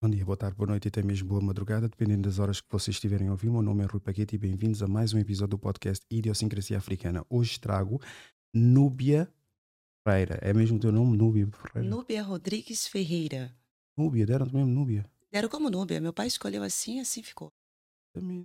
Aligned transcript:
Bom 0.00 0.08
dia, 0.08 0.24
boa 0.24 0.36
tarde, 0.36 0.56
boa 0.56 0.68
noite 0.68 0.84
e 0.84 0.88
até 0.88 1.02
mesmo 1.02 1.28
boa 1.28 1.40
madrugada, 1.40 1.88
dependendo 1.88 2.28
das 2.28 2.38
horas 2.38 2.60
que 2.60 2.70
vocês 2.70 2.94
estiverem 2.94 3.26
a 3.26 3.32
ouvir. 3.32 3.50
Meu 3.50 3.60
nome 3.60 3.82
é 3.82 3.86
Rui 3.86 3.98
Paquete 3.98 4.36
e 4.36 4.38
bem-vindos 4.38 4.80
a 4.80 4.86
mais 4.86 5.12
um 5.12 5.18
episódio 5.18 5.56
do 5.56 5.58
podcast 5.58 6.06
Idiosincrasia 6.08 6.78
Africana. 6.78 7.26
Hoje 7.28 7.58
trago 7.58 8.00
Núbia 8.54 9.28
Ferreira. 10.06 10.38
É 10.40 10.54
mesmo 10.54 10.76
o 10.76 10.80
teu 10.80 10.92
nome, 10.92 11.16
Núbia 11.16 11.48
Ferreira? 11.48 11.90
Núbia 11.90 12.22
Rodrigues 12.22 12.86
Ferreira. 12.86 13.52
Núbia, 13.96 14.24
deram-te 14.24 14.54
mesmo 14.54 14.70
Núbia? 14.70 15.04
Deram 15.32 15.48
como 15.48 15.68
Núbia. 15.68 16.00
Meu 16.00 16.12
pai 16.12 16.28
escolheu 16.28 16.62
assim, 16.62 17.00
assim 17.00 17.20
ficou. 17.20 17.52
Também. 18.14 18.44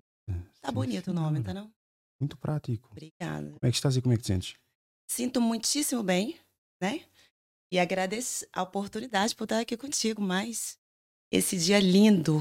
Tá 0.59 0.69
Sim, 0.69 0.73
bonito 0.73 1.11
o 1.11 1.13
nome, 1.13 1.43
tá 1.43 1.53
não? 1.53 1.71
Muito 2.19 2.35
prático. 2.35 2.89
Obrigada. 2.89 3.45
Como 3.45 3.59
é 3.61 3.69
que 3.69 3.75
estás 3.75 3.95
e 3.95 4.01
como 4.01 4.15
é 4.15 4.17
que 4.17 4.23
te 4.23 4.27
sentes? 4.27 4.55
Sinto 5.07 5.39
muitíssimo 5.39 6.01
bem, 6.01 6.35
né? 6.81 7.05
E 7.71 7.77
agradeço 7.77 8.43
a 8.51 8.63
oportunidade 8.63 9.35
por 9.35 9.43
estar 9.43 9.59
aqui 9.59 9.77
contigo 9.77 10.19
mais 10.19 10.81
esse 11.37 11.57
dia 11.57 11.79
lindo. 11.79 12.39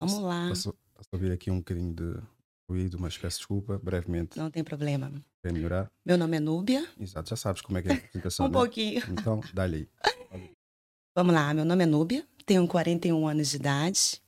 Vamos 0.00 0.18
lá. 0.22 0.48
Posso, 0.48 0.74
posso 0.94 1.08
ouvir 1.12 1.32
aqui 1.32 1.50
um 1.50 1.58
bocadinho 1.58 1.92
de 1.94 2.22
ruído, 2.68 2.98
mas 2.98 3.16
peço 3.18 3.38
desculpa, 3.38 3.78
brevemente, 3.78 4.36
Não 4.38 4.50
tem 4.50 4.62
problema. 4.62 5.10
para 5.42 5.52
melhorar. 5.52 5.90
Meu 6.04 6.16
nome 6.16 6.36
é 6.36 6.40
Núbia. 6.40 6.88
Exato, 6.98 7.30
já 7.30 7.36
sabes 7.36 7.60
como 7.62 7.78
é 7.78 7.82
que 7.82 7.88
é 7.88 7.92
a 7.92 7.96
apresentação, 7.96 8.46
Um 8.46 8.48
né? 8.48 8.52
pouquinho. 8.52 9.02
Então, 9.10 9.40
dá-lhe 9.52 9.88
aí. 10.32 10.48
Vamos 11.16 11.34
lá. 11.34 11.52
Meu 11.52 11.64
nome 11.64 11.82
é 11.82 11.86
Núbia. 11.86 12.26
Tenho 12.46 12.66
41 12.68 13.26
anos 13.26 13.50
de 13.50 13.56
idade. 13.56 14.22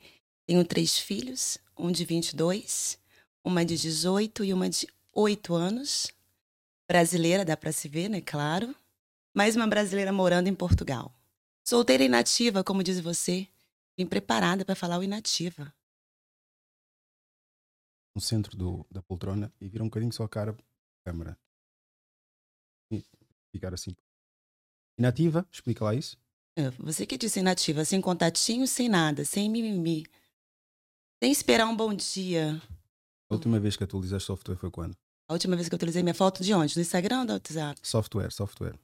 Tenho 0.47 0.65
três 0.65 0.99
filhos, 0.99 1.59
um 1.79 1.93
de 1.93 2.05
22, 2.05 2.99
uma 3.45 3.65
de 3.65 3.77
18 3.79 4.45
e 4.45 4.53
uma 4.53 4.69
de 4.69 4.89
8 5.13 5.55
anos. 5.55 6.11
Brasileira, 6.91 7.45
dá 7.45 7.57
para 7.57 7.71
se 7.73 7.89
ver, 7.89 8.09
né? 8.11 8.21
Claro. 8.21 8.75
Mais 9.35 9.55
uma 9.57 9.67
brasileira 9.69 10.13
morando 10.13 10.49
em 10.49 10.55
Portugal. 10.55 11.15
Solteira 11.73 12.05
inativa, 12.05 12.63
como 12.63 12.83
diz 12.83 13.01
você. 13.01 13.49
Vim 13.97 14.07
preparada 14.07 14.63
para 14.63 14.75
falar 14.75 14.99
o 14.99 15.03
inativa. 15.03 15.75
no 18.15 18.21
centro 18.21 18.55
do, 18.55 18.87
da 18.91 19.01
poltrona 19.01 19.51
e 19.59 19.71
vira 19.71 19.83
um 19.83 19.87
bocadinho 19.87 20.13
só 20.13 20.25
a 20.25 20.29
cara 20.29 20.53
para 20.53 20.63
a 20.63 21.11
câmara. 21.11 21.39
E 22.93 23.03
ficar 23.51 23.73
assim. 23.73 23.97
Inativa, 24.99 25.49
explica 25.51 25.83
lá 25.83 25.95
isso. 25.95 26.19
É, 26.59 26.69
Você 26.73 27.07
que 27.07 27.17
disse 27.17 27.41
inativa, 27.41 27.87
sem 27.87 28.03
contatinho, 28.03 28.69
sem 28.69 28.87
nada, 28.87 29.25
sem 29.25 29.49
mimimi. 29.49 30.05
Sem 31.23 31.33
esperar 31.33 31.67
um 31.67 31.75
bom 31.75 31.95
dia. 31.95 32.61
A 33.31 33.35
última 33.35 33.59
vez 33.59 33.79
que 33.79 33.85
atualizaste 33.85 34.27
software 34.27 34.57
foi 34.57 34.71
quando? 34.71 34.95
A 35.27 35.33
última 35.33 35.57
vez 35.57 35.71
que 35.71 35.75
eu 35.75 35.79
utilizei 35.79 36.03
minha 36.03 36.15
foto 36.15 36.45
de 36.45 36.53
onde? 36.53 36.77
No 36.77 36.83
Instagram 36.83 37.21
ou 37.21 37.25
no 37.25 37.33
WhatsApp? 37.33 37.81
Software, 37.83 38.31
software. 38.31 38.79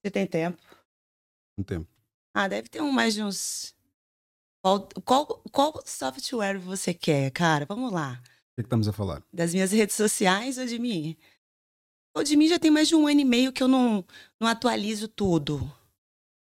Você 0.00 0.12
tem 0.12 0.24
tempo? 0.24 0.77
Um 1.58 1.64
tempo. 1.64 1.90
Ah, 2.32 2.46
deve 2.46 2.68
ter 2.68 2.80
um 2.80 2.92
mais 2.92 3.14
de 3.14 3.22
uns. 3.22 3.74
Qual, 4.62 4.88
qual, 5.04 5.26
qual 5.50 5.82
software 5.84 6.58
você 6.58 6.94
quer, 6.94 7.32
cara? 7.32 7.66
Vamos 7.66 7.92
lá. 7.92 8.12
O 8.12 8.22
que 8.22 8.60
é 8.60 8.62
que 8.62 8.66
estamos 8.66 8.86
a 8.86 8.92
falar? 8.92 9.24
Das 9.32 9.52
minhas 9.52 9.72
redes 9.72 9.96
sociais 9.96 10.56
ou 10.56 10.66
de 10.66 10.78
mim? 10.78 11.16
O 12.16 12.22
de 12.22 12.36
mim 12.36 12.46
já 12.48 12.58
tem 12.58 12.70
mais 12.70 12.86
de 12.88 12.94
um 12.94 13.06
ano 13.06 13.20
e 13.20 13.24
meio 13.24 13.52
que 13.52 13.62
eu 13.62 13.68
não, 13.68 14.04
não 14.40 14.48
atualizo 14.48 15.08
tudo. 15.08 15.60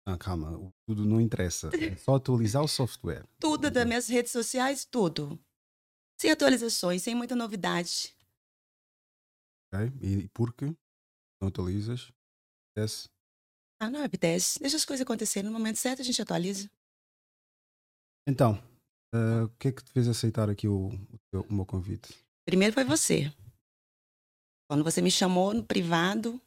Ah, 0.05 0.17
calma, 0.17 0.73
tudo 0.87 1.05
não 1.05 1.21
interessa. 1.21 1.71
É 1.75 1.97
só 1.97 2.15
atualizar 2.17 2.63
o 2.63 2.69
software. 2.69 3.27
Tudo 3.41 3.71
das 3.71 3.87
minhas 3.87 4.09
redes 4.09 4.31
sociais, 4.33 4.85
tudo. 4.85 5.39
Sem 6.21 6.31
atualizações, 6.31 7.03
sem 7.03 7.15
muita 7.15 7.35
novidade. 7.35 8.17
Ok? 9.73 9.93
E 10.01 10.29
por 10.29 10.55
que 10.55 10.67
não 11.41 11.49
atualizas? 11.49 12.13
Acontece. 12.71 13.09
Ah, 13.81 13.91
não 13.91 14.03
apetece. 14.03 14.59
Deixa 14.61 14.77
as 14.77 14.85
coisas 14.85 15.03
acontecerem. 15.05 15.51
No 15.51 15.57
momento 15.59 15.77
certo 15.77 16.01
a 16.01 16.05
gente 16.05 16.21
atualiza. 16.21 16.71
Então, 18.27 18.61
ah, 19.15 19.45
o 19.45 19.49
que 19.59 19.69
é 19.69 19.73
que 19.73 19.85
te 19.85 19.93
fez 19.93 20.09
aceitar 20.09 20.49
aqui 20.49 20.67
o, 20.67 20.89
o, 21.33 21.39
o 21.49 21.53
meu 21.55 21.67
convite? 21.67 22.15
Primeiro 22.45 22.73
foi 22.75 22.85
você. 22.85 23.33
Quando 24.69 24.83
você 24.83 25.01
me 25.01 25.11
chamou 25.11 25.55
no 25.55 25.63
privado, 25.63 26.41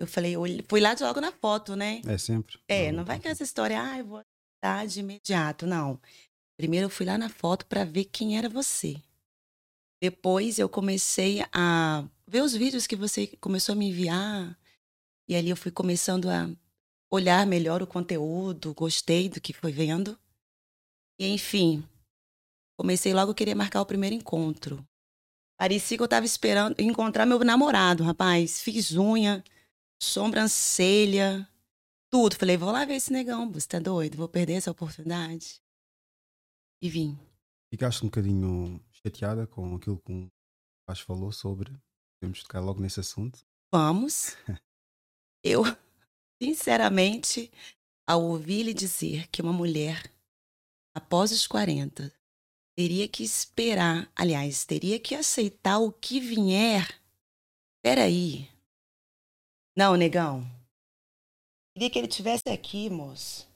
eu 0.00 0.06
falei, 0.06 0.36
olhe- 0.36 0.64
fui 0.68 0.80
lá 0.80 0.94
de 0.94 1.02
logo 1.02 1.20
na 1.20 1.32
foto, 1.32 1.74
né? 1.74 2.00
É 2.06 2.16
sempre? 2.18 2.58
É, 2.68 2.92
não 2.92 3.04
vai 3.04 3.20
com 3.20 3.28
essa 3.28 3.42
história, 3.42 3.80
ah, 3.82 3.98
eu 3.98 4.06
vou 4.06 4.22
dar 4.62 4.86
de 4.86 5.00
imediato, 5.00 5.66
não. 5.66 6.00
Primeiro 6.56 6.86
eu 6.86 6.90
fui 6.90 7.06
lá 7.06 7.16
na 7.18 7.28
foto 7.28 7.66
para 7.66 7.84
ver 7.84 8.04
quem 8.04 8.36
era 8.38 8.48
você. 8.48 9.00
Depois 10.00 10.58
eu 10.60 10.68
comecei 10.68 11.44
a 11.52 12.06
ver 12.26 12.42
os 12.42 12.52
vídeos 12.54 12.86
que 12.86 12.94
você 12.94 13.26
começou 13.40 13.72
a 13.72 13.76
me 13.76 13.88
enviar. 13.88 14.56
E 15.28 15.34
ali 15.34 15.50
eu 15.50 15.56
fui 15.56 15.70
começando 15.72 16.28
a 16.30 16.48
olhar 17.10 17.46
melhor 17.46 17.82
o 17.82 17.86
conteúdo, 17.86 18.74
gostei 18.74 19.28
do 19.28 19.40
que 19.40 19.52
foi 19.52 19.72
vendo. 19.72 20.18
E 21.18 21.26
enfim, 21.26 21.86
comecei 22.78 23.12
logo 23.12 23.32
a 23.32 23.34
querer 23.34 23.54
marcar 23.54 23.80
o 23.80 23.86
primeiro 23.86 24.14
encontro. 24.14 24.86
Parecia 25.58 25.96
que 25.96 26.02
eu 26.02 26.06
estava 26.06 26.24
esperando 26.24 26.80
encontrar 26.80 27.26
meu 27.26 27.38
namorado, 27.40 28.04
rapaz. 28.04 28.60
Fiz 28.60 28.96
unha, 28.96 29.42
sobrancelha, 30.00 31.48
tudo. 32.10 32.36
Falei, 32.36 32.56
vou 32.56 32.70
lá 32.70 32.84
ver 32.84 32.94
esse 32.94 33.12
negão, 33.12 33.50
você 33.50 33.66
tá 33.66 33.78
doido? 33.80 34.16
Vou 34.16 34.28
perder 34.28 34.54
essa 34.54 34.70
oportunidade. 34.70 35.60
E 36.80 36.88
vim. 36.88 37.18
Ficaste 37.72 38.02
um 38.02 38.06
bocadinho 38.06 38.80
chateada 38.92 39.46
com 39.46 39.74
aquilo 39.74 39.98
que 39.98 40.12
o 40.12 40.30
rapaz 40.82 41.00
falou 41.00 41.32
sobre. 41.32 41.76
Podemos 42.20 42.42
tocar 42.42 42.60
logo 42.60 42.80
nesse 42.80 43.00
assunto. 43.00 43.40
Vamos. 43.72 44.36
Eu, 45.44 45.62
sinceramente, 46.42 47.50
ao 48.06 48.22
ouvir 48.22 48.60
ele 48.60 48.74
dizer 48.74 49.28
que 49.28 49.42
uma 49.42 49.52
mulher, 49.52 50.12
após 50.94 51.32
os 51.32 51.46
40, 51.46 52.12
teria 52.76 53.08
que 53.08 53.22
esperar, 53.22 54.10
aliás, 54.14 54.64
teria 54.64 54.98
que 54.98 55.14
aceitar 55.14 55.78
o 55.78 55.92
que 55.92 56.20
vier. 56.20 56.88
Peraí. 57.82 58.48
Não, 59.76 59.96
negão. 59.96 60.48
Queria 61.74 61.90
que 61.90 61.98
ele 61.98 62.08
tivesse 62.08 62.48
aqui, 62.48 62.88
moço. 62.90 63.48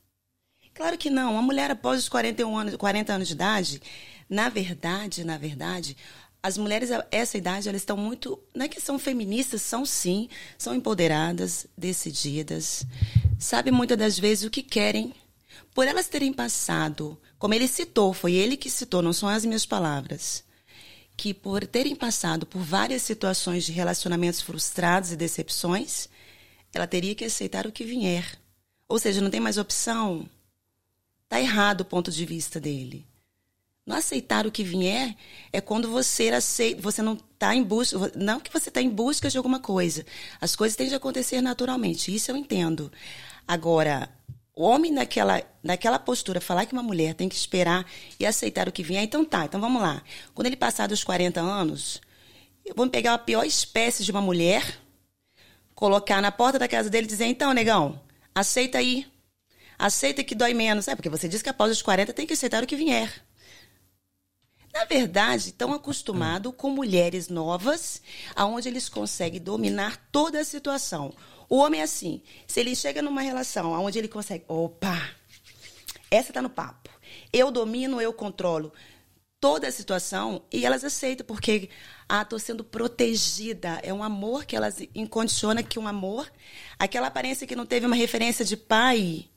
Claro 0.75 0.97
que 0.97 1.11
não. 1.11 1.33
Uma 1.33 1.43
mulher 1.43 1.71
após 1.71 2.01
os 2.01 2.09
41 2.09 2.57
anos, 2.57 2.77
40 2.77 3.13
anos 3.13 3.29
de 3.29 3.35
idade, 3.35 3.83
na 4.29 4.49
verdade, 4.49 5.25
na 5.25 5.37
verdade, 5.37 5.97
as 6.43 6.59
mulheres 6.59 6.91
a 6.91 7.07
essa 7.11 7.39
idade, 7.39 7.69
elas 7.69 7.83
estão 7.83 7.97
muito, 7.97 8.39
não 8.55 8.67
é 8.67 8.69
que 8.69 8.81
são 8.81 8.99
feministas, 8.99 9.63
são 9.63 9.87
sim, 9.87 10.29
são 10.59 10.75
empoderadas, 10.75 11.67
decididas, 11.79 12.85
sabem 13.39 13.73
muitas 13.73 13.97
das 13.97 14.19
vezes 14.19 14.45
o 14.45 14.51
que 14.51 14.63
querem. 14.63 15.15
Por 15.73 15.87
elas 15.87 16.09
terem 16.09 16.33
passado, 16.33 17.17
como 17.39 17.55
ele 17.55 17.69
citou, 17.69 18.13
foi 18.13 18.35
ele 18.35 18.57
que 18.57 18.69
citou, 18.69 19.01
não 19.01 19.13
são 19.13 19.29
as 19.29 19.45
minhas 19.45 19.65
palavras, 19.65 20.43
que 21.17 21.33
por 21.33 21.65
terem 21.67 21.95
passado 21.95 22.45
por 22.45 22.61
várias 22.61 23.03
situações 23.03 23.65
de 23.65 23.73
relacionamentos 23.73 24.41
frustrados 24.41 25.13
e 25.13 25.17
decepções, 25.17 26.09
ela 26.75 26.87
teria 26.87 27.15
que 27.15 27.25
aceitar 27.25 27.67
o 27.67 27.73
que 27.73 27.85
vier. 27.85 28.39
Ou 28.89 28.99
seja, 28.99 29.21
não 29.21 29.31
tem 29.31 29.41
mais 29.41 29.59
opção. 29.59 30.29
Tá 31.29 31.41
errado 31.41 31.83
o 31.83 31.85
ponto 31.85 32.11
de 32.11 32.27
vista 32.27 32.61
dele. 32.61 33.07
Não 33.85 33.97
aceitar 33.97 34.47
o 34.47 34.53
que 34.53 34.63
vier 34.63 35.17
é 35.53 35.61
quando 35.61 35.91
você 35.91 36.29
aceita, 36.31 36.81
você 36.81 37.03
não 37.03 37.15
está 37.15 37.55
em 37.55 37.65
busca, 37.65 38.13
não 38.15 38.39
que 38.39 38.53
você 38.53 38.69
está 38.69 38.81
em 38.81 38.89
busca 38.89 39.29
de 39.29 39.37
alguma 39.37 39.59
coisa. 39.59 40.07
As 40.41 40.55
coisas 40.55 40.77
têm 40.77 40.89
de 40.89 40.95
acontecer 40.95 41.41
naturalmente, 41.41 42.15
isso 42.15 42.31
eu 42.31 42.37
entendo. 42.37 42.93
Agora, 43.47 44.09
o 44.55 44.63
homem 44.63 44.93
naquela, 44.93 45.43
naquela 45.65 45.99
postura, 45.99 46.41
falar 46.41 46.67
que 46.67 46.73
uma 46.73 46.83
mulher 46.83 47.15
tem 47.15 47.29
que 47.29 47.35
esperar 47.35 47.85
e 48.21 48.25
aceitar 48.25 48.69
o 48.69 48.73
que 48.73 48.85
vier, 48.85 49.03
então 49.03 49.25
tá, 49.25 49.47
então 49.47 49.61
vamos 49.61 49.83
lá. 49.83 50.01
Quando 50.33 50.47
ele 50.47 50.57
passar 50.57 50.87
dos 50.87 51.03
40 51.03 51.41
anos, 51.41 52.01
vamos 52.77 52.93
pegar 52.93 53.15
a 53.15 53.19
pior 53.19 53.45
espécie 53.45 54.05
de 54.05 54.13
uma 54.13 54.21
mulher, 54.21 54.79
colocar 55.75 56.23
na 56.23 56.31
porta 56.31 56.57
da 56.57 56.69
casa 56.69 56.89
dele 56.89 57.07
e 57.07 57.11
dizer, 57.11 57.27
então, 57.27 57.53
negão, 57.53 58.01
aceita 58.33 58.79
aí. 58.79 59.11
Aceita 59.77 60.23
que 60.23 60.37
dói 60.37 60.55
menos. 60.55 60.87
É, 60.87 60.95
porque 60.95 61.09
você 61.09 61.29
disse 61.29 61.43
que 61.43 61.51
após 61.51 61.73
os 61.73 61.83
40 61.83 62.13
tem 62.13 62.25
que 62.25 62.35
aceitar 62.35 62.63
o 62.63 62.67
que 62.67 62.77
vier. 62.77 63.13
Na 64.73 64.85
verdade, 64.85 65.51
estão 65.51 65.73
acostumados 65.75 66.53
com 66.57 66.71
mulheres 66.71 67.29
novas, 67.29 68.01
aonde 68.35 68.69
eles 68.69 68.89
conseguem 68.89 69.41
dominar 69.41 69.97
toda 70.11 70.41
a 70.41 70.45
situação. 70.45 71.13
O 71.49 71.59
homem 71.59 71.81
é 71.81 71.85
assim, 71.85 72.23
se 72.47 72.61
ele 72.61 72.75
chega 72.75 73.03
numa 73.03 73.21
relação 73.21 73.73
onde 73.73 73.99
ele 73.99 74.09
consegue, 74.09 74.45
opa, 74.49 75.11
essa 76.11 76.31
está 76.31 76.41
no 76.41 76.49
papo. 76.49 76.91
Eu 77.31 77.51
domino, 77.51 78.01
eu 78.01 78.13
controlo 78.13 78.73
toda 79.39 79.69
a 79.69 79.73
situação 79.73 80.43
e 80.51 80.65
elas 80.65 80.85
aceitam 80.85 81.27
porque 81.27 81.69
ah, 82.09 82.25
tô 82.25 82.39
sendo 82.39 82.65
protegida, 82.65 83.81
é 83.83 83.93
um 83.93 84.03
amor 84.03 84.47
que 84.47 84.57
elas 84.57 84.81
incondiciona 84.95 85.63
que 85.63 85.79
um 85.79 85.87
amor, 85.87 86.31
aquela 86.79 87.09
aparência 87.09 87.47
que 87.47 87.57
não 87.57 87.67
teve 87.67 87.85
uma 87.85 87.97
referência 87.97 88.45
de 88.45 88.57
pai, 88.57 89.29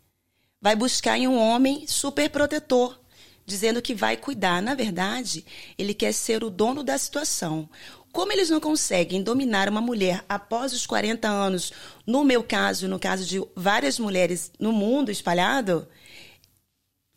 vai 0.62 0.76
buscar 0.76 1.18
em 1.18 1.28
um 1.28 1.38
homem 1.38 1.86
super 1.88 2.30
protetor 2.30 2.98
dizendo 3.46 3.82
que 3.82 3.94
vai 3.94 4.18
cuidar. 4.18 4.62
Na 4.62 4.74
verdade, 4.74 5.46
ele 5.78 5.94
quer 5.94 6.14
ser 6.14 6.44
o 6.44 6.50
dono 6.50 6.84
da 6.84 6.98
situação. 6.98 7.70
Como 8.12 8.32
eles 8.32 8.50
não 8.50 8.62
conseguem 8.62 9.22
dominar 9.22 9.68
uma 9.68 9.82
mulher 9.82 10.24
após 10.30 10.72
os 10.72 10.86
40 10.86 11.28
anos, 11.28 11.74
no 12.08 12.24
meu 12.24 12.42
caso, 12.44 12.88
no 12.88 12.98
caso 12.98 13.26
de 13.26 13.44
várias 13.56 14.00
mulheres 14.00 14.52
no 14.58 14.72
mundo 14.72 15.12
espalhado, 15.12 15.88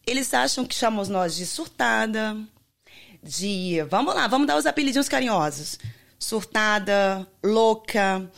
eles 0.05 0.33
acham 0.35 0.65
que 0.65 0.75
chamamos 0.75 1.09
nós 1.09 1.37
de 1.37 1.47
surtada, 1.47 2.37
de. 3.23 3.81
Vamos 3.89 4.15
lá, 4.15 4.27
vamos 4.27 4.47
dar 4.47 4.57
os 4.57 4.67
apelidinhos 4.67 5.09
carinhosos. 5.09 5.79
Surtada, 6.19 7.25
louca, 7.45 8.29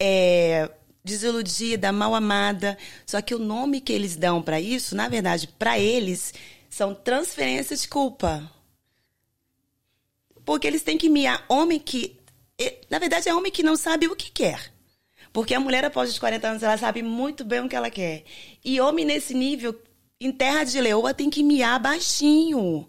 é, 0.00 0.70
desiludida, 1.04 1.92
mal 1.92 2.14
amada. 2.14 2.78
Só 3.04 3.20
que 3.20 3.34
o 3.34 3.38
nome 3.38 3.80
que 3.80 3.92
eles 3.92 4.16
dão 4.16 4.40
para 4.40 4.60
isso, 4.60 4.96
na 4.96 5.08
verdade, 5.08 5.48
para 5.58 5.78
eles, 5.78 6.32
são 6.76 6.94
transferências 6.94 7.80
de 7.80 7.88
culpa. 7.88 8.52
Porque 10.44 10.66
eles 10.66 10.82
têm 10.82 10.98
que 10.98 11.08
miar 11.08 11.42
homem 11.48 11.78
que. 11.78 12.20
Na 12.90 12.98
verdade, 12.98 13.28
é 13.28 13.34
homem 13.34 13.50
que 13.50 13.62
não 13.62 13.76
sabe 13.76 14.06
o 14.06 14.14
que 14.14 14.30
quer. 14.30 14.72
Porque 15.32 15.54
a 15.54 15.60
mulher, 15.60 15.86
após 15.86 16.10
os 16.10 16.18
40 16.18 16.48
anos, 16.48 16.62
ela 16.62 16.76
sabe 16.76 17.02
muito 17.02 17.44
bem 17.44 17.60
o 17.60 17.68
que 17.68 17.74
ela 17.74 17.90
quer. 17.90 18.24
E 18.62 18.78
homem 18.78 19.06
nesse 19.06 19.32
nível, 19.32 19.74
em 20.20 20.30
terra 20.30 20.64
de 20.64 20.78
leoa, 20.78 21.14
tem 21.14 21.30
que 21.30 21.42
miar 21.42 21.80
baixinho. 21.80 22.86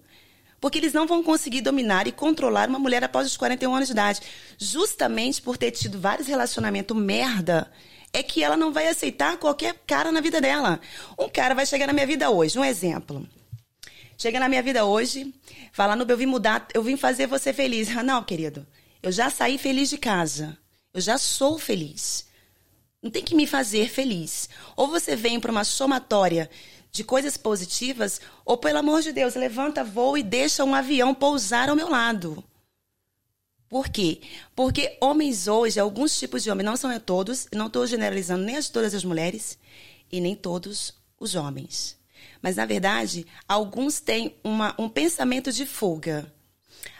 Porque 0.60 0.78
eles 0.78 0.94
não 0.94 1.07
vão 1.07 1.24
conseguir 1.24 1.62
dominar 1.62 2.07
e 2.07 2.12
controlar 2.12 2.68
uma 2.68 2.80
mulher 2.80 3.04
após 3.06 3.25
os 3.25 3.38
41 3.38 3.74
anos 3.74 3.88
de 3.88 3.94
idade. 3.94 4.22
Justamente 4.57 5.42
por 5.42 5.57
ter 5.57 5.72
tido 5.72 5.98
vários 6.00 6.28
relacionamentos 6.28 6.95
merda, 6.95 7.72
é 8.12 8.22
que 8.22 8.44
ela 8.44 8.57
não 8.57 8.74
vai 8.74 8.90
aceitar 8.90 9.38
qualquer 9.38 9.75
cara 9.88 10.12
na 10.12 10.19
vida 10.19 10.42
dela. 10.42 10.80
Um 11.18 11.30
cara 11.30 11.56
vai 11.56 11.66
chegar 11.66 11.88
na 11.88 11.94
minha 11.94 12.07
vida 12.07 12.30
hoje, 12.30 12.60
um 12.60 12.66
exemplo. 12.66 13.25
Chega 14.18 14.40
na 14.40 14.50
minha 14.50 14.64
vida 14.64 14.84
hoje, 14.84 15.31
fala, 15.72 15.96
Nubia, 15.96 16.14
eu 16.14 16.18
vim 16.18 16.25
mudar, 16.25 16.68
eu 16.74 16.81
vim 16.81 16.98
fazer 16.98 17.28
você 17.28 17.54
feliz. 17.54 17.88
Não, 18.04 18.24
querido, 18.24 18.66
eu 19.04 19.12
já 19.12 19.30
saí 19.30 19.58
feliz 19.58 19.90
de 19.90 19.98
casa. 19.98 20.58
Eu 20.92 21.00
já 21.00 21.18
sou 21.19 21.60
feliz. 21.60 22.25
Não 23.02 23.12
tem 23.12 23.24
que 23.24 23.36
me 23.36 23.46
fazer 23.46 23.90
feliz. 23.90 24.50
Ou 24.75 24.88
você 24.88 25.16
vem 25.16 25.40
para 25.40 25.52
uma 25.52 25.64
somatória 25.64 26.50
de 26.92 27.04
coisas 27.04 27.38
positivas, 27.38 28.19
ou 28.44 28.58
pelo 28.58 28.80
amor 28.80 29.04
de 29.04 29.12
Deus, 29.12 29.36
levanta 29.36 29.84
voo 29.84 30.18
e 30.18 30.24
deixa 30.24 30.64
um 30.64 30.74
avião 30.74 31.14
pousar 31.14 31.69
ao 31.69 31.75
meu 31.75 31.88
lado. 31.88 32.44
Por 33.69 33.90
quê? 33.90 34.22
Porque 34.56 34.98
homens 35.00 35.48
hoje, 35.48 35.80
alguns 35.80 36.18
tipos 36.18 36.42
de 36.42 36.50
homens, 36.50 36.66
não 36.66 36.75
são 36.75 37.00
todos, 37.00 37.48
não 37.54 37.68
estou 37.68 37.86
generalizando 37.86 38.44
nem 38.44 38.58
as, 38.58 38.69
todas 38.69 38.96
as 38.96 39.04
mulheres 39.04 39.60
e 40.12 40.19
nem 40.19 40.36
todos 40.36 40.94
os 41.19 41.36
homens. 41.36 41.98
Mas, 42.42 42.56
na 42.56 42.66
verdade, 42.66 43.25
alguns 43.48 44.00
têm 44.00 44.36
uma, 44.44 44.75
um 44.78 44.90
pensamento 44.90 45.52
de 45.52 45.66
fuga. 45.66 46.31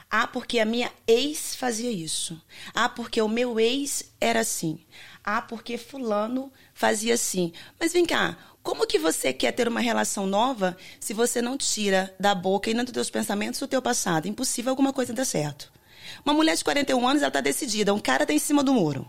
Ah, 0.10 0.26
porque 0.26 0.60
a 0.60 0.66
minha 0.66 0.92
ex 1.06 1.56
fazia 1.56 1.92
isso. 1.92 2.42
Ah, 2.74 2.88
porque 2.88 3.22
o 3.22 3.28
meu 3.28 3.60
ex 3.60 4.14
era 4.22 4.40
assim. 4.40 4.80
Ah, 5.24 5.42
porque 5.42 5.78
fulano 5.78 6.52
fazia 6.74 7.14
assim. 7.14 7.52
Mas 7.78 7.92
vem 7.92 8.06
cá, 8.06 8.38
como 8.64 8.88
que 8.88 8.98
você 8.98 9.34
quer 9.34 9.52
ter 9.52 9.68
uma 9.68 9.82
relação 9.82 10.26
nova 10.26 10.78
se 11.00 11.14
você 11.14 11.42
não 11.42 11.58
tira 11.58 12.16
da 12.18 12.34
boca 12.34 12.70
e 12.70 12.74
não 12.74 12.86
dos 12.86 12.94
teus 12.94 13.10
pensamentos 13.10 13.62
o 13.62 13.68
teu 13.68 13.82
passado? 13.82 14.28
Impossível 14.28 14.72
alguma 14.72 14.94
coisa 14.94 15.14
dar 15.14 15.26
certo. 15.26 15.72
Uma 16.24 16.34
mulher 16.34 16.56
de 16.56 16.64
41 16.64 17.08
anos, 17.08 17.22
ela 17.22 17.30
está 17.30 17.42
decidida. 17.42 17.94
Um 17.94 18.00
cara 18.00 18.24
está 18.24 18.34
em 18.34 18.40
cima 18.40 18.64
do 18.64 18.74
muro. 18.74 19.06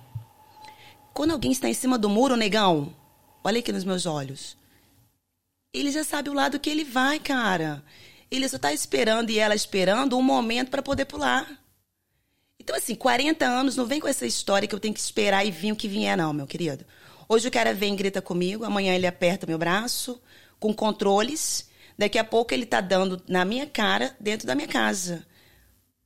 Quando 1.14 1.32
alguém 1.32 1.52
está 1.52 1.68
em 1.68 1.74
cima 1.74 1.96
do 1.96 2.08
muro, 2.08 2.36
negão, 2.36 2.94
olha 3.42 3.60
aqui 3.60 3.72
nos 3.72 3.84
meus 3.84 4.06
olhos. 4.06 4.56
Ele 5.72 5.90
já 5.90 6.02
sabe 6.02 6.30
o 6.30 6.34
lado 6.34 6.58
que 6.58 6.70
ele 6.70 6.84
vai, 6.84 7.18
cara. 7.18 7.84
Ele 8.30 8.48
só 8.48 8.56
está 8.56 8.72
esperando 8.72 9.30
e 9.30 9.38
ela 9.38 9.54
esperando 9.54 10.16
um 10.16 10.22
momento 10.22 10.70
para 10.70 10.82
poder 10.82 11.04
pular. 11.04 11.46
Então, 12.58 12.76
assim, 12.76 12.94
40 12.94 13.46
anos, 13.46 13.76
não 13.76 13.86
vem 13.86 14.00
com 14.00 14.08
essa 14.08 14.26
história 14.26 14.68
que 14.68 14.74
eu 14.74 14.80
tenho 14.80 14.92
que 14.92 15.00
esperar 15.00 15.46
e 15.46 15.50
vir 15.50 15.72
o 15.72 15.76
que 15.76 15.88
vier, 15.88 16.16
não, 16.16 16.32
meu 16.32 16.46
querido. 16.46 16.84
Hoje 17.28 17.48
o 17.48 17.50
cara 17.50 17.72
vem 17.72 17.94
e 17.94 17.96
grita 17.96 18.20
comigo, 18.20 18.64
amanhã 18.64 18.94
ele 18.94 19.06
aperta 19.06 19.46
meu 19.46 19.58
braço, 19.58 20.20
com 20.58 20.74
controles. 20.74 21.68
Daqui 21.96 22.18
a 22.18 22.24
pouco 22.24 22.52
ele 22.52 22.64
está 22.64 22.80
dando 22.80 23.22
na 23.28 23.44
minha 23.44 23.66
cara, 23.66 24.14
dentro 24.18 24.46
da 24.46 24.54
minha 24.54 24.68
casa. 24.68 25.26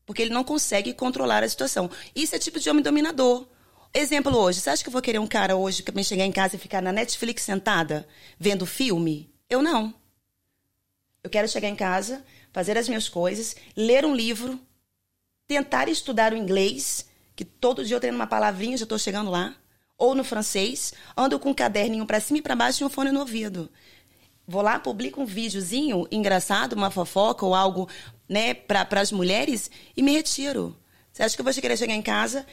Porque 0.04 0.22
ele 0.22 0.34
não 0.34 0.44
consegue 0.44 0.92
controlar 0.92 1.44
a 1.44 1.48
situação. 1.48 1.90
Isso 2.14 2.34
é 2.34 2.38
tipo 2.38 2.58
de 2.58 2.68
homem 2.68 2.82
dominador. 2.82 3.46
Exemplo 3.94 4.36
hoje, 4.36 4.60
você 4.60 4.70
acha 4.70 4.82
que 4.82 4.88
eu 4.88 4.92
vou 4.92 5.02
querer 5.02 5.18
um 5.18 5.26
cara 5.26 5.54
hoje 5.54 5.82
que 5.82 5.92
me 5.92 6.02
chegar 6.02 6.24
em 6.24 6.32
casa 6.32 6.56
e 6.56 6.58
ficar 6.58 6.80
na 6.80 6.92
Netflix 6.92 7.42
sentada, 7.42 8.06
vendo 8.38 8.66
filme? 8.66 9.31
Eu 9.52 9.60
não. 9.60 9.92
Eu 11.22 11.28
quero 11.28 11.46
chegar 11.46 11.68
em 11.68 11.76
casa, 11.76 12.24
fazer 12.54 12.78
as 12.78 12.88
minhas 12.88 13.06
coisas, 13.06 13.54
ler 13.76 14.02
um 14.02 14.14
livro, 14.14 14.58
tentar 15.46 15.90
estudar 15.90 16.32
o 16.32 16.36
inglês, 16.38 17.06
que 17.36 17.44
todo 17.44 17.84
dia 17.84 17.96
eu 17.96 18.00
tenho 18.00 18.14
uma 18.14 18.26
palavrinha, 18.26 18.78
já 18.78 18.84
estou 18.84 18.98
chegando 18.98 19.30
lá 19.30 19.54
ou 19.98 20.14
no 20.14 20.24
francês, 20.24 20.94
ando 21.14 21.38
com 21.38 21.50
um 21.50 21.54
caderninho 21.54 22.06
para 22.06 22.18
cima 22.18 22.38
e 22.38 22.42
para 22.42 22.56
baixo 22.56 22.82
e 22.82 22.86
um 22.86 22.88
fone 22.88 23.12
no 23.12 23.20
ouvido. 23.20 23.70
Vou 24.48 24.62
lá, 24.62 24.78
publico 24.78 25.20
um 25.20 25.26
videozinho 25.26 26.08
engraçado, 26.10 26.72
uma 26.72 26.90
fofoca 26.90 27.44
ou 27.44 27.54
algo 27.54 27.90
né, 28.26 28.54
para 28.54 29.02
as 29.02 29.12
mulheres 29.12 29.70
e 29.94 30.02
me 30.02 30.12
retiro. 30.12 30.74
Você 31.12 31.22
acha 31.22 31.36
que 31.36 31.42
eu 31.42 31.44
vou 31.44 31.52
querer 31.52 31.76
chegar 31.76 31.94
em 31.94 32.00
casa? 32.00 32.46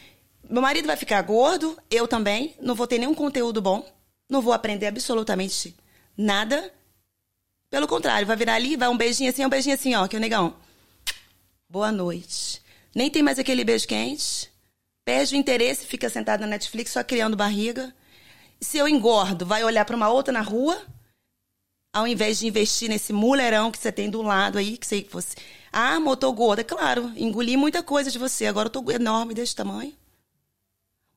Meu 0.50 0.62
marido 0.62 0.86
vai 0.86 0.98
ficar 0.98 1.22
gordo, 1.22 1.78
eu 1.90 2.10
também, 2.10 2.54
não 2.62 2.76
vou 2.76 2.86
ter 2.86 3.00
nenhum 3.00 3.16
conteúdo 3.16 3.62
bom, 3.62 3.90
não 4.30 4.42
vou 4.42 4.52
aprender 4.52 4.88
absolutamente 4.88 5.74
nada. 6.18 6.74
Pelo 7.70 7.88
contrário, 7.88 8.28
vai 8.28 8.36
virar 8.36 8.56
ali, 8.56 8.76
vai 8.76 8.90
um 8.90 8.98
beijinho 8.98 9.30
assim, 9.30 9.46
um 9.46 9.50
beijinho 9.50 9.76
assim, 9.76 9.96
ó, 9.96 10.08
que 10.08 10.18
o 10.18 10.20
negão. 10.20 10.56
Boa 11.70 11.92
noite. 11.92 12.62
Nem 12.96 13.10
tem 13.10 13.22
mais 13.22 13.38
aquele 13.38 13.64
beijo 13.64 13.88
quente 13.88 14.50
perde 15.10 15.34
o 15.34 15.38
interesse, 15.40 15.88
fica 15.88 16.08
sentado 16.08 16.42
na 16.42 16.46
Netflix 16.46 16.92
só 16.92 17.04
criando 17.04 17.36
barriga. 17.36 17.92
Se 18.62 18.78
eu 18.78 18.88
engordo, 18.88 19.44
vai 19.44 19.64
olhar 19.64 19.84
para 19.84 19.96
uma 19.96 20.08
outra 20.08 20.32
na 20.32 20.42
rua, 20.42 20.80
ao 21.92 22.06
invés 22.06 22.38
de 22.38 22.46
investir 22.46 22.88
nesse 22.88 23.12
mulherão 23.12 23.72
que 23.72 23.80
você 23.80 23.92
tem 23.92 24.08
do 24.08 24.22
lado 24.22 24.60
aí, 24.60 24.78
que 24.78 24.86
você 24.86 25.04
fosse. 25.10 25.36
Ah, 25.74 25.98
tô 26.16 26.32
gorda. 26.32 26.64
Claro, 26.64 27.12
engoli 27.16 27.58
muita 27.58 27.82
coisa 27.82 28.12
de 28.12 28.20
você, 28.20 28.46
agora 28.46 28.68
eu 28.68 28.72
tô 28.72 28.92
enorme 28.92 29.34
desse 29.34 29.56
tamanho. 29.56 29.96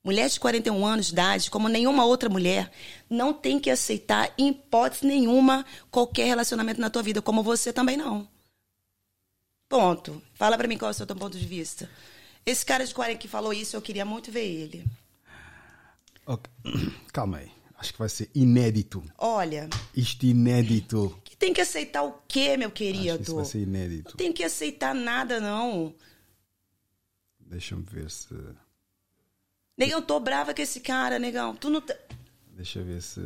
Mulher 0.04 0.28
de 0.28 0.40
41 0.40 0.84
anos 0.84 1.06
de 1.06 1.12
idade, 1.12 1.50
como 1.50 1.68
nenhuma 1.68 2.04
outra 2.04 2.28
mulher, 2.28 2.72
não 3.08 3.32
tem 3.32 3.60
que 3.60 3.70
aceitar, 3.70 4.34
em 4.36 4.48
hipótese 4.48 5.06
nenhuma, 5.06 5.64
qualquer 5.90 6.26
relacionamento 6.26 6.80
na 6.80 6.90
tua 6.90 7.02
vida, 7.02 7.22
como 7.22 7.42
você 7.42 7.72
também 7.72 7.96
não. 7.96 8.28
Ponto. 9.68 10.20
Fala 10.34 10.58
para 10.58 10.66
mim 10.66 10.76
qual 10.76 10.90
é 10.90 10.92
o 10.92 10.94
seu 10.94 11.06
ponto 11.06 11.38
de 11.38 11.46
vista. 11.46 11.88
Esse 12.44 12.66
cara 12.66 12.84
de 12.84 12.92
40 12.92 13.18
que 13.18 13.28
falou 13.28 13.52
isso, 13.52 13.76
eu 13.76 13.82
queria 13.82 14.04
muito 14.04 14.32
ver 14.32 14.44
ele. 14.44 14.84
Okay. 16.26 16.52
Calma 17.12 17.38
aí. 17.38 17.50
Acho 17.78 17.92
que 17.92 17.98
vai 17.98 18.08
ser 18.08 18.30
inédito. 18.34 19.02
Olha. 19.18 19.68
Isto 19.96 20.26
inédito. 20.26 21.20
Que 21.24 21.36
tem 21.36 21.52
que 21.52 21.60
aceitar 21.60 22.02
o 22.02 22.12
quê, 22.28 22.56
meu 22.56 22.70
querido? 22.70 23.08
Acho 23.08 23.18
que 23.18 23.22
isso 23.22 23.34
vai 23.34 23.44
ser 23.44 23.60
inédito. 23.60 24.10
Não 24.10 24.16
tem 24.16 24.32
que 24.32 24.44
aceitar 24.44 24.94
nada, 24.94 25.40
não. 25.40 25.94
Deixa-me 27.40 27.82
ver 27.82 28.10
se. 28.10 28.34
Negão, 29.76 30.02
tô 30.02 30.20
brava 30.20 30.54
com 30.54 30.62
esse 30.62 30.80
cara, 30.80 31.18
negão. 31.18 31.56
Tu 31.56 31.70
não. 31.70 31.80
Tá... 31.80 31.96
Deixa 32.50 32.78
eu 32.78 32.84
ver 32.84 33.00
se, 33.00 33.20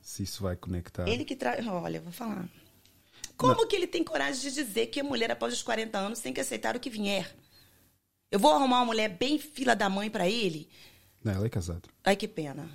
se 0.00 0.22
isso 0.22 0.42
vai 0.42 0.56
conectar. 0.56 1.08
Ele 1.08 1.24
que 1.24 1.36
traz. 1.36 1.66
Olha, 1.66 2.00
vou 2.00 2.12
falar. 2.12 2.48
Como 3.36 3.54
não. 3.54 3.68
que 3.68 3.76
ele 3.76 3.86
tem 3.86 4.04
coragem 4.04 4.40
de 4.40 4.52
dizer 4.52 4.86
que 4.86 5.00
a 5.00 5.04
mulher 5.04 5.30
após 5.30 5.52
os 5.52 5.62
40 5.62 5.98
anos 5.98 6.20
tem 6.20 6.32
que 6.32 6.40
aceitar 6.40 6.76
o 6.76 6.80
que 6.80 6.90
vier? 6.90 7.34
Eu 8.30 8.38
vou 8.38 8.52
arrumar 8.52 8.78
uma 8.78 8.86
mulher 8.86 9.08
bem 9.08 9.38
fila 9.38 9.76
da 9.76 9.88
mãe 9.88 10.10
para 10.10 10.28
ele? 10.28 10.68
Não, 11.22 11.34
ele 11.34 11.46
é 11.46 11.50
casado. 11.50 11.88
Ai, 12.04 12.16
que 12.16 12.26
pena. 12.26 12.68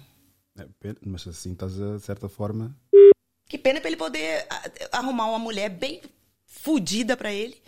É, 0.58 0.66
mas 1.06 1.28
assim 1.28 1.54
estás 1.54 1.74
de 1.74 2.00
certa 2.00 2.30
forma. 2.30 2.76
Que 3.48 3.58
pena 3.58 3.80
para 3.80 3.90
ele 3.90 3.98
poder 3.98 4.46
arrumar 4.92 5.28
uma 5.28 5.40
mulher 5.40 5.70
bem 5.70 6.02
fodida 6.46 7.16
para 7.16 7.32
ele. 7.34 7.62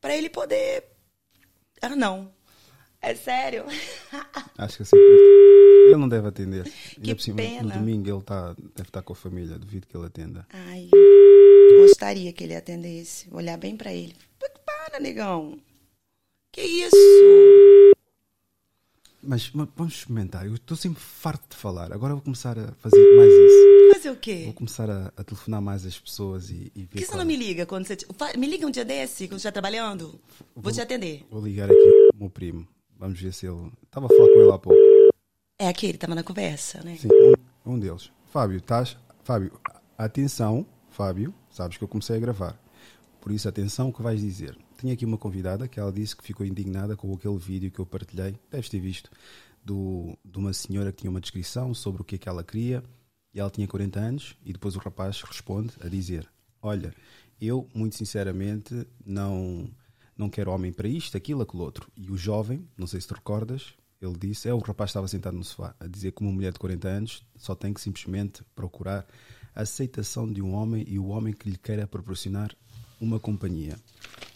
para 0.00 0.16
ele 0.16 0.28
poder. 0.28 0.84
Ah, 1.80 1.96
não. 1.96 2.32
É 3.00 3.14
sério? 3.14 3.64
Acho 4.58 4.76
que 4.76 4.82
assim. 4.82 4.96
Ele 4.96 5.96
não 5.96 6.08
deve 6.08 6.28
atender. 6.28 6.64
Que 7.02 7.18
cima, 7.18 7.36
pena. 7.36 7.62
No 7.62 7.80
domingo 7.80 8.10
ele 8.10 8.22
tá, 8.22 8.54
deve 8.74 8.88
estar 8.88 9.02
com 9.02 9.12
a 9.12 9.16
família. 9.16 9.58
Duvido 9.58 9.86
que 9.86 9.96
ele 9.96 10.06
atenda. 10.06 10.46
Ai. 10.52 10.90
Gostaria 11.80 12.32
que 12.32 12.44
ele 12.44 12.56
atendesse. 12.56 13.26
Olhar 13.30 13.56
bem 13.56 13.76
para 13.76 13.92
ele. 13.92 14.14
Para, 14.66 15.00
negão. 15.00 15.58
Que 16.52 16.62
isso? 16.62 16.96
Mas, 19.22 19.50
mas 19.52 19.68
vamos 19.76 19.94
experimentar. 19.94 20.46
Eu 20.46 20.54
estou 20.54 20.76
sempre 20.76 21.00
farto 21.02 21.50
de 21.50 21.56
falar. 21.56 21.92
Agora 21.92 22.14
vou 22.14 22.22
começar 22.22 22.58
a 22.58 22.72
fazer 22.80 23.16
mais 23.16 23.32
isso. 23.32 23.94
Fazer 23.94 24.10
o 24.10 24.16
quê? 24.16 24.42
Vou 24.46 24.54
começar 24.54 24.90
a, 24.90 25.12
a 25.16 25.24
telefonar 25.24 25.62
mais 25.62 25.86
as 25.86 25.98
pessoas 25.98 26.50
e, 26.50 26.70
e 26.74 26.82
ver. 26.82 26.88
Por 26.88 26.98
que 26.98 27.06
você 27.06 27.16
não 27.16 27.24
me 27.24 27.36
liga 27.36 27.64
quando 27.64 27.86
você. 27.86 27.96
Me 28.36 28.46
liga 28.46 28.66
um 28.66 28.70
dia 28.70 28.84
desse, 28.84 29.26
quando 29.28 29.40
você 29.40 29.48
está 29.48 29.52
trabalhando. 29.52 30.20
Vou, 30.54 30.64
vou, 30.64 30.72
te 30.72 30.80
atender. 30.80 31.26
Vou 31.30 31.44
ligar 31.44 31.70
aqui 31.70 32.10
o 32.14 32.18
meu 32.18 32.30
primo. 32.30 32.66
Vamos 32.98 33.20
ver 33.20 33.32
se 33.32 33.46
ele. 33.46 33.70
Estava 33.84 34.06
a 34.06 34.08
falar 34.08 34.28
com 34.28 34.40
ele 34.40 34.52
há 34.52 34.58
pouco. 34.58 34.78
É 35.60 35.68
aquele, 35.68 35.94
estava 35.94 36.14
na 36.14 36.22
conversa, 36.22 36.82
né? 36.82 36.96
Sim, 36.96 37.08
um, 37.64 37.74
um 37.74 37.78
deles. 37.78 38.10
Fábio, 38.26 38.58
estás. 38.58 38.96
Fábio, 39.22 39.52
atenção, 39.96 40.66
Fábio, 40.90 41.34
sabes 41.50 41.76
que 41.76 41.84
eu 41.84 41.88
comecei 41.88 42.16
a 42.16 42.20
gravar. 42.20 42.58
Por 43.20 43.32
isso, 43.32 43.48
atenção 43.48 43.88
o 43.88 43.92
que 43.92 44.02
vais 44.02 44.20
dizer. 44.20 44.56
Tinha 44.78 44.94
aqui 44.94 45.04
uma 45.04 45.18
convidada 45.18 45.68
que 45.68 45.78
ela 45.78 45.92
disse 45.92 46.16
que 46.16 46.24
ficou 46.24 46.46
indignada 46.46 46.96
com 46.96 47.12
aquele 47.12 47.36
vídeo 47.36 47.70
que 47.70 47.78
eu 47.78 47.86
partilhei, 47.86 48.36
deves 48.50 48.68
ter 48.68 48.80
visto, 48.80 49.10
do, 49.64 50.16
de 50.24 50.38
uma 50.38 50.52
senhora 50.52 50.92
que 50.92 50.98
tinha 50.98 51.10
uma 51.10 51.20
descrição 51.20 51.74
sobre 51.74 52.02
o 52.02 52.04
que 52.04 52.14
é 52.14 52.18
que 52.18 52.28
ela 52.28 52.44
queria 52.44 52.82
e 53.34 53.40
ela 53.40 53.50
tinha 53.50 53.66
40 53.66 54.00
anos 54.00 54.36
e 54.44 54.52
depois 54.52 54.76
o 54.76 54.78
rapaz 54.78 55.20
responde 55.22 55.72
a 55.80 55.88
dizer 55.88 56.28
Olha, 56.60 56.92
eu, 57.40 57.68
muito 57.72 57.96
sinceramente, 57.96 58.86
não, 59.04 59.70
não 60.18 60.28
quero 60.28 60.50
homem 60.50 60.72
para 60.72 60.88
isto, 60.88 61.16
aquilo, 61.16 61.42
aquilo 61.42 61.62
outro. 61.62 61.88
E 61.96 62.10
o 62.10 62.16
jovem, 62.16 62.68
não 62.76 62.86
sei 62.86 63.00
se 63.00 63.06
te 63.06 63.14
recordas, 63.14 63.74
ele 64.02 64.16
disse: 64.18 64.48
é 64.48 64.52
o 64.52 64.58
rapaz 64.58 64.90
estava 64.90 65.06
sentado 65.06 65.36
no 65.36 65.44
sofá 65.44 65.74
a 65.78 65.86
dizer 65.86 66.12
que 66.12 66.20
uma 66.20 66.32
mulher 66.32 66.52
de 66.52 66.58
40 66.58 66.88
anos 66.88 67.24
só 67.36 67.54
tem 67.54 67.72
que 67.72 67.80
simplesmente 67.80 68.42
procurar 68.54 69.06
a 69.54 69.62
aceitação 69.62 70.30
de 70.30 70.42
um 70.42 70.52
homem 70.52 70.84
e 70.86 70.98
o 70.98 71.06
homem 71.06 71.32
que 71.32 71.48
lhe 71.48 71.56
queira 71.56 71.86
proporcionar 71.86 72.54
uma 73.00 73.18
companhia. 73.18 73.76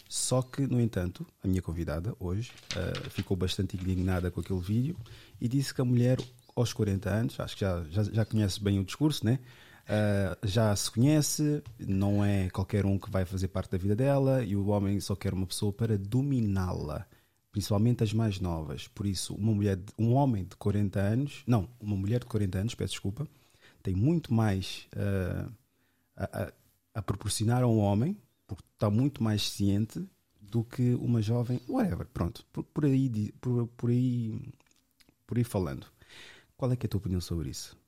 Só 0.07 0.41
que, 0.41 0.67
no 0.67 0.79
entanto, 0.79 1.25
a 1.43 1.47
minha 1.47 1.61
convidada 1.61 2.15
hoje 2.19 2.51
uh, 2.75 3.09
ficou 3.09 3.35
bastante 3.35 3.75
indignada 3.75 4.29
com 4.29 4.41
aquele 4.41 4.59
vídeo 4.59 4.95
e 5.41 5.47
disse 5.47 5.73
que 5.73 5.81
a 5.81 5.85
mulher 5.85 6.19
aos 6.55 6.71
40 6.71 7.09
anos, 7.09 7.39
acho 7.39 7.55
que 7.55 7.61
já, 7.61 7.83
já, 7.89 8.03
já 8.03 8.25
conhece 8.25 8.61
bem 8.61 8.79
o 8.79 8.83
discurso, 8.83 9.25
né? 9.25 9.39
Uh, 9.83 10.47
já 10.47 10.73
se 10.75 10.89
conhece, 10.89 11.61
não 11.77 12.23
é 12.23 12.49
qualquer 12.49 12.85
um 12.85 12.97
que 12.97 13.11
vai 13.11 13.25
fazer 13.25 13.49
parte 13.49 13.71
da 13.71 13.77
vida 13.77 13.95
dela 13.95 14.41
e 14.41 14.55
o 14.55 14.67
homem 14.67 14.97
só 15.01 15.13
quer 15.13 15.33
uma 15.33 15.45
pessoa 15.45 15.73
para 15.73 15.97
dominá-la, 15.97 17.05
principalmente 17.51 18.01
as 18.01 18.13
mais 18.13 18.39
novas. 18.39 18.87
Por 18.87 19.05
isso, 19.05 19.35
uma 19.35 19.53
mulher, 19.53 19.77
um 19.99 20.13
homem 20.13 20.45
de 20.45 20.55
40 20.55 20.99
anos, 20.99 21.43
não, 21.45 21.67
uma 21.81 21.97
mulher 21.97 22.21
de 22.21 22.27
40 22.27 22.59
anos, 22.59 22.75
peço 22.75 22.93
desculpa, 22.93 23.27
tem 23.81 23.93
muito 23.93 24.33
mais 24.33 24.87
uh, 24.95 25.51
a, 26.15 26.43
a, 26.43 26.53
a, 26.95 27.01
proporcionar 27.01 27.61
a 27.61 27.67
um 27.67 27.79
homem, 27.79 28.17
porque 28.47 28.63
está 28.73 28.89
muito 28.89 29.21
mais 29.21 29.49
ciente 29.49 30.01
do 30.39 30.63
que 30.63 30.93
uma 30.95 31.21
jovem, 31.21 31.59
whatever, 31.67 32.07
pronto, 32.07 32.45
por, 32.53 32.63
por 32.63 32.85
aí, 32.85 33.33
por, 33.41 33.67
por, 33.67 33.89
aí, 33.89 34.39
por 35.27 35.37
aí 35.37 35.43
falando. 35.43 35.87
Qual 36.55 36.71
é, 36.71 36.75
é 36.75 36.85
a 36.85 36.87
tua 36.87 36.99
opinião 36.99 37.19
sobre 37.19 37.49
isso? 37.49 37.82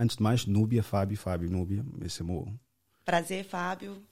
Antes 0.00 0.16
de 0.16 0.22
mais, 0.22 0.46
Núbia, 0.46 0.82
Fábio, 0.82 1.18
Fábio, 1.18 1.50
Núbia, 1.50 1.84
esse 2.02 2.22
é 2.22 2.24
meu. 2.24 2.46
Prazer, 3.04 3.44
Fábio. 3.44 4.02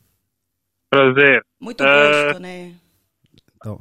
Prazer. 0.91 1.43
Muito 1.59 1.83
gosto, 1.83 2.37
uh, 2.37 2.41
né? 2.41 2.75
Então. 3.57 3.81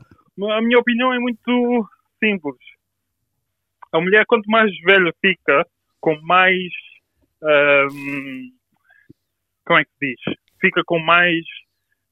A 0.50 0.62
minha 0.62 0.80
opinião 0.80 1.14
é 1.14 1.20
muito 1.20 1.90
simples. 2.24 2.56
A 3.92 4.00
mulher, 4.00 4.26
quanto 4.26 4.50
mais 4.50 4.72
velha 4.86 5.14
fica, 5.20 5.68
com 6.00 6.18
mais. 6.22 6.72
Uh, 7.42 8.54
como 9.66 9.80
é 9.80 9.84
que 9.84 9.92
se 10.00 10.16
diz? 10.16 10.38
Fica 10.62 10.82
com 10.86 11.00
mais. 11.00 11.44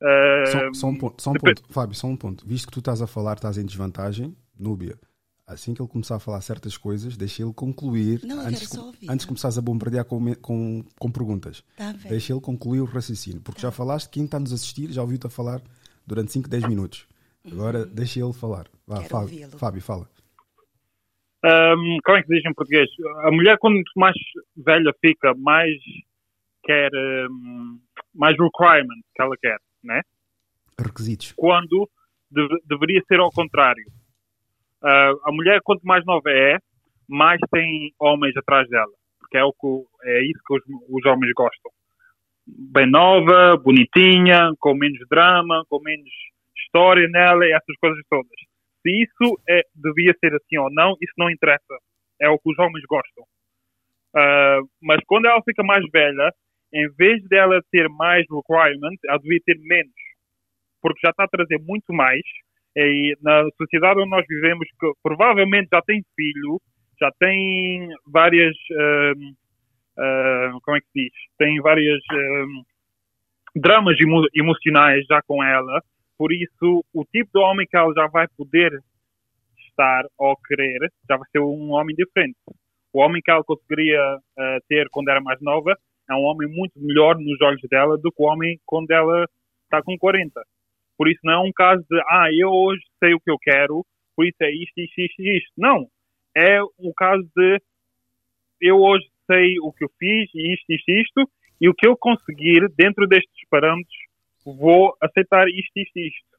Uh, 0.01 0.45
só, 0.47 0.73
só, 0.73 0.87
um 0.87 0.97
ponto, 0.97 1.23
só 1.23 1.31
um 1.31 1.35
ponto, 1.35 1.73
Fábio, 1.73 1.95
só 1.95 2.07
um 2.07 2.17
ponto. 2.17 2.45
Visto 2.45 2.67
que 2.67 2.73
tu 2.73 2.79
estás 2.79 3.01
a 3.01 3.07
falar, 3.07 3.35
estás 3.35 3.57
em 3.57 3.65
desvantagem, 3.65 4.35
Núbia 4.59 4.99
assim 5.47 5.73
que 5.73 5.81
ele 5.81 5.89
começar 5.89 6.15
a 6.15 6.19
falar 6.19 6.41
certas 6.41 6.77
coisas, 6.77 7.15
deixa 7.15 7.43
ele 7.43 7.53
concluir 7.53 8.21
não, 8.23 8.39
antes, 8.39 8.75
ouvir, 8.75 9.09
antes 9.09 9.21
de 9.21 9.27
começares 9.27 9.57
a 9.57 9.61
bombardear 9.61 10.05
com, 10.05 10.33
com, 10.35 10.83
com 10.97 11.11
perguntas. 11.11 11.63
Tá 11.77 11.91
deixa 12.09 12.33
ele 12.33 12.41
concluir 12.41 12.81
o 12.81 12.85
raciocínio. 12.85 13.41
Porque 13.41 13.61
tá. 13.61 13.67
já 13.67 13.71
falaste, 13.71 14.09
quem 14.09 14.25
está 14.25 14.39
nos 14.39 14.51
assistir 14.51 14.91
já 14.91 15.01
ouviu-te 15.01 15.27
a 15.27 15.29
falar 15.29 15.61
durante 16.05 16.31
5, 16.31 16.49
10 16.49 16.67
minutos. 16.67 17.07
Agora 17.51 17.79
uhum. 17.79 17.93
deixa 17.93 18.19
ele 18.19 18.33
falar. 18.33 18.67
Vá, 18.87 19.01
Fábio, 19.03 19.49
Fábio, 19.57 19.81
fala. 19.81 20.09
Um, 21.45 21.97
como 22.03 22.17
é 22.17 22.21
que 22.21 22.27
se 22.27 22.33
diz 22.33 22.45
em 22.45 22.53
português? 22.53 22.89
A 23.23 23.31
mulher, 23.31 23.57
quanto 23.59 23.83
mais 23.95 24.15
velha 24.57 24.91
fica, 24.99 25.33
mais 25.35 25.75
quer 26.63 26.89
um, 27.29 27.79
mais 28.15 28.35
requirements 28.39 29.05
que 29.13 29.21
ela 29.21 29.35
quer, 29.39 29.57
né? 29.83 30.01
Requisitos. 30.79 31.33
Quando 31.37 31.87
de, 32.31 32.47
deveria 32.65 33.01
ser 33.07 33.19
ao 33.19 33.31
contrário 33.31 33.85
Uh, 34.85 35.17
a 35.23 35.31
mulher, 35.31 35.61
quanto 35.63 35.81
mais 35.81 36.05
nova 36.05 36.29
é, 36.29 36.59
mais 37.09 37.39
tem 37.51 37.91
homens 37.99 38.37
atrás 38.37 38.69
dela. 38.69 38.91
Porque 39.19 39.37
é, 39.37 39.43
o 39.43 39.51
que, 39.51 40.09
é 40.09 40.23
isso 40.23 40.39
que 40.45 40.53
os, 40.53 40.61
os 40.89 41.05
homens 41.07 41.31
gostam. 41.33 41.71
Bem 42.45 42.85
nova, 42.85 43.57
bonitinha, 43.57 44.51
com 44.59 44.75
menos 44.75 44.99
drama, 45.09 45.63
com 45.67 45.79
menos 45.81 46.11
história 46.55 47.07
nela 47.09 47.43
e 47.45 47.51
essas 47.51 47.75
coisas 47.81 47.99
todas. 48.07 48.29
Se 48.83 48.91
isso 49.01 49.41
é, 49.49 49.63
devia 49.73 50.13
ser 50.19 50.35
assim 50.35 50.57
ou 50.59 50.71
não, 50.71 50.91
isso 51.01 51.13
não 51.17 51.31
interessa. 51.31 51.75
É 52.21 52.29
o 52.29 52.37
que 52.37 52.51
os 52.51 52.59
homens 52.59 52.83
gostam. 52.87 53.23
Uh, 54.15 54.69
mas 54.81 54.99
quando 55.07 55.25
ela 55.25 55.41
fica 55.43 55.63
mais 55.63 55.83
velha, 55.91 56.31
em 56.71 56.87
vez 56.93 57.23
dela 57.27 57.59
ter 57.71 57.89
mais 57.89 58.23
requirements, 58.29 58.99
ela 59.07 59.17
devia 59.17 59.39
ter 59.43 59.57
menos. 59.61 59.93
Porque 60.79 60.99
já 61.03 61.09
está 61.09 61.23
a 61.23 61.27
trazer 61.27 61.59
muito 61.65 61.91
mais 61.91 62.21
e 62.75 63.15
na 63.21 63.45
sociedade 63.57 63.99
onde 63.99 64.09
nós 64.09 64.25
vivemos, 64.27 64.67
que 64.79 64.91
provavelmente 65.01 65.69
já 65.71 65.81
tem 65.81 66.03
filho, 66.15 66.61
já 66.99 67.11
tem 67.19 67.89
várias. 68.05 68.55
Uh, 68.71 69.31
uh, 70.01 70.61
como 70.61 70.77
é 70.77 70.81
que 70.81 70.87
se 70.87 71.03
diz? 71.03 71.13
Tem 71.37 71.59
várias 71.61 71.99
uh, 71.99 72.65
dramas 73.55 73.99
emo 73.99 74.25
emocionais 74.33 75.05
já 75.07 75.21
com 75.21 75.43
ela. 75.43 75.81
Por 76.17 76.31
isso, 76.31 76.83
o 76.93 77.03
tipo 77.05 77.29
de 77.33 77.39
homem 77.39 77.67
que 77.67 77.75
ela 77.75 77.93
já 77.93 78.07
vai 78.07 78.27
poder 78.37 78.71
estar 79.69 80.05
ou 80.17 80.35
querer 80.47 80.91
já 81.09 81.17
vai 81.17 81.27
ser 81.31 81.39
um 81.39 81.71
homem 81.71 81.95
diferente. 81.95 82.37
O 82.93 82.99
homem 82.99 83.21
que 83.21 83.29
ela 83.29 83.43
conseguiria 83.43 84.01
uh, 84.17 84.59
ter 84.69 84.87
quando 84.89 85.09
era 85.09 85.19
mais 85.19 85.39
nova 85.41 85.77
é 86.09 86.13
um 86.13 86.23
homem 86.23 86.47
muito 86.47 86.79
melhor 86.79 87.17
nos 87.17 87.41
olhos 87.41 87.61
dela 87.69 87.97
do 87.97 88.11
que 88.11 88.21
o 88.21 88.25
homem 88.25 88.59
quando 88.65 88.91
ela 88.91 89.27
está 89.63 89.81
com 89.81 89.97
40. 89.97 90.41
Por 90.97 91.09
isso 91.09 91.19
não 91.23 91.33
é 91.33 91.47
um 91.47 91.51
caso 91.51 91.83
de, 91.89 91.99
ah, 92.09 92.27
eu 92.33 92.49
hoje 92.49 92.81
sei 93.03 93.13
o 93.13 93.19
que 93.19 93.29
eu 93.29 93.37
quero, 93.37 93.85
por 94.15 94.25
isso 94.25 94.37
é 94.41 94.51
isto, 94.51 94.77
isto, 94.77 95.01
isto, 95.01 95.21
isto. 95.21 95.51
Não. 95.57 95.87
É 96.35 96.61
um 96.79 96.91
caso 96.95 97.27
de, 97.35 97.61
eu 98.61 98.77
hoje 98.77 99.05
sei 99.29 99.59
o 99.59 99.71
que 99.73 99.85
eu 99.85 99.89
fiz, 99.99 100.29
isto, 100.33 100.71
isto, 100.71 100.91
isto, 100.91 101.29
e 101.59 101.69
o 101.69 101.73
que 101.73 101.87
eu 101.87 101.97
conseguir 101.97 102.69
dentro 102.77 103.07
destes 103.07 103.47
parâmetros, 103.49 103.95
vou 104.45 104.95
aceitar 105.01 105.47
isto, 105.47 105.71
isto, 105.75 105.99
isto. 105.99 106.35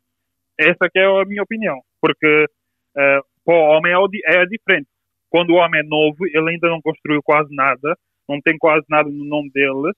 Essa 0.58 0.88
que 0.90 0.98
é 0.98 1.04
a 1.04 1.24
minha 1.24 1.42
opinião. 1.42 1.80
Porque 2.00 2.44
uh, 2.46 3.22
para 3.44 3.54
o 3.54 3.76
homem 3.76 3.92
é, 3.92 4.36
é 4.36 4.46
diferente. 4.46 4.88
Quando 5.28 5.50
o 5.50 5.56
homem 5.56 5.80
é 5.80 5.84
novo, 5.84 6.26
ele 6.26 6.50
ainda 6.50 6.68
não 6.68 6.80
construiu 6.80 7.22
quase 7.22 7.54
nada, 7.54 7.96
não 8.28 8.40
tem 8.40 8.56
quase 8.58 8.84
nada 8.88 9.08
no 9.08 9.24
nome 9.24 9.50
dele. 9.50 9.90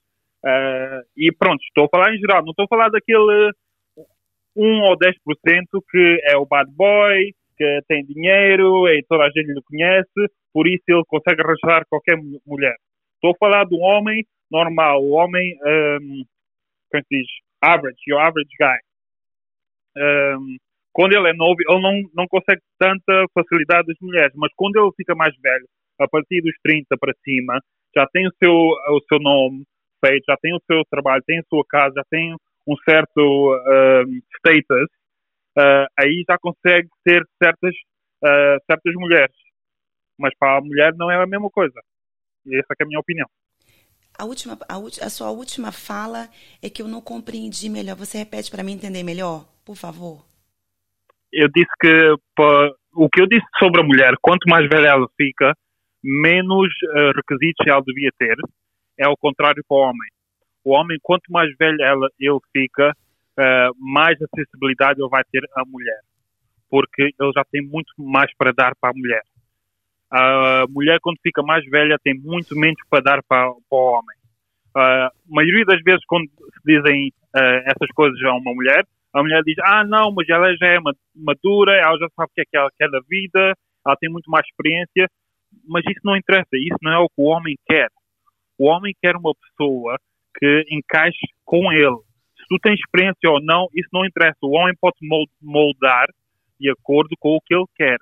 Uh, 0.44 1.02
e 1.16 1.32
pronto, 1.32 1.62
estou 1.62 1.84
a 1.84 1.88
falar 1.88 2.14
em 2.14 2.18
geral, 2.18 2.42
não 2.42 2.50
estou 2.50 2.64
a 2.64 2.68
falar 2.68 2.88
daquele 2.88 3.52
1 4.58 4.82
ou 4.82 4.98
10% 4.98 5.14
que 5.88 6.20
é 6.24 6.36
o 6.36 6.44
bad 6.44 6.70
boy, 6.74 7.32
que 7.56 7.80
tem 7.88 8.04
dinheiro 8.04 8.88
e 8.88 9.02
toda 9.08 9.24
a 9.24 9.30
gente 9.30 9.52
lhe 9.52 9.62
conhece, 9.62 10.32
por 10.52 10.66
isso 10.66 10.82
ele 10.88 11.02
consegue 11.06 11.40
arranjar 11.40 11.84
qualquer 11.88 12.16
mulher. 12.46 12.74
Estou 13.14 13.32
a 13.32 13.38
falar 13.38 13.64
de 13.64 13.74
um 13.74 13.82
homem 13.82 14.24
normal, 14.50 15.02
o 15.02 15.10
homem, 15.10 15.56
um, 15.64 16.24
como 16.90 17.04
se 17.04 17.18
diz, 17.18 17.26
average, 17.62 17.98
your 18.06 18.20
average 18.20 18.50
guy. 18.58 18.78
Um, 19.96 20.56
quando 20.92 21.12
ele 21.14 21.28
é 21.28 21.32
novo, 21.32 21.56
ele 21.60 21.80
não, 21.80 22.10
não 22.14 22.26
consegue 22.28 22.60
tanta 22.78 23.26
facilidade 23.34 23.86
das 23.86 23.96
mulheres, 24.00 24.32
mas 24.36 24.52
quando 24.56 24.76
ele 24.76 24.90
fica 24.96 25.14
mais 25.14 25.34
velho, 25.40 25.66
a 26.00 26.08
partir 26.08 26.40
dos 26.42 26.54
30 26.62 26.96
para 26.98 27.12
cima, 27.24 27.60
já 27.94 28.06
tem 28.12 28.26
o 28.26 28.32
seu, 28.42 28.52
o 28.52 29.00
seu 29.08 29.18
nome 29.18 29.64
feito, 30.04 30.24
já 30.28 30.36
tem 30.40 30.54
o 30.54 30.60
seu 30.66 30.82
trabalho, 30.90 31.22
tem 31.26 31.38
a 31.38 31.44
sua 31.48 31.64
casa, 31.68 31.94
já 31.96 32.02
tem 32.10 32.34
um 32.68 32.76
certo 32.84 33.18
uh, 33.18 34.04
status, 34.36 34.88
uh, 35.56 35.88
aí 35.98 36.22
já 36.28 36.36
consegue 36.38 36.88
ter 37.02 37.22
certas, 37.42 37.74
uh, 38.22 38.60
certas 38.70 38.94
mulheres. 38.94 39.34
Mas 40.18 40.36
para 40.38 40.58
a 40.58 40.60
mulher 40.60 40.92
não 40.94 41.10
é 41.10 41.16
a 41.16 41.26
mesma 41.26 41.48
coisa. 41.48 41.80
E 42.44 42.58
essa 42.58 42.74
é 42.78 42.84
a 42.84 42.86
minha 42.86 43.00
opinião. 43.00 43.26
A, 44.18 44.24
última, 44.24 44.58
a, 44.68 44.76
a 44.76 45.10
sua 45.10 45.30
última 45.30 45.72
fala 45.72 46.28
é 46.62 46.68
que 46.68 46.82
eu 46.82 46.88
não 46.88 47.00
compreendi 47.00 47.70
melhor. 47.70 47.96
Você 47.96 48.18
repete 48.18 48.50
para 48.50 48.62
mim 48.62 48.72
entender 48.72 49.02
melhor, 49.02 49.46
por 49.64 49.76
favor? 49.76 50.26
Eu 51.32 51.48
disse 51.48 51.70
que 51.80 51.88
o 52.94 53.08
que 53.08 53.22
eu 53.22 53.26
disse 53.26 53.46
sobre 53.58 53.80
a 53.80 53.84
mulher, 53.84 54.14
quanto 54.20 54.48
mais 54.48 54.68
velha 54.68 54.88
ela 54.88 55.06
fica, 55.16 55.54
menos 56.02 56.68
uh, 56.68 57.12
requisitos 57.14 57.66
ela 57.66 57.82
devia 57.82 58.10
ter. 58.18 58.36
É 58.98 59.08
o 59.08 59.16
contrário 59.16 59.62
para 59.68 59.76
o 59.76 59.80
homem 59.80 60.08
o 60.68 60.72
homem, 60.72 60.98
quanto 61.02 61.32
mais 61.32 61.50
velho 61.56 61.80
ela, 61.80 62.08
ele 62.20 62.38
fica, 62.52 62.90
uh, 62.90 63.74
mais 63.78 64.20
acessibilidade 64.20 65.00
ele 65.00 65.08
vai 65.08 65.22
ter 65.32 65.42
à 65.56 65.64
mulher. 65.64 66.00
Porque 66.68 67.02
ele 67.02 67.32
já 67.34 67.42
tem 67.50 67.62
muito 67.62 67.90
mais 67.98 68.30
para 68.36 68.52
dar 68.52 68.74
para 68.78 68.90
a 68.90 68.94
mulher. 68.94 69.22
A 70.10 70.64
mulher, 70.68 70.98
quando 71.00 71.18
fica 71.22 71.42
mais 71.42 71.64
velha, 71.66 71.98
tem 72.02 72.14
muito 72.14 72.54
menos 72.54 72.78
para 72.90 73.02
dar 73.02 73.22
para, 73.26 73.50
para 73.50 73.78
o 73.78 73.98
homem. 73.98 74.16
A 74.76 75.10
maioria 75.26 75.64
das 75.64 75.82
vezes, 75.82 76.04
quando 76.06 76.26
se 76.26 76.60
dizem 76.64 77.08
uh, 77.34 77.62
essas 77.64 77.88
coisas 77.94 78.22
a 78.24 78.34
uma 78.34 78.54
mulher, 78.54 78.84
a 79.14 79.22
mulher 79.22 79.42
diz: 79.44 79.56
Ah, 79.62 79.84
não, 79.84 80.12
mas 80.12 80.28
ela 80.28 80.54
já 80.56 80.66
é 80.66 80.78
madura, 81.14 81.72
ela 81.72 81.98
já 81.98 82.08
sabe 82.14 82.30
o 82.30 82.34
que 82.34 82.42
é 82.42 82.44
que 82.44 82.56
ela 82.56 82.70
quer 82.78 82.90
da 82.90 83.00
vida, 83.08 83.54
ela 83.86 83.96
tem 83.96 84.10
muito 84.10 84.30
mais 84.30 84.46
experiência. 84.46 85.08
Mas 85.66 85.82
isso 85.88 86.00
não 86.04 86.14
interessa, 86.14 86.48
isso 86.52 86.76
não 86.82 86.92
é 86.92 86.98
o 86.98 87.08
que 87.08 87.20
o 87.22 87.24
homem 87.24 87.56
quer. 87.66 87.88
O 88.58 88.66
homem 88.66 88.94
quer 89.00 89.16
uma 89.16 89.32
pessoa 89.34 89.98
que 90.38 90.64
encaixe 90.70 91.26
com 91.44 91.72
ele. 91.72 91.98
Se 92.36 92.44
tu 92.48 92.58
tens 92.62 92.78
experiência 92.78 93.28
ou 93.28 93.42
não, 93.42 93.66
isso 93.74 93.88
não 93.92 94.06
interessa. 94.06 94.38
O 94.42 94.56
homem 94.56 94.74
pode 94.80 94.96
moldar 95.42 96.08
de 96.58 96.70
acordo 96.70 97.14
com 97.18 97.36
o 97.36 97.40
que 97.40 97.54
ele 97.54 97.66
quer. 97.76 97.98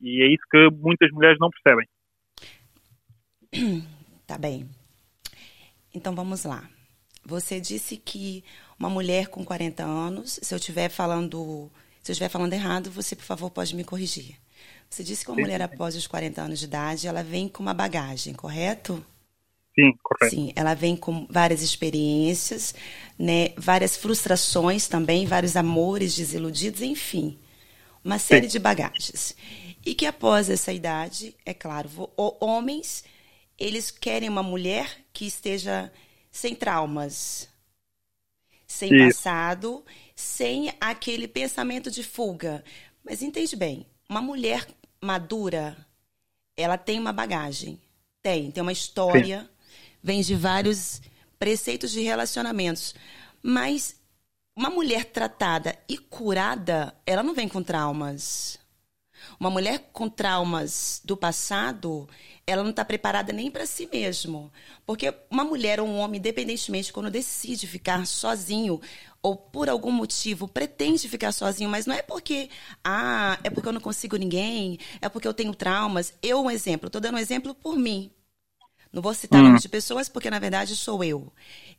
E 0.00 0.22
é 0.22 0.28
isso 0.28 0.42
que 0.50 0.70
muitas 0.76 1.10
mulheres 1.10 1.38
não 1.40 1.50
percebem. 1.50 1.86
Tá 4.26 4.36
bem. 4.36 4.68
Então 5.94 6.14
vamos 6.14 6.44
lá. 6.44 6.68
Você 7.24 7.58
disse 7.58 7.96
que 7.96 8.44
uma 8.78 8.90
mulher 8.90 9.28
com 9.28 9.42
40 9.42 9.82
anos, 9.82 10.38
se 10.42 10.52
eu 10.54 10.58
estiver 10.58 10.90
falando, 10.90 11.70
se 12.02 12.10
eu 12.10 12.12
estiver 12.12 12.28
falando 12.28 12.52
errado, 12.52 12.90
você 12.90 13.16
por 13.16 13.24
favor 13.24 13.50
pode 13.50 13.74
me 13.74 13.84
corrigir. 13.84 14.36
Você 14.90 15.02
disse 15.02 15.24
que 15.24 15.30
uma 15.30 15.36
sim, 15.36 15.42
mulher 15.42 15.62
após 15.62 15.96
os 15.96 16.06
40 16.06 16.42
anos 16.42 16.58
de 16.58 16.66
idade, 16.66 17.08
ela 17.08 17.22
vem 17.22 17.48
com 17.48 17.62
uma 17.62 17.72
bagagem, 17.72 18.34
correto? 18.34 19.02
Sim, 19.78 19.96
correto. 20.02 20.34
Sim, 20.34 20.52
ela 20.56 20.74
vem 20.74 20.96
com 20.96 21.24
várias 21.30 21.62
experiências, 21.62 22.74
né, 23.16 23.50
várias 23.56 23.96
frustrações 23.96 24.88
também, 24.88 25.24
vários 25.24 25.54
amores 25.54 26.16
desiludidos, 26.16 26.82
enfim, 26.82 27.38
uma 28.02 28.18
série 28.18 28.46
sim. 28.46 28.52
de 28.52 28.58
bagagens. 28.58 29.36
E 29.86 29.94
que 29.94 30.04
após 30.04 30.50
essa 30.50 30.72
idade, 30.72 31.36
é 31.46 31.54
claro, 31.54 31.88
homens, 32.16 33.04
eles 33.56 33.92
querem 33.92 34.28
uma 34.28 34.42
mulher 34.42 34.98
que 35.12 35.24
esteja 35.26 35.92
sem 36.28 36.56
traumas, 36.56 37.48
sem 38.66 38.98
passado, 38.98 39.84
sem 40.14 40.74
aquele 40.80 41.28
pensamento 41.28 41.88
de 41.88 42.02
fuga. 42.02 42.64
Mas 43.04 43.22
entende 43.22 43.54
bem, 43.54 43.86
uma 44.08 44.20
mulher 44.20 44.66
madura, 45.00 45.76
ela 46.56 46.76
tem 46.76 46.98
uma 46.98 47.12
bagagem, 47.12 47.80
tem, 48.20 48.50
tem 48.50 48.62
uma 48.62 48.72
história, 48.72 49.42
Sim. 49.42 49.57
Vem 50.02 50.20
de 50.20 50.34
vários 50.34 51.00
preceitos 51.38 51.90
de 51.90 52.00
relacionamentos. 52.00 52.94
Mas 53.42 53.96
uma 54.56 54.70
mulher 54.70 55.04
tratada 55.04 55.78
e 55.88 55.96
curada, 55.96 56.94
ela 57.06 57.22
não 57.22 57.34
vem 57.34 57.48
com 57.48 57.62
traumas. 57.62 58.58
Uma 59.38 59.50
mulher 59.50 59.90
com 59.92 60.08
traumas 60.08 61.00
do 61.04 61.16
passado, 61.16 62.08
ela 62.46 62.62
não 62.62 62.70
está 62.70 62.84
preparada 62.84 63.32
nem 63.32 63.50
para 63.50 63.66
si 63.66 63.88
mesmo. 63.92 64.52
Porque 64.84 65.14
uma 65.30 65.44
mulher 65.44 65.80
ou 65.80 65.86
um 65.86 65.98
homem, 65.98 66.18
independentemente, 66.18 66.92
quando 66.92 67.10
decide 67.10 67.66
ficar 67.66 68.04
sozinho, 68.06 68.80
ou 69.22 69.36
por 69.36 69.68
algum 69.68 69.90
motivo 69.90 70.48
pretende 70.48 71.08
ficar 71.08 71.32
sozinho, 71.32 71.70
mas 71.70 71.86
não 71.86 71.94
é 71.94 72.02
porque, 72.02 72.48
ah, 72.82 73.38
é 73.44 73.50
porque 73.50 73.68
eu 73.68 73.72
não 73.72 73.80
consigo 73.80 74.16
ninguém, 74.16 74.78
é 75.00 75.08
porque 75.08 75.28
eu 75.28 75.34
tenho 75.34 75.54
traumas. 75.54 76.12
Eu, 76.22 76.42
um 76.42 76.50
exemplo, 76.50 76.86
estou 76.86 77.00
dando 77.00 77.16
um 77.16 77.18
exemplo 77.18 77.54
por 77.54 77.76
mim. 77.76 78.10
Não 78.92 79.02
vou 79.02 79.14
citar 79.14 79.40
hum. 79.40 79.44
nomes 79.44 79.62
de 79.62 79.68
pessoas, 79.68 80.08
porque 80.08 80.30
na 80.30 80.38
verdade 80.38 80.74
sou 80.76 81.02
eu. 81.04 81.32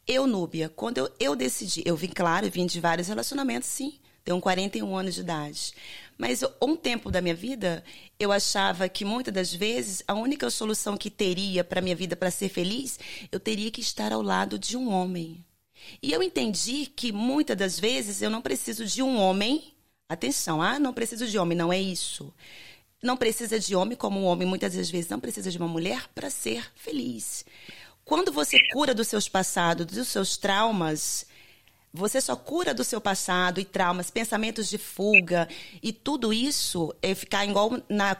Eu, 0.07 0.25
Núbia, 0.25 0.69
quando 0.69 0.97
eu, 0.97 1.11
eu 1.19 1.35
decidi, 1.35 1.83
eu 1.85 1.95
vim, 1.95 2.07
claro, 2.07 2.45
eu 2.45 2.51
vim 2.51 2.65
de 2.65 2.79
vários 2.79 3.07
relacionamentos, 3.07 3.69
sim. 3.69 3.99
Tenho 4.23 4.39
41 4.39 4.95
anos 4.95 5.15
de 5.15 5.21
idade. 5.21 5.73
Mas 6.17 6.43
um 6.61 6.75
tempo 6.75 7.09
da 7.09 7.21
minha 7.21 7.33
vida, 7.33 7.83
eu 8.19 8.31
achava 8.31 8.89
que 8.89 9.05
muitas 9.05 9.33
das 9.33 9.53
vezes 9.53 10.03
a 10.07 10.13
única 10.13 10.49
solução 10.49 10.97
que 10.97 11.09
teria 11.09 11.63
para 11.63 11.81
minha 11.81 11.95
vida 11.95 12.15
para 12.15 12.29
ser 12.29 12.49
feliz, 12.49 12.99
eu 13.31 13.39
teria 13.39 13.71
que 13.71 13.81
estar 13.81 14.11
ao 14.11 14.21
lado 14.21 14.59
de 14.59 14.75
um 14.75 14.91
homem. 14.91 15.43
E 16.03 16.11
eu 16.11 16.21
entendi 16.21 16.85
que 16.87 17.11
muitas 17.11 17.55
das 17.55 17.79
vezes 17.79 18.21
eu 18.21 18.29
não 18.29 18.41
preciso 18.41 18.85
de 18.85 19.01
um 19.01 19.17
homem. 19.17 19.73
Atenção, 20.09 20.61
ah, 20.61 20.77
não 20.77 20.93
preciso 20.93 21.25
de 21.27 21.37
homem, 21.37 21.57
não 21.57 21.71
é 21.71 21.79
isso. 21.79 22.33
Não 23.01 23.15
precisa 23.15 23.59
de 23.59 23.75
homem 23.75 23.97
como 23.97 24.19
um 24.19 24.25
homem 24.25 24.47
muitas 24.47 24.73
das 24.73 24.89
vezes 24.89 25.09
não 25.09 25.19
precisa 25.19 25.49
de 25.49 25.57
uma 25.57 25.67
mulher 25.67 26.07
para 26.13 26.29
ser 26.29 26.69
feliz. 26.75 27.45
Quando 28.03 28.31
você 28.31 28.57
cura 28.73 28.93
dos 28.93 29.07
seus 29.07 29.29
passados, 29.29 29.85
dos 29.85 30.07
seus 30.07 30.35
traumas, 30.35 31.25
você 31.93 32.19
só 32.19 32.35
cura 32.35 32.73
do 32.73 32.83
seu 32.83 32.99
passado 32.99 33.59
e 33.59 33.65
traumas, 33.65 34.11
pensamentos 34.11 34.67
de 34.67 34.77
fuga 34.77 35.47
e 35.81 35.93
tudo 35.93 36.33
isso 36.33 36.93
é 37.01 37.15
ficar 37.15 37.45
igual 37.45 37.81
na, 37.87 38.17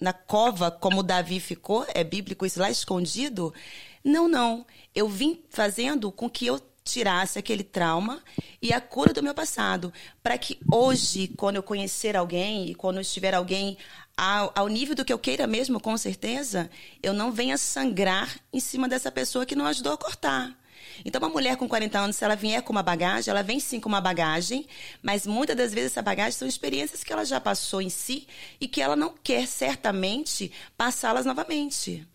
na 0.00 0.12
cova, 0.12 0.70
como 0.70 1.02
Davi 1.02 1.38
ficou, 1.38 1.86
é 1.94 2.02
bíblico 2.02 2.46
isso 2.46 2.60
lá 2.60 2.70
escondido. 2.70 3.52
Não, 4.02 4.26
não. 4.26 4.66
Eu 4.94 5.08
vim 5.08 5.42
fazendo 5.50 6.10
com 6.10 6.30
que 6.30 6.46
eu 6.46 6.60
tirasse 6.84 7.38
aquele 7.38 7.64
trauma 7.64 8.22
e 8.60 8.72
a 8.72 8.80
cura 8.80 9.12
do 9.12 9.22
meu 9.22 9.34
passado, 9.34 9.92
para 10.22 10.36
que 10.36 10.58
hoje, 10.70 11.28
quando 11.28 11.56
eu 11.56 11.62
conhecer 11.62 12.14
alguém 12.14 12.68
e 12.68 12.74
quando 12.74 13.00
estiver 13.00 13.34
alguém 13.34 13.78
ao, 14.16 14.52
ao, 14.54 14.68
nível 14.68 14.94
do 14.94 15.04
que 15.04 15.12
eu 15.12 15.18
queira 15.18 15.46
mesmo, 15.46 15.80
com 15.80 15.96
certeza, 15.96 16.70
eu 17.02 17.12
não 17.12 17.32
venha 17.32 17.58
sangrar 17.58 18.38
em 18.52 18.60
cima 18.60 18.88
dessa 18.88 19.10
pessoa 19.10 19.46
que 19.46 19.56
não 19.56 19.66
ajudou 19.66 19.92
a 19.92 19.98
cortar. 19.98 20.56
Então, 21.04 21.20
uma 21.20 21.28
mulher 21.28 21.56
com 21.56 21.68
40 21.68 21.98
anos, 21.98 22.16
se 22.16 22.24
ela 22.24 22.36
vier 22.36 22.62
com 22.62 22.72
uma 22.72 22.82
bagagem, 22.82 23.30
ela 23.30 23.42
vem 23.42 23.58
sim 23.58 23.80
com 23.80 23.88
uma 23.88 24.00
bagagem, 24.00 24.66
mas 25.02 25.26
muitas 25.26 25.56
das 25.56 25.72
vezes 25.72 25.92
essa 25.92 26.02
bagagem 26.02 26.32
são 26.32 26.46
experiências 26.46 27.02
que 27.02 27.12
ela 27.12 27.24
já 27.24 27.40
passou 27.40 27.80
em 27.82 27.90
si 27.90 28.26
e 28.60 28.68
que 28.68 28.80
ela 28.80 28.94
não 28.94 29.14
quer 29.22 29.46
certamente 29.46 30.52
passá-las 30.76 31.26
novamente. 31.26 32.06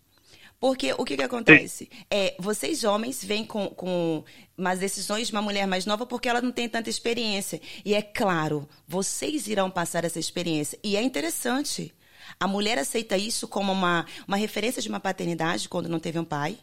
Porque 0.60 0.92
o 0.92 1.06
que, 1.06 1.16
que 1.16 1.22
acontece? 1.22 1.88
É, 2.10 2.34
vocês 2.38 2.84
homens 2.84 3.24
vêm 3.24 3.46
com, 3.46 3.68
com 3.68 4.22
umas 4.56 4.78
decisões 4.78 5.28
de 5.28 5.32
uma 5.32 5.40
mulher 5.40 5.66
mais 5.66 5.86
nova 5.86 6.04
porque 6.04 6.28
ela 6.28 6.42
não 6.42 6.52
tem 6.52 6.68
tanta 6.68 6.90
experiência. 6.90 7.58
E 7.82 7.94
é 7.94 8.02
claro, 8.02 8.68
vocês 8.86 9.46
irão 9.46 9.70
passar 9.70 10.04
essa 10.04 10.18
experiência. 10.18 10.78
E 10.84 10.96
é 10.96 11.02
interessante. 11.02 11.94
A 12.38 12.46
mulher 12.46 12.78
aceita 12.78 13.16
isso 13.16 13.48
como 13.48 13.72
uma, 13.72 14.04
uma 14.28 14.36
referência 14.36 14.82
de 14.82 14.88
uma 14.90 15.00
paternidade 15.00 15.66
quando 15.66 15.88
não 15.88 15.98
teve 15.98 16.18
um 16.18 16.24
pai. 16.24 16.58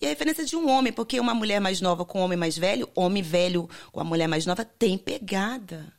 E 0.00 0.06
a 0.06 0.08
referência 0.08 0.44
de 0.44 0.56
um 0.56 0.68
homem, 0.68 0.92
porque 0.92 1.20
uma 1.20 1.32
mulher 1.32 1.60
mais 1.60 1.80
nova 1.80 2.04
com 2.04 2.20
um 2.20 2.24
homem 2.24 2.36
mais 2.36 2.58
velho, 2.58 2.90
homem 2.96 3.22
velho 3.22 3.70
com 3.92 4.00
a 4.00 4.04
mulher 4.04 4.26
mais 4.26 4.44
nova, 4.44 4.64
tem 4.64 4.98
pegada. 4.98 5.95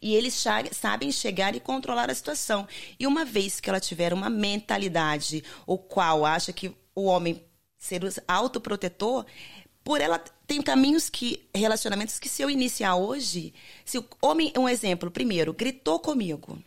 E 0.00 0.14
eles 0.14 0.42
sabem 0.72 1.12
chegar 1.12 1.54
e 1.54 1.60
controlar 1.60 2.10
a 2.10 2.14
situação. 2.14 2.66
E 2.98 3.06
uma 3.06 3.24
vez 3.24 3.60
que 3.60 3.68
ela 3.68 3.80
tiver 3.80 4.12
uma 4.12 4.30
mentalidade, 4.30 5.44
o 5.66 5.78
qual 5.78 6.24
acha 6.24 6.52
que 6.52 6.74
o 6.94 7.04
homem 7.04 7.42
ser 7.78 8.00
autoprotetor, 8.26 9.26
por 9.82 10.00
ela 10.00 10.18
tem 10.46 10.62
caminhos 10.62 11.10
que 11.10 11.46
relacionamentos 11.54 12.18
que 12.18 12.28
se 12.28 12.40
eu 12.40 12.48
iniciar 12.48 12.96
hoje, 12.96 13.52
se 13.84 13.98
o 13.98 14.06
homem, 14.22 14.52
um 14.56 14.68
exemplo, 14.68 15.10
primeiro, 15.10 15.52
gritou 15.52 15.98
comigo, 15.98 16.58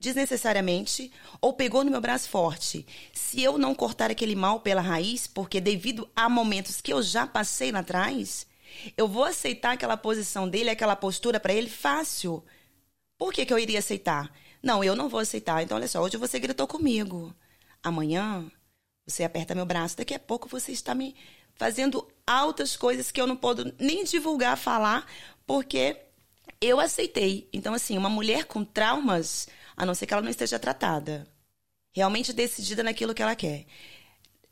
desnecessariamente 0.00 1.12
ou 1.40 1.52
pegou 1.52 1.84
no 1.84 1.90
meu 1.90 2.00
braço 2.00 2.30
forte. 2.30 2.86
Se 3.12 3.42
eu 3.42 3.58
não 3.58 3.74
cortar 3.74 4.10
aquele 4.10 4.34
mal 4.34 4.60
pela 4.60 4.80
raiz, 4.80 5.26
porque 5.26 5.60
devido 5.60 6.08
a 6.16 6.28
momentos 6.28 6.80
que 6.80 6.92
eu 6.92 7.02
já 7.02 7.26
passei 7.26 7.70
lá 7.70 7.80
atrás, 7.80 8.46
eu 8.96 9.08
vou 9.08 9.24
aceitar 9.24 9.72
aquela 9.72 9.96
posição 9.96 10.48
dele, 10.48 10.70
aquela 10.70 10.96
postura 10.96 11.38
para 11.40 11.52
ele 11.52 11.68
fácil. 11.68 12.44
Por 13.16 13.32
que, 13.32 13.44
que 13.44 13.52
eu 13.52 13.58
iria 13.58 13.78
aceitar? 13.78 14.32
Não, 14.62 14.82
eu 14.82 14.94
não 14.94 15.08
vou 15.08 15.20
aceitar. 15.20 15.62
Então, 15.62 15.76
olha 15.76 15.88
só, 15.88 16.00
hoje 16.00 16.16
você 16.16 16.38
gritou 16.38 16.66
comigo. 16.66 17.34
Amanhã 17.82 18.50
você 19.06 19.24
aperta 19.24 19.54
meu 19.54 19.66
braço. 19.66 19.96
Daqui 19.96 20.14
a 20.14 20.18
pouco 20.18 20.48
você 20.48 20.72
está 20.72 20.94
me 20.94 21.14
fazendo 21.54 22.06
altas 22.26 22.76
coisas 22.76 23.10
que 23.10 23.20
eu 23.20 23.26
não 23.26 23.36
posso 23.36 23.72
nem 23.78 24.04
divulgar, 24.04 24.56
falar, 24.56 25.06
porque 25.46 25.96
eu 26.60 26.78
aceitei. 26.78 27.48
Então, 27.52 27.74
assim, 27.74 27.98
uma 27.98 28.08
mulher 28.08 28.44
com 28.44 28.64
traumas, 28.64 29.48
a 29.76 29.84
não 29.84 29.94
ser 29.94 30.06
que 30.06 30.14
ela 30.14 30.22
não 30.22 30.30
esteja 30.30 30.58
tratada, 30.58 31.26
realmente 31.92 32.32
decidida 32.32 32.82
naquilo 32.82 33.14
que 33.14 33.22
ela 33.22 33.34
quer. 33.34 33.64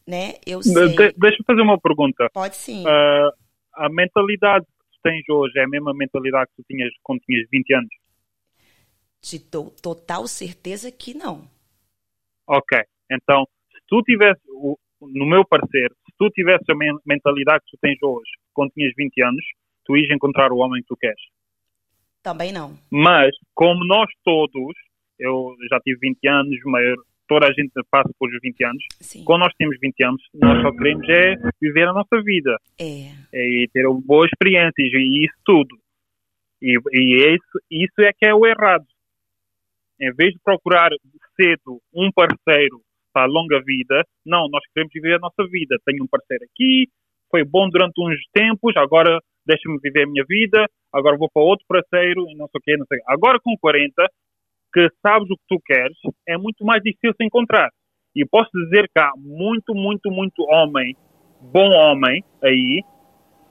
Né? 0.07 0.35
Eu 0.45 0.63
sei. 0.63 0.89
De 0.89 1.13
deixa 1.17 1.39
eu 1.41 1.45
fazer 1.47 1.63
uma 1.63 1.79
pergunta. 1.79 2.29
Pode 2.33 2.57
sim. 2.57 2.83
Uh, 2.83 3.33
a 3.77 3.89
mentalidade 3.89 4.65
que 4.65 4.97
tu 4.97 4.99
tens 5.03 5.29
hoje 5.29 5.59
é 5.59 5.65
a 5.65 5.69
mesma 5.69 5.93
mentalidade 5.95 6.51
que 6.51 6.63
tu 6.63 6.67
tinhas 6.69 6.91
quando 7.03 7.21
tinhas 7.21 7.49
20 7.51 7.75
anos? 7.75 7.91
De 9.23 9.39
to 9.39 9.71
total 9.83 10.27
certeza 10.27 10.91
que 10.91 11.15
não. 11.15 11.49
Ok. 12.47 12.79
Então, 13.11 13.47
se 13.73 13.79
tu 13.87 14.03
tivesse, 14.03 14.41
no 15.01 15.27
meu 15.27 15.45
parecer, 15.45 15.91
se 16.05 16.13
tu 16.19 16.31
tivesse 16.31 16.65
a 16.71 16.75
mentalidade 17.05 17.65
que 17.65 17.77
tu 17.77 17.79
tens 17.81 17.99
hoje, 18.03 18.31
quando 18.53 18.71
tinhas 18.73 18.93
20 18.97 19.23
anos, 19.23 19.45
tu 19.85 19.97
ias 19.97 20.11
encontrar 20.11 20.53
o 20.53 20.59
homem 20.59 20.83
que 20.83 20.89
tu 20.89 20.97
queres. 20.97 21.21
Também 22.23 22.53
não. 22.53 22.77
Mas, 22.91 23.31
como 23.55 23.85
nós 23.85 24.11
todos, 24.25 24.75
eu 25.19 25.55
já 25.71 25.79
tive 25.81 25.99
20 26.01 26.29
anos, 26.29 26.59
maior, 26.65 26.97
toda 27.29 27.47
a 27.47 27.53
gente 27.53 27.73
passa 27.91 28.11
por 28.19 28.29
os 28.29 28.41
20 28.41 28.65
anos. 28.65 28.85
Sim. 29.01 29.25
Quando 29.25 29.41
nós 29.41 29.55
temos 29.59 29.77
20 29.81 30.05
anos, 30.05 30.23
nós 30.35 30.63
só 30.63 30.73
queremos 30.73 31.09
é 31.09 31.35
viver 31.61 31.89
a 31.89 31.93
nossa 31.93 32.23
vida. 32.23 32.57
É. 32.79 33.11
é 33.33 33.67
ter 33.73 33.85
boas 34.05 34.31
experiências 34.33 34.75
e 34.79 35.25
isso 35.25 35.35
tudo. 35.45 35.77
E, 36.61 36.79
e 36.93 37.23
é 37.25 37.35
isso, 37.35 37.61
isso 37.71 38.01
é 38.01 38.13
que 38.13 38.27
é 38.27 38.35
o 38.35 38.47
errado. 38.47 38.87
Em 40.01 40.13
vez 40.13 40.33
de 40.33 40.41
procurar 40.45 40.91
cedo 41.37 41.81
um 41.95 42.11
parceiro 42.13 42.81
para 43.13 43.25
a 43.25 43.27
longa 43.27 43.63
vida, 43.63 44.05
não, 44.25 44.49
nós 44.49 44.63
queremos 44.73 44.93
viver 44.93 45.15
a 45.15 45.19
nossa 45.19 45.49
vida. 45.49 45.77
Tenho 45.85 46.05
um 46.05 46.09
parceiro 46.09 46.45
aqui, 46.45 46.89
foi 47.31 47.45
bom 47.45 47.69
durante 47.69 47.95
uns 48.01 48.21
tempos, 48.33 48.77
agora 48.77 49.19
deixa-me 49.47 49.79
viver 49.83 50.05
a 50.05 50.07
minha 50.07 50.25
vida, 50.29 50.67
agora 50.93 51.17
vou 51.17 51.31
para 51.33 51.43
outro 51.43 51.65
parceiro 51.69 52.27
e 52.29 52.35
não 52.37 52.49
sei 52.49 52.59
o 52.59 52.63
quê, 52.63 52.77
não 52.77 52.87
sei. 52.87 52.99
Agora 53.07 53.39
com 53.41 53.57
40, 53.59 53.93
que 54.77 54.91
sabes 55.01 55.27
o 55.31 55.37
que 55.37 55.45
tu 55.49 55.59
queres, 55.65 55.97
é 56.29 56.37
muito 56.37 56.63
mais 56.63 56.83
difícil 56.83 57.15
se 57.17 57.25
encontrar. 57.25 57.71
E 58.15 58.27
posso 58.27 58.51
dizer 58.53 58.87
que 58.95 59.01
há 59.01 59.11
muito, 59.17 59.75
muito, 59.75 60.11
muito 60.11 60.43
homem, 60.51 60.95
bom 61.41 61.71
homem 61.71 62.23
aí, 62.43 62.83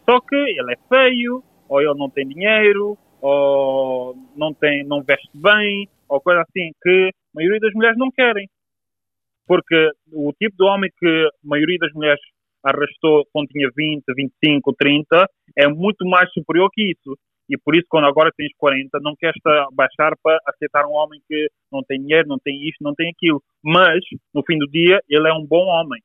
só 0.07 0.19
que 0.19 0.35
ele 0.35 0.73
é 0.73 0.77
feio, 0.87 1.43
ou 1.67 1.81
ele 1.81 1.97
não 1.97 2.11
tem 2.11 2.27
dinheiro, 2.27 2.95
ou 3.19 4.15
não, 4.35 4.53
tem, 4.53 4.83
não 4.83 5.01
veste 5.01 5.31
bem, 5.33 5.89
ou 6.07 6.21
coisa 6.21 6.41
assim, 6.41 6.69
que 6.79 7.09
a 7.09 7.11
maioria 7.33 7.59
das 7.59 7.73
mulheres 7.73 7.97
não 7.97 8.11
querem. 8.11 8.47
Porque 9.47 9.89
o 10.13 10.31
tipo 10.33 10.55
de 10.55 10.63
homem 10.63 10.91
que 10.95 11.07
a 11.07 11.47
maioria 11.47 11.79
das 11.79 11.93
mulheres 11.93 12.21
arrastou 12.63 13.25
quando 13.33 13.47
tinha 13.47 13.69
20, 13.75 14.03
25, 14.15 14.73
30, 14.77 15.25
é 15.57 15.67
muito 15.67 16.05
mais 16.05 16.31
superior 16.33 16.69
que 16.71 16.91
isso. 16.91 17.17
E 17.49 17.57
por 17.57 17.75
isso, 17.75 17.85
quando 17.87 18.07
agora 18.07 18.31
tens 18.35 18.51
40, 18.57 18.99
não 19.01 19.15
queres 19.15 19.39
baixar 19.73 20.13
para 20.21 20.39
aceitar 20.47 20.85
um 20.85 20.93
homem 20.93 21.19
que 21.27 21.47
não 21.71 21.83
tem 21.83 22.01
dinheiro, 22.01 22.27
não 22.27 22.39
tem 22.39 22.67
isto, 22.67 22.83
não 22.83 22.93
tem 22.95 23.09
aquilo. 23.09 23.41
Mas, 23.63 23.99
no 24.33 24.43
fim 24.43 24.57
do 24.57 24.67
dia, 24.67 24.99
ele 25.07 25.29
é 25.29 25.33
um 25.33 25.45
bom 25.45 25.65
homem. 25.65 26.01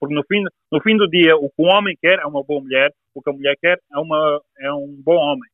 Porque 0.00 0.14
no 0.14 0.24
fim, 0.24 0.42
no 0.70 0.80
fim 0.82 0.96
do 0.96 1.08
dia, 1.08 1.36
o 1.36 1.48
que 1.48 1.62
um 1.62 1.68
homem 1.68 1.96
quer 2.00 2.18
é 2.18 2.26
uma 2.26 2.42
boa 2.42 2.60
mulher, 2.60 2.90
o 3.14 3.22
que 3.22 3.30
a 3.30 3.32
mulher 3.32 3.56
quer 3.60 3.78
é, 3.92 3.98
uma, 3.98 4.40
é 4.58 4.72
um 4.72 5.00
bom 5.04 5.14
homem. 5.14 5.48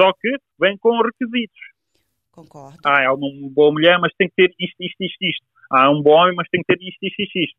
Só 0.00 0.12
que 0.12 0.36
vem 0.60 0.78
com 0.78 1.02
requisitos. 1.02 1.58
Concordo. 2.30 2.78
Ah, 2.84 3.02
é 3.02 3.10
uma 3.10 3.28
boa 3.50 3.72
mulher, 3.72 3.98
mas 3.98 4.12
tem 4.16 4.28
que 4.28 4.34
ter 4.36 4.54
isto, 4.58 4.76
isto, 4.80 5.02
isto, 5.02 5.24
isto. 5.24 5.46
Ah, 5.70 5.86
é 5.86 5.88
um 5.88 6.00
bom 6.00 6.12
homem, 6.12 6.34
mas 6.36 6.48
tem 6.48 6.62
que 6.62 6.72
ter 6.72 6.80
isto, 6.80 7.04
isto, 7.04 7.22
isto, 7.22 7.38
isto. 7.38 7.58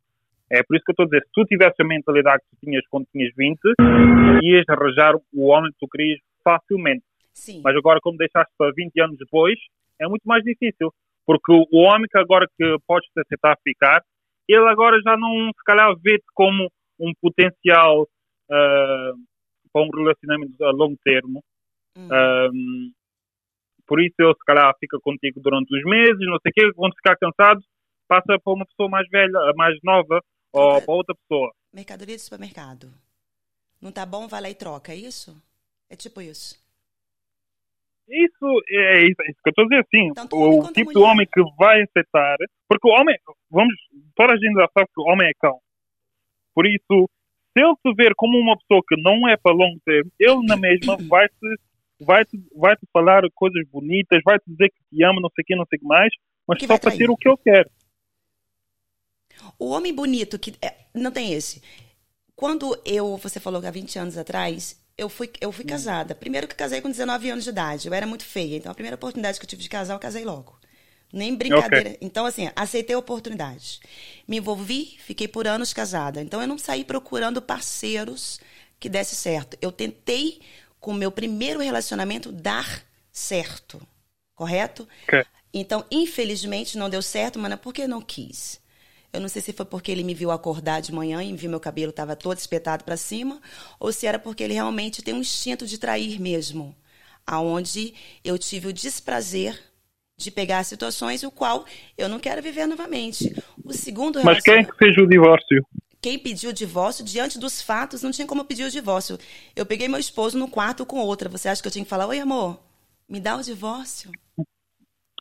É 0.50 0.64
por 0.64 0.76
isso 0.76 0.86
que 0.86 0.92
eu 0.92 0.94
estou 0.94 1.04
a 1.04 1.08
dizer, 1.08 1.24
se 1.26 1.32
tu 1.34 1.46
tivesse 1.46 1.82
a 1.82 1.86
mentalidade 1.86 2.42
que 2.44 2.56
tu 2.56 2.66
tinhas 2.66 2.86
quando 2.90 3.08
tinhas 3.12 3.34
20, 3.36 3.60
ias 4.44 4.64
arranjar 4.70 5.16
o 5.34 5.48
homem 5.48 5.72
que 5.72 5.80
tu 5.80 5.88
querias 5.88 6.20
facilmente. 6.44 7.04
Sim. 7.34 7.62
Mas 7.64 7.76
agora, 7.76 8.00
como 8.02 8.18
deixaste 8.18 8.54
para 8.58 8.72
20 8.76 9.02
anos 9.02 9.18
depois, 9.18 9.58
é 10.00 10.08
muito 10.08 10.24
mais 10.24 10.44
difícil. 10.44 10.94
Porque 11.26 11.52
o 11.52 11.80
homem 11.80 12.08
que 12.10 12.18
agora 12.18 12.48
que 12.58 12.78
podes 12.86 13.10
aceitar 13.18 13.58
ficar, 13.64 14.04
ele 14.48 14.68
agora 14.68 15.00
já 15.02 15.16
não, 15.18 15.48
se 15.48 15.64
calhar, 15.66 15.94
vê-te 16.02 16.26
como 16.34 16.70
um 17.00 17.14
potencial 17.22 18.04
uh, 18.04 19.18
para 19.72 19.82
um 19.82 19.90
relacionamento 19.90 20.64
a 20.64 20.72
longo 20.72 20.98
termo. 21.04 21.44
Hum. 21.96 22.10
Um, 22.12 22.92
por 23.86 24.02
isso 24.02 24.16
ele 24.20 24.34
se 24.34 24.46
calhar 24.46 24.74
fica 24.80 24.98
contigo 25.02 25.40
durante 25.42 25.74
uns 25.76 25.84
meses, 25.84 26.20
não 26.20 26.40
sei 26.42 26.52
o 26.52 26.54
quê, 26.54 26.74
quando 26.76 26.96
ficar 26.96 27.16
cansado, 27.18 27.62
passa 28.08 28.40
para 28.40 28.54
uma 28.54 28.66
pessoa 28.66 28.90
mais 28.90 29.08
velha, 29.10 29.54
mais 29.56 29.78
nova, 29.84 30.22
ou 30.52 30.82
para 30.82 30.94
outra 30.94 31.16
pessoa. 31.16 31.52
Mercadoria 31.74 32.16
de 32.16 32.22
supermercado. 32.22 32.92
Não 33.82 33.92
tá 33.92 34.06
bom, 34.06 34.28
vai 34.28 34.42
lá 34.42 34.50
e 34.50 34.56
troca, 34.56 34.94
é 34.94 34.96
isso? 34.96 35.36
É 35.94 35.96
tipo 35.96 36.20
isso. 36.20 36.60
Isso 38.10 38.64
é 38.68 39.04
isso, 39.04 39.22
é 39.22 39.30
isso 39.30 39.40
que 39.44 39.50
eu 39.50 39.52
estou 39.52 39.66
a 39.66 39.68
dizer, 39.68 39.88
sim. 39.94 40.10
O 40.34 40.74
tipo 40.74 40.92
de 40.92 40.98
homem 40.98 41.28
que 41.32 41.40
vai 41.56 41.84
aceitar, 41.84 42.36
porque 42.68 42.88
o 42.88 42.92
homem, 42.92 43.16
vamos, 43.52 43.76
toda 44.16 44.34
a 44.34 44.36
gente 44.36 44.56
já 44.56 44.68
sabe 44.74 44.90
que 44.92 45.00
o 45.00 45.06
homem 45.06 45.30
é 45.30 45.34
cão. 45.40 45.60
Por 46.56 46.66
isso, 46.66 47.10
se 47.56 47.64
ele 47.64 47.76
te 47.86 47.94
ver 47.94 48.16
como 48.16 48.40
uma 48.40 48.58
pessoa 48.58 48.82
que 48.90 49.00
não 49.04 49.30
é 49.30 49.38
para 49.38 49.56
longo 49.56 49.80
termo, 49.86 50.12
ele 50.20 50.46
na 50.48 50.58
mesma 50.58 50.98
vai-te 51.08 51.36
vai 52.02 52.26
-te, 52.26 52.44
vai 52.56 52.76
-te 52.76 52.88
falar 52.92 53.22
coisas 53.36 53.62
bonitas, 53.70 54.20
vai-te 54.26 54.50
dizer 54.50 54.70
que 54.70 54.98
te 54.98 55.04
ama, 55.04 55.22
não 55.22 55.30
sei 55.30 55.44
o 55.44 55.46
que, 55.46 55.56
não 55.56 55.66
sei 55.70 55.78
o 55.78 55.80
que 55.80 55.88
mais, 55.88 56.12
mas 56.48 56.58
Que 56.58 56.66
só 56.66 56.74
vai 56.74 56.80
para 56.80 56.98
ter 56.98 57.10
o 57.10 57.16
que 57.16 57.30
ele 57.30 57.38
quer. 57.38 57.70
O 59.60 59.70
homem 59.70 59.94
bonito 59.94 60.40
que 60.40 60.56
é, 60.60 60.88
não 60.96 61.12
tem 61.12 61.34
esse. 61.34 61.62
Quando 62.36 62.76
eu, 62.84 63.16
você 63.18 63.40
falou 63.40 63.62
que 63.62 63.68
há 63.68 63.72
20 63.72 64.00
anos 64.00 64.18
atrás, 64.18 64.83
eu 64.98 65.10
fui, 65.10 65.32
eu 65.42 65.52
fui 65.52 65.66
casada. 65.66 66.14
Primeiro 66.16 66.48
que 66.48 66.56
casei 66.56 66.82
com 66.82 66.90
19 66.90 67.30
anos 67.30 67.44
de 67.44 67.50
idade. 67.50 67.88
Eu 67.88 67.94
era 67.94 68.06
muito 68.06 68.26
feia. 68.26 68.58
Então 68.58 68.72
a 68.72 68.76
primeira 68.76 68.96
oportunidade 68.96 69.40
que 69.40 69.46
eu 69.46 69.50
tive 69.50 69.64
de 69.64 69.70
casar, 69.70 69.94
eu 69.94 70.00
casei 70.00 70.24
logo. 70.24 70.58
Nem 71.12 71.36
brincadeira. 71.36 71.96
Então, 72.02 72.26
assim, 72.26 72.50
aceitei 72.56 72.96
a 72.96 73.00
oportunidade. 73.00 73.80
Me 74.28 74.38
envolvi, 74.38 74.98
fiquei 74.98 75.28
por 75.28 75.48
anos 75.48 75.72
casada. 75.72 76.20
Então, 76.20 76.42
eu 76.42 76.48
não 76.48 76.58
saí 76.58 76.84
procurando 76.84 77.40
parceiros 77.40 78.40
que 78.80 78.90
desse 78.90 79.16
certo. 79.16 79.56
Eu 79.62 79.72
tentei, 79.72 80.42
com 80.80 80.90
o 80.90 80.96
meu 80.96 81.12
primeiro 81.12 81.60
relacionamento, 81.60 82.32
dar 82.32 82.84
certo. 83.12 83.80
Correto? 84.34 84.88
Ok. 85.08 85.24
Então, 85.54 85.86
infelizmente, 85.92 86.80
não 86.80 86.90
deu 86.90 87.02
certo, 87.04 87.38
mas 87.38 87.50
não 87.52 87.56
é 87.56 87.60
porque 87.60 87.84
eu 87.84 87.88
não 87.88 88.02
quis. 88.02 88.60
Eu 89.14 89.22
não 89.22 89.30
sei 89.30 89.42
se 89.44 89.54
foi 89.54 89.66
porque 89.66 89.92
ele 89.92 90.04
me 90.04 90.16
viu 90.16 90.32
acordar 90.32 90.82
de 90.82 90.92
manhã 90.92 91.24
e 91.24 91.36
viu 91.36 91.50
meu 91.50 91.60
cabelo 91.60 91.92
estava 91.92 92.16
todo 92.16 92.38
espetado 92.38 92.84
para 92.84 92.98
cima, 92.98 93.40
ou 93.80 93.92
se 93.94 94.08
era 94.08 94.18
porque 94.18 94.44
ele 94.44 94.56
realmente 94.56 95.04
tem 95.04 95.14
um 95.14 95.20
instinto 95.20 95.68
de 95.68 95.78
trair 95.78 96.20
mesmo, 96.20 96.76
aonde 97.26 97.94
eu 98.24 98.38
tive 98.40 98.70
o 98.70 98.74
desprazer 98.74 99.58
de 100.18 100.32
pegar 100.32 100.64
situações 100.64 101.22
o 101.24 101.30
qual 101.30 101.64
eu 101.96 102.10
não 102.10 102.20
quero 102.20 102.42
viver 102.42 102.66
novamente. 102.66 103.36
O 103.64 103.72
segundo 103.72 104.20
Mas 104.24 104.42
quem 104.42 104.56
é 104.56 104.64
que 104.64 104.76
fez 104.78 104.98
o 104.98 105.06
divórcio? 105.06 105.64
quem 106.02 106.20
pediu 106.20 106.50
o 106.50 106.54
divórcio, 106.54 107.06
diante 107.06 107.40
dos 107.40 107.62
fatos, 107.62 108.04
não 108.04 108.12
tinha 108.12 108.28
como 108.28 108.44
pedir 108.44 108.66
o 108.66 108.70
divórcio. 108.70 109.18
Eu 109.56 109.66
peguei 109.66 109.88
meu 109.88 110.00
esposo 110.00 110.38
no 110.38 110.50
quarto 110.50 110.86
com 110.86 111.00
outra. 111.00 111.30
Você 111.30 111.48
acha 111.48 111.62
que 111.62 111.68
eu 111.68 111.72
tinha 111.72 111.86
que 111.86 111.90
falar, 111.90 112.08
oi 112.08 112.20
amor, 112.20 112.60
me 113.08 113.22
dá 113.22 113.38
o 113.38 113.42
divórcio? 113.42 114.12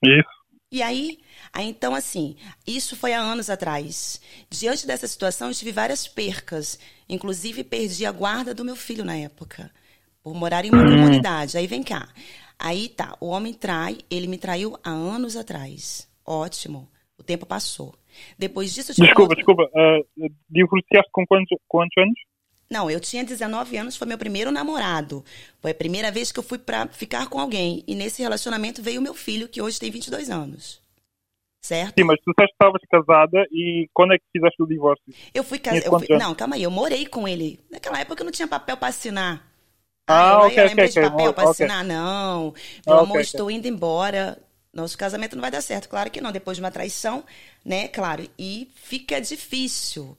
Isso. 0.02 0.41
E 0.72 0.82
aí, 0.82 1.18
aí, 1.52 1.68
então, 1.68 1.94
assim, 1.94 2.34
isso 2.66 2.96
foi 2.96 3.12
há 3.12 3.20
anos 3.20 3.50
atrás. 3.50 4.20
Diante 4.48 4.86
dessa 4.86 5.06
situação, 5.06 5.48
eu 5.48 5.54
tive 5.54 5.70
várias 5.70 6.08
percas. 6.08 6.78
Inclusive, 7.06 7.62
perdi 7.62 8.06
a 8.06 8.10
guarda 8.10 8.54
do 8.54 8.64
meu 8.64 8.74
filho 8.74 9.04
na 9.04 9.14
época, 9.14 9.70
por 10.22 10.34
morar 10.34 10.64
em 10.64 10.70
uma 10.70 10.82
comunidade. 10.82 11.58
Aí 11.58 11.66
vem 11.66 11.82
cá. 11.82 12.08
Aí 12.58 12.88
tá, 12.88 13.16
o 13.20 13.26
homem 13.26 13.52
trai, 13.52 13.98
ele 14.10 14.26
me 14.26 14.38
traiu 14.38 14.78
há 14.82 14.88
anos 14.90 15.36
atrás. 15.36 16.08
Ótimo. 16.24 16.88
O 17.18 17.22
tempo 17.22 17.44
passou. 17.44 17.94
Depois 18.38 18.72
disso, 18.72 18.92
eu 18.92 18.94
tive 18.94 19.06
Desculpa, 19.08 19.30
uma- 19.34 19.36
desculpa. 19.36 19.70
ah, 19.76 19.98
divorciaste 20.48 21.10
com 21.12 21.26
quantos, 21.26 21.58
quantos 21.68 21.96
anos? 22.02 22.14
Não, 22.72 22.90
eu 22.90 22.98
tinha 22.98 23.22
19 23.22 23.76
anos, 23.76 23.96
foi 23.96 24.06
meu 24.08 24.16
primeiro 24.16 24.50
namorado. 24.50 25.22
Foi 25.60 25.72
a 25.72 25.74
primeira 25.74 26.10
vez 26.10 26.32
que 26.32 26.38
eu 26.38 26.42
fui 26.42 26.56
pra 26.56 26.88
ficar 26.88 27.28
com 27.28 27.38
alguém. 27.38 27.84
E 27.86 27.94
nesse 27.94 28.22
relacionamento 28.22 28.82
veio 28.82 28.98
o 28.98 29.02
meu 29.02 29.12
filho, 29.12 29.46
que 29.46 29.60
hoje 29.60 29.78
tem 29.78 29.90
22 29.90 30.30
anos. 30.30 30.80
Certo? 31.60 31.94
Sim, 31.96 32.04
mas 32.04 32.18
tu 32.24 32.32
que 32.34 32.42
estavas 32.44 32.80
casada 32.90 33.46
e 33.52 33.88
quando 33.92 34.14
é 34.14 34.18
que 34.18 34.24
fizeste 34.32 34.62
o 34.62 34.66
divórcio? 34.66 35.04
Eu 35.34 35.44
fui 35.44 35.58
casada. 35.58 35.86
anos? 35.94 36.08
Não, 36.18 36.34
calma 36.34 36.56
aí, 36.56 36.62
eu 36.62 36.70
morei 36.70 37.06
com 37.06 37.28
ele. 37.28 37.60
Naquela 37.70 38.00
época 38.00 38.22
eu 38.22 38.24
não 38.24 38.32
tinha 38.32 38.48
papel 38.48 38.76
para 38.76 38.88
assinar. 38.88 39.46
Ah, 40.08 40.32
eu, 40.32 40.46
ok, 40.46 40.58
eu 40.58 40.66
lembrei 40.66 40.88
ok, 40.88 41.02
de 41.02 41.08
papel 41.10 41.32
para 41.34 41.44
ok. 41.44 41.50
assinar, 41.50 41.84
não. 41.84 42.54
Meu 42.86 42.96
Ah, 42.96 43.00
amor, 43.02 43.20
estou 43.20 43.50
indo 43.50 43.68
embora. 43.68 44.38
Nosso 44.72 44.96
casamento 44.96 45.36
não 45.36 45.42
vai 45.42 45.50
dar 45.50 45.60
certo. 45.60 45.88
Claro 45.88 46.10
que 46.10 46.20
não. 46.20 46.32
Depois 46.32 46.56
de 46.56 46.62
uma 46.62 46.70
traição, 46.70 47.24
né? 47.64 47.88
Claro. 47.88 48.28
E 48.38 48.70
fica 48.74 49.20
difícil. 49.20 50.16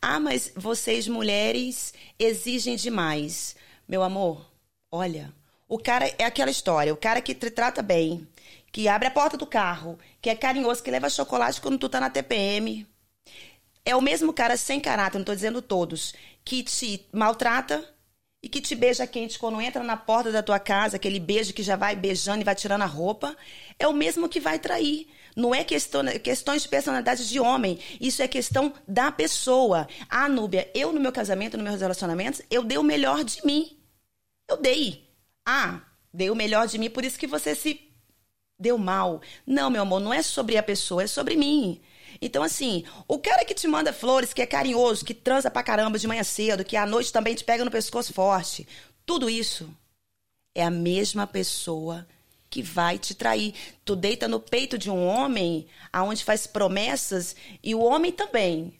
Ah, 0.00 0.20
mas 0.20 0.52
vocês, 0.54 1.08
mulheres, 1.08 1.92
exigem 2.18 2.76
demais. 2.76 3.56
Meu 3.88 4.02
amor, 4.02 4.46
olha. 4.92 5.32
O 5.68 5.78
cara 5.78 6.08
é 6.18 6.24
aquela 6.24 6.50
história. 6.50 6.92
O 6.92 6.96
cara 6.96 7.20
que 7.20 7.34
te 7.34 7.50
trata 7.50 7.82
bem, 7.82 8.26
que 8.70 8.86
abre 8.86 9.08
a 9.08 9.10
porta 9.10 9.36
do 9.36 9.46
carro, 9.46 9.98
que 10.20 10.30
é 10.30 10.36
carinhoso, 10.36 10.82
que 10.82 10.90
leva 10.90 11.10
chocolate 11.10 11.60
quando 11.60 11.78
tu 11.78 11.88
tá 11.88 11.98
na 11.98 12.10
TPM. 12.10 12.86
É 13.84 13.96
o 13.96 14.02
mesmo 14.02 14.32
cara 14.32 14.56
sem 14.56 14.80
caráter, 14.80 15.18
não 15.18 15.24
tô 15.24 15.34
dizendo 15.34 15.62
todos, 15.62 16.14
que 16.44 16.62
te 16.62 17.04
maltrata 17.12 17.84
e 18.46 18.48
que 18.48 18.60
te 18.60 18.76
beija 18.76 19.04
quente 19.08 19.40
quando 19.40 19.60
entra 19.60 19.82
na 19.82 19.96
porta 19.96 20.30
da 20.30 20.40
tua 20.40 20.60
casa, 20.60 20.94
aquele 20.94 21.18
beijo 21.18 21.52
que 21.52 21.64
já 21.64 21.74
vai 21.74 21.96
beijando 21.96 22.42
e 22.42 22.44
vai 22.44 22.54
tirando 22.54 22.82
a 22.82 22.86
roupa, 22.86 23.36
é 23.76 23.88
o 23.88 23.92
mesmo 23.92 24.28
que 24.28 24.38
vai 24.38 24.56
trair. 24.56 25.08
Não 25.34 25.52
é 25.52 25.64
questão, 25.64 26.04
questões 26.22 26.62
de 26.62 26.68
personalidade 26.68 27.28
de 27.28 27.40
homem, 27.40 27.76
isso 28.00 28.22
é 28.22 28.28
questão 28.28 28.72
da 28.86 29.10
pessoa. 29.10 29.88
Ah, 30.08 30.28
Núbia, 30.28 30.70
eu 30.76 30.92
no 30.92 31.00
meu 31.00 31.10
casamento, 31.10 31.56
nos 31.56 31.66
meus 31.66 31.80
relacionamentos, 31.80 32.40
eu 32.48 32.62
dei 32.62 32.78
o 32.78 32.84
melhor 32.84 33.24
de 33.24 33.44
mim. 33.44 33.76
Eu 34.48 34.56
dei. 34.58 35.10
Ah, 35.44 35.80
dei 36.14 36.30
o 36.30 36.36
melhor 36.36 36.68
de 36.68 36.78
mim, 36.78 36.88
por 36.88 37.04
isso 37.04 37.18
que 37.18 37.26
você 37.26 37.52
se 37.52 37.80
deu 38.56 38.78
mal. 38.78 39.20
Não, 39.44 39.70
meu 39.70 39.82
amor, 39.82 39.98
não 39.98 40.14
é 40.14 40.22
sobre 40.22 40.56
a 40.56 40.62
pessoa, 40.62 41.02
é 41.02 41.08
sobre 41.08 41.34
mim. 41.34 41.80
Então, 42.20 42.42
assim, 42.42 42.84
o 43.06 43.18
cara 43.18 43.44
que 43.44 43.54
te 43.54 43.66
manda 43.66 43.92
flores, 43.92 44.32
que 44.32 44.42
é 44.42 44.46
carinhoso, 44.46 45.04
que 45.04 45.14
transa 45.14 45.50
pra 45.50 45.62
caramba 45.62 45.98
de 45.98 46.06
manhã 46.06 46.22
cedo, 46.22 46.64
que 46.64 46.76
à 46.76 46.86
noite 46.86 47.12
também 47.12 47.34
te 47.34 47.44
pega 47.44 47.64
no 47.64 47.70
pescoço 47.70 48.12
forte, 48.12 48.66
tudo 49.04 49.30
isso 49.30 49.68
é 50.54 50.64
a 50.64 50.70
mesma 50.70 51.26
pessoa 51.26 52.06
que 52.48 52.62
vai 52.62 52.98
te 52.98 53.14
trair. 53.14 53.54
Tu 53.84 53.94
deita 53.94 54.26
no 54.26 54.40
peito 54.40 54.78
de 54.78 54.90
um 54.90 55.06
homem 55.06 55.66
aonde 55.92 56.24
faz 56.24 56.46
promessas 56.46 57.36
e 57.62 57.74
o 57.74 57.80
homem 57.80 58.10
também 58.10 58.78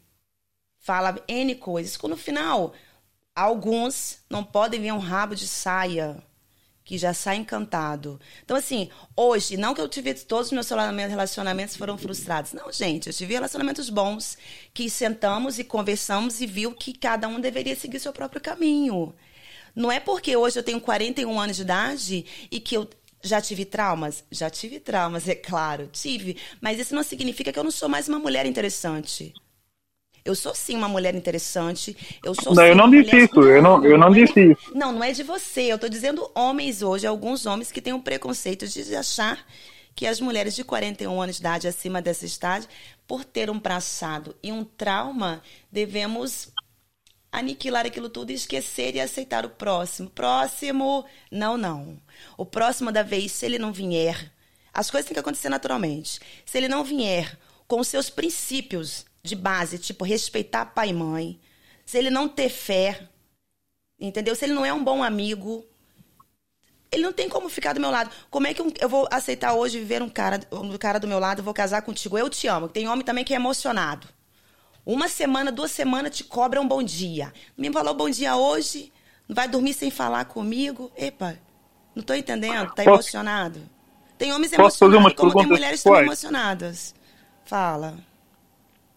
fala 0.78 1.22
N 1.28 1.54
coisas. 1.56 1.96
Que 1.96 2.08
no 2.08 2.16
final, 2.16 2.72
alguns 3.34 4.18
não 4.30 4.42
podem 4.42 4.80
ver 4.80 4.92
um 4.92 4.98
rabo 4.98 5.34
de 5.34 5.46
saia 5.46 6.22
que 6.86 6.96
já 6.96 7.12
sai 7.12 7.36
encantado. 7.36 8.18
Então, 8.44 8.56
assim, 8.56 8.88
hoje, 9.16 9.56
não 9.56 9.74
que 9.74 9.80
eu 9.80 9.88
tive 9.88 10.14
todos 10.14 10.46
os 10.46 10.52
meus 10.52 10.68
relacionamentos 10.68 11.76
foram 11.76 11.98
frustrados. 11.98 12.52
Não, 12.52 12.70
gente, 12.70 13.08
eu 13.08 13.12
tive 13.12 13.34
relacionamentos 13.34 13.90
bons 13.90 14.38
que 14.72 14.88
sentamos 14.88 15.58
e 15.58 15.64
conversamos 15.64 16.40
e 16.40 16.46
viu 16.46 16.72
que 16.72 16.96
cada 16.96 17.26
um 17.26 17.40
deveria 17.40 17.74
seguir 17.74 17.98
seu 17.98 18.12
próprio 18.12 18.40
caminho. 18.40 19.12
Não 19.74 19.90
é 19.90 19.98
porque 19.98 20.36
hoje 20.36 20.60
eu 20.60 20.62
tenho 20.62 20.80
41 20.80 21.40
anos 21.40 21.56
de 21.56 21.62
idade 21.62 22.24
e 22.52 22.60
que 22.60 22.76
eu 22.76 22.88
já 23.20 23.40
tive 23.40 23.64
traumas? 23.64 24.22
Já 24.30 24.48
tive 24.48 24.78
traumas, 24.78 25.26
é 25.28 25.34
claro, 25.34 25.88
tive. 25.92 26.36
Mas 26.60 26.78
isso 26.78 26.94
não 26.94 27.02
significa 27.02 27.52
que 27.52 27.58
eu 27.58 27.64
não 27.64 27.72
sou 27.72 27.88
mais 27.88 28.08
uma 28.08 28.20
mulher 28.20 28.46
interessante. 28.46 29.34
Eu 30.26 30.34
sou 30.34 30.54
sim 30.54 30.76
uma 30.76 30.88
mulher 30.88 31.14
interessante. 31.14 31.96
Eu 32.24 32.34
sou 32.34 32.54
Não, 32.54 32.62
sim 32.62 32.68
eu 32.68 32.74
não 32.76 32.90
disse 32.90 33.16
isso, 33.16 33.40
eu 33.40 33.62
não- 33.62 33.84
eu 33.84 33.96
não 33.96 34.08
é- 34.08 34.14
disse 34.26 34.52
isso. 34.52 34.72
Não, 34.74 34.92
não 34.92 35.04
é 35.04 35.12
de 35.12 35.22
você. 35.22 35.62
Eu 35.62 35.78
tô 35.78 35.88
dizendo 35.88 36.30
homens 36.34 36.82
hoje, 36.82 37.06
alguns 37.06 37.46
homens 37.46 37.70
que 37.72 37.80
têm 37.80 37.92
um 37.92 38.00
preconceito 38.00 38.66
de 38.66 38.94
achar 38.96 39.44
que 39.94 40.06
as 40.06 40.20
mulheres 40.20 40.54
de 40.54 40.62
41 40.64 41.22
anos 41.22 41.36
de 41.36 41.42
idade, 41.42 41.66
acima 41.68 42.02
dessa 42.02 42.26
idade, 42.26 42.68
por 43.06 43.24
ter 43.24 43.48
um 43.50 43.58
passado 43.58 44.36
e 44.42 44.52
um 44.52 44.62
trauma, 44.64 45.40
devemos 45.72 46.48
aniquilar 47.32 47.86
aquilo 47.86 48.08
tudo 48.08 48.30
e 48.30 48.34
esquecer 48.34 48.94
e 48.94 49.00
aceitar 49.00 49.44
o 49.44 49.50
próximo. 49.50 50.08
Próximo, 50.10 51.04
não, 51.30 51.56
não. 51.56 51.98
O 52.36 52.44
próximo 52.46 52.90
da 52.90 53.02
vez, 53.02 53.32
se 53.32 53.46
ele 53.46 53.58
não 53.58 53.72
vier, 53.72 54.32
as 54.72 54.90
coisas 54.90 55.06
têm 55.06 55.14
que 55.14 55.20
acontecer 55.20 55.48
naturalmente. 55.48 56.18
Se 56.44 56.58
ele 56.58 56.68
não 56.68 56.82
vier 56.84 57.38
com 57.66 57.80
os 57.80 57.88
seus 57.88 58.08
princípios 58.10 59.04
de 59.26 59.36
base, 59.36 59.78
tipo 59.78 60.04
respeitar 60.04 60.66
pai 60.66 60.90
e 60.90 60.92
mãe, 60.92 61.40
se 61.84 61.98
ele 61.98 62.10
não 62.10 62.28
ter 62.28 62.48
fé, 62.48 63.08
entendeu? 64.00 64.34
Se 64.34 64.44
ele 64.44 64.54
não 64.54 64.64
é 64.64 64.72
um 64.72 64.82
bom 64.82 65.02
amigo, 65.02 65.64
ele 66.90 67.02
não 67.02 67.12
tem 67.12 67.28
como 67.28 67.48
ficar 67.48 67.72
do 67.72 67.80
meu 67.80 67.90
lado. 67.90 68.10
Como 68.30 68.46
é 68.46 68.54
que 68.54 68.62
eu 68.80 68.88
vou 68.88 69.08
aceitar 69.10 69.54
hoje 69.54 69.78
viver 69.78 70.02
um 70.02 70.08
cara, 70.08 70.40
um 70.50 70.76
cara 70.78 70.98
do 70.98 71.06
meu 71.06 71.18
lado, 71.18 71.42
vou 71.42 71.52
casar 71.52 71.82
contigo? 71.82 72.16
Eu 72.16 72.30
te 72.30 72.46
amo. 72.46 72.68
Tem 72.68 72.88
homem 72.88 73.04
também 73.04 73.24
que 73.24 73.34
é 73.34 73.36
emocionado. 73.36 74.08
Uma 74.84 75.08
semana, 75.08 75.50
duas 75.50 75.72
semanas 75.72 76.16
te 76.16 76.24
cobra 76.24 76.60
um 76.60 76.66
bom 76.66 76.82
dia. 76.82 77.32
Me 77.58 77.72
falou 77.72 77.92
bom 77.92 78.08
dia 78.08 78.36
hoje, 78.36 78.92
vai 79.28 79.48
dormir 79.48 79.74
sem 79.74 79.90
falar 79.90 80.26
comigo. 80.26 80.92
Epa, 80.96 81.36
não 81.94 82.02
tô 82.02 82.14
entendendo, 82.14 82.72
tá 82.72 82.84
emocionado. 82.84 83.60
Tem 84.16 84.32
homens 84.32 84.52
emocionados 84.52 85.14
como 85.14 85.34
tem 85.34 85.46
mulheres 85.46 85.82
tão 85.82 85.96
emocionadas. 85.96 86.94
Fala. 87.44 87.98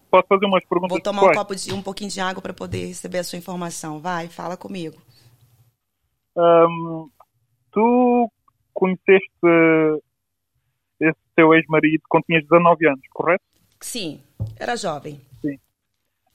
Posso 0.09 0.27
fazer 0.27 0.45
umas 0.45 0.65
perguntas 0.65 0.89
Vou 0.89 1.01
tomar 1.01 1.23
um 1.25 1.33
copo 1.33 1.55
de 1.55 1.71
um 1.73 1.81
pouquinho 1.81 2.09
de 2.09 2.19
água 2.19 2.41
para 2.41 2.53
poder 2.53 2.87
receber 2.87 3.19
a 3.19 3.23
sua 3.23 3.37
informação. 3.37 3.99
Vai, 3.99 4.27
fala 4.27 4.57
comigo. 4.57 4.97
Um, 6.35 7.09
tu 7.71 8.31
conheceste 8.73 9.29
esse 10.99 11.19
teu 11.35 11.53
ex-marido 11.53 12.01
quando 12.09 12.23
tinhas 12.23 12.43
19 12.43 12.87
anos, 12.87 13.01
correto? 13.13 13.43
Sim, 13.79 14.21
era 14.57 14.75
jovem. 14.75 15.21
Sim. 15.41 15.59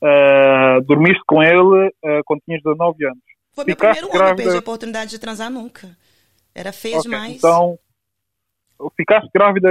Uh, 0.00 0.80
dormiste 0.84 1.22
com 1.26 1.42
ele 1.42 1.88
uh, 1.88 2.22
quando 2.24 2.42
tinhas 2.42 2.62
19 2.62 3.04
anos. 3.06 3.22
Foi 3.52 3.64
meu 3.64 3.76
primeiro 3.76 4.08
grávida... 4.08 4.28
ano, 4.28 4.36
perdi 4.36 4.56
a 4.56 4.60
oportunidade 4.60 5.10
de 5.10 5.18
transar 5.18 5.50
nunca. 5.50 5.96
Era 6.54 6.72
feio 6.72 6.98
okay, 6.98 7.10
demais. 7.10 7.36
Então, 7.36 7.78
ficaste 8.96 9.28
grávida 9.34 9.68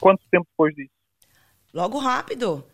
quanto 0.00 0.22
tempo 0.30 0.46
depois 0.50 0.74
disso? 0.74 0.90
Logo 1.72 1.98
rápido. 1.98 2.64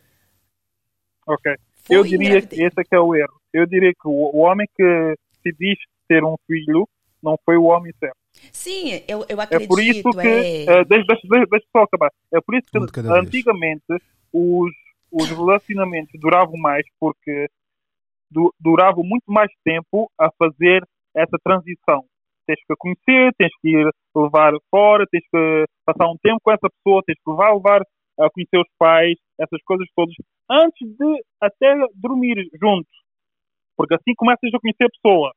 Ok. 1.27 1.55
Fui 1.85 1.97
eu 1.97 2.05
diria 2.05 2.41
que 2.41 2.63
esse 2.63 2.81
é 2.81 2.85
que 2.85 2.95
é 2.95 3.01
o 3.01 3.15
erro. 3.15 3.41
Eu 3.53 3.67
diria 3.67 3.93
que 3.93 4.07
o, 4.07 4.39
homem 4.39 4.67
que 4.77 5.15
se 5.43 5.53
diz 5.59 5.79
ter 6.09 6.25
um 6.25 6.37
filho 6.47 6.89
não 7.23 7.37
foi 7.45 7.57
o 7.57 7.65
homem 7.65 7.93
certo. 7.99 8.17
Sim, 8.53 9.03
eu, 9.07 9.25
eu 9.29 9.41
acredito. 9.41 9.65
É 9.65 9.67
por 9.67 9.83
isso 9.83 10.11
que. 10.11 10.67
É... 10.69 10.81
Uh, 10.81 10.85
deixa, 10.87 11.05
deixa, 11.07 11.47
deixa 11.51 11.67
só 11.71 11.83
acabar. 11.83 12.11
É 12.33 12.41
por 12.41 12.55
isso 12.57 12.67
que 12.71 12.79
antigamente 13.09 13.85
os, 14.33 14.73
os 15.11 15.29
relacionamentos 15.29 16.19
duravam 16.21 16.57
mais 16.57 16.85
porque 16.99 17.49
du, 18.31 18.53
duravam 18.59 19.05
muito 19.05 19.31
mais 19.31 19.51
tempo 19.65 20.11
a 20.19 20.31
fazer 20.39 20.83
essa 21.15 21.37
transição. 21.45 22.05
Tens 22.47 22.59
que 22.67 22.75
conhecer, 22.77 23.33
tens 23.39 23.53
que 23.61 23.69
ir 23.69 23.91
levar 24.17 24.53
fora, 24.71 25.07
tens 25.11 25.25
que 25.31 25.65
passar 25.85 26.11
um 26.11 26.17
tempo 26.23 26.41
com 26.43 26.51
essa 26.51 26.69
pessoa, 26.69 27.03
tens 27.07 27.19
que 27.23 27.31
levar, 27.31 27.55
levar 27.55 27.83
a 28.19 28.31
conhecer 28.31 28.59
os 28.59 28.69
pais, 28.79 29.17
essas 29.39 29.63
coisas 29.65 29.87
todas, 29.95 30.15
antes 30.51 30.89
de 30.97 31.25
até 31.41 31.75
dormir 31.95 32.37
juntos. 32.61 32.93
Porque 33.77 33.95
assim 33.95 34.15
começas 34.17 34.53
a 34.53 34.61
conhecer 34.61 34.85
a 34.85 34.91
pessoa. 34.91 35.33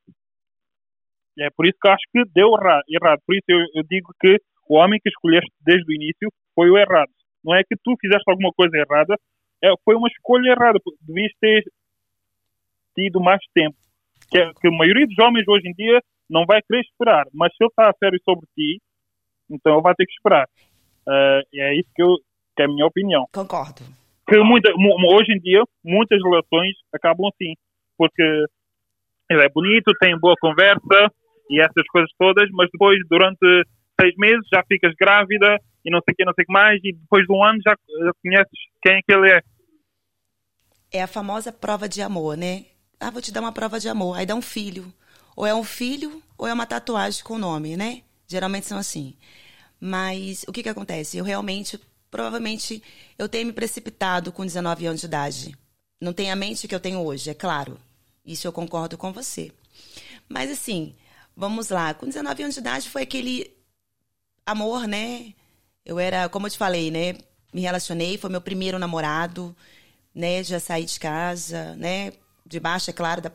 É 1.40 1.50
por 1.50 1.66
isso 1.66 1.78
que 1.82 1.90
acho 1.90 2.04
que 2.12 2.24
deu 2.34 2.50
errado. 2.54 3.22
Por 3.26 3.36
isso 3.36 3.46
eu, 3.48 3.60
eu, 3.76 3.84
digo 3.90 4.14
que 4.20 4.38
o 4.70 4.76
homem 4.76 5.00
que 5.02 5.10
escolheste 5.10 5.52
desde 5.62 5.86
o 5.92 5.96
início 5.96 6.30
foi 6.54 6.70
o 6.70 6.78
errado. 6.78 7.12
Não 7.44 7.54
é 7.54 7.64
que 7.64 7.76
tu 7.84 7.96
fizeste 8.00 8.24
alguma 8.28 8.52
coisa 8.54 8.76
errada, 8.78 9.16
é, 9.64 9.70
foi 9.84 9.96
uma 9.96 10.08
escolha 10.08 10.52
errada. 10.52 10.80
Devias 11.02 11.32
ter 11.40 11.64
tido 12.96 13.20
mais 13.20 13.42
tempo. 13.54 13.76
Que, 14.30 14.40
que 14.60 14.68
a 14.68 14.72
maioria 14.72 15.06
dos 15.06 15.20
homens 15.20 15.48
hoje 15.48 15.68
em 15.68 15.74
dia 15.74 16.02
não 16.30 16.46
vai 16.46 16.62
querer 16.62 16.82
esperar. 16.82 17.26
Mas 17.34 17.52
se 17.52 17.64
ele 17.64 17.70
está 17.70 17.90
a 17.90 17.94
sério 17.98 18.20
sobre 18.24 18.48
ti, 18.56 18.82
então 19.50 19.74
ele 19.74 19.84
vai 19.84 19.94
ter 19.96 20.06
que 20.06 20.14
esperar. 20.14 20.48
Uh, 21.08 21.42
é 21.54 21.76
isso 21.76 21.90
que, 21.96 22.02
eu, 22.02 22.16
que 22.56 22.62
é 22.62 22.66
a 22.66 22.68
minha 22.68 22.86
opinião. 22.86 23.26
Concordo. 23.34 23.82
Que 24.28 24.38
muita, 24.40 24.72
hoje 25.12 25.34
em 25.34 25.40
dia, 25.40 25.62
muitas 25.84 26.20
relações 26.24 26.74
acabam 26.94 27.28
assim. 27.28 27.54
Porque 27.98 28.24
ele 29.30 29.44
é 29.44 29.50
bonito, 29.50 29.92
tem 30.00 30.18
boa 30.20 30.36
conversa, 30.40 31.12
e 31.50 31.62
essas 31.62 31.86
coisas 31.92 32.10
todas, 32.18 32.50
mas 32.52 32.70
depois, 32.72 32.98
durante 33.10 33.46
seis 34.00 34.14
meses, 34.18 34.46
já 34.52 34.64
ficas 34.68 34.94
grávida 35.00 35.60
e 35.86 35.92
não 35.92 36.00
sei 36.04 36.14
o 36.14 36.16
que, 36.16 36.26
não 36.26 36.34
sei 36.34 36.44
o 36.44 36.48
que 36.48 36.54
mais, 36.54 36.80
e 36.84 36.94
depois 36.94 37.26
de 37.26 37.32
um 37.32 37.44
ano 37.44 37.60
já, 37.64 37.76
já 38.04 38.12
conheces 38.22 38.60
quem 38.82 38.98
é 38.98 39.02
que 39.02 39.14
ele 39.14 39.32
é. 39.32 39.42
É 40.92 41.04
a 41.04 41.08
famosa 41.08 41.52
prova 41.52 41.88
de 41.88 42.02
amor, 42.02 42.36
né? 42.36 42.66
Ah, 43.00 43.12
vou 43.12 43.22
te 43.22 43.32
dar 43.32 43.42
uma 43.42 43.52
prova 43.52 43.80
de 43.80 43.90
amor. 43.90 44.18
Aí 44.18 44.26
dá 44.26 44.34
um 44.34 44.42
filho. 44.42 44.86
Ou 45.36 45.46
é 45.46 45.54
um 45.54 45.64
filho, 45.64 46.22
ou 46.38 46.48
é 46.48 46.54
uma 46.54 46.66
tatuagem 46.66 47.24
com 47.24 47.36
o 47.36 47.40
nome, 47.40 47.76
né? 47.76 48.02
Geralmente 48.28 48.66
são 48.66 48.78
assim. 48.78 49.16
Mas 49.80 50.44
o 50.48 50.54
que 50.54 50.64
que 50.64 50.70
acontece? 50.70 51.18
Eu 51.18 51.26
realmente, 51.26 51.80
provavelmente, 52.16 52.82
eu 53.18 53.28
tenho 53.28 53.48
me 53.48 53.54
precipitado 53.54 54.32
com 54.32 54.46
19 54.46 54.86
anos 54.86 55.02
de 55.02 55.08
idade. 55.08 55.56
Não 56.00 56.14
tenho 56.14 56.32
a 56.32 56.36
mente 56.36 56.68
que 56.68 56.76
eu 56.76 56.80
tenho 56.80 57.00
hoje, 57.00 57.30
é 57.30 57.34
claro. 57.34 57.78
Isso 58.26 58.48
eu 58.48 58.52
concordo 58.52 58.98
com 58.98 59.12
você. 59.12 59.52
Mas 60.28 60.52
assim, 60.52 60.96
Vamos 61.38 61.68
lá, 61.70 61.94
com 61.94 62.06
19 62.06 62.44
anos 62.44 62.56
de 62.56 62.62
idade 62.62 62.90
foi 62.90 63.02
aquele 63.02 63.52
amor, 64.46 64.88
né? 64.88 65.34
Eu 65.86 66.00
era, 66.00 66.30
como 66.30 66.48
eu 66.48 66.52
te 66.52 66.58
falei, 66.58 66.90
né? 66.90 67.16
Me 67.54 67.62
relacionei, 67.62 68.18
foi 68.18 68.30
meu 68.30 68.40
primeiro 68.40 68.80
namorado, 68.80 69.56
né? 70.14 70.42
Já 70.44 70.62
saí 70.62 70.86
de 70.86 70.98
casa, 70.98 71.76
né? 71.76 72.14
Debaixo, 72.46 72.90
é 72.90 72.94
claro, 72.94 73.22
da, 73.22 73.32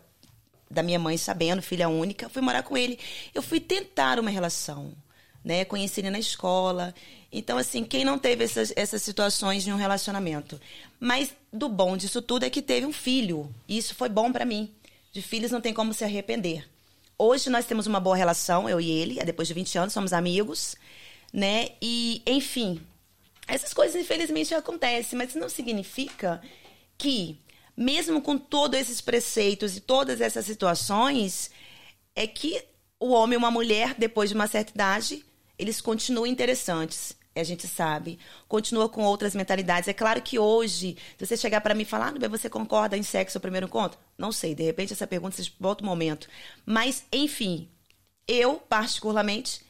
da 0.71 0.83
minha 0.83 0.99
mãe, 0.99 1.19
sabendo, 1.19 1.61
filha 1.61 1.91
única. 1.91 2.29
Fui 2.31 2.41
morar 2.41 2.63
com 2.63 2.77
ele. 2.77 2.99
Eu 3.35 3.43
fui 3.43 3.61
tentar 3.61 4.19
uma 4.19 4.31
relação, 4.31 4.95
né? 5.45 5.65
Conheci 5.65 6.01
ele 6.01 6.11
na 6.11 6.19
escola. 6.19 6.95
Então, 7.33 7.59
assim, 7.59 7.85
quem 7.85 8.05
não 8.05 8.19
teve 8.19 8.45
essas, 8.45 8.73
essas 8.77 9.03
situações 9.03 9.63
de 9.63 9.73
um 9.73 9.77
relacionamento? 9.77 10.61
Mas 10.99 11.33
do 11.53 11.69
bom 11.69 11.97
disso 11.97 12.21
tudo 12.21 12.45
é 12.45 12.51
que 12.51 12.63
teve 12.63 12.87
um 12.87 12.93
filho. 12.93 13.53
E 13.69 13.79
isso 13.79 13.95
foi 13.95 14.09
bom 14.09 14.33
para 14.33 14.45
mim. 14.45 14.71
De 15.13 15.23
filhos 15.23 15.51
não 15.51 15.61
tem 15.61 15.75
como 15.75 15.95
se 15.95 16.05
arrepender. 16.05 16.69
Hoje 17.19 17.51
nós 17.51 17.67
temos 17.67 17.87
uma 17.87 18.01
boa 18.01 18.17
relação, 18.17 18.69
eu 18.69 18.81
e 18.81 18.91
ele, 18.91 19.23
depois 19.25 19.47
de 19.47 19.55
20 19.55 19.77
anos, 19.79 19.93
somos 19.93 20.13
amigos, 20.13 20.75
né? 21.33 21.71
E, 21.83 22.23
enfim, 22.27 22.81
essas 23.47 23.75
coisas 23.75 24.01
infelizmente 24.01 24.55
acontecem, 24.55 25.19
mas 25.19 25.31
isso 25.31 25.39
não 25.39 25.49
significa 25.49 26.41
que, 26.97 27.39
mesmo 27.77 28.23
com 28.23 28.39
todos 28.39 28.81
esses 28.81 29.01
preceitos 29.01 29.77
e 29.77 29.81
todas 29.81 30.21
essas 30.21 30.47
situações, 30.47 31.51
é 32.15 32.27
que 32.27 32.63
o 32.99 33.11
homem 33.11 33.35
e 33.35 33.37
uma 33.37 33.51
mulher, 33.51 33.95
depois 33.99 34.31
de 34.31 34.35
uma 34.35 34.47
certa 34.47 34.73
idade, 34.73 35.25
eles 35.61 35.81
continuam 35.81 36.27
interessantes 36.27 37.15
a 37.41 37.45
gente 37.45 37.67
sabe, 37.67 38.19
continua 38.49 38.89
com 38.89 39.03
outras 39.03 39.35
mentalidades. 39.35 39.89
É 39.89 39.93
claro 39.93 40.21
que 40.23 40.39
hoje, 40.39 40.97
se 41.17 41.27
você 41.27 41.37
chegar 41.37 41.61
para 41.61 41.75
mim 41.75 41.83
e 41.83 41.87
falar, 41.87 42.13
ah, 42.23 42.29
você 42.29 42.49
concorda 42.49 42.97
em 42.97 43.03
sexo 43.03 43.39
no 43.39 43.41
primeiro 43.41 43.67
encontro? 43.67 43.99
Não 44.17 44.33
sei, 44.33 44.55
de 44.55 44.63
repente 44.63 44.93
essa 44.93 45.07
pergunta 45.07 45.43
se 45.43 45.53
volta 45.59 45.83
um 45.85 45.87
momento. 45.87 46.29
Mas, 46.65 47.05
enfim, 47.13 47.69
eu, 48.27 48.57
particularmente, 48.57 49.63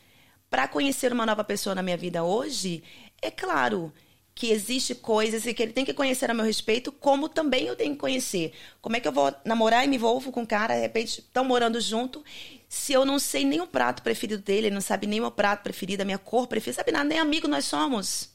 para 0.49 0.69
conhecer 0.69 1.13
uma 1.13 1.27
nova 1.27 1.45
pessoa 1.45 1.75
na 1.75 1.83
minha 1.83 1.97
vida 1.97 2.25
hoje, 2.25 2.83
é 3.23 3.31
claro 3.31 3.93
que 4.35 4.51
existe 4.51 4.95
coisas 4.95 5.45
e 5.45 5.53
que 5.53 5.63
ele 5.63 5.73
tem 5.73 5.85
que 5.85 5.93
conhecer 5.93 6.31
a 6.31 6.35
meu 6.35 6.45
respeito, 6.45 6.91
como 6.91 7.29
também 7.29 7.67
eu 7.67 7.77
tenho 7.77 7.93
que 7.93 8.01
conhecer. 8.01 8.53
Como 8.81 8.97
é 8.97 9.01
que 9.01 9.07
eu 9.07 9.13
vou 9.13 9.35
namorar 9.45 9.85
e 9.85 9.89
me 9.89 9.97
envolvo 9.97 10.33
com 10.33 10.43
um 10.43 10.47
cara, 10.47 10.75
de 10.75 10.81
repente 10.81 11.21
estão 11.21 11.45
morando 11.45 11.79
junto, 11.79 12.25
se 12.71 12.93
eu 12.93 13.05
não 13.05 13.19
sei 13.19 13.45
nem 13.45 13.61
o 13.61 13.67
prato 13.67 14.01
preferido 14.01 14.41
dele, 14.41 14.69
ele 14.69 14.75
não 14.75 14.81
sabe 14.81 15.05
nem 15.05 15.19
o 15.19 15.25
meu 15.25 15.33
prato 15.33 15.65
preferido, 15.65 16.03
a 16.03 16.05
minha 16.05 16.19
cor 16.19 16.47
preferida, 16.47 16.77
sabe 16.77 16.93
nada, 16.93 17.05
nem 17.05 17.19
amigo 17.19 17.49
nós 17.49 17.65
somos. 17.65 18.31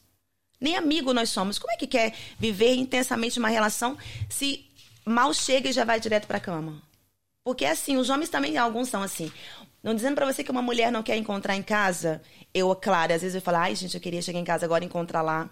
Nem 0.60 0.76
amigo 0.76 1.14
nós 1.14 1.30
somos. 1.30 1.58
Como 1.58 1.72
é 1.72 1.78
que 1.78 1.88
quer 1.88 2.14
viver 2.38 2.76
intensamente 2.76 3.40
uma 3.40 3.48
relação 3.48 3.98
se 4.30 4.70
mal 5.06 5.34
chega 5.34 5.70
e 5.70 5.72
já 5.72 5.86
vai 5.86 6.02
direto 6.02 6.28
para 6.28 6.38
cama? 6.38 6.82
Porque 7.46 7.64
assim, 7.64 7.96
os 7.96 8.10
homens 8.10 8.30
também, 8.30 8.58
alguns 8.58 8.90
são 8.90 9.02
assim. 9.02 9.32
Não 9.82 9.96
dizendo 9.96 10.16
para 10.16 10.26
você 10.26 10.44
que 10.44 10.52
uma 10.52 10.62
mulher 10.62 10.92
não 10.92 11.02
quer 11.02 11.16
encontrar 11.16 11.56
em 11.56 11.64
casa, 11.64 12.22
eu, 12.54 12.76
claro, 12.76 13.14
às 13.14 13.22
vezes 13.22 13.36
eu 13.36 13.42
falo, 13.42 13.58
ai, 13.58 13.74
gente, 13.74 13.96
eu 13.96 14.02
queria 14.02 14.22
chegar 14.22 14.40
em 14.40 14.44
casa 14.44 14.66
agora 14.66 14.84
e 14.84 14.88
encontrar 14.88 15.22
lá 15.22 15.50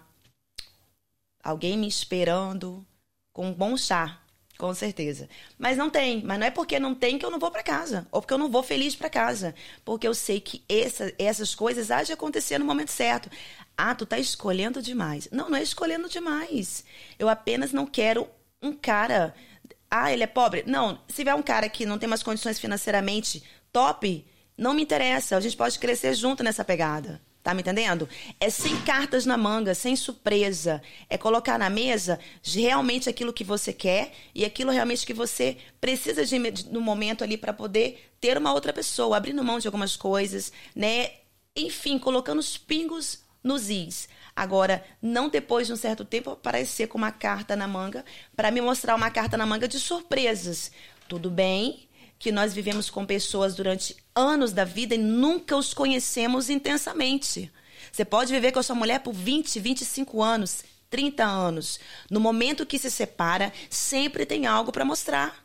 alguém 1.42 1.78
me 1.78 1.88
esperando 1.88 2.84
com 3.32 3.46
um 3.46 3.52
bom 3.52 3.78
chá, 3.78 4.20
com 4.58 4.72
certeza. 4.72 5.28
Mas 5.58 5.76
não 5.76 5.90
tem. 5.90 6.22
Mas 6.22 6.38
não 6.38 6.46
é 6.46 6.50
porque 6.50 6.78
não 6.78 6.94
tem 6.94 7.18
que 7.18 7.24
eu 7.24 7.30
não 7.30 7.38
vou 7.38 7.50
para 7.50 7.62
casa. 7.62 8.06
Ou 8.12 8.20
porque 8.20 8.34
eu 8.34 8.38
não 8.38 8.50
vou 8.50 8.62
feliz 8.62 8.94
para 8.94 9.10
casa. 9.10 9.54
Porque 9.84 10.06
eu 10.06 10.14
sei 10.14 10.40
que 10.40 10.62
essa, 10.68 11.12
essas 11.18 11.54
coisas 11.54 11.90
há 11.90 12.02
de 12.02 12.12
acontecer 12.12 12.58
no 12.58 12.64
momento 12.64 12.90
certo. 12.90 13.28
Ah, 13.76 13.94
tu 13.94 14.06
tá 14.06 14.18
escolhendo 14.18 14.80
demais. 14.80 15.28
Não, 15.32 15.50
não 15.50 15.58
é 15.58 15.62
escolhendo 15.62 16.08
demais. 16.08 16.84
Eu 17.18 17.28
apenas 17.28 17.72
não 17.72 17.86
quero 17.86 18.28
um 18.62 18.72
cara. 18.72 19.34
Ah, 19.90 20.12
ele 20.12 20.22
é 20.22 20.28
pobre? 20.28 20.62
Não. 20.66 21.00
Se 21.08 21.16
tiver 21.16 21.34
um 21.34 21.42
cara 21.42 21.68
que 21.68 21.84
não 21.84 21.98
tem 21.98 22.08
mais 22.08 22.22
condições 22.22 22.58
financeiramente 22.58 23.42
top, 23.72 24.24
não 24.56 24.72
me 24.72 24.82
interessa. 24.82 25.36
A 25.36 25.40
gente 25.40 25.56
pode 25.56 25.78
crescer 25.80 26.14
junto 26.14 26.44
nessa 26.44 26.64
pegada. 26.64 27.20
Tá 27.44 27.52
me 27.52 27.60
entendendo? 27.60 28.08
É 28.40 28.48
sem 28.48 28.80
cartas 28.80 29.26
na 29.26 29.36
manga, 29.36 29.74
sem 29.74 29.94
surpresa. 29.94 30.80
É 31.10 31.18
colocar 31.18 31.58
na 31.58 31.68
mesa 31.68 32.18
realmente 32.42 33.06
aquilo 33.06 33.34
que 33.34 33.44
você 33.44 33.70
quer 33.70 34.12
e 34.34 34.46
aquilo 34.46 34.72
realmente 34.72 35.04
que 35.04 35.12
você 35.12 35.58
precisa 35.78 36.24
de, 36.24 36.38
no 36.70 36.80
momento 36.80 37.22
ali 37.22 37.36
para 37.36 37.52
poder 37.52 38.10
ter 38.18 38.38
uma 38.38 38.54
outra 38.54 38.72
pessoa, 38.72 39.18
abrindo 39.18 39.44
mão 39.44 39.58
de 39.58 39.68
algumas 39.68 39.94
coisas, 39.94 40.50
né? 40.74 41.10
Enfim, 41.54 41.98
colocando 41.98 42.38
os 42.38 42.56
pingos 42.56 43.18
nos 43.42 43.68
is. 43.68 44.08
Agora, 44.34 44.82
não 45.02 45.28
depois 45.28 45.66
de 45.66 45.74
um 45.74 45.76
certo 45.76 46.02
tempo 46.02 46.30
aparecer 46.30 46.86
com 46.86 46.96
uma 46.96 47.12
carta 47.12 47.54
na 47.54 47.68
manga 47.68 48.06
para 48.34 48.50
me 48.50 48.62
mostrar 48.62 48.94
uma 48.94 49.10
carta 49.10 49.36
na 49.36 49.44
manga 49.44 49.68
de 49.68 49.78
surpresas. 49.78 50.72
Tudo 51.06 51.28
bem, 51.28 51.86
que 52.24 52.32
nós 52.32 52.54
vivemos 52.54 52.88
com 52.88 53.04
pessoas 53.04 53.54
durante 53.54 53.94
anos 54.14 54.50
da 54.50 54.64
vida 54.64 54.94
e 54.94 54.98
nunca 54.98 55.54
os 55.54 55.74
conhecemos 55.74 56.48
intensamente. 56.48 57.52
Você 57.92 58.02
pode 58.02 58.32
viver 58.32 58.50
com 58.50 58.58
a 58.58 58.62
sua 58.62 58.74
mulher 58.74 59.00
por 59.00 59.12
20, 59.12 59.60
25 59.60 60.22
anos, 60.22 60.64
30 60.88 61.22
anos. 61.22 61.78
No 62.10 62.18
momento 62.18 62.64
que 62.64 62.78
se 62.78 62.90
separa, 62.90 63.52
sempre 63.68 64.24
tem 64.24 64.46
algo 64.46 64.72
para 64.72 64.86
mostrar. 64.86 65.44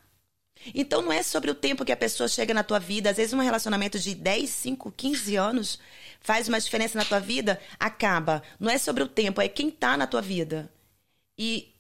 Então 0.74 1.02
não 1.02 1.12
é 1.12 1.22
sobre 1.22 1.52
o 1.52 1.54
tempo 1.54 1.84
que 1.84 1.92
a 1.92 1.98
pessoa 1.98 2.30
chega 2.30 2.54
na 2.54 2.64
tua 2.64 2.80
vida, 2.80 3.10
às 3.10 3.18
vezes 3.18 3.34
um 3.34 3.42
relacionamento 3.42 4.00
de 4.00 4.16
10, 4.16 4.50
5, 4.50 4.90
15 4.94 5.36
anos 5.36 5.80
faz 6.22 6.48
uma 6.48 6.62
diferença 6.62 6.98
na 6.98 7.04
tua 7.04 7.20
vida, 7.20 7.60
acaba. 7.78 8.42
Não 8.58 8.72
é 8.72 8.78
sobre 8.78 9.04
o 9.04 9.08
tempo, 9.08 9.42
é 9.42 9.50
quem 9.50 9.68
está 9.68 9.98
na 9.98 10.08
tua 10.08 10.22
vida. 10.22 10.72
E 11.38 11.74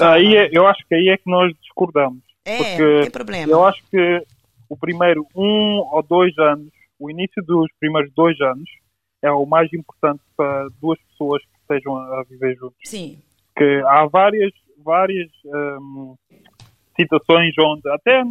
aí 0.00 0.34
é, 0.34 0.50
eu 0.52 0.66
acho 0.66 0.84
que 0.88 0.96
aí 0.96 1.10
é 1.10 1.16
que 1.16 1.30
nós 1.30 1.54
discordamos. 1.60 2.33
É, 2.44 2.58
Porque 2.58 3.02
tem 3.02 3.10
problema. 3.10 3.52
Eu 3.52 3.64
acho 3.64 3.82
que 3.90 4.22
o 4.68 4.76
primeiro 4.76 5.26
um 5.34 5.78
ou 5.92 6.02
dois 6.02 6.36
anos, 6.38 6.70
o 6.98 7.10
início 7.10 7.42
dos 7.42 7.68
primeiros 7.78 8.12
dois 8.14 8.38
anos, 8.40 8.68
é 9.22 9.30
o 9.30 9.46
mais 9.46 9.72
importante 9.72 10.22
para 10.36 10.68
duas 10.80 10.98
pessoas 11.10 11.42
que 11.42 11.58
estejam 11.60 11.96
a 11.96 12.22
viver 12.24 12.56
juntos. 12.56 12.76
Sim. 12.84 13.18
Que 13.56 13.82
há 13.86 14.06
várias, 14.06 14.52
várias 14.84 15.30
um, 15.46 16.14
situações 16.96 17.54
onde 17.58 17.88
até 17.90 18.22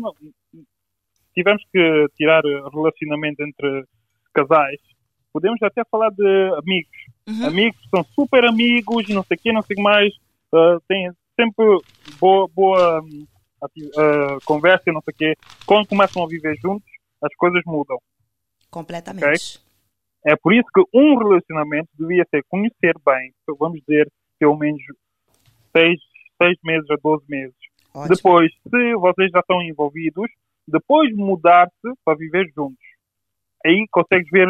tivemos 1.34 1.64
que 1.72 2.06
tirar 2.16 2.44
relacionamento 2.72 3.42
entre 3.42 3.86
casais, 4.34 4.80
podemos 5.32 5.62
até 5.64 5.84
falar 5.86 6.12
de 6.12 6.52
amigos. 6.64 6.98
Uhum. 7.28 7.48
Amigos 7.48 7.80
são 7.90 8.04
super 8.14 8.46
amigos, 8.46 9.08
não 9.10 9.24
sei 9.24 9.38
o 9.38 9.40
quê, 9.40 9.52
não 9.52 9.62
sei 9.64 9.82
mais, 9.82 10.14
uh, 10.54 10.80
têm 10.88 11.10
sempre 11.36 11.66
boa, 12.20 12.48
boa 12.54 13.02
hum, 13.02 13.26
uh, 13.66 14.38
conversa, 14.46 14.92
não 14.92 15.02
sei 15.02 15.14
o 15.14 15.18
quê, 15.18 15.34
quando 15.66 15.88
começam 15.88 16.24
a 16.24 16.28
viver 16.28 16.56
juntos, 16.58 16.90
as 17.22 17.34
coisas 17.36 17.62
mudam. 17.66 17.98
Completamente. 18.70 19.26
Okay? 19.26 19.64
É 20.26 20.36
por 20.38 20.54
isso 20.54 20.68
que 20.74 20.82
um 20.94 21.18
relacionamento 21.18 21.90
devia 21.98 22.26
ser 22.30 22.44
conhecer 22.48 22.94
bem, 23.06 23.34
vamos 23.60 23.80
dizer, 23.82 24.10
pelo 24.40 24.58
menos 24.58 24.82
seis, 25.76 26.00
seis 26.42 26.58
meses 26.64 26.90
a 26.90 26.96
12 27.04 27.26
meses. 27.28 27.56
Ótimo. 27.94 28.16
Depois, 28.16 28.52
se 28.52 28.96
vocês 28.96 29.30
já 29.32 29.40
estão 29.40 29.62
envolvidos, 29.62 30.30
depois 30.68 31.14
mudar-se 31.16 31.94
para 32.06 32.18
viver 32.18 32.50
juntos. 32.56 32.78
Aí 33.66 33.86
consegues 33.92 34.30
ver 34.32 34.48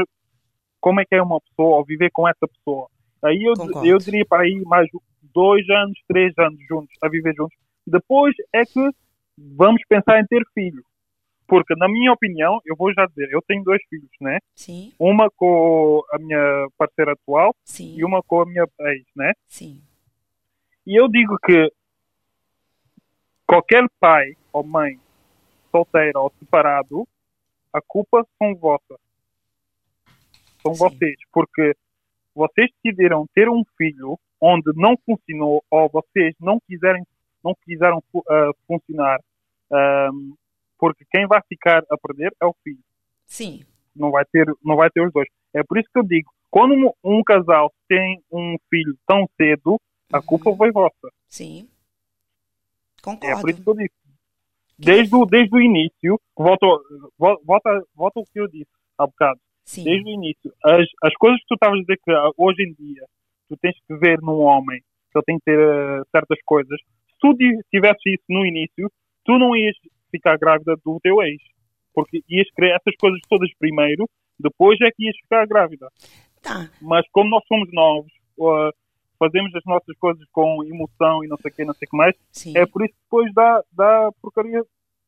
como 0.79 1.01
é 1.01 1.05
que 1.05 1.15
é 1.15 1.21
uma 1.21 1.41
pessoa 1.41 1.77
ou 1.77 1.85
viver 1.85 2.11
com 2.11 2.27
essa 2.27 2.47
pessoa. 2.47 2.87
Aí 3.23 3.41
eu, 3.43 3.53
eu 3.83 3.97
diria 3.97 4.25
para 4.25 4.43
aí 4.43 4.61
mais 4.65 4.87
dois 5.33 5.67
anos, 5.69 5.97
três 6.07 6.33
anos 6.37 6.59
juntos, 6.67 6.93
a 7.01 7.09
viver 7.09 7.33
juntos. 7.35 7.57
Depois 7.85 8.33
é 8.53 8.63
que 8.65 8.89
vamos 9.37 9.81
pensar 9.87 10.19
em 10.19 10.25
ter 10.25 10.43
filho. 10.53 10.83
Porque, 11.45 11.75
na 11.75 11.87
minha 11.87 12.11
opinião, 12.11 12.59
eu 12.65 12.75
vou 12.75 12.93
já 12.93 13.05
dizer, 13.05 13.29
eu 13.31 13.41
tenho 13.41 13.63
dois 13.63 13.81
filhos, 13.89 14.09
né? 14.21 14.39
Sim. 14.55 14.93
Uma 14.97 15.29
com 15.35 16.01
a 16.11 16.17
minha 16.17 16.67
parceira 16.77 17.13
atual 17.13 17.53
Sim. 17.63 17.95
e 17.97 18.05
uma 18.05 18.23
com 18.23 18.41
a 18.41 18.45
minha 18.45 18.65
ex, 18.79 19.05
né? 19.15 19.33
Sim. 19.47 19.81
E 20.87 20.99
eu 20.99 21.07
digo 21.07 21.37
que 21.45 21.71
qualquer 23.45 23.85
pai 23.99 24.35
ou 24.51 24.63
mãe 24.63 24.99
solteiro 25.71 26.21
ou 26.21 26.33
separado, 26.39 27.07
a 27.71 27.81
culpa 27.81 28.25
são 28.37 28.55
vossa. 28.55 28.99
São 30.61 30.73
Sim. 30.73 30.79
vocês. 30.79 31.15
Porque 31.31 31.75
vocês 32.33 32.69
decidiram 32.83 33.25
ter 33.33 33.49
um 33.49 33.63
filho 33.77 34.17
onde 34.41 34.71
não 34.75 34.95
funcionou 35.05 35.63
ou 35.69 35.89
vocês 35.89 36.35
não 36.39 36.59
quiserem 36.67 37.03
não 37.43 37.55
quiseram 37.63 37.97
uh, 38.13 38.53
funcionar, 38.67 39.19
um, 39.71 40.35
porque 40.77 41.05
quem 41.11 41.27
vai 41.27 41.41
ficar 41.47 41.83
a 41.89 41.97
perder 41.97 42.33
é 42.41 42.45
o 42.45 42.55
filho. 42.63 42.83
Sim. 43.25 43.63
Não 43.95 44.11
vai 44.11 44.25
ter, 44.25 44.45
não 44.63 44.75
vai 44.75 44.89
ter 44.89 45.05
os 45.05 45.11
dois. 45.11 45.27
É 45.53 45.63
por 45.63 45.77
isso 45.77 45.89
que 45.91 45.99
eu 45.99 46.03
digo, 46.03 46.31
quando 46.49 46.73
um, 46.73 46.91
um 47.03 47.23
casal 47.23 47.71
tem 47.87 48.21
um 48.31 48.55
filho 48.69 48.97
tão 49.07 49.27
cedo, 49.37 49.79
a 50.11 50.17
uhum. 50.17 50.23
culpa 50.23 50.55
foi 50.55 50.71
vossa. 50.71 51.09
Sim. 51.27 51.67
Concordo. 53.01 53.37
É 53.37 53.41
por 53.41 53.49
isso 53.49 53.63
que 53.63 53.69
eu 53.69 53.75
digo. 53.75 53.93
Desde 54.77 55.15
o, 55.15 55.25
desde 55.25 55.55
o 55.55 55.61
início, 55.61 56.19
volta, 56.35 56.65
volta, 57.17 57.83
volta 57.95 58.19
o 58.19 58.25
que 58.25 58.39
eu 58.39 58.47
disse 58.47 58.71
há 58.97 59.05
bocado. 59.05 59.39
Sim. 59.65 59.83
Desde 59.83 60.09
o 60.09 60.13
início, 60.13 60.53
as, 60.63 60.85
as 61.03 61.13
coisas 61.15 61.39
que 61.41 61.47
tu 61.47 61.53
estavas 61.55 61.79
a 61.79 61.81
dizer 61.81 61.99
que 62.03 62.11
hoje 62.37 62.63
em 62.63 62.73
dia 62.73 63.05
tu 63.47 63.57
tens 63.57 63.75
que 63.87 63.95
ver 63.95 64.19
num 64.21 64.41
homem 64.41 64.81
que 65.11 65.17
ele 65.17 65.25
tem 65.25 65.37
que 65.37 65.45
ter 65.45 65.59
uh, 65.59 66.05
certas 66.11 66.39
coisas, 66.45 66.79
tu 67.23 67.33
tivesse 67.71 68.01
isso 68.09 68.25
no 68.27 68.45
início, 68.45 68.91
tu 69.23 69.39
não 69.39 69.55
ias 69.55 69.75
ficar 70.11 70.37
grávida 70.37 70.75
do 70.83 70.99
teu 71.01 71.21
ex. 71.23 71.41
Porque 71.93 72.21
ias 72.29 72.49
querer 72.51 72.75
essas 72.75 72.95
coisas 72.99 73.19
todas 73.29 73.49
primeiro, 73.57 74.09
depois 74.37 74.77
é 74.81 74.91
que 74.91 75.05
ias 75.05 75.15
ficar 75.17 75.47
grávida. 75.47 75.87
Tá. 76.41 76.69
Mas 76.81 77.07
como 77.11 77.29
nós 77.29 77.43
somos 77.47 77.71
novos, 77.71 78.11
uh, 78.37 78.73
fazemos 79.17 79.55
as 79.55 79.63
nossas 79.65 79.95
coisas 79.97 80.27
com 80.31 80.63
emoção 80.65 81.23
e 81.23 81.27
não 81.27 81.37
sei 81.37 81.49
o 81.49 81.53
que, 81.53 81.65
não 81.65 81.73
sei 81.73 81.85
o 81.87 81.91
que 81.91 81.97
mais, 81.97 82.15
Sim. 82.31 82.57
é 82.57 82.65
por 82.65 82.83
isso 82.83 82.93
que 82.93 83.03
depois 83.03 83.33
dá, 83.33 83.63
dá 83.71 84.09
porcaria 84.21 84.61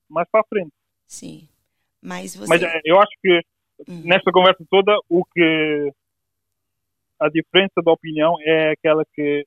mais 0.09 0.29
para 0.29 0.41
a 0.41 0.47
frente. 0.47 0.71
Sim. 1.05 1.49
Mas 2.01 2.35
você... 2.35 2.47
Mas 2.47 2.61
é, 2.61 2.81
eu 2.85 2.99
acho 2.99 3.11
que 3.21 3.41
hum. 3.89 4.03
nesta 4.05 4.31
conversa 4.31 4.63
toda, 4.69 4.95
o 5.09 5.25
que 5.25 5.91
a 7.19 7.27
diferença 7.29 7.81
de 7.83 7.89
opinião 7.89 8.35
é 8.41 8.71
aquela 8.71 9.03
que 9.13 9.45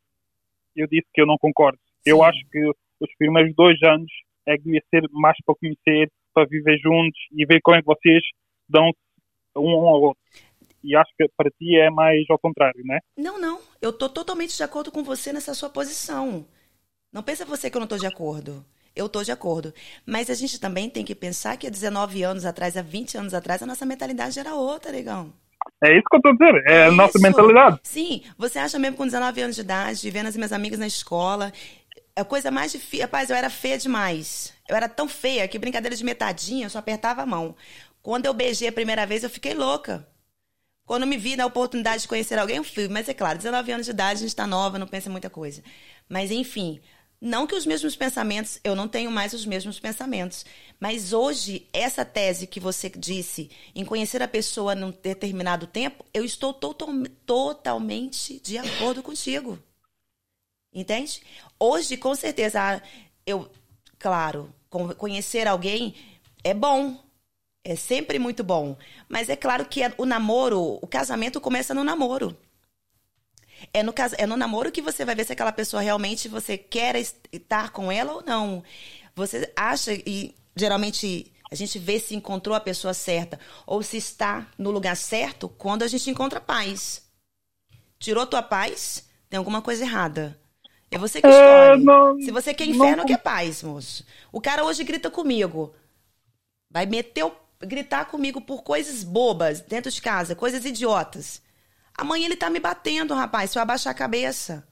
eu 0.77 0.87
disse 0.87 1.07
que 1.15 1.21
eu 1.21 1.27
não 1.27 1.39
concordo. 1.39 1.79
Eu 2.05 2.23
acho 2.23 2.39
que 2.51 2.65
os 3.01 3.15
primeiros 3.19 3.55
dois 3.55 3.81
anos 3.83 4.11
é 4.47 4.57
que 4.57 4.65
devia 4.65 4.83
ser 4.91 5.03
mais 5.13 5.37
para 5.45 5.55
conhecer, 5.55 6.11
para 6.35 6.47
viver 6.47 6.79
juntos 6.79 7.21
e 7.33 7.45
ver 7.45 7.61
como 7.63 7.77
é 7.77 7.81
que 7.81 7.87
vocês 7.87 8.23
dão 8.69 8.91
um 9.57 9.71
ao 9.71 10.01
outro. 10.01 10.23
E 10.83 10.97
acho 10.97 11.11
que 11.17 11.29
para 11.37 11.51
ti 11.51 11.77
é 11.77 11.91
mais 11.91 12.25
ao 12.31 12.39
contrário, 12.39 12.83
né? 12.85 13.01
Não, 13.17 13.39
não. 13.41 13.61
Eu 13.83 13.91
estou 13.91 14.09
totalmente 14.09 14.57
de 14.57 14.63
acordo 14.63 14.93
com 14.93 15.03
você 15.03 15.33
nessa 15.33 15.55
sua 15.55 15.69
posição. 15.69 16.47
Não 17.13 17.23
pensa 17.23 17.45
você 17.45 17.71
que 17.71 17.77
eu 17.77 17.81
não 17.81 17.87
estou 17.87 17.99
de 17.99 18.07
acordo. 18.07 18.65
Eu 18.95 19.07
estou 19.07 19.23
de 19.23 19.33
acordo. 19.33 19.73
Mas 20.07 20.31
a 20.31 20.35
gente 20.35 20.61
também 20.61 20.89
tem 20.89 21.05
que 21.05 21.15
pensar 21.15 21.57
que 21.57 21.67
há 21.67 21.71
19 21.71 22.23
anos 22.23 22.45
atrás, 22.45 22.77
há 22.77 22.83
20 22.83 23.19
anos 23.19 23.35
atrás, 23.35 23.63
a 23.63 23.67
nossa 23.67 23.87
mentalidade 23.87 24.39
era 24.39 24.55
outra, 24.55 24.93
negão. 24.93 25.33
É 25.83 25.93
isso 25.93 26.05
que 26.11 26.17
eu 26.17 26.19
estou 26.19 26.33
dizendo, 26.33 26.59
é, 26.69 26.75
é 26.75 26.87
a 26.87 26.91
nossa 26.91 27.19
mentalidade. 27.21 27.79
Sim, 27.85 28.23
você 28.37 28.59
acha 28.59 28.79
mesmo 28.79 28.97
com 28.97 29.05
19 29.05 29.41
anos 29.43 29.55
de 29.55 29.63
idade, 29.63 30.11
vendo 30.11 30.27
as 30.27 30.37
minhas 30.37 30.53
amigas 30.53 30.79
na 30.79 30.87
escola, 30.87 31.53
a 32.21 32.25
coisa 32.25 32.51
mais 32.51 32.73
difícil. 32.73 33.03
Rapaz, 33.03 33.31
eu 33.31 33.37
era 33.37 33.49
feia 33.49 33.79
demais. 33.79 34.53
Eu 34.69 34.77
era 34.77 34.89
tão 34.89 35.09
feia 35.09 35.47
que 35.49 35.59
brincadeira 35.59 35.97
de 35.97 36.05
metadinha, 36.05 36.67
eu 36.67 36.71
só 36.71 36.79
apertava 36.79 37.23
a 37.23 37.27
mão. 37.27 37.55
Quando 38.03 38.27
eu 38.27 38.35
beijei 38.35 38.69
a 38.69 38.73
primeira 38.73 39.07
vez, 39.07 39.23
eu 39.23 39.31
fiquei 39.31 39.55
louca. 39.55 40.07
Quando 40.85 41.07
me 41.07 41.17
vi 41.17 41.37
na 41.37 41.47
oportunidade 41.47 42.03
de 42.03 42.09
conhecer 42.09 42.39
alguém, 42.39 42.57
eu 42.57 42.65
fui. 42.65 42.89
Mas 42.89 43.09
é 43.09 43.15
claro, 43.15 43.39
19 43.39 43.73
anos 43.73 43.87
de 43.87 43.93
idade, 43.93 44.19
a 44.19 44.21
gente 44.21 44.29
está 44.29 44.47
nova, 44.47 44.79
não 44.79 44.87
pensa 44.87 45.11
muita 45.11 45.29
coisa. 45.29 45.63
Mas 46.09 46.31
enfim, 46.31 46.81
não 47.21 47.47
que 47.47 47.55
os 47.55 47.67
mesmos 47.67 47.97
pensamentos, 47.97 48.61
eu 48.63 48.77
não 48.77 48.89
tenho 48.89 49.11
mais 49.11 49.33
os 49.33 49.45
mesmos 49.45 49.81
pensamentos. 49.81 50.47
Mas 50.79 51.13
hoje, 51.13 51.69
essa 51.73 52.05
tese 52.05 52.47
que 52.47 52.61
você 52.61 52.89
disse, 52.89 53.51
em 53.75 53.85
conhecer 53.85 54.23
a 54.23 54.29
pessoa 54.29 54.75
num 54.75 54.91
determinado 54.91 55.67
tempo, 55.67 56.05
eu 56.15 56.25
estou 56.25 56.55
total, 56.55 56.89
totalmente 57.27 58.41
de 58.41 58.57
acordo 58.57 59.03
contigo. 59.03 59.59
Entende? 60.79 61.21
Hoje, 61.59 61.97
com 61.97 62.15
certeza, 62.15 62.81
eu, 63.27 63.51
claro, 63.99 64.55
conhecer 64.97 65.49
alguém 65.49 65.93
é 66.45 66.55
bom. 66.55 66.97
É 67.65 67.75
sempre 67.75 68.17
muito 68.17 68.45
bom. 68.45 68.77
Mas 69.09 69.29
é 69.29 69.35
claro 69.35 69.67
que 69.67 69.81
o 69.99 70.07
namoro, 70.07 70.79
o 70.81 70.87
casamento 70.87 71.41
começa 71.41 71.75
no 71.75 71.83
namoro. 71.83 72.37
É 73.75 73.83
no, 73.83 73.93
é 74.17 74.25
no 74.25 74.37
namoro 74.37 74.71
que 74.71 74.81
você 74.81 75.05
vai 75.05 75.17
ver 75.17 75.27
se 75.27 75.33
aquela 75.33 75.51
pessoa 75.51 75.83
realmente 75.83 76.29
você 76.29 76.57
quer 76.57 76.95
estar 76.95 77.71
com 77.71 77.91
ela 77.91 78.13
ou 78.13 78.23
não. 78.23 78.63
Você 79.17 79.53
acha, 79.57 79.93
e 79.93 80.33
geralmente 80.55 81.33
a 81.51 81.57
gente 81.57 81.77
vê 81.77 81.99
se 81.99 82.15
encontrou 82.15 82.55
a 82.55 82.61
pessoa 82.61 82.95
certa 82.95 83.41
ou 83.67 83.83
se 83.83 83.97
está 83.97 84.47
no 84.57 84.71
lugar 84.71 84.97
certo 84.97 85.49
quando 85.49 85.83
a 85.83 85.89
gente 85.89 86.09
encontra 86.09 86.41
paz. 86.41 87.03
Tirou 87.99 88.25
tua 88.25 88.45
paz, 88.45 89.09
tem 89.29 89.39
alguma 89.39 89.61
coisa 89.61 89.83
errada. 89.83 90.39
É 90.91 90.99
você 90.99 91.21
que 91.21 91.27
é, 91.27 91.31
escolhe. 91.31 91.83
É, 91.83 91.85
não, 91.85 92.21
Se 92.21 92.31
você 92.31 92.55
quer 92.55 92.65
inferno, 92.67 92.99
não... 92.99 93.07
quer 93.07 93.19
paz, 93.19 93.63
moço. 93.63 94.05
O 94.33 94.41
cara 94.41 94.65
hoje 94.65 94.85
grita 94.85 95.11
comigo. 95.11 95.75
Vai 96.71 96.87
meter 96.87 97.25
o... 97.25 97.33
gritar 97.61 98.07
comigo 98.07 98.41
por 98.41 98.63
coisas 98.63 99.05
bobas 99.05 99.61
dentro 99.61 99.91
de 99.91 100.01
casa, 100.01 100.35
coisas 100.35 100.65
idiotas. 100.65 101.43
Amanhã 101.97 102.27
ele 102.27 102.37
tá 102.37 102.49
me 102.49 102.61
batendo, 102.61 103.15
rapaz, 103.15 103.51
se 103.51 103.59
eu 103.59 103.63
abaixar 103.63 103.91
a 103.91 103.97
cabeça. 103.97 104.67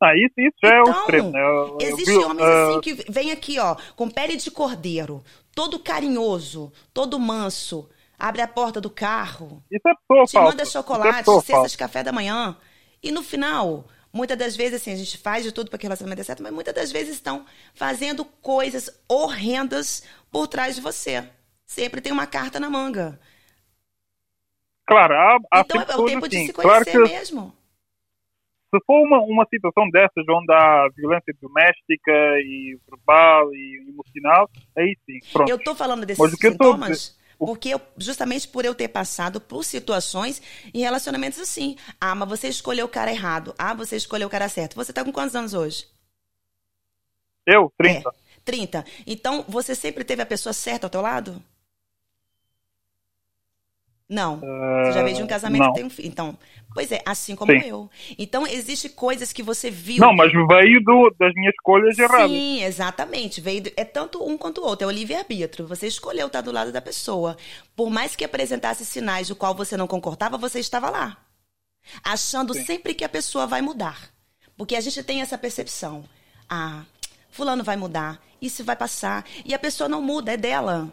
Ah, 0.00 0.14
isso, 0.16 0.34
isso 0.38 0.56
já 0.62 0.74
é 0.74 0.78
o 0.78 0.82
Então, 0.82 1.00
extremo, 1.00 1.30
né? 1.30 1.40
Eu- 1.40 1.78
eu 1.80 2.26
homens 2.26 2.46
ah, 2.46 2.68
assim 2.70 2.80
que 2.80 2.94
vem 3.10 3.32
aqui, 3.32 3.58
ó, 3.58 3.76
com 3.96 4.08
pele 4.08 4.36
de 4.36 4.50
cordeiro, 4.50 5.22
todo 5.54 5.78
carinhoso, 5.80 6.72
todo 6.94 7.18
manso, 7.18 7.88
abre 8.16 8.40
a 8.40 8.46
porta 8.48 8.80
do 8.80 8.88
carro, 8.90 9.62
Isso 9.70 9.82
é 9.88 10.26
te 10.26 10.34
manda 10.38 10.62
é 10.62 10.66
chocolate, 10.66 11.24
falsa. 11.24 11.68
de 11.68 11.76
café 11.76 12.02
da 12.04 12.12
manhã. 12.12 12.56
E 13.02 13.10
no 13.10 13.22
final, 13.22 13.86
muitas 14.12 14.36
das 14.38 14.56
vezes, 14.56 14.80
assim, 14.80 14.92
a 14.92 14.96
gente 14.96 15.18
faz 15.18 15.44
de 15.44 15.52
tudo 15.52 15.70
para 15.70 15.78
que 15.78 15.84
o 15.84 15.88
relacionamento 15.88 16.18
dê 16.18 16.24
certo, 16.24 16.42
mas 16.42 16.52
muitas 16.52 16.74
das 16.74 16.90
vezes 16.90 17.14
estão 17.14 17.44
fazendo 17.74 18.24
coisas 18.24 19.02
horrendas 19.08 20.06
por 20.30 20.46
trás 20.46 20.74
de 20.74 20.80
você. 20.80 21.28
Sempre 21.66 22.00
tem 22.00 22.12
uma 22.12 22.26
carta 22.26 22.58
na 22.58 22.70
manga. 22.70 23.18
Claro, 24.86 25.14
há, 25.14 25.38
há 25.52 25.60
então 25.60 25.82
é 25.82 25.96
o 25.96 26.06
tempo 26.06 26.28
de 26.28 26.36
assim. 26.36 26.46
se 26.46 26.52
Claro 26.54 26.84
conhecer 26.84 27.02
que 27.02 27.12
mesmo. 27.12 27.54
se 28.74 28.80
for 28.86 29.02
uma, 29.02 29.20
uma 29.20 29.46
situação 29.50 29.88
dessas 29.90 30.24
onde 30.30 30.50
há 30.50 30.88
violência 30.96 31.34
doméstica 31.42 32.12
e 32.40 32.78
verbal 32.88 33.54
e 33.54 33.86
emocional, 33.86 34.48
aí 34.76 34.96
sim, 35.04 35.18
pronto. 35.30 35.50
Eu 35.50 35.62
tô 35.62 35.74
falando 35.74 36.06
desses 36.06 36.18
Mas 36.18 36.38
sintomas 36.38 37.17
porque 37.38 37.68
eu, 37.68 37.80
justamente 37.96 38.48
por 38.48 38.64
eu 38.64 38.74
ter 38.74 38.88
passado 38.88 39.40
por 39.40 39.64
situações 39.64 40.42
em 40.74 40.80
relacionamentos 40.80 41.38
assim. 41.38 41.76
Ah, 42.00 42.14
mas 42.14 42.28
você 42.28 42.48
escolheu 42.48 42.86
o 42.86 42.88
cara 42.88 43.12
errado. 43.12 43.54
Ah, 43.56 43.72
você 43.72 43.96
escolheu 43.96 44.26
o 44.26 44.30
cara 44.30 44.48
certo. 44.48 44.74
Você 44.74 44.92
tá 44.92 45.04
com 45.04 45.12
quantos 45.12 45.36
anos 45.36 45.54
hoje? 45.54 45.86
Eu, 47.46 47.72
30. 47.78 48.10
30. 48.44 48.84
Então, 49.06 49.44
você 49.48 49.74
sempre 49.74 50.04
teve 50.04 50.20
a 50.20 50.26
pessoa 50.26 50.52
certa 50.52 50.86
ao 50.86 50.90
teu 50.90 51.00
lado? 51.00 51.42
Não. 54.08 54.40
Você 54.40 54.92
já 54.92 55.02
veio 55.02 55.16
de 55.16 55.22
um 55.22 55.26
casamento 55.26 55.62
Eh, 55.62 55.66
não. 55.66 55.72
que 55.72 55.78
tem 55.80 55.86
um 55.86 55.90
filho. 55.90 56.08
Então, 56.08 56.38
pois 56.72 56.90
é, 56.90 57.02
assim 57.04 57.36
como 57.36 57.52
Sim. 57.52 57.58
eu. 57.68 57.90
Então, 58.18 58.46
existem 58.46 58.90
coisas 58.90 59.32
que 59.34 59.42
você 59.42 59.70
viu. 59.70 60.00
Não, 60.00 60.14
mas 60.16 60.32
veio 60.32 60.80
do, 60.82 61.14
das 61.18 61.34
minhas 61.34 61.52
escolhas 61.54 61.98
erradas. 61.98 62.30
Sim, 62.30 62.62
exatamente. 62.64 63.40
Veio 63.40 63.64
do- 63.64 63.72
é 63.76 63.84
tanto 63.84 64.26
um 64.26 64.38
quanto 64.38 64.62
o 64.62 64.64
outro. 64.64 64.84
É 64.84 64.88
o 64.88 64.90
livre-arbítrio. 64.90 65.66
Você 65.66 65.86
escolheu 65.86 66.26
estar 66.28 66.40
do 66.40 66.50
lado 66.50 66.72
da 66.72 66.80
pessoa. 66.80 67.36
Por 67.76 67.90
mais 67.90 68.16
que 68.16 68.24
apresentasse 68.24 68.84
sinais 68.86 69.28
do 69.28 69.36
qual 69.36 69.54
você 69.54 69.76
não 69.76 69.86
concordava, 69.86 70.38
você 70.38 70.58
estava 70.58 70.88
lá. 70.88 71.18
Achando 72.02 72.54
Sim. 72.54 72.64
sempre 72.64 72.94
que 72.94 73.04
a 73.04 73.08
pessoa 73.10 73.46
vai 73.46 73.60
mudar. 73.60 74.10
Porque 74.56 74.74
a 74.74 74.80
gente 74.80 75.02
tem 75.02 75.20
essa 75.20 75.36
percepção. 75.36 76.02
Ah, 76.48 76.82
fulano 77.30 77.62
vai 77.62 77.76
mudar. 77.76 78.20
Isso 78.40 78.64
vai 78.64 78.74
passar. 78.76 79.24
E 79.44 79.52
a 79.52 79.58
pessoa 79.58 79.86
não 79.88 80.00
muda, 80.00 80.32
é 80.32 80.36
dela. 80.36 80.90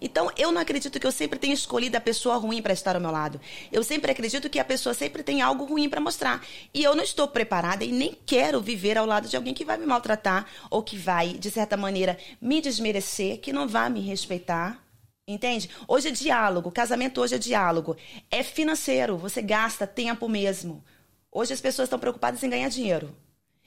Então, 0.00 0.30
eu 0.36 0.50
não 0.50 0.60
acredito 0.60 0.98
que 0.98 1.06
eu 1.06 1.12
sempre 1.12 1.38
tenha 1.38 1.52
escolhido 1.52 1.96
a 1.96 2.00
pessoa 2.00 2.36
ruim 2.36 2.62
para 2.62 2.72
estar 2.72 2.94
ao 2.94 3.00
meu 3.00 3.10
lado. 3.10 3.40
Eu 3.70 3.84
sempre 3.84 4.10
acredito 4.10 4.48
que 4.48 4.58
a 4.58 4.64
pessoa 4.64 4.94
sempre 4.94 5.22
tem 5.22 5.42
algo 5.42 5.64
ruim 5.64 5.88
para 5.88 6.00
mostrar. 6.00 6.44
E 6.72 6.82
eu 6.82 6.96
não 6.96 7.04
estou 7.04 7.28
preparada 7.28 7.84
e 7.84 7.92
nem 7.92 8.16
quero 8.24 8.60
viver 8.60 8.96
ao 8.96 9.06
lado 9.06 9.28
de 9.28 9.36
alguém 9.36 9.52
que 9.52 9.64
vai 9.64 9.76
me 9.76 9.86
maltratar 9.86 10.46
ou 10.70 10.82
que 10.82 10.96
vai, 10.96 11.34
de 11.34 11.50
certa 11.50 11.76
maneira, 11.76 12.18
me 12.40 12.60
desmerecer, 12.60 13.40
que 13.40 13.52
não 13.52 13.68
vai 13.68 13.90
me 13.90 14.00
respeitar. 14.00 14.82
Entende? 15.28 15.70
Hoje 15.86 16.08
é 16.08 16.10
diálogo, 16.10 16.72
casamento 16.72 17.20
hoje 17.20 17.34
é 17.34 17.38
diálogo. 17.38 17.96
É 18.30 18.42
financeiro, 18.42 19.16
você 19.16 19.42
gasta 19.42 19.86
tempo 19.86 20.28
mesmo. 20.28 20.82
Hoje 21.30 21.52
as 21.52 21.60
pessoas 21.60 21.86
estão 21.86 21.98
preocupadas 21.98 22.42
em 22.42 22.50
ganhar 22.50 22.68
dinheiro 22.68 23.14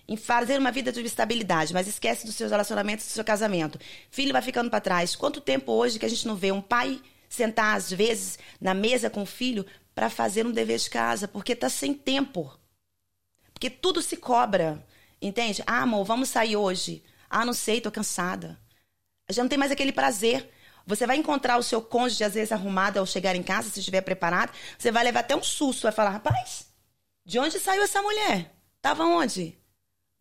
em 0.08 0.18
fazer 0.18 0.60
uma 0.60 0.72
vida 0.72 0.91
de 0.91 1.01
estabilidade, 1.01 1.74
mas 1.74 1.88
esquece 1.88 2.26
dos 2.26 2.36
seus 2.36 2.51
relacionamentos, 2.51 3.06
do 3.06 3.12
seu 3.12 3.24
casamento. 3.24 3.80
Filho 4.10 4.34
vai 4.34 4.41
ficando 4.41 4.70
para 4.70 4.82
trás. 4.82 5.16
Quanto 5.16 5.39
tempo 5.39 5.72
hoje 5.72 5.97
que 5.97 6.06
a 6.06 6.10
gente 6.10 6.28
não 6.28 6.36
vê 6.36 6.51
um 6.51 6.62
pai 6.62 7.01
sentar 7.30 7.76
às 7.76 7.91
vezes 7.91 8.38
na 8.60 8.74
mesa 8.74 9.10
com 9.10 9.24
o 9.24 9.26
filho 9.26 9.66
para 9.95 10.10
fazer 10.10 10.45
um 10.45 10.51
dever 10.51 10.78
de 10.78 10.89
casa, 10.89 11.28
porque 11.28 11.56
tá 11.56 11.70
sem 11.70 11.93
tempo. 11.93 12.51
Porque 13.54 13.70
tudo 13.70 14.01
se 14.01 14.18
cobra, 14.18 14.86
entende? 15.22 15.64
Ah, 15.66 15.82
amor, 15.82 16.04
vamos 16.04 16.30
sair 16.30 16.58
hoje. 16.58 17.04
Ah, 17.30 17.45
não 17.45 17.54
sei, 17.54 17.80
tô 17.80 17.91
cansada. 17.91 18.60
Já 19.30 19.41
não 19.41 19.49
tem 19.49 19.58
mais 19.58 19.72
aquele 19.72 19.91
prazer. 19.91 20.49
Você 20.86 21.08
vai 21.08 21.16
encontrar 21.16 21.58
o 21.58 21.64
seu 21.64 21.82
cônjuge 21.82 22.26
às 22.26 22.34
vezes 22.34 22.51
arrumado 22.51 22.99
ao 22.99 23.06
chegar 23.06 23.36
em 23.36 23.43
casa, 23.43 23.70
se 23.70 23.80
estiver 23.80 24.01
preparado, 24.01 24.51
você 24.78 24.91
vai 24.91 25.04
levar 25.04 25.22
até 25.22 25.34
um 25.36 25.43
susto, 25.43 25.84
vai 25.84 25.93
falar: 25.93 26.10
"Rapaz, 26.10 26.68
de 27.26 27.39
onde 27.39 27.58
saiu 27.58 27.84
essa 27.84 28.01
mulher? 28.01 28.54
Tava 28.82 29.06
onde?" 29.06 29.58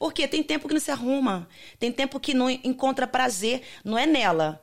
Porque 0.03 0.27
tem 0.27 0.43
tempo 0.43 0.67
que 0.67 0.75
não 0.75 0.81
se 0.81 0.91
arruma, 0.91 1.49
tem 1.79 1.93
tempo 1.93 2.19
que 2.19 2.35
não 2.35 2.51
encontra 2.51 3.07
prazer, 3.07 3.63
não 3.85 3.97
é 3.97 4.05
nela. 4.05 4.61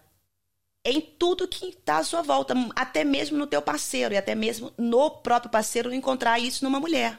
É 0.84 0.92
em 0.92 1.00
tudo 1.00 1.48
que 1.48 1.70
está 1.70 2.00
à 2.00 2.04
sua 2.04 2.22
volta, 2.22 2.54
até 2.76 3.06
mesmo 3.06 3.38
no 3.38 3.48
teu 3.48 3.62
parceiro. 3.62 4.14
E 4.14 4.18
até 4.18 4.36
mesmo 4.36 4.74
no 4.78 5.10
próprio 5.10 5.50
parceiro 5.50 5.94
encontrar 5.94 6.40
isso 6.40 6.66
numa 6.66 6.78
mulher. 6.78 7.18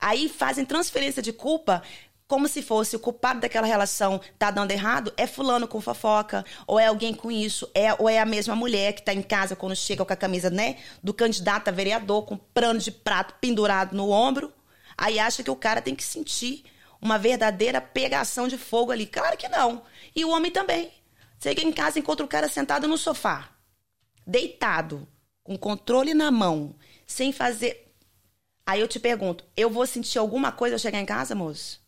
Aí 0.00 0.26
fazem 0.26 0.64
transferência 0.64 1.20
de 1.20 1.30
culpa 1.30 1.82
como 2.26 2.48
se 2.48 2.62
fosse 2.62 2.96
o 2.96 2.98
culpado 2.98 3.40
daquela 3.40 3.66
relação 3.66 4.22
tá 4.38 4.50
dando 4.50 4.70
errado, 4.70 5.12
é 5.14 5.26
fulano 5.26 5.68
com 5.68 5.82
fofoca, 5.82 6.46
ou 6.66 6.80
é 6.80 6.86
alguém 6.86 7.12
com 7.12 7.30
isso, 7.30 7.70
é, 7.74 7.92
ou 7.92 8.08
é 8.08 8.18
a 8.20 8.24
mesma 8.24 8.56
mulher 8.56 8.94
que 8.94 9.02
tá 9.02 9.12
em 9.12 9.22
casa 9.22 9.54
quando 9.54 9.76
chega 9.76 10.02
com 10.02 10.12
a 10.14 10.16
camisa, 10.16 10.48
né, 10.48 10.78
do 11.02 11.12
candidato 11.12 11.68
a 11.68 11.72
vereador, 11.72 12.24
com 12.24 12.38
pano 12.38 12.80
de 12.80 12.90
prato 12.90 13.34
pendurado 13.38 13.94
no 13.94 14.08
ombro, 14.10 14.50
aí 14.96 15.18
acha 15.18 15.42
que 15.42 15.50
o 15.50 15.56
cara 15.56 15.82
tem 15.82 15.94
que 15.94 16.04
sentir 16.04 16.64
uma 17.00 17.18
verdadeira 17.18 17.80
pegação 17.80 18.48
de 18.48 18.58
fogo 18.58 18.92
ali. 18.92 19.06
Claro 19.06 19.36
que 19.36 19.48
não. 19.48 19.82
E 20.14 20.24
o 20.24 20.30
homem 20.30 20.50
também. 20.50 20.92
Chega 21.40 21.62
em 21.62 21.72
casa 21.72 21.98
e 21.98 22.02
encontra 22.02 22.26
o 22.26 22.28
cara 22.28 22.48
sentado 22.48 22.88
no 22.88 22.98
sofá, 22.98 23.50
deitado, 24.26 25.06
com 25.44 25.56
controle 25.56 26.12
na 26.12 26.30
mão, 26.30 26.74
sem 27.06 27.32
fazer. 27.32 27.94
Aí 28.66 28.80
eu 28.80 28.88
te 28.88 28.98
pergunto, 28.98 29.44
eu 29.56 29.70
vou 29.70 29.86
sentir 29.86 30.18
alguma 30.18 30.50
coisa 30.50 30.74
ao 30.74 30.80
chegar 30.80 31.00
em 31.00 31.06
casa, 31.06 31.34
moço? 31.34 31.80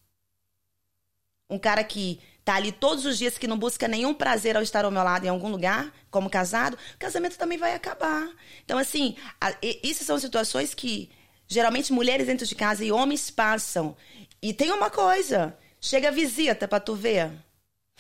Um 1.51 1.59
cara 1.59 1.83
que 1.83 2.21
tá 2.45 2.55
ali 2.55 2.71
todos 2.73 3.05
os 3.05 3.19
dias, 3.19 3.37
que 3.37 3.47
não 3.47 3.59
busca 3.59 3.89
nenhum 3.89 4.15
prazer 4.15 4.57
ao 4.57 4.63
estar 4.63 4.85
ao 4.85 4.91
meu 4.91 5.03
lado 5.03 5.27
em 5.27 5.29
algum 5.29 5.51
lugar, 5.51 5.93
como 6.11 6.31
casado, 6.31 6.79
o 6.95 6.99
casamento 6.99 7.37
também 7.37 7.59
vai 7.59 7.75
acabar. 7.75 8.29
Então, 8.65 8.79
assim, 8.79 9.17
a, 9.41 9.51
e, 9.63 9.81
isso 9.83 10.05
são 10.05 10.19
situações 10.19 10.75
que 10.75 11.11
geralmente 11.47 11.93
mulheres 11.93 12.29
dentro 12.29 12.47
de 12.47 12.55
casa 12.55 12.85
e 12.85 12.93
homens 12.93 13.31
passam. 13.31 13.97
E 14.43 14.53
tem 14.53 14.73
uma 14.73 14.91
coisa: 14.91 15.57
chega 15.81 16.09
a 16.09 16.13
visita 16.13 16.67
pra 16.67 16.81
tu 16.81 16.95
ver. 16.95 17.31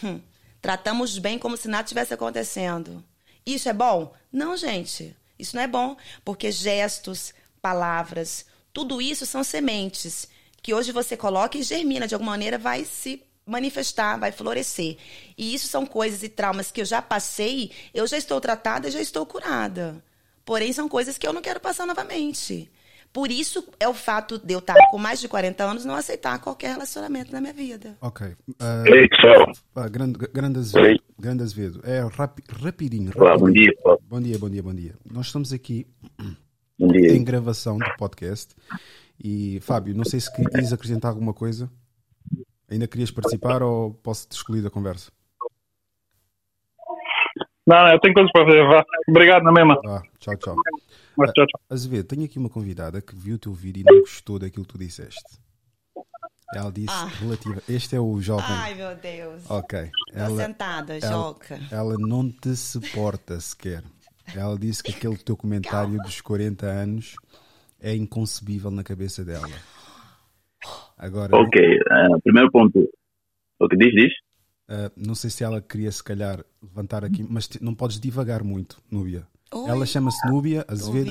Hum, 0.03 0.20
tratamos 0.61 1.18
bem 1.18 1.38
como 1.38 1.57
se 1.57 1.68
nada 1.68 1.88
tivesse 1.88 2.14
acontecendo. 2.14 3.05
Isso 3.45 3.68
é 3.68 3.72
bom? 3.72 4.14
Não, 4.32 4.57
gente. 4.57 5.16
Isso 5.38 5.57
não 5.57 5.62
é 5.62 5.66
bom, 5.66 5.97
porque 6.24 6.53
gestos, 6.53 7.32
palavras, 7.62 8.45
tudo 8.72 9.01
isso 9.01 9.24
são 9.24 9.43
sementes 9.43 10.28
que 10.62 10.74
hoje 10.74 10.93
você 10.93 11.16
coloca 11.16 11.57
e 11.57 11.62
germina 11.62 12.07
de 12.07 12.14
alguma 12.14 12.32
maneira, 12.32 12.59
vai 12.59 12.84
se 12.84 13.22
manifestar, 13.47 14.18
vai 14.18 14.30
florescer. 14.30 14.99
E 15.36 15.55
isso 15.55 15.66
são 15.66 15.86
coisas 15.86 16.22
e 16.22 16.28
traumas 16.28 16.70
que 16.70 16.80
eu 16.80 16.84
já 16.84 17.01
passei, 17.01 17.72
eu 17.95 18.07
já 18.07 18.18
estou 18.18 18.41
tratada, 18.41 18.91
já 18.91 19.01
estou 19.01 19.24
curada. 19.24 20.03
Porém, 20.45 20.72
são 20.72 20.88
coisas 20.88 21.16
que 21.16 21.26
eu 21.26 21.32
não 21.32 21.43
quero 21.43 21.61
passar 21.61 21.86
novamente. 21.86 22.70
Por 23.12 23.30
isso 23.30 23.66
é 23.80 23.88
o 23.88 23.94
fato 23.94 24.38
de 24.38 24.54
eu 24.54 24.61
estar 24.61 24.76
com 24.90 24.96
mais 24.98 25.20
de 25.20 25.26
40 25.28 25.64
anos 25.64 25.84
não 25.84 25.96
aceitar 25.96 26.38
qualquer 26.40 26.70
relacionamento 26.72 27.32
na 27.32 27.40
minha 27.40 27.52
vida. 27.52 27.96
Ok. 28.00 28.26
Ei, 28.86 29.08
pessoal. 29.08 29.52
Ah, 29.74 29.88
grande, 29.88 30.16
grande 30.32 30.58
Azevedo. 30.61 31.02
Grande 31.18 31.42
Azevedo. 31.42 31.80
É 31.84 32.00
rapi, 32.00 32.42
rapidinho. 32.48 33.11
Olá, 33.16 33.36
bom 33.36 33.46
rapidinho. 33.46 33.64
dia, 33.64 33.74
pessoal. 33.76 34.00
Bom 34.08 34.20
dia, 34.20 34.38
bom 34.38 34.48
dia, 34.50 34.62
bom 34.62 34.74
dia. 34.74 34.94
Nós 35.11 35.26
estamos 35.26 35.52
aqui 35.52 35.86
Bom 36.78 36.88
dia. 36.88 37.12
em 37.12 37.24
gravação 37.24 37.78
do 37.78 37.96
podcast. 37.98 38.54
E, 39.22 39.58
Fábio, 39.61 39.94
não 39.94 40.04
sei 40.04 40.20
se 40.20 40.32
querias 40.32 40.72
acrescentar 40.72 41.11
alguma 41.11 41.34
coisa. 41.34 41.68
Ainda 42.70 42.86
querias 42.86 43.11
participar 43.11 43.61
ou 43.62 43.92
posso 43.92 44.28
te 44.28 44.32
excluir 44.36 44.62
da 44.62 44.70
conversa? 44.70 45.11
Não, 47.70 47.76
não, 47.84 47.92
eu 47.92 48.00
tenho 48.00 48.14
coisas 48.14 48.32
para 48.32 48.44
fazer. 48.46 48.66
Vá. 48.66 48.84
Obrigado 49.08 49.42
na 49.44 49.52
mesma. 49.52 49.80
Ah, 49.86 50.02
tchau, 50.18 50.36
tchau. 50.36 50.56
Mas, 51.16 51.30
tchau, 51.32 51.46
tchau. 51.46 51.60
Azevedo, 51.70 52.04
tenho 52.08 52.24
aqui 52.24 52.36
uma 52.38 52.48
convidada 52.50 53.00
que 53.00 53.14
viu 53.14 53.36
o 53.36 53.38
teu 53.38 53.52
vídeo 53.52 53.82
e 53.82 53.92
não 53.94 54.00
gostou 54.00 54.38
daquilo 54.40 54.64
que 54.64 54.72
tu 54.72 54.78
disseste. 54.78 55.38
Ela 56.52 56.72
disse 56.72 56.88
Ah. 56.90 57.04
relativa. 57.20 57.62
Este 57.68 57.94
é 57.94 58.00
o 58.00 58.20
jovem. 58.20 58.44
Ai, 58.48 58.74
meu 58.74 58.92
Deus. 58.96 59.48
Ok. 59.48 59.88
Tô 60.12 60.18
Ela, 60.18 60.36
sentada, 60.44 60.98
ela- 60.98 61.12
Joca. 61.12 61.60
ela 61.70 61.94
não 61.96 62.28
te 62.28 62.56
suporta 62.56 63.38
sequer. 63.38 63.84
Ela 64.34 64.58
disse 64.58 64.82
que 64.82 64.90
aquele 64.90 65.16
teu 65.16 65.36
comentário 65.36 65.96
dos 65.98 66.20
40 66.20 66.66
anos 66.66 67.14
é 67.80 67.94
inconcebível 67.94 68.70
na 68.72 68.82
cabeça 68.82 69.24
dela. 69.24 69.46
Agora, 70.98 71.36
Ok, 71.36 71.60
eh, 71.62 72.18
primeiro 72.24 72.50
ponto. 72.50 72.80
O 73.60 73.68
que 73.68 73.76
diz, 73.76 73.92
diz? 73.92 74.12
Ah, 74.70 74.90
não 74.96 75.14
sei 75.14 75.28
se 75.28 75.44
ela 75.44 75.60
queria 75.60 75.90
se 75.92 76.02
calhar 76.02 76.42
levantar 76.62 77.04
aqui, 77.04 77.26
mas 77.28 77.46
te- 77.48 77.62
não 77.62 77.74
podes 77.74 77.98
divagar 78.00 78.42
muito, 78.42 78.78
Núbia. 78.90 79.26
Oi. 79.52 79.68
Ela 79.68 79.84
chama-se 79.84 80.24
Núbia 80.28 80.64
Azevedo. 80.68 81.10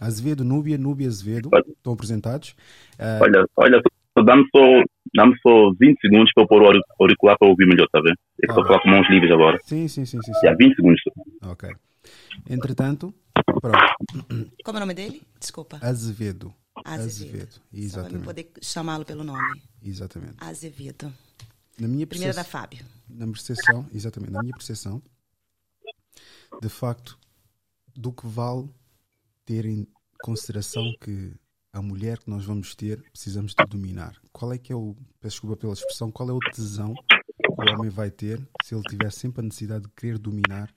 Azevedo, 0.00 0.42
Núbia, 0.44 0.78
Núbia 0.78 1.06
Azevedo. 1.06 1.50
Estão 1.76 1.92
apresentados. 1.92 2.54
Ah, 2.98 3.18
Olha, 3.22 3.44
olha, 3.56 3.82
só 4.16 4.24
dá-me 4.24 4.44
só, 4.50 4.60
dá 5.14 5.24
só 5.42 5.72
20 5.78 6.00
segundos 6.00 6.32
para 6.34 6.44
eu 6.44 6.48
pôr 6.48 6.62
o 6.62 6.66
auric- 6.66 6.82
auricular 6.98 7.36
para 7.38 7.46
ouvir 7.48 7.66
melhor, 7.66 7.86
tá 7.92 8.00
vendo? 8.00 8.16
É 8.42 8.46
que 8.46 8.52
estou 8.52 8.64
a 8.64 8.66
falar 8.66 8.80
com 8.82 8.88
mãos 8.88 9.06
livres 9.10 9.30
agora. 9.30 9.58
sim, 9.64 9.86
sim, 9.86 10.06
sim, 10.06 10.18
sim. 10.22 10.32
sim. 10.32 10.40
Já 10.42 10.54
20 10.54 10.74
segundos. 10.76 11.00
Ok. 11.42 11.70
Entretanto, 12.48 13.12
Pronto. 13.60 13.78
Como 14.64 14.78
é 14.78 14.80
o 14.80 14.80
nome 14.80 14.94
dele? 14.94 15.22
Desculpa. 15.38 15.78
Azevedo. 15.82 16.52
Azevedo. 16.84 17.52
Só 17.52 17.60
para 17.60 17.78
me 17.78 17.84
Exatamente. 17.84 18.24
poder 18.24 18.50
chamá-lo 18.62 19.04
pelo 19.04 19.24
nome. 19.24 19.62
Exatamente. 19.84 20.34
Azevedo. 20.40 21.12
Na 21.78 21.88
minha 21.88 22.06
Primeira 22.06 22.34
da 22.34 22.44
Fábio. 22.44 22.84
na 23.08 23.26
minha 23.26 23.32
percepção, 23.34 23.88
exatamente, 23.92 24.32
na 24.32 24.42
minha 24.42 24.54
percepção, 24.54 25.02
de 26.60 26.68
facto, 26.68 27.18
do 27.94 28.12
que 28.12 28.26
vale 28.26 28.68
ter 29.44 29.64
em 29.64 29.86
consideração 30.22 30.92
que 31.00 31.32
a 31.72 31.80
mulher 31.80 32.18
que 32.18 32.28
nós 32.30 32.44
vamos 32.44 32.74
ter 32.74 33.00
precisamos 33.12 33.54
de 33.54 33.64
dominar. 33.66 34.16
Qual 34.32 34.52
é 34.52 34.58
que 34.58 34.72
é 34.72 34.76
o, 34.76 34.96
peço 35.20 35.36
desculpa 35.36 35.56
pela 35.56 35.72
expressão, 35.72 36.10
qual 36.10 36.28
é 36.28 36.32
o 36.32 36.38
tesão 36.52 36.94
que 36.94 37.48
o 37.48 37.74
homem 37.74 37.90
vai 37.90 38.10
ter 38.10 38.40
se 38.64 38.74
ele 38.74 38.82
tiver 38.88 39.12
sempre 39.12 39.40
a 39.40 39.44
necessidade 39.44 39.84
de 39.84 39.90
querer 39.90 40.18
dominar 40.18 40.74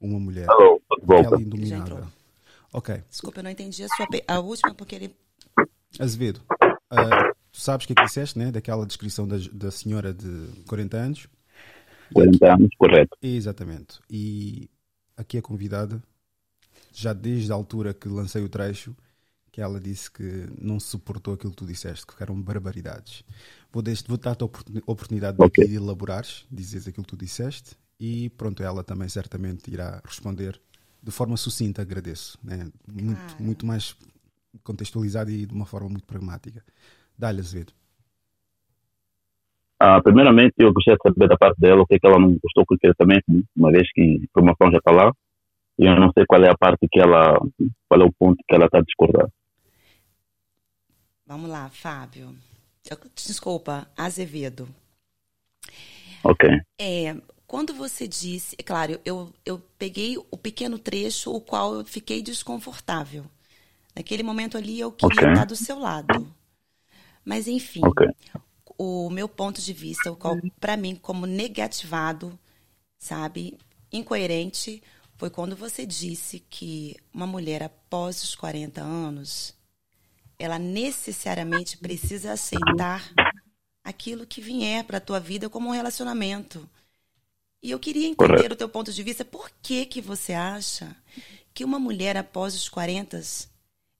uma 0.00 0.18
mulher? 0.18 0.46
Volta. 0.46 1.20
Aquela 1.20 1.36
Já 1.36 1.42
indominável. 1.42 2.08
Ok. 2.72 3.02
Desculpa, 3.08 3.40
eu 3.40 3.44
não 3.44 3.50
entendi 3.50 3.84
a 3.84 3.88
sua 3.88 4.06
a 4.26 4.40
última 4.40 4.74
porque 4.74 4.94
ele. 4.94 5.16
Azevedo, 5.98 6.40
ah, 6.90 7.32
tu 7.52 7.60
sabes 7.60 7.84
o 7.84 7.86
que 7.86 7.92
é 7.92 7.96
que 7.96 8.04
disseste, 8.04 8.38
né? 8.38 8.50
Daquela 8.50 8.86
descrição 8.86 9.28
da, 9.28 9.36
da 9.52 9.70
senhora 9.70 10.12
de 10.12 10.48
40 10.66 10.96
anos? 10.96 11.28
40 12.12 12.54
anos, 12.54 12.70
correto. 12.78 13.16
Exatamente. 13.22 14.00
E 14.10 14.68
aqui 15.16 15.38
a 15.38 15.42
convidada, 15.42 16.02
já 16.92 17.12
desde 17.12 17.52
a 17.52 17.54
altura 17.54 17.94
que 17.94 18.08
lancei 18.08 18.42
o 18.42 18.48
trecho, 18.48 18.96
que 19.50 19.60
ela 19.60 19.78
disse 19.78 20.10
que 20.10 20.48
não 20.58 20.80
suportou 20.80 21.34
aquilo 21.34 21.50
que 21.50 21.58
tu 21.58 21.66
disseste, 21.66 22.06
que 22.06 22.22
eram 22.22 22.40
barbaridades. 22.40 23.22
Vou, 23.70 23.82
deste, 23.82 24.08
vou 24.08 24.16
dar-te 24.16 24.42
a 24.42 24.46
oportuni- 24.46 24.82
oportunidade 24.86 25.36
de 25.36 25.44
Ok. 25.44 25.62
aqui 25.62 25.70
de 25.70 25.76
elaborares, 25.76 26.46
dizes 26.50 26.88
aquilo 26.88 27.04
que 27.04 27.10
tu 27.10 27.16
disseste, 27.22 27.76
e 28.00 28.30
pronto, 28.30 28.62
ela 28.62 28.82
também 28.82 29.08
certamente 29.08 29.70
irá 29.70 30.00
responder 30.04 30.60
de 31.02 31.10
forma 31.10 31.36
sucinta, 31.36 31.82
agradeço. 31.82 32.38
Né? 32.42 32.70
Muito, 32.90 33.42
muito 33.42 33.66
mais 33.66 33.94
contextualizada 34.62 35.30
e 35.30 35.44
de 35.46 35.52
uma 35.52 35.66
forma 35.66 35.88
muito 35.90 36.06
pragmática. 36.06 36.64
Dá-lhe, 37.22 37.38
Azevedo. 37.38 37.72
Ah, 39.78 40.02
primeiramente, 40.02 40.54
eu 40.58 40.72
gostaria 40.72 40.96
de 40.96 41.02
saber 41.08 41.28
da 41.28 41.36
parte 41.38 41.60
dela 41.60 41.82
o 41.82 41.86
que 41.86 41.94
é 41.94 41.98
que 42.00 42.04
ela 42.04 42.18
não 42.18 42.36
gostou 42.42 42.66
concretamente, 42.66 43.22
né? 43.28 43.42
uma 43.54 43.70
vez 43.70 43.88
que 43.92 44.00
a 44.00 44.24
informação 44.24 44.72
já 44.72 44.78
está 44.78 44.90
lá. 44.90 45.12
E 45.78 45.86
eu 45.86 45.94
não 45.94 46.10
sei 46.12 46.26
qual 46.26 46.42
é 46.42 46.50
a 46.50 46.58
parte 46.58 46.88
que 46.90 46.98
ela, 46.98 47.38
qual 47.88 48.00
é 48.00 48.04
o 48.04 48.12
ponto 48.12 48.42
que 48.44 48.52
ela 48.56 48.64
está 48.64 48.78
a 48.78 48.82
discordar. 48.82 49.28
Vamos 51.24 51.48
lá, 51.48 51.70
Fábio. 51.70 52.34
Desculpa, 53.14 53.86
Azevedo. 53.96 54.68
Ok, 56.24 56.48
É, 56.80 57.16
quando 57.46 57.72
você 57.72 58.08
disse, 58.08 58.56
é 58.58 58.64
claro, 58.64 58.98
eu, 59.04 59.32
eu 59.46 59.62
peguei 59.78 60.16
o 60.18 60.36
pequeno 60.36 60.76
trecho 60.76 61.30
o 61.32 61.40
qual 61.40 61.76
eu 61.76 61.84
fiquei 61.84 62.20
desconfortável. 62.20 63.24
Naquele 63.94 64.24
momento 64.24 64.58
ali 64.58 64.80
eu 64.80 64.90
queria 64.90 65.18
Ok. 65.18 65.28
estar 65.28 65.44
do 65.44 65.54
seu 65.54 65.78
lado. 65.78 66.41
Mas 67.24 67.46
enfim, 67.46 67.80
ok. 67.84 68.08
o 68.78 69.08
meu 69.10 69.28
ponto 69.28 69.60
de 69.60 69.72
vista, 69.72 70.10
o 70.10 70.16
qual 70.16 70.36
para 70.60 70.76
mim 70.76 70.96
como 70.96 71.26
negativado, 71.26 72.38
sabe, 72.98 73.58
incoerente, 73.92 74.82
foi 75.16 75.30
quando 75.30 75.54
você 75.54 75.86
disse 75.86 76.40
que 76.40 76.96
uma 77.14 77.26
mulher 77.26 77.62
após 77.62 78.22
os 78.22 78.34
40 78.34 78.80
anos, 78.80 79.54
ela 80.38 80.58
necessariamente 80.58 81.78
precisa 81.78 82.32
aceitar 82.32 83.12
aquilo 83.84 84.26
que 84.26 84.40
vier 84.40 84.84
para 84.84 84.98
a 84.98 85.00
tua 85.00 85.20
vida 85.20 85.48
como 85.48 85.68
um 85.68 85.72
relacionamento. 85.72 86.68
E 87.62 87.70
eu 87.70 87.78
queria 87.78 88.08
entender 88.08 88.34
Correto. 88.34 88.54
o 88.54 88.56
teu 88.56 88.68
ponto 88.68 88.92
de 88.92 89.02
vista. 89.02 89.24
Por 89.24 89.48
que 89.62 89.86
que 89.86 90.00
você 90.00 90.32
acha 90.32 90.96
que 91.54 91.64
uma 91.64 91.78
mulher 91.78 92.16
após 92.16 92.54
os 92.54 92.68
40 92.68 93.22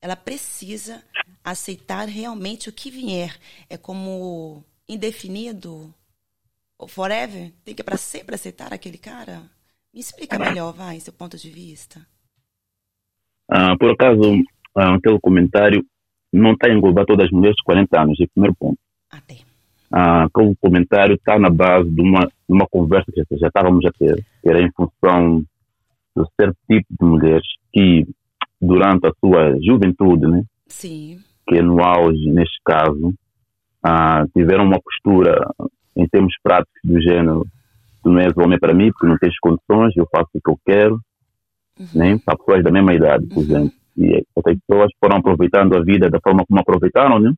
ela 0.02 0.16
precisa 0.16 1.02
aceitar 1.44 2.08
realmente 2.08 2.68
o 2.68 2.72
que 2.72 2.90
vier? 2.90 3.38
É 3.70 3.78
como 3.78 4.64
indefinido? 4.88 5.94
Forever? 6.88 7.52
Tem 7.64 7.76
que 7.76 7.84
para 7.84 7.96
sempre 7.96 8.34
aceitar 8.34 8.72
aquele 8.72 8.98
cara? 8.98 9.42
Me 9.94 10.00
explica 10.00 10.36
melhor, 10.36 10.72
vai, 10.72 10.98
seu 10.98 11.12
ponto 11.12 11.36
de 11.36 11.48
vista. 11.48 12.04
Ah, 13.48 13.76
por 13.78 13.92
acaso, 13.92 14.20
ah, 14.74 14.94
aquele 14.94 15.20
comentário 15.20 15.86
não 16.32 16.54
está 16.54 16.68
a 16.68 16.72
englobar 16.72 17.06
todas 17.06 17.26
as 17.26 17.30
mulheres 17.30 17.54
de 17.56 17.62
40 17.62 18.00
anos, 18.00 18.18
é 18.18 18.24
o 18.24 18.28
primeiro 18.30 18.56
ponto. 18.56 18.78
Até. 19.08 19.36
Ah, 19.92 20.24
aquele 20.24 20.56
comentário 20.56 21.14
está 21.14 21.38
na 21.38 21.50
base 21.50 21.88
de 21.90 22.00
uma, 22.00 22.20
de 22.20 22.32
uma 22.48 22.66
conversa 22.66 23.12
que 23.12 23.22
já, 23.36 23.46
estávamos 23.46 23.84
a 23.84 23.92
ter, 23.92 24.16
que 24.42 24.48
era 24.48 24.60
em 24.60 24.72
função 24.72 25.44
de 26.16 26.24
certo 26.40 26.56
tipo 26.68 26.86
de 26.90 27.06
mulheres 27.06 27.46
que, 27.72 28.06
durante 28.62 29.06
a 29.06 29.12
sua 29.20 29.58
juventude, 29.60 30.26
né, 30.26 30.44
Sim. 30.68 31.18
que 31.48 31.60
no 31.60 31.82
auge, 31.82 32.30
neste 32.30 32.58
caso, 32.64 33.12
ah, 33.82 34.24
tiveram 34.34 34.64
uma 34.64 34.80
postura 34.80 35.36
em 35.96 36.06
termos 36.08 36.32
práticos 36.42 36.80
do 36.84 37.00
género 37.02 37.44
tu 38.02 38.10
não 38.10 38.20
és 38.20 38.36
homem 38.36 38.58
para 38.58 38.74
mim 38.74 38.90
porque 38.92 39.06
não 39.06 39.18
tens 39.18 39.38
condições, 39.38 39.96
eu 39.96 40.06
faço 40.10 40.28
o 40.34 40.40
que 40.40 40.50
eu 40.50 40.58
quero, 40.66 41.00
nem 41.94 42.18
para 42.18 42.36
pessoas 42.36 42.62
da 42.62 42.70
mesma 42.70 42.94
idade, 42.94 43.26
por 43.26 43.38
Uhum. 43.38 43.42
exemplo. 43.44 43.72
E 43.96 44.06
essas 44.14 44.56
pessoas 44.66 44.90
foram 44.98 45.18
aproveitando 45.18 45.76
a 45.76 45.82
vida 45.82 46.08
da 46.08 46.18
forma 46.20 46.44
como 46.46 46.60
aproveitaram, 46.60 47.18
né? 47.18 47.32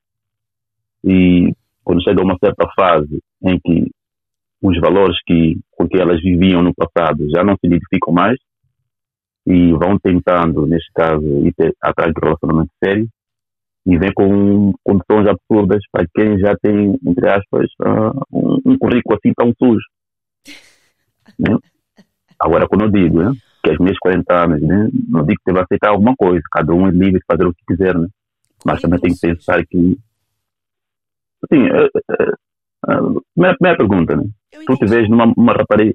E 1.03 1.53
quando 1.83 2.03
chega 2.03 2.21
a 2.21 2.25
uma 2.25 2.37
certa 2.39 2.67
fase 2.75 3.21
em 3.43 3.59
que 3.59 3.91
os 4.63 4.81
valores 4.81 5.19
que, 5.27 5.59
com 5.73 5.87
que 5.87 5.99
elas 5.99 6.23
viviam 6.23 6.63
no 6.63 6.73
passado 6.75 7.29
já 7.31 7.45
não 7.45 7.55
se 7.55 7.67
identificam 7.67 8.13
mais 8.15 8.39
e 9.47 9.73
vão 9.73 9.99
tentando, 9.99 10.67
neste 10.67 10.91
caso, 10.95 11.25
ir 11.47 11.55
atrás 11.83 12.13
de 12.13 12.21
relacionamento 12.21 12.71
sério 12.83 13.09
e 13.87 13.99
vem 13.99 14.13
com 14.15 14.73
condições 14.83 15.29
absurdas 15.29 15.83
para 15.93 16.07
quem 16.15 16.39
já 16.39 16.57
tem, 16.57 16.99
entre 17.05 17.29
aspas, 17.29 17.71
ah, 17.83 18.13
um, 18.33 18.61
um 18.65 18.79
currículo 18.79 19.17
assim 19.17 19.33
tão 19.37 19.53
sujo. 19.59 19.85
Né? 21.39 21.57
Agora, 22.41 22.67
quando 22.67 22.85
eu 22.85 22.91
digo 22.91 23.23
né, 23.23 23.33
que 23.63 23.71
as 23.71 23.79
minhas 23.79 23.99
40 23.99 24.35
anos, 24.35 24.63
né, 24.63 24.89
não 25.09 25.25
digo 25.27 25.41
que 25.45 25.53
deve 25.53 25.61
aceitar 25.61 25.91
alguma 25.91 26.15
coisa, 26.17 26.43
cada 26.51 26.73
um 26.73 26.87
é 26.89 26.91
livre 26.91 27.19
de 27.19 27.25
fazer 27.31 27.47
o 27.47 27.53
que 27.53 27.65
quiser, 27.67 27.95
né? 27.95 28.09
mas 28.65 28.81
também 28.81 28.99
tem 28.99 29.13
que 29.13 29.21
pensar 29.21 29.65
que. 29.67 29.99
Assim, 31.45 31.67
eh, 31.67 31.89
eh, 32.11 32.33
primeira, 33.35 33.57
primeira 33.59 33.77
pergunta, 33.77 34.17
né? 34.17 34.25
Tu 34.67 34.75
te 34.77 34.87
vês 34.87 35.09
numa 35.11 35.27
uma 35.37 35.53
rapariga. 35.53 35.95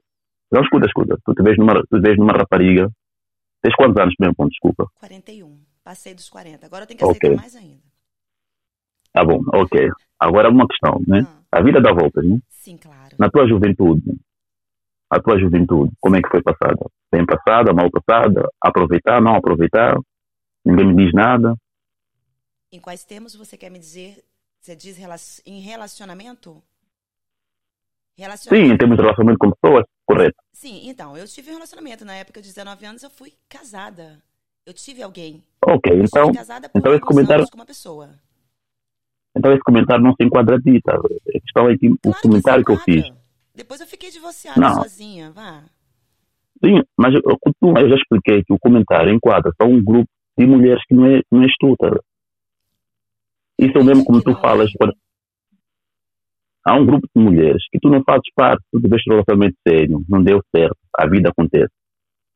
Não, 0.52 0.62
escuta, 0.62 0.86
escuta. 0.86 1.18
Tu 1.26 1.34
te 1.34 1.44
vês 1.44 1.58
numa, 1.58 1.74
tu 1.74 2.00
te 2.00 2.02
vês 2.02 2.18
numa 2.18 2.34
rapariga. 2.34 2.92
Tens 3.62 3.76
quantos 3.76 4.02
anos 4.02 4.16
mesmo? 4.20 4.50
Desculpa. 4.50 4.88
41. 5.00 5.60
Passei 5.84 6.14
dos 6.14 6.30
40. 6.30 6.66
Agora 6.66 6.84
eu 6.84 6.88
tenho 6.88 6.98
que 6.98 7.04
aceitar 7.06 7.36
mais 7.36 7.56
ainda. 7.56 7.84
Tá 9.12 9.24
bom, 9.26 9.42
ok. 9.54 9.90
Agora 10.20 10.50
uma 10.50 10.68
questão, 10.68 11.02
né? 11.08 11.26
Ah, 11.52 11.60
A 11.60 11.64
vida 11.64 11.82
dá 11.82 11.92
voltas, 11.92 12.24
né? 12.26 12.40
sim, 12.50 12.78
claro. 12.78 13.16
Na 13.18 13.30
tua 13.30 13.48
juventude, 13.48 14.04
a 15.10 15.20
tua 15.20 15.40
juventude, 15.40 15.92
como 16.00 16.16
é 16.16 16.22
que 16.22 16.30
foi 16.30 16.44
passada? 16.44 16.86
Bem 17.12 17.26
passada, 17.26 17.74
mal 17.74 17.90
passada? 17.90 18.48
Aproveitar, 18.62 19.20
não 19.22 19.36
aproveitar? 19.36 19.98
Ninguém 20.64 20.86
me 20.94 21.06
diz 21.06 21.14
nada? 21.14 21.56
Em 22.72 22.80
quais 22.80 23.04
termos 23.04 23.34
você 23.34 23.58
quer 23.58 23.72
me 23.72 23.80
dizer? 23.80 24.24
Você 24.62 24.76
diz 24.76 24.98
em 25.46 25.60
relacionamento? 25.62 26.62
Sim, 28.38 28.74
em 28.74 28.78
termos 28.78 28.98
de 28.98 29.02
relacionamento 29.04 29.40
com 29.40 29.52
pessoas, 29.52 29.86
correto. 30.06 30.36
Sim, 30.54 30.90
então, 30.90 31.16
eu 31.18 31.26
tive 31.28 31.52
um 31.52 31.56
relacionamento. 31.56 32.04
Na 32.06 32.16
época 32.16 32.42
de 32.42 32.48
19 32.50 32.86
anos, 32.86 33.04
eu 33.04 33.10
fui 33.10 33.34
casada. 33.48 34.22
Eu 34.66 34.74
tive 34.74 35.02
alguém. 35.02 35.44
Ok, 35.66 35.92
Eu 35.92 36.04
então, 36.04 36.32
então 36.76 36.94
esse 36.94 37.02
comentário- 37.02 37.46
com 37.50 37.58
uma 37.58 37.66
pessoa. 37.66 38.10
então 39.36 39.52
esse 39.52 39.62
comentário 39.62 40.04
não 40.04 40.12
se 40.14 40.24
enquadra 40.24 40.58
a 40.58 40.62
ti, 40.62 40.80
tá? 40.84 40.96
A 40.96 41.40
questão 41.42 41.70
é 41.70 41.78
que 41.78 41.88
o 41.90 41.98
Claro 41.98 42.22
comentário 42.22 42.66
que, 42.66 42.74
se 42.76 42.80
eu 42.80 42.84
fiz. 42.84 43.14
Depois 43.56 43.82
eu 43.82 43.88
fiquei 43.88 44.10
divorciada 44.12 44.60
Não. 44.60 44.76
sozinha, 44.76 45.32
vá. 45.32 45.64
Sim, 46.64 46.82
mas 46.98 47.14
eu, 47.16 47.22
eu- 47.26 47.74
eu 47.78 47.90
já 47.90 47.96
expliquei 47.96 48.44
que 48.44 48.54
o 48.54 48.60
comentário 48.60 49.14
enquadra 49.14 49.52
só 49.62 49.68
um 49.68 49.82
grupo 49.84 50.10
de 50.38 50.46
mulheres 50.46 50.84
que 50.88 50.94
não 50.94 51.06
é, 51.08 51.22
não 51.32 51.44
és 51.44 51.52
tu, 51.60 51.76
tá? 51.78 51.90
Isso 53.58 53.78
é 53.78 53.82
o 53.82 53.84
mesmo 53.84 54.06
como 54.06 54.20
Que 54.20 54.26
tu 54.26 54.40
falas. 54.40 54.70
é. 54.70 54.74
quando- 54.78 54.96
Há 56.70 56.76
um 56.76 56.86
grupo 56.86 57.08
de 57.16 57.24
mulheres 57.24 57.64
que 57.72 57.80
tu 57.80 57.90
não 57.90 58.04
fazes 58.04 58.32
parte, 58.36 58.64
tu 58.72 58.80
tiveste 58.80 59.10
um 59.10 59.14
relacionamento 59.14 59.58
sério, 59.68 60.06
não 60.08 60.24
deu 60.24 60.40
certo, 60.56 60.78
a 60.96 61.08
vida 61.10 61.30
acontece. 61.30 61.74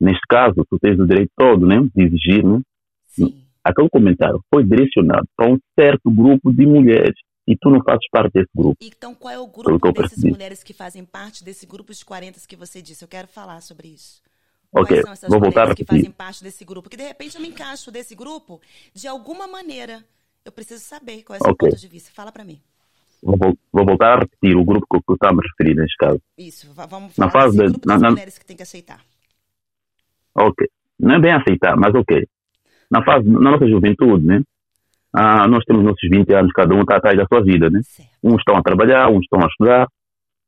Neste 0.01 0.23
caso, 0.27 0.65
tu 0.67 0.79
tens 0.79 0.99
o 0.99 1.05
direito 1.05 1.29
todo, 1.37 1.67
né, 1.67 1.79
de 1.95 2.03
exigir, 2.03 2.43
né? 2.43 2.59
Sim. 3.05 3.43
Aquele 3.63 3.89
comentário 3.91 4.41
foi 4.51 4.63
direcionado 4.63 5.27
para 5.37 5.51
um 5.51 5.59
certo 5.79 6.09
grupo 6.09 6.51
de 6.51 6.65
mulheres 6.65 7.13
e 7.47 7.55
tu 7.55 7.69
não 7.69 7.79
fazes 7.83 8.09
parte 8.11 8.33
desse 8.33 8.49
grupo. 8.55 8.75
Então, 8.81 9.13
qual 9.13 9.31
é 9.31 9.37
o 9.37 9.45
grupo 9.45 9.91
dessas 9.91 10.23
mulheres 10.23 10.63
que 10.63 10.73
fazem 10.73 11.05
parte 11.05 11.43
desse 11.43 11.67
grupo 11.67 11.93
de 11.93 12.03
40 12.03 12.39
que 12.47 12.55
você 12.55 12.81
disse? 12.81 13.03
Eu 13.03 13.07
quero 13.07 13.27
falar 13.27 13.61
sobre 13.61 13.89
isso. 13.89 14.19
Ok, 14.71 14.87
Quais 14.87 15.01
são 15.03 15.11
essas 15.13 15.29
vou 15.29 15.39
voltar 15.39 15.61
a 15.61 15.63
mulheres 15.65 15.75
que 15.75 15.85
fazem 15.85 16.11
parte 16.11 16.43
desse 16.43 16.65
grupo? 16.65 16.89
Que 16.89 16.97
de 16.97 17.03
repente 17.03 17.35
eu 17.35 17.41
me 17.41 17.49
encaixo 17.49 17.91
desse 17.91 18.15
grupo 18.15 18.59
de 18.95 19.07
alguma 19.07 19.47
maneira. 19.47 20.03
Eu 20.43 20.51
preciso 20.51 20.83
saber 20.83 21.21
qual 21.21 21.37
é 21.37 21.39
o 21.39 21.43
seu 21.43 21.51
Ok. 21.51 21.69
ponto 21.69 21.79
de 21.79 21.87
vista. 21.87 22.09
Fala 22.11 22.31
pra 22.31 22.43
mim. 22.43 22.59
Vou, 23.25 23.57
vou 23.71 23.85
voltar 23.85 24.17
a 24.17 24.19
repetir 24.19 24.55
o 24.57 24.65
grupo 24.65 24.85
que 24.89 24.97
eu 25.11 25.15
estava 25.15 25.33
a 25.33 25.35
me 25.37 25.41
referir 25.47 25.75
neste 25.75 25.95
caso. 25.97 26.21
Isso, 26.37 26.73
va- 26.73 26.85
vamos 26.85 27.17
Na 27.17 27.29
falar 27.29 27.45
fase 27.45 27.57
desse 27.57 27.71
da- 27.71 27.71
grupo 27.73 27.87
na- 27.87 27.93
das 27.93 28.01
na- 28.01 28.11
mulheres 28.11 28.37
que 28.37 28.45
tem 28.45 28.57
que 28.57 28.63
aceitar. 28.63 28.99
Ok. 30.35 30.67
Não 30.99 31.15
é 31.15 31.19
bem 31.19 31.31
aceitar, 31.33 31.75
mas 31.77 31.93
ok. 31.95 32.25
na 32.91 33.03
fase, 33.03 33.27
na 33.27 33.51
nossa 33.51 33.67
juventude, 33.67 34.23
né? 34.25 34.41
Ah, 35.11 35.47
nós 35.47 35.63
temos 35.65 35.83
nossos 35.83 36.07
20 36.11 36.31
anos, 36.33 36.51
cada 36.51 36.75
um 36.75 36.81
está 36.81 36.97
atrás 36.97 37.17
da 37.17 37.25
sua 37.25 37.41
vida, 37.43 37.67
né? 37.69 37.79
Certo. 37.83 38.09
Uns 38.21 38.35
estão 38.39 38.55
a 38.55 38.61
trabalhar, 38.61 39.09
uns 39.09 39.21
estão 39.23 39.39
a 39.43 39.47
estudar, 39.47 39.87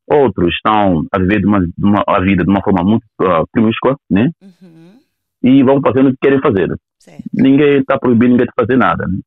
outros 0.07 0.53
estão 0.53 1.05
a 1.11 1.17
viver 1.19 1.39
de 1.39 1.47
uma, 1.47 1.59
de 1.61 1.73
uma- 1.83 2.03
a 2.05 2.19
vida 2.19 2.43
de 2.43 2.49
uma 2.49 2.61
forma 2.61 2.83
muito 2.83 3.03
ah, 3.21 3.43
promíscua, 3.51 3.97
né? 4.09 4.29
Uhum. 4.41 4.99
E 5.41 5.63
vão 5.63 5.79
fazendo 5.81 6.09
o 6.09 6.11
que 6.11 6.17
querem 6.21 6.39
fazer. 6.41 6.75
Certo. 6.99 7.23
Ninguém 7.33 7.79
está 7.79 7.97
proibindo 7.97 8.31
ninguém 8.31 8.45
de 8.45 8.53
fazer 8.59 8.75
nada, 8.77 9.07
né? 9.07 9.19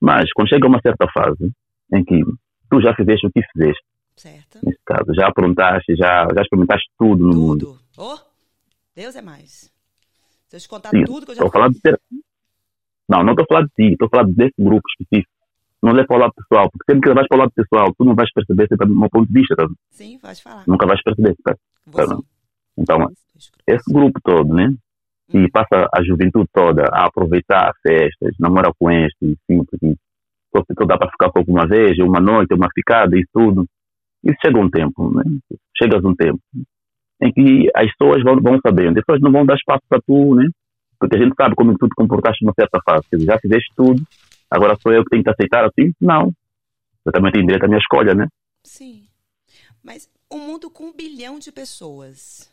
Mas 0.00 0.32
quando 0.32 0.48
chega 0.48 0.66
uma 0.68 0.80
certa 0.80 1.06
fase 1.12 1.50
em 1.92 2.04
que 2.04 2.20
tu 2.70 2.80
já 2.80 2.94
fizeste 2.94 3.26
o 3.26 3.30
que 3.30 3.42
fizeste, 3.52 3.84
Certo. 4.16 4.58
nesse 4.64 4.80
caso, 4.84 5.14
já 5.14 5.28
aprontaste, 5.28 5.94
já, 5.96 6.26
já 6.34 6.42
experimentaste 6.42 6.88
tudo 6.98 7.24
no 7.24 7.36
mundo. 7.36 7.66
Tudo. 7.66 7.78
Oh, 7.96 8.18
Deus 8.94 9.14
é 9.16 9.22
mais. 9.22 9.70
Se 10.48 10.56
eu 10.56 10.60
te 10.60 10.68
contar 10.68 10.90
Sim, 10.90 11.04
tudo 11.04 11.26
que 11.26 11.32
eu 11.32 11.36
já 11.36 11.44
Estou 11.44 11.48
a 11.48 11.52
falar 11.52 11.68
de 11.68 11.80
ter... 11.80 12.00
Não, 13.08 13.22
não 13.22 13.32
estou 13.32 13.46
falar 13.46 13.62
de 13.62 13.70
ti, 13.76 13.92
estou 13.92 14.08
falar 14.08 14.24
desse 14.24 14.54
grupo 14.58 14.82
específico. 14.88 15.32
Não 15.82 15.92
leva 15.92 16.08
para 16.08 16.16
o 16.16 16.20
lado 16.20 16.32
pessoal, 16.34 16.70
porque 16.70 16.92
sempre 16.92 17.08
que 17.08 17.14
vais 17.14 17.28
para 17.28 17.36
o 17.36 17.40
lado 17.40 17.52
pessoal, 17.54 17.94
tu 17.96 18.04
não 18.04 18.14
vais 18.14 18.32
perceber 18.32 18.66
sempre 18.68 18.88
do 18.88 18.94
meu 18.94 19.08
ponto 19.08 19.28
de 19.28 19.32
vista, 19.32 19.54
tá? 19.54 19.66
Sim, 19.90 20.18
pode 20.18 20.42
falar. 20.42 20.64
nunca 20.66 20.86
vais 20.86 21.02
perceber. 21.02 21.36
Tá? 21.44 21.54
Tá. 21.92 22.18
Então, 22.76 23.08
esse 23.66 23.92
grupo 23.92 24.20
todo, 24.22 24.52
né? 24.52 24.74
Hum. 25.32 25.44
E 25.44 25.50
passa 25.50 25.88
a 25.92 26.02
juventude 26.02 26.48
toda 26.52 26.84
a 26.92 27.06
aproveitar 27.06 27.72
festas, 27.82 28.34
namora 28.40 28.72
com 28.78 28.90
este, 28.90 29.38
sim, 29.46 29.62
só 30.54 30.62
se 30.62 30.86
dá 30.86 30.98
para 30.98 31.10
ficar 31.10 31.30
com 31.30 31.42
uma 31.46 31.66
vez, 31.66 31.98
uma 31.98 32.20
noite, 32.20 32.54
uma 32.54 32.68
ficada, 32.74 33.16
isso 33.16 33.28
tudo. 33.32 33.66
Isso 34.24 34.36
chega 34.44 34.58
um 34.58 34.70
tempo, 34.70 35.14
né? 35.14 35.22
Chegas 35.76 36.04
um 36.04 36.14
tempo 36.14 36.40
em 37.20 37.32
que 37.32 37.68
as 37.74 37.90
pessoas 37.96 38.22
vão, 38.22 38.36
vão 38.40 38.60
sabendo, 38.64 38.94
depois 38.94 39.20
não 39.20 39.32
vão 39.32 39.44
dar 39.44 39.56
espaço 39.56 39.82
para 39.88 40.00
tu, 40.06 40.34
né? 40.34 40.48
Porque 40.98 41.16
a 41.16 41.18
gente 41.18 41.34
sabe 41.40 41.54
como 41.54 41.76
tu 41.76 41.88
te 41.88 41.94
comportaste 41.94 42.44
numa 42.44 42.54
certa 42.58 42.80
fase. 42.84 43.04
Dizer, 43.12 43.26
já 43.26 43.38
fizeste 43.38 43.72
tudo, 43.76 44.02
agora 44.50 44.76
sou 44.80 44.92
eu 44.92 45.04
que 45.04 45.10
tenho 45.10 45.22
que 45.22 45.30
aceitar 45.30 45.64
assim? 45.64 45.92
Não. 46.00 46.32
Eu 47.04 47.12
também 47.12 47.32
tenho 47.32 47.46
direito 47.46 47.64
à 47.64 47.68
minha 47.68 47.78
escolha, 47.78 48.14
né? 48.14 48.28
Sim. 48.64 49.04
Mas 49.82 50.08
um 50.30 50.38
mundo 50.38 50.70
com 50.70 50.84
um 50.84 50.92
bilhão 50.92 51.38
de 51.38 51.52
pessoas 51.52 52.50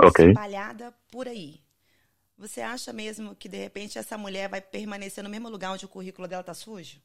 Ok. 0.00 0.28
espalhada 0.28 0.92
por 1.10 1.26
aí. 1.26 1.56
Você 2.38 2.62
acha 2.62 2.90
mesmo 2.90 3.36
que 3.36 3.50
de 3.50 3.58
repente 3.58 3.98
essa 3.98 4.16
mulher 4.16 4.48
vai 4.48 4.62
permanecer 4.62 5.22
no 5.22 5.28
mesmo 5.28 5.50
lugar 5.50 5.72
onde 5.72 5.84
o 5.84 5.88
currículo 5.88 6.26
dela 6.26 6.42
tá 6.42 6.54
sujo? 6.54 7.02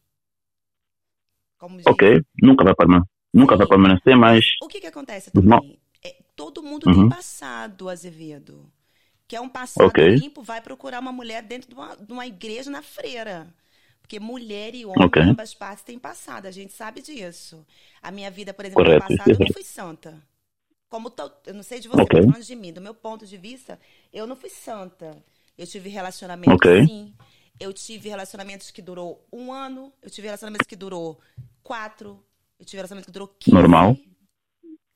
Ok. 1.86 2.04
Nunca 2.42 2.64
vai 2.66 2.76
permanecer. 2.76 3.10
Nunca 3.34 3.56
vai 3.58 3.68
permanecer, 3.68 4.16
mas 4.16 4.46
O 4.60 4.68
que 4.68 4.80
que 4.82 4.88
acontece 4.88 5.32
também? 5.32 5.80
É, 6.02 6.22
todo 6.36 6.64
mundo 6.64 6.88
Uhum. 6.88 6.94
tem 6.94 7.06
passado, 7.06 7.90
Azevedo. 7.90 8.72
Que 9.28 9.36
é 9.36 9.42
um 9.42 9.50
passado 9.50 10.00
Ok. 10.00 10.00
limpo, 10.06 10.44
vai 10.44 10.62
procurar 10.62 11.00
uma 11.02 11.12
mulher 11.12 11.44
dentro 11.44 11.70
de 11.70 11.76
uma, 11.76 11.96
de 11.98 12.12
uma 12.14 12.28
igreja 12.28 12.72
na 12.72 12.82
freira. 12.82 13.54
Porque 14.02 14.20
mulher 14.20 14.76
e 14.76 14.86
homem, 14.86 15.08
Ok. 15.08 15.18
ambas 15.20 15.54
partes 15.54 15.84
têm 15.84 16.00
passado. 16.00 16.46
A 16.48 16.52
gente 16.52 16.74
sabe 16.74 17.02
disso. 17.02 17.66
A 18.02 18.12
minha 18.12 18.32
vida, 18.32 18.54
por 18.54 18.66
exemplo, 18.66 18.86
Correto, 18.86 18.94
no 18.94 18.96
passado, 18.96 19.36
eu 19.36 19.40
é 19.40 19.40
não 19.40 19.48
fui 19.48 19.64
santa. 19.64 20.22
Como 20.94 21.10
to- 21.10 21.34
eu 21.48 21.56
não 21.56 21.64
sei 21.64 21.80
de 21.80 21.88
você, 21.88 22.04
Ok. 22.04 22.20
mas 22.22 22.26
falando 22.34 22.46
de 22.46 22.56
mim, 22.56 22.72
do 22.72 22.80
meu 22.80 22.94
ponto 22.94 23.26
de 23.26 23.36
vista, 23.36 23.80
eu 24.14 24.28
não 24.28 24.36
fui 24.36 24.52
santa. 24.52 25.26
Eu 25.58 25.66
tive 25.66 25.90
relacionamentos, 25.90 26.54
Ok. 26.54 26.86
sim. 26.86 27.16
Eu 27.60 27.74
tive 27.74 28.10
relacionamentos 28.10 28.70
que 28.70 28.80
durou 28.80 29.28
um 29.34 29.52
ano. 29.52 29.92
Eu 30.04 30.10
tive 30.12 30.28
relacionamentos 30.28 30.68
que 30.68 30.76
durou 30.76 31.20
quatro. 31.64 32.24
Eu 32.60 32.66
tive 32.68 32.78
relacionamentos 32.78 33.08
que 33.08 33.12
durou 33.12 33.28
15. 33.28 33.56
Normal. 33.58 33.98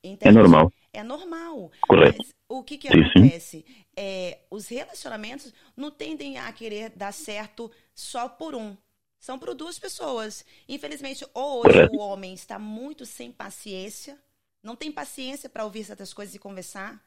é 0.04 0.08
Entende? 0.10 0.36
normal. 0.38 0.72
É 0.94 1.02
normal. 1.02 1.72
Correto. 1.82 2.18
Mas 2.20 2.30
o 2.48 2.64
que, 2.64 2.78
que 2.78 2.88
acontece? 2.90 3.66
É, 3.96 4.42
os 4.52 4.68
relacionamentos 4.68 5.52
não 5.76 5.90
tendem 5.90 6.38
a 6.38 6.54
querer 6.54 6.92
dar 6.92 7.12
certo 7.12 7.72
só 7.96 8.30
por 8.30 8.54
um. 8.54 8.78
São 9.20 9.40
por 9.40 9.56
duas 9.56 9.80
pessoas. 9.80 10.46
Infelizmente, 10.70 11.26
ou 11.34 11.62
hoje 11.66 11.74
Correto. 11.74 11.96
o 11.96 12.00
homem 12.02 12.36
está 12.36 12.60
muito 12.60 13.04
sem 13.04 13.32
paciência, 13.32 14.16
não 14.68 14.76
tem 14.76 14.92
paciência 14.92 15.50
para 15.50 15.64
ouvir 15.64 15.86
certas 15.86 16.14
coisas 16.14 16.36
e 16.36 16.40
conversar. 16.40 17.02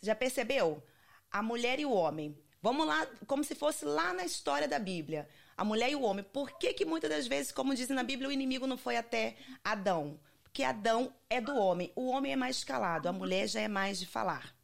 Já 0.00 0.14
percebeu? 0.14 0.80
A 1.28 1.42
mulher 1.42 1.80
e 1.80 1.84
o 1.84 1.90
homem. 1.90 2.38
Vamos 2.62 2.86
lá, 2.86 3.04
como 3.26 3.42
se 3.42 3.56
fosse 3.56 3.84
lá 3.84 4.14
na 4.14 4.24
história 4.24 4.68
da 4.68 4.78
Bíblia. 4.78 5.28
A 5.56 5.64
mulher 5.64 5.90
e 5.90 5.96
o 5.96 6.02
homem. 6.02 6.24
Por 6.24 6.56
que, 6.56 6.72
que 6.72 6.84
muitas 6.84 7.10
das 7.10 7.26
vezes, 7.26 7.50
como 7.50 7.74
dizem 7.74 7.96
na 7.96 8.04
Bíblia, 8.04 8.28
o 8.28 8.32
inimigo 8.32 8.66
não 8.66 8.78
foi 8.78 8.96
até 8.96 9.36
Adão? 9.64 10.20
Porque 10.44 10.62
Adão 10.62 11.12
é 11.28 11.40
do 11.40 11.56
homem. 11.56 11.92
O 11.96 12.06
homem 12.06 12.32
é 12.32 12.36
mais 12.36 12.62
calado, 12.62 13.08
a 13.08 13.12
mulher 13.12 13.48
já 13.48 13.60
é 13.60 13.68
mais 13.68 13.98
de 13.98 14.06
falar. 14.06 14.54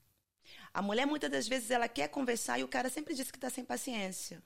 A 0.73 0.81
mulher, 0.81 1.07
muitas 1.07 1.31
das 1.31 1.49
vezes, 1.49 1.69
ela 1.69 1.89
quer 1.89 2.07
conversar 2.09 2.61
e 2.61 2.63
o 2.63 2.69
cara 2.69 2.89
sempre 2.89 3.13
diz 3.13 3.29
que 3.29 3.39
está 3.39 3.51
sem 3.51 3.65
paciência. 3.65 4.41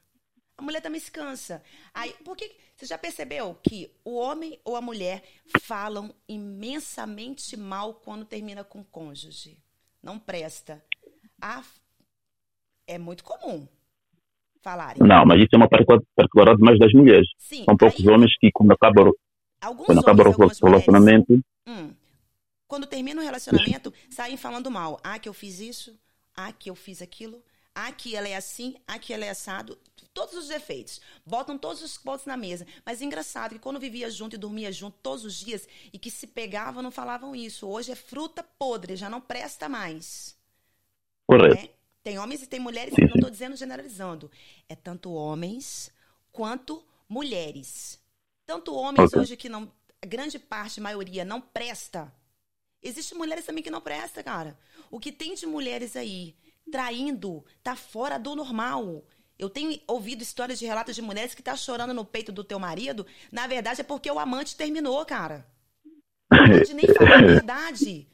A 0.56 0.62
mulher 0.62 0.80
também 0.80 1.00
se 1.00 1.10
cansa. 1.10 1.62
Aí, 1.92 2.12
por 2.24 2.36
que, 2.36 2.52
você 2.76 2.86
já 2.86 2.96
percebeu 2.96 3.54
que 3.62 3.90
o 4.04 4.14
homem 4.14 4.58
ou 4.64 4.76
a 4.76 4.80
mulher 4.80 5.22
falam 5.60 6.14
imensamente 6.28 7.56
mal 7.56 7.94
quando 7.94 8.24
termina 8.24 8.62
com 8.62 8.80
o 8.80 8.84
cônjuge? 8.84 9.58
Não 10.02 10.18
presta. 10.18 10.82
Ah, 11.40 11.64
é 12.86 12.98
muito 12.98 13.24
comum 13.24 13.66
falarem. 14.62 15.02
Não, 15.02 15.26
mas 15.26 15.40
isso 15.40 15.50
é 15.52 15.56
uma 15.56 15.68
particu- 15.68 16.06
particularidade 16.14 16.62
mais 16.62 16.78
das 16.78 16.92
mulheres. 16.92 17.28
Sim, 17.38 17.64
São 17.64 17.76
poucos 17.76 18.06
aí, 18.06 18.14
homens 18.14 18.36
que, 18.38 18.50
quando 18.52 18.72
acabam 18.72 19.12
alguns 19.60 19.86
quando 19.86 20.00
acaba 20.00 20.22
o 20.28 20.48
relacionamento, 20.62 21.40
Hum. 21.66 21.92
Quando 22.66 22.86
termina 22.86 23.20
o 23.20 23.24
relacionamento, 23.24 23.92
saem 24.10 24.36
falando 24.36 24.70
mal. 24.70 24.98
Ah, 25.02 25.18
que 25.18 25.28
eu 25.28 25.34
fiz 25.34 25.60
isso. 25.60 25.98
Ah, 26.34 26.52
que 26.52 26.70
eu 26.70 26.74
fiz 26.74 27.00
aquilo. 27.02 27.42
Que 27.96 28.14
ela 28.16 28.28
é 28.28 28.36
assim. 28.36 28.76
Que 29.00 29.12
ela 29.12 29.24
é 29.24 29.30
assado. 29.30 29.78
Todos 30.12 30.34
os 30.34 30.48
defeitos. 30.48 31.00
Botam 31.26 31.58
todos 31.58 31.82
os 31.82 31.98
pontos 31.98 32.24
na 32.24 32.36
mesa. 32.36 32.64
Mas 32.86 33.02
é 33.02 33.04
engraçado 33.04 33.52
que 33.52 33.58
quando 33.58 33.80
vivia 33.80 34.08
junto 34.08 34.36
e 34.36 34.38
dormia 34.38 34.70
junto 34.70 34.96
todos 35.02 35.24
os 35.24 35.34
dias 35.34 35.66
e 35.92 35.98
que 35.98 36.10
se 36.10 36.26
pegavam, 36.26 36.82
não 36.82 36.90
falavam 36.92 37.34
isso. 37.34 37.66
Hoje 37.66 37.90
é 37.92 37.96
fruta 37.96 38.42
podre, 38.42 38.94
já 38.94 39.10
não 39.10 39.20
presta 39.20 39.68
mais. 39.68 40.36
correto. 41.26 41.56
né? 41.56 41.68
Tem 42.02 42.18
homens 42.18 42.42
e 42.42 42.46
tem 42.46 42.60
mulheres, 42.60 42.94
Sim, 42.94 43.06
não 43.06 43.14
estou 43.14 43.30
dizendo 43.30 43.56
generalizando. 43.56 44.30
É 44.68 44.76
tanto 44.76 45.10
homens 45.12 45.90
quanto 46.30 46.84
mulheres. 47.08 47.98
Tanto 48.46 48.74
homens 48.74 49.08
Ok. 49.08 49.20
hoje 49.20 49.36
que 49.36 49.48
não. 49.48 49.72
A 50.02 50.06
grande 50.06 50.38
parte, 50.38 50.80
maioria, 50.82 51.24
não 51.24 51.40
presta. 51.40 52.14
Existem 52.82 53.16
mulheres 53.16 53.46
também 53.46 53.64
que 53.64 53.70
não 53.70 53.80
presta, 53.80 54.22
cara. 54.22 54.56
O 54.90 55.00
que 55.00 55.10
tem 55.10 55.34
de 55.34 55.46
mulheres 55.46 55.96
aí 55.96 56.36
traindo 56.70 57.44
tá 57.62 57.76
fora 57.76 58.18
do 58.18 58.34
normal. 58.34 59.04
Eu 59.38 59.50
tenho 59.50 59.80
ouvido 59.86 60.22
histórias 60.22 60.58
de 60.58 60.66
relatos 60.66 60.94
de 60.94 61.02
mulheres 61.02 61.34
que 61.34 61.42
tá 61.42 61.56
chorando 61.56 61.92
no 61.94 62.04
peito 62.04 62.30
do 62.32 62.44
teu 62.44 62.58
marido. 62.58 63.06
Na 63.32 63.46
verdade, 63.46 63.80
é 63.80 63.84
porque 63.84 64.10
o 64.10 64.18
amante 64.18 64.56
terminou, 64.56 65.04
cara. 65.04 65.46
Não 66.30 66.46
pode 66.48 66.74
nem 66.74 66.88
falar 66.88 67.18
a 67.18 67.22
verdade. 67.26 68.08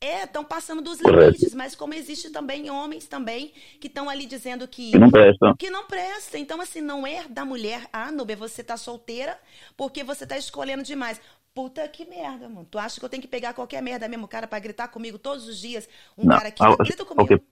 É, 0.00 0.24
estão 0.24 0.44
passando 0.44 0.80
dos 0.80 1.00
limites, 1.00 1.54
mas 1.54 1.74
como 1.74 1.92
existe 1.94 2.30
também 2.30 2.70
homens 2.70 3.06
também 3.08 3.52
que 3.80 3.88
estão 3.88 4.08
ali 4.08 4.26
dizendo 4.26 4.68
que 4.68 4.92
Que 4.92 4.98
não 4.98 5.10
presta. 5.10 5.56
que 5.58 5.70
não 5.70 5.86
presta. 5.86 6.38
Então, 6.38 6.60
assim, 6.60 6.80
não 6.80 7.06
é 7.06 7.26
da 7.28 7.44
mulher, 7.44 7.88
ah, 7.92 8.12
Nubia, 8.12 8.36
você 8.36 8.62
tá 8.62 8.76
solteira 8.76 9.38
porque 9.76 10.04
você 10.04 10.26
tá 10.26 10.38
escolhendo 10.38 10.84
demais. 10.84 11.20
Puta 11.54 11.88
que 11.88 12.04
merda, 12.04 12.48
mano. 12.48 12.66
Tu 12.70 12.78
acha 12.78 13.00
que 13.00 13.04
eu 13.04 13.08
tenho 13.08 13.22
que 13.22 13.28
pegar 13.28 13.54
qualquer 13.54 13.82
merda 13.82 14.08
mesmo, 14.08 14.28
cara, 14.28 14.46
pra 14.46 14.60
gritar 14.60 14.88
comigo 14.88 15.18
todos 15.18 15.48
os 15.48 15.58
dias? 15.58 15.88
Um 16.16 16.26
Não, 16.26 16.36
cara 16.36 16.52
que. 16.52 16.62
ah, 16.62 16.76
grita 16.76 17.04
comigo. 17.04 17.34
ok. 17.34 17.42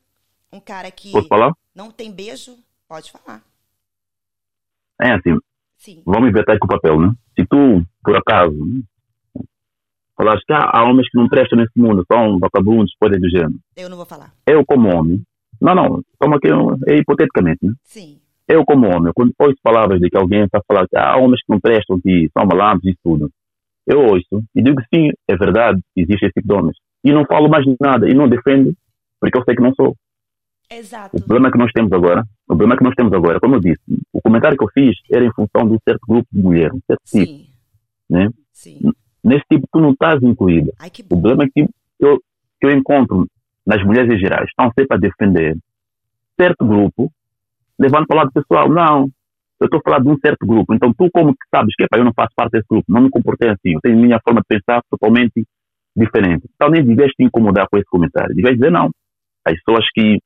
Um 0.56 0.60
cara 0.60 0.90
que 0.90 1.12
Posso 1.12 1.28
falar? 1.28 1.52
não 1.74 1.90
tem 1.90 2.10
beijo, 2.10 2.56
pode 2.88 3.12
falar. 3.12 3.42
É 4.98 5.12
assim, 5.12 5.38
Sim. 5.76 6.02
vamos 6.06 6.30
inverter 6.30 6.54
aqui 6.54 6.64
o 6.64 6.68
papel, 6.68 6.98
né? 6.98 7.12
Se 7.38 7.44
tu, 7.44 7.84
por 8.02 8.16
acaso, 8.16 8.56
né, 8.64 8.82
falaste 10.16 10.46
que 10.46 10.54
há, 10.54 10.70
há 10.72 10.82
homens 10.84 11.10
que 11.10 11.18
não 11.18 11.28
prestam 11.28 11.58
nesse 11.58 11.78
mundo, 11.78 12.06
são 12.10 12.38
vagabundos, 12.38 12.94
coisas 12.98 13.20
do 13.20 13.28
gênero. 13.28 13.60
Eu 13.76 13.90
não 13.90 13.98
vou 13.98 14.06
falar. 14.06 14.32
Eu, 14.46 14.64
como 14.64 14.88
homem, 14.88 15.22
não, 15.60 15.74
não, 15.74 16.02
toma 16.18 16.36
aqui, 16.36 16.48
é 16.88 16.96
hipoteticamente, 16.96 17.58
né? 17.62 17.74
Sim. 17.82 18.18
Eu, 18.48 18.64
como 18.64 18.86
homem, 18.86 19.12
quando 19.14 19.34
ouço 19.38 19.58
palavras 19.62 20.00
de 20.00 20.08
que 20.08 20.16
alguém 20.16 20.44
está 20.44 20.62
falar 20.66 20.88
que 20.88 20.96
há 20.96 21.18
homens 21.18 21.42
que 21.42 21.52
não 21.52 21.60
prestam, 21.60 22.00
que 22.00 22.30
são 22.32 22.46
malandros 22.46 22.86
e 22.86 22.96
tudo, 23.04 23.30
eu 23.86 24.00
ouço 24.00 24.42
e 24.54 24.62
digo 24.62 24.80
que 24.80 24.96
sim, 24.96 25.10
é 25.28 25.36
verdade, 25.36 25.82
existe 25.94 26.24
esse 26.24 26.32
tipo 26.32 26.48
de 26.48 26.54
homens. 26.54 26.78
E 27.04 27.12
não 27.12 27.26
falo 27.26 27.46
mais 27.46 27.66
nada, 27.78 28.08
e 28.08 28.14
não 28.14 28.26
defendo, 28.26 28.72
porque 29.20 29.38
eu 29.38 29.44
sei 29.44 29.54
que 29.54 29.62
não 29.62 29.74
sou. 29.74 29.94
Exato. 30.70 31.16
O 31.16 31.20
problema 31.20 31.50
que 31.50 31.58
nós 31.58 31.70
temos 31.72 31.92
agora, 31.92 32.22
o 32.22 32.46
problema 32.46 32.76
que 32.76 32.84
nós 32.84 32.94
temos 32.94 33.12
agora, 33.12 33.38
como 33.40 33.54
eu 33.56 33.60
disse, 33.60 33.82
o 34.12 34.20
comentário 34.20 34.56
que 34.56 34.64
eu 34.64 34.70
fiz 34.74 34.96
era 35.12 35.24
em 35.24 35.32
função 35.32 35.68
de 35.68 35.74
um 35.74 35.78
certo 35.84 36.00
grupo 36.08 36.26
de 36.32 36.42
mulheres, 36.42 36.74
um 36.74 36.80
certo 36.86 37.02
tipo, 37.04 37.26
Sim. 37.26 37.46
né? 38.10 38.28
Sim. 38.52 38.80
Nesse 39.22 39.44
tipo 39.50 39.66
tu 39.72 39.80
não 39.80 39.90
estás 39.92 40.22
incluída. 40.22 40.72
Ai, 40.78 40.90
O 41.04 41.08
problema 41.08 41.44
é 41.44 41.48
que 41.48 41.68
eu, 42.00 42.18
que 42.60 42.66
eu 42.66 42.70
encontro 42.70 43.26
nas 43.66 43.84
mulheres 43.84 44.12
em 44.12 44.18
geral, 44.18 44.44
estão 44.44 44.70
sempre 44.78 44.96
a 44.96 45.00
defender 45.00 45.56
certo 46.38 46.64
grupo, 46.64 47.10
levando 47.78 48.06
para 48.06 48.14
o 48.14 48.18
lado 48.18 48.32
pessoal. 48.32 48.68
Não, 48.68 49.08
eu 49.60 49.64
estou 49.64 49.80
a 49.80 49.82
falar 49.82 50.00
de 50.00 50.08
um 50.08 50.18
certo 50.18 50.46
grupo. 50.46 50.74
Então 50.74 50.92
tu 50.92 51.10
como 51.10 51.32
que 51.32 51.48
sabes 51.50 51.74
que 51.74 51.84
eu 51.92 52.04
não 52.04 52.12
faço 52.14 52.32
parte 52.36 52.52
desse 52.52 52.66
grupo, 52.68 52.84
não 52.88 53.02
me 53.02 53.10
comportei 53.10 53.48
assim, 53.48 53.74
eu 53.74 53.80
tenho 53.80 53.98
minha 53.98 54.20
forma 54.22 54.40
de 54.40 54.46
pensar 54.56 54.82
totalmente 54.90 55.44
diferente. 55.96 56.46
Então 56.54 56.68
nem 56.68 56.84
devias 56.84 57.10
te 57.12 57.24
incomodar 57.24 57.66
com 57.68 57.78
esse 57.78 57.86
comentário. 57.86 58.34
Devias 58.34 58.54
dizer 58.54 58.70
não. 58.70 58.90
As 59.44 59.54
pessoas 59.62 59.86
que 59.94 60.18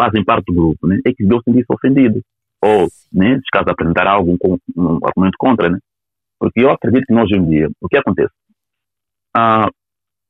fazem 0.00 0.24
parte 0.24 0.46
do 0.46 0.54
grupo, 0.54 0.86
né, 0.86 0.98
é 1.04 1.12
que 1.12 1.22
deviam 1.22 1.42
sentir-se 1.42 1.66
ofendidas. 1.68 2.22
ou, 2.62 2.88
né, 3.12 3.36
se 3.36 3.50
caso 3.52 3.70
apresentar 3.70 4.06
algo, 4.06 4.36
um, 4.44 4.58
um 4.76 4.98
argumento 5.02 5.36
contra, 5.38 5.68
né? 5.68 5.78
Porque 6.38 6.60
eu 6.60 6.70
acredito 6.70 7.06
que 7.06 7.14
hoje 7.14 7.34
em 7.34 7.48
dia, 7.48 7.68
o 7.80 7.88
que 7.88 7.96
acontece? 7.96 8.32
Há, 9.34 9.68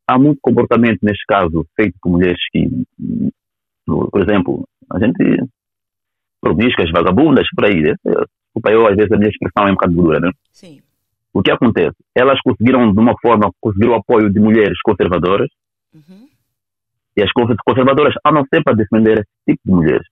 há 0.08 0.18
muito 0.18 0.38
comportamento, 0.40 0.98
neste 1.02 1.24
caso, 1.26 1.66
feito 1.76 1.96
por 2.00 2.10
mulheres 2.10 2.40
que, 2.52 2.68
por 3.86 4.20
exemplo, 4.20 4.64
a 4.92 4.98
gente 4.98 5.44
promíscuas, 6.40 6.90
vagabundas, 6.90 7.46
por 7.54 7.64
aí, 7.64 7.80
né? 7.82 7.94
Desculpa, 8.04 8.70
eu, 8.70 8.86
às 8.86 8.96
vezes 8.96 9.12
a 9.12 9.16
minha 9.16 9.30
expressão 9.30 9.68
é 9.68 9.70
um 9.70 9.74
bocado 9.74 9.94
dura, 9.94 10.20
né? 10.20 10.30
Sim. 10.52 10.80
O 11.32 11.42
que 11.42 11.50
acontece? 11.50 11.96
Elas 12.14 12.40
conseguiram, 12.42 12.92
de 12.92 12.98
uma 12.98 13.14
forma, 13.20 13.50
conseguir 13.60 13.88
o 13.88 13.94
apoio 13.94 14.30
de 14.30 14.40
mulheres 14.40 14.80
conservadoras, 14.82 15.48
Uhum. 15.92 16.28
E 17.20 17.22
as 17.22 17.30
conservadoras 17.64 18.14
andam 18.26 18.44
sempre 18.52 18.72
a 18.72 18.76
defender 18.76 19.18
esse 19.18 19.28
tipo 19.56 19.60
de 19.64 19.72
mulheres. 19.72 20.06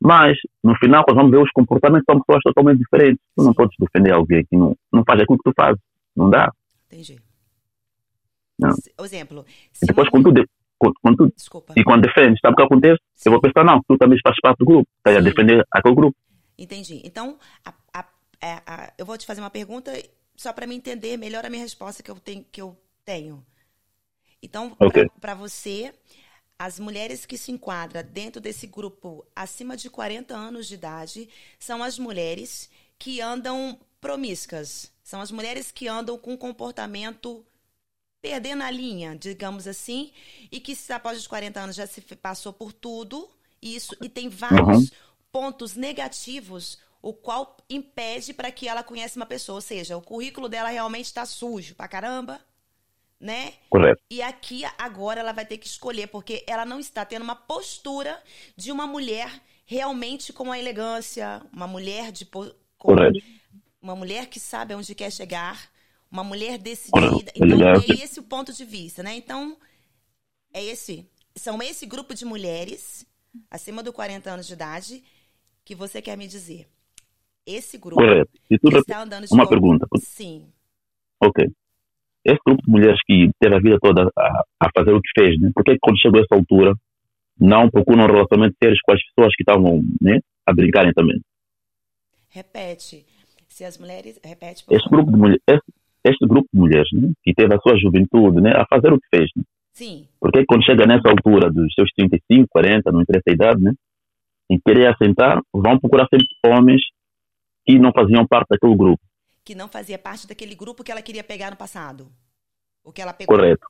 Mas, 0.00 0.36
no 0.62 0.74
final, 0.76 1.04
quando 1.04 1.16
vamos 1.16 1.30
ver 1.30 1.38
os 1.42 1.50
comportamentos, 1.52 2.04
são 2.08 2.20
pessoas 2.20 2.42
totalmente 2.42 2.78
diferentes. 2.78 3.20
Tu 3.36 3.42
não 3.42 3.54
podes 3.54 3.74
defender 3.78 4.12
alguém 4.12 4.44
que 4.44 4.56
não, 4.56 4.76
não 4.92 5.02
faz 5.04 5.20
aquilo 5.20 5.38
que 5.38 5.50
tu 5.50 5.54
fazes. 5.56 5.80
Não 6.14 6.28
dá. 6.28 6.52
Entendi. 6.86 7.18
Não. 8.58 8.72
Se- 8.72 8.92
exemplo, 9.00 9.44
E 9.82 9.86
depois, 9.86 10.08
quando 10.10 10.32
tu, 10.32 10.48
quando, 10.78 10.94
quando 11.00 11.16
tu- 11.16 11.32
Desculpa. 11.34 11.72
e 11.76 11.82
quando 11.82 12.02
defendes, 12.02 12.38
sabe 12.40 12.52
o 12.54 12.56
que 12.56 12.62
acontece? 12.62 13.00
Eu 13.24 13.32
vou 13.32 13.40
pensar, 13.40 13.64
não, 13.64 13.80
tu 13.88 13.96
também 13.96 14.18
fazes 14.22 14.38
parte 14.42 14.58
do 14.58 14.66
grupo. 14.66 14.88
Estás 14.98 15.16
a 15.16 15.20
Sim. 15.20 15.24
defender 15.28 15.66
aquele 15.70 15.94
grupo. 15.94 16.16
Entendi. 16.58 17.00
Então, 17.04 17.38
a- 17.64 17.74
a- 17.92 18.08
é- 18.40 18.62
a- 18.66 18.92
eu 18.98 19.06
vou 19.06 19.16
te 19.16 19.26
fazer 19.26 19.40
uma 19.40 19.50
pergunta 19.50 19.90
só 20.36 20.52
para 20.52 20.66
me 20.66 20.74
entender 20.76 21.16
melhor 21.16 21.44
a 21.44 21.50
minha 21.50 21.62
resposta 21.62 22.02
que 22.02 22.10
eu 22.10 22.16
tenho. 22.16 22.44
Que 22.52 22.60
eu 22.60 22.76
tenho. 23.04 23.42
Então, 24.42 24.76
Ok. 24.78 25.06
para 25.20 25.34
você, 25.34 25.92
as 26.58 26.78
mulheres 26.78 27.26
que 27.26 27.36
se 27.36 27.50
enquadram 27.52 28.02
dentro 28.02 28.40
desse 28.40 28.66
grupo 28.66 29.26
acima 29.34 29.76
de 29.76 29.90
40 29.90 30.34
anos 30.34 30.66
de 30.66 30.74
idade 30.74 31.28
são 31.58 31.82
as 31.82 31.98
mulheres 31.98 32.70
que 32.98 33.20
andam 33.20 33.78
promíscuas. 34.00 34.92
São 35.02 35.20
as 35.20 35.30
mulheres 35.30 35.70
que 35.70 35.88
andam 35.88 36.16
com 36.16 36.36
comportamento 36.36 37.44
perdendo 38.22 38.62
a 38.62 38.70
linha, 38.70 39.14
digamos 39.14 39.66
assim, 39.66 40.10
e 40.50 40.58
que 40.58 40.74
se 40.74 40.92
após 40.92 41.18
os 41.18 41.26
40 41.26 41.60
anos 41.60 41.76
já 41.76 41.86
se 41.86 42.00
passou 42.00 42.54
por 42.54 42.72
tudo 42.72 43.28
isso 43.60 43.94
e 44.00 44.08
tem 44.08 44.30
vários 44.30 44.90
pontos 45.30 45.74
negativos 45.74 46.78
o 47.02 47.12
qual 47.12 47.58
impede 47.68 48.32
para 48.32 48.50
que 48.50 48.66
ela 48.66 48.82
conheça 48.82 49.18
uma 49.18 49.26
pessoa, 49.26 49.56
ou 49.56 49.60
seja, 49.60 49.94
o 49.94 50.00
currículo 50.00 50.48
dela 50.48 50.70
realmente 50.70 51.04
está 51.04 51.26
sujo 51.26 51.74
pra 51.74 51.86
caramba, 51.86 52.40
né? 53.24 53.54
Correto. 53.70 54.02
E 54.10 54.20
aqui 54.20 54.62
agora 54.76 55.20
ela 55.20 55.32
vai 55.32 55.46
ter 55.46 55.56
que 55.56 55.66
escolher, 55.66 56.08
porque 56.08 56.44
ela 56.46 56.66
não 56.66 56.78
está 56.78 57.04
tendo 57.06 57.22
uma 57.22 57.34
postura 57.34 58.22
de 58.54 58.70
uma 58.70 58.86
mulher 58.86 59.42
realmente 59.64 60.30
com 60.32 60.52
a 60.52 60.58
elegância, 60.58 61.40
uma 61.50 61.66
mulher 61.66 62.12
de 62.12 62.26
Correto. 62.76 63.18
uma 63.80 63.96
mulher 63.96 64.26
que 64.26 64.38
sabe 64.38 64.74
onde 64.74 64.94
quer 64.94 65.10
chegar, 65.10 65.70
uma 66.10 66.22
mulher 66.22 66.58
decidida. 66.58 67.32
Então 67.34 67.58
é 67.72 68.02
esse 68.04 68.20
o 68.20 68.22
ponto 68.22 68.52
de 68.52 68.64
vista, 68.64 69.02
né? 69.02 69.14
Então 69.16 69.56
é 70.52 70.62
esse, 70.62 71.08
são 71.34 71.62
esse 71.62 71.86
grupo 71.86 72.14
de 72.14 72.26
mulheres 72.26 73.06
acima 73.50 73.82
dos 73.82 73.94
40 73.94 74.30
anos 74.30 74.46
de 74.46 74.52
idade 74.52 75.02
que 75.64 75.74
você 75.74 76.02
quer 76.02 76.16
me 76.16 76.26
dizer. 76.28 76.68
Esse 77.46 77.78
grupo 77.78 78.02
Correto. 78.02 78.30
E 78.50 78.58
está 78.78 79.00
andando 79.02 79.26
de 79.26 79.32
uma 79.32 79.44
co- 79.44 79.50
pergunta. 79.50 79.86
Sim. 79.98 80.52
Ok. 81.22 81.46
Esse 82.24 82.38
grupo 82.46 82.62
de 82.62 82.70
mulheres 82.70 82.98
que 83.06 83.30
teve 83.38 83.54
a 83.54 83.58
vida 83.58 83.78
toda 83.80 84.10
a, 84.16 84.44
a 84.60 84.70
fazer 84.74 84.92
o 84.92 85.00
que 85.00 85.20
fez, 85.20 85.38
né? 85.40 85.50
Por 85.54 85.62
que 85.62 85.76
quando 85.80 86.00
chegou 86.00 86.20
a 86.20 86.22
essa 86.22 86.34
altura 86.34 86.74
não 87.38 87.68
procuram 87.68 88.04
um 88.04 88.06
relacionamento 88.06 88.56
sério 88.62 88.76
com 88.84 88.92
as 88.92 89.00
pessoas 89.04 89.34
que 89.36 89.42
estavam 89.42 89.82
né, 90.00 90.20
a 90.46 90.52
brincarem 90.52 90.92
também? 90.92 91.20
Repete. 92.30 93.04
Se 93.48 93.64
as 93.64 93.78
mulheres. 93.78 94.18
Repete, 94.24 94.64
favor. 94.64 94.90
grupo 94.90 95.12
de, 95.12 95.16
mulher, 95.16 95.38
este, 95.48 95.72
este 96.04 96.26
grupo 96.26 96.48
de 96.52 96.58
mulheres 96.58 96.88
né, 96.92 97.12
que 97.22 97.34
teve 97.34 97.54
a 97.54 97.58
sua 97.58 97.78
juventude 97.78 98.40
né, 98.40 98.52
a 98.56 98.66
fazer 98.66 98.92
o 98.92 98.98
que 98.98 99.06
fez, 99.14 99.30
né? 99.36 99.42
Sim. 99.72 100.06
Porque 100.20 100.44
quando 100.46 100.64
chega 100.64 100.86
nessa 100.86 101.08
altura 101.08 101.50
dos 101.50 101.72
seus 101.74 101.90
35, 101.96 102.48
40, 102.48 102.92
não 102.92 103.02
interessa 103.02 103.24
a 103.28 103.32
idade, 103.32 103.62
né? 103.62 103.72
E 104.50 104.58
querer 104.60 104.86
assentar, 104.86 105.40
vão 105.52 105.78
procurar 105.78 106.06
sempre 106.08 106.26
homens 106.46 106.80
que 107.66 107.78
não 107.78 107.92
faziam 107.92 108.26
parte 108.26 108.48
daquele 108.50 108.76
grupo. 108.76 109.00
Que 109.44 109.54
não 109.54 109.68
fazia 109.68 109.98
parte 109.98 110.26
daquele 110.26 110.54
grupo 110.54 110.82
que 110.82 110.90
ela 110.90 111.02
queria 111.02 111.22
pegar 111.22 111.50
no 111.50 111.56
passado. 111.56 112.10
O 112.82 112.92
que 112.92 113.02
ela 113.02 113.12
pegou. 113.12 113.36
Correto. 113.36 113.66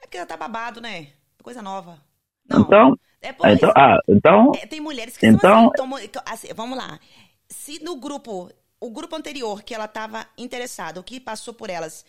É 0.00 0.06
porque 0.06 0.16
ela 0.16 0.26
tá 0.26 0.36
babado, 0.36 0.80
né? 0.80 1.12
Coisa 1.42 1.62
nova. 1.62 2.02
Não. 2.48 2.60
Então, 2.62 2.98
é 3.20 3.52
então, 3.52 3.72
ah, 3.76 3.98
então, 4.08 4.52
é, 4.54 4.66
tem 4.66 4.80
mulheres 4.80 5.16
que 5.16 5.26
então- 5.26 5.40
são 5.40 5.66
assim, 5.66 5.76
tomam- 5.76 6.24
assim, 6.26 6.48
Vamos 6.54 6.78
lá. 6.78 6.98
Se 7.48 7.82
no 7.82 7.96
grupo, 7.96 8.50
o 8.80 8.90
grupo 8.90 9.14
anterior 9.16 9.62
que 9.62 9.74
ela 9.74 9.84
estava 9.86 10.26
interessada, 10.36 11.00
o 11.00 11.04
que 11.04 11.20
passou 11.20 11.54
por 11.54 11.70
elas, 11.70 12.04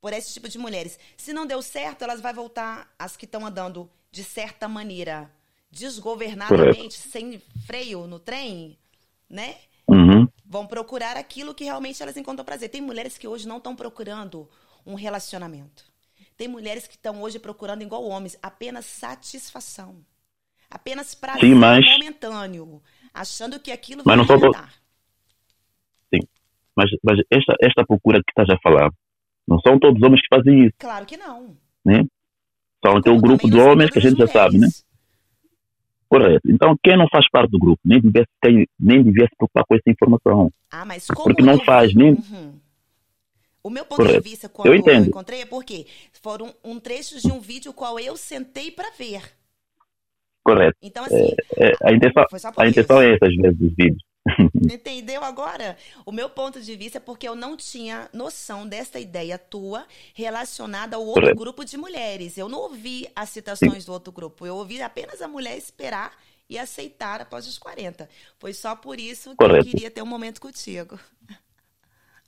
por 0.00 0.12
esse 0.12 0.32
tipo 0.32 0.48
de 0.48 0.58
mulheres, 0.58 0.98
se 1.16 1.32
não 1.32 1.46
deu 1.46 1.60
certo, 1.62 2.02
elas 2.02 2.20
vão 2.20 2.34
voltar 2.34 2.92
as 2.98 3.16
que 3.16 3.24
estão 3.24 3.44
andando 3.46 3.90
de 4.10 4.22
certa 4.24 4.68
maneira, 4.68 5.30
desgovernadamente, 5.70 6.94
sem 6.94 7.40
freio 7.66 8.06
no 8.06 8.18
trem, 8.18 8.78
né? 9.28 9.56
Vão 10.44 10.66
procurar 10.66 11.16
aquilo 11.16 11.54
que 11.54 11.64
realmente 11.64 12.02
elas 12.02 12.16
encontram 12.16 12.44
prazer. 12.44 12.68
Tem 12.68 12.80
mulheres 12.80 13.16
que 13.16 13.26
hoje 13.26 13.48
não 13.48 13.56
estão 13.58 13.74
procurando 13.74 14.48
um 14.86 14.94
relacionamento. 14.94 15.84
Tem 16.36 16.48
mulheres 16.48 16.86
que 16.86 16.94
estão 16.96 17.22
hoje 17.22 17.38
procurando, 17.38 17.82
igual 17.82 18.04
homens, 18.04 18.36
apenas 18.42 18.84
satisfação. 18.84 20.04
Apenas 20.70 21.14
prazer 21.14 21.40
Sim, 21.42 21.54
mas- 21.54 21.84
momentâneo. 21.86 22.82
Achando 23.12 23.60
que 23.60 23.70
aquilo 23.70 24.02
Mas 24.04 24.06
vai 24.06 24.16
não 24.16 24.26
são 24.26 24.38
to- 24.38 24.46
alimentar. 24.46 24.74
mas, 26.76 26.90
mas 27.04 27.18
esta, 27.30 27.54
esta 27.62 27.86
procura 27.86 28.18
que 28.18 28.30
estás 28.32 28.50
a 28.50 28.60
falar, 28.60 28.90
não 29.46 29.60
são 29.60 29.78
todos 29.78 30.00
os 30.00 30.06
homens 30.06 30.20
que 30.22 30.34
fazem 30.34 30.64
isso, 30.66 30.74
Claro 30.78 31.06
que 31.06 31.16
não. 31.16 31.56
né? 31.84 32.04
São 32.84 33.00
Como 33.00 33.20
grupo 33.20 33.48
de 33.48 33.58
homens 33.58 33.90
que 33.90 33.98
a 33.98 34.02
gente 34.02 34.18
já 34.18 34.26
sabe, 34.26 34.58
né? 34.58 34.66
Correto. 36.08 36.48
Então, 36.50 36.76
quem 36.82 36.96
não 36.96 37.08
faz 37.08 37.28
parte 37.30 37.50
do 37.50 37.58
grupo 37.58 37.80
nem 37.84 38.00
devia, 38.00 38.24
ter, 38.40 38.68
nem 38.78 39.02
devia 39.02 39.24
se 39.26 39.36
preocupar 39.36 39.64
com 39.66 39.74
essa 39.74 39.88
informação. 39.90 40.52
Ah, 40.70 40.84
mas 40.84 41.06
como 41.08 41.24
Porque 41.24 41.42
não 41.42 41.54
eu 41.54 41.64
faz 41.64 41.92
vi- 41.92 41.98
nem- 41.98 42.12
Uhum. 42.12 42.54
O 43.62 43.70
meu 43.70 43.84
ponto 43.86 43.96
Correto. 44.02 44.22
de 44.22 44.28
vista 44.28 44.46
quando 44.48 44.66
eu, 44.68 44.74
entendo. 44.74 45.06
encontrei 45.06 45.40
é 45.40 45.46
porque 45.46 45.86
foram 46.22 46.54
um 46.62 46.78
trecho 46.78 47.18
de 47.18 47.32
um 47.32 47.40
vídeo 47.40 47.72
qual 47.72 47.98
eu 47.98 48.14
sentei 48.14 48.70
para 48.70 48.90
ver. 48.90 49.22
Correto. 50.42 50.76
Então, 50.82 51.02
assim, 51.04 51.34
É, 51.56 51.72
a 51.82 51.92
intenção, 51.94 52.24
a 52.58 52.68
intenção 52.68 53.00
é 53.00 53.14
essa, 53.14 53.24
às 53.26 53.34
vezes, 53.34 53.58
dos 53.58 53.74
vídeos. 53.74 54.02
Entendeu 54.72 55.22
agora? 55.22 55.76
O 56.06 56.12
meu 56.12 56.28
ponto 56.30 56.60
de 56.60 56.76
vista 56.76 56.98
é 56.98 57.00
porque 57.00 57.28
eu 57.28 57.34
não 57.34 57.56
tinha 57.56 58.08
noção 58.12 58.66
desta 58.66 58.98
ideia 58.98 59.38
tua 59.38 59.84
relacionada 60.14 60.96
ao 60.96 61.04
outro 61.04 61.34
grupo 61.34 61.64
de 61.64 61.76
mulheres. 61.76 62.38
Eu 62.38 62.48
não 62.48 62.60
ouvi 62.60 63.06
as 63.14 63.28
citações 63.28 63.84
do 63.84 63.92
outro 63.92 64.12
grupo. 64.12 64.46
Eu 64.46 64.56
ouvi 64.56 64.80
apenas 64.80 65.20
a 65.20 65.28
mulher 65.28 65.56
esperar 65.56 66.12
e 66.48 66.58
aceitar 66.58 67.20
após 67.20 67.46
os 67.46 67.58
40. 67.58 68.08
Foi 68.38 68.52
só 68.52 68.74
por 68.74 68.98
isso 68.98 69.30
que 69.30 69.36
Correto. 69.36 69.66
eu 69.66 69.70
queria 69.70 69.90
ter 69.90 70.02
um 70.02 70.06
momento 70.06 70.40
contigo. 70.40 70.98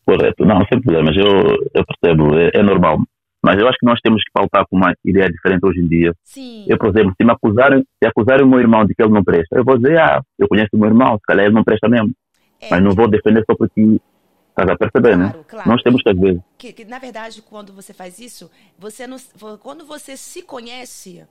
Correto. 0.05 0.45
Não, 0.45 0.65
sem 0.67 0.81
problemas. 0.81 1.17
Eu, 1.17 1.57
eu 1.75 1.85
percebo, 1.85 2.39
é, 2.39 2.51
é 2.55 2.63
normal. 2.63 2.99
Mas 3.47 3.61
eu 3.61 3.69
acho 3.69 3.79
que 3.79 3.87
nós 3.87 4.01
temos 4.01 4.25
que 4.25 4.31
pautar 4.33 4.67
com 4.69 4.77
uma 4.77 4.93
ideia 5.05 5.31
diferente 5.31 5.65
hoje 5.65 5.79
em 5.79 5.87
dia. 5.87 6.13
Sim. 6.25 6.65
Eu, 6.67 6.77
por 6.77 6.89
exemplo, 6.89 7.15
se 7.17 7.25
me 7.25 7.31
acusarem, 7.31 7.79
se 8.03 8.09
acusarem 8.09 8.45
o 8.45 8.49
meu 8.49 8.59
irmão 8.59 8.85
de 8.85 8.93
que 8.93 9.01
ele 9.01 9.13
não 9.13 9.23
presta, 9.23 9.57
eu 9.57 9.65
vou 9.65 9.79
dizer, 9.79 10.01
ah, 10.01 10.21
eu 10.37 10.49
conheço 10.49 10.71
o 10.73 10.77
meu 10.77 10.89
irmão, 10.89 11.15
se 11.15 11.23
calhar 11.23 11.47
ele 11.47 11.55
não 11.55 11.63
presta 11.63 11.89
mesmo. 11.89 12.13
É, 12.61 12.69
Mas 12.69 12.83
não 12.83 12.91
vou 12.91 13.09
defender 13.09 13.45
só 13.49 13.55
porque 13.57 14.01
estás 14.49 14.69
a 14.69 14.77
perceber, 14.77 15.17
né? 15.17 15.31
Claro, 15.31 15.45
claro. 15.47 15.71
Nós 15.71 15.81
temos 15.81 16.03
que, 16.03 16.09
às 16.09 16.19
vezes, 16.19 16.43
que, 16.59 16.73
que, 16.73 16.85
na 16.87 16.99
verdade, 16.99 17.41
quando 17.41 17.73
você 17.73 17.95
faz 17.95 18.19
isso, 18.19 18.51
você 18.77 19.07
não, 19.07 19.17
quando 19.61 19.87
você 19.87 20.17
se 20.17 20.43
conhece, 20.43 21.25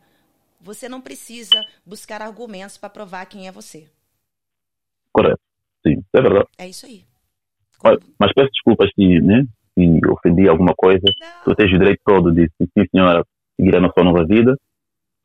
você 0.61 0.87
não 0.87 1.01
precisa 1.01 1.59
buscar 1.85 2.21
argumentos 2.21 2.77
para 2.77 2.89
provar 2.89 3.25
quem 3.25 3.49
é 3.49 3.51
você. 3.51 3.89
correto. 5.11 5.41
Sim, 5.85 6.01
é 6.13 6.21
verdade. 6.21 6.47
É 6.57 6.69
isso 6.69 6.85
aí. 6.85 7.03
Olha, 7.83 7.99
Mas 8.17 8.31
peço 8.33 8.49
desculpas 8.51 8.89
se, 8.95 9.19
né, 9.19 9.45
se 9.75 10.01
ofendi 10.09 10.47
alguma 10.47 10.73
coisa. 10.75 11.03
Tu 11.43 11.55
tens 11.55 11.71
o 11.71 11.77
direito 11.77 11.99
todo 12.05 12.31
de, 12.31 12.49
sim 12.57 12.85
senhora, 12.89 13.23
seguir 13.55 13.75
a 13.75 13.81
nossa 13.81 14.03
nova 14.03 14.25
vida, 14.25 14.57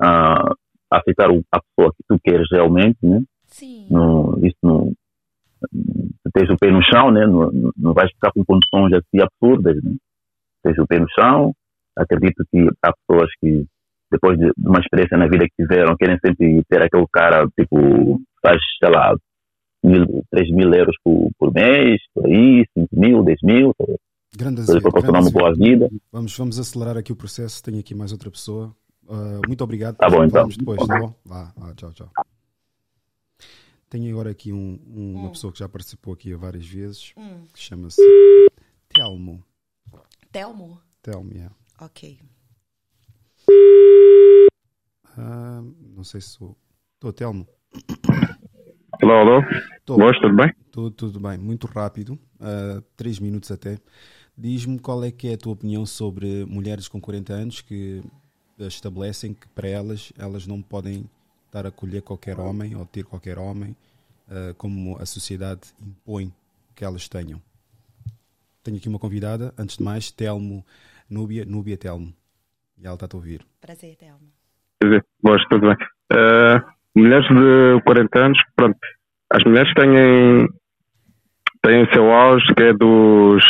ah, 0.01 0.53
aceitar 0.91 1.29
a 1.31 1.61
pessoa 1.61 1.93
que 1.97 2.03
tu 2.09 2.19
queres 2.23 2.47
realmente, 2.51 2.99
né? 3.03 3.23
sim. 3.47 3.87
Não, 3.91 4.37
isso 4.43 4.57
não. 4.63 4.93
Tu 5.73 6.31
tens 6.33 6.51
o 6.51 6.57
pé 6.59 6.71
no 6.71 6.83
chão, 6.83 7.11
né? 7.11 7.27
Não, 7.27 7.51
não- 7.77 7.95
vais 7.95 8.11
ficar 8.13 8.33
com 8.33 8.45
condições 8.45 8.93
assim 8.93 9.21
absurdas, 9.23 9.83
né? 9.83 9.93
Tens 10.63 10.79
o 10.79 10.87
pé 10.87 10.99
no 10.99 11.09
chão. 11.11 11.53
Acredito 11.97 12.45
que 12.51 12.67
há 12.83 12.93
pessoas 12.93 13.31
que, 13.41 13.67
depois 14.11 14.39
de, 14.39 14.47
de 14.57 14.69
uma 14.69 14.79
experiência 14.81 15.17
na 15.17 15.27
vida 15.27 15.47
que 15.47 15.63
tiveram, 15.63 15.97
querem 15.97 16.19
sempre 16.25 16.63
ter 16.69 16.83
aquele 16.83 17.07
cara, 17.13 17.47
tipo, 17.59 18.21
faz, 18.43 18.61
sei 18.79 18.91
lá, 18.91 19.15
mil, 19.85 20.23
3 20.31 20.51
mil 20.51 20.73
euros 20.73 20.97
por, 21.05 21.31
por 21.39 21.53
mês, 21.53 22.01
por 22.15 22.27
aí, 22.27 22.65
5 22.77 22.89
mil, 22.93 23.23
10 23.23 23.39
mil, 23.43 23.75
Grande 24.37 24.65
para 24.65 24.81
proporcionar 24.81 25.23
uma 25.23 25.31
boa 25.31 25.53
vida. 25.55 25.91
Vamos, 26.13 26.37
vamos 26.37 26.59
acelerar 26.59 26.97
aqui 26.97 27.13
o 27.13 27.17
processo. 27.17 27.63
Tenho 27.63 27.81
aqui 27.81 27.95
mais 27.95 28.13
outra 28.13 28.31
pessoa. 28.31 28.75
Ah, 29.09 29.41
muito 29.47 29.63
obrigado. 29.65 29.97
Tá 29.97 30.09
bom, 30.09 30.25
então. 30.25 30.47
Depois, 30.49 30.87
tá 30.87 30.99
bom? 30.99 31.15
Vá, 31.25 31.53
vá, 31.57 31.75
tchau, 31.75 31.93
tchau. 31.93 32.11
Tenho 33.89 34.09
agora 34.13 34.31
aqui 34.31 34.53
um, 34.53 34.79
um, 34.87 35.15
uma 35.17 35.29
Hum. 35.29 35.33
pessoa 35.33 35.53
que 35.53 35.59
já 35.59 35.69
participou 35.69 36.15
aqui 36.15 36.33
várias 36.35 36.65
vezes, 36.67 37.13
Hum. 37.17 37.45
que 37.53 37.59
chama-se 37.59 38.01
Telmo. 38.89 39.43
Telmo? 40.31 40.81
Telmo, 41.03 41.33
yeah. 41.33 41.55
Ok. 41.81 42.21
Ah, 45.19 45.61
não 45.97 46.05
sei 46.05 46.21
se 46.21 46.29
sou. 46.29 46.57
Estou, 46.95 47.13
Telmo. 47.13 47.49
Alô, 49.03 49.13
alô. 49.13 49.41
Estou. 49.77 49.99
Boas, 49.99 50.17
tudo 50.21 50.37
bem? 50.37 50.55
Tudo, 50.71 50.91
tudo 50.93 51.19
bem, 51.19 51.37
muito 51.37 51.67
rápido, 51.67 52.17
ah, 52.39 52.81
três 52.97 53.19
minutos 53.19 53.51
até. 53.51 53.77
Diz-me 54.37 54.79
qual 54.79 55.05
é 55.05 55.11
que 55.11 55.29
é 55.29 55.35
a 55.35 55.39
tua 55.39 55.53
opinião 55.53 55.85
sobre 55.85 56.45
mulheres 56.47 56.89
com 56.89 57.01
40 57.01 57.33
anos 57.33 57.61
que 57.61 58.03
estabelecem 58.59 59.35
que 59.35 59.49
para 59.49 59.69
elas, 59.69 60.13
elas 60.19 60.47
não 60.47 60.61
podem 60.61 61.09
estar 61.47 61.67
a 61.67 61.69
acolher 61.69 62.03
qualquer 62.03 62.39
homem 62.39 62.77
ou 62.77 62.87
ter 62.87 63.05
qualquer 63.05 63.39
homem, 63.39 63.75
ah, 64.31 64.55
como 64.57 64.97
a 64.99 65.07
sociedade 65.07 65.61
impõe 65.81 66.33
que 66.75 66.85
elas 66.85 67.09
tenham. 67.09 67.43
Tenho 68.63 68.77
aqui 68.77 68.89
uma 68.89 68.99
convidada, 68.99 69.53
antes 69.59 69.77
de 69.79 69.83
mais, 69.83 70.11
Telmo 70.11 70.65
Núbia, 71.09 71.45
Núbia 71.45 71.77
Telmo. 71.77 72.15
E 72.79 72.87
ela 72.87 72.95
está 72.95 73.07
a 73.11 73.17
ouvir. 73.17 73.45
Prazer, 73.61 73.97
Telmo. 73.97 74.31
Quer 74.81 74.89
dizer, 74.89 75.07
Boas, 75.23 75.43
tudo 75.51 75.67
bem. 75.67 75.77
Eh, 76.13 76.63
mulheres 76.95 77.27
de 77.29 77.83
40 77.85 78.19
anos, 78.19 78.39
pronto. 78.55 78.79
As 79.31 79.45
mulheres 79.45 79.73
têm, 79.75 80.49
têm 81.63 81.83
o 81.83 81.93
seu 81.93 82.11
auge, 82.11 82.47
que 82.55 82.63
é 82.63 82.73
dos, 82.73 83.45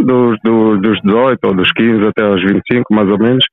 dos, 0.00 0.38
dos, 0.42 0.80
dos 0.80 1.00
18 1.02 1.38
ou 1.44 1.54
dos 1.54 1.72
15 1.72 2.06
até 2.06 2.24
aos 2.24 2.42
25, 2.42 2.94
mais 2.94 3.08
ou 3.08 3.18
menos. 3.18 3.44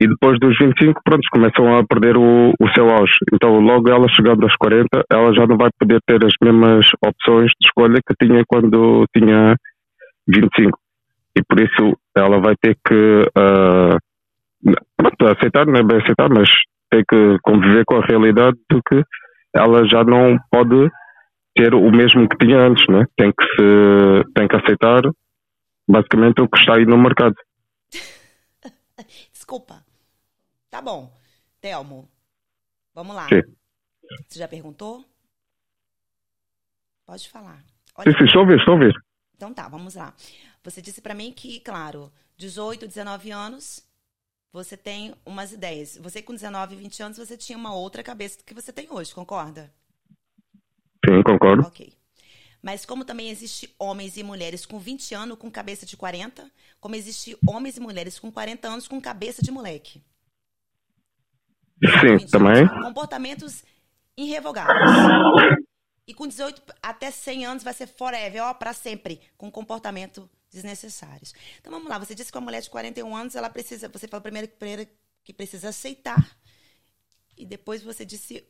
E 0.00 0.08
depois 0.08 0.38
dos 0.40 0.56
25, 0.58 1.00
pronto, 1.04 1.28
começam 1.30 1.76
a 1.76 1.84
perder 1.84 2.16
o, 2.16 2.54
o 2.58 2.68
seu 2.74 2.88
auge. 2.88 3.12
Então, 3.34 3.60
logo 3.60 3.90
ela 3.90 4.08
chegando 4.08 4.44
aos 4.44 4.56
40, 4.56 5.04
ela 5.12 5.34
já 5.34 5.46
não 5.46 5.58
vai 5.58 5.68
poder 5.78 6.00
ter 6.06 6.24
as 6.24 6.32
mesmas 6.42 6.86
opções 7.04 7.50
de 7.60 7.66
escolha 7.66 8.00
que 8.06 8.14
tinha 8.26 8.42
quando 8.48 9.04
tinha 9.14 9.54
25. 10.26 10.78
E 11.36 11.42
por 11.46 11.60
isso 11.60 11.96
ela 12.16 12.40
vai 12.40 12.54
ter 12.60 12.76
que 12.86 13.28
ah, 13.36 13.98
pronto, 14.96 15.26
aceitar, 15.26 15.66
não 15.66 15.76
é 15.76 15.82
bem 15.82 15.98
aceitar, 15.98 16.30
mas 16.30 16.48
tem 16.90 17.04
que 17.08 17.38
conviver 17.42 17.84
com 17.84 17.96
a 17.96 18.06
realidade 18.06 18.56
de 18.70 18.80
que 18.88 19.02
ela 19.54 19.86
já 19.86 20.02
não 20.02 20.36
pode 20.50 20.90
ter 21.54 21.74
o 21.74 21.90
mesmo 21.90 22.28
que 22.28 22.38
tinha 22.38 22.58
antes, 22.58 22.84
né? 22.88 23.04
Tem 23.16 23.30
que 23.32 23.44
se 23.54 24.32
tem 24.34 24.48
que 24.48 24.56
aceitar 24.56 25.02
basicamente 25.90 26.40
o 26.40 26.48
que 26.48 26.58
está 26.58 26.76
aí 26.76 26.86
no 26.86 26.96
mercado. 26.96 27.34
Desculpa. 29.32 29.84
Tá 30.70 30.80
bom. 30.80 31.12
Telmo, 31.60 32.08
vamos 32.94 33.14
lá. 33.14 33.28
Sim. 33.28 33.42
Você 34.26 34.38
já 34.38 34.48
perguntou? 34.48 35.04
Pode 37.04 37.28
falar. 37.28 37.62
Olha, 37.96 38.16
sim, 38.16 38.24
estou 38.24 38.42
ouvir, 38.42 38.58
estou 38.58 38.74
ouvir. 38.74 38.94
então 39.34 39.52
tá, 39.52 39.68
vamos 39.68 39.94
lá. 39.94 40.14
Você 40.62 40.80
disse 40.80 41.00
pra 41.02 41.14
mim 41.14 41.32
que, 41.32 41.60
claro, 41.60 42.12
18, 42.36 42.86
19 42.86 43.30
anos, 43.30 43.84
você 44.52 44.76
tem 44.76 45.14
umas 45.24 45.52
ideias. 45.52 45.98
Você 45.98 46.22
com 46.22 46.32
19, 46.32 46.76
20 46.76 47.02
anos, 47.02 47.18
você 47.18 47.36
tinha 47.36 47.58
uma 47.58 47.74
outra 47.74 48.02
cabeça 48.02 48.38
do 48.38 48.44
que 48.44 48.54
você 48.54 48.72
tem 48.72 48.90
hoje, 48.90 49.14
concorda? 49.14 49.72
Sim, 51.04 51.22
concordo. 51.22 51.66
Ok. 51.66 51.99
Mas 52.62 52.84
como 52.84 53.04
também 53.04 53.30
existe 53.30 53.74
homens 53.78 54.16
e 54.16 54.22
mulheres 54.22 54.66
com 54.66 54.78
20 54.78 55.14
anos 55.14 55.38
com 55.38 55.50
cabeça 55.50 55.86
de 55.86 55.96
40, 55.96 56.50
como 56.78 56.94
existe 56.94 57.36
homens 57.46 57.76
e 57.76 57.80
mulheres 57.80 58.18
com 58.18 58.30
40 58.30 58.68
anos 58.68 58.86
com 58.86 59.00
cabeça 59.00 59.42
de 59.42 59.50
moleque. 59.50 60.02
Sim, 62.00 62.18
20 62.18 62.30
também. 62.30 62.68
Comportamentos 62.68 63.64
irrevogáveis. 64.16 64.78
E 66.06 66.12
com 66.12 66.26
18 66.26 66.62
até 66.82 67.10
100 67.10 67.46
anos 67.46 67.62
vai 67.62 67.72
ser 67.72 67.86
forever, 67.86 68.42
ó, 68.42 68.52
pra 68.52 68.72
sempre, 68.72 69.20
com 69.38 69.50
comportamento 69.50 70.28
desnecessários. 70.50 71.32
Então 71.58 71.72
vamos 71.72 71.88
lá, 71.88 71.98
você 71.98 72.14
disse 72.14 72.30
que 72.30 72.36
uma 72.36 72.44
mulher 72.44 72.60
de 72.60 72.68
41 72.68 73.16
anos, 73.16 73.34
ela 73.36 73.48
precisa, 73.48 73.88
você 73.88 74.08
falou 74.08 74.22
primeiro, 74.22 74.48
primeiro 74.48 74.86
que 75.22 75.32
precisa 75.32 75.68
aceitar. 75.68 76.36
E 77.36 77.46
depois 77.46 77.82
você 77.82 78.04
disse 78.04 78.44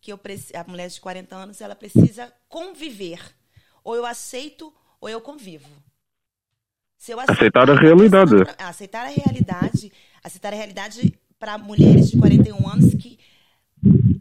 que 0.00 0.12
eu 0.12 0.20
a 0.54 0.64
mulher 0.68 0.88
de 0.88 1.00
40 1.00 1.34
anos, 1.34 1.60
ela 1.60 1.74
precisa 1.74 2.32
conviver. 2.48 3.20
Ou 3.84 3.94
eu 3.94 4.06
aceito 4.06 4.72
ou 5.00 5.08
eu 5.08 5.20
convivo. 5.20 5.68
Se 6.96 7.12
eu 7.12 7.20
Aceitar 7.20 7.68
a 7.68 7.72
eu 7.74 7.76
tô 7.76 7.82
realidade. 7.82 8.34
aceitar 8.58 9.04
a 9.04 9.10
realidade, 9.10 9.92
aceitar 10.22 10.52
a 10.52 10.56
realidade 10.56 11.18
para 11.38 11.58
mulheres 11.58 12.10
de 12.10 12.16
41 12.18 12.66
anos 12.66 12.94
que 12.94 13.18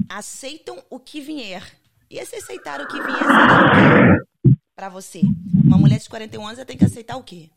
aceitam 0.09 0.83
o 0.89 0.99
que 0.99 1.21
vier. 1.21 1.63
E 2.09 2.17
esse 2.17 2.35
aceitar 2.35 2.81
o 2.81 2.87
que 2.87 3.01
vier 3.01 3.17
seria 3.17 4.17
o 4.17 4.51
quê 4.51 4.57
para 4.75 4.89
você? 4.89 5.21
Uma 5.63 5.77
mulher 5.77 5.99
de 5.99 6.09
41 6.09 6.45
anos 6.45 6.65
tem 6.65 6.77
que 6.77 6.83
aceitar 6.85 7.15
o 7.15 7.23
quê? 7.23 7.49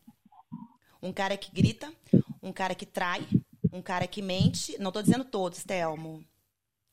Um 1.01 1.11
cara 1.11 1.35
que 1.35 1.51
grita, 1.51 1.91
um 2.41 2.53
cara 2.53 2.73
que 2.73 2.85
trai, 2.85 3.27
um 3.71 3.81
cara 3.81 4.07
que 4.07 4.21
mente. 4.21 4.77
Não 4.79 4.91
tô 4.91 5.01
dizendo 5.01 5.25
todos, 5.25 5.63
Telmo. 5.63 6.23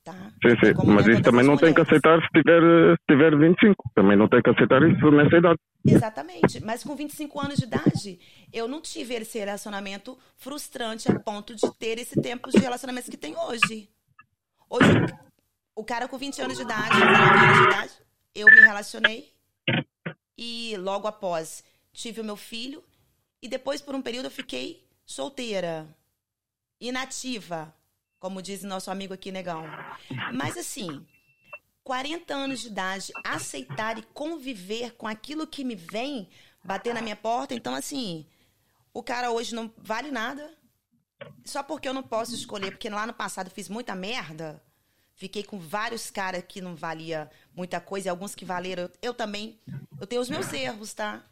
Tá? 0.05 0.13
Sim, 0.13 0.55
sim. 0.63 0.75
Como 0.75 0.93
Mas 0.93 1.07
isso 1.07 1.23
também 1.23 1.47
não 1.47 1.57
tem 1.57 1.73
que 1.73 1.81
mulheres. 1.81 1.89
aceitar 2.05 2.21
se 2.21 2.29
tiver, 2.29 2.61
se 2.97 3.07
tiver 3.09 3.39
25. 3.39 3.91
Também 3.95 4.19
não 4.19 4.29
tem 4.29 4.43
que 4.43 4.51
aceitar 4.51 4.83
isso 4.83 5.11
nessa 5.11 5.37
idade. 5.39 5.59
Exatamente. 5.87 6.63
Mas 6.63 6.85
com 6.85 6.95
25 6.95 7.41
anos 7.41 7.57
de 7.57 7.65
idade, 7.65 8.21
eu 8.53 8.69
não 8.69 8.83
tive 8.83 9.15
esse 9.15 9.39
relacionamento 9.39 10.19
frustrante 10.37 11.11
a 11.11 11.19
ponto 11.19 11.55
de 11.55 11.73
ter 11.79 11.99
esse 11.99 12.21
tempo 12.21 12.51
de 12.51 12.59
relacionamentos 12.59 13.09
que 13.09 13.17
tem 13.17 13.35
hoje. 13.35 13.89
Hoje, 14.69 14.91
o 15.75 15.83
cara 15.83 16.07
com 16.07 16.19
20 16.19 16.43
anos 16.43 16.57
de 16.59 16.65
idade, 16.65 16.91
19 16.91 17.15
anos 17.17 17.59
de 17.59 17.65
idade, 17.65 17.93
eu 18.35 18.47
me 18.47 18.61
relacionei 18.61 19.33
e 20.37 20.77
logo 20.79 21.07
após 21.09 21.65
tive 21.95 22.21
o 22.21 22.25
meu 22.25 22.37
filho 22.37 22.83
e 23.41 23.49
depois 23.49 23.81
por 23.81 23.95
um 23.95 24.03
período 24.03 24.27
eu 24.27 24.31
fiquei 24.31 24.85
solteira, 25.07 25.87
inativa, 26.81 27.75
como 28.25 28.41
diz 28.41 28.63
nosso 28.63 28.91
amigo 28.91 29.13
aqui, 29.13 29.31
negão. 29.31 29.67
Mas 30.33 30.57
assim, 30.57 31.07
40 31.83 32.33
anos 32.35 32.61
de 32.61 32.69
idade, 32.69 33.13
aceitar 33.23 33.99
e 33.99 34.03
conviver 34.15 34.95
com 34.95 35.07
aquilo 35.07 35.47
que 35.47 35.63
me 35.63 35.75
vem 35.75 36.31
bater 36.65 36.95
na 36.95 37.03
minha 37.03 37.17
porta. 37.17 37.55
Então, 37.55 37.75
assim, 37.75 38.27
o 38.95 39.03
cara 39.03 39.31
hoje 39.31 39.55
não 39.55 39.71
vale 39.77 40.11
nada. 40.11 40.51
Só 41.45 41.63
porque 41.63 41.87
eu 41.87 41.93
não 41.93 42.03
posso 42.03 42.35
escolher, 42.35 42.71
porque 42.71 42.89
lá 42.89 43.07
no 43.07 43.13
passado 43.13 43.51
fiz 43.51 43.69
muita 43.69 43.95
merda. 43.95 44.59
Fiquei 45.15 45.45
com 45.45 45.59
vários 45.59 46.11
caras 46.11 46.43
que 46.49 46.63
não 46.63 46.75
valia 46.75 47.31
muita 47.55 47.79
coisa 47.79 48.09
e 48.09 48.11
alguns 48.11 48.35
que 48.35 48.47
valeram. 48.47 48.89
Eu, 49.03 49.13
também, 49.13 49.61
eu 50.01 50.07
tenho 50.07 50.23
os 50.23 50.31
meus 50.31 50.51
erros, 50.51 50.95
tá? 50.95 51.23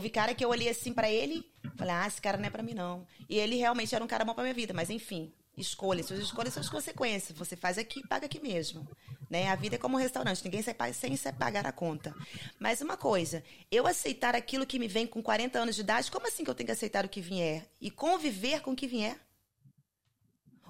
Vi 0.00 0.08
cara 0.08 0.36
que 0.36 0.44
eu 0.44 0.50
olhei 0.50 0.68
assim 0.68 0.92
pra 0.92 1.10
ele, 1.10 1.44
falei, 1.76 1.94
ah, 1.94 2.06
esse 2.06 2.22
cara 2.22 2.38
não 2.38 2.46
é 2.46 2.50
pra 2.50 2.62
mim 2.62 2.74
não. 2.74 3.04
E 3.28 3.36
ele 3.36 3.56
realmente 3.56 3.92
era 3.92 4.04
um 4.04 4.06
cara 4.06 4.24
bom 4.24 4.34
pra 4.34 4.44
minha 4.44 4.54
vida, 4.54 4.72
mas 4.72 4.88
enfim, 4.88 5.32
escolha, 5.56 6.02
suas 6.02 6.20
escolhas 6.20 6.54
são 6.54 6.62
as 6.62 6.68
consequências. 6.68 7.36
Você 7.36 7.56
faz 7.56 7.78
aqui, 7.78 8.06
paga 8.06 8.26
aqui 8.26 8.40
mesmo. 8.40 8.88
Né? 9.28 9.48
A 9.48 9.54
vida 9.54 9.76
é 9.76 9.78
como 9.78 9.96
um 9.96 10.00
restaurante, 10.00 10.44
ninguém 10.44 10.62
sai 10.62 10.92
sem 10.92 11.16
se 11.16 11.32
pagar 11.32 11.66
a 11.66 11.72
conta. 11.72 12.14
Mas 12.58 12.80
uma 12.80 12.96
coisa, 12.96 13.42
eu 13.70 13.86
aceitar 13.86 14.34
aquilo 14.34 14.66
que 14.66 14.78
me 14.78 14.88
vem 14.88 15.06
com 15.06 15.22
40 15.22 15.58
anos 15.58 15.74
de 15.74 15.80
idade, 15.80 16.10
como 16.10 16.26
assim 16.26 16.44
que 16.44 16.50
eu 16.50 16.54
tenho 16.54 16.66
que 16.66 16.72
aceitar 16.72 17.04
o 17.04 17.08
que 17.08 17.20
vier? 17.20 17.66
E 17.80 17.90
conviver 17.90 18.60
com 18.60 18.72
o 18.72 18.76
que 18.76 18.86
vier? 18.86 19.18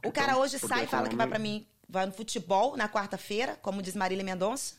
O 0.05 0.11
cara 0.11 0.37
hoje 0.37 0.59
sai 0.59 0.85
e 0.85 0.87
fala 0.87 1.09
que 1.09 1.17
vai 1.17 1.29
pra 1.29 1.39
mim, 1.39 1.67
vai 1.89 2.07
no 2.07 2.13
futebol 2.13 2.77
na 2.77 2.89
quarta-feira, 2.89 3.57
como 3.63 3.83
diz 3.83 3.95
Marília 3.95 4.25
Mendonça. 4.25 4.77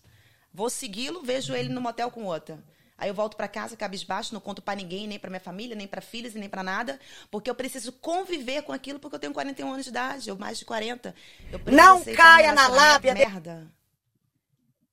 Vou 0.54 0.70
segui-lo, 0.70 1.24
vejo 1.24 1.56
ele 1.56 1.70
no 1.70 1.82
motel 1.82 2.12
com 2.12 2.26
outra. 2.26 2.64
Aí 3.04 3.10
eu 3.10 3.14
volto 3.14 3.36
pra 3.36 3.49
casa 3.49 3.76
cabisbaixo, 3.76 4.34
não 4.34 4.39
conto 4.39 4.62
pra 4.62 4.74
ninguém, 4.76 5.08
nem 5.08 5.20
pra 5.20 5.30
minha 5.30 5.41
família, 5.41 5.76
nem 5.76 5.86
pra 5.86 5.99
filhos 5.99 6.36
e 6.36 6.39
nem 6.39 6.47
pra 6.47 6.64
nada, 6.64 6.97
porque 7.30 7.49
eu 7.49 7.56
preciso 7.56 7.91
conviver 7.91 8.62
com 8.64 8.72
aquilo 8.72 8.97
porque 8.97 9.18
eu 9.18 9.20
tenho 9.20 9.34
41 9.34 9.74
anos 9.74 9.84
de 9.84 9.89
idade, 9.89 10.32
ou 10.32 10.38
mais 10.39 10.58
de 10.58 10.64
40. 10.64 11.14
Eu 11.51 11.60
preciso 11.60 11.76
Não 11.86 12.01
caia 12.16 12.54
um 12.54 12.56
na 12.56 12.68
lábia 12.70 13.14
de- 13.14 13.20
Merda. 13.20 13.68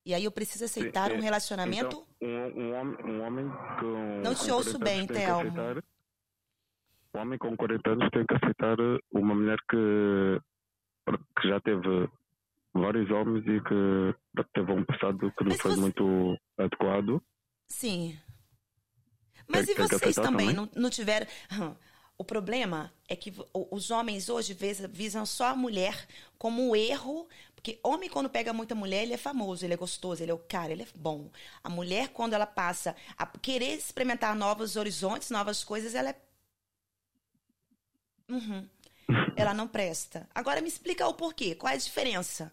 E 0.05 0.13
aí 0.13 0.25
eu 0.25 0.31
preciso 0.31 0.65
aceitar 0.65 1.09
um 1.13 1.15
sim. 1.15 1.21
relacionamento 1.21 2.05
Então, 2.21 2.29
um, 2.29 2.61
um 2.61 2.73
homem, 2.75 3.05
um 3.05 3.21
homem 3.25 3.49
com. 3.79 4.21
Não 4.21 4.35
te 4.35 4.45
com 4.49 4.55
ouço 4.55 4.77
40 4.77 4.83
bem, 4.83 4.95
anos 4.97 5.07
tem 5.07 5.15
que 5.17 5.25
Telmo. 5.25 5.39
aceitar- 5.61 5.83
Um 7.15 7.19
homem 7.21 7.39
com 7.39 7.55
40 7.55 7.89
anos 7.91 8.09
tem 8.11 8.25
que 8.25 8.35
aceitar 8.35 8.75
uma 9.13 9.35
mulher 9.35 9.57
que, 9.69 10.41
que 11.39 11.47
já 11.47 11.61
teve 11.61 12.09
vários 12.73 13.09
homens 13.09 13.45
e 13.47 13.61
que 13.61 14.43
teve 14.53 14.71
um 14.73 14.83
passado 14.83 15.31
que 15.37 15.43
não 15.45 15.51
Mas 15.51 15.61
foi 15.61 15.71
você- 15.71 15.79
muito 15.79 16.37
adequado. 16.57 17.21
Sim. 17.71 18.19
Mas 19.47 19.65
Tem- 19.65 19.75
e 19.75 19.77
vocês 19.77 20.15
também, 20.15 20.47
também. 20.47 20.53
Não, 20.53 20.69
não 20.75 20.89
tiveram. 20.89 21.27
Hum, 21.53 21.75
O 22.17 22.23
problema 22.23 22.93
é 23.09 23.15
que 23.15 23.33
os 23.71 23.89
homens 23.89 24.29
hoje 24.29 24.53
vis- 24.53 24.85
visam 24.91 25.25
só 25.25 25.45
a 25.47 25.55
mulher 25.55 26.07
como 26.37 26.69
um 26.69 26.75
erro. 26.75 27.27
Porque 27.55 27.79
homem, 27.83 28.09
quando 28.09 28.29
pega 28.29 28.53
muita 28.53 28.75
mulher, 28.75 29.03
ele 29.03 29.13
é 29.13 29.17
famoso, 29.17 29.65
ele 29.65 29.73
é 29.73 29.77
gostoso, 29.77 30.21
ele 30.23 30.31
é 30.31 30.33
o 30.33 30.37
cara, 30.39 30.71
ele 30.71 30.83
é 30.83 30.87
bom. 30.95 31.29
A 31.63 31.69
mulher, 31.69 32.09
quando 32.09 32.33
ela 32.33 32.45
passa 32.45 32.95
a 33.17 33.25
querer 33.25 33.75
experimentar 33.77 34.35
novos 34.35 34.75
horizontes, 34.75 35.29
novas 35.31 35.63
coisas, 35.63 35.95
ela 35.95 36.09
é. 36.09 36.15
Uhum. 38.29 38.67
Ela 39.35 39.53
não 39.53 39.67
presta. 39.67 40.27
Agora 40.33 40.61
me 40.61 40.67
explica 40.67 41.07
o 41.07 41.13
porquê. 41.13 41.55
Qual 41.55 41.71
é 41.71 41.75
a 41.75 41.79
diferença? 41.79 42.51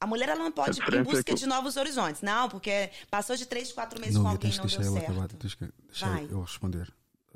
A 0.00 0.06
mulher 0.06 0.28
ela 0.28 0.44
não 0.44 0.52
pode 0.52 0.78
ir 0.78 0.94
em 0.94 0.98
é 0.98 1.02
busca 1.02 1.22
que- 1.24 1.34
de 1.34 1.46
novos 1.46 1.76
horizontes. 1.76 2.20
Não, 2.22 2.48
porque 2.48 2.90
passou 3.10 3.34
de 3.34 3.46
três, 3.46 3.72
quatro 3.72 3.98
meses 3.98 4.16
com 4.16 4.22
Núbia, 4.24 4.34
alguém 4.36 4.50
tens 4.50 4.56
e 4.56 4.60
que 4.60 4.66
não 4.84 4.92
deu 4.92 4.92
certo. 5.00 5.10
acabar, 5.10 5.28
tens 5.28 5.54
que 5.54 5.68
deixar 5.86 6.10
Vai. 6.10 6.28
eu 6.30 6.40
responder. 6.42 6.92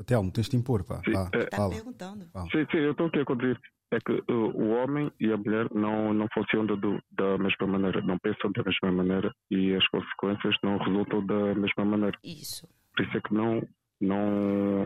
Telmo, 0.06 0.30
tens 0.30 0.48
de 0.48 0.56
impor, 0.56 0.84
pá. 0.84 1.00
Sim, 1.04 1.12
Vá, 1.12 1.30
é- 1.32 1.44
Tá 1.46 1.56
fala. 1.56 1.74
perguntando. 1.74 2.26
Fala. 2.32 2.46
Sim, 2.50 2.66
sim, 2.70 2.76
eu 2.78 2.92
estou 2.92 3.06
aqui 3.06 3.18
a 3.20 3.24
conduzir. 3.24 3.58
É 3.92 3.98
que 3.98 4.12
uh, 4.12 4.22
o 4.54 4.70
homem 4.70 5.10
e 5.18 5.32
a 5.32 5.36
mulher 5.36 5.68
não, 5.74 6.14
não 6.14 6.28
funcionam 6.32 6.76
do- 6.78 7.02
da 7.10 7.36
mesma 7.38 7.66
maneira, 7.66 8.00
não 8.02 8.18
pensam 8.18 8.52
da 8.52 8.62
mesma 8.62 8.92
maneira 8.92 9.34
e 9.50 9.74
as 9.74 9.86
consequências 9.88 10.54
não 10.62 10.78
resultam 10.78 11.26
da 11.26 11.54
mesma 11.56 11.84
maneira. 11.84 12.16
Isso. 12.22 12.68
Por 12.94 13.04
isso 13.04 13.16
é 13.16 13.20
que 13.20 13.34
não, 13.34 13.60
não 14.00 14.84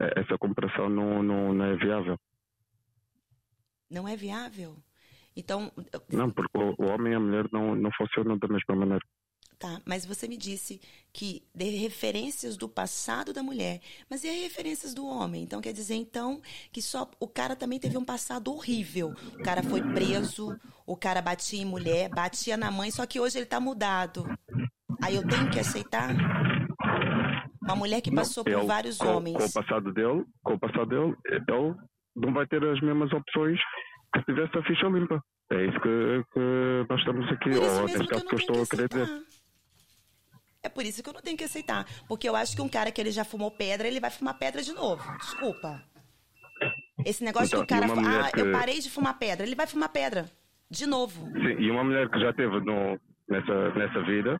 é- 0.00 0.20
essa 0.20 0.38
comparação 0.38 0.88
não, 0.88 1.22
não, 1.22 1.52
não 1.52 1.64
é 1.66 1.76
viável. 1.76 2.18
Não 3.90 4.08
é 4.08 4.16
viável. 4.16 4.76
Então, 5.38 5.70
Não, 6.10 6.28
porque 6.32 6.58
o, 6.58 6.90
homem 6.92 7.12
e 7.12 7.16
a 7.16 7.20
mulher 7.20 7.48
não, 7.52 7.76
não 7.76 7.90
funcionam 7.96 8.36
da 8.36 8.48
mesma 8.48 8.74
maneira. 8.74 9.04
tá, 9.56 9.80
mas 9.86 10.04
você 10.04 10.26
me 10.26 10.36
disse 10.36 10.80
que 11.12 11.44
de 11.54 11.64
referências 11.76 12.56
do 12.56 12.68
passado 12.68 13.32
da 13.32 13.40
mulher, 13.40 13.80
mas 14.10 14.24
e 14.24 14.28
as 14.28 14.42
referências 14.42 14.92
do 14.92 15.06
homem? 15.06 15.44
Então 15.44 15.60
quer 15.60 15.72
dizer 15.72 15.94
então 15.94 16.42
que 16.72 16.82
só 16.82 17.08
o 17.20 17.28
cara 17.28 17.54
também 17.54 17.78
teve 17.78 17.96
um 17.96 18.04
passado 18.04 18.52
horrível. 18.52 19.14
O 19.38 19.42
cara 19.44 19.62
foi 19.62 19.80
preso, 19.80 20.58
o 20.84 20.96
cara 20.96 21.22
batia 21.22 21.62
em 21.62 21.64
mulher, 21.64 22.08
batia 22.08 22.56
na 22.56 22.72
mãe, 22.72 22.90
só 22.90 23.06
que 23.06 23.20
hoje 23.20 23.38
ele 23.38 23.46
tá 23.46 23.60
mudado. 23.60 24.24
Aí 25.00 25.14
eu 25.14 25.26
tenho 25.26 25.48
que 25.50 25.60
aceitar? 25.60 26.16
Uma 27.62 27.76
mulher 27.76 28.00
que 28.00 28.10
passou 28.12 28.42
por 28.42 28.52
Ele, 28.52 28.66
vários 28.66 28.98
com, 28.98 29.06
homens. 29.06 29.36
Com 29.36 29.44
o 29.44 29.52
passado 29.52 29.92
dele, 29.92 30.24
com 30.42 30.54
o 30.54 30.58
passado 30.58 30.86
dele, 30.86 31.14
ele 31.26 31.76
não 32.16 32.32
vai 32.32 32.44
ter 32.46 32.64
as 32.64 32.80
mesmas 32.80 33.12
opções 33.12 33.60
que 34.24 34.32
se 34.32 34.36
tivesse 34.36 34.58
a 34.58 34.62
ficha 34.62 34.86
limpa. 34.88 35.22
É 35.50 35.64
isso 35.66 35.80
que, 35.80 36.24
que 36.32 36.86
nós 36.88 36.98
estamos 37.00 37.26
aqui, 37.32 37.50
ou 37.50 37.82
neste 37.86 37.98
que 37.98 38.04
eu 38.04 38.08
caso 38.08 38.26
que 38.26 38.34
eu 38.34 38.38
estou 38.38 38.56
a 38.56 38.64
que 38.64 38.70
querer 38.70 38.88
dizer. 38.88 39.22
É 40.62 40.68
por 40.68 40.84
isso 40.84 41.02
que 41.02 41.08
eu 41.08 41.14
não 41.14 41.22
tenho 41.22 41.36
que 41.36 41.44
aceitar. 41.44 41.86
Porque 42.08 42.28
eu 42.28 42.36
acho 42.36 42.54
que 42.54 42.62
um 42.62 42.68
cara 42.68 42.90
que 42.90 43.00
ele 43.00 43.10
já 43.10 43.24
fumou 43.24 43.50
pedra, 43.50 43.86
ele 43.88 44.00
vai 44.00 44.10
fumar 44.10 44.38
pedra 44.38 44.62
de 44.62 44.72
novo. 44.72 45.02
Desculpa. 45.18 45.82
Esse 47.06 47.22
negócio 47.24 47.46
Então, 47.46 47.60
que 47.64 47.74
o 47.74 47.80
cara 47.80 47.86
ah, 48.26 48.30
que- 48.30 48.40
eu 48.40 48.52
parei 48.52 48.80
de 48.80 48.90
fumar 48.90 49.16
pedra. 49.18 49.46
Ele 49.46 49.54
vai 49.54 49.66
fumar 49.66 49.88
pedra. 49.88 50.28
De 50.70 50.84
novo. 50.86 51.24
Sim, 51.32 51.62
e 51.62 51.70
uma 51.70 51.82
mulher 51.84 52.10
que 52.10 52.20
já 52.20 52.32
teve 52.34 52.60
no, 52.60 53.00
nessa, 53.28 53.70
nessa 53.70 54.02
vida, 54.02 54.38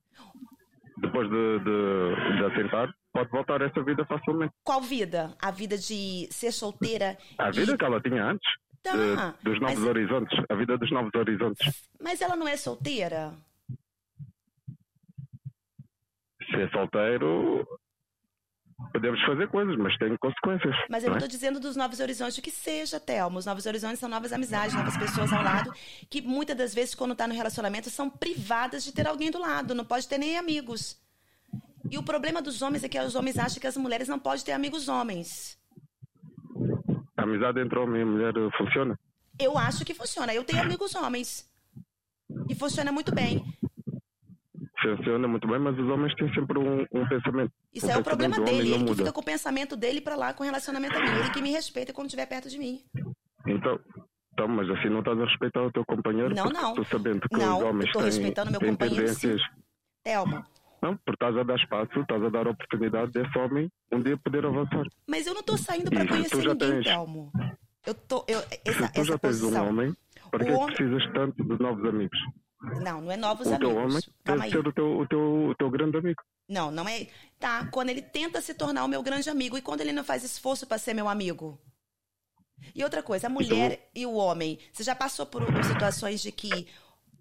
depois 0.98 1.26
de, 1.30 1.58
de, 1.60 2.36
de 2.36 2.44
assentar, 2.44 2.92
pode 3.12 3.30
voltar 3.30 3.62
a 3.62 3.66
essa 3.66 3.82
vida 3.82 4.04
facilmente. 4.04 4.52
Qual 4.62 4.82
vida? 4.82 5.34
A 5.40 5.50
vida 5.50 5.78
de 5.78 6.28
ser 6.30 6.52
solteira. 6.52 7.16
A 7.38 7.48
e- 7.48 7.52
vida 7.52 7.78
que 7.78 7.84
ela 7.84 8.00
tinha 8.00 8.24
antes, 8.26 8.46
Tá, 8.82 8.92
de- 8.92 9.44
dos 9.44 9.60
novos 9.60 9.78
mas- 9.78 9.88
horizontes, 9.88 10.38
a 10.48 10.54
vida 10.54 10.78
dos 10.78 10.90
novos 10.90 11.10
horizontes. 11.14 11.84
Mas 12.00 12.20
ela 12.20 12.36
não 12.36 12.46
é 12.48 12.56
solteira? 12.56 13.34
Ser 16.50 16.70
solteiro, 16.70 17.66
podemos 18.92 19.20
fazer 19.26 19.48
coisas, 19.48 19.76
mas 19.76 19.96
tem 19.98 20.16
consequências. 20.16 20.74
Mas 20.88 21.02
eu 21.04 21.08
não 21.10 21.16
não 21.16 21.16
é? 21.16 21.26
estou 21.26 21.28
dizendo 21.28 21.60
dos 21.60 21.76
novos 21.76 22.00
horizontes 22.00 22.38
que 22.40 22.50
seja, 22.50 22.98
Thelma. 22.98 23.38
Os 23.38 23.44
novos 23.46 23.66
horizontes 23.66 23.98
são 23.98 24.08
novas 24.08 24.32
amizades, 24.32 24.74
novas 24.74 24.96
pessoas 24.96 25.30
ao 25.32 25.42
lado, 25.42 25.72
que 26.08 26.22
muitas 26.22 26.56
das 26.56 26.74
vezes, 26.74 26.94
quando 26.94 27.12
está 27.12 27.26
no 27.28 27.34
relacionamento, 27.34 27.90
são 27.90 28.08
privadas 28.08 28.82
de 28.84 28.92
ter 28.92 29.06
alguém 29.06 29.30
do 29.30 29.38
lado. 29.38 29.74
Não 29.74 29.84
pode 29.84 30.08
ter 30.08 30.16
nem 30.18 30.38
amigos. 30.38 30.98
E 31.90 31.98
o 31.98 32.02
problema 32.02 32.40
dos 32.40 32.62
homens 32.62 32.82
é 32.84 32.88
que 32.88 32.98
os 32.98 33.14
homens 33.14 33.38
acham 33.38 33.60
que 33.60 33.66
as 33.66 33.76
mulheres 33.76 34.08
não 34.08 34.18
podem 34.18 34.44
ter 34.44 34.52
amigos 34.52 34.88
homens. 34.88 35.58
Amizade 37.28 37.60
entre 37.60 37.78
homem 37.78 38.02
e 38.02 38.04
mulher 38.04 38.32
funciona. 38.56 38.98
Eu 39.38 39.56
acho 39.56 39.84
que 39.84 39.94
funciona. 39.94 40.34
Eu 40.34 40.44
tenho 40.44 40.62
amigos 40.62 40.94
homens. 40.94 41.48
E 42.48 42.54
funciona 42.54 42.90
muito 42.90 43.14
bem. 43.14 43.44
Funciona 44.80 45.26
muito 45.26 45.46
bem, 45.48 45.58
mas 45.58 45.78
os 45.78 45.88
homens 45.88 46.14
têm 46.14 46.32
sempre 46.32 46.58
um, 46.58 46.82
um 46.92 47.08
pensamento. 47.08 47.52
Isso 47.74 47.86
o 47.86 47.90
é 47.90 47.96
o 47.96 48.02
pensamento 48.02 48.04
problema 48.04 48.36
do 48.36 48.42
homem 48.42 48.56
dele. 48.56 48.74
Ele 48.74 48.84
que 48.84 48.94
fica 48.94 49.12
com 49.12 49.20
o 49.20 49.24
pensamento 49.24 49.76
dele 49.76 50.00
pra 50.00 50.16
lá 50.16 50.32
com 50.32 50.44
relacionamento 50.44 50.96
a 50.96 51.00
mim. 51.00 51.18
Ele 51.18 51.30
que 51.30 51.42
me 51.42 51.50
respeita 51.50 51.92
quando 51.92 52.06
estiver 52.06 52.26
perto 52.26 52.48
de 52.48 52.58
mim. 52.58 52.84
Então, 53.46 53.78
então, 54.38 54.46
mas 54.46 54.70
assim 54.70 54.88
não 54.88 55.00
estás 55.00 55.18
a 55.18 55.24
respeitar 55.24 55.62
o 55.64 55.72
teu 55.72 55.84
companheiro. 55.84 56.32
Não, 56.32 56.46
não. 56.46 56.74
Tu 56.74 56.84
sabendo 56.84 57.28
que 57.28 57.36
Não, 57.36 57.58
os 57.58 57.64
homens 57.64 57.92
tô 57.92 57.98
têm, 57.98 58.06
respeitando 58.06 58.52
meu 58.52 58.60
companheiro, 58.60 59.08
sim. 59.08 59.20
tendências. 59.20 59.42
Thelma, 60.04 60.46
Não, 60.80 60.96
porque 60.96 61.12
estás 61.12 61.36
a 61.36 61.42
dar 61.42 61.56
espaço, 61.56 62.00
estás 62.00 62.22
a 62.22 62.28
dar 62.28 62.46
oportunidade 62.46 63.12
desse 63.12 63.36
homem 63.38 63.70
um 63.92 64.00
dia 64.02 64.16
poder 64.18 64.46
avançar. 64.46 64.84
mas 65.08 65.26
eu 65.26 65.34
não 65.34 65.42
tô 65.42 65.56
saindo 65.56 65.90
tu 65.90 66.06
conhecer 66.06 66.42
já 66.42 66.52
ninguém, 66.54 66.70
tens- 66.72 66.84
Telmo. 66.84 67.32
Eu 67.86 67.94
tô. 67.94 68.24
Eu, 68.28 68.40
Se 68.40 68.60
essa, 68.66 68.88
tu 68.92 69.04
já 69.04 69.18
tens 69.18 69.42
um 69.42 69.66
homem, 69.68 69.96
para 70.30 70.44
que 70.44 70.50
é 70.50 70.54
que 70.54 70.60
homem- 70.62 70.74
precisas 70.76 71.12
tanto 71.12 71.42
de 71.42 71.62
novos 71.62 71.84
amigos? 71.84 72.18
Não, 72.82 73.00
não 73.00 73.10
é 73.12 73.16
novos 73.16 73.46
o 73.46 73.58
teu 73.58 73.70
homem 73.70 73.82
amigos. 73.84 74.10
Calma 74.24 74.42
deve 74.42 74.42
aí. 74.42 74.50
ser 74.50 74.68
o 74.68 74.72
teu, 74.72 74.98
o, 74.98 75.06
teu, 75.06 75.20
o 75.50 75.54
teu 75.54 75.70
grande 75.70 75.96
amigo. 75.96 76.20
Não, 76.48 76.70
não 76.70 76.88
é. 76.88 77.06
Tá, 77.38 77.66
quando 77.70 77.90
ele 77.90 78.02
tenta 78.02 78.40
se 78.40 78.52
tornar 78.54 78.84
o 78.84 78.88
meu 78.88 79.02
grande 79.02 79.28
amigo 79.30 79.56
e 79.56 79.62
quando 79.62 79.80
ele 79.80 79.92
não 79.92 80.02
faz 80.04 80.22
esforço 80.24 80.66
pra 80.66 80.76
ser 80.78 80.92
meu 80.94 81.08
amigo. 81.08 81.58
E 82.74 82.82
outra 82.82 83.02
coisa, 83.02 83.28
a 83.28 83.30
mulher 83.30 83.88
e 83.94 84.04
o 84.04 84.14
homem. 84.14 84.58
Você 84.72 84.82
já 84.82 84.94
passou 84.94 85.24
por 85.26 85.42
situações 85.64 86.20
de 86.20 86.32
que 86.32 86.66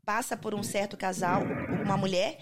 passa 0.07 0.37
por 0.37 0.55
um 0.55 0.63
certo 0.63 0.95
casal, 0.95 1.43
uma 1.83 1.97
mulher, 1.97 2.39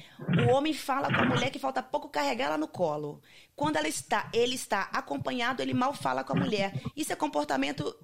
o 0.47 0.51
homem 0.51 0.71
fala 0.71 1.11
com 1.11 1.19
a 1.19 1.25
mulher 1.25 1.49
que 1.49 1.57
falta 1.57 1.81
pouco 1.81 2.07
carregar 2.07 2.45
ela 2.45 2.59
no 2.59 2.67
colo. 2.67 3.23
Quando 3.55 3.77
ela 3.77 3.87
está, 3.87 4.29
ele 4.31 4.53
está 4.53 4.83
acompanhado, 4.93 5.63
ele 5.63 5.73
mal 5.73 5.91
fala 5.91 6.23
com 6.23 6.33
a 6.33 6.39
mulher. 6.39 6.79
Isso 6.95 7.11
é 7.11 7.15
comportamento. 7.15 7.97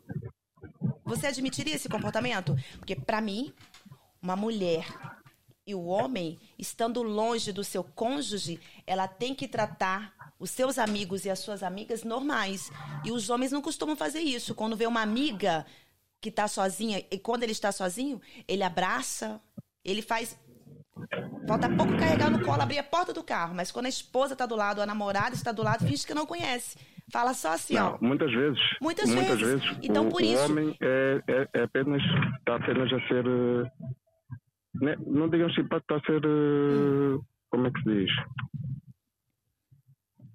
Você 1.05 1.27
admitiria 1.27 1.75
esse 1.75 1.87
comportamento? 1.87 2.55
Porque 2.79 2.95
pra 2.95 3.21
mim, 3.21 3.53
uma 4.19 4.35
mulher 4.35 4.83
e 5.67 5.75
o 5.75 5.85
homem, 5.85 6.39
estando 6.57 7.03
longe 7.03 7.51
do 7.51 7.63
seu 7.63 7.83
cônjuge, 7.83 8.59
ela 8.87 9.07
tem 9.07 9.35
que 9.35 9.47
tratar 9.47 10.11
os 10.39 10.49
seus 10.49 10.79
amigos 10.79 11.23
e 11.23 11.29
as 11.29 11.37
suas 11.37 11.61
amigas 11.61 12.03
normais. 12.03 12.71
E 13.05 13.11
os 13.11 13.29
homens 13.29 13.51
não 13.51 13.61
costumam 13.61 13.95
fazer 13.95 14.21
isso. 14.21 14.55
Quando 14.55 14.75
vê 14.75 14.87
uma 14.87 15.03
amiga 15.03 15.67
que 16.21 16.29
está 16.29 16.47
sozinha, 16.47 17.03
e 17.11 17.17
quando 17.17 17.43
ele 17.43 17.51
está 17.51 17.71
sozinho, 17.71 18.21
ele 18.47 18.63
abraça, 18.63 19.41
ele 19.83 20.01
faz. 20.01 20.39
Falta 21.47 21.67
pouco 21.69 21.97
carregar 21.97 22.29
no 22.29 22.43
colo, 22.45 22.61
abrir 22.61 22.77
a 22.77 22.83
porta 22.83 23.11
do 23.11 23.23
carro, 23.23 23.55
mas 23.55 23.71
quando 23.71 23.87
a 23.87 23.89
esposa 23.89 24.33
está 24.33 24.45
do 24.45 24.55
lado, 24.55 24.81
a 24.81 24.85
namorada 24.85 25.33
está 25.33 25.51
do 25.51 25.63
lado, 25.63 25.85
finge 25.87 26.05
que 26.05 26.13
não 26.13 26.25
conhece. 26.27 26.77
Fala 27.11 27.33
só 27.33 27.53
assim, 27.53 27.73
Não, 27.73 27.95
ó. 27.95 27.97
muitas 28.05 28.31
vezes. 28.31 28.59
Muitas 28.79 29.09
vezes. 29.09 29.63
Então, 29.81 30.07
o, 30.07 30.11
por 30.11 30.21
o 30.21 30.25
isso- 30.25 30.45
homem 30.45 30.77
é, 30.79 31.21
é, 31.27 31.49
é 31.59 31.63
apenas, 31.63 32.01
está 32.39 32.55
apenas 32.55 32.93
a 32.93 33.07
ser. 33.07 33.25
eh, 33.25 33.71
né, 34.75 34.95
não 35.05 35.27
digamos 35.27 35.53
simpático, 35.55 35.93
está 35.93 35.95
a 35.95 36.05
ser. 36.05 36.23
eh, 36.23 37.19
Como 37.49 37.67
é 37.67 37.71
que 37.71 37.81
se 37.81 37.89
diz? 37.89 38.11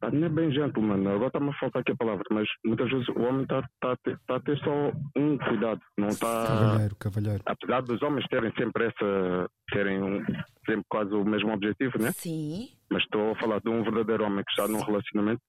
Ah, 0.07 0.11
Não 0.13 0.27
é 0.27 0.29
bem 0.29 0.53
gentleman, 0.53 1.01
agora 1.11 1.27
está-me 1.27 1.51
a 1.51 1.53
faltar 1.55 1.83
aqui 1.83 1.91
a 1.91 1.97
palavra, 1.97 2.23
mas 2.31 2.47
muitas 2.65 2.89
vezes 2.91 3.09
o 3.09 3.21
homem 3.23 3.43
está 3.43 3.61
ter- 4.05 4.13
está 4.15 4.37
a 4.37 4.41
ter 4.41 4.57
só 4.59 4.93
um 5.17 5.37
cuidado, 5.39 5.81
não 5.99 6.09
está. 6.09 6.47
Cavalheiro, 6.47 6.97
cavalheiro. 6.97 7.43
Apesar 7.45 7.83
dos 7.83 8.01
homens 8.03 8.25
terem 8.29 8.53
sempre 8.57 8.85
essa. 8.87 9.51
terem 9.73 10.01
um- 10.03 10.25
sempre 10.65 10.85
quase 10.89 11.13
o 11.13 11.25
mesmo 11.25 11.53
objetivo, 11.53 11.99
né? 12.01 12.13
Sim. 12.13 12.69
mas 12.89 13.03
estou 13.03 13.33
a 13.33 13.37
falar 13.37 13.59
de 13.61 13.69
um 13.69 13.83
verdadeiro 13.83 14.25
homem 14.25 14.45
que 14.45 14.51
está 14.53 14.69
num 14.69 14.81
relacionamento, 14.81 15.41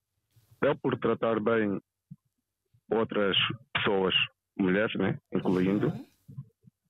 é 0.64 0.74
por 0.74 0.98
tratar 0.98 1.40
bem 1.40 1.80
outras 2.90 3.38
pessoas, 3.76 4.16
mulheres, 4.58 4.96
né, 4.96 5.20
incluindo, 5.32 5.94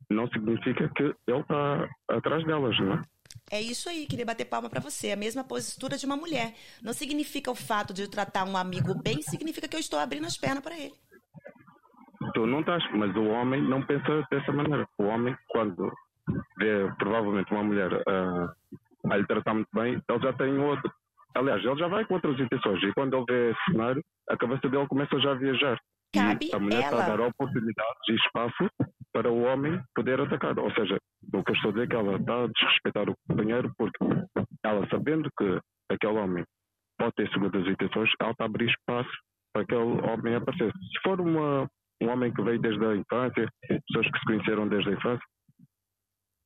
não 0.09 0.25
significa 0.29 0.87
que 0.95 1.03
ele 1.03 1.39
está 1.41 1.89
atrás 2.07 2.45
delas, 2.45 2.79
não 2.79 2.93
é? 2.93 3.03
É 3.49 3.61
isso 3.61 3.89
aí, 3.89 4.05
queria 4.05 4.25
bater 4.25 4.45
palma 4.45 4.69
pra 4.69 4.81
você. 4.81 5.11
A 5.11 5.15
mesma 5.15 5.43
postura 5.43 5.97
de 5.97 6.05
uma 6.05 6.17
mulher. 6.17 6.53
Não 6.81 6.93
significa 6.93 7.49
o 7.49 7.55
fato 7.55 7.93
de 7.93 8.01
eu 8.01 8.09
tratar 8.09 8.43
um 8.43 8.57
amigo 8.57 8.93
bem, 8.93 9.21
significa 9.21 9.67
que 9.67 9.75
eu 9.75 9.79
estou 9.79 9.99
abrindo 9.99 10.25
as 10.25 10.37
pernas 10.37 10.63
pra 10.63 10.77
ele. 10.77 10.93
Tu 12.33 12.45
não 12.45 12.59
estás, 12.59 12.83
mas 12.93 13.15
o 13.15 13.23
homem 13.23 13.61
não 13.61 13.81
pensa 13.85 14.25
dessa 14.29 14.51
maneira. 14.51 14.87
O 14.97 15.03
homem, 15.03 15.35
quando 15.47 15.91
vê 16.57 16.91
provavelmente 16.97 17.51
uma 17.51 17.63
mulher 17.63 17.89
ah, 18.07 18.53
a 19.11 19.17
lhe 19.17 19.25
tratar 19.27 19.53
muito 19.53 19.69
bem, 19.73 19.93
ele 19.93 20.19
já 20.21 20.33
tem 20.33 20.57
outro. 20.57 20.91
Aliás, 21.35 21.63
ele 21.63 21.77
já 21.77 21.87
vai 21.87 22.03
com 22.05 22.15
outras 22.15 22.37
intenções 22.39 22.83
e 22.83 22.93
quando 22.93 23.15
ele 23.15 23.25
vê 23.27 23.51
esse 23.51 23.71
cenário, 23.71 24.03
a 24.29 24.35
cabeça 24.35 24.67
dele 24.67 24.87
começa 24.87 25.19
já 25.19 25.31
a 25.31 25.35
viajar. 25.35 25.79
Cabe 26.13 26.49
e 26.51 26.55
a 26.55 26.59
mulher 26.59 26.83
está 26.83 26.97
a 26.97 27.05
ela. 27.05 27.17
dar 27.17 27.21
oportunidades 27.27 28.09
e 28.09 28.15
espaço 28.15 28.69
para 29.13 29.31
o 29.31 29.43
homem 29.43 29.81
poder 29.95 30.19
atacar. 30.19 30.57
Ou 30.59 30.71
seja, 30.73 30.97
o 31.33 31.43
que 31.43 31.51
eu 31.51 31.55
estou 31.55 31.69
a 31.69 31.73
dizer 31.73 31.85
é 31.85 31.87
que 31.87 31.95
ela 31.95 32.15
está 32.17 32.43
a 32.43 32.47
desrespeitar 32.47 33.09
o 33.09 33.15
companheiro 33.27 33.71
porque 33.77 33.97
ela 34.63 34.87
sabendo 34.89 35.29
que 35.37 35.59
aquele 35.91 36.19
homem 36.19 36.43
pode 36.97 37.13
ter 37.15 37.29
segundas 37.31 37.67
intenções, 37.67 38.09
ela 38.19 38.31
está 38.31 38.43
a 38.43 38.47
abrir 38.47 38.69
espaço 38.69 39.11
para 39.53 39.63
aquele 39.63 39.81
homem 39.81 40.35
aparecer. 40.35 40.71
Se 40.71 41.01
for 41.03 41.21
uma, 41.21 41.67
um 42.01 42.09
homem 42.09 42.33
que 42.33 42.41
veio 42.41 42.59
desde 42.59 42.85
a 42.85 42.95
infância, 42.95 43.47
pessoas 43.61 44.11
que 44.11 44.19
se 44.19 44.25
conheceram 44.25 44.67
desde 44.67 44.89
a 44.89 44.93
infância, 44.93 45.25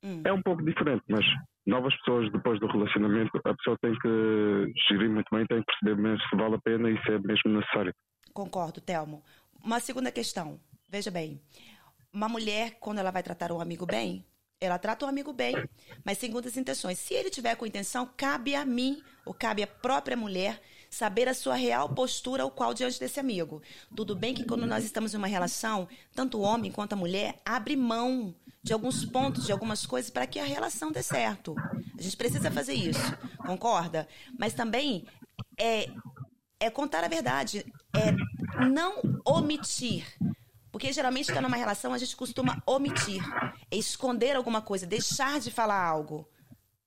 Hum. 0.03 0.24
é 0.26 0.34
um 0.34 0.41
pouco 0.41 0.64
diferente, 0.64 1.03
mas 1.07 1.24
novas 1.66 1.95
pessoas 1.97 2.32
depois 2.32 2.59
do 2.59 2.66
relacionamento, 2.68 3.38
a 3.45 3.53
pessoa 3.53 3.78
tem 3.82 3.93
que 3.99 4.74
gerir 4.89 5.09
muito 5.09 5.28
bem, 5.32 5.45
tem 5.45 5.59
que 5.59 5.66
perceber 5.66 6.01
mesmo 6.01 6.28
se 6.28 6.36
vale 6.36 6.55
a 6.55 6.62
pena 6.62 6.89
e 6.89 6.99
se 7.03 7.12
é 7.12 7.20
mesmo 7.20 7.51
necessário. 7.51 7.93
Concordo, 8.34 8.82
Telmo. 8.82 9.24
Uma 9.64 9.80
segunda 9.80 10.12
questão. 10.12 10.59
Veja 10.89 11.12
bem. 11.12 11.39
Uma 12.14 12.28
mulher, 12.28 12.78
quando 12.80 12.99
ela 12.99 13.12
vai 13.12 13.24
tratar 13.24 13.51
um 13.51 13.62
amigo 13.62 13.86
bem, 13.86 14.26
ela 14.59 14.78
trata 14.78 15.05
o 15.05 15.09
amigo 15.09 15.32
bem, 15.34 15.55
mas 16.03 16.18
segundo 16.18 16.47
as 16.47 16.57
intenções. 16.57 16.99
Se 16.99 17.14
ele 17.14 17.30
tiver 17.30 17.55
com 17.55 17.66
intenção, 17.66 18.07
cabe 18.16 18.53
a 18.53 18.66
mim, 18.66 19.01
ou 19.26 19.34
cabe 19.34 19.64
à 19.64 19.68
própria 19.68 20.16
mulher, 20.16 20.62
saber 20.89 21.28
a 21.28 21.34
sua 21.34 21.55
real 21.55 21.89
postura, 21.89 22.45
o 22.45 22.51
qual 22.51 22.74
diante 22.74 22.99
desse 22.99 23.20
amigo. 23.20 23.62
Tudo 23.95 24.16
bem 24.16 24.34
que 24.34 24.43
quando 24.43 24.68
nós 24.68 24.84
estamos 24.84 25.14
em 25.14 25.18
uma 25.18 25.26
relação, 25.26 25.88
tanto 26.14 26.38
o 26.38 26.41
homem 26.41 26.70
quanto 26.70 26.93
a 26.93 26.97
mulher 26.97 27.38
abre 27.45 27.76
mão 27.76 28.36
de 28.62 28.74
alguns 28.74 29.05
pontos, 29.05 29.45
de 29.45 29.51
algumas 29.51 29.86
coisas, 29.86 30.12
para 30.12 30.28
que 30.28 30.38
a 30.38 30.45
relação 30.45 30.91
dê 30.91 31.01
certo. 31.01 31.55
A 31.97 32.01
gente 32.01 32.18
precisa 32.18 32.51
fazer 32.51 32.74
isso, 32.74 33.18
concorda? 33.45 34.07
Mas 34.38 34.53
também 34.53 35.07
é, 35.57 35.89
é 36.59 36.70
contar 36.70 37.03
a 37.03 37.07
verdade, 37.07 37.66
é 37.95 38.12
não 38.66 39.01
omitir 39.26 40.05
porque 40.72 40.92
geralmente 40.94 41.30
está 41.30 41.42
numa 41.42 41.58
relação 41.58 41.94
a 41.94 41.98
gente 41.98 42.16
costuma 42.16 42.62
omitir, 42.66 43.22
esconder 43.72 44.36
alguma 44.36 44.62
coisa, 44.62 44.86
deixar 44.86 45.40
de 45.40 45.52
falar 45.52 45.84
algo. 45.84 46.28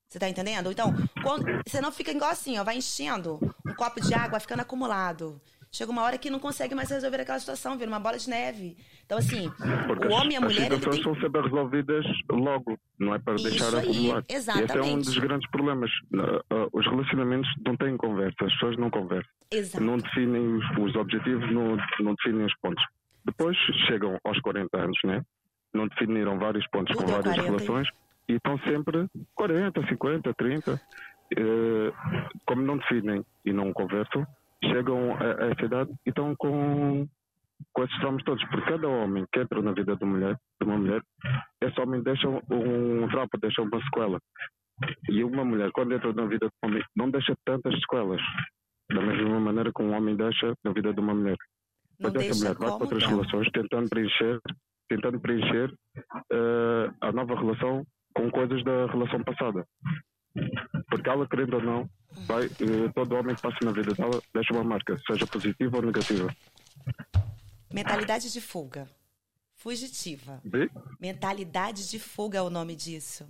Você 0.09 0.19
tá 0.19 0.29
entendendo? 0.29 0.71
Então, 0.71 0.95
quando, 1.23 1.45
você 1.67 1.81
não 1.81 1.91
fica 1.91 2.13
igual 2.13 2.31
assim, 2.31 2.57
ó, 2.59 2.65
vai 2.65 2.77
enchendo 2.77 3.39
um 3.67 3.75
copo 3.75 4.01
de 4.01 4.15
água, 4.15 4.31
vai 4.31 4.41
ficando 4.41 4.61
acumulado. 4.61 5.41
Chega 5.73 5.91
uma 5.91 6.03
hora 6.05 6.17
que 6.17 6.31
não 6.31 6.39
consegue 6.39 6.73
mais 6.73 6.89
resolver 6.89 7.21
aquela 7.21 7.41
situação, 7.41 7.77
vira 7.77 7.91
uma 7.91 7.99
bola 7.99 8.17
de 8.17 8.31
neve. 8.31 8.77
Então, 9.05 9.19
assim, 9.19 9.51
Porque 9.89 10.07
o 10.07 10.13
homem 10.13 10.35
e 10.35 10.37
a 10.37 10.41
mulher. 10.41 10.73
As 10.73 10.79
situações 10.79 10.95
tem... 10.95 11.03
são 11.03 11.21
sempre 11.21 11.43
resolvidas 11.43 12.07
logo, 12.31 12.79
não 12.97 13.13
é 13.13 13.19
para 13.19 13.35
Isso 13.35 13.51
deixar 13.51 13.75
aí, 13.75 13.81
acumular. 13.81 14.25
Esse 14.29 14.51
é 14.51 14.55
um 14.55 14.59
exatamente. 14.61 15.05
dos 15.07 15.19
grandes 15.19 15.51
problemas. 15.51 15.91
Uh, 16.13 16.69
Os 16.73 16.87
relacionamentos 16.87 17.51
não 17.67 17.77
têm 17.77 17.97
conversa, 17.97 18.37
as 18.45 18.53
pessoas 18.53 18.79
não 18.79 18.89
conversam. 18.89 19.33
Exato. 19.51 19.83
Não 19.83 19.97
definem 19.97 20.59
os, 20.59 20.65
os 20.79 20.95
objetivos, 20.95 21.53
não, 21.53 21.77
não 21.99 22.15
definem 22.15 22.47
os 22.47 22.55
pontos. 22.59 22.85
Depois 23.25 23.57
chegam 23.87 24.19
aos 24.25 24.39
40 24.41 24.77
anos, 24.77 24.99
né? 25.05 25.25
Não 25.73 25.89
definiram 25.89 26.39
vários 26.39 26.67
pontos 26.69 26.95
com 26.95 27.07
várias 27.07 27.35
40. 27.35 27.43
relações 27.43 27.89
e 28.29 28.35
estão 28.35 28.59
sempre 28.61 29.07
40, 29.35 29.87
50, 29.87 30.35
30. 30.35 30.81
Eh, 31.37 31.93
como 32.47 32.63
não 32.63 32.77
definem 32.77 33.25
e 33.45 33.53
não 33.53 33.73
conversam, 33.73 34.27
chegam 34.63 35.15
a, 35.17 35.45
a 35.45 35.51
essa 35.51 35.65
idade 35.65 35.91
e 36.07 36.11
estão 36.11 36.35
com, 36.37 37.07
com 37.73 37.85
esses 37.85 37.99
traumas 37.99 38.23
todos. 38.25 38.45
Porque 38.49 38.71
cada 38.71 38.89
homem 38.89 39.25
que 39.33 39.41
entra 39.41 39.61
na 39.63 39.73
vida 39.73 39.97
de, 39.97 40.05
mulher, 40.05 40.37
de 40.61 40.67
uma 40.67 40.79
mulher, 40.79 41.03
esse 41.61 41.81
homem 41.81 42.03
deixa 42.03 42.29
um 42.29 43.09
trauma, 43.09 43.29
deixa 43.41 43.63
uma 43.63 43.83
sequela. 43.85 44.21
E 45.09 45.25
uma 45.25 45.45
mulher, 45.45 45.71
quando 45.73 45.95
entra 45.95 46.13
na 46.13 46.27
vida 46.27 46.47
de 46.47 46.53
um 46.63 46.69
homem, 46.69 46.85
não 46.97 47.11
deixa 47.11 47.35
tantas 47.45 47.75
sequelas. 47.81 48.21
Da 48.93 49.01
mesma 49.01 49.41
maneira 49.41 49.73
que 49.75 49.83
um 49.83 49.95
homem 49.97 50.17
deixa 50.17 50.53
na 50.63 50.73
vida 50.73 50.93
de 50.93 51.01
uma 51.01 51.15
mulher. 51.15 51.37
Não 51.99 52.13
Mas 52.13 52.27
essa 52.27 52.39
mulher 52.39 52.55
vai 52.55 52.69
para 52.69 52.75
outras 52.77 53.03
então. 53.03 53.17
relações 53.17 53.49
tentando 53.53 53.89
preencher, 53.89 54.41
tentando 54.89 55.21
preencher 55.21 55.75
eh, 56.33 56.91
a 57.01 57.13
nova 57.13 57.35
relação 57.35 57.87
com 58.15 58.31
coisas 58.31 58.63
da 58.65 58.87
relação 58.87 59.23
passada. 59.23 59.67
Porque 60.89 61.09
ela, 61.09 61.29
querendo 61.29 61.55
ou 61.55 61.63
não, 61.63 61.91
vai, 62.27 62.47
eh, 62.47 62.93
todo 62.95 63.15
homem 63.15 63.35
que 63.35 63.43
passa 63.43 63.59
na 63.65 63.73
vida 63.73 63.95
dela 63.95 64.21
deixa 64.35 64.53
uma 64.53 64.65
marca, 64.65 64.99
seja 65.07 65.27
positiva 65.27 65.77
ou 65.77 65.83
negativa. 65.83 66.35
Mentalidade 67.73 68.33
de 68.33 68.41
fuga. 68.41 68.89
Fugitiva. 69.55 70.41
Vê? 70.45 70.69
Mentalidade 71.01 71.89
de 71.89 71.99
fuga 71.99 72.39
é 72.39 72.43
o 72.43 72.51
nome 72.51 72.77
disso. 72.77 73.27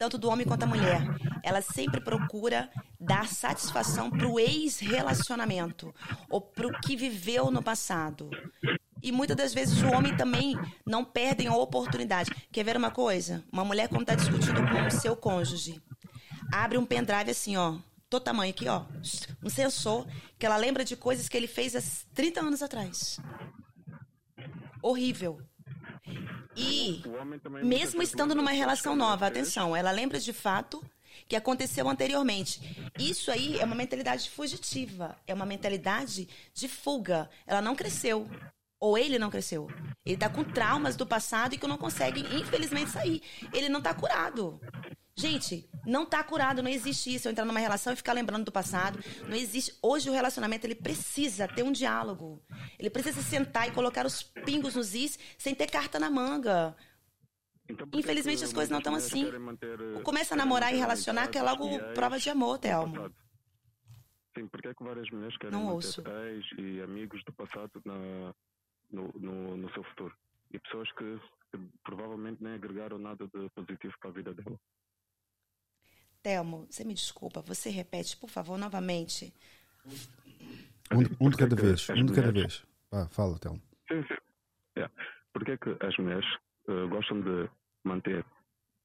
Tanto 0.00 0.16
do 0.16 0.30
homem 0.30 0.46
quanto 0.46 0.60
da 0.60 0.66
mulher. 0.66 1.02
Ela 1.42 1.60
sempre 1.60 2.00
procura 2.00 2.70
dar 2.98 3.28
satisfação 3.28 4.08
pro 4.08 4.40
ex-relacionamento 4.40 5.94
ou 6.30 6.40
pro 6.40 6.72
que 6.80 6.96
viveu 6.96 7.50
no 7.50 7.62
passado. 7.62 8.30
E 9.02 9.12
muitas 9.12 9.36
das 9.36 9.52
vezes 9.52 9.82
o 9.82 9.92
homem 9.92 10.16
também 10.16 10.58
não 10.86 11.04
perdem 11.04 11.48
a 11.48 11.54
oportunidade. 11.54 12.30
Quer 12.50 12.64
ver 12.64 12.78
uma 12.78 12.90
coisa? 12.90 13.44
Uma 13.52 13.62
mulher 13.62 13.90
quando 13.90 14.00
está 14.00 14.14
discutindo 14.14 14.62
com 14.70 14.86
o 14.86 14.90
seu 14.90 15.14
cônjuge, 15.14 15.82
abre 16.50 16.78
um 16.78 16.86
pendrive 16.86 17.30
assim, 17.30 17.58
ó, 17.58 17.76
todo 18.08 18.24
tamanho 18.24 18.54
aqui, 18.54 18.66
ó, 18.68 18.86
um 19.44 19.50
sensor, 19.50 20.06
que 20.38 20.46
ela 20.46 20.56
lembra 20.56 20.82
de 20.82 20.96
coisas 20.96 21.28
que 21.28 21.36
ele 21.36 21.46
fez 21.46 21.76
há 21.76 21.82
30 22.14 22.40
anos 22.40 22.62
atrás. 22.62 23.20
Horrível. 24.82 25.42
E 26.56 27.02
mesmo 27.62 28.02
estando 28.02 28.34
numa 28.34 28.50
relação 28.50 28.94
que 28.94 28.98
nova, 28.98 29.26
atenção, 29.26 29.74
ela 29.76 29.90
lembra 29.90 30.18
de 30.18 30.32
fato 30.32 30.84
que 31.28 31.36
aconteceu 31.36 31.88
anteriormente. 31.88 32.90
Isso 32.98 33.30
aí 33.30 33.58
é 33.58 33.64
uma 33.64 33.74
mentalidade 33.74 34.28
fugitiva, 34.28 35.16
é 35.26 35.32
uma 35.32 35.46
mentalidade 35.46 36.28
de 36.52 36.68
fuga. 36.68 37.30
Ela 37.46 37.62
não 37.62 37.76
cresceu. 37.76 38.28
Ou 38.80 38.96
ele 38.96 39.18
não 39.18 39.30
cresceu. 39.30 39.68
Ele 40.04 40.16
tá 40.16 40.28
com 40.28 40.42
traumas 40.42 40.96
do 40.96 41.06
passado 41.06 41.54
e 41.54 41.58
que 41.58 41.66
não 41.66 41.76
consegue, 41.76 42.20
infelizmente, 42.34 42.90
sair. 42.90 43.22
Ele 43.52 43.68
não 43.68 43.80
tá 43.80 43.92
curado. 43.94 44.58
Gente, 45.14 45.68
não 45.86 46.04
tá 46.06 46.22
curado, 46.22 46.62
não 46.62 46.70
existe 46.70 47.14
isso. 47.14 47.28
Eu 47.28 47.32
entrar 47.32 47.44
numa 47.44 47.58
relação 47.60 47.92
e 47.92 47.96
ficar 47.96 48.12
lembrando 48.12 48.44
do 48.44 48.52
passado. 48.52 48.98
Não 49.28 49.36
existe. 49.36 49.72
Hoje 49.82 50.08
o 50.10 50.12
relacionamento 50.12 50.66
ele 50.66 50.74
precisa 50.74 51.46
ter 51.48 51.62
um 51.62 51.72
diálogo. 51.72 52.42
Ele 52.78 52.90
precisa 52.90 53.22
sentar 53.22 53.68
e 53.68 53.72
colocar 53.72 54.04
os 54.06 54.22
pingos 54.22 54.74
nos 54.74 54.94
is 54.94 55.18
sem 55.38 55.54
ter 55.54 55.70
carta 55.70 55.98
na 55.98 56.10
manga. 56.10 56.76
Então, 57.68 57.86
Infelizmente 57.94 58.42
as 58.42 58.52
coisas 58.52 58.68
não 58.70 58.78
estão 58.78 58.94
assim. 58.96 59.30
manter, 59.38 59.78
eh, 59.80 60.00
Começa 60.02 60.34
a 60.34 60.36
namorar 60.36 60.74
e 60.74 60.76
relacionar, 60.76 61.28
que 61.28 61.38
é 61.38 61.42
logo 61.42 61.78
prova 61.94 62.18
de 62.18 62.28
amor, 62.28 62.58
Thelmo. 62.58 63.12
Sim, 64.36 64.46
porque 64.48 64.68
é 64.68 64.74
que 64.74 64.82
várias 64.82 65.08
mulheres 65.10 65.36
querem 65.38 65.52
Não 65.52 65.66
manter 65.66 65.74
ouço. 65.74 66.02
ex 66.06 66.46
e 66.58 66.80
amigos 66.82 67.22
do 67.24 67.32
passado 67.32 67.70
na, 67.84 68.32
no, 68.90 69.12
no, 69.18 69.56
no 69.56 69.72
seu 69.72 69.84
futuro? 69.84 70.14
E 70.52 70.58
pessoas 70.58 70.90
que, 70.92 71.20
que 71.52 71.58
provavelmente 71.84 72.42
nem 72.42 72.54
agregaram 72.54 72.98
nada 72.98 73.24
de 73.26 73.48
positivo 73.50 73.94
para 74.00 74.10
a 74.10 74.12
vida 74.12 74.34
dela. 74.34 74.58
Telmo, 76.22 76.66
você 76.68 76.84
me 76.84 76.94
desculpa, 76.94 77.40
você 77.40 77.70
repete, 77.70 78.16
por 78.16 78.28
favor, 78.28 78.58
novamente. 78.58 79.32
Um, 80.92 81.26
um 81.26 81.30
de 81.30 81.36
cada 81.36 81.56
vez, 81.56 81.88
um 81.90 82.04
de 82.04 82.12
cada 82.12 82.32
vez. 82.32 82.64
Vá, 82.90 83.08
fala, 83.08 83.38
Telmo. 83.38 83.60
Sim, 83.88 84.02
sim. 84.02 84.16
Yeah. 84.76 84.92
Porque 85.32 85.52
é 85.52 85.56
que 85.56 85.76
as 85.80 85.96
mulheres 85.96 86.26
eh, 86.68 86.86
gostam 86.88 87.20
de 87.20 87.48
manter 87.84 88.24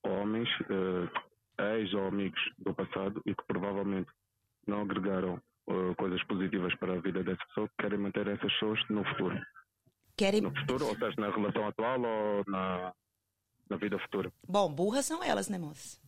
homens, 0.03 0.49
eh, 0.69 1.77
ex 1.77 1.93
ou 1.93 2.07
amigos 2.07 2.39
do 2.59 2.73
passado 2.73 3.21
e 3.25 3.33
que 3.33 3.43
provavelmente 3.47 4.09
não 4.67 4.81
agregaram 4.81 5.41
eh, 5.69 5.95
coisas 5.97 6.23
positivas 6.23 6.73
para 6.75 6.93
a 6.93 7.01
vida 7.01 7.23
dessa 7.23 7.43
pessoa, 7.47 7.67
que 7.69 7.75
querem 7.79 7.99
manter 7.99 8.27
essas 8.27 8.51
pessoas 8.53 8.79
no 8.89 9.03
futuro? 9.05 9.39
Querem. 10.17 10.41
No 10.41 10.55
futuro, 10.55 10.87
ou 10.87 10.95
seja, 10.95 11.15
na 11.17 11.29
relação 11.29 11.67
atual 11.67 11.99
ou 12.01 12.43
na, 12.47 12.93
na 13.69 13.77
vida 13.77 13.99
futura. 13.99 14.31
Bom, 14.47 14.71
burras 14.73 15.05
são 15.05 15.23
elas, 15.23 15.49
né, 15.49 15.57
moça? 15.57 16.04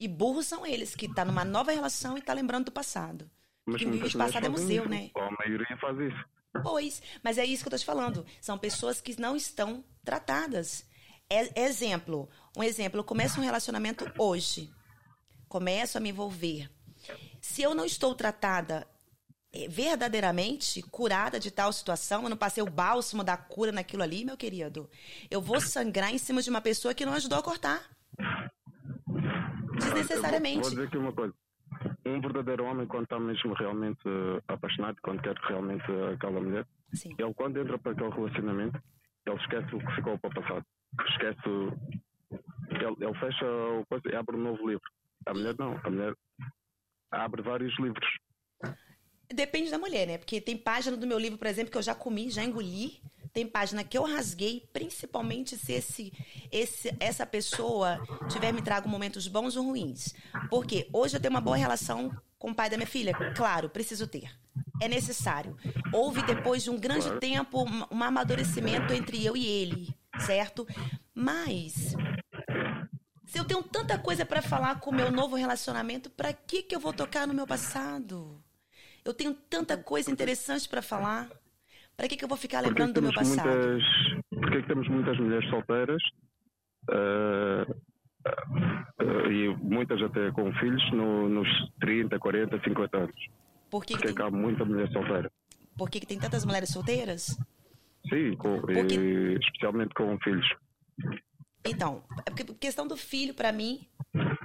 E 0.00 0.06
burros 0.06 0.46
são 0.46 0.64
eles 0.64 0.94
que 0.94 1.12
tá 1.12 1.24
numa 1.24 1.44
nova 1.44 1.72
relação 1.72 2.16
e 2.16 2.22
tá 2.22 2.32
lembrando 2.32 2.66
do 2.66 2.72
passado. 2.72 3.28
Porque 3.64 3.84
vive 3.84 3.98
muitas 3.98 4.12
de 4.12 4.18
passado 4.18 4.46
é 4.46 4.48
museu, 4.48 4.84
isso. 4.84 4.88
né? 4.88 5.10
A 5.14 5.30
maioria 5.30 5.76
faz 5.80 5.98
isso. 5.98 6.24
Pois, 6.62 7.02
mas 7.22 7.36
é 7.38 7.44
isso 7.44 7.62
que 7.62 7.68
eu 7.68 7.72
tô 7.72 7.78
te 7.78 7.84
falando. 7.84 8.24
São 8.40 8.56
pessoas 8.58 9.00
que 9.00 9.20
não 9.20 9.36
estão 9.36 9.84
tratadas. 10.04 10.86
É- 11.28 11.64
exemplo, 11.64 12.28
um 12.56 12.62
exemplo, 12.62 13.00
eu 13.00 13.04
começo 13.04 13.40
um 13.40 13.44
relacionamento 13.44 14.10
hoje. 14.18 14.70
Começo 15.48 15.98
a 15.98 16.00
me 16.00 16.10
envolver. 16.10 16.70
Se 17.40 17.62
eu 17.62 17.74
não 17.74 17.84
estou 17.84 18.14
tratada 18.14 18.86
eh, 19.52 19.68
verdadeiramente, 19.68 20.82
curada 20.82 21.38
de 21.38 21.50
tal 21.50 21.72
situação, 21.72 22.22
eu 22.22 22.28
não 22.28 22.36
passei 22.36 22.62
o 22.62 22.70
bálsamo 22.70 23.24
da 23.24 23.36
cura 23.36 23.72
naquilo 23.72 24.02
ali, 24.02 24.24
meu 24.24 24.36
querido, 24.36 24.90
eu 25.30 25.40
vou 25.40 25.60
sangrar 25.60 26.12
em 26.12 26.18
cima 26.18 26.42
de 26.42 26.50
uma 26.50 26.60
pessoa 26.60 26.94
que 26.94 27.06
não 27.06 27.14
ajudou 27.14 27.38
a 27.38 27.42
cortar. 27.42 27.97
Desnecessariamente. 29.78 30.54
Vou, 30.54 30.62
vou 30.62 30.70
dizer 30.70 30.84
aqui 30.84 30.96
uma 30.96 31.12
coisa. 31.12 31.34
Um 32.06 32.20
verdadeiro 32.20 32.64
homem, 32.64 32.86
quando 32.86 33.04
está 33.04 33.18
mesmo 33.18 33.52
realmente 33.54 34.00
eh, 34.06 34.42
apaixonado, 34.48 34.96
quando 35.02 35.22
quer 35.22 35.36
realmente 35.36 35.84
eh, 35.90 36.14
aquela 36.14 36.40
mulher, 36.40 36.66
Sim. 36.94 37.14
ele 37.18 37.34
quando 37.34 37.58
entra 37.58 37.78
para 37.78 37.92
aquele 37.92 38.10
relacionamento, 38.10 38.82
ele 39.26 39.36
esquece 39.36 39.74
o 39.74 39.78
que 39.78 39.94
ficou 39.94 40.18
para 40.18 40.30
o 40.30 40.34
passado. 40.34 40.66
Esquece. 41.08 41.48
Ele, 42.70 43.04
ele 43.04 43.18
fecha 43.18 43.46
o 43.46 43.84
coisa 43.86 44.08
e 44.10 44.16
abre 44.16 44.36
um 44.36 44.42
novo 44.42 44.68
livro. 44.68 44.90
A 45.26 45.34
mulher 45.34 45.54
não. 45.58 45.78
A 45.84 45.90
mulher 45.90 46.14
abre 47.10 47.42
vários 47.42 47.78
livros. 47.78 48.08
Depende 49.32 49.70
da 49.70 49.78
mulher, 49.78 50.06
né? 50.06 50.16
Porque 50.16 50.40
tem 50.40 50.56
página 50.56 50.96
do 50.96 51.06
meu 51.06 51.18
livro, 51.18 51.38
por 51.38 51.46
exemplo, 51.46 51.70
que 51.70 51.76
eu 51.76 51.82
já 51.82 51.94
comi, 51.94 52.30
já 52.30 52.42
engoli. 52.42 53.00
Tem 53.38 53.46
página 53.46 53.84
que 53.84 53.96
eu 53.96 54.02
rasguei, 54.02 54.68
principalmente 54.72 55.56
se 55.56 55.70
esse, 55.70 56.12
esse, 56.50 56.92
essa 56.98 57.24
pessoa 57.24 58.02
tiver 58.28 58.50
me 58.50 58.60
trago 58.60 58.88
momentos 58.88 59.28
bons 59.28 59.54
ou 59.54 59.64
ruins. 59.64 60.12
Porque 60.50 60.88
hoje 60.92 61.16
eu 61.16 61.20
tenho 61.20 61.30
uma 61.30 61.40
boa 61.40 61.56
relação 61.56 62.12
com 62.36 62.50
o 62.50 62.54
pai 62.54 62.68
da 62.68 62.76
minha 62.76 62.84
filha. 62.84 63.14
Claro, 63.36 63.70
preciso 63.70 64.08
ter. 64.08 64.28
É 64.80 64.88
necessário. 64.88 65.56
Houve, 65.94 66.20
depois 66.24 66.64
de 66.64 66.70
um 66.70 66.76
grande 66.76 67.12
tempo, 67.20 67.64
um 67.92 68.02
amadurecimento 68.02 68.92
entre 68.92 69.24
eu 69.24 69.36
e 69.36 69.46
ele, 69.46 69.94
certo? 70.26 70.66
Mas 71.14 71.94
se 73.24 73.38
eu 73.38 73.44
tenho 73.44 73.62
tanta 73.62 73.96
coisa 73.96 74.26
pra 74.26 74.42
falar 74.42 74.80
com 74.80 74.90
o 74.90 74.94
meu 74.94 75.12
novo 75.12 75.36
relacionamento, 75.36 76.10
pra 76.10 76.32
que 76.32 76.60
que 76.60 76.74
eu 76.74 76.80
vou 76.80 76.92
tocar 76.92 77.24
no 77.24 77.34
meu 77.34 77.46
passado? 77.46 78.42
Eu 79.04 79.14
tenho 79.14 79.32
tanta 79.32 79.76
coisa 79.76 80.10
interessante 80.10 80.68
pra 80.68 80.82
falar. 80.82 81.30
Pra 81.98 82.08
que 82.08 82.16
que 82.16 82.24
eu 82.24 82.28
vou 82.28 82.38
ficar 82.38 82.60
lembrando 82.60 82.94
do 82.94 83.02
meu 83.02 83.12
passado? 83.12 83.48
muitas, 83.48 83.82
porque 84.30 84.56
é 84.58 84.62
que 84.62 84.68
temos 84.68 84.88
muitas 84.88 85.18
mulheres 85.18 85.50
solteiras 85.50 86.02
eh, 86.90 87.66
Uh, 89.00 89.30
e 89.30 89.56
muitas 89.56 90.02
até 90.02 90.30
com 90.32 90.52
filhos 90.54 90.82
no, 90.92 91.28
nos 91.28 91.48
30, 91.80 92.18
40, 92.18 92.60
50 92.62 92.96
anos. 92.98 93.14
Por 93.70 93.84
que, 93.84 93.94
que 93.94 94.00
Porque 94.02 94.12
tem, 94.14 94.26
há 94.26 94.30
muita 94.30 94.64
mulher 94.66 94.90
solteira. 94.92 95.30
por 95.78 95.88
que 95.88 96.00
que 96.00 96.06
tem 96.06 96.18
tantas 96.18 96.44
mulheres 96.44 96.68
solteiras? 96.68 97.38
Sim, 98.08 98.34
com, 98.36 98.60
Porque- 98.60 98.96
e 98.96 99.38
especialmente 99.38 99.94
com 99.94 100.18
filhos. 100.18 100.46
Então, 101.64 102.02
é 102.26 102.30
a 102.30 102.54
questão 102.54 102.86
do 102.86 102.96
filho, 102.96 103.32
para 103.32 103.52
mim, 103.52 103.86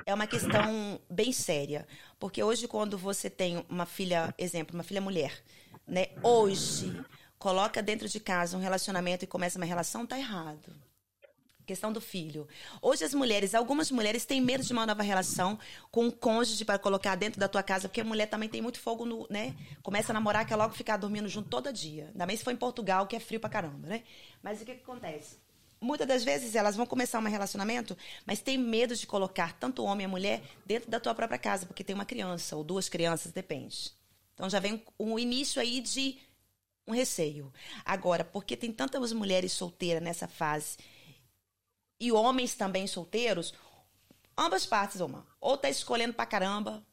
é 0.06 0.14
uma 0.14 0.28
questão 0.28 1.00
bem 1.10 1.34
séria. 1.34 1.86
Porque 2.20 2.42
hoje, 2.42 2.68
quando 2.68 2.98
você 2.98 3.30
tem 3.30 3.66
uma 3.68 3.86
filha, 3.86 4.34
exemplo, 4.38 4.76
uma 4.76 4.84
filha 4.84 5.02
mulher, 5.02 5.34
né? 5.88 6.08
Hoje, 6.24 6.94
coloca 7.44 7.82
dentro 7.82 8.08
de 8.08 8.22
casa 8.22 8.56
um 8.56 8.62
relacionamento 8.62 9.26
e 9.26 9.28
começa 9.28 9.60
uma 9.60 9.66
relação, 9.66 10.06
tá 10.06 10.18
errado. 10.18 10.74
Questão 11.66 11.92
do 11.92 12.00
filho. 12.00 12.48
Hoje 12.82 13.04
as 13.04 13.14
mulheres, 13.14 13.54
algumas 13.54 13.92
mulheres 13.92 14.26
têm 14.26 14.40
medo 14.40 14.64
de 14.64 14.72
uma 14.72 14.86
nova 14.86 15.04
relação 15.04 15.60
com 15.92 16.06
um 16.06 16.12
cônjuge 16.12 16.64
para 16.64 16.80
colocar 16.80 17.16
dentro 17.16 17.42
da 17.42 17.50
tua 17.50 17.62
casa, 17.62 17.90
porque 17.90 18.00
a 18.00 18.06
mulher 18.06 18.28
também 18.28 18.48
tem 18.48 18.62
muito 18.62 18.80
fogo 18.80 19.06
no, 19.06 19.28
né? 19.30 19.54
Começa 19.82 20.14
a 20.14 20.16
namorar, 20.16 20.48
quer 20.48 20.56
logo 20.56 20.74
ficar 20.74 20.96
dormindo 20.96 21.28
junto 21.28 21.50
todo 21.50 21.72
dia. 21.74 22.08
Ainda 22.14 22.26
mais 22.26 22.40
se 22.40 22.46
for 22.46 22.52
em 22.52 22.56
Portugal, 22.56 23.08
que 23.08 23.16
é 23.18 23.20
frio 23.20 23.42
pra 23.42 23.50
caramba, 23.50 23.90
né? 23.90 24.04
Mas 24.42 24.62
o 24.62 24.66
que, 24.66 24.76
que 24.76 24.84
acontece? 24.84 25.36
Muitas 25.82 26.08
das 26.08 26.24
vezes 26.24 26.56
elas 26.56 26.78
vão 26.78 26.86
começar 26.86 27.20
um 27.20 27.24
relacionamento, 27.24 27.98
mas 28.26 28.40
tem 28.40 28.58
medo 28.58 28.96
de 28.96 29.06
colocar 29.06 29.52
tanto 29.60 29.84
homem 29.84 30.06
e 30.06 30.08
mulher 30.08 30.42
dentro 30.66 30.90
da 30.90 30.98
tua 30.98 31.14
própria 31.14 31.38
casa, 31.38 31.66
porque 31.66 31.84
tem 31.84 31.94
uma 31.94 32.06
criança 32.06 32.56
ou 32.56 32.64
duas 32.64 32.88
crianças, 32.88 33.34
depende. 33.34 33.92
Então 34.34 34.50
já 34.50 34.60
vem 34.60 34.82
um 34.98 35.20
início 35.20 35.62
aí 35.62 35.82
de 35.82 36.18
um 36.88 36.94
receio. 36.94 37.52
Agora, 37.86 38.24
porque 38.24 38.58
tem 38.58 38.72
tantas 38.72 39.12
mulheres 39.14 39.52
solteiras 39.54 40.04
nessa 40.04 40.28
fase 40.28 40.78
e 42.00 42.12
homens 42.12 42.56
também 42.56 42.86
solteiros, 42.86 43.54
ambas 44.38 44.66
partes, 44.66 45.00
uma, 45.00 45.26
ou 45.40 45.58
tá 45.58 45.70
escolhendo 45.70 46.14
pra 46.14 46.26
caramba, 46.26 46.86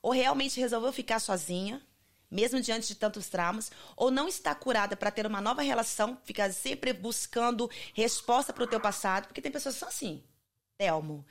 ou 0.00 0.10
realmente 0.12 0.58
resolveu 0.58 0.92
ficar 0.92 1.20
sozinha, 1.20 1.82
mesmo 2.30 2.60
diante 2.60 2.88
de 2.88 2.94
tantos 2.94 3.28
traumas, 3.28 3.70
ou 3.94 4.10
não 4.10 4.26
está 4.26 4.54
curada 4.54 4.96
para 4.96 5.10
ter 5.10 5.26
uma 5.26 5.40
nova 5.40 5.60
relação, 5.60 6.18
ficar 6.24 6.50
sempre 6.52 6.92
buscando 6.94 7.70
resposta 7.92 8.52
para 8.52 8.64
o 8.64 8.66
teu 8.66 8.80
passado, 8.80 9.26
porque 9.26 9.42
tem 9.42 9.52
pessoas 9.52 9.74
que 9.74 9.80
são 9.80 9.88
assim. 9.88 10.24
Telmo, 10.78 11.26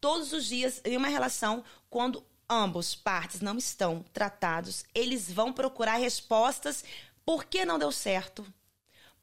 todos 0.00 0.32
os 0.32 0.46
dias 0.46 0.80
em 0.84 0.96
uma 0.96 1.08
relação, 1.08 1.62
quando 1.88 2.26
ambos 2.48 2.96
partes 2.96 3.40
não 3.40 3.56
estão 3.56 4.04
tratados, 4.12 4.84
eles 4.92 5.30
vão 5.30 5.52
procurar 5.52 5.96
respostas 5.96 6.84
por 7.30 7.44
que 7.44 7.64
não 7.64 7.78
deu 7.78 7.92
certo. 7.92 8.44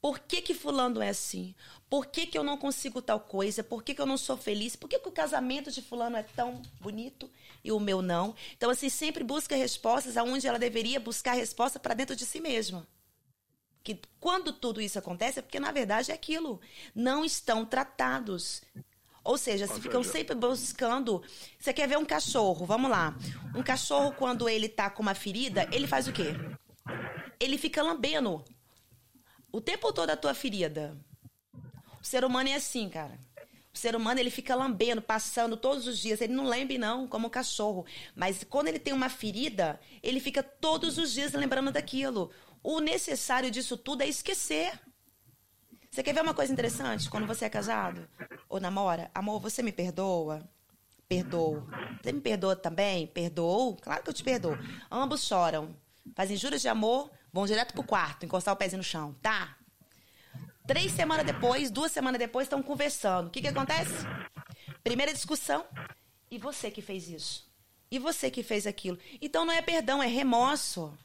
Por 0.00 0.18
que, 0.18 0.40
que 0.40 0.54
fulano 0.54 1.02
é 1.02 1.10
assim? 1.10 1.54
Por 1.90 2.06
que, 2.06 2.26
que 2.26 2.38
eu 2.38 2.42
não 2.42 2.56
consigo 2.56 3.02
tal 3.02 3.20
coisa? 3.20 3.62
Por 3.62 3.82
que, 3.82 3.94
que 3.94 4.00
eu 4.00 4.06
não 4.06 4.16
sou 4.16 4.34
feliz? 4.34 4.74
Por 4.74 4.88
que, 4.88 4.98
que 4.98 5.08
o 5.10 5.12
casamento 5.12 5.70
de 5.70 5.82
fulano 5.82 6.16
é 6.16 6.22
tão 6.22 6.62
bonito 6.80 7.30
e 7.62 7.70
o 7.70 7.78
meu 7.78 8.00
não? 8.00 8.34
Então, 8.56 8.70
assim, 8.70 8.88
sempre 8.88 9.22
busca 9.22 9.54
respostas 9.54 10.16
aonde 10.16 10.46
ela 10.46 10.58
deveria 10.58 10.98
buscar 10.98 11.34
resposta 11.34 11.78
para 11.78 11.92
dentro 11.92 12.16
de 12.16 12.24
si 12.24 12.40
mesma. 12.40 12.88
Que 13.84 14.00
quando 14.18 14.54
tudo 14.54 14.80
isso 14.80 14.98
acontece 14.98 15.40
é 15.40 15.42
porque, 15.42 15.60
na 15.60 15.70
verdade, 15.70 16.10
é 16.10 16.14
aquilo. 16.14 16.62
Não 16.94 17.26
estão 17.26 17.66
tratados. 17.66 18.62
Ou 19.22 19.36
seja, 19.36 19.66
se 19.66 19.78
ficam 19.82 20.02
sempre 20.02 20.34
buscando. 20.34 21.22
Você 21.58 21.74
quer 21.74 21.86
ver 21.86 21.98
um 21.98 22.06
cachorro? 22.06 22.64
Vamos 22.64 22.90
lá. 22.90 23.14
Um 23.54 23.62
cachorro, 23.62 24.12
quando 24.12 24.48
ele 24.48 24.66
tá 24.66 24.88
com 24.88 25.02
uma 25.02 25.14
ferida, 25.14 25.68
ele 25.70 25.86
faz 25.86 26.08
o 26.08 26.12
quê? 26.14 26.34
Ele 27.40 27.56
fica 27.58 27.82
lambendo 27.82 28.44
o 29.52 29.60
tempo 29.60 29.92
todo 29.92 30.10
a 30.10 30.16
tua 30.16 30.34
ferida. 30.34 30.96
O 32.00 32.04
ser 32.04 32.24
humano 32.24 32.48
é 32.48 32.54
assim, 32.54 32.88
cara. 32.88 33.18
O 33.72 33.78
ser 33.78 33.94
humano, 33.94 34.18
ele 34.18 34.30
fica 34.30 34.54
lambendo, 34.54 35.00
passando 35.00 35.56
todos 35.56 35.86
os 35.86 35.98
dias. 35.98 36.20
Ele 36.20 36.32
não 36.32 36.44
lembre, 36.44 36.78
não, 36.78 37.06
como 37.06 37.28
um 37.28 37.30
cachorro. 37.30 37.86
Mas 38.14 38.44
quando 38.44 38.68
ele 38.68 38.78
tem 38.78 38.92
uma 38.92 39.08
ferida, 39.08 39.80
ele 40.02 40.20
fica 40.20 40.42
todos 40.42 40.98
os 40.98 41.12
dias 41.12 41.32
lembrando 41.32 41.70
daquilo. 41.70 42.30
O 42.62 42.80
necessário 42.80 43.50
disso 43.50 43.76
tudo 43.76 44.02
é 44.02 44.08
esquecer. 44.08 44.78
Você 45.90 46.02
quer 46.02 46.12
ver 46.12 46.22
uma 46.22 46.34
coisa 46.34 46.52
interessante? 46.52 47.08
Quando 47.08 47.26
você 47.26 47.44
é 47.44 47.48
casado 47.50 48.08
ou 48.48 48.60
namora, 48.60 49.10
amor, 49.14 49.40
você 49.40 49.62
me 49.62 49.72
perdoa? 49.72 50.48
Perdoo. 51.08 51.66
Você 52.02 52.12
me 52.12 52.20
perdoa 52.20 52.54
também? 52.54 53.06
Perdoo? 53.06 53.76
Claro 53.76 54.02
que 54.02 54.10
eu 54.10 54.14
te 54.14 54.22
perdoo. 54.22 54.58
Ambos 54.90 55.24
choram. 55.24 55.74
Fazem 56.14 56.36
juras 56.36 56.60
de 56.60 56.68
amor, 56.68 57.10
vão 57.32 57.46
direto 57.46 57.72
pro 57.72 57.82
quarto, 57.82 58.24
encostar 58.24 58.54
o 58.54 58.56
pezinho 58.56 58.78
no 58.78 58.84
chão. 58.84 59.14
Tá? 59.22 59.56
Três 60.66 60.92
semanas 60.92 61.24
depois, 61.24 61.70
duas 61.70 61.90
semanas 61.90 62.18
depois, 62.18 62.46
estão 62.46 62.62
conversando. 62.62 63.28
O 63.28 63.30
que, 63.30 63.40
que 63.40 63.48
acontece? 63.48 64.06
Primeira 64.84 65.12
discussão. 65.12 65.64
E 66.30 66.38
você 66.38 66.70
que 66.70 66.82
fez 66.82 67.08
isso? 67.08 67.48
E 67.90 67.98
você 67.98 68.30
que 68.30 68.42
fez 68.42 68.66
aquilo? 68.66 68.98
Então 69.20 69.46
não 69.46 69.52
é 69.52 69.62
perdão, 69.62 70.02
é 70.02 70.06
remorso. 70.06 70.96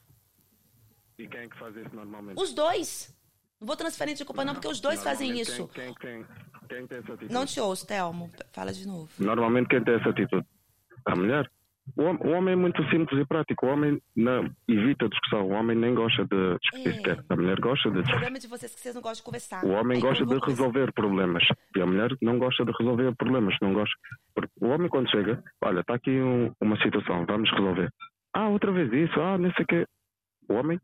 E 1.17 1.27
quem 1.27 1.41
é 1.41 1.47
que 1.47 1.57
faz 1.57 1.75
isso 1.77 1.95
normalmente? 1.95 2.41
Os 2.41 2.53
dois. 2.53 3.15
Não 3.59 3.67
vou 3.67 3.77
transferir 3.77 4.15
de 4.15 4.25
culpa, 4.25 4.43
não, 4.43 4.53
porque 4.53 4.67
os 4.67 4.81
dois 4.81 5.01
fazem 5.01 5.39
isso. 5.39 5.69
Quem, 5.69 5.93
quem, 5.93 6.25
quem, 6.25 6.25
quem 6.67 6.87
tem 6.87 6.97
essa 6.97 7.13
atitude? 7.13 7.33
Não 7.33 7.45
te 7.45 7.59
ouço, 7.61 7.87
Telmo. 7.87 8.29
Fala 8.51 8.73
de 8.73 8.85
novo. 8.85 9.09
Normalmente 9.17 9.69
quem 9.69 9.81
tem 9.81 9.95
essa 9.95 10.09
atitude? 10.09 10.45
A 11.05 11.15
mulher. 11.15 11.49
O, 11.97 12.01
hom- 12.03 12.17
o 12.21 12.29
homem 12.31 12.53
é 12.53 12.55
muito 12.55 12.81
simples 12.89 13.19
e 13.19 13.25
prático. 13.25 13.65
O 13.65 13.69
homem 13.69 14.01
não, 14.15 14.49
evita 14.67 15.09
discussão. 15.09 15.45
O 15.47 15.51
homem 15.51 15.75
nem 15.77 15.93
gosta 15.93 16.23
de 16.25 16.57
discutir 16.59 16.89
É. 16.89 16.93
sequer. 16.93 17.25
A 17.29 17.35
mulher 17.35 17.59
gosta 17.59 17.89
de 17.91 17.97
O 17.97 18.01
discutir. 18.01 18.11
problema 18.19 18.39
de 18.39 18.47
vocês 18.47 18.71
é 18.71 18.75
que 18.75 18.81
vocês 18.81 18.95
não 18.95 19.01
gostam 19.01 19.21
de 19.21 19.25
conversar. 19.25 19.65
O 19.65 19.69
homem 19.71 19.99
gosta 19.99 20.23
de 20.23 20.29
conversar- 20.33 20.47
resolver 20.47 20.93
problemas 20.93 21.43
e 21.75 21.81
a 21.81 21.85
mulher 21.85 22.09
não 22.21 22.39
gosta 22.39 22.63
de 22.65 22.71
resolver 22.79 23.13
problemas. 23.15 23.55
Não 23.61 23.73
gosta. 23.73 23.93
Porque 24.33 24.51
o 24.61 24.67
homem, 24.69 24.87
quando 24.89 25.11
chega, 25.11 25.43
olha, 25.61 25.81
está 25.81 25.95
aqui 25.95 26.11
um- 26.11 26.51
uma 26.61 26.77
situação, 26.81 27.25
vamos 27.25 27.51
resolver. 27.51 27.89
Ah, 28.33 28.47
outra 28.49 28.71
vez 28.71 28.91
isso, 28.91 29.19
ah, 29.19 29.37
não 29.37 29.51
sei 29.53 29.63
o 29.63 29.67
quê. 29.67 29.85
O 30.49 30.53
homem 30.53 30.79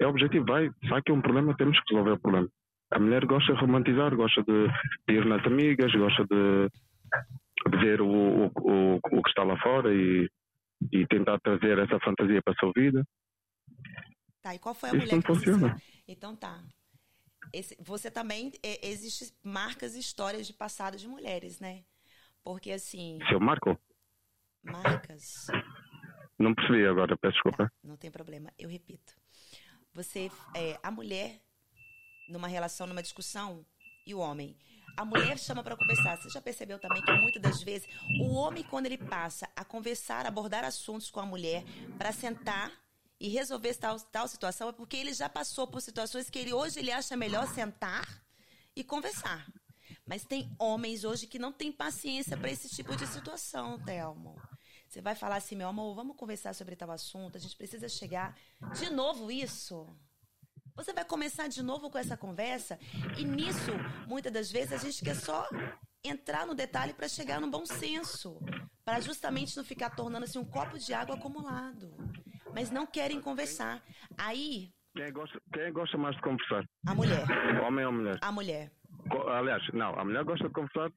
é 0.00 0.06
objetivo, 0.06 0.44
vai, 0.46 0.68
se 0.68 0.92
há 0.92 0.98
aqui 0.98 1.10
um 1.12 1.20
problema, 1.22 1.56
temos 1.56 1.78
que 1.80 1.94
resolver 1.94 2.12
o 2.12 2.20
problema. 2.20 2.48
A 2.92 2.98
mulher 2.98 3.24
gosta 3.24 3.54
de 3.54 3.58
romantizar, 3.60 4.14
gosta 4.14 4.42
de, 4.42 4.68
de 5.08 5.14
ir 5.14 5.24
nas 5.24 5.44
amigas, 5.46 5.90
gosta 5.94 6.24
de, 6.24 6.68
de 7.70 7.78
ver 7.78 8.00
o, 8.02 8.06
o, 8.06 8.50
o, 8.56 9.00
o 9.12 9.22
que 9.22 9.28
está 9.30 9.42
lá 9.42 9.56
fora 9.58 9.92
e, 9.94 10.28
e 10.92 11.06
tentar 11.06 11.38
trazer 11.40 11.78
essa 11.78 11.98
fantasia 12.00 12.40
para 12.42 12.52
a 12.54 12.56
sua 12.56 12.72
vida. 12.74 13.04
Tá, 14.40 14.54
e 14.54 14.58
qual 14.58 14.74
foi 14.74 14.90
a 14.90 14.92
Isso 14.92 15.00
mulher 15.02 15.14
não 15.14 15.20
que 15.22 15.26
funciona. 15.28 15.82
Então 16.08 16.34
tá. 16.34 16.62
Esse- 17.52 17.76
você 17.80 18.10
também. 18.10 18.50
É, 18.62 18.88
Existem 18.88 19.28
marcas 19.42 19.94
e 19.94 20.00
histórias 20.00 20.46
de 20.46 20.52
passado 20.52 20.96
de 20.96 21.06
mulheres, 21.06 21.60
né? 21.60 21.84
Porque 22.42 22.72
assim, 22.72 23.18
Seu 23.28 23.38
Marco, 23.38 23.78
marcas. 24.62 25.46
não 26.38 26.54
percebi 26.54 26.84
agora, 26.86 27.16
peço 27.16 27.34
desculpa. 27.34 27.66
Tá, 27.68 27.72
não 27.84 27.96
tem 27.96 28.10
problema, 28.10 28.50
eu 28.58 28.68
repito. 28.68 29.14
Você, 29.94 30.30
é, 30.56 30.78
a 30.82 30.90
mulher, 30.90 31.40
numa 32.28 32.48
relação, 32.48 32.86
numa 32.86 33.02
discussão, 33.02 33.64
e 34.06 34.14
o 34.14 34.18
homem. 34.18 34.56
A 34.96 35.04
mulher 35.04 35.38
chama 35.38 35.62
para 35.62 35.76
conversar. 35.76 36.16
Você 36.16 36.28
já 36.28 36.40
percebeu 36.40 36.78
também 36.78 37.02
que 37.02 37.12
muitas 37.12 37.42
das 37.42 37.62
vezes 37.62 37.88
o 38.20 38.34
homem, 38.34 38.62
quando 38.62 38.86
ele 38.86 38.98
passa 38.98 39.48
a 39.56 39.64
conversar, 39.64 40.26
abordar 40.26 40.64
assuntos 40.64 41.10
com 41.10 41.20
a 41.20 41.26
mulher, 41.26 41.64
para 41.98 42.12
sentar 42.12 42.72
e 43.18 43.28
resolver 43.28 43.74
tal, 43.76 43.98
tal 44.00 44.26
situação, 44.26 44.68
é 44.68 44.72
porque 44.72 44.96
ele 44.96 45.14
já 45.14 45.28
passou 45.28 45.66
por 45.66 45.80
situações 45.80 46.28
que 46.28 46.38
ele 46.38 46.52
hoje 46.52 46.80
ele 46.80 46.90
acha 46.90 47.16
melhor 47.16 47.46
sentar 47.46 48.06
e 48.74 48.82
conversar. 48.82 49.46
Mas 50.04 50.24
tem 50.24 50.50
homens 50.58 51.04
hoje 51.04 51.26
que 51.26 51.38
não 51.38 51.52
têm 51.52 51.70
paciência 51.70 52.36
para 52.36 52.50
esse 52.50 52.68
tipo 52.68 52.96
de 52.96 53.06
situação, 53.06 53.78
Thelmo. 53.78 54.36
Você 54.88 55.00
vai 55.00 55.14
falar 55.14 55.36
assim, 55.36 55.56
meu 55.56 55.68
amor, 55.68 55.94
vamos 55.94 56.16
conversar 56.16 56.54
sobre 56.54 56.76
tal 56.76 56.90
assunto, 56.90 57.36
a 57.36 57.40
gente 57.40 57.56
precisa 57.56 57.88
chegar. 57.88 58.36
De 58.78 58.90
novo 58.90 59.30
isso? 59.30 59.96
Você 60.74 60.92
vai 60.92 61.04
começar 61.04 61.48
de 61.48 61.62
novo 61.62 61.90
com 61.90 61.98
essa 61.98 62.16
conversa 62.16 62.78
e 63.18 63.24
nisso, 63.24 63.70
muitas 64.06 64.32
das 64.32 64.50
vezes, 64.50 64.72
a 64.72 64.78
gente 64.78 65.04
quer 65.04 65.14
só 65.14 65.46
entrar 66.04 66.46
no 66.46 66.54
detalhe 66.54 66.92
para 66.94 67.08
chegar 67.08 67.40
no 67.40 67.50
bom 67.50 67.64
senso, 67.66 68.38
para 68.84 69.00
justamente 69.00 69.56
não 69.56 69.64
ficar 69.64 69.90
tornando-se 69.90 70.38
um 70.38 70.44
copo 70.44 70.78
de 70.78 70.92
água 70.94 71.14
acumulado. 71.16 71.94
Mas 72.54 72.70
não 72.70 72.86
querem 72.86 73.20
conversar. 73.20 73.82
Aí, 74.18 74.70
Quem 74.96 75.12
gosta, 75.12 75.40
quem 75.52 75.72
gosta 75.72 75.96
mais 75.98 76.16
de 76.16 76.22
conversar? 76.22 76.64
a 76.86 76.94
mulher, 76.94 77.24
Homem 77.66 77.84
ou 77.86 77.92
mulher? 77.92 78.18
a 78.20 78.32
mulher, 78.32 78.70
Aliás, 79.36 79.62
não, 79.72 79.98
a 79.98 80.04
mulher 80.04 80.24
gosta 80.24 80.46
de 80.48 80.54
conversar 80.54 80.90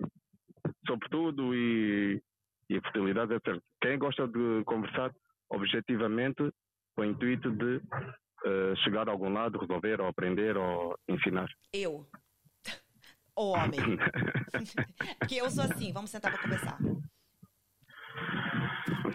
sobre 0.88 1.10
tudo 1.10 1.54
e, 1.56 2.22
e 2.70 2.78
a 2.78 2.82
fertilidade, 2.82 3.34
etc. 3.34 3.62
Quem 3.82 3.98
gosta 3.98 4.28
de 4.28 4.64
conversar 4.66 5.12
objetivamente 5.50 6.52
com 6.96 7.02
o 7.02 7.06
intuito 7.06 7.52
de 7.52 7.82
eh, 8.46 8.76
chegar 8.84 9.08
a 9.08 9.12
algum 9.12 9.32
lado, 9.32 9.60
resolver, 9.60 10.02
ou 10.02 10.08
aprender, 10.08 10.58
ou 10.58 10.98
ensinar. 11.08 11.50
eu, 11.74 12.06
o 13.36 13.52
homem. 13.52 13.80
que 15.28 15.38
eu 15.38 15.50
sou 15.50 15.64
assim, 15.64 15.94
vamos 15.94 16.10
sentar 16.10 16.32
para 16.32 16.42
conversar. 16.42 16.78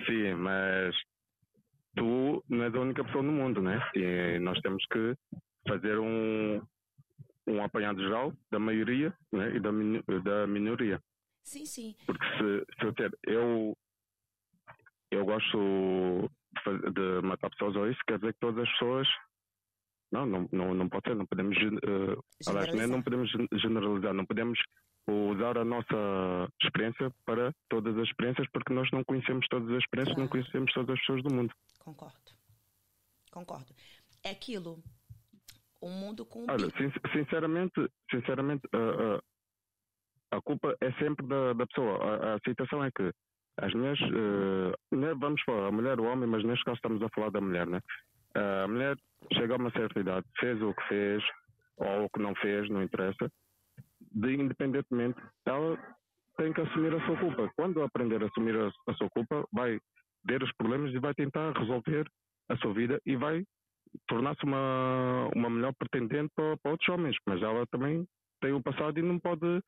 Sim, 0.06 0.34
mas 0.34 0.94
tu 1.96 2.42
não 2.48 2.64
és 2.64 2.74
a 2.74 2.80
única 2.80 3.04
pessoa 3.04 3.22
no 3.22 3.32
mundo, 3.32 3.60
né? 3.60 3.80
E 3.94 4.38
nós 4.38 4.58
temos 4.60 4.84
que 4.86 5.14
fazer 5.66 5.98
um, 5.98 6.62
um 7.46 7.62
apanhado 7.62 8.00
geral 8.00 8.32
da 8.50 8.58
maioria 8.58 9.12
né? 9.32 9.54
e 9.54 9.60
da, 9.60 9.70
da 10.20 10.46
minoria. 10.46 11.00
Sim, 11.44 11.64
sim. 11.64 11.96
Porque 12.06 12.24
se, 12.24 12.78
se 12.78 12.84
eu 12.84 12.94
ter. 12.94 13.18
Eu, 13.26 13.76
eu 15.10 15.24
gosto 15.24 16.30
de, 16.92 17.26
matar 17.26 17.50
pessoas 17.50 17.76
ou 17.76 17.90
isso, 17.90 18.00
quer 18.06 18.18
dizer 18.18 18.32
que 18.34 18.40
todas 18.40 18.62
as 18.64 18.70
pessoas. 18.72 19.08
Não, 20.12 20.26
não, 20.26 20.48
não, 20.50 20.74
não 20.74 20.88
pode 20.88 21.08
ser, 21.08 21.14
não 21.14 21.24
podemos. 21.26 21.56
eh, 21.56 22.16
aliás, 22.48 22.74
nem 22.74 22.86
não 22.88 23.00
podemos 23.02 23.30
gen- 23.30 23.48
generalizar, 23.52 24.12
não 24.12 24.26
podemos 24.26 24.58
usar 25.08 25.56
a 25.58 25.64
nossa 25.64 26.48
experiência 26.62 27.12
para 27.24 27.52
todas 27.68 27.96
as 27.96 28.08
experiências, 28.08 28.48
porque 28.52 28.72
nós 28.72 28.90
não 28.90 29.04
conhecemos 29.04 29.46
todas 29.48 29.70
as 29.70 29.78
experiências, 29.78 30.16
não 30.16 30.26
Claro. 30.26 30.42
conhecemos 30.42 30.72
todas 30.72 30.90
as 30.94 31.00
pessoas 31.00 31.22
do 31.22 31.30
mundo. 31.32 31.54
Concordo. 31.78 32.32
Concordo. 33.30 33.72
É 34.24 34.30
aquilo. 34.30 34.82
Um 35.80 35.90
mundo 35.90 36.26
com. 36.26 36.44
Olha, 36.50 36.66
sin- 36.76 36.92
sinceramente, 37.12 37.88
sinceramente, 38.10 38.68
a, 38.72 39.16
a, 40.34 40.38
a 40.38 40.42
culpa 40.42 40.76
é 40.80 40.92
sempre 40.94 41.26
da, 41.26 41.52
da 41.52 41.66
pessoa. 41.66 41.98
A, 42.04 42.34
a 42.34 42.38
situação 42.46 42.84
é 42.84 42.90
que 42.90 43.12
as 43.60 43.72
mulheres, 43.74 44.00
mulher, 44.92 45.14
vamos 45.16 45.40
falar, 45.42 45.68
a 45.68 45.72
mulher, 45.72 46.00
o 46.00 46.04
homem, 46.04 46.28
mas 46.28 46.44
neste 46.44 46.64
caso 46.64 46.76
estamos 46.76 47.02
a 47.02 47.08
falar 47.10 47.30
da 47.30 47.40
mulher, 47.40 47.66
né? 47.66 47.80
A 48.34 48.68
mulher 48.68 48.96
chega 49.34 49.54
a 49.54 49.56
uma 49.56 49.70
certa 49.72 50.00
idade, 50.00 50.26
fez 50.38 50.60
o 50.62 50.74
que 50.74 50.88
fez, 50.88 51.22
ou 51.76 52.04
o 52.04 52.10
que 52.10 52.20
não 52.20 52.34
fez, 52.36 52.68
não 52.70 52.82
interessa, 52.82 53.30
de 54.12 54.34
independentemente, 54.34 55.20
ela 55.46 55.78
tem 56.36 56.52
que 56.52 56.60
assumir 56.60 56.94
a 56.94 57.06
sua 57.06 57.16
culpa. 57.16 57.50
Quando 57.56 57.82
aprender 57.82 58.22
a 58.22 58.26
assumir 58.26 58.56
a, 58.56 58.70
a 58.88 58.94
sua 58.94 59.10
culpa, 59.10 59.44
vai 59.52 59.78
ver 60.24 60.42
os 60.42 60.52
problemas 60.52 60.92
e 60.94 60.98
vai 60.98 61.14
tentar 61.14 61.52
resolver 61.52 62.06
a 62.48 62.56
sua 62.56 62.72
vida 62.72 63.00
e 63.04 63.16
vai 63.16 63.44
tornar-se 64.06 64.44
uma, 64.44 65.28
uma 65.34 65.50
melhor 65.50 65.74
pretendente 65.78 66.30
para, 66.34 66.56
para 66.58 66.72
outros 66.72 66.88
homens, 66.88 67.16
mas 67.26 67.42
ela 67.42 67.66
também 67.66 68.06
tem 68.40 68.52
o 68.52 68.62
passado 68.62 68.98
e 68.98 69.02
não 69.02 69.18
pode 69.18 69.60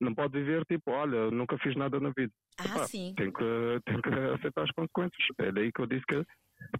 não 0.00 0.14
pode 0.14 0.32
viver 0.38 0.64
tipo, 0.66 0.90
olha, 0.90 1.30
nunca 1.30 1.56
fiz 1.58 1.74
nada 1.76 1.98
na 2.00 2.10
vida. 2.16 2.32
Ah, 2.58 2.86
sim. 2.86 3.14
Tem 3.16 3.32
que, 3.32 3.80
tem 3.84 4.00
que 4.00 4.08
aceitar 4.08 4.62
as 4.64 4.70
consequências. 4.72 5.26
É 5.38 5.52
daí 5.52 5.72
que 5.72 5.80
eu 5.80 5.86
disse 5.86 6.04
que 6.06 6.24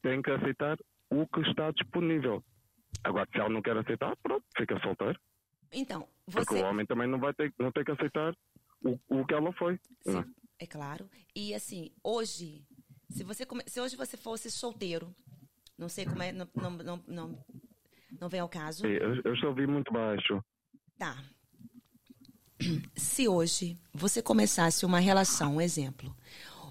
tem 0.03 0.21
que 0.23 0.31
aceitar 0.31 0.77
o 1.11 1.27
que 1.29 1.41
está 1.43 1.71
disponível. 1.71 2.43
Agora, 3.05 3.29
se 3.31 3.39
ela 3.39 3.49
não 3.49 3.63
quer 3.63 3.77
aceitar, 3.77 4.17
pronto, 4.23 4.45
fica 4.57 4.79
solteiro. 4.81 5.19
Então, 5.73 6.09
Porque 6.31 6.55
você. 6.55 6.63
o 6.63 6.67
homem 6.67 6.87
também 6.87 7.09
não 7.09 7.19
vai 7.19 7.33
ter, 7.35 7.53
não 7.59 7.73
tem 7.73 7.85
que 7.85 7.91
aceitar 7.93 8.35
o, 8.83 8.99
o 9.09 9.27
que 9.27 9.35
ela 9.35 9.53
foi. 9.55 9.79
Sim, 10.07 10.25
é 10.59 10.67
claro. 10.67 11.09
E 11.35 11.55
assim, 11.55 11.91
hoje, 12.03 12.65
se 13.11 13.25
você 13.25 13.45
come- 13.45 13.65
se 13.67 13.81
hoje 13.81 13.97
você 13.97 14.17
fosse 14.17 14.51
solteiro, 14.51 15.15
não 15.79 15.89
sei 15.89 16.05
como 16.07 16.23
é, 16.23 16.33
não, 16.33 16.49
não, 16.55 16.71
não, 16.71 17.05
não, 17.07 17.45
não 18.21 18.29
vem 18.29 18.41
ao 18.41 18.49
caso. 18.49 18.83
Sim, 18.83 18.93
Eu, 18.93 19.21
eu 19.25 19.35
a 19.35 19.49
ouvir 19.49 19.67
muito 19.69 19.93
baixo. 19.93 20.43
Tá. 20.99 21.17
Se 22.95 23.29
hoje 23.29 23.77
você 23.93 24.23
começasse 24.23 24.87
uma 24.87 24.99
relação, 24.99 25.57
um 25.57 25.61
exemplo, 25.61 26.15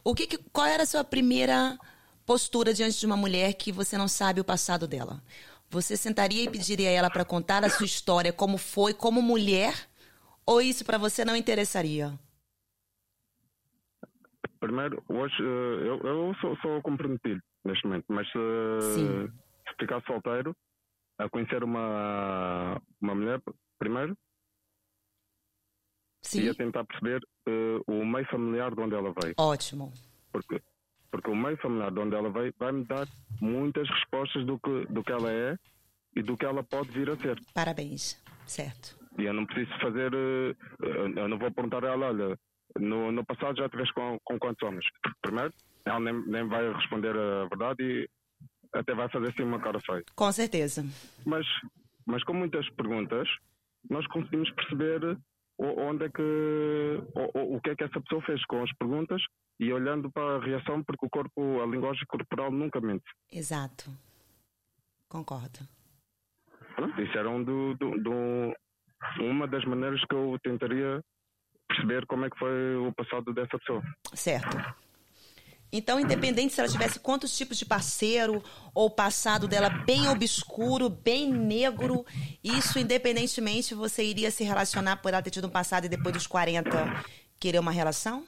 o 0.04 0.16
que, 0.16 0.28
que- 0.28 0.38
qual 0.52 0.66
era 0.66 0.84
a 0.84 0.86
sua 0.86 1.04
primeira 1.04 1.78
postura 2.26 2.74
diante 2.74 3.00
de 3.00 3.06
uma 3.06 3.18
mulher 3.18 3.54
que 3.54 3.72
você 3.72 3.98
não 3.98 4.08
sabe 4.08 4.42
o 4.42 4.46
passado 4.46 4.88
dela? 4.88 5.22
Você 5.70 5.96
sentaria 5.98 6.44
e 6.44 6.50
pediria 6.50 6.90
a 6.90 6.92
ela 6.92 7.10
para 7.10 7.26
contar 7.26 7.64
a 7.64 7.70
sua 7.70 7.86
história 7.86 8.32
como 8.34 8.58
foi, 8.58 8.94
como 8.94 9.22
mulher? 9.22 9.74
Ou 10.46 10.62
isso 10.62 10.86
para 10.86 10.98
você 10.98 11.26
não 11.26 11.36
interessaria? 11.36 12.18
Primeiro, 14.60 15.04
hoje 15.10 15.36
eh, 15.42 15.88
eu, 15.88 16.00
eu 16.02 16.36
sou, 16.42 16.56
sou 16.58 16.82
comprometido 16.82 17.42
neste 17.64 17.86
momento, 17.86 18.06
mas 18.10 18.28
se, 18.28 18.40
Sim. 18.94 19.28
se 19.68 19.76
ficar 19.80 20.02
solteiro, 20.06 20.56
a 21.18 21.30
conhecer 21.30 21.64
uma, 21.64 22.82
uma 23.02 23.16
mulher, 23.16 23.42
primeiro, 23.80 24.18
Sim. 26.28 26.44
ia 26.44 26.56
tentar 26.56 26.84
perceber 26.86 27.22
eh, 27.48 27.80
o 27.88 28.06
meio 28.06 28.26
familiar 28.28 28.74
de 28.74 28.82
onde 28.82 28.96
ela 28.96 29.14
veio. 29.22 29.34
Ótimo. 29.38 29.92
Porque, 30.32 30.62
porque 31.12 31.30
o 31.30 31.36
meio 31.36 31.58
familiar 31.58 31.92
de 31.92 32.00
onde 32.00 32.16
ela 32.16 32.30
veio 32.30 32.54
vai 32.58 32.72
me 32.72 32.84
dar 32.86 33.08
muitas 33.42 33.88
respostas 33.90 34.46
do 34.46 34.60
que, 34.60 34.86
do 34.88 35.04
que 35.04 35.12
ela 35.12 35.32
é 35.32 35.58
e 36.16 36.22
do 36.22 36.36
que 36.38 36.46
ela 36.46 36.64
pode 36.64 36.90
vir 36.92 37.10
a 37.10 37.16
ser. 37.18 37.40
Parabéns. 37.54 38.22
Certo. 38.46 38.98
E 39.18 39.24
eu 39.24 39.34
não 39.34 39.46
preciso 39.46 39.78
fazer. 39.80 40.14
eh, 40.14 40.56
Eu 41.16 41.28
não 41.28 41.38
vou 41.38 41.52
perguntar 41.52 41.84
a 41.86 41.90
ela, 41.94 42.08
olha, 42.08 42.38
no, 42.80 43.12
no 43.12 43.26
passado 43.26 43.58
já 43.58 43.66
estiveste 43.66 43.94
com, 43.94 44.18
com 44.24 44.38
quantos 44.40 44.62
homens? 44.68 44.86
Primeiro, 45.22 45.54
ela 45.86 46.00
nem, 46.00 46.14
nem 46.28 46.48
vai 46.48 46.72
responder 46.74 47.16
a 47.18 47.46
verdade 47.48 47.82
e 47.84 48.10
até 48.74 48.94
vai 48.94 49.08
fazer 49.10 49.30
assim 49.30 49.44
uma 49.44 49.60
cara 49.60 49.80
feia. 49.80 50.04
Com 50.16 50.32
certeza. 50.32 50.86
Mas, 51.26 51.46
mas 52.06 52.24
com 52.26 52.34
muitas 52.34 52.68
perguntas, 52.72 53.28
nós 53.90 54.06
conseguimos 54.08 54.52
perceber 54.52 55.18
onde 55.60 56.06
é 56.06 56.10
que. 56.10 56.22
O, 56.22 57.56
o- 57.56 57.62
que 57.62 57.70
é 57.72 57.76
que 57.76 57.84
essa 57.84 58.00
pessoa 58.02 58.22
fez 58.24 58.44
com 58.46 58.62
as 58.64 58.72
perguntas 58.78 59.22
e 59.60 59.72
olhando 59.72 60.12
para 60.12 60.36
a 60.38 60.46
reação, 60.46 60.84
porque 60.84 61.06
o 61.06 61.10
corpo, 61.10 61.62
a 61.62 61.66
linguagem 61.66 62.04
corporal 62.08 62.52
nunca 62.52 62.82
mente. 62.82 63.06
Exato. 63.32 63.90
Concordo. 65.10 65.60
Pronto, 66.76 67.02
isso 67.02 67.18
era 67.18 67.30
um 67.30 67.44
do, 67.44 67.74
do- 67.76 67.98
do- 68.04 68.54
uma 69.20 69.48
das 69.48 69.64
maneiras 69.66 70.04
que 70.06 70.14
eu 70.16 70.38
tentaria 70.44 71.00
perceber 71.70 72.06
como 72.08 72.26
é 72.26 72.30
que 72.30 72.38
foi 72.38 72.76
o 72.76 72.94
passado 72.94 73.34
dessa 73.34 73.58
pessoa. 73.58 73.82
Certo. 74.14 74.58
Então, 75.78 76.00
independente 76.00 76.54
se 76.54 76.62
ela 76.62 76.70
tivesse 76.70 77.02
quantos 77.02 77.38
tipos 77.38 77.58
de 77.58 77.66
parceiro 77.66 78.42
ou 78.74 78.90
passado 78.90 79.46
dela 79.46 79.68
bem 79.70 80.08
obscuro, 80.08 80.90
bem 80.90 81.30
negro, 81.30 82.06
isso 82.42 82.80
independentemente 82.80 83.76
você 83.76 84.02
iria 84.02 84.32
se 84.32 84.46
relacionar 84.46 84.98
por 84.98 85.10
ela 85.10 85.22
ter 85.22 85.32
tido 85.32 85.48
um 85.48 85.50
passado 85.50 85.84
e 85.84 85.90
depois 85.90 86.14
dos 86.14 86.28
40 86.28 86.70
querer 87.38 87.60
uma 87.60 87.72
relação? 87.72 88.26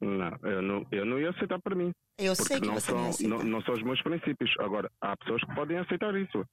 Não, 0.00 0.38
eu 0.42 0.62
não, 0.62 0.86
eu 0.90 1.04
não 1.04 1.20
ia 1.20 1.30
aceitar 1.30 1.60
para 1.60 1.76
mim. 1.76 1.90
Eu 2.16 2.34
sei 2.34 2.60
que 2.60 2.66
não 2.66 2.74
você 2.74 2.90
são, 2.90 3.28
não, 3.28 3.38
não 3.44 3.60
são 3.60 3.74
os 3.74 3.82
meus 3.82 4.00
princípios. 4.00 4.50
Agora, 4.60 4.90
há 5.02 5.16
pessoas 5.18 5.42
que 5.44 5.54
podem 5.54 5.76
aceitar 5.76 6.14
isso. 6.14 6.46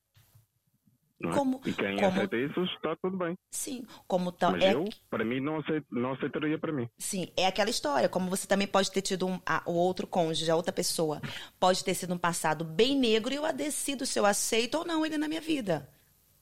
É? 1.23 1.29
Como- 1.31 1.61
e 1.65 1.71
quem 1.73 1.95
como- 1.95 2.07
aceita 2.07 2.37
isso 2.37 2.63
está 2.65 2.95
tudo 2.97 3.17
bem. 3.17 3.35
Sim, 3.51 3.85
como 4.07 4.31
tal. 4.31 4.51
Mas 4.51 4.63
é, 4.63 4.73
eu, 4.73 4.85
para 5.09 5.23
mim, 5.23 5.39
não, 5.39 5.57
aceito, 5.57 5.85
não 5.91 6.11
aceitaria 6.13 6.57
para 6.59 6.71
mim. 6.73 6.89
Sim, 6.97 7.27
é 7.37 7.47
aquela 7.47 7.69
história. 7.69 8.09
Como 8.09 8.29
você 8.29 8.45
também 8.47 8.67
pode 8.67 8.91
ter 8.91 9.01
tido 9.01 9.25
um, 9.27 9.39
a- 9.45 9.63
o 9.65 9.73
outro 9.73 10.05
cônjuge, 10.07 10.51
a 10.51 10.55
outra 10.55 10.73
pessoa, 10.73 11.21
pode 11.59 11.83
ter 11.83 11.93
sido 11.93 12.13
um 12.13 12.17
passado 12.17 12.63
bem 12.65 12.97
negro 12.97 13.31
e 13.33 13.37
eu 13.37 13.53
decido 13.53 14.05
se 14.05 14.19
eu 14.19 14.25
aceito 14.25 14.75
ou 14.79 14.85
não 14.85 15.05
ele 15.05 15.17
na 15.17 15.27
minha 15.27 15.41
vida. 15.41 15.89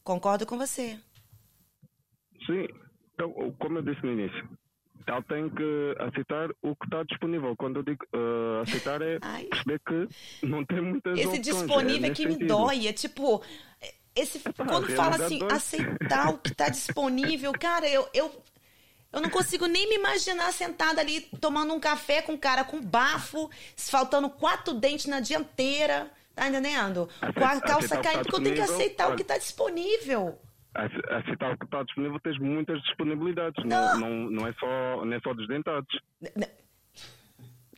Concordo 0.04 0.46
com 0.46 0.58
você. 0.58 1.00
Sim, 2.46 2.68
então, 3.14 3.32
como 3.60 3.78
eu 3.78 3.82
disse 3.84 4.04
no 4.04 4.12
início, 4.12 4.50
ela 5.08 5.22
tem 5.24 5.50
que 5.50 5.96
aceitar 6.00 6.50
o 6.62 6.76
que 6.76 6.86
está 6.86 7.04
disponível. 7.04 7.56
Quando 7.58 7.78
eu 7.78 7.84
digo 7.84 8.04
eh, 8.14 8.62
aceitar, 8.64 9.02
é 9.02 9.18
Ai. 9.22 9.46
perceber 9.46 9.80
que 9.88 10.46
não 10.46 10.66
tem 10.66 10.82
muitas 10.82 11.18
Esse 11.20 11.28
opções. 11.28 11.42
disponível 11.46 11.96
é, 12.06 12.10
nesse 12.10 12.14
que 12.22 12.26
me 12.26 12.34
sentido. 12.34 12.48
dói. 12.48 12.88
É 12.88 12.94
tipo. 12.94 13.42
Esse, 14.16 14.40
quando 14.56 14.88
fala 14.96 15.16
assim, 15.16 15.40
dói. 15.40 15.52
aceitar 15.52 16.30
o 16.30 16.38
que 16.38 16.50
está 16.52 16.70
disponível, 16.70 17.52
cara, 17.54 17.88
eu, 17.88 18.08
eu, 18.14 18.32
eu 19.12 19.22
não 19.22 19.30
consigo 19.30 19.66
nem 19.66 19.90
me 19.90 19.96
imaginar 19.96 20.52
sentada 20.52 21.02
ali 21.02 21.22
tomando 21.42 21.74
um 21.74 21.80
café 21.80 22.22
com 22.22 22.34
um 22.34 22.38
cara 22.38 22.64
com 22.64 22.80
bafo, 22.82 23.50
faltando 23.76 24.30
quatro 24.30 24.74
dentes 24.74 25.06
na 25.08 25.20
dianteira. 25.20 26.12
Tá 26.36 26.48
entendendo? 26.48 27.08
Com 27.20 27.46
a 27.46 27.62
calça 27.62 27.90
tá 27.90 28.02
caindo, 28.02 28.24
porque 28.24 28.36
eu 28.38 28.44
tenho 28.44 28.56
que 28.56 28.62
disponível, 28.62 28.64
aceitar 28.76 29.12
o 29.12 29.16
que 29.16 29.22
está 29.22 29.38
disponível. 29.38 30.40
Ace- 30.76 31.14
Aceitar 31.14 31.54
o 31.54 31.58
que 31.60 31.66
está 31.66 31.84
disponível, 31.84 32.20
tens 32.22 32.40
muitas 32.40 32.82
disponibilidades. 32.82 33.64
Não. 33.64 34.00
Não, 34.00 34.10
não, 34.10 34.32
não, 34.32 34.48
é, 34.48 34.54
só, 34.54 35.06
não 35.06 35.14
é 35.14 35.20
só 35.20 35.32
desdentados. 35.36 36.00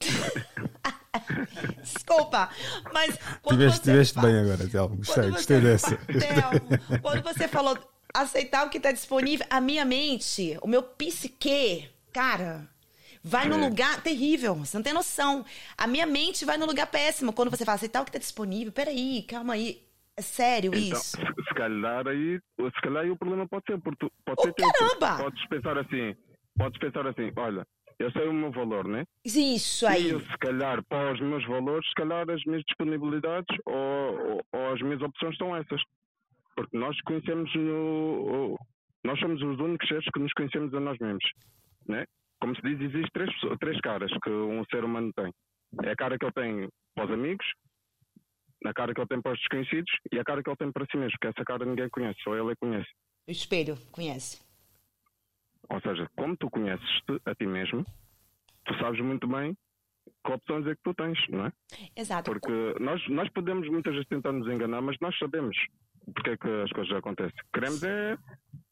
Desculpa, 1.81 2.49
mas 2.93 3.17
quando 3.41 3.57
Tiveste, 3.59 3.77
você 3.85 3.91
tiveste 3.91 4.13
fala- 4.15 4.27
bem 4.27 4.39
agora, 4.39 4.67
Telmo. 4.69 4.97
Gostei, 4.97 5.31
gostei 5.31 5.61
dessa. 5.61 5.97
Telmo, 5.97 7.01
quando 7.01 7.23
você 7.23 7.47
falou 7.47 7.77
aceitar 8.13 8.65
o 8.65 8.69
que 8.69 8.77
está 8.77 8.91
disponível, 8.91 9.45
a 9.49 9.61
minha 9.61 9.85
mente, 9.85 10.57
o 10.61 10.67
meu 10.67 10.83
psique, 10.83 11.89
cara, 12.11 12.67
vai 13.23 13.47
num 13.47 13.61
É. 13.63 13.69
lugar 13.69 14.01
terrível. 14.01 14.55
Você 14.55 14.77
não 14.77 14.83
tem 14.83 14.93
noção. 14.93 15.45
A 15.77 15.87
minha 15.87 16.05
mente 16.05 16.43
vai 16.45 16.57
num 16.57 16.65
lugar 16.65 16.87
péssimo 16.87 17.31
quando 17.33 17.49
você 17.49 17.63
fala 17.65 17.75
aceitar 17.75 18.01
o 18.01 18.05
que 18.05 18.09
está 18.09 18.19
disponível. 18.19 18.71
Peraí, 18.73 19.23
calma 19.23 19.53
aí. 19.53 19.83
É 20.17 20.21
sério 20.21 20.71
Então, 20.73 20.97
isso? 20.97 21.17
se, 21.17 21.53
calhar 21.55 22.07
aí, 22.07 22.39
se 22.57 22.81
calhar 22.81 23.03
aí 23.03 23.11
o 23.11 23.17
problema 23.17 23.45
pode 23.49 23.65
ser, 23.65 23.77
pode 23.81 23.97
Oh, 24.01 24.41
ser 24.43 24.53
porque 24.53 24.63
caramba! 24.63 25.17
Podes 25.23 25.45
pensar 25.49 25.77
assim, 25.77 26.15
podes 26.57 26.79
pensar 26.79 27.05
assim, 27.05 27.33
olha, 27.35 27.67
eu 27.97 28.11
sei 28.11 28.27
o 28.27 28.33
meu 28.33 28.51
valor, 28.51 28.87
né? 28.87 29.05
Isso 29.23 29.87
aí. 29.87 30.07
E 30.07 30.09
eu, 30.09 30.19
se 30.19 30.37
calhar, 30.39 30.83
para 30.85 31.13
os 31.13 31.19
meus 31.21 31.45
valores, 31.45 31.87
se 31.87 31.93
calhar 31.95 32.29
as 32.29 32.43
minhas 32.45 32.63
disponibilidades 32.63 33.57
ou, 33.65 33.73
ou, 33.73 34.41
ou 34.51 34.73
as 34.73 34.81
minhas 34.81 35.01
opções 35.01 35.37
são 35.37 35.55
essas. 35.55 35.81
Porque 36.55 36.77
nós 36.77 36.99
conhecemos 37.01 37.53
no. 37.55 38.57
Nós 39.03 39.19
somos 39.19 39.41
os 39.41 39.59
únicos 39.59 39.87
seres 39.87 40.05
que 40.13 40.19
nos 40.19 40.33
conhecemos 40.33 40.73
a 40.73 40.79
nós 40.79 40.97
mesmos. 40.99 41.23
Né? 41.87 42.05
Como 42.41 42.55
se 42.55 42.61
diz, 42.61 42.79
existem 42.81 43.09
três, 43.13 43.31
três 43.59 43.79
caras 43.81 44.11
que 44.23 44.29
um 44.29 44.63
ser 44.65 44.83
humano 44.83 45.11
tem. 45.13 45.31
É 45.83 45.91
a 45.91 45.95
cara 45.95 46.17
que 46.17 46.25
ele 46.25 46.33
tem 46.33 46.69
para 46.95 47.05
os 47.05 47.11
amigos, 47.11 47.45
a 48.65 48.73
cara 48.73 48.93
que 48.93 48.99
ele 48.99 49.07
tem 49.07 49.21
para 49.21 49.33
os 49.33 49.39
desconhecidos 49.39 49.91
e 50.11 50.19
a 50.19 50.23
cara 50.23 50.41
que 50.41 50.49
ele 50.49 50.57
tem 50.57 50.71
para 50.71 50.85
si 50.89 50.97
mesmo, 50.97 51.17
que 51.21 51.27
essa 51.27 51.43
cara 51.45 51.65
ninguém 51.65 51.89
conhece, 51.89 52.19
só 52.23 52.35
ele 52.35 52.51
a 52.51 52.55
conhece. 52.55 52.89
O 53.27 53.31
espelho, 53.31 53.77
conhece? 53.91 54.41
Ou 55.69 55.81
seja, 55.81 56.09
como 56.15 56.37
tu 56.37 56.49
conheces-te 56.49 57.21
a 57.25 57.35
ti 57.35 57.45
mesmo, 57.45 57.85
tu 58.65 58.77
sabes 58.79 58.99
muito 59.01 59.27
bem 59.27 59.57
que 60.23 60.31
opções 60.31 60.67
é 60.67 60.75
que 60.75 60.81
tu 60.83 60.93
tens, 60.93 61.17
não 61.29 61.45
é? 61.45 61.51
Exato. 61.95 62.31
Porque 62.31 62.75
nós, 62.79 63.01
nós 63.09 63.29
podemos 63.29 63.67
muitas 63.69 63.93
vezes 63.93 64.07
tentar 64.07 64.31
nos 64.31 64.47
enganar, 64.47 64.81
mas 64.81 64.97
nós 64.99 65.17
sabemos 65.17 65.57
porque 66.13 66.31
é 66.31 66.37
que 66.37 66.47
as 66.63 66.71
coisas 66.71 66.95
acontecem. 66.95 67.33
Queremos 67.53 67.81
é 67.83 68.17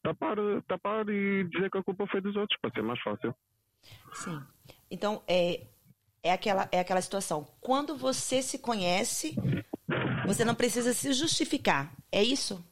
tapar, 0.02 0.36
tapar 0.68 1.08
e 1.08 1.44
dizer 1.44 1.70
que 1.70 1.78
a 1.78 1.82
culpa 1.82 2.06
foi 2.06 2.20
dos 2.20 2.36
outros, 2.36 2.58
para 2.60 2.70
ser 2.70 2.82
mais 2.82 3.00
fácil. 3.02 3.34
Sim. 4.12 4.40
Então, 4.90 5.22
é, 5.26 5.66
é, 6.22 6.32
aquela, 6.32 6.68
é 6.70 6.80
aquela 6.80 7.00
situação. 7.00 7.46
Quando 7.60 7.96
você 7.96 8.40
se 8.40 8.58
conhece, 8.58 9.36
você 10.26 10.44
não 10.44 10.54
precisa 10.54 10.92
se 10.92 11.12
justificar. 11.12 11.92
É 12.10 12.22
isso? 12.22 12.64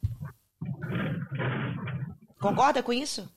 Concorda 2.39 2.81
com 2.81 2.93
isso? 2.93 3.29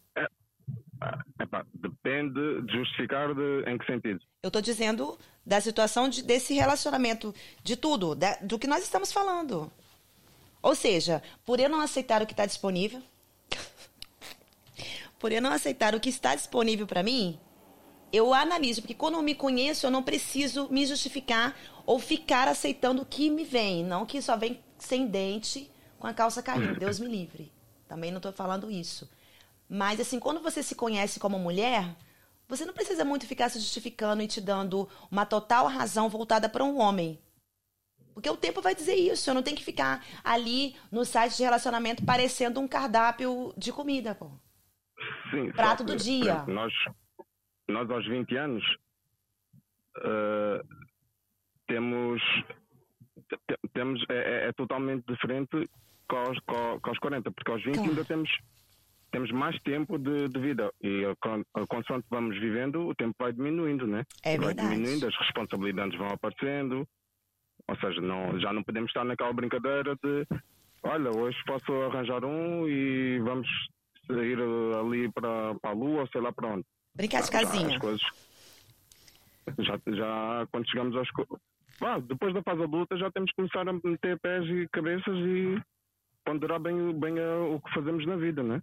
Depende 2.07 2.63
de 2.63 2.73
justificar 2.73 3.35
de, 3.35 3.69
em 3.69 3.77
que 3.77 3.85
sentido. 3.85 4.21
Eu 4.41 4.47
estou 4.47 4.63
dizendo 4.63 5.19
da 5.45 5.61
situação 5.61 6.09
de, 6.09 6.23
desse 6.23 6.55
relacionamento, 6.55 7.35
de 7.65 7.75
tudo, 7.75 8.15
da, 8.15 8.37
do 8.37 8.61
que 8.61 8.69
nós 8.69 8.85
estamos 8.85 9.11
falando. 9.11 9.73
Ou 10.63 10.77
seja, 10.77 11.21
por 11.45 11.59
eu 11.59 11.69
não 11.69 11.81
aceitar 11.81 12.23
o 12.23 12.27
que 12.27 12.33
está 12.33 12.47
disponível, 12.47 13.03
por 15.19 15.33
eu 15.33 15.43
não 15.43 15.51
aceitar 15.51 15.97
o 15.97 16.01
que 16.01 16.09
está 16.09 16.37
disponível 16.37 16.87
para 16.87 17.03
mim, 17.03 17.41
eu 18.13 18.33
analiso, 18.33 18.83
porque 18.83 18.95
quando 18.95 19.15
eu 19.15 19.23
me 19.23 19.35
conheço, 19.35 19.85
eu 19.85 19.91
não 19.91 20.03
preciso 20.05 20.69
me 20.71 20.87
justificar 20.87 21.57
ou 21.85 21.99
ficar 21.99 22.47
aceitando 22.47 23.03
o 23.03 23.07
que 23.07 23.29
me 23.29 23.43
vem, 23.43 23.85
não 23.85 24.07
que 24.07 24.23
só 24.23 24.37
vem 24.37 24.61
sem 24.79 25.09
dente 25.09 25.69
com 25.99 26.07
a 26.07 26.15
calça 26.15 26.41
caindo. 26.41 26.79
Deus 26.79 27.01
me 27.01 27.09
livre. 27.09 27.51
Também 27.89 28.13
não 28.13 28.19
estou 28.19 28.33
falando 28.33 28.71
isso. 28.71 29.09
Mas, 29.69 30.01
assim, 30.01 30.19
quando 30.21 30.41
você 30.41 30.63
se 30.63 30.75
conhece 30.75 31.19
como 31.19 31.39
mulher, 31.39 31.97
você 32.49 32.65
não 32.65 32.73
precisa 32.73 33.05
muito 33.05 33.27
ficar 33.27 33.49
se 33.49 33.59
justificando 33.59 34.23
e 34.23 34.29
te 34.29 34.41
dando 34.41 34.89
uma 35.11 35.27
total 35.27 35.67
razão 35.67 36.09
voltada 36.09 36.49
para 36.49 36.63
um 36.65 36.79
homem. 36.79 37.19
Porque 38.15 38.31
o 38.31 38.37
tempo 38.37 38.63
vai 38.63 38.75
dizer 38.75 38.95
isso. 38.95 39.29
Eu 39.29 39.35
não 39.35 39.43
tenho 39.43 39.57
que 39.57 39.65
ficar 39.65 40.05
ali 40.25 40.75
no 40.91 41.05
site 41.05 41.37
de 41.37 41.43
relacionamento 41.43 42.05
parecendo 42.05 42.61
um 42.61 42.69
cardápio 42.69 43.53
de 43.59 43.73
comida, 43.73 44.15
pô. 44.15 44.31
Sim, 45.31 45.51
Prato 45.53 45.85
do 45.85 45.97
dia. 45.97 46.45
Nós, 46.47 46.73
nós 47.69 47.91
aos 47.91 48.07
20 48.09 48.35
anos 48.37 48.65
eh, 50.03 50.63
temos, 51.67 52.23
te- 53.29 53.59
temos 53.75 54.03
é, 54.09 54.15
é- 54.15 54.49
é 54.49 54.53
totalmente 54.53 55.05
diferente 55.07 55.69
com 56.09 56.17
aos, 56.17 56.39
com, 56.41 56.81
com 56.81 56.89
aos 56.91 56.99
40, 56.99 57.31
porque 57.33 57.51
aos 57.51 57.63
20 57.65 57.75
Claro. 57.75 57.91
ainda 57.91 58.05
temos, 58.05 58.31
temos 59.17 59.31
mais 59.33 59.59
tempo 59.63 59.97
de, 59.99 60.29
de 60.29 60.39
vida 60.39 60.71
e 60.83 61.05
eh, 61.05 61.15
con- 61.23 61.43
consoante 61.71 62.07
vamos 62.11 62.39
vivendo, 62.39 62.87
o 62.87 62.95
tempo 62.95 63.15
vai 63.19 63.33
diminuindo, 63.33 63.87
né? 63.87 64.05
É 64.23 64.37
vai 64.37 64.49
verdade. 64.49 64.69
diminuindo, 64.75 65.07
as 65.07 65.17
responsabilidades 65.17 65.97
vão 65.97 66.09
aparecendo, 66.09 66.87
ou 67.67 67.77
seja, 67.77 67.99
não, 68.03 68.39
já 68.39 68.53
não 68.53 68.63
podemos 68.63 68.91
estar 68.91 69.05
naquela 69.05 69.33
brincadeira 69.33 69.97
de 70.05 70.27
olha, 70.83 71.11
hoje 71.17 71.39
posso 71.47 71.73
arranjar 71.85 72.27
um 72.27 72.69
e 72.69 73.19
vamos 73.21 73.49
sair 74.07 74.39
eh, 74.39 74.79
ali 74.79 75.11
para, 75.13 75.55
para 75.63 75.71
a 75.71 75.73
lua 75.73 76.03
ou 76.03 76.09
sei 76.09 76.21
lá 76.21 76.31
para 76.31 76.49
onde. 76.49 76.65
Brincar 76.95 77.23
de 77.23 77.33
Já 77.33 77.41
casinha. 77.41 77.69
as 77.75 77.79
coisas. 77.79 78.03
Já, 79.61 79.81
já 79.95 80.47
quando 80.53 80.69
chegamos 80.69 80.95
aos. 80.95 81.09
Pá, 81.79 81.99
depois 82.01 82.35
da 82.35 82.43
fase 82.43 82.63
adulta 82.63 82.99
já 82.99 83.11
temos 83.11 83.31
que 83.31 83.37
começar 83.37 83.67
a 83.67 83.73
meter 83.73 84.19
pés 84.21 84.45
e 84.47 84.69
cabeças 84.71 85.17
e 85.17 85.59
ponderar 86.23 86.61
bem, 86.61 86.75
o- 86.75 86.93
bem 86.93 87.15
o 87.19 87.61
que 87.61 87.73
fazemos 87.73 88.05
na 88.07 88.17
vida, 88.17 88.43
né? 88.43 88.63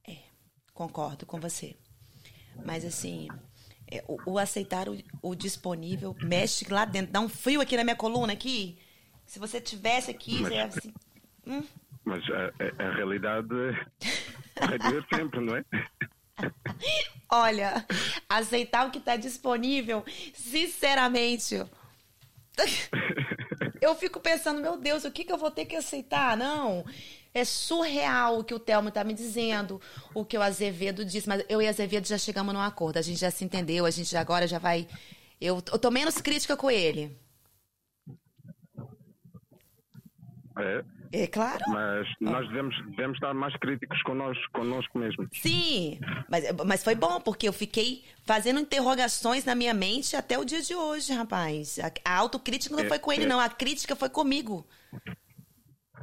Concordo 0.74 1.26
com 1.26 1.40
você. 1.40 1.76
Mas 2.66 2.84
assim, 2.86 3.28
é, 3.90 4.04
o, 4.08 4.34
o 4.34 4.40
aceitar 4.40 4.88
o, 4.90 4.98
o 5.22 5.36
disponível 5.36 6.16
mexe 6.22 6.66
lá 6.72 6.86
dentro, 6.86 7.12
dá 7.12 7.20
um 7.20 7.30
frio 7.30 7.62
aqui 7.62 7.76
na 7.78 7.84
minha 7.84 7.96
coluna 7.96 8.34
aqui. 8.34 8.78
Se 9.26 9.40
você 9.40 9.60
tivesse 9.62 10.12
aqui, 10.12 10.42
Mas- 10.42 10.52
é 10.52 10.62
assim, 10.64 10.94
hum, 11.48 11.64
Mas 12.04 12.24
a, 12.30 12.84
a- 12.84 12.88
a 12.90 12.96
realidade 12.96 13.48
vai 13.48 14.80
doer 14.80 15.06
sempre, 15.14 15.40
não 15.40 15.56
é? 15.56 15.64
olha, 17.30 17.86
aceitar 18.30 18.88
o 18.88 18.92
que 18.92 18.98
está 18.98 19.16
disponível, 19.16 20.04
sinceramente, 20.34 21.56
eu 23.82 23.96
fico 23.96 24.20
pensando, 24.20 24.62
meu 24.62 24.78
Deus, 24.78 25.04
o 25.06 25.12
que, 25.12 25.24
que 25.24 25.32
eu 25.32 25.38
vou 25.38 25.52
ter 25.52 25.66
que 25.66 25.76
aceitar? 25.76 26.38
Não. 26.38 26.86
É 27.34 27.44
surreal 27.44 28.40
o 28.40 28.44
que 28.44 28.54
o 28.54 28.60
Telmo 28.60 28.92
tá 28.92 29.04
me 29.04 29.14
dizendo, 29.14 29.82
o 30.14 30.24
que 30.24 30.38
o 30.38 30.42
Azevedo 30.42 31.04
disse, 31.04 31.28
mas 31.28 31.44
eu 31.50 31.62
e 31.62 31.68
Azevedo 31.68 32.08
já 32.08 32.18
chegamos 32.18 32.54
num 32.54 32.62
acordo, 32.62 32.98
a 32.98 33.02
gente 33.02 33.20
já 33.20 33.32
se 33.32 33.44
entendeu, 33.44 33.86
a 33.86 33.92
gente 33.92 34.10
já 34.12 34.22
agora 34.22 34.48
já 34.48 34.60
vai. 34.60 34.88
Eu, 35.42 35.56
eu 35.56 35.80
tô 35.80 35.90
menos 35.90 36.22
crítica 36.22 36.56
com 36.56 36.70
ele. 36.70 37.18
É, 40.60 40.84
É 41.12 41.28
claro. 41.28 41.64
mas 41.70 42.08
nós 42.22 42.48
devemos, 42.48 42.76
devemos 42.92 43.18
estar 43.18 43.34
mais 43.34 43.56
críticos 43.58 44.02
connosco, 44.04 44.44
connosco 44.54 45.00
mesmo. 45.00 45.28
Sim, 45.34 46.00
mas, 46.30 46.44
mas 46.66 46.84
foi 46.84 46.94
bom, 46.94 47.20
porque 47.20 47.48
eu 47.48 47.54
fiquei 47.54 48.04
fazendo 48.24 48.60
interrogações 48.60 49.44
na 49.46 49.56
minha 49.56 49.74
mente 49.74 50.16
até 50.16 50.38
o 50.38 50.46
dia 50.46 50.62
de 50.62 50.76
hoje, 50.76 51.12
rapaz. 51.14 51.80
A, 51.80 51.92
a 52.06 52.18
autocrítica 52.18 52.76
não 52.76 52.84
É, 52.84 52.88
foi 52.88 53.00
com 53.00 53.12
ele, 53.12 53.24
é. 53.24 53.28
não. 53.28 53.40
A 53.40 53.50
crítica 53.50 53.96
foi 53.96 54.10
comigo. 54.10 54.68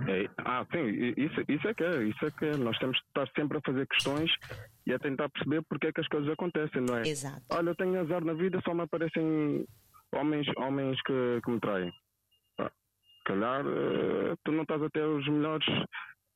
É, 0.09 0.28
ah, 0.39 0.66
sim, 0.72 1.14
isso, 1.16 1.40
isso 1.48 1.68
é 1.68 1.74
que 1.74 1.85
é, 1.85 2.02
isso 2.05 2.24
é 2.24 2.31
que 2.31 2.44
é. 2.47 2.56
Nós 2.56 2.78
temos 2.78 2.98
que 3.01 3.06
estar 3.09 3.28
sempre 3.36 3.59
a 3.59 3.60
fazer 3.60 3.86
questões 3.86 4.31
e 4.86 4.93
a 4.93 4.98
tentar 4.98 5.28
perceber 5.28 5.62
porque 5.68 5.89
é 5.89 5.93
que 5.93 6.01
as 6.01 6.09
coisas 6.09 6.31
acontecem, 6.31 6.82
não 6.82 6.98
é? 6.98 7.02
Exato. 7.02 7.43
Olha, 7.51 7.70
eu 7.70 7.74
tenho 7.74 8.01
azar 8.01 8.24
na 8.24 8.32
vida, 8.32 8.60
só 8.64 8.74
me 8.74 8.82
aparecem 8.82 9.66
homens, 10.12 10.47
homens 10.56 11.01
que, 11.02 11.40
que 11.44 11.51
me 11.51 11.60
traem. 11.60 11.93
Se 12.59 13.24
calhar 13.24 13.64
eh, 13.66 14.35
tu 14.44 14.52
não 14.52 14.62
estás 14.62 14.82
a 14.82 14.90
ter 14.90 15.05
os 15.05 15.28
melhores, 15.28 15.66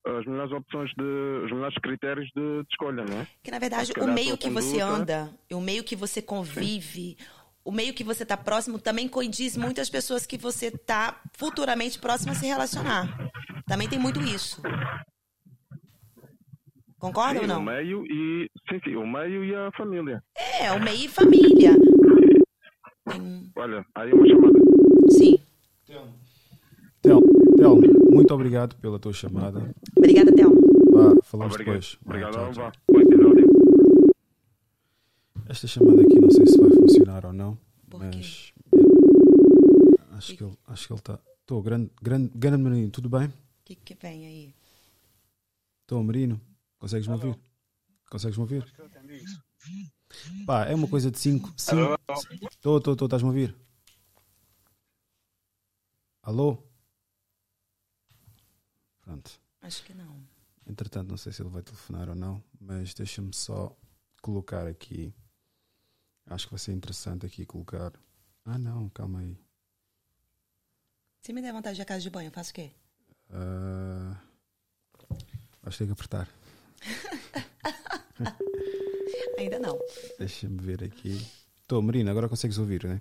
as 0.07 0.27
melhores 0.27 0.53
opções, 0.53 0.91
de, 0.97 1.45
os 1.45 1.51
melhores 1.51 1.77
critérios 1.79 2.27
de, 2.37 2.63
de 2.63 2.69
escolha, 2.71 3.05
não 3.05 3.21
é? 3.23 3.27
Que 3.43 3.51
na 3.51 3.59
verdade 3.59 3.93
o 3.99 4.07
meio 4.07 4.37
que 4.37 4.51
você 4.51 4.81
anda, 4.81 5.31
o 5.51 5.61
meio 5.61 5.83
que 5.83 5.97
você 5.97 6.21
convive, 6.21 7.17
o 7.65 7.73
meio 7.73 7.95
que 7.95 8.05
você 8.05 8.25
tá 8.27 8.37
próximo 8.37 8.79
também 8.79 9.09
condiz 9.09 9.57
muitas 9.57 9.89
pessoas 9.89 10.27
que 10.27 10.37
você 10.37 10.71
tá 10.71 11.21
futuramente 11.33 11.99
próximo 11.99 12.33
a 12.33 12.35
se 12.35 12.47
relacionar. 12.47 13.31
Também 13.67 13.89
tem 13.89 13.99
muito 13.99 14.21
isso. 14.21 14.61
Concorda 16.99 17.41
ou 17.41 17.45
Sim, 17.47 17.51
o 17.51 17.55
não? 17.55 17.63
meio 17.63 18.05
e 18.07 18.51
sim, 18.71 18.81
sim, 18.83 18.97
o 18.97 19.07
meio 19.07 19.45
e 19.45 19.55
a 19.55 19.71
família. 19.73 20.23
É, 20.61 20.73
o 20.73 20.83
meio 20.83 21.05
e 21.05 21.09
família. 21.09 21.73
Tem- 23.11 23.51
Olha, 23.57 23.85
aí 23.95 24.13
uma 24.13 24.27
chamada. 24.27 24.59
Sim. 25.11 25.39
Telmo, 27.03 27.27
Telmo, 27.59 27.83
muito 28.11 28.33
obrigado 28.33 28.77
pela 28.77 28.99
tua 28.99 29.13
chamada. 29.13 29.75
Obrigada, 29.99 30.33
Thelma. 30.35 30.57
Vá, 30.91 31.15
falamos 31.23 31.55
Obrigado. 31.55 31.75
depois. 31.75 31.99
Obrigado, 32.07 32.33
vá. 32.55 32.71
tchau. 32.71 32.73
Esta 35.49 35.67
chamada 35.67 36.01
aqui 36.03 36.19
não 36.21 36.31
sei 36.31 36.47
se 36.47 36.59
vai 36.59 36.71
funcionar 36.71 37.27
ou 37.27 37.33
não, 37.33 37.59
Por 37.91 38.01
quê? 38.11 38.17
mas 38.17 38.53
acho, 40.13 40.37
que 40.37 40.45
ele, 40.45 40.59
acho 40.67 40.87
que 40.87 40.93
ele 40.93 41.01
está. 41.01 41.21
Estou, 41.41 41.63
grande, 41.63 41.91
grande, 42.01 42.31
grande 42.35 42.63
menino, 42.63 42.91
tudo 42.91 43.09
bem? 43.11 43.27
O 43.29 43.33
que, 43.65 43.75
que 43.77 43.95
vem 43.95 44.27
aí? 44.27 44.55
Estou, 45.83 46.03
Marino, 46.03 46.41
consegues 46.79 47.07
me 47.07 47.13
ouvir? 47.15 47.39
Consegues 48.11 48.37
me 48.39 48.43
ouvir? 48.43 48.65
Pá, 50.47 50.65
é 50.65 50.75
uma 50.75 50.89
coisa 50.89 51.11
de 51.11 51.19
5. 51.19 51.53
Estou, 51.57 51.95
estou, 52.51 52.93
estou, 52.93 53.07
estás-me 53.07 53.29
a 53.29 53.33
ouvir? 53.33 53.55
Alô? 56.23 56.59
Pronto. 59.03 59.31
Acho 59.61 59.85
que 59.85 59.93
não. 59.93 60.27
Entretanto, 60.67 61.11
não 61.11 61.19
sei 61.19 61.33
se 61.33 61.43
ele 61.43 61.51
vai 61.51 61.63
telefonar 61.63 62.09
ou 62.09 62.15
não, 62.15 62.43
mas 62.59 62.95
deixa-me 62.95 63.35
só 63.35 63.77
colocar 64.23 64.67
aqui. 64.67 65.15
Acho 66.27 66.47
que 66.47 66.53
vai 66.53 66.59
ser 66.59 66.73
interessante 66.73 67.27
aqui 67.27 67.45
colocar. 67.45 67.93
Ah, 68.45 68.59
não, 68.59 68.89
calma 68.91 69.21
aí. 69.21 69.37
Se 71.21 71.33
me 71.33 71.41
der 71.41 71.53
vontade 71.53 71.77
de 71.77 71.81
ir 71.81 71.83
à 71.83 71.87
casa 71.87 72.03
de 72.03 72.11
banho, 72.11 72.29
eu 72.29 72.33
faço 72.33 72.51
o 72.51 72.55
quê? 72.55 72.71
Ah, 73.31 74.21
Vais 75.63 75.77
ter 75.79 75.87
que 75.87 75.93
apertar. 75.93 76.29
Ainda 79.39 79.59
não. 79.59 79.79
Deixa-me 80.19 80.61
ver 80.61 80.85
aqui. 80.85 81.17
Estou, 81.63 81.81
Marina, 81.81 82.11
agora 82.11 82.29
consegues 82.29 82.59
ouvir, 82.59 82.85
né? 82.85 83.01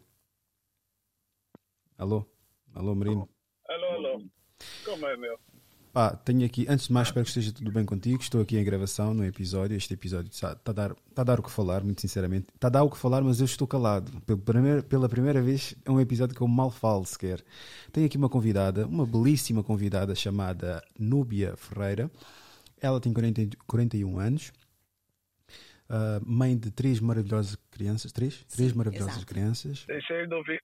Alô? 1.97 2.25
Alô, 2.73 2.95
Marino? 2.95 3.29
Alô, 3.67 3.85
alô. 3.85 4.25
Como 4.85 5.05
é, 5.05 5.17
meu? 5.17 5.37
Pá, 5.93 6.15
tenho 6.15 6.43
aqui, 6.43 6.65
antes 6.67 6.87
de 6.87 6.93
mais, 6.93 7.09
espero 7.09 7.23
que 7.23 7.29
esteja 7.29 7.53
tudo 7.53 7.71
bem 7.71 7.85
contigo. 7.85 8.19
Estou 8.19 8.41
aqui 8.41 8.57
em 8.57 8.63
gravação 8.63 9.13
no 9.13 9.23
episódio. 9.23 9.77
Este 9.77 9.93
episódio 9.93 10.31
está, 10.31 10.53
está 10.53 10.71
a, 10.71 10.73
dar, 10.73 10.95
está 11.07 11.21
a 11.21 11.25
dar 11.25 11.39
o 11.39 11.43
que 11.43 11.51
falar, 11.51 11.83
muito 11.83 12.01
sinceramente. 12.01 12.47
Está 12.55 12.65
a 12.67 12.71
dar 12.71 12.83
o 12.83 12.89
que 12.89 12.97
falar, 12.97 13.21
mas 13.21 13.39
eu 13.39 13.45
estou 13.45 13.67
calado. 13.67 14.11
Pela 14.21 14.39
primeira, 14.39 14.81
pela 14.81 15.07
primeira 15.07 15.39
vez, 15.39 15.75
é 15.85 15.91
um 15.91 16.01
episódio 16.01 16.35
que 16.35 16.41
eu 16.41 16.47
mal 16.47 16.71
falo 16.71 17.05
sequer. 17.05 17.43
Tenho 17.91 18.07
aqui 18.07 18.17
uma 18.17 18.27
convidada, 18.27 18.87
uma 18.87 19.05
belíssima 19.05 19.63
convidada 19.63 20.15
chamada 20.15 20.83
Núbia 20.97 21.55
Ferreira. 21.57 22.09
Ela 22.81 22.99
tem 22.99 23.13
40, 23.13 23.55
41 23.67 24.17
anos. 24.17 24.51
uh, 25.91 26.25
mãe 26.25 26.57
de 26.57 26.71
três 26.71 26.99
maravilhosas 26.99 27.55
crianças. 27.69 28.11
Três? 28.11 28.33
Sim, 28.33 28.57
três 28.57 28.73
maravilhosas 28.73 29.17
exato. 29.17 29.27
crianças. 29.27 29.85
Deixei 29.85 30.25
de 30.25 30.33
ouvir, 30.33 30.59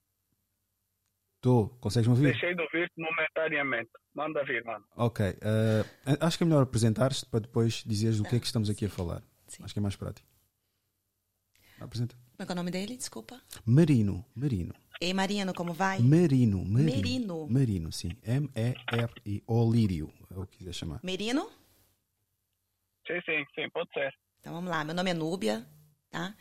Estou, 1.40 1.70
consegues 1.80 2.06
me 2.06 2.16
ouvir? 2.16 2.32
deixei 2.32 2.54
de 2.54 2.62
ouvir 2.62 2.92
momentaneamente. 2.98 3.90
Manda 4.14 4.44
vir, 4.44 4.62
mano. 4.66 4.84
Ok. 4.98 5.26
uh, 5.26 6.18
acho 6.20 6.38
que 6.38 6.44
é 6.44 6.46
melhor 6.46 6.64
apresentar-te 6.64 7.26
para 7.26 7.40
depois 7.40 7.82
dizeres 7.86 8.18
do 8.18 8.26
que 8.26 8.36
é 8.36 8.40
que 8.42 8.46
estamos 8.46 8.70
aqui 8.70 8.86
a 8.86 8.90
falar. 8.90 9.24
Sim. 9.48 9.64
Acho 9.64 9.74
que 9.74 9.80
é 9.80 9.82
mais 9.82 9.96
prático. 9.96 10.28
Apresenta. 11.80 12.14
Como 12.32 12.44
é 12.44 12.46
que 12.46 12.52
é 12.52 12.54
o 12.54 12.56
nome 12.58 12.72
dele? 12.72 12.98
Desculpa. 12.98 13.42
Marino. 13.66 14.26
Marino. 14.36 14.74
Ei, 15.00 15.14
Mariano, 15.14 15.54
como 15.54 15.72
vai? 15.72 16.00
Marino. 16.00 16.66
Marino. 16.66 16.92
Merino. 16.98 17.48
Marino, 17.48 17.92
sim. 17.94 18.12
M-E-R-I. 18.22 19.42
Olírio, 19.48 20.12
é 20.30 20.38
o 20.38 20.46
que 20.46 20.58
quiser 20.58 20.74
chamar. 20.74 21.00
Merino? 21.02 21.50
Sim, 23.08 23.22
sim, 23.26 23.46
sim, 23.56 23.70
pode 23.70 23.90
ser. 23.94 24.14
Então 24.42 24.54
vamos 24.54 24.70
lá. 24.70 24.84
Meu 24.84 24.94
nome 24.94 25.10
é 25.10 25.14
Núbia, 25.14 25.66
tá? 26.10 26.36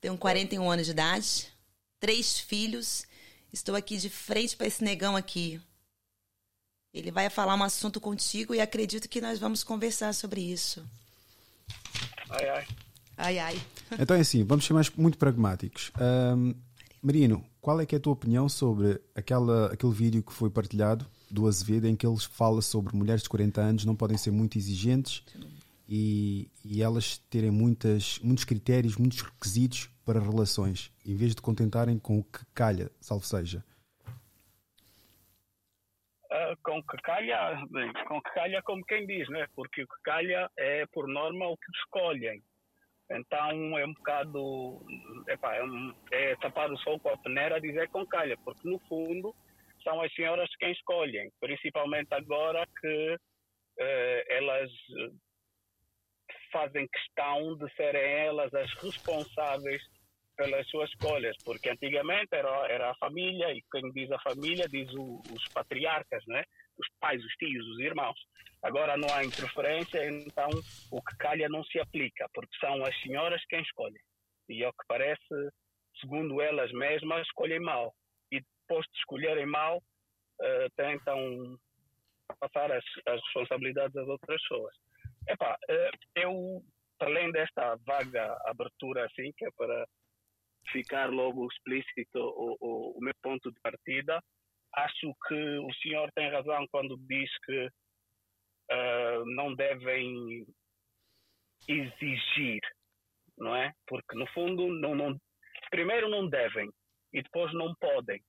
Tenho 0.00 0.16
41 0.16 0.70
anos 0.70 0.86
de 0.86 0.92
idade, 0.92 1.52
três 2.00 2.40
filhos. 2.40 3.06
Estou 3.52 3.74
aqui 3.74 3.96
de 3.96 4.10
frente 4.10 4.56
para 4.56 4.66
esse 4.66 4.84
negão 4.84 5.16
aqui. 5.16 5.60
Ele 6.92 7.10
vai 7.10 7.28
falar 7.30 7.54
um 7.54 7.62
assunto 7.62 8.00
contigo 8.00 8.54
e 8.54 8.60
acredito 8.60 9.08
que 9.08 9.20
nós 9.20 9.38
vamos 9.38 9.62
conversar 9.62 10.14
sobre 10.14 10.40
isso. 10.40 10.84
Ai, 12.30 12.48
ai. 12.48 12.66
Ai, 13.16 13.38
ai. 13.38 13.62
Então 13.98 14.16
é 14.16 14.20
assim, 14.20 14.44
vamos 14.44 14.64
ser 14.64 14.72
mais 14.72 14.90
muito 14.90 15.18
pragmáticos. 15.18 15.90
Ahm, 15.98 16.54
Marino, 17.02 17.44
qual 17.60 17.80
é 17.80 17.86
que 17.86 17.94
é 17.94 17.98
a 17.98 18.00
tua 18.00 18.12
opinião 18.12 18.48
sobre 18.48 19.00
aquela, 19.14 19.72
aquele 19.72 19.92
vídeo 19.92 20.22
que 20.22 20.32
foi 20.32 20.50
partilhado 20.50 21.06
do 21.30 21.46
Azevedo 21.46 21.86
em 21.86 21.96
que 21.96 22.06
ele 22.06 22.18
fala 22.18 22.62
sobre 22.62 22.96
mulheres 22.96 23.22
de 23.22 23.28
40 23.28 23.60
anos 23.60 23.84
não 23.84 23.94
podem 23.94 24.16
ser 24.16 24.30
muito 24.30 24.56
exigentes 24.56 25.22
e, 25.88 26.48
e 26.64 26.82
elas 26.82 27.18
terem 27.30 27.50
muitas, 27.50 28.18
muitos 28.22 28.44
critérios, 28.44 28.96
muitos 28.96 29.20
requisitos 29.20 29.90
para 30.08 30.20
relações, 30.20 30.90
em 31.04 31.14
vez 31.14 31.34
de 31.34 31.42
contentarem 31.42 31.98
com 31.98 32.18
o 32.18 32.24
que 32.24 32.40
calha, 32.54 32.88
salvo 32.98 33.26
seja. 33.26 33.62
Ah, 36.30 36.54
com 36.64 36.82
que 36.82 36.96
calha, 37.02 37.62
bem, 37.70 37.92
com 38.06 38.18
que 38.22 38.30
calha 38.30 38.62
como 38.62 38.82
quem 38.86 39.06
diz, 39.06 39.28
né? 39.28 39.46
Porque 39.54 39.82
o 39.82 39.86
que 39.86 40.02
calha 40.02 40.50
é, 40.56 40.86
por 40.86 41.06
norma, 41.06 41.46
o 41.48 41.58
que 41.58 41.70
escolhem. 41.76 42.42
Então 43.10 43.78
é 43.78 43.84
um 43.84 43.92
bocado. 43.92 44.80
Epá, 45.28 45.56
é, 45.56 45.62
um, 45.62 45.94
é 46.10 46.36
tapar 46.36 46.72
o 46.72 46.78
sol 46.78 46.98
com 47.00 47.10
a 47.10 47.18
peneira 47.18 47.60
dizer 47.60 47.90
com 47.90 48.06
calha, 48.06 48.38
porque 48.46 48.66
no 48.66 48.78
fundo 48.88 49.34
são 49.84 50.00
as 50.00 50.10
senhoras 50.14 50.48
quem 50.58 50.72
escolhem, 50.72 51.30
principalmente 51.38 52.14
agora 52.14 52.66
que 52.80 53.16
eh, 53.78 54.26
elas 54.38 54.70
fazem 56.50 56.88
questão 56.88 57.56
de 57.58 57.70
serem 57.74 58.02
elas 58.02 58.52
as 58.54 58.72
responsáveis 58.74 59.82
pelas 60.38 60.64
suas 60.68 60.88
escolhas, 60.90 61.36
porque 61.44 61.68
antigamente 61.68 62.28
era, 62.30 62.48
era 62.68 62.90
a 62.92 62.94
família, 62.94 63.52
e 63.52 63.60
quem 63.72 63.90
diz 63.90 64.10
a 64.12 64.20
família 64.20 64.68
diz 64.68 64.88
o, 64.94 65.20
os 65.34 65.48
patriarcas, 65.52 66.24
né? 66.28 66.44
os 66.78 66.88
pais, 67.00 67.22
os 67.24 67.32
tios, 67.34 67.66
os 67.66 67.80
irmãos. 67.80 68.18
Agora 68.62 68.96
não 68.96 69.12
há 69.12 69.24
interferência, 69.24 70.08
então 70.08 70.48
o 70.92 71.02
que 71.02 71.16
calha 71.16 71.48
não 71.48 71.64
se 71.64 71.80
aplica, 71.80 72.28
porque 72.32 72.56
são 72.60 72.84
as 72.84 72.96
senhoras 73.02 73.44
quem 73.48 73.60
escolhem. 73.60 74.00
E 74.48 74.64
ao 74.64 74.72
que 74.72 74.86
parece, 74.86 75.50
segundo 76.00 76.40
elas 76.40 76.70
mesmas, 76.72 77.26
escolhem 77.26 77.60
mal. 77.60 77.92
E 78.30 78.40
depois 78.40 78.86
de 78.92 78.98
escolherem 78.98 79.46
mal, 79.46 79.82
eh, 80.40 80.68
tentam 80.76 81.58
passar 82.38 82.70
as, 82.70 82.84
as 83.06 83.20
responsabilidades 83.24 83.96
às 83.96 84.06
outras 84.06 84.40
pessoas. 84.42 84.74
Epá, 85.28 85.58
eh, 85.68 85.90
eu, 86.16 86.62
para 86.96 87.08
além 87.08 87.32
desta 87.32 87.76
vaga 87.86 88.36
abertura 88.46 89.04
assim, 89.04 89.32
que 89.36 89.44
é 89.44 89.50
para 89.56 89.86
ficar 90.72 91.10
logo 91.10 91.46
explícito 91.46 92.18
o, 92.18 92.56
o, 92.60 92.98
o 92.98 93.00
meu 93.00 93.14
ponto 93.22 93.50
de 93.50 93.60
partida, 93.60 94.22
acho 94.74 95.12
que 95.26 95.58
o 95.58 95.72
senhor 95.82 96.10
tem 96.14 96.30
razão 96.30 96.66
quando 96.70 96.96
diz 97.08 97.30
que 97.44 97.68
ah, 98.70 99.22
não 99.26 99.54
devem 99.54 100.46
exigir, 101.66 102.60
não 103.36 103.54
é? 103.54 103.72
Porque 103.86 104.16
no 104.16 104.26
fundo, 104.28 104.68
não, 104.68 104.94
não, 104.94 105.18
primeiro 105.70 106.08
não 106.08 106.28
devem 106.28 106.70
e 107.12 107.22
depois 107.22 107.52
não 107.54 107.74
podem. 107.76 108.22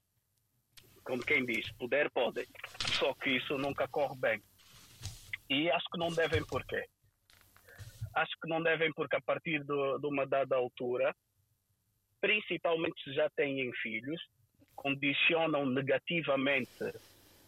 Como 1.03 1.23
quem 1.23 1.45
diz, 1.45 1.71
poder 1.77 2.09
podem. 2.11 2.45
Só 2.93 3.13
que 3.15 3.31
isso 3.31 3.57
nunca 3.57 3.87
corre 3.87 4.15
bem. 4.17 4.43
E 5.49 5.69
acho 5.71 5.85
que 5.91 5.97
não 5.97 6.09
devem 6.09 6.45
porquê? 6.45 6.85
Acho 8.15 8.31
que 8.41 8.49
não 8.49 8.61
devem 8.61 8.91
porque 8.93 9.15
a 9.15 9.21
partir 9.21 9.63
do, 9.63 9.97
de 9.97 10.07
uma 10.07 10.25
dada 10.25 10.55
altura, 10.55 11.15
principalmente 12.21 13.03
se 13.03 13.13
já 13.13 13.29
têm 13.31 13.71
filhos, 13.81 14.21
condicionam 14.75 15.65
negativamente 15.65 16.83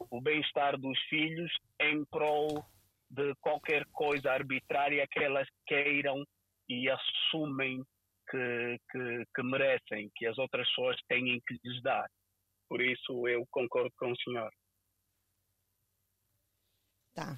o 0.10 0.19
bem-estar 0.19 0.77
dos 0.77 0.99
filhos 1.10 1.52
em 1.80 2.03
prol 2.06 2.65
de 3.10 3.34
qualquer 3.41 3.85
coisa 3.91 4.31
arbitrária 4.31 5.06
que 5.10 5.19
elas 5.19 5.48
queiram 5.65 6.23
e 6.68 6.89
assumem 6.89 7.84
que, 8.30 8.77
que, 8.89 9.26
que 9.35 9.43
merecem, 9.43 10.10
que 10.15 10.26
as 10.26 10.38
outras 10.38 10.68
pessoas 10.69 10.98
têm 11.07 11.41
que 11.45 11.60
lhes 11.64 11.81
dar. 11.81 12.10
Por 12.69 12.81
isso 12.81 13.27
eu 13.27 13.45
concordo 13.52 13.91
com 13.98 14.11
o 14.11 14.18
senhor. 14.18 14.49
Tá. 17.14 17.35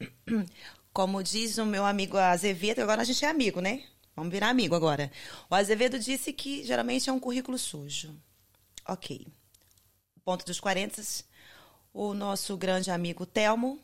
Como 0.92 1.22
diz 1.22 1.58
o 1.58 1.66
meu 1.66 1.84
amigo 1.84 2.16
Azevedo, 2.16 2.80
agora 2.80 3.02
a 3.02 3.04
gente 3.04 3.24
é 3.24 3.28
amigo, 3.28 3.60
né? 3.60 3.86
Vamos 4.20 4.34
virar 4.34 4.50
amigo 4.50 4.74
agora. 4.74 5.10
O 5.48 5.54
Azevedo 5.54 5.98
disse 5.98 6.30
que 6.30 6.62
geralmente 6.62 7.08
é 7.08 7.12
um 7.12 7.18
currículo 7.18 7.56
sujo. 7.56 8.14
Ok. 8.86 9.26
Ponto 10.22 10.44
dos 10.44 10.60
40. 10.60 11.00
O 11.90 12.12
nosso 12.12 12.54
grande 12.58 12.90
amigo 12.90 13.24
Telmo 13.24 13.80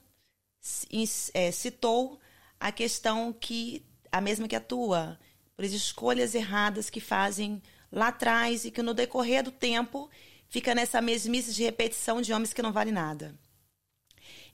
é, 1.33 1.51
citou 1.51 2.21
a 2.61 2.71
questão 2.71 3.33
que, 3.33 3.83
a 4.13 4.21
mesma 4.21 4.47
que 4.47 4.55
a 4.55 4.61
tua, 4.61 5.19
por 5.57 5.65
escolhas 5.65 6.35
erradas 6.35 6.91
que 6.91 7.01
fazem 7.01 7.63
lá 7.91 8.09
atrás 8.09 8.67
e 8.67 8.71
que 8.71 8.83
no 8.83 8.93
decorrer 8.93 9.43
do 9.43 9.51
tempo 9.51 10.11
fica 10.51 10.75
nessa 10.75 11.01
mesmice 11.01 11.55
de 11.55 11.65
repetição 11.65 12.21
de 12.21 12.35
homens 12.35 12.53
que 12.53 12.61
não 12.61 12.75
vale 12.75 12.93
nada. 12.93 13.35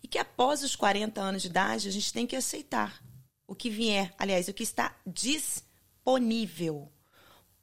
E 0.00 0.06
que 0.06 0.18
após 0.18 0.62
os 0.62 0.76
40 0.76 1.20
anos 1.20 1.42
de 1.42 1.48
idade 1.48 1.88
a 1.88 1.90
gente 1.90 2.12
tem 2.12 2.24
que 2.24 2.36
aceitar 2.36 3.02
o 3.48 3.54
que 3.54 3.68
vier, 3.68 4.14
aliás, 4.16 4.46
o 4.46 4.54
que 4.54 4.62
está 4.62 4.96
disponível. 5.04 5.71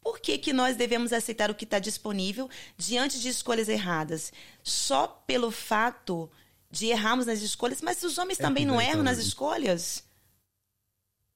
Por 0.01 0.19
que, 0.19 0.37
que 0.37 0.53
nós 0.53 0.77
devemos 0.77 1.11
aceitar 1.11 1.51
o 1.51 1.55
que 1.55 1.65
está 1.65 1.77
disponível 1.77 2.49
diante 2.77 3.19
de 3.19 3.29
escolhas 3.29 3.67
erradas? 3.67 4.31
Só 4.63 5.07
pelo 5.07 5.51
fato 5.51 6.31
de 6.71 6.87
errarmos 6.87 7.25
nas 7.25 7.41
escolhas, 7.41 7.81
mas 7.81 8.01
os 8.03 8.17
homens 8.17 8.39
É 8.39 8.43
também 8.43 8.65
não 8.65 8.79
erram 8.79 9.03
nas 9.03 9.17
escolhas? 9.17 10.03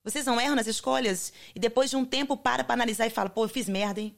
Vocês 0.04 0.26
não 0.26 0.40
erram 0.40 0.56
nas 0.56 0.68
escolhas? 0.68 1.34
E 1.56 1.60
depois 1.60 1.90
de 1.90 1.96
um 1.96 2.06
tempo 2.06 2.36
para 2.38 2.64
para 2.64 2.74
analisar 2.74 3.08
e 3.08 3.10
fala, 3.10 3.30
pô, 3.30 3.46
eu 3.46 3.50
fiz 3.50 3.68
merda, 3.68 4.02
hein? 4.02 4.16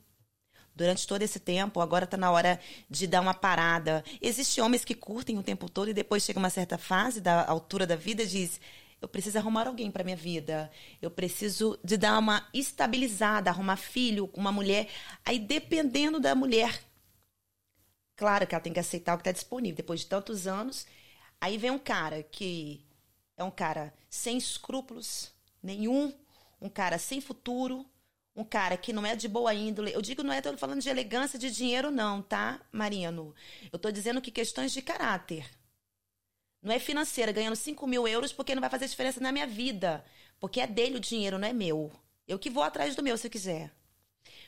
Durante 0.76 1.08
todo 1.08 1.22
esse 1.22 1.40
tempo, 1.40 1.80
agora 1.80 2.06
tá 2.06 2.18
na 2.18 2.30
hora 2.30 2.60
de 2.90 3.08
dar 3.08 3.22
uma 3.22 3.34
parada. 3.34 4.04
Existem 4.22 4.62
homens 4.62 4.84
que 4.84 4.94
curtem 4.94 5.38
o 5.38 5.44
tempo 5.44 5.70
todo 5.70 5.90
e 5.90 5.94
depois 5.94 6.24
chega 6.24 6.38
uma 6.38 6.50
certa 6.50 6.78
fase 6.78 7.22
da 7.22 7.46
altura 7.46 7.88
da 7.88 7.96
vida 7.96 8.24
e 8.24 8.28
diz: 8.28 8.60
eu 9.02 9.08
preciso 9.08 9.38
arrumar 9.38 9.68
alguém 9.68 9.92
para 9.92 10.04
minha 10.04 10.16
vida. 10.16 10.72
Eu 11.02 11.12
preciso 11.12 11.80
de 11.84 11.98
dar 11.98 12.18
uma 12.18 12.48
estabilizada, 12.54 13.50
arrumar 13.50 13.78
filho, 13.78 14.30
uma 14.34 14.52
mulher. 14.52 14.90
Aí 15.24 15.38
dependendo 15.38 16.20
da 16.20 16.34
mulher, 16.34 16.82
claro 18.16 18.48
que 18.48 18.56
ela 18.56 18.64
tem 18.64 18.74
que 18.74 18.80
aceitar 18.80 19.14
o 19.14 19.18
que 19.18 19.22
está 19.22 19.32
disponível. 19.32 19.78
Depois 19.78 20.02
de 20.02 20.08
tantos 20.08 20.48
anos, 20.48 20.88
aí 21.40 21.58
vem 21.58 21.72
um 21.72 21.80
cara 21.80 22.24
que 22.24 22.86
é 23.38 23.44
um 23.44 23.52
cara 23.52 23.94
sem 24.10 24.38
escrúpulos 24.38 25.32
nenhum, 25.62 26.14
um 26.62 26.70
cara 26.70 26.98
sem 26.98 27.20
futuro, 27.20 27.86
um 28.36 28.44
cara 28.44 28.78
que 28.78 28.92
não 28.92 29.06
é 29.06 29.16
de 29.16 29.28
boa 29.28 29.54
índole. 29.54 29.94
Eu 29.94 30.02
digo 30.02 30.24
não 30.24 30.34
é 30.34 30.42
tô 30.42 30.56
falando 30.58 30.82
de 30.82 30.90
elegância 30.90 31.38
de 31.40 31.52
dinheiro 31.52 31.92
não, 31.92 32.22
tá, 32.22 32.60
Marino? 32.72 33.34
Eu 33.72 33.80
tô 33.80 33.92
dizendo 33.92 34.22
que 34.22 34.32
questões 34.32 34.72
de 34.72 34.82
caráter. 34.82 35.50
Não 36.66 36.74
é 36.74 36.80
financeira, 36.80 37.32
ganhando 37.32 37.56
5 37.56 37.86
mil 37.86 38.08
euros 38.08 38.34
porque 38.34 38.56
não 38.56 38.60
vai 38.60 38.72
fazer 38.72 38.88
diferença 38.88 39.22
na 39.22 39.32
minha 39.32 39.46
vida. 39.46 40.04
Porque 40.40 40.60
é 40.60 40.66
dele 40.66 40.98
o 40.98 41.00
dinheiro, 41.00 41.38
não 41.38 41.48
é 41.48 41.54
meu. 41.54 41.92
Eu 42.28 42.40
que 42.40 42.50
vou 42.50 42.64
atrás 42.64 42.96
do 42.96 43.04
meu 43.04 43.16
se 43.20 43.28
eu 43.28 43.32
quiser. 43.32 43.72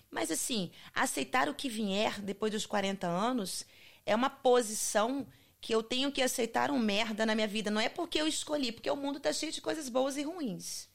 Mas 0.10 0.32
assim, 0.32 0.72
aceitar 0.96 1.48
o 1.48 1.54
que 1.54 1.70
vier 1.70 2.20
depois 2.20 2.52
dos 2.52 2.66
40 2.66 3.06
anos 3.06 3.68
é 4.04 4.16
uma 4.16 4.32
posição 4.32 5.28
que 5.62 5.76
eu 5.76 5.84
tenho 5.84 6.12
que 6.12 6.24
aceitar 6.24 6.72
um 6.72 6.80
merda 6.80 7.24
na 7.24 7.36
minha 7.36 7.48
vida. 7.48 7.70
Não 7.70 7.80
é 7.80 7.88
porque 7.88 8.20
eu 8.20 8.28
escolhi, 8.28 8.72
porque 8.72 8.90
o 8.90 8.96
mundo 8.96 9.20
tá 9.20 9.32
cheio 9.32 9.52
de 9.52 9.62
coisas 9.62 9.88
boas 9.88 10.18
e 10.18 10.24
ruins. 10.24 10.90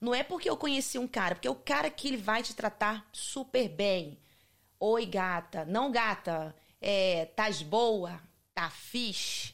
Não 0.00 0.14
é 0.14 0.22
porque 0.22 0.48
eu 0.48 0.56
conheci 0.56 0.98
um 0.98 1.06
cara, 1.06 1.34
porque 1.34 1.48
o 1.48 1.54
cara 1.54 1.90
que 1.90 2.08
ele 2.08 2.16
vai 2.16 2.42
te 2.42 2.54
tratar 2.54 3.06
super 3.12 3.68
bem. 3.68 4.18
Oi, 4.80 5.04
gata. 5.04 5.66
Não, 5.66 5.92
gata. 5.92 6.56
É, 6.80 7.26
tás 7.36 7.60
boa? 7.60 8.18
Tá 8.54 8.70
fixe? 8.70 9.53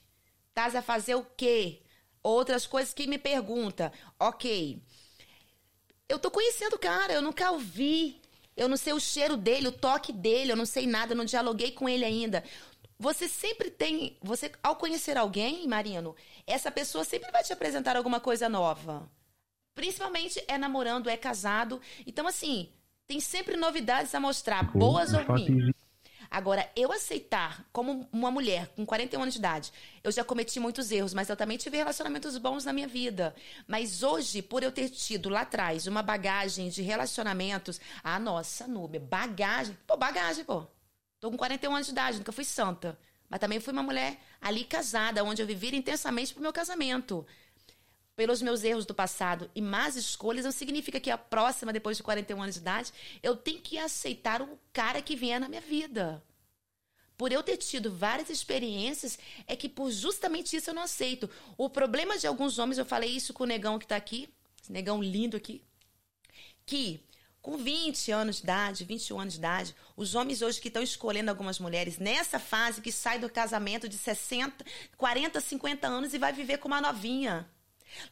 Tás 0.60 0.76
a 0.76 0.82
fazer 0.82 1.14
o 1.14 1.24
quê? 1.24 1.80
Outras 2.22 2.66
coisas 2.66 2.92
que 2.92 3.06
me 3.06 3.16
pergunta. 3.16 3.90
Ok. 4.18 4.78
eu 6.06 6.18
tô 6.18 6.30
conhecendo 6.30 6.74
o 6.74 6.78
cara, 6.78 7.14
eu 7.14 7.22
nunca 7.22 7.50
ouvi. 7.50 8.20
Eu 8.54 8.68
não 8.68 8.76
sei 8.76 8.92
o 8.92 9.00
cheiro 9.00 9.38
dele, 9.38 9.68
o 9.68 9.72
toque 9.72 10.12
dele, 10.12 10.52
eu 10.52 10.56
não 10.56 10.66
sei 10.66 10.86
nada, 10.86 11.14
eu 11.14 11.16
não 11.16 11.24
dialoguei 11.24 11.72
com 11.72 11.88
ele 11.88 12.04
ainda. 12.04 12.44
Você 12.98 13.26
sempre 13.26 13.70
tem. 13.70 14.18
Você, 14.20 14.52
ao 14.62 14.76
conhecer 14.76 15.16
alguém, 15.16 15.66
Marino, 15.66 16.14
essa 16.46 16.70
pessoa 16.70 17.04
sempre 17.04 17.32
vai 17.32 17.42
te 17.42 17.54
apresentar 17.54 17.96
alguma 17.96 18.20
coisa 18.20 18.46
nova. 18.46 19.10
Principalmente 19.74 20.44
é 20.46 20.58
namorando, 20.58 21.08
é 21.08 21.16
casado. 21.16 21.80
Então, 22.06 22.26
assim, 22.26 22.68
tem 23.06 23.18
sempre 23.18 23.56
novidades 23.56 24.14
a 24.14 24.20
mostrar, 24.20 24.62
boas 24.76 25.14
ou 25.14 25.22
ruins. 25.22 25.72
Agora, 26.30 26.70
eu 26.76 26.92
aceitar 26.92 27.66
como 27.72 28.08
uma 28.12 28.30
mulher 28.30 28.68
com 28.76 28.86
41 28.86 29.22
anos 29.22 29.34
de 29.34 29.40
idade, 29.40 29.72
eu 30.04 30.12
já 30.12 30.22
cometi 30.22 30.60
muitos 30.60 30.92
erros, 30.92 31.12
mas 31.12 31.28
eu 31.28 31.36
também 31.36 31.58
tive 31.58 31.76
relacionamentos 31.76 32.38
bons 32.38 32.64
na 32.64 32.72
minha 32.72 32.86
vida. 32.86 33.34
Mas 33.66 34.04
hoje, 34.04 34.40
por 34.40 34.62
eu 34.62 34.70
ter 34.70 34.88
tido 34.90 35.28
lá 35.28 35.40
atrás 35.40 35.88
uma 35.88 36.02
bagagem 36.02 36.68
de 36.68 36.82
relacionamentos, 36.82 37.80
ah, 38.04 38.18
nossa, 38.20 38.68
Núbia, 38.68 39.00
bagagem. 39.00 39.76
Pô, 39.86 39.96
bagagem, 39.96 40.44
pô. 40.44 40.64
Tô 41.18 41.30
com 41.30 41.36
41 41.36 41.74
anos 41.74 41.86
de 41.88 41.92
idade, 41.92 42.18
nunca 42.18 42.30
fui 42.30 42.44
santa. 42.44 42.96
Mas 43.28 43.40
também 43.40 43.58
fui 43.58 43.72
uma 43.72 43.82
mulher 43.82 44.18
ali 44.40 44.64
casada, 44.64 45.24
onde 45.24 45.42
eu 45.42 45.46
vivi 45.46 45.74
intensamente 45.76 46.32
pro 46.32 46.42
meu 46.42 46.52
casamento 46.52 47.26
pelos 48.20 48.42
meus 48.42 48.62
erros 48.64 48.84
do 48.84 48.92
passado 48.92 49.50
e 49.54 49.62
más 49.62 49.96
escolhas, 49.96 50.44
não 50.44 50.52
significa 50.52 51.00
que 51.00 51.10
a 51.10 51.16
próxima, 51.16 51.72
depois 51.72 51.96
de 51.96 52.02
41 52.02 52.42
anos 52.42 52.56
de 52.56 52.60
idade, 52.60 52.92
eu 53.22 53.34
tenho 53.34 53.62
que 53.62 53.78
aceitar 53.78 54.42
o 54.42 54.58
cara 54.74 55.00
que 55.00 55.16
vier 55.16 55.40
na 55.40 55.48
minha 55.48 55.62
vida. 55.62 56.22
Por 57.16 57.32
eu 57.32 57.42
ter 57.42 57.56
tido 57.56 57.90
várias 57.90 58.28
experiências, 58.28 59.18
é 59.46 59.56
que 59.56 59.70
por 59.70 59.90
justamente 59.90 60.54
isso 60.54 60.68
eu 60.68 60.74
não 60.74 60.82
aceito. 60.82 61.30
O 61.56 61.70
problema 61.70 62.18
de 62.18 62.26
alguns 62.26 62.58
homens, 62.58 62.76
eu 62.76 62.84
falei 62.84 63.08
isso 63.08 63.32
com 63.32 63.44
o 63.44 63.46
negão 63.46 63.78
que 63.78 63.86
está 63.86 63.96
aqui, 63.96 64.28
esse 64.62 64.70
negão 64.70 65.02
lindo 65.02 65.34
aqui, 65.34 65.64
que 66.66 67.02
com 67.40 67.56
20 67.56 68.12
anos 68.12 68.36
de 68.36 68.42
idade, 68.42 68.84
21 68.84 69.18
anos 69.18 69.32
de 69.32 69.38
idade, 69.38 69.74
os 69.96 70.14
homens 70.14 70.42
hoje 70.42 70.60
que 70.60 70.68
estão 70.68 70.82
escolhendo 70.82 71.30
algumas 71.30 71.58
mulheres 71.58 71.96
nessa 71.96 72.38
fase 72.38 72.82
que 72.82 72.92
sai 72.92 73.18
do 73.18 73.30
casamento 73.30 73.88
de 73.88 73.96
60, 73.96 74.62
40, 74.98 75.40
50 75.40 75.88
anos 75.88 76.12
e 76.12 76.18
vai 76.18 76.34
viver 76.34 76.58
com 76.58 76.68
uma 76.68 76.82
novinha. 76.82 77.48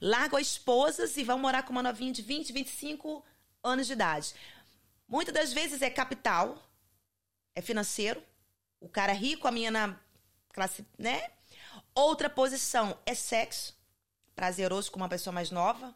Largam 0.00 0.38
esposas 0.38 1.16
e 1.16 1.24
vão 1.24 1.38
morar 1.38 1.62
com 1.62 1.72
uma 1.72 1.82
novinha 1.82 2.12
de 2.12 2.22
20, 2.22 2.52
25 2.52 3.24
anos 3.62 3.86
de 3.86 3.92
idade. 3.92 4.34
Muitas 5.06 5.34
das 5.34 5.52
vezes 5.52 5.82
é 5.82 5.90
capital, 5.90 6.62
é 7.54 7.62
financeiro. 7.62 8.22
O 8.80 8.88
cara 8.88 9.12
é 9.12 9.16
rico, 9.16 9.48
a 9.48 9.50
minha 9.50 9.70
na 9.70 9.98
classe, 10.52 10.86
né? 10.98 11.30
Outra 11.94 12.30
posição 12.30 12.98
é 13.04 13.14
sexo, 13.14 13.76
prazeroso 14.34 14.90
com 14.90 14.98
uma 14.98 15.08
pessoa 15.08 15.32
mais 15.32 15.50
nova. 15.50 15.94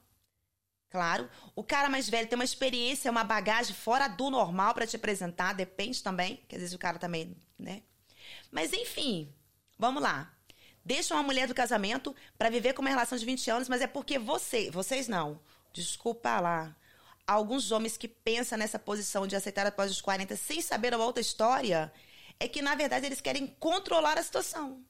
Claro. 0.91 1.29
O 1.55 1.65
cara 1.65 1.89
mais 1.89 2.09
velho 2.09 2.29
tem 2.29 2.37
uma 2.37 2.45
experiência, 2.45 3.11
uma 3.11 3.25
bagagem 3.25 3.75
fora 3.75 4.09
do 4.09 4.31
normal 4.31 4.75
para 4.75 4.87
te 4.87 4.97
apresentar, 4.97 5.55
depende 5.55 6.03
também, 6.03 6.37
que 6.49 6.55
às 6.55 6.61
vezes 6.61 6.75
o 6.75 6.79
cara 6.79 6.99
também, 6.99 7.37
né? 7.59 7.83
Mas 8.51 8.73
enfim, 8.73 9.33
vamos 9.79 10.03
lá 10.03 10.35
deixam 10.85 11.17
a 11.17 11.23
mulher 11.23 11.47
do 11.47 11.55
casamento 11.55 12.15
para 12.37 12.51
viver 12.51 12.73
com 12.73 12.83
uma 12.83 12.91
relação 12.91 13.17
de 13.17 13.25
20 13.25 13.51
anos, 13.51 13.69
mas 13.69 13.81
é 13.81 13.87
porque 13.87 14.19
você, 14.19 14.71
vocês 14.71 15.09
não. 15.09 15.41
Desculpa 15.73 16.41
lá. 16.41 16.77
Alguns 17.27 17.71
homens 17.71 17.97
que 17.97 18.09
pensam 18.09 18.59
nessa 18.59 18.79
posição 18.79 19.27
de 19.27 19.37
aceitar 19.37 19.67
após 19.67 19.91
os 19.91 20.01
40 20.01 20.37
sem 20.37 20.61
saber 20.61 20.95
uma 20.95 21.05
outra 21.05 21.21
história, 21.21 21.93
é 22.39 22.49
que 22.49 22.61
na 22.61 22.75
verdade 22.75 23.07
eles 23.07 23.21
querem 23.21 23.47
controlar 23.59 24.19
a 24.19 24.23
situação. 24.23 24.85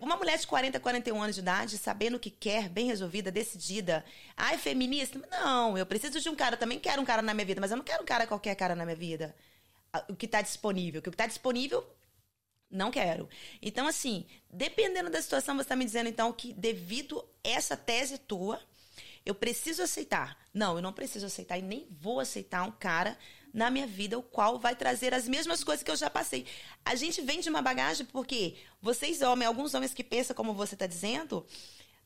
Uma 0.00 0.16
mulher 0.16 0.38
de 0.38 0.46
40, 0.46 0.78
41 0.78 1.20
anos 1.20 1.34
de 1.34 1.40
idade, 1.40 1.76
sabendo 1.76 2.16
o 2.16 2.20
que 2.20 2.30
quer, 2.30 2.68
bem 2.68 2.86
resolvida, 2.86 3.32
decidida. 3.32 4.04
Ai, 4.36 4.56
feminista? 4.56 5.20
Não, 5.28 5.76
eu 5.76 5.84
preciso 5.84 6.20
de 6.20 6.28
um 6.28 6.36
cara. 6.36 6.54
Eu 6.54 6.58
também 6.58 6.78
quero 6.78 7.02
um 7.02 7.04
cara 7.04 7.20
na 7.20 7.34
minha 7.34 7.44
vida, 7.44 7.60
mas 7.60 7.72
eu 7.72 7.76
não 7.76 7.84
quero 7.84 8.02
um 8.02 8.06
cara 8.06 8.26
qualquer 8.26 8.54
cara 8.54 8.76
na 8.76 8.84
minha 8.84 8.96
vida. 8.96 9.34
O 10.08 10.14
que 10.14 10.26
está 10.26 10.40
disponível. 10.40 11.00
O 11.00 11.02
que 11.02 11.08
está 11.08 11.26
disponível 11.26 11.84
não 12.72 12.90
quero. 12.90 13.28
Então, 13.60 13.86
assim, 13.86 14.26
dependendo 14.50 15.10
da 15.10 15.20
situação, 15.20 15.54
você 15.54 15.62
está 15.62 15.76
me 15.76 15.84
dizendo, 15.84 16.08
então, 16.08 16.32
que 16.32 16.54
devido 16.54 17.22
essa 17.44 17.76
tese 17.76 18.16
tua, 18.16 18.60
eu 19.24 19.34
preciso 19.34 19.82
aceitar. 19.82 20.36
Não, 20.52 20.76
eu 20.76 20.82
não 20.82 20.92
preciso 20.92 21.26
aceitar 21.26 21.58
e 21.58 21.62
nem 21.62 21.86
vou 21.90 22.18
aceitar 22.18 22.66
um 22.66 22.72
cara 22.72 23.16
na 23.52 23.70
minha 23.70 23.86
vida 23.86 24.18
o 24.18 24.22
qual 24.22 24.58
vai 24.58 24.74
trazer 24.74 25.12
as 25.12 25.28
mesmas 25.28 25.62
coisas 25.62 25.82
que 25.82 25.90
eu 25.90 25.96
já 25.96 26.08
passei. 26.08 26.46
A 26.84 26.94
gente 26.94 27.20
vem 27.20 27.40
de 27.40 27.50
uma 27.50 27.60
bagagem 27.60 28.06
porque 28.06 28.56
vocês, 28.80 29.20
homens, 29.20 29.46
alguns 29.46 29.74
homens 29.74 29.92
que 29.92 30.02
pensam 30.02 30.34
como 30.34 30.54
você 30.54 30.74
está 30.74 30.86
dizendo, 30.86 31.46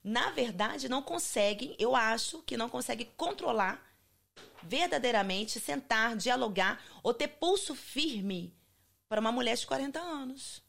na 0.03 0.31
verdade 0.31 0.89
não 0.89 1.03
conseguem, 1.03 1.77
eu 1.79 1.95
acho 1.95 2.43
que 2.43 2.57
não 2.57 2.69
conseguem 2.69 3.09
controlar 3.17 3.85
verdadeiramente, 4.63 5.61
sentar, 5.61 6.17
dialogar 6.17 6.85
ou 7.03 7.15
ter 7.15 7.29
pulso 7.29 7.75
firme 7.75 8.56
para 9.09 9.21
uma 9.21 9.33
mulher 9.33 9.57
de 9.57 9.67
40 9.67 9.99
anos. 10.01 10.63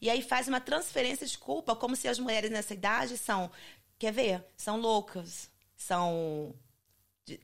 E 0.00 0.08
aí 0.08 0.22
faz 0.22 0.48
uma 0.48 0.60
transferência 0.60 1.26
de 1.26 1.36
culpa, 1.38 1.74
como 1.74 1.96
se 1.96 2.08
as 2.08 2.18
mulheres 2.18 2.50
nessa 2.50 2.74
idade 2.74 3.16
são, 3.16 3.50
quer 3.98 4.12
ver? 4.12 4.44
São 4.56 4.80
loucas, 4.80 5.50
são 5.76 6.54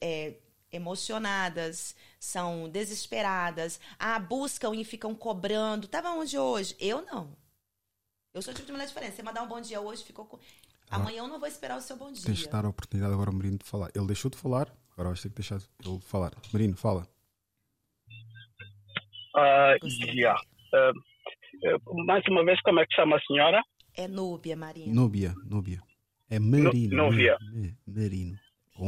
é, 0.00 0.34
emocionadas, 0.70 1.94
são 2.18 2.68
desesperadas, 2.68 3.80
ah, 3.98 4.18
buscam 4.18 4.74
e 4.74 4.84
ficam 4.84 5.14
cobrando. 5.14 5.88
Tava 5.88 6.10
onde 6.10 6.38
hoje? 6.38 6.76
Eu 6.78 7.02
não. 7.02 7.36
Eu 8.32 8.42
sou 8.42 8.52
o 8.52 8.54
tipo 8.54 8.66
de 8.66 8.72
mulher 8.72 8.86
diferente. 8.86 9.16
Você 9.16 9.22
mandar 9.22 9.42
um 9.42 9.48
bom 9.48 9.60
dia 9.60 9.80
hoje, 9.80 10.04
ficou 10.04 10.24
com. 10.24 10.38
Ah, 10.90 10.96
Amanhã 10.96 11.18
eu 11.18 11.28
não 11.28 11.38
vou 11.38 11.48
esperar 11.48 11.78
o 11.78 11.80
seu 11.80 11.96
bom 11.96 12.12
dia. 12.12 12.24
Tens 12.24 12.38
de 12.38 12.48
dar 12.48 12.64
a 12.64 12.68
oportunidade 12.68 13.12
agora 13.12 13.30
ao 13.30 13.34
Merino 13.34 13.58
de 13.58 13.64
falar. 13.64 13.90
Ele 13.94 14.06
deixou 14.06 14.30
de 14.30 14.36
falar, 14.36 14.72
agora 14.92 15.08
vais 15.08 15.22
ter 15.22 15.28
que 15.28 15.36
deixar 15.36 15.60
ele 15.84 16.00
falar. 16.00 16.32
Merino, 16.52 16.76
fala. 16.76 17.08
Uh, 19.34 19.74
yeah. 20.14 20.40
uh, 20.72 22.04
mais 22.06 22.22
uma 22.28 22.44
vez, 22.44 22.60
como 22.62 22.80
é 22.80 22.86
que 22.86 22.94
chama 22.94 23.16
a 23.16 23.20
senhora? 23.20 23.60
É 23.96 24.06
Núbia, 24.06 24.56
Marina. 24.56 24.94
Núbia, 24.94 25.32
Núbia. 25.48 25.78
É 26.30 26.38
Marino. 26.38 26.96
Núbia. 26.96 27.36
Marino. 27.86 28.36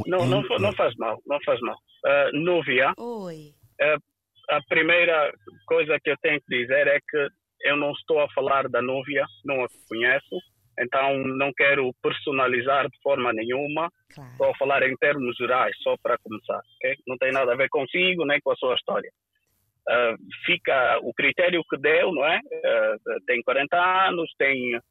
Não, 0.05 0.25
não, 0.25 0.41
não 0.59 0.73
faz 0.73 0.93
mal, 0.97 1.21
não 1.25 1.39
faz 1.45 1.59
mal. 1.61 1.77
Uh, 2.05 2.37
Núbia. 2.37 2.93
Oi. 2.97 3.53
Uh, 3.81 4.01
a 4.49 4.61
primeira 4.69 5.33
coisa 5.65 5.99
que 5.99 6.11
eu 6.11 6.17
tenho 6.21 6.41
que 6.41 6.61
dizer 6.61 6.87
é 6.87 6.99
que 6.99 7.27
eu 7.61 7.75
não 7.75 7.91
estou 7.91 8.19
a 8.21 8.29
falar 8.31 8.69
da 8.69 8.81
Núbia, 8.81 9.25
não 9.43 9.63
a 9.63 9.67
conheço, 9.89 10.37
então 10.79 11.17
não 11.17 11.51
quero 11.53 11.93
personalizar 12.01 12.89
de 12.89 12.97
forma 13.01 13.33
nenhuma, 13.33 13.91
claro. 14.13 14.31
estou 14.31 14.49
a 14.49 14.57
falar 14.57 14.83
em 14.83 14.95
termos 14.97 15.35
gerais, 15.35 15.75
só 15.81 15.95
para 16.01 16.17
começar, 16.19 16.61
ok? 16.75 16.95
Não 17.07 17.17
tem 17.17 17.31
nada 17.31 17.51
a 17.51 17.55
ver 17.55 17.67
consigo 17.69 18.25
nem 18.25 18.39
com 18.41 18.51
a 18.51 18.55
sua 18.55 18.75
história 18.75 19.11
uh, 19.87 20.17
fica 20.45 20.99
o 21.01 21.13
critério 21.13 21.63
que 21.69 21.77
deu, 21.77 22.11
não 22.13 22.25
é? 22.25 22.39
Uh, 22.39 23.25
tem 23.25 23.41
40 23.41 23.77
anos, 24.07 24.29
tem 24.37 24.75
uh, 24.75 24.81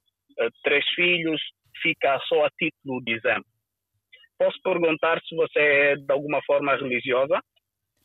três 0.62 0.84
filhos, 0.94 1.40
fica 1.82 2.18
só 2.28 2.44
a 2.44 2.50
título 2.50 3.02
de 3.04 3.14
exemplo. 3.14 3.46
Posso 4.38 4.60
perguntar 4.62 5.20
se 5.22 5.34
você 5.34 5.58
é 5.58 5.96
de 5.96 6.12
alguma 6.12 6.42
forma 6.44 6.76
religiosa? 6.76 7.40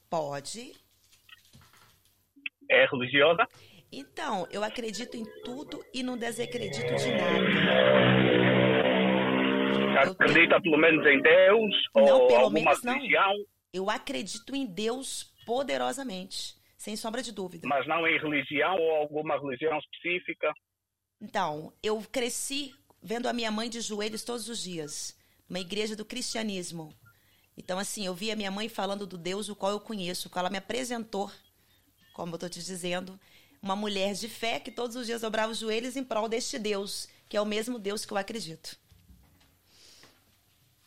Pode. 0.09 0.73
É 2.69 2.85
religiosa? 2.85 3.45
Então, 3.91 4.47
eu 4.49 4.63
acredito 4.63 5.17
em 5.17 5.25
tudo 5.43 5.83
e 5.93 6.01
não 6.01 6.17
desacredito 6.17 6.95
de 6.95 7.11
nada. 7.11 8.41
Acredita 9.99 10.61
tenho... 10.61 10.61
pelo 10.61 10.77
menos 10.77 11.05
em 11.05 11.21
Deus 11.21 11.75
não, 11.93 12.03
ou 12.03 12.27
pelo 12.27 12.39
alguma 12.45 12.71
menos 12.71 12.83
religião? 12.83 13.33
Não. 13.33 13.45
Eu 13.73 13.89
acredito 13.89 14.55
em 14.55 14.65
Deus 14.65 15.33
poderosamente 15.45 16.60
sem 16.81 16.95
sombra 16.95 17.21
de 17.21 17.31
dúvida. 17.31 17.67
Mas 17.67 17.87
não 17.87 18.07
em 18.07 18.17
religião 18.17 18.75
ou 18.75 18.95
alguma 18.95 19.39
religião 19.39 19.77
específica? 19.77 20.51
Então, 21.21 21.71
eu 21.83 22.01
cresci 22.11 22.73
vendo 23.03 23.27
a 23.27 23.33
minha 23.33 23.51
mãe 23.51 23.69
de 23.69 23.79
joelhos 23.81 24.23
todos 24.23 24.49
os 24.49 24.63
dias, 24.63 25.15
numa 25.47 25.59
igreja 25.59 25.95
do 25.95 26.03
cristianismo. 26.03 26.91
Então, 27.55 27.77
assim, 27.77 28.07
eu 28.07 28.15
via 28.15 28.35
minha 28.35 28.49
mãe 28.49 28.67
falando 28.67 29.05
do 29.05 29.15
Deus 29.15 29.47
o 29.47 29.55
qual 29.55 29.73
eu 29.73 29.79
conheço, 29.79 30.27
o 30.27 30.31
qual 30.31 30.41
ela 30.41 30.49
me 30.49 30.57
apresentou, 30.57 31.31
como 32.13 32.31
eu 32.31 32.37
estou 32.37 32.49
te 32.49 32.59
dizendo, 32.59 33.19
uma 33.61 33.75
mulher 33.75 34.15
de 34.15 34.27
fé 34.27 34.59
que 34.59 34.71
todos 34.71 34.95
os 34.95 35.05
dias 35.05 35.21
dobrava 35.21 35.51
os 35.51 35.59
joelhos 35.59 35.95
em 35.95 36.03
prol 36.03 36.27
deste 36.27 36.57
Deus, 36.57 37.07
que 37.29 37.37
é 37.37 37.41
o 37.41 37.45
mesmo 37.45 37.77
Deus 37.77 38.05
que 38.05 38.11
eu 38.11 38.17
acredito. 38.17 38.75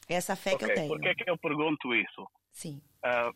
Essa 0.08 0.34
fé 0.34 0.54
okay, 0.54 0.66
que 0.66 0.72
eu 0.72 0.74
tenho. 0.74 0.88
Por 0.88 1.00
que, 1.00 1.14
que 1.14 1.30
eu 1.30 1.38
pergunto 1.38 1.94
isso? 1.94 2.28
Sim. 2.50 2.82
Uh, 3.04 3.32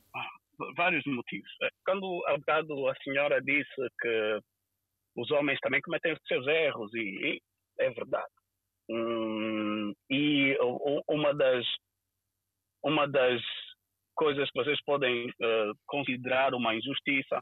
vários 0.76 1.05
motivos. 1.06 1.51
Eh, 1.62 1.70
quando 1.85 2.24
há 2.26 2.36
bocado 2.36 2.89
a 2.89 2.94
senhora 3.02 3.40
disse 3.40 3.89
que 4.01 4.40
os 5.16 5.30
homens 5.30 5.59
também 5.60 5.80
cometem 5.80 6.12
os 6.12 6.20
seus 6.26 6.47
erros, 6.47 6.93
e, 6.94 7.01
e 7.01 7.40
é 7.80 7.90
verdade. 7.90 8.32
Hum, 8.90 9.93
e 10.10 10.56
uma 11.09 11.35
das, 11.35 11.66
uma 12.82 13.06
das 13.06 13.43
coisas 14.14 14.51
que 14.51 14.59
vocês 14.62 14.82
podem 14.85 15.28
uh, 15.28 15.74
considerar 15.86 16.55
uma 16.55 16.74
injustiça 16.74 17.40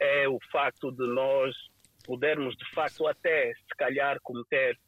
é 0.00 0.28
o 0.28 0.38
facto 0.50 0.90
de 0.92 1.06
nós 1.06 1.54
podermos, 2.04 2.56
de 2.56 2.70
facto, 2.74 3.06
até 3.06 3.52
se 3.52 3.76
calhar 3.76 4.18
cometer 4.22 4.78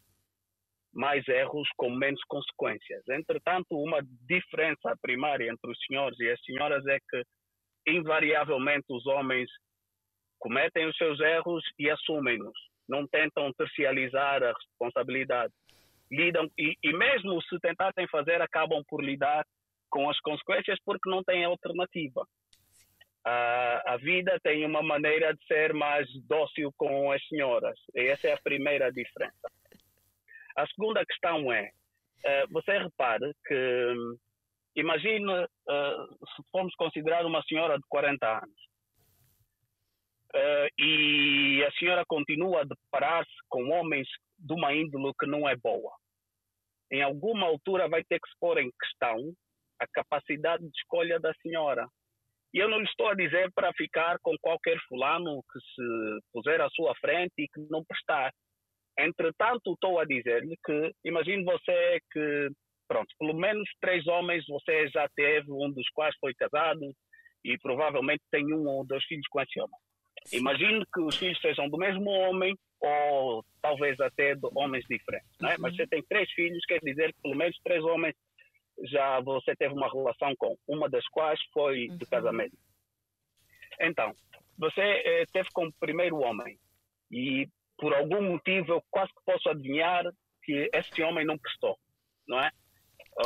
mais 0.93 1.27
erros 1.29 1.69
com 1.77 1.91
menos 1.91 2.21
consequências. 2.29 3.03
Entretanto, 3.09 3.67
uma 3.71 4.01
diferença 4.29 4.95
primária 5.01 5.51
entre 5.51 5.71
os 5.71 5.79
senhores 5.87 6.19
e 6.21 6.31
as 6.31 6.41
senhoras 6.45 6.87
é 6.87 6.99
que, 7.09 7.23
invariavelmente, 7.89 8.85
os 8.91 9.07
homens 9.07 9.49
cometem 10.39 10.87
os 10.87 10.97
seus 10.97 11.19
erros 11.21 11.65
e 11.79 11.89
assumem-nos. 11.89 12.59
Não 12.89 13.07
tentam 13.07 13.53
tercializar 13.55 14.43
a 14.43 14.53
responsabilidade. 14.53 15.53
Lidam, 16.11 16.47
e, 16.59 16.75
e 16.83 16.93
mesmo 16.93 17.41
se 17.43 17.59
tentarem 17.61 18.07
fazer, 18.09 18.43
acabam 18.43 18.83
por 18.89 19.03
lidar 19.03 19.45
com 19.89 20.11
as 20.11 20.19
consequências 20.21 20.79
porque 20.85 21.09
não 21.09 21.23
têm 21.23 21.45
alternativa. 21.45 22.27
A, 23.25 23.95
a 23.95 23.97
vida 23.99 24.37
tem 24.43 24.67
uma 24.67 24.83
maneira 24.83 25.33
de 25.33 25.45
ser 25.47 25.73
mais 25.73 26.07
dócil 26.27 26.71
com 26.77 27.13
as 27.13 27.25
senhoras. 27.29 27.79
E 27.95 28.09
essa 28.09 28.29
é 28.29 28.33
a 28.33 28.43
primeira 28.43 28.91
diferença. 28.91 29.49
A 30.57 30.67
segunda 30.67 31.05
questão 31.07 31.53
é, 31.53 31.71
uh, 32.25 32.53
você 32.53 32.79
repare 32.79 33.33
que, 33.47 33.95
imagine 34.77 35.31
uh, 35.33 36.27
se 36.35 36.43
formos 36.51 36.75
considerar 36.75 37.25
uma 37.27 37.43
senhora 37.43 37.77
de 37.77 37.85
40 37.89 38.27
anos 38.27 38.73
uh, 40.35 40.69
e 40.79 41.65
a 41.67 41.73
senhora 41.73 42.05
continua 42.07 42.63
a 42.63 42.65
deparar-se 42.65 43.33
com 43.49 43.69
homens 43.71 44.09
de 44.39 44.55
uma 44.55 44.75
índole 44.75 45.13
que 45.19 45.27
não 45.27 45.49
é 45.49 45.57
boa. 45.57 45.93
Em 46.91 47.03
alguma 47.03 47.47
altura 47.47 47.89
vai 47.89 48.05
ter 48.05 48.21
que 48.21 48.29
se 48.29 48.39
pôr 48.39 48.59
em 48.59 48.71
questão 48.81 49.33
a 49.81 49.87
capacidade 49.93 50.63
de 50.63 50.79
escolha 50.79 51.19
da 51.19 51.33
senhora. 51.35 51.87
E 52.55 52.59
eu 52.59 52.69
não 52.69 52.79
lhe 52.79 52.85
estou 52.85 53.09
a 53.09 53.15
dizer 53.15 53.51
para 53.55 53.73
ficar 53.73 54.19
com 54.21 54.37
qualquer 54.41 54.79
fulano 54.87 55.43
que 55.51 55.59
se 55.59 56.21
puser 56.33 56.61
à 56.61 56.69
sua 56.71 56.95
frente 56.97 57.33
e 57.39 57.49
que 57.49 57.61
não 57.71 57.83
prestar. 57.85 58.31
Entretanto, 59.03 59.73
estou 59.73 59.99
a 59.99 60.05
dizer-lhe 60.05 60.57
que, 60.65 60.93
imagine 61.05 61.45
você 61.45 61.99
que, 62.13 62.49
pronto, 62.87 63.09
pelo 63.19 63.35
menos 63.35 63.69
três 63.81 64.07
homens 64.07 64.45
você 64.47 64.89
já 64.89 65.09
teve, 65.17 65.51
um 65.51 65.71
dos 65.71 65.89
quais 65.91 66.15
foi 66.21 66.33
casado 66.35 66.81
e 67.45 67.59
provavelmente 67.59 68.23
tem 68.31 68.53
um 68.55 68.67
ou 68.67 68.87
dois 68.87 69.05
filhos 69.05 69.27
com 69.29 69.41
esse 69.41 69.61
homem. 69.61 69.77
Imagine 70.33 70.85
que 70.93 71.01
os 71.01 71.17
filhos 71.17 71.41
sejam 71.41 71.69
do 71.69 71.77
mesmo 71.77 72.09
homem 72.09 72.55
ou 72.81 73.45
talvez 73.61 73.99
até 74.01 74.35
de 74.35 74.49
homens 74.55 74.85
diferentes, 74.89 75.37
né? 75.41 75.57
Mas 75.59 75.75
você 75.75 75.87
tem 75.87 76.03
três 76.09 76.31
filhos, 76.33 76.65
quer 76.67 76.79
dizer 76.81 77.13
que 77.13 77.23
pelo 77.23 77.37
menos 77.37 77.57
três 77.65 77.83
homens 77.85 78.15
já 78.85 79.21
você 79.21 79.55
teve 79.57 79.75
uma 79.75 79.91
relação 79.91 80.35
com, 80.37 80.57
uma 80.69 80.89
das 80.89 81.07
quais 81.09 81.41
foi 81.53 81.87
de 81.87 81.93
uhum. 81.93 82.11
casamento. 82.11 82.57
Então, 83.81 84.13
você 84.59 84.81
eh, 84.81 85.25
teve 85.33 85.49
como 85.53 85.73
primeiro 85.81 86.19
homem 86.19 86.57
e 87.11 87.49
por 87.83 87.93
algum 87.93 88.23
motivo 88.23 88.75
eu 88.75 88.85
quase 88.89 89.13
que 89.13 89.25
posso 89.27 89.49
adivinhar 89.49 90.05
que 90.45 90.71
este 90.73 91.03
homem 91.03 91.27
não 91.27 91.37
prestou, 91.37 91.77
não 92.29 92.39
é? 92.39 92.49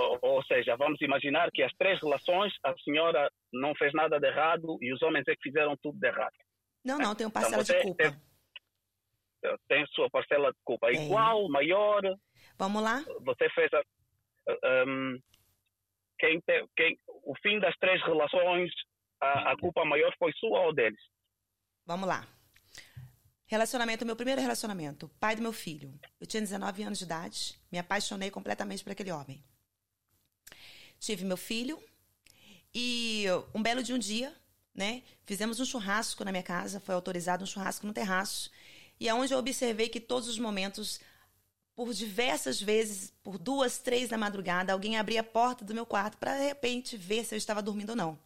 Ou, 0.00 0.18
ou, 0.22 0.42
seja, 0.44 0.74
vamos 0.76 0.98
imaginar 1.02 1.50
que 1.52 1.62
as 1.62 1.72
três 1.74 2.00
relações 2.00 2.54
a 2.64 2.74
senhora 2.78 3.30
não 3.52 3.74
fez 3.74 3.92
nada 3.92 4.18
de 4.18 4.26
errado 4.26 4.78
e 4.80 4.94
os 4.94 5.02
homens 5.02 5.28
é 5.28 5.36
que 5.36 5.42
fizeram 5.42 5.76
tudo 5.82 5.98
de 5.98 6.08
errado. 6.08 6.32
Não, 6.82 6.98
não, 6.98 7.14
tem 7.14 7.26
uma 7.26 7.32
parcela 7.32 7.62
então, 7.62 7.76
de 7.76 7.82
culpa. 7.82 8.02
Tem, 9.42 9.56
tem 9.68 9.86
sua 9.88 10.08
parcela 10.08 10.50
de 10.50 10.58
culpa. 10.64 10.86
Tem. 10.88 11.04
Igual, 11.04 11.48
maior. 11.50 12.00
Vamos 12.58 12.82
lá? 12.82 13.04
Você 13.26 13.50
fez 13.50 13.70
a, 13.74 13.82
um, 14.88 15.18
quem, 16.18 16.42
quem, 16.74 16.98
o 17.06 17.34
fim 17.42 17.60
das 17.60 17.76
três 17.76 18.02
relações, 18.04 18.72
a, 19.20 19.52
a 19.52 19.56
culpa 19.58 19.84
maior 19.84 20.12
foi 20.18 20.32
sua 20.32 20.60
ou 20.60 20.74
deles? 20.74 21.00
Vamos 21.86 22.08
lá. 22.08 22.26
Relacionamento, 23.48 24.04
meu 24.04 24.16
primeiro 24.16 24.40
relacionamento, 24.40 25.08
pai 25.20 25.36
do 25.36 25.42
meu 25.42 25.52
filho. 25.52 25.96
Eu 26.20 26.26
tinha 26.26 26.40
19 26.40 26.82
anos 26.82 26.98
de 26.98 27.04
idade, 27.04 27.60
me 27.70 27.78
apaixonei 27.78 28.28
completamente 28.28 28.82
por 28.82 28.90
aquele 28.90 29.12
homem. 29.12 29.42
Tive 30.98 31.24
meu 31.24 31.36
filho 31.36 31.80
e 32.74 33.26
um 33.54 33.62
belo 33.62 33.84
de 33.84 33.92
um 33.92 33.98
dia, 33.98 34.34
né, 34.74 35.04
fizemos 35.24 35.60
um 35.60 35.64
churrasco 35.64 36.24
na 36.24 36.32
minha 36.32 36.42
casa, 36.42 36.80
foi 36.80 36.96
autorizado 36.96 37.44
um 37.44 37.46
churrasco 37.46 37.86
no 37.86 37.92
terraço, 37.92 38.50
e 38.98 39.08
é 39.08 39.12
eu 39.12 39.38
observei 39.38 39.88
que 39.88 40.00
todos 40.00 40.28
os 40.28 40.40
momentos, 40.40 40.98
por 41.76 41.94
diversas 41.94 42.60
vezes, 42.60 43.12
por 43.22 43.38
duas, 43.38 43.78
três 43.78 44.08
da 44.08 44.18
madrugada, 44.18 44.72
alguém 44.72 44.96
abria 44.96 45.20
a 45.20 45.24
porta 45.24 45.64
do 45.64 45.74
meu 45.74 45.86
quarto 45.86 46.18
para 46.18 46.36
de 46.36 46.44
repente 46.44 46.96
ver 46.96 47.24
se 47.24 47.34
eu 47.34 47.38
estava 47.38 47.62
dormindo 47.62 47.90
ou 47.90 47.96
não. 47.96 48.18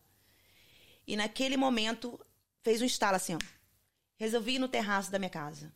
E 1.07 1.15
naquele 1.15 1.59
momento 1.59 2.19
fez 2.63 2.81
um 2.81 2.87
estalo 2.87 3.17
assim, 3.17 3.35
ó 3.35 3.60
resolvi 4.21 4.57
ir 4.57 4.59
no 4.59 4.69
terraço 4.69 5.11
da 5.11 5.19
minha 5.19 5.31
casa. 5.31 5.73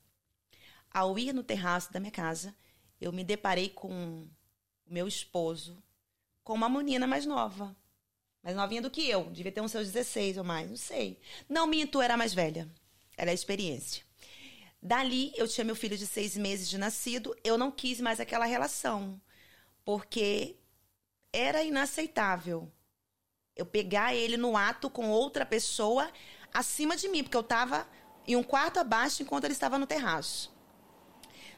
Ao 0.91 1.19
ir 1.19 1.33
no 1.33 1.43
terraço 1.43 1.91
da 1.91 1.99
minha 1.99 2.13
casa, 2.13 2.55
eu 3.01 3.11
me 3.11 3.25
deparei 3.25 3.71
com 3.71 3.89
o 3.89 4.31
meu 4.87 5.09
esposo, 5.09 5.83
com 6.45 6.53
uma 6.53 6.69
menina 6.69 7.07
mais 7.07 7.25
nova. 7.25 7.75
Mais 8.43 8.55
novinha 8.55 8.83
do 8.83 8.91
que 8.91 9.09
eu, 9.09 9.31
devia 9.31 9.51
ter 9.51 9.63
uns 9.63 9.71
seus 9.71 9.91
16 9.91 10.37
ou 10.37 10.45
mais, 10.45 10.69
não 10.69 10.77
sei. 10.77 11.19
Não 11.49 11.67
minto, 11.67 12.03
era 12.03 12.19
mais 12.19 12.35
velha. 12.35 12.71
Era 13.17 13.31
a 13.31 13.35
experiência. 13.35 14.05
Dali, 14.81 15.33
eu 15.37 15.49
tinha 15.49 15.65
meu 15.65 15.75
filho 15.75 15.97
de 15.97 16.07
seis 16.07 16.37
meses 16.37 16.69
de 16.69 16.77
nascido, 16.77 17.35
eu 17.43 17.57
não 17.57 17.73
quis 17.73 17.99
mais 17.99 18.21
aquela 18.21 18.45
relação, 18.45 19.19
porque 19.83 20.59
era 21.33 21.63
inaceitável 21.63 22.71
eu 23.57 23.65
pegar 23.65 24.15
ele 24.15 24.37
no 24.37 24.55
ato 24.55 24.91
com 24.91 25.09
outra 25.09 25.47
pessoa 25.47 26.13
acima 26.53 26.95
de 26.95 27.09
mim, 27.09 27.23
porque 27.23 27.39
eu 27.39 27.41
estava 27.41 27.89
e 28.27 28.37
um 28.37 28.43
quarto 28.43 28.79
abaixo 28.79 29.23
enquanto 29.23 29.45
ele 29.45 29.53
estava 29.53 29.79
no 29.79 29.87
terraço. 29.87 30.53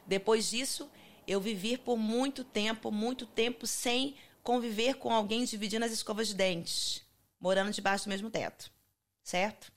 Depois 0.05 0.49
disso, 0.49 0.89
eu 1.27 1.41
vivi 1.41 1.77
por 1.77 1.97
muito 1.97 2.43
tempo, 2.43 2.91
muito 2.91 3.25
tempo 3.25 3.67
sem 3.67 4.15
conviver 4.43 4.95
com 4.95 5.11
alguém 5.11 5.43
dividindo 5.43 5.85
as 5.85 5.91
escovas 5.91 6.27
de 6.27 6.35
dentes, 6.35 7.05
morando 7.39 7.71
debaixo 7.71 8.05
do 8.05 8.09
mesmo 8.09 8.29
teto, 8.29 8.71
certo? 9.21 9.71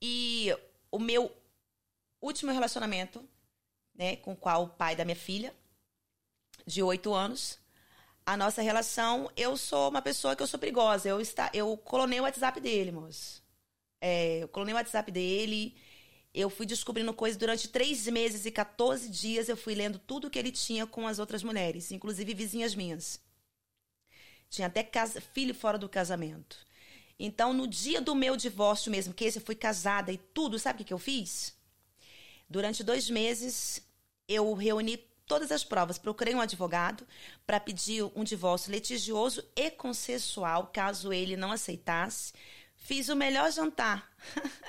E 0.00 0.54
o 0.90 0.98
meu 0.98 1.34
último 2.20 2.52
relacionamento, 2.52 3.26
né, 3.94 4.16
com 4.16 4.36
qual 4.36 4.64
o 4.64 4.68
pai 4.68 4.94
da 4.94 5.04
minha 5.04 5.16
filha, 5.16 5.54
de 6.66 6.82
oito 6.82 7.14
anos, 7.14 7.58
a 8.24 8.36
nossa 8.36 8.62
relação, 8.62 9.30
eu 9.36 9.56
sou 9.56 9.88
uma 9.88 10.02
pessoa 10.02 10.36
que 10.36 10.42
eu 10.42 10.46
sou 10.46 10.60
perigosa. 10.60 11.08
Eu, 11.08 11.20
está, 11.20 11.50
eu 11.52 11.76
colonei 11.76 12.20
o 12.20 12.22
WhatsApp 12.22 12.60
dele, 12.60 12.92
moço. 12.92 13.39
É, 14.00 14.38
eu 14.42 14.48
clonei 14.48 14.74
o 14.74 14.76
WhatsApp 14.76 15.10
dele. 15.12 15.74
Eu 16.32 16.48
fui 16.48 16.64
descobrindo 16.64 17.12
coisas 17.12 17.36
durante 17.36 17.68
três 17.68 18.06
meses 18.06 18.46
e 18.46 18.50
14 18.50 19.08
dias. 19.08 19.48
Eu 19.48 19.56
fui 19.56 19.74
lendo 19.74 19.98
tudo 19.98 20.30
que 20.30 20.38
ele 20.38 20.52
tinha 20.52 20.86
com 20.86 21.06
as 21.06 21.18
outras 21.18 21.42
mulheres, 21.42 21.90
inclusive 21.90 22.32
vizinhas 22.34 22.74
minhas. 22.74 23.20
Tinha 24.48 24.68
até 24.68 24.82
casa, 24.82 25.20
filho 25.20 25.54
fora 25.54 25.78
do 25.78 25.88
casamento. 25.88 26.66
Então, 27.18 27.52
no 27.52 27.66
dia 27.66 28.00
do 28.00 28.14
meu 28.14 28.36
divórcio 28.36 28.90
mesmo, 28.90 29.12
que 29.12 29.24
esse 29.24 29.38
eu 29.38 29.44
fui 29.44 29.54
casada 29.54 30.10
e 30.10 30.16
tudo, 30.16 30.58
sabe 30.58 30.76
o 30.76 30.78
que, 30.78 30.84
que 30.88 30.94
eu 30.94 30.98
fiz? 30.98 31.54
Durante 32.48 32.82
dois 32.82 33.10
meses, 33.10 33.82
eu 34.26 34.52
reuni 34.54 34.96
todas 35.26 35.52
as 35.52 35.62
provas, 35.62 35.98
procurei 35.98 36.34
um 36.34 36.40
advogado 36.40 37.06
para 37.46 37.60
pedir 37.60 38.02
um 38.16 38.24
divórcio 38.24 38.72
litigioso 38.72 39.44
e 39.54 39.70
consensual, 39.70 40.70
caso 40.72 41.12
ele 41.12 41.36
não 41.36 41.52
aceitasse. 41.52 42.32
Fiz 42.90 43.08
o 43.08 43.14
melhor 43.14 43.52
jantar. 43.52 44.10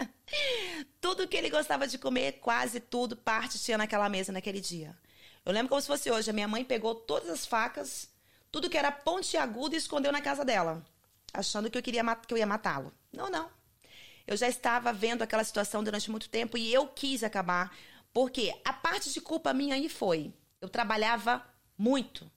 tudo 1.02 1.28
que 1.28 1.36
ele 1.36 1.50
gostava 1.50 1.88
de 1.88 1.98
comer, 1.98 2.34
quase 2.34 2.80
tudo, 2.80 3.18
parte 3.18 3.58
tinha 3.58 3.80
naquela 3.80 4.08
mesa 4.10 4.32
naquele 4.32 4.62
dia. 4.62 4.96
Eu 5.44 5.52
lembro 5.52 5.70
como 5.70 5.82
se 5.82 5.88
fosse 5.88 6.12
hoje. 6.12 6.30
A 6.30 6.34
minha 6.34 6.48
mãe 6.48 6.64
pegou 6.64 6.94
todas 6.94 7.28
as 7.32 7.48
facas, 7.48 8.12
tudo 8.52 8.70
que 8.70 8.78
era 8.78 8.92
pontiagudo 8.92 9.74
e 9.74 9.78
escondeu 9.80 10.12
na 10.12 10.22
casa 10.22 10.46
dela, 10.46 10.86
achando 11.34 11.68
que 11.68 11.76
eu 11.76 11.82
queria 11.82 12.04
que 12.16 12.32
eu 12.32 12.38
ia 12.38 12.46
matá-lo. 12.46 12.94
Não, 13.12 13.28
não. 13.28 13.50
Eu 14.28 14.38
já 14.38 14.48
estava 14.48 14.94
vendo 14.94 15.24
aquela 15.24 15.44
situação 15.44 15.84
durante 15.84 16.12
muito 16.12 16.30
tempo 16.30 16.60
e 16.60 16.72
eu 16.72 16.86
quis 16.86 17.24
acabar, 17.24 17.76
porque 18.14 18.54
a 18.64 18.72
parte 18.72 19.12
de 19.12 19.20
culpa 19.20 19.52
minha 19.52 19.74
aí 19.74 19.90
foi. 19.90 20.32
Eu 20.62 20.70
trabalhava 20.70 21.44
muito. 21.76 22.32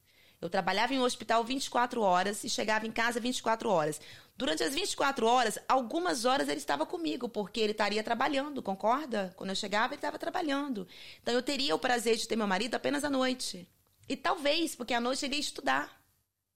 Eu 0.44 0.50
trabalhava 0.50 0.92
em 0.92 0.98
um 0.98 1.04
hospital 1.04 1.42
24 1.42 2.02
horas 2.02 2.44
e 2.44 2.50
chegava 2.50 2.86
em 2.86 2.92
casa 2.92 3.18
24 3.18 3.66
horas. 3.66 3.98
Durante 4.36 4.62
as 4.62 4.74
24 4.74 5.26
horas, 5.26 5.58
algumas 5.66 6.26
horas 6.26 6.50
ele 6.50 6.58
estava 6.58 6.84
comigo, 6.84 7.30
porque 7.30 7.60
ele 7.60 7.72
estaria 7.72 8.04
trabalhando, 8.04 8.62
concorda? 8.62 9.32
Quando 9.36 9.48
eu 9.48 9.56
chegava, 9.56 9.94
ele 9.94 10.00
estava 10.00 10.18
trabalhando. 10.18 10.86
Então 11.22 11.32
eu 11.32 11.40
teria 11.40 11.74
o 11.74 11.78
prazer 11.78 12.18
de 12.18 12.28
ter 12.28 12.36
meu 12.36 12.46
marido 12.46 12.74
apenas 12.74 13.04
à 13.04 13.08
noite. 13.08 13.66
E 14.06 14.18
talvez, 14.18 14.76
porque 14.76 14.92
à 14.92 15.00
noite 15.00 15.24
ele 15.24 15.36
ia 15.36 15.40
estudar. 15.40 15.98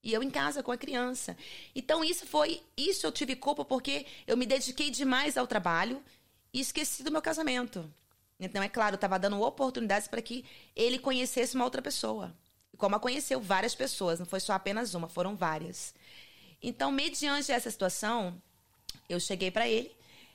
E 0.03 0.13
eu 0.13 0.23
em 0.23 0.29
casa 0.29 0.63
com 0.63 0.71
a 0.71 0.77
criança. 0.77 1.35
Então 1.75 2.05
isso 2.05 2.27
foi, 2.27 2.61
isso 2.77 3.07
eu 3.07 3.11
tive 3.11 3.37
culpa 3.37 3.65
porque 3.65 4.05
eu 4.27 4.37
me 4.37 4.45
dediquei 4.45 4.91
demais 4.91 5.39
ao 5.39 5.47
trabalho 5.47 6.03
e 6.53 6.61
esqueci 6.61 7.03
do 7.03 7.11
meu 7.11 7.23
casamento. 7.23 7.91
Então 8.39 8.63
é 8.63 8.69
claro, 8.69 8.97
eu 8.97 8.99
estava 8.99 9.19
dando 9.19 9.41
oportunidades 9.41 10.09
para 10.09 10.21
que 10.21 10.45
ele 10.77 10.99
conhecesse 10.99 11.55
uma 11.55 11.65
outra 11.65 11.81
pessoa 11.81 12.37
como 12.79 12.97
a 12.97 13.01
conheceu 13.01 13.41
várias 13.41 13.75
pessoas, 13.75 14.19
não 14.19 14.27
foi 14.27 14.41
só 14.41 14.55
apenas 14.55 14.95
uma, 14.95 15.09
foram 15.09 15.37
várias. 15.37 15.95
Então, 16.63 16.91
mediante 16.91 17.53
essa 17.53 17.71
situação, 17.71 18.41
eu 19.09 19.21
cheguei 19.21 19.51
para 19.51 19.69
ele, 19.69 19.95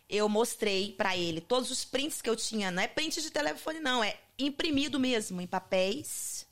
eu 0.09 0.29
mostrei 0.29 0.91
para 0.91 1.17
ele 1.17 1.41
todos 1.41 1.71
os 1.71 1.83
prints 1.83 2.21
que 2.21 2.29
eu 2.29 2.35
tinha, 2.35 2.69
não 2.69 2.83
é 2.83 2.87
print 2.87 3.21
de 3.21 3.31
telefone 3.31 3.79
não, 3.79 4.03
é 4.03 4.19
imprimido 4.37 4.99
mesmo 4.99 5.41
em 5.41 5.47
papéis, 5.47 6.45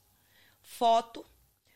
foto, 0.61 1.25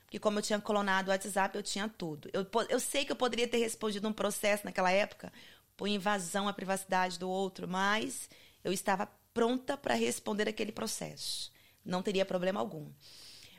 porque 0.05 0.19
como 0.19 0.39
eu 0.39 0.43
tinha 0.43 0.59
clonado 0.61 1.09
o 1.09 1.11
WhatsApp, 1.11 1.57
eu 1.57 1.63
tinha 1.63 1.89
tudo. 1.89 2.29
Eu, 2.31 2.47
eu 2.69 2.79
sei 2.79 3.03
que 3.03 3.11
eu 3.11 3.15
poderia 3.15 3.47
ter 3.47 3.57
respondido 3.57 4.07
um 4.07 4.13
processo 4.13 4.63
naquela 4.65 4.91
época 4.91 5.31
por 5.75 5.87
invasão 5.87 6.47
à 6.47 6.53
privacidade 6.53 7.19
do 7.19 7.29
outro, 7.29 7.67
mas 7.67 8.29
eu 8.63 8.71
estava 8.71 9.09
pronta 9.33 9.75
para 9.75 9.93
responder 9.93 10.47
aquele 10.47 10.71
processo. 10.71 11.51
Não 11.83 12.01
teria 12.01 12.25
problema 12.25 12.59
algum. 12.59 12.89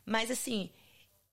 Mas 0.07 0.31
assim, 0.31 0.71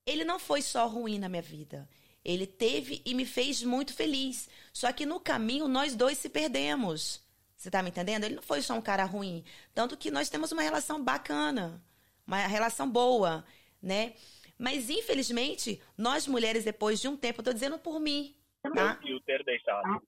ele 0.06 0.26
não 0.26 0.40
foi 0.40 0.62
só 0.62 0.88
ruim 0.88 1.20
na 1.20 1.30
minha 1.30 1.42
vida. 1.42 1.88
Ele 2.26 2.48
teve 2.48 3.02
e 3.06 3.14
me 3.14 3.26
fez 3.26 3.62
muito 3.64 3.94
feliz. 3.94 4.50
Só 4.74 4.92
que 4.92 5.06
no 5.06 5.20
caminho 5.20 5.68
nós 5.68 5.96
dois 5.96 6.18
se 6.18 6.30
perdemos. 6.30 7.22
Você 7.56 7.70
tá 7.70 7.84
me 7.84 7.90
entendendo? 7.90 8.24
Ele 8.24 8.36
não 8.36 8.44
foi 8.44 8.62
só 8.62 8.74
um 8.74 8.82
cara 8.82 9.06
ruim. 9.06 9.44
Tanto 9.74 9.96
que 9.96 10.12
nós 10.12 10.30
temos 10.30 10.52
uma 10.52 10.62
relação 10.62 11.02
bacana, 11.02 11.82
uma 12.26 12.46
relação 12.48 12.90
boa, 12.90 13.46
né? 13.82 14.14
Mas 14.58 14.90
infelizmente, 14.90 15.82
nós 15.98 16.28
mulheres, 16.28 16.64
depois 16.64 17.00
de 17.00 17.08
um 17.08 17.16
tempo, 17.16 17.40
eu 17.42 17.46
tô 17.46 17.54
dizendo 17.54 17.78
por 17.78 18.00
mim, 18.00 18.36
tá? 18.62 19.00
E 19.04 19.14
o 19.14 19.20
ter 19.22 19.44
deixado. 19.44 20.02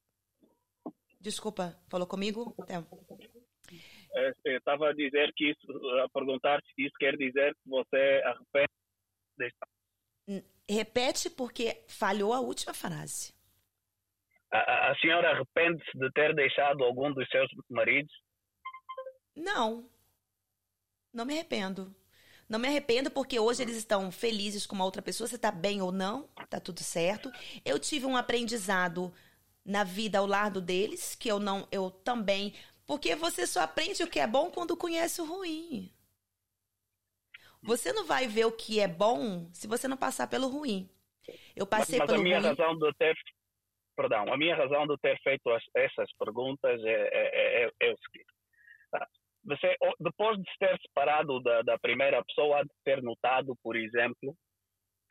Desculpa, 1.19 1.77
falou 1.87 2.07
comigo? 2.07 2.53
Então. 2.59 2.85
É, 4.15 4.33
eu 4.45 4.57
estava 4.57 4.89
a 4.89 4.93
dizer 4.93 5.31
que 5.35 5.51
isso, 5.51 5.87
a 6.03 6.09
perguntar 6.09 6.61
se 6.61 6.85
isso 6.85 6.95
quer 6.97 7.17
dizer 7.17 7.53
que 7.55 7.69
você 7.69 8.21
arrepende 8.23 8.71
de 9.37 10.41
Repete 10.67 11.29
porque 11.29 11.83
falhou 11.87 12.33
a 12.33 12.39
última 12.39 12.73
frase. 12.73 13.33
A, 14.51 14.91
a 14.91 14.95
senhora 14.99 15.31
arrepende-se 15.31 15.97
de 15.97 16.11
ter 16.11 16.33
deixado 16.33 16.83
algum 16.83 17.11
dos 17.13 17.27
seus 17.29 17.47
maridos? 17.69 18.11
Não. 19.35 19.89
Não 21.13 21.25
me 21.25 21.33
arrependo. 21.33 21.93
Não 22.47 22.59
me 22.59 22.67
arrependo 22.67 23.11
porque 23.11 23.39
hoje 23.39 23.63
eles 23.63 23.75
estão 23.75 24.11
felizes 24.11 24.65
com 24.65 24.75
uma 24.75 24.85
outra 24.85 25.01
pessoa, 25.01 25.27
você 25.27 25.35
está 25.35 25.51
bem 25.51 25.81
ou 25.81 25.91
não, 25.91 26.27
tá 26.49 26.59
tudo 26.59 26.79
certo. 26.79 27.31
Eu 27.65 27.79
tive 27.79 28.05
um 28.05 28.15
aprendizado 28.15 29.13
na 29.65 29.83
vida 29.83 30.19
ao 30.19 30.27
lado 30.27 30.61
deles, 30.61 31.15
que 31.15 31.29
eu 31.29 31.39
não, 31.39 31.67
eu 31.71 31.89
também 31.89 32.53
porque 32.87 33.15
você 33.15 33.47
só 33.47 33.61
aprende 33.61 34.03
o 34.03 34.09
que 34.09 34.19
é 34.19 34.27
bom 34.27 34.51
quando 34.51 34.77
conhece 34.77 35.21
o 35.21 35.25
ruim. 35.25 35.91
Você 37.63 37.91
não 37.91 38.05
vai 38.05 38.27
ver 38.27 38.45
o 38.45 38.51
que 38.51 38.79
é 38.79 38.87
bom 38.87 39.49
se 39.51 39.67
você 39.67 39.87
não 39.87 39.97
passar 39.97 40.29
pelo 40.29 40.47
ruim. 40.47 40.87
Eu 41.55 41.65
passei 41.65 41.97
mas, 41.97 42.07
mas 42.07 42.11
pelo 42.11 42.21
ruim. 42.21 42.33
a 42.33 42.39
minha 42.39 42.49
razão 42.49 42.77
de 42.77 42.93
ter, 42.93 43.15
perdão, 43.95 44.31
a 44.31 44.37
minha 44.37 44.55
razão 44.55 44.85
de 44.85 44.95
ter 44.99 45.19
feito 45.21 45.49
as, 45.49 45.63
essas 45.75 46.11
perguntas 46.19 46.83
é, 46.83 47.09
é, 47.11 47.63
é, 47.63 47.71
é 47.81 47.91
o 47.91 47.97
seguinte. 47.97 48.33
Tá? 48.91 49.07
Você, 49.45 49.75
depois 49.99 50.37
de 50.37 50.51
se 50.51 50.57
ter 50.59 50.79
separado 50.81 51.41
da, 51.41 51.63
da 51.63 51.79
primeira 51.79 52.23
pessoa, 52.23 52.63
de 52.63 52.71
ter 52.83 53.01
notado, 53.01 53.55
por 53.63 53.75
exemplo, 53.75 54.35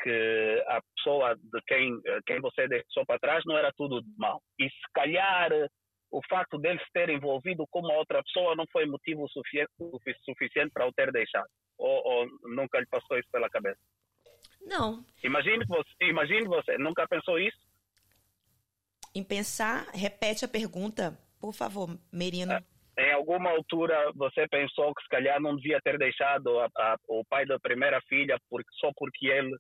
que 0.01 0.65
a 0.69 0.81
pessoa 0.97 1.37
de 1.37 1.63
quem, 1.67 2.01
quem 2.27 2.41
você 2.41 2.69
deixou 2.69 3.05
para 3.07 3.19
trás 3.19 3.43
não 3.47 3.57
era 3.57 3.73
tudo 3.77 4.01
de 4.01 4.17
mal. 4.17 4.41
E 4.61 4.69
se 4.69 4.93
calhar 4.93 5.51
o 6.15 6.21
facto 6.29 6.57
dele 6.59 6.79
se 6.79 6.93
ter 6.93 7.11
envolvido 7.11 7.67
com 7.69 7.81
uma 7.81 7.95
outra 7.95 8.23
pessoa 8.23 8.55
não 8.55 8.65
foi 8.71 8.87
motivo 8.87 9.29
suficiente, 9.29 9.73
suficiente 10.25 10.71
para 10.73 10.87
o 10.87 10.93
ter 10.93 11.11
deixado? 11.11 11.49
Ou, 11.77 12.03
ou, 12.05 12.27
nunca 12.55 12.79
lhe 12.79 12.87
passou 12.87 13.19
isso 13.19 13.29
pela 13.33 13.51
cabeça? 13.51 13.81
Não. 14.63 15.05
Imagine 15.25 15.65
você, 15.67 16.05
imagine 16.05 16.47
você, 16.47 16.79
nunca 16.79 17.09
pensou 17.09 17.37
isso? 17.39 17.59
Em 19.13 19.25
pensar, 19.25 19.87
repete 19.93 20.45
a 20.45 20.49
pergunta, 20.49 21.19
por 21.41 21.53
favor, 21.53 21.89
Merino. 22.13 22.53
É, 22.53 23.11
em 23.11 23.13
alguma 23.13 23.51
altura 23.51 24.13
você 24.15 24.47
pensou 24.47 24.95
que 24.95 25.03
se 25.03 25.09
calhar 25.09 25.41
não 25.41 25.57
devia 25.57 25.81
ter 25.83 25.99
deixado 25.99 26.61
a, 26.61 26.67
a, 26.77 26.97
o 27.09 27.25
pai 27.25 27.45
da 27.45 27.59
primeira 27.59 28.01
filha 28.09 28.39
porque, 28.49 28.71
só 28.79 28.93
porque 28.97 29.27
ele 29.27 29.57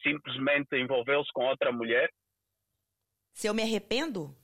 simplesmente 0.00 0.76
envolveu-se 0.76 1.30
com 1.32 1.44
outra 1.44 1.72
mulher? 1.72 2.08
Se 3.32 3.48
eu 3.48 3.54
me 3.54 3.62
arrependo? 3.62 4.34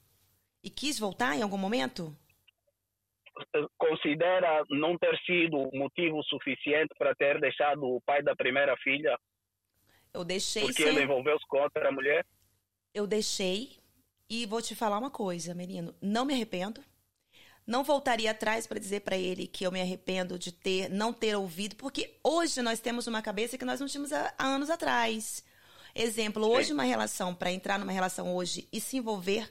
E 0.64 0.70
quis 0.70 0.98
voltar 0.98 1.36
em 1.36 1.42
algum 1.42 1.58
momento? 1.58 2.16
Considera 3.76 4.64
não 4.70 4.96
ter 4.96 5.14
sido 5.26 5.68
motivo 5.74 6.22
suficiente 6.22 6.94
para 6.96 7.14
ter 7.14 7.38
deixado 7.38 7.84
o 7.84 8.00
pai 8.00 8.22
da 8.22 8.34
primeira 8.34 8.74
filha? 8.78 9.18
Eu 10.14 10.24
deixei. 10.24 10.62
Porque 10.62 10.82
ser... 10.82 10.88
ele 10.88 11.02
envolveu-se 11.02 11.46
com 11.48 11.58
outra 11.58 11.92
mulher? 11.92 12.24
Eu 12.94 13.06
deixei. 13.06 13.76
E 14.30 14.46
vou 14.46 14.62
te 14.62 14.74
falar 14.74 14.98
uma 14.98 15.10
coisa, 15.10 15.54
menino. 15.54 15.94
Não 16.00 16.24
me 16.24 16.32
arrependo. 16.32 16.82
Não 17.66 17.84
voltaria 17.84 18.30
atrás 18.30 18.66
para 18.66 18.80
dizer 18.80 19.00
para 19.00 19.18
ele 19.18 19.46
que 19.46 19.66
eu 19.66 19.72
me 19.72 19.82
arrependo 19.82 20.38
de 20.38 20.50
ter 20.50 20.88
não 20.88 21.12
ter 21.12 21.36
ouvido, 21.36 21.76
porque 21.76 22.18
hoje 22.22 22.62
nós 22.62 22.80
temos 22.80 23.06
uma 23.06 23.20
cabeça 23.20 23.58
que 23.58 23.64
nós 23.66 23.80
não 23.80 23.86
tínhamos 23.86 24.12
há, 24.12 24.32
há 24.38 24.46
anos 24.46 24.70
atrás. 24.70 25.44
Exemplo, 25.94 26.46
hoje 26.46 26.68
Sim. 26.68 26.74
uma 26.74 26.84
relação 26.84 27.34
para 27.34 27.52
entrar 27.52 27.78
numa 27.78 27.92
relação 27.92 28.34
hoje 28.34 28.66
e 28.72 28.80
se 28.80 28.96
envolver 28.96 29.50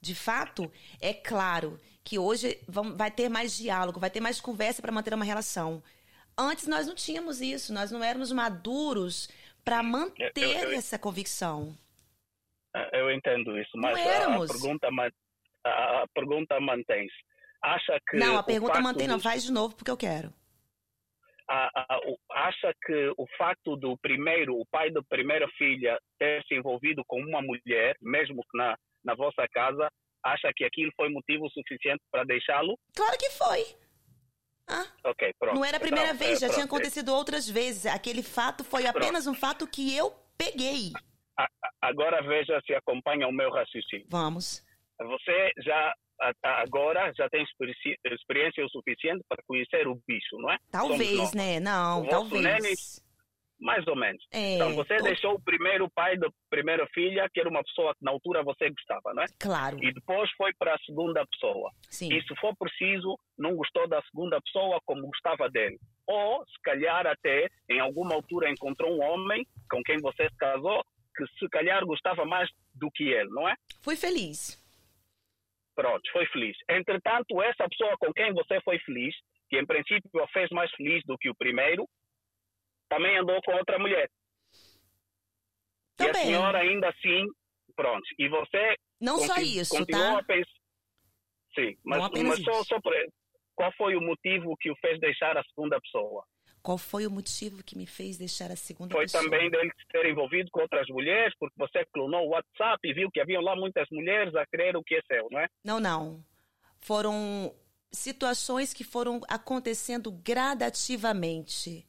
de 0.00 0.14
fato, 0.14 0.70
é 1.00 1.12
claro 1.12 1.78
que 2.02 2.18
hoje 2.18 2.58
vão, 2.66 2.96
vai 2.96 3.10
ter 3.10 3.28
mais 3.28 3.56
diálogo, 3.56 4.00
vai 4.00 4.10
ter 4.10 4.20
mais 4.20 4.40
conversa 4.40 4.80
para 4.80 4.92
manter 4.92 5.12
uma 5.12 5.24
relação. 5.24 5.82
Antes 6.38 6.66
nós 6.66 6.86
não 6.86 6.94
tínhamos 6.94 7.40
isso, 7.40 7.72
nós 7.72 7.90
não 7.90 8.02
éramos 8.02 8.32
maduros 8.32 9.28
para 9.64 9.82
manter 9.82 10.32
eu, 10.36 10.50
eu, 10.50 10.72
essa 10.72 10.98
convicção. 10.98 11.76
Eu 12.92 13.10
entendo 13.10 13.58
isso, 13.58 13.76
mas 13.76 13.98
a, 13.98 14.34
a, 14.34 14.46
pergunta, 14.46 14.88
a, 15.64 16.02
a 16.02 16.06
pergunta 16.14 16.60
mantém-se. 16.60 17.14
Acha 17.62 17.98
que. 18.08 18.16
Não, 18.16 18.38
a 18.38 18.42
pergunta 18.42 18.80
mantém, 18.80 19.06
não, 19.06 19.20
faz 19.20 19.42
de 19.42 19.52
novo 19.52 19.76
porque 19.76 19.90
eu 19.90 19.96
quero. 19.96 20.32
acha 22.30 22.72
que 22.86 23.12
o 23.18 23.26
facto 23.36 23.76
do 23.76 23.98
primeiro, 23.98 24.54
o 24.58 24.64
pai 24.70 24.90
da 24.90 25.02
primeira 25.02 25.46
filha 25.58 25.98
ter 26.18 26.42
se 26.44 26.54
envolvido 26.54 27.04
com 27.06 27.20
uma 27.20 27.42
mulher, 27.42 27.96
mesmo 28.00 28.42
que 28.42 28.56
na 28.56 28.78
na 29.04 29.14
vossa 29.14 29.46
casa, 29.52 29.88
acha 30.24 30.50
que 30.54 30.64
aquilo 30.64 30.90
foi 30.96 31.08
motivo 31.08 31.48
suficiente 31.50 32.02
para 32.10 32.24
deixá-lo? 32.24 32.78
Claro 32.94 33.16
que 33.18 33.30
foi. 33.30 33.64
Ah, 34.68 34.86
ok, 35.04 35.34
pronto. 35.38 35.56
Não 35.56 35.64
era 35.64 35.78
a 35.78 35.80
primeira 35.80 36.12
então, 36.12 36.18
vez, 36.18 36.38
já 36.38 36.46
pronto. 36.46 36.54
tinha 36.54 36.64
acontecido 36.66 37.08
outras 37.14 37.48
vezes. 37.48 37.86
Aquele 37.86 38.22
fato 38.22 38.62
foi 38.62 38.82
pronto. 38.82 38.98
apenas 38.98 39.26
um 39.26 39.34
fato 39.34 39.66
que 39.66 39.96
eu 39.96 40.12
peguei. 40.38 40.92
Agora 41.80 42.22
veja 42.22 42.60
se 42.66 42.74
acompanha 42.74 43.26
o 43.26 43.32
meu 43.32 43.50
raciocínio. 43.50 44.06
Vamos. 44.10 44.64
Você 44.98 45.50
já 45.64 45.94
agora 46.42 47.10
já 47.16 47.28
tem 47.30 47.42
experiência 47.42 48.64
o 48.64 48.68
suficiente 48.68 49.24
para 49.26 49.42
conhecer 49.46 49.88
o 49.88 49.98
bicho, 50.06 50.36
não 50.36 50.52
é? 50.52 50.58
Talvez, 50.70 51.32
né? 51.32 51.58
Não, 51.58 52.06
talvez. 52.06 53.02
Mais 53.60 53.86
ou 53.86 53.94
menos. 53.94 54.24
É, 54.32 54.54
então, 54.54 54.74
você 54.74 54.96
tô... 54.96 55.04
deixou 55.04 55.34
o 55.34 55.42
primeiro 55.42 55.88
pai 55.90 56.16
da 56.16 56.28
primeira 56.48 56.86
filha, 56.94 57.28
que 57.32 57.40
era 57.40 57.48
uma 57.48 57.62
pessoa 57.62 57.94
que 57.94 58.02
na 58.02 58.10
altura 58.10 58.42
você 58.42 58.70
gostava, 58.70 59.12
não 59.14 59.22
é? 59.22 59.26
Claro. 59.38 59.76
E 59.82 59.92
depois 59.92 60.30
foi 60.32 60.52
para 60.58 60.74
a 60.74 60.78
segunda 60.78 61.26
pessoa. 61.26 61.70
Sim. 61.90 62.12
E 62.12 62.22
se 62.22 62.34
for 62.36 62.56
preciso, 62.56 63.18
não 63.38 63.54
gostou 63.54 63.86
da 63.86 64.00
segunda 64.02 64.40
pessoa 64.40 64.80
como 64.86 65.06
gostava 65.06 65.50
dele. 65.50 65.78
Ou, 66.06 66.44
se 66.46 66.60
calhar, 66.62 67.06
até 67.06 67.48
em 67.68 67.80
alguma 67.80 68.14
altura 68.14 68.50
encontrou 68.50 68.96
um 68.96 69.02
homem 69.02 69.46
com 69.70 69.82
quem 69.82 69.98
você 70.00 70.28
se 70.28 70.36
casou 70.36 70.82
que 71.16 71.38
se 71.38 71.48
calhar 71.48 71.84
gostava 71.84 72.24
mais 72.24 72.48
do 72.74 72.90
que 72.90 73.04
ele, 73.04 73.28
não 73.30 73.48
é? 73.48 73.54
Fui 73.82 73.96
feliz. 73.96 74.58
Pronto, 75.74 76.02
foi 76.12 76.26
feliz. 76.26 76.56
Entretanto, 76.68 77.40
essa 77.42 77.68
pessoa 77.68 77.96
com 77.98 78.12
quem 78.12 78.32
você 78.32 78.60
foi 78.62 78.78
feliz, 78.80 79.14
que 79.48 79.58
em 79.58 79.66
princípio 79.66 80.22
a 80.22 80.28
fez 80.28 80.48
mais 80.50 80.70
feliz 80.72 81.02
do 81.04 81.16
que 81.18 81.30
o 81.30 81.34
primeiro, 81.34 81.88
também 82.90 83.16
andou 83.16 83.40
com 83.42 83.52
outra 83.52 83.78
mulher. 83.78 84.10
Também. 85.96 86.12
E 86.12 86.18
a 86.20 86.26
senhora 86.26 86.58
ainda 86.58 86.88
assim, 86.88 87.24
pronto. 87.74 88.04
E 88.18 88.28
você. 88.28 88.74
Não 89.00 89.18
só 89.20 89.36
isso, 89.36 89.86
tá? 89.86 90.18
A 90.18 90.24
sim, 91.54 91.74
mas, 91.82 92.10
mas 92.10 92.42
só, 92.42 92.62
só 92.64 92.80
por, 92.80 92.92
qual 93.54 93.72
foi 93.72 93.96
o 93.96 94.00
motivo 94.00 94.56
que 94.58 94.70
o 94.70 94.76
fez 94.76 95.00
deixar 95.00 95.38
a 95.38 95.44
segunda 95.44 95.80
pessoa? 95.80 96.24
Qual 96.62 96.76
foi 96.76 97.06
o 97.06 97.10
motivo 97.10 97.64
que 97.64 97.76
me 97.76 97.86
fez 97.86 98.18
deixar 98.18 98.50
a 98.50 98.56
segunda 98.56 98.94
foi 98.94 99.04
pessoa? 99.04 99.22
Foi 99.22 99.30
também 99.30 99.50
dele 99.50 99.70
ter 99.90 100.06
envolvido 100.06 100.50
com 100.52 100.60
outras 100.60 100.86
mulheres, 100.88 101.34
porque 101.38 101.54
você 101.56 101.84
clonou 101.92 102.26
o 102.26 102.30
WhatsApp 102.30 102.78
e 102.84 102.92
viu 102.92 103.10
que 103.10 103.20
haviam 103.20 103.40
lá 103.40 103.56
muitas 103.56 103.86
mulheres 103.90 104.34
a 104.34 104.44
querer 104.46 104.76
o 104.76 104.82
que 104.82 104.96
é 104.96 105.00
seu, 105.06 105.28
não 105.30 105.40
é? 105.40 105.46
Não, 105.64 105.80
não. 105.80 106.22
Foram 106.80 107.54
situações 107.90 108.74
que 108.74 108.84
foram 108.84 109.20
acontecendo 109.28 110.12
gradativamente. 110.12 111.86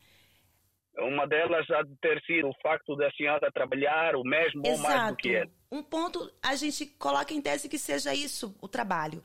Uma 0.97 1.25
delas 1.25 1.65
já 1.65 1.81
de 1.83 1.95
ter 1.97 2.21
sido 2.23 2.49
o 2.49 2.55
facto 2.61 2.95
da 2.95 3.09
senhora 3.11 3.51
trabalhar 3.51 4.15
o 4.15 4.23
mesmo 4.23 4.61
Exato. 4.65 4.81
ou 4.81 4.89
mais 4.89 5.11
do 5.11 5.17
que 5.17 5.29
ele. 5.29 5.51
Um 5.71 5.81
ponto 5.81 6.31
a 6.43 6.55
gente 6.55 6.85
coloca 6.85 7.33
em 7.33 7.41
tese 7.41 7.69
que 7.69 7.77
seja 7.77 8.13
isso 8.13 8.55
o 8.61 8.67
trabalho. 8.67 9.23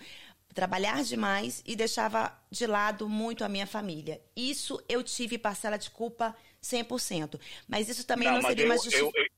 Trabalhar 0.54 1.02
demais 1.02 1.62
e 1.66 1.76
deixava 1.76 2.32
de 2.50 2.66
lado 2.66 3.08
muito 3.08 3.44
a 3.44 3.48
minha 3.48 3.66
família. 3.66 4.20
Isso 4.34 4.82
eu 4.88 5.02
tive 5.02 5.36
parcela 5.36 5.76
de 5.76 5.90
culpa 5.90 6.34
100%. 6.62 7.38
Mas 7.68 7.88
isso 7.88 8.06
também 8.06 8.28
não, 8.28 8.40
não 8.40 8.48
seria 8.48 8.64
eu, 8.64 8.68
mais 8.68 8.82
justificado. 8.82 9.36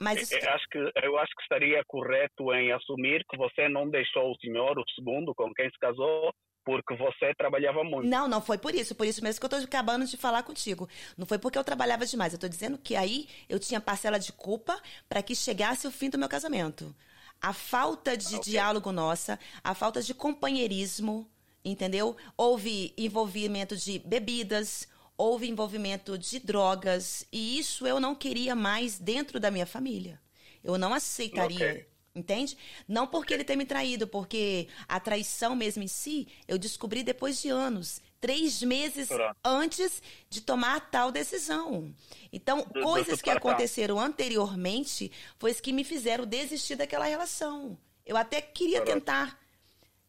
Mas 0.00 0.22
isso... 0.22 0.34
eu, 0.34 0.50
acho 0.50 0.68
que, 0.68 0.78
eu 1.02 1.18
acho 1.18 1.34
que 1.34 1.42
estaria 1.42 1.82
correto 1.86 2.52
em 2.52 2.72
assumir 2.72 3.24
que 3.28 3.36
você 3.36 3.68
não 3.68 3.88
deixou 3.88 4.30
o 4.30 4.38
senhor, 4.38 4.78
o 4.78 4.84
segundo, 4.94 5.34
com 5.34 5.52
quem 5.54 5.70
se 5.70 5.78
casou, 5.78 6.32
porque 6.64 6.96
você 6.96 7.34
trabalhava 7.34 7.84
muito. 7.84 8.08
Não, 8.08 8.26
não 8.26 8.40
foi 8.40 8.58
por 8.58 8.74
isso. 8.74 8.94
Por 8.94 9.06
isso 9.06 9.22
mesmo 9.22 9.38
que 9.38 9.44
eu 9.44 9.48
estou 9.48 9.64
acabando 9.64 10.06
de 10.06 10.16
falar 10.16 10.42
contigo. 10.42 10.88
Não 11.16 11.26
foi 11.26 11.38
porque 11.38 11.58
eu 11.58 11.64
trabalhava 11.64 12.06
demais. 12.06 12.32
Eu 12.32 12.36
estou 12.36 12.48
dizendo 12.48 12.78
que 12.78 12.96
aí 12.96 13.28
eu 13.48 13.58
tinha 13.58 13.80
parcela 13.80 14.18
de 14.18 14.32
culpa 14.32 14.80
para 15.08 15.22
que 15.22 15.34
chegasse 15.34 15.86
o 15.86 15.90
fim 15.90 16.08
do 16.08 16.18
meu 16.18 16.28
casamento. 16.28 16.94
A 17.40 17.52
falta 17.52 18.16
de 18.16 18.36
okay. 18.36 18.52
diálogo 18.52 18.90
nossa, 18.90 19.38
a 19.62 19.74
falta 19.74 20.02
de 20.02 20.14
companheirismo, 20.14 21.28
entendeu? 21.64 22.16
Houve 22.36 22.94
envolvimento 22.96 23.76
de 23.76 23.98
bebidas, 23.98 24.88
houve 25.16 25.48
envolvimento 25.48 26.16
de 26.16 26.38
drogas. 26.40 27.26
E 27.30 27.58
isso 27.58 27.86
eu 27.86 28.00
não 28.00 28.14
queria 28.14 28.54
mais 28.54 28.98
dentro 28.98 29.38
da 29.38 29.50
minha 29.50 29.66
família. 29.66 30.20
Eu 30.62 30.78
não 30.78 30.94
aceitaria. 30.94 31.72
Okay. 31.72 31.93
Entende? 32.14 32.56
Não 32.86 33.08
porque 33.08 33.34
ele 33.34 33.42
tenha 33.42 33.56
me 33.56 33.66
traído, 33.66 34.06
porque 34.06 34.68
a 34.86 35.00
traição 35.00 35.56
mesmo 35.56 35.82
em 35.82 35.88
si, 35.88 36.28
eu 36.46 36.56
descobri 36.56 37.02
depois 37.02 37.42
de 37.42 37.48
anos, 37.48 38.00
três 38.20 38.62
meses 38.62 39.08
Pronto. 39.08 39.36
antes 39.44 40.00
de 40.30 40.40
tomar 40.40 40.78
tal 40.92 41.10
decisão. 41.10 41.92
Então, 42.32 42.62
do, 42.72 42.82
coisas 42.82 43.18
do 43.18 43.24
que 43.24 43.30
aconteceram 43.30 43.98
anteriormente 43.98 45.10
foi 45.40 45.52
que 45.54 45.72
me 45.72 45.82
fizeram 45.82 46.24
desistir 46.24 46.76
daquela 46.76 47.04
relação. 47.04 47.76
Eu 48.06 48.16
até 48.16 48.40
queria 48.40 48.80
Pronto. 48.82 48.94
tentar. 48.94 49.40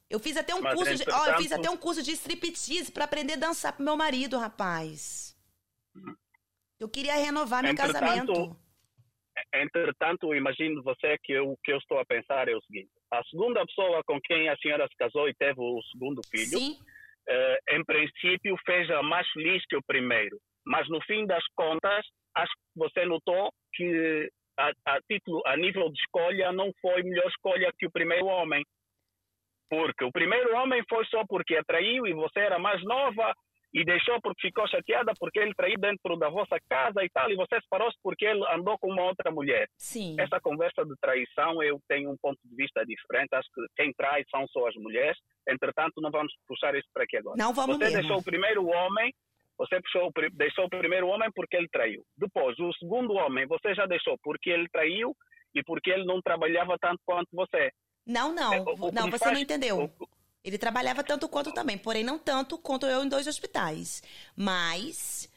Eu 0.08 0.20
fiz 0.20 0.38
até 0.38 0.54
um 0.54 0.62
Mas, 0.62 0.76
curso 0.76 0.96
de, 0.96 1.10
ó, 1.10 1.26
eu 1.26 1.38
fiz 1.38 1.52
até 1.52 1.70
um 1.72 1.78
curso 1.78 2.04
de 2.04 2.12
striptease 2.12 2.92
para 2.92 3.06
aprender 3.06 3.34
a 3.34 3.38
dançar 3.38 3.74
pro 3.74 3.84
meu 3.84 3.98
marido, 3.98 4.38
rapaz. 4.38 5.36
Eu 6.80 6.88
queria 6.88 7.16
renovar 7.16 7.64
meu 7.64 7.76
casamento. 7.76 8.56
Entretanto, 9.54 10.34
imagino 10.34 10.82
você 10.84 11.18
que 11.24 11.38
o 11.40 11.58
que 11.64 11.74
eu 11.74 11.78
estou 11.78 12.00
a 12.00 12.06
pensar 12.06 12.48
é 12.48 12.56
o 12.56 12.62
seguinte: 12.62 12.90
a 13.12 13.24
segunda 13.26 13.66
pessoa 13.66 14.02
com 14.06 14.20
quem 14.22 14.50
a 14.50 14.58
senhora 14.58 14.88
se 14.88 14.96
casou 14.98 15.28
e 15.28 15.34
teve 15.36 15.60
o 15.60 15.82
segundo 15.92 16.22
filho, 16.30 16.60
eh, 17.28 17.58
em 17.72 17.84
princípio, 17.84 18.56
fez 18.66 18.90
a 18.92 19.02
mais 19.04 19.28
feliz 19.32 19.64
que 19.68 19.76
o 19.76 19.84
primeiro. 19.86 20.38
Mas 20.66 20.88
no 20.90 21.02
fim 21.04 21.26
das 21.26 21.44
contas, 21.56 22.06
acho 22.36 22.52
que 22.52 22.80
você 22.80 23.06
notou 23.06 23.52
que 23.74 24.30
a, 24.58 24.72
a, 24.86 25.02
título, 25.10 25.42
a 25.46 25.58
nível 25.58 25.90
de 25.90 26.00
escolha 26.00 26.52
não 26.52 26.72
foi 26.82 27.04
melhor 27.04 27.28
escolha 27.28 27.74
que 27.78 27.86
o 27.86 27.92
primeiro 27.92 28.26
homem. 28.26 28.64
Porque 29.70 30.04
o 30.04 30.12
primeiro 30.12 30.56
homem 30.56 30.84
foi 30.88 31.06
só 31.06 31.26
porque 31.28 31.56
atraiu 31.56 32.06
e 32.08 32.14
você 32.14 32.40
era 32.40 32.60
mais 32.60 32.82
nova 32.84 33.34
e 33.76 33.84
deixou 33.84 34.22
porque 34.22 34.48
ficou 34.48 34.66
chateada 34.70 35.12
porque 35.20 35.38
ele 35.38 35.54
traiu 35.54 35.78
dentro 35.78 36.16
da 36.16 36.30
vossa 36.30 36.58
casa 36.70 37.04
e 37.04 37.10
tal, 37.10 37.30
e 37.30 37.36
você 37.36 37.60
separou-se 37.60 37.98
porque 38.02 38.24
ele 38.24 38.42
andou 38.54 38.78
com 38.80 38.90
uma 38.90 39.04
outra 39.04 39.30
mulher. 39.30 39.68
Sim. 39.78 40.16
Essa 40.18 40.40
conversa 40.40 40.86
de 40.86 40.96
traição, 41.02 41.62
eu 41.62 41.78
tenho 41.86 42.10
um 42.10 42.16
ponto 42.16 42.40
de 42.46 42.56
vista 42.56 42.86
diferente. 42.86 43.36
Acho 43.36 43.50
que 43.54 43.62
quem 43.76 43.92
trai 43.92 44.24
são 44.32 44.48
só 44.48 44.70
as 44.70 44.76
mulheres. 44.76 45.18
Entretanto, 45.46 46.00
não 46.00 46.10
vamos 46.10 46.34
puxar 46.48 46.74
isso 46.74 46.88
para 46.94 47.04
aqui 47.04 47.18
agora. 47.18 47.36
Não 47.38 47.54
vamos 47.54 47.76
Você 47.78 47.84
mesmo. 47.84 48.00
deixou 48.00 48.18
o 48.18 48.24
primeiro 48.24 48.66
homem, 48.66 49.14
você 49.58 49.82
puxou, 49.82 50.10
deixou 50.32 50.66
o 50.66 50.70
primeiro 50.70 51.08
homem 51.08 51.30
porque 51.36 51.58
ele 51.58 51.68
traiu. 51.68 52.02
Depois, 52.18 52.58
o 52.58 52.72
segundo 52.80 53.14
homem, 53.16 53.46
você 53.46 53.76
já 53.76 53.86
deixou 53.86 54.18
porque 54.24 54.52
ele 54.52 54.70
traiu 54.70 55.14
e 55.54 55.62
porque 55.64 55.92
ele 55.92 56.06
não 56.06 56.22
trabalhava 56.22 56.78
tanto 56.80 57.02
quanto 57.06 57.28
você. 57.34 57.72
Não, 58.08 58.34
não. 58.34 58.54
É, 58.54 58.62
o, 58.62 58.92
não, 58.92 59.10
você 59.10 59.26
faz, 59.26 59.34
não 59.34 59.42
entendeu. 59.42 59.92
O, 60.00 60.08
ele 60.46 60.60
trabalhava 60.60 61.04
tanto 61.04 61.28
quanto 61.28 61.52
também, 61.52 61.76
porém 61.76 62.04
não 62.04 62.20
tanto 62.20 62.56
quanto 62.56 62.86
eu 62.86 63.04
em 63.04 63.10
dois 63.10 63.26
hospitais. 63.26 64.04
Mas 64.36 65.28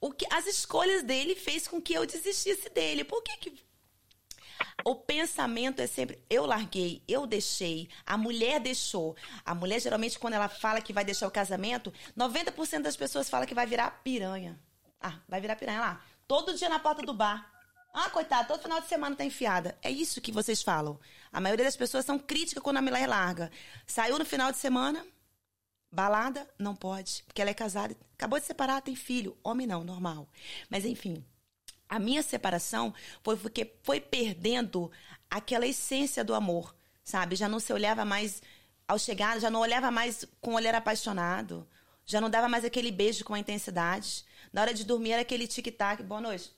o 0.00 0.10
que 0.10 0.26
as 0.28 0.44
escolhas 0.46 1.04
dele 1.04 1.36
fez 1.36 1.68
com 1.68 1.80
que 1.80 1.94
eu 1.94 2.04
desistisse 2.04 2.68
dele. 2.70 3.04
Por 3.04 3.22
que 3.22 3.36
que 3.36 3.64
o 4.84 4.96
pensamento 4.96 5.80
é 5.80 5.86
sempre 5.86 6.18
eu 6.28 6.44
larguei, 6.46 7.00
eu 7.06 7.28
deixei, 7.28 7.88
a 8.04 8.18
mulher 8.18 8.58
deixou. 8.58 9.14
A 9.44 9.54
mulher 9.54 9.80
geralmente 9.80 10.18
quando 10.18 10.34
ela 10.34 10.48
fala 10.48 10.80
que 10.80 10.92
vai 10.92 11.04
deixar 11.04 11.28
o 11.28 11.30
casamento, 11.30 11.92
90% 12.18 12.82
das 12.82 12.96
pessoas 12.96 13.30
fala 13.30 13.46
que 13.46 13.54
vai 13.54 13.66
virar 13.66 14.02
piranha. 14.02 14.58
Ah, 15.00 15.20
vai 15.28 15.40
virar 15.40 15.54
piranha 15.54 15.80
lá. 15.80 16.04
Todo 16.26 16.54
dia 16.54 16.68
na 16.68 16.80
porta 16.80 17.02
do 17.02 17.14
bar. 17.14 17.55
Ah, 17.98 18.10
coitado, 18.10 18.48
todo 18.48 18.60
final 18.60 18.78
de 18.78 18.88
semana 18.88 19.16
tá 19.16 19.24
enfiada. 19.24 19.74
É 19.82 19.90
isso 19.90 20.20
que 20.20 20.30
vocês 20.30 20.60
falam. 20.60 21.00
A 21.32 21.40
maioria 21.40 21.64
das 21.64 21.78
pessoas 21.78 22.04
são 22.04 22.18
críticas 22.18 22.62
quando 22.62 22.76
a 22.76 22.82
mulher 22.82 23.08
larga. 23.08 23.50
Saiu 23.86 24.18
no 24.18 24.24
final 24.26 24.52
de 24.52 24.58
semana, 24.58 25.02
balada, 25.90 26.46
não 26.58 26.76
pode, 26.76 27.22
porque 27.26 27.40
ela 27.40 27.50
é 27.50 27.54
casada, 27.54 27.96
acabou 28.12 28.38
de 28.38 28.44
separar, 28.44 28.82
tem 28.82 28.94
filho. 28.94 29.34
Homem 29.42 29.66
não, 29.66 29.82
normal. 29.82 30.28
Mas 30.68 30.84
enfim, 30.84 31.24
a 31.88 31.98
minha 31.98 32.22
separação 32.22 32.92
foi 33.24 33.34
porque 33.38 33.78
foi 33.82 33.98
perdendo 33.98 34.92
aquela 35.30 35.66
essência 35.66 36.22
do 36.22 36.34
amor, 36.34 36.76
sabe? 37.02 37.34
Já 37.34 37.48
não 37.48 37.58
se 37.58 37.72
olhava 37.72 38.04
mais 38.04 38.42
ao 38.86 38.98
chegar, 38.98 39.40
já 39.40 39.48
não 39.48 39.60
olhava 39.60 39.90
mais 39.90 40.26
com 40.42 40.50
o 40.50 40.56
olhar 40.56 40.74
apaixonado, 40.74 41.66
já 42.04 42.20
não 42.20 42.28
dava 42.28 42.46
mais 42.46 42.62
aquele 42.62 42.92
beijo 42.92 43.24
com 43.24 43.32
a 43.32 43.38
intensidade. 43.38 44.22
Na 44.52 44.60
hora 44.60 44.74
de 44.74 44.84
dormir 44.84 45.12
era 45.12 45.22
aquele 45.22 45.46
tic-tac, 45.46 46.02
boa 46.02 46.20
noite. 46.20 46.52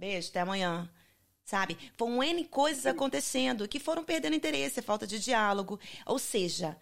Beijo, 0.00 0.30
até 0.30 0.40
amanhã. 0.40 0.88
Sabe? 1.44 1.76
Foram 1.98 2.22
N 2.22 2.48
coisas 2.48 2.86
acontecendo 2.86 3.68
que 3.68 3.78
foram 3.78 4.02
perdendo 4.02 4.34
interesse, 4.34 4.80
falta 4.80 5.06
de 5.06 5.18
diálogo. 5.20 5.78
Ou 6.06 6.18
seja, 6.18 6.74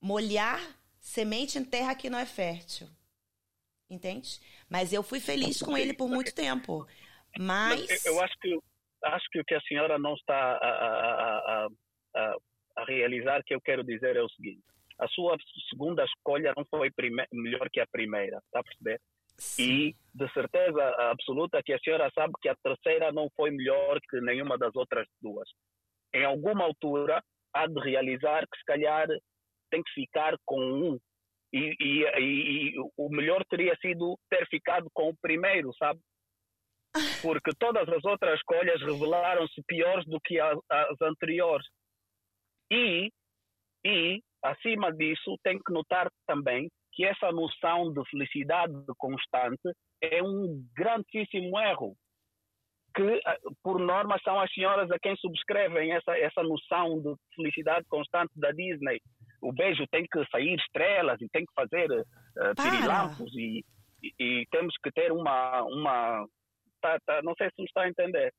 molhar 0.00 0.58
semente 0.98 1.58
em 1.58 1.64
terra 1.64 1.94
que 1.94 2.08
não 2.08 2.18
é 2.18 2.24
fértil. 2.24 2.88
Entende? 3.90 4.40
Mas 4.66 4.94
eu 4.94 5.02
fui 5.02 5.20
feliz 5.20 5.62
com 5.62 5.76
ele 5.76 5.92
por 5.92 6.08
muito 6.08 6.34
tempo. 6.34 6.86
Mas. 7.38 8.06
Eu 8.06 8.18
acho 8.22 8.34
que, 8.40 8.58
acho 9.04 9.26
que 9.30 9.40
o 9.40 9.44
que 9.44 9.54
a 9.54 9.60
senhora 9.62 9.98
não 9.98 10.14
está 10.14 10.34
a, 10.34 10.68
a, 10.68 11.68
a, 12.14 12.36
a 12.76 12.84
realizar, 12.86 13.42
que 13.44 13.54
eu 13.54 13.60
quero 13.60 13.84
dizer 13.84 14.16
é 14.16 14.22
o 14.22 14.28
seguinte: 14.30 14.62
a 14.98 15.06
sua 15.08 15.36
segunda 15.68 16.02
escolha 16.04 16.54
não 16.56 16.64
foi 16.70 16.90
melhor 17.30 17.68
que 17.70 17.80
a 17.80 17.86
primeira, 17.86 18.38
está 18.38 18.60
a 18.60 18.64
perceber? 18.64 19.00
E 19.58 19.94
de 20.14 20.32
certeza 20.32 20.82
absoluta 21.10 21.62
que 21.62 21.72
a 21.72 21.78
senhora 21.78 22.10
sabe 22.12 22.32
que 22.42 22.48
a 22.48 22.56
terceira 22.56 23.12
não 23.12 23.28
foi 23.36 23.50
melhor 23.50 24.00
que 24.08 24.20
nenhuma 24.20 24.58
das 24.58 24.74
outras 24.74 25.06
duas. 25.22 25.48
Em 26.12 26.24
alguma 26.24 26.64
altura 26.64 27.22
há 27.54 27.66
de 27.66 27.80
realizar 27.80 28.42
que 28.48 28.58
se 28.58 28.64
calhar 28.64 29.06
tem 29.70 29.82
que 29.82 29.92
ficar 29.92 30.34
com 30.44 30.60
um. 30.60 30.98
E, 31.52 31.74
e, 31.80 32.04
e, 32.18 32.74
e 32.74 32.74
o 32.96 33.08
melhor 33.08 33.44
teria 33.48 33.74
sido 33.80 34.18
ter 34.28 34.46
ficado 34.48 34.88
com 34.92 35.10
o 35.10 35.16
primeiro, 35.22 35.72
sabe? 35.78 36.00
Porque 37.22 37.52
todas 37.58 37.88
as 37.88 38.04
outras 38.04 38.38
escolhas 38.38 38.80
revelaram-se 38.82 39.62
piores 39.66 40.04
do 40.06 40.20
que 40.20 40.38
as, 40.40 40.58
as 40.70 41.00
anteriores. 41.00 41.66
E, 42.70 43.10
e, 43.84 44.20
acima 44.42 44.92
disso, 44.92 45.38
tem 45.42 45.58
que 45.58 45.72
notar 45.72 46.08
também 46.26 46.68
que 46.98 47.04
essa 47.04 47.30
noção 47.30 47.92
de 47.92 48.02
felicidade 48.10 48.74
constante 48.96 49.70
é 50.02 50.20
um 50.20 50.66
grandíssimo 50.76 51.56
erro. 51.60 51.94
Que, 52.92 53.20
ah, 53.24 53.36
por 53.62 53.78
norma, 53.78 54.18
são 54.24 54.40
as 54.40 54.52
senhoras 54.52 54.90
a 54.90 54.98
quem 54.98 55.14
subscrevem 55.14 55.92
essa, 55.92 56.18
essa 56.18 56.42
noção 56.42 57.00
de 57.00 57.14
felicidade 57.36 57.86
constante 57.88 58.32
da 58.34 58.50
Disney. 58.50 59.00
O 59.40 59.52
beijo 59.52 59.86
tem 59.92 60.04
que 60.10 60.26
sair 60.28 60.56
estrelas 60.56 61.20
e 61.20 61.28
tem 61.28 61.44
que 61.44 61.52
fazer 61.54 61.88
uh, 61.88 62.54
pirilampos 62.60 63.32
e, 63.36 63.64
e, 64.02 64.12
e, 64.18 64.46
temos 64.50 64.74
que 64.82 64.90
ter 64.90 65.12
uma. 65.12 65.62
uma 65.62 66.26
tá, 66.80 66.98
tá, 67.06 67.22
não 67.22 67.34
sei 67.36 67.48
se 67.50 67.62
me 67.62 67.66
está 67.66 67.82
a 67.82 67.88
entender. 67.88 68.34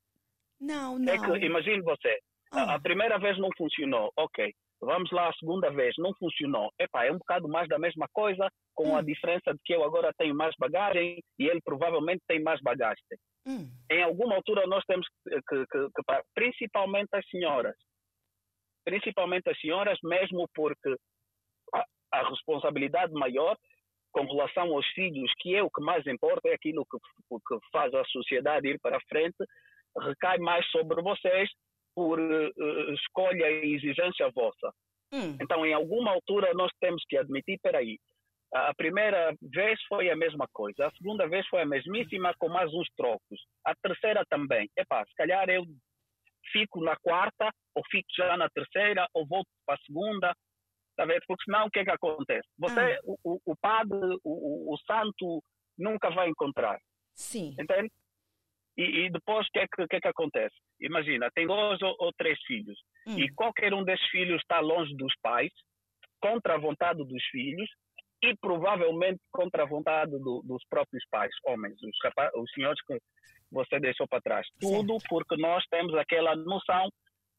Não, 0.60 0.98
não. 0.98 1.10
É 1.10 1.16
que, 1.16 1.46
imagine 1.46 1.80
você, 1.80 2.18
ah. 2.52 2.72
a, 2.72 2.74
a 2.74 2.80
primeira 2.80 3.18
vez 3.18 3.38
não 3.38 3.48
funcionou, 3.56 4.12
ok. 4.18 4.52
Vamos 4.82 5.10
lá 5.10 5.28
a 5.28 5.32
segunda 5.34 5.70
vez, 5.70 5.94
não 5.98 6.14
funcionou. 6.14 6.72
Epá, 6.78 7.04
é 7.04 7.12
um 7.12 7.18
bocado 7.18 7.46
mais 7.46 7.68
da 7.68 7.78
mesma 7.78 8.08
coisa, 8.12 8.48
com 8.74 8.90
hum. 8.90 8.96
a 8.96 9.02
diferença 9.02 9.52
de 9.52 9.60
que 9.64 9.74
eu 9.74 9.84
agora 9.84 10.12
tenho 10.16 10.34
mais 10.34 10.54
bagagem 10.58 11.22
e 11.38 11.46
ele 11.46 11.60
provavelmente 11.62 12.22
tem 12.26 12.42
mais 12.42 12.60
bagagem. 12.62 13.04
Hum. 13.46 13.70
Em 13.90 14.02
alguma 14.02 14.36
altura 14.36 14.66
nós 14.66 14.82
temos 14.86 15.06
que, 15.08 15.36
que, 15.48 15.66
que, 15.66 15.88
que, 15.94 16.22
principalmente 16.34 17.08
as 17.12 17.26
senhoras, 17.28 17.76
principalmente 18.84 19.50
as 19.50 19.60
senhoras, 19.60 19.98
mesmo 20.02 20.48
porque 20.54 20.96
a, 21.74 21.84
a, 22.12 22.28
responsabilidade 22.30 23.12
maior 23.12 23.56
com 24.12 24.24
relação 24.24 24.74
aos 24.74 24.86
filhos, 24.88 25.30
que 25.38 25.54
é 25.54 25.62
o 25.62 25.70
que 25.70 25.82
mais 25.82 26.06
importa, 26.06 26.48
é 26.48 26.54
aquilo 26.54 26.86
que, 26.86 26.98
que 26.98 27.58
faz 27.70 27.92
a 27.94 28.04
sociedade 28.06 28.66
ir 28.66 28.80
para 28.80 28.96
a 28.96 29.02
frente, 29.08 29.36
recai 29.98 30.38
mais 30.38 30.66
sobre 30.70 31.02
vocês 31.02 31.50
por 31.94 32.18
uh, 32.18 32.94
escolha 32.94 33.50
e 33.50 33.74
exigência 33.74 34.30
vossa. 34.34 34.72
Hum. 35.12 35.36
Então, 35.40 35.66
em 35.66 35.72
alguma 35.72 36.12
altura, 36.12 36.52
nós 36.54 36.70
temos 36.80 37.02
que 37.08 37.16
admitir: 37.16 37.58
peraí, 37.62 37.98
a 38.52 38.74
primeira 38.74 39.34
vez 39.40 39.80
foi 39.88 40.10
a 40.10 40.16
mesma 40.16 40.46
coisa, 40.52 40.86
a 40.86 40.90
segunda 40.92 41.28
vez 41.28 41.46
foi 41.48 41.62
a 41.62 41.66
mesmíssima, 41.66 42.34
com 42.38 42.48
mais 42.48 42.72
uns 42.72 42.88
trocos, 42.96 43.40
a 43.64 43.74
terceira 43.76 44.24
também. 44.28 44.68
Epá, 44.76 45.04
se 45.06 45.14
calhar 45.14 45.48
eu 45.48 45.64
fico 46.52 46.82
na 46.82 46.96
quarta, 46.96 47.48
ou 47.74 47.82
fico 47.90 48.08
já 48.16 48.36
na 48.36 48.48
terceira, 48.50 49.06
ou 49.14 49.26
volto 49.26 49.48
para 49.64 49.76
a 49.76 49.84
segunda, 49.86 50.34
tá 50.96 51.04
vendo? 51.04 51.20
porque 51.26 51.44
senão 51.44 51.66
o 51.66 51.70
que 51.70 51.78
é 51.78 51.84
que 51.84 51.90
acontece? 51.90 52.48
Você, 52.58 52.80
ah. 52.80 53.00
o, 53.04 53.40
o, 53.46 53.56
padre, 53.56 53.96
o, 54.24 54.74
o, 54.74 54.78
santo, 54.86 55.42
nunca 55.78 56.10
vai 56.10 56.28
encontrar. 56.28 56.78
Sim. 57.14 57.54
Entende? 57.58 57.90
E, 58.80 59.04
e 59.04 59.10
depois 59.10 59.46
o 59.46 59.50
que, 59.52 59.58
é 59.58 59.66
que, 59.66 59.86
que, 59.86 59.96
é 59.96 60.00
que 60.00 60.08
acontece? 60.08 60.54
Imagina, 60.80 61.28
tem 61.34 61.46
dois 61.46 61.80
ou, 61.82 61.94
ou 61.98 62.10
três 62.16 62.38
filhos 62.46 62.78
hum. 63.06 63.18
e 63.18 63.28
qualquer 63.34 63.74
um 63.74 63.84
desses 63.84 64.06
filhos 64.08 64.40
está 64.40 64.58
longe 64.60 64.96
dos 64.96 65.12
pais, 65.22 65.52
contra 66.18 66.54
a 66.54 66.58
vontade 66.58 67.04
dos 67.04 67.24
filhos 67.30 67.68
e 68.22 68.34
provavelmente 68.40 69.20
contra 69.30 69.64
a 69.64 69.66
vontade 69.66 70.12
do, 70.12 70.42
dos 70.44 70.64
próprios 70.68 71.04
pais, 71.10 71.30
homens, 71.44 71.74
os, 71.82 71.96
rapaz, 72.02 72.30
os 72.34 72.50
senhores 72.52 72.80
que 72.86 72.98
você 73.52 73.78
deixou 73.78 74.08
para 74.08 74.22
trás. 74.22 74.46
Tudo 74.58 74.96
porque 75.10 75.36
nós 75.36 75.62
temos 75.70 75.94
aquela 75.94 76.34
noção, 76.36 76.88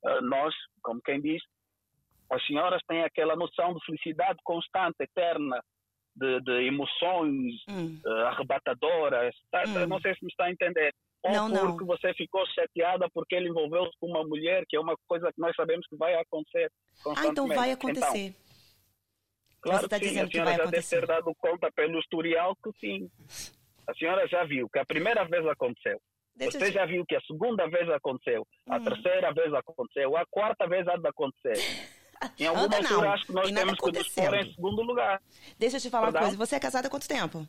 uh, 0.06 0.22
nós, 0.22 0.54
como 0.84 1.02
quem 1.02 1.20
diz, 1.22 1.42
as 2.32 2.46
senhoras 2.46 2.82
têm 2.88 3.04
aquela 3.04 3.36
noção 3.36 3.74
de 3.74 3.86
felicidade 3.86 4.38
constante, 4.44 4.98
eterna, 5.02 5.60
de, 6.16 6.40
de 6.42 6.68
emoções 6.68 7.56
hum. 7.68 8.00
uh, 8.06 8.28
arrebatadoras. 8.28 9.36
Tá, 9.52 9.64
hum. 9.68 9.88
Não 9.88 10.00
sei 10.02 10.14
se 10.14 10.24
me 10.24 10.30
está 10.30 10.46
a 10.46 10.52
entender. 10.52 10.94
Ou 11.24 11.50
não, 11.50 11.68
porque 11.68 11.86
não. 11.86 11.98
você 11.98 12.14
ficou 12.14 12.44
chateada 12.48 13.08
porque 13.14 13.36
ele 13.36 13.50
envolveu-se 13.50 13.92
com 14.00 14.08
uma 14.08 14.24
mulher, 14.24 14.64
que 14.68 14.76
é 14.76 14.80
uma 14.80 14.96
coisa 15.08 15.32
que 15.32 15.40
nós 15.40 15.56
sabemos 15.56 15.86
que 15.88 15.96
vai 15.96 16.16
acontecer. 16.16 16.72
Ah, 17.16 17.28
então 17.28 17.48
vai 17.48 17.72
acontecer. 17.72 18.28
Então, 18.28 18.42
claro 19.62 19.88
tá 19.88 20.00
que 20.00 20.10
sim, 20.10 20.20
a 20.20 20.28
senhora 20.28 20.56
já 20.56 20.66
deve 20.66 20.88
ter 20.88 21.06
dado 21.06 21.32
conta 21.38 21.72
pelo 21.72 22.00
historial 22.00 22.56
que 22.56 22.72
sim. 22.80 23.10
A 23.88 23.94
senhora 23.94 24.28
já 24.28 24.44
viu 24.44 24.68
que 24.70 24.80
a 24.80 24.86
primeira 24.86 25.24
vez 25.26 25.46
aconteceu. 25.46 26.02
Deixa 26.36 26.58
Você 26.58 26.68
te... 26.68 26.74
já 26.74 26.86
viu 26.86 27.06
que 27.06 27.16
a 27.16 27.22
segunda 27.22 27.68
vez 27.68 27.88
aconteceu, 27.90 28.48
a 28.68 28.78
hum. 28.78 28.84
terceira 28.84 29.34
vez 29.34 29.54
aconteceu, 29.54 30.18
a 30.18 30.26
quarta 30.26 30.68
vez 30.68 30.88
há 30.88 30.96
de 30.96 31.08
acontecer. 31.08 31.54
Em 32.40 32.46
alguma 32.46 32.66
Anda, 32.66 32.78
altura 32.78 33.02
não. 33.02 33.12
acho 33.12 33.26
que 33.26 33.34
nós 33.34 33.52
temos 33.52 33.80
que 33.80 33.92
nos 33.92 34.10
pôr 34.10 34.34
em 34.36 34.54
segundo 34.54 34.84
lugar. 34.84 35.20
Deixa 35.58 35.78
eu 35.78 35.82
te 35.82 35.90
falar 35.90 36.06
Perdão? 36.06 36.22
uma 36.22 36.28
coisa. 36.28 36.46
Você 36.46 36.56
é 36.56 36.60
casada 36.60 36.88
há 36.88 36.92
quanto 36.92 37.08
tempo? 37.08 37.48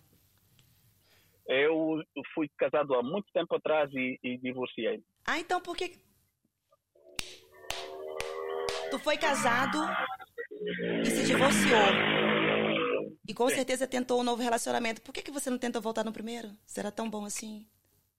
Eu 1.47 2.03
fui 2.35 2.49
casado 2.57 2.95
há 2.95 3.03
muito 3.03 3.27
tempo 3.33 3.55
atrás 3.57 3.91
e, 3.93 4.19
e 4.23 4.39
divorciei. 4.39 5.03
Ah, 5.27 5.39
então 5.39 5.61
por 5.61 5.77
que... 5.77 6.01
Tu 8.91 8.99
foi 8.99 9.17
casado 9.17 9.79
e 11.03 11.07
se 11.07 11.27
divorciou. 11.27 12.23
E 13.27 13.33
com 13.35 13.49
certeza 13.49 13.87
tentou 13.87 14.21
um 14.21 14.25
novo 14.25 14.43
relacionamento. 14.43 15.01
Por 15.01 15.13
que, 15.13 15.23
que 15.23 15.31
você 15.31 15.49
não 15.49 15.59
tentou 15.59 15.81
voltar 15.81 16.05
no 16.05 16.13
primeiro? 16.13 16.51
Será 16.67 16.91
tão 16.91 17.09
bom 17.09 17.25
assim? 17.25 17.67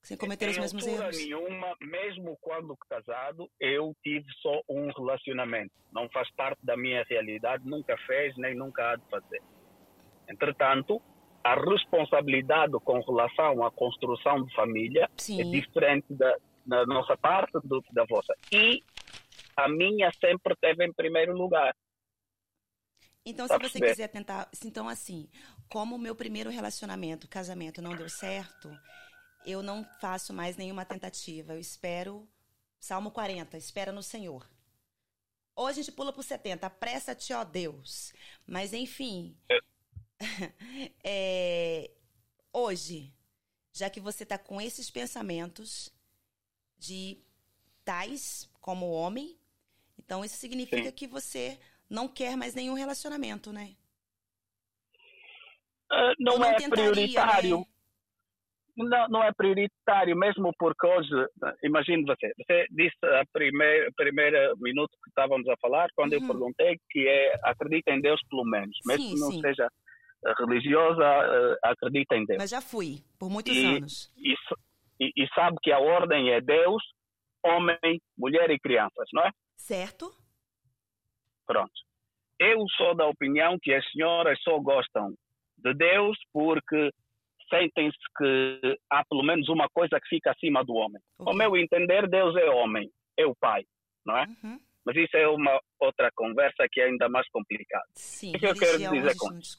Sem 0.02 0.18
cometer 0.18 0.50
os 0.50 0.58
mesmos 0.58 0.86
erros? 0.86 1.18
nenhuma, 1.18 1.74
mesmo 1.80 2.38
quando 2.42 2.76
casado, 2.90 3.50
eu 3.58 3.96
tive 4.04 4.26
só 4.42 4.62
um 4.68 4.92
relacionamento. 4.92 5.72
Não 5.94 6.10
faz 6.10 6.30
parte 6.36 6.60
da 6.62 6.76
minha 6.76 7.06
realidade, 7.10 7.66
nunca 7.66 7.98
fez, 8.06 8.36
nem 8.38 8.54
nunca 8.54 8.92
há 8.92 8.96
de 8.98 9.10
fazer. 9.10 9.42
Entretanto, 10.28 11.02
a 11.44 11.56
responsabilidade 11.56 12.74
com 12.84 13.00
relação 13.02 13.66
à 13.66 13.72
construção 13.72 14.44
de 14.44 14.56
família 14.56 15.10
Sim. 15.18 15.42
é 15.42 15.44
diferente 15.44 16.14
da, 16.14 16.38
da 16.66 16.86
nossa 16.86 17.18
parte 17.18 17.52
do, 17.64 17.84
da 17.92 18.06
vossa. 18.06 18.34
E 18.52 18.82
a 19.56 19.68
minha 19.68 20.12
sempre 20.20 20.54
esteve 20.54 20.86
em 20.86 20.94
primeiro 20.94 21.34
lugar. 21.34 21.76
Então, 23.26 23.48
se 23.48 23.58
você 23.58 23.80
quiser 23.80 24.08
tentar. 24.10 24.50
Então, 24.66 24.88
assim, 24.88 25.30
como 25.70 25.96
o 25.96 26.00
meu 26.00 26.16
primeiro 26.16 26.50
relacionamento, 26.50 27.28
casamento, 27.28 27.82
não 27.82 27.96
deu 27.96 28.10
certo, 28.10 28.70
eu 29.46 29.64
não 29.64 29.84
faço 30.02 30.34
mais 30.34 30.58
nenhuma 30.58 30.86
tentativa. 30.86 31.54
Eu 31.54 31.60
espero. 31.60 32.28
Salmo 32.80 33.12
40, 33.12 33.56
espera 33.56 33.94
no 33.94 34.04
Senhor. 34.04 34.46
Hoje 35.56 35.80
a 35.80 35.84
gente 35.84 35.96
pula 35.96 36.12
para 36.12 36.20
o 36.20 36.24
70, 36.24 36.68
apressa-te, 36.68 37.32
ó 37.34 37.46
Deus. 37.46 38.12
Mas, 38.46 38.74
enfim. 38.74 39.38
é, 39.50 39.60
hoje, 42.54 43.14
já 43.72 43.90
que 43.90 44.00
você 44.00 44.24
está 44.24 44.38
com 44.38 44.62
esses 44.62 44.90
pensamentos 44.90 45.94
de 46.78 47.18
tais 47.84 48.50
como 48.62 48.92
homem, 48.92 49.38
então 49.98 50.24
isso 50.24 50.36
significa 50.36 50.90
Sim. 50.90 50.96
que 50.96 51.08
você 51.08 51.60
não 51.90 52.08
quer 52.08 52.36
mais 52.36 52.56
nenhum 52.56 52.74
relacionamento, 52.74 53.52
né? 53.52 53.76
Uh, 55.92 56.16
não, 56.20 56.38
não, 56.38 56.46
é 56.46 56.70
prioritário. 56.70 57.60
Né? 57.60 57.66
não, 58.76 59.08
não 59.08 59.24
é 59.24 59.32
prioritário, 59.32 60.16
mesmo 60.16 60.52
porque 60.58 60.88
hoje, 60.88 61.10
imagine 61.64 62.04
você, 62.06 62.32
você 62.38 62.66
disse 62.72 62.98
a 63.04 63.24
primeira, 63.32 63.92
primeira 63.96 64.54
minuto 64.58 64.92
que 65.04 65.10
estávamos 65.10 65.48
a 65.48 65.58
falar, 65.58 65.88
quando 65.96 66.14
uhum. 66.14 66.22
eu 66.22 66.28
perguntei 66.28 66.80
que 66.90 67.08
é 67.08 67.40
acredita 67.44 67.92
em 67.92 68.02
Deus 68.02 68.20
pelo 68.30 68.44
menos, 68.44 68.76
mesmo 68.86 69.04
sim, 69.04 69.14
que 69.14 69.20
não 69.20 69.32
sim. 69.32 69.42
seja 69.42 69.68
religiosa, 70.38 71.04
eh, 71.04 71.58
acredita 71.64 72.16
em 72.16 72.26
Deus. 72.26 72.38
Mas 72.40 72.50
já 72.50 72.62
fui, 72.62 73.04
por 73.20 73.30
muitos 73.30 73.56
e, 73.56 73.66
anos. 73.66 74.14
E, 74.18 74.34
e, 75.00 75.24
e 75.24 75.28
sabe 75.36 75.58
que 75.62 75.72
a 75.72 75.80
ordem 75.80 76.32
é 76.32 76.42
Deus, 76.42 76.82
homem, 77.44 78.02
mulher 78.18 78.50
e 78.52 78.60
crianças, 78.60 79.08
não 79.14 79.24
é? 79.24 79.32
Certo. 79.58 80.12
Pronto. 81.46 81.74
Eu 82.40 82.66
sou 82.78 82.96
da 82.96 83.06
opinião 83.08 83.58
que 83.62 83.74
as 83.74 83.86
senhoras 83.92 84.40
só 84.42 84.60
gostam 84.60 85.14
de 85.58 85.74
Deus 85.74 86.18
porque 86.32 86.92
sentem-se 87.50 87.98
que 88.18 88.78
há 88.90 89.04
pelo 89.06 89.24
menos 89.24 89.48
uma 89.50 89.68
coisa 89.70 90.00
que 90.00 90.08
fica 90.08 90.32
acima 90.32 90.64
do 90.64 90.74
homem. 90.74 91.02
Okay. 91.20 91.32
Ao 91.32 91.38
meu 91.38 91.56
entender, 91.56 92.08
Deus 92.10 92.36
é 92.36 92.50
homem, 92.50 92.90
é 93.18 93.26
o 93.26 93.36
pai, 93.36 93.64
não 94.06 94.18
é? 94.18 94.26
Uhum. 94.44 94.60
Mas 94.86 94.98
isso 94.98 95.16
é 95.16 95.28
uma 95.28 95.60
outra 95.80 96.10
conversa 96.14 96.68
que 96.70 96.82
é 96.82 96.86
ainda 96.86 97.08
mais 97.08 97.28
complicada. 97.30 97.86
Sim, 97.96 98.30
o 98.30 98.34
que, 98.34 98.40
que 98.40 98.46
eu 98.48 98.56
quero 98.56 98.78
dizer 98.78 99.16
com 99.18 99.38
isso? 99.38 99.58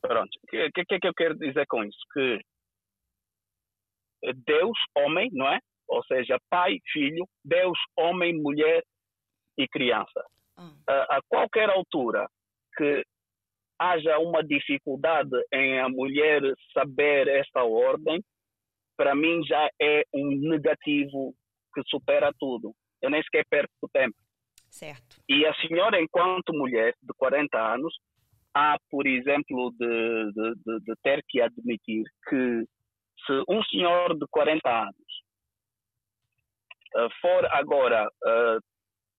Pronto, 0.00 0.30
o 0.42 0.46
que, 0.46 0.84
que, 0.84 0.94
é 0.94 1.00
que 1.00 1.06
eu 1.08 1.14
quero 1.14 1.36
dizer 1.36 1.66
com 1.66 1.84
isso? 1.84 1.98
Que 2.12 2.40
Deus, 4.46 4.78
homem, 4.96 5.28
não 5.32 5.46
é? 5.48 5.58
Ou 5.88 6.02
seja, 6.04 6.38
pai, 6.48 6.78
filho, 6.92 7.26
Deus, 7.44 7.78
homem, 7.96 8.34
mulher 8.40 8.82
e 9.58 9.68
criança. 9.68 10.24
A, 10.88 11.16
a 11.16 11.20
qualquer 11.28 11.68
altura 11.68 12.26
que 12.76 13.04
haja 13.78 14.18
uma 14.18 14.42
dificuldade 14.42 15.30
em 15.52 15.80
a 15.80 15.88
mulher 15.88 16.40
saber 16.72 17.28
esta 17.28 17.64
ordem, 17.64 18.22
para 18.96 19.14
mim 19.14 19.44
já 19.44 19.68
é 19.80 20.04
um 20.14 20.30
negativo 20.48 21.34
que 21.74 21.82
supera 21.86 22.32
tudo. 22.38 22.72
Eu 23.02 23.10
nem 23.10 23.22
sequer 23.22 23.44
perco 23.50 23.88
tempo. 23.92 24.16
Certo. 24.70 25.16
E 25.28 25.44
a 25.46 25.54
senhora, 25.54 26.00
enquanto 26.00 26.52
mulher 26.52 26.94
de 27.02 27.12
40 27.16 27.58
anos, 27.58 27.94
há, 28.54 28.76
por 28.90 29.06
exemplo, 29.06 29.72
de, 29.78 30.32
de, 30.32 30.54
de, 30.64 30.80
de 30.80 30.94
ter 31.02 31.22
que 31.28 31.40
admitir 31.40 32.04
que 32.28 32.64
se 33.26 33.44
um 33.48 33.62
senhor 33.64 34.16
de 34.18 34.26
40 34.30 34.68
anos 34.68 34.94
uh, 36.96 37.10
for 37.20 37.46
agora 37.52 38.06
uh, 38.06 38.60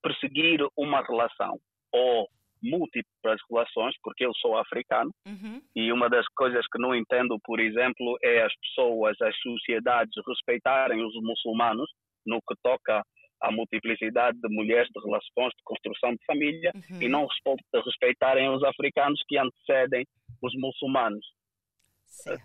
perseguir 0.01 0.61
uma 0.77 1.01
relação 1.01 1.59
ou 1.91 2.27
múltiplas 2.63 3.39
relações, 3.49 3.95
porque 4.01 4.25
eu 4.25 4.33
sou 4.35 4.57
africano, 4.57 5.11
uhum. 5.27 5.61
e 5.75 5.91
uma 5.91 6.09
das 6.09 6.25
coisas 6.35 6.65
que 6.71 6.79
não 6.79 6.95
entendo, 6.95 7.37
por 7.43 7.59
exemplo, 7.59 8.17
é 8.23 8.43
as 8.43 8.53
pessoas, 8.59 9.19
as 9.21 9.37
sociedades 9.39 10.13
respeitarem 10.27 11.03
os 11.05 11.13
muçulmanos 11.21 11.89
no 12.25 12.39
que 12.39 12.55
toca 12.63 13.03
à 13.41 13.51
multiplicidade 13.51 14.39
de 14.39 14.49
mulheres, 14.49 14.89
de 14.93 15.01
relações, 15.03 15.53
de 15.55 15.63
construção 15.63 16.11
de 16.11 16.25
família, 16.25 16.71
uhum. 16.75 17.01
e 17.01 17.07
não 17.07 17.27
respeitarem 17.73 18.49
os 18.49 18.63
africanos 18.63 19.21
que 19.27 19.37
antecedem 19.37 20.05
os 20.41 20.53
muçulmanos. 20.55 21.25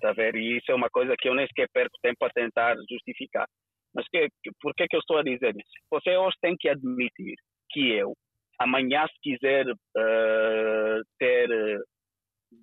A 0.05 0.13
ver? 0.13 0.35
E 0.35 0.59
isso 0.59 0.71
é 0.71 0.75
uma 0.75 0.91
coisa 0.91 1.15
que 1.19 1.29
eu 1.29 1.35
nem 1.35 1.47
sequer 1.47 1.69
perco 1.73 1.97
tempo 2.03 2.25
a 2.25 2.31
tentar 2.31 2.77
justificar. 2.91 3.47
Mas 3.95 4.07
que, 4.09 4.29
por 4.61 4.75
que, 4.75 4.87
que 4.87 4.97
eu 4.97 5.01
estou 5.01 5.19
a 5.19 5.23
dizer 5.23 5.51
isso? 5.51 5.71
Você 5.91 6.17
hoje 6.17 6.37
tem 6.41 6.57
que 6.59 6.69
admitir 6.69 7.35
que 7.71 7.91
eu, 7.93 8.13
amanhã, 8.59 9.07
se 9.07 9.21
quiser 9.23 9.67
uh, 9.67 11.03
ter 11.19 11.49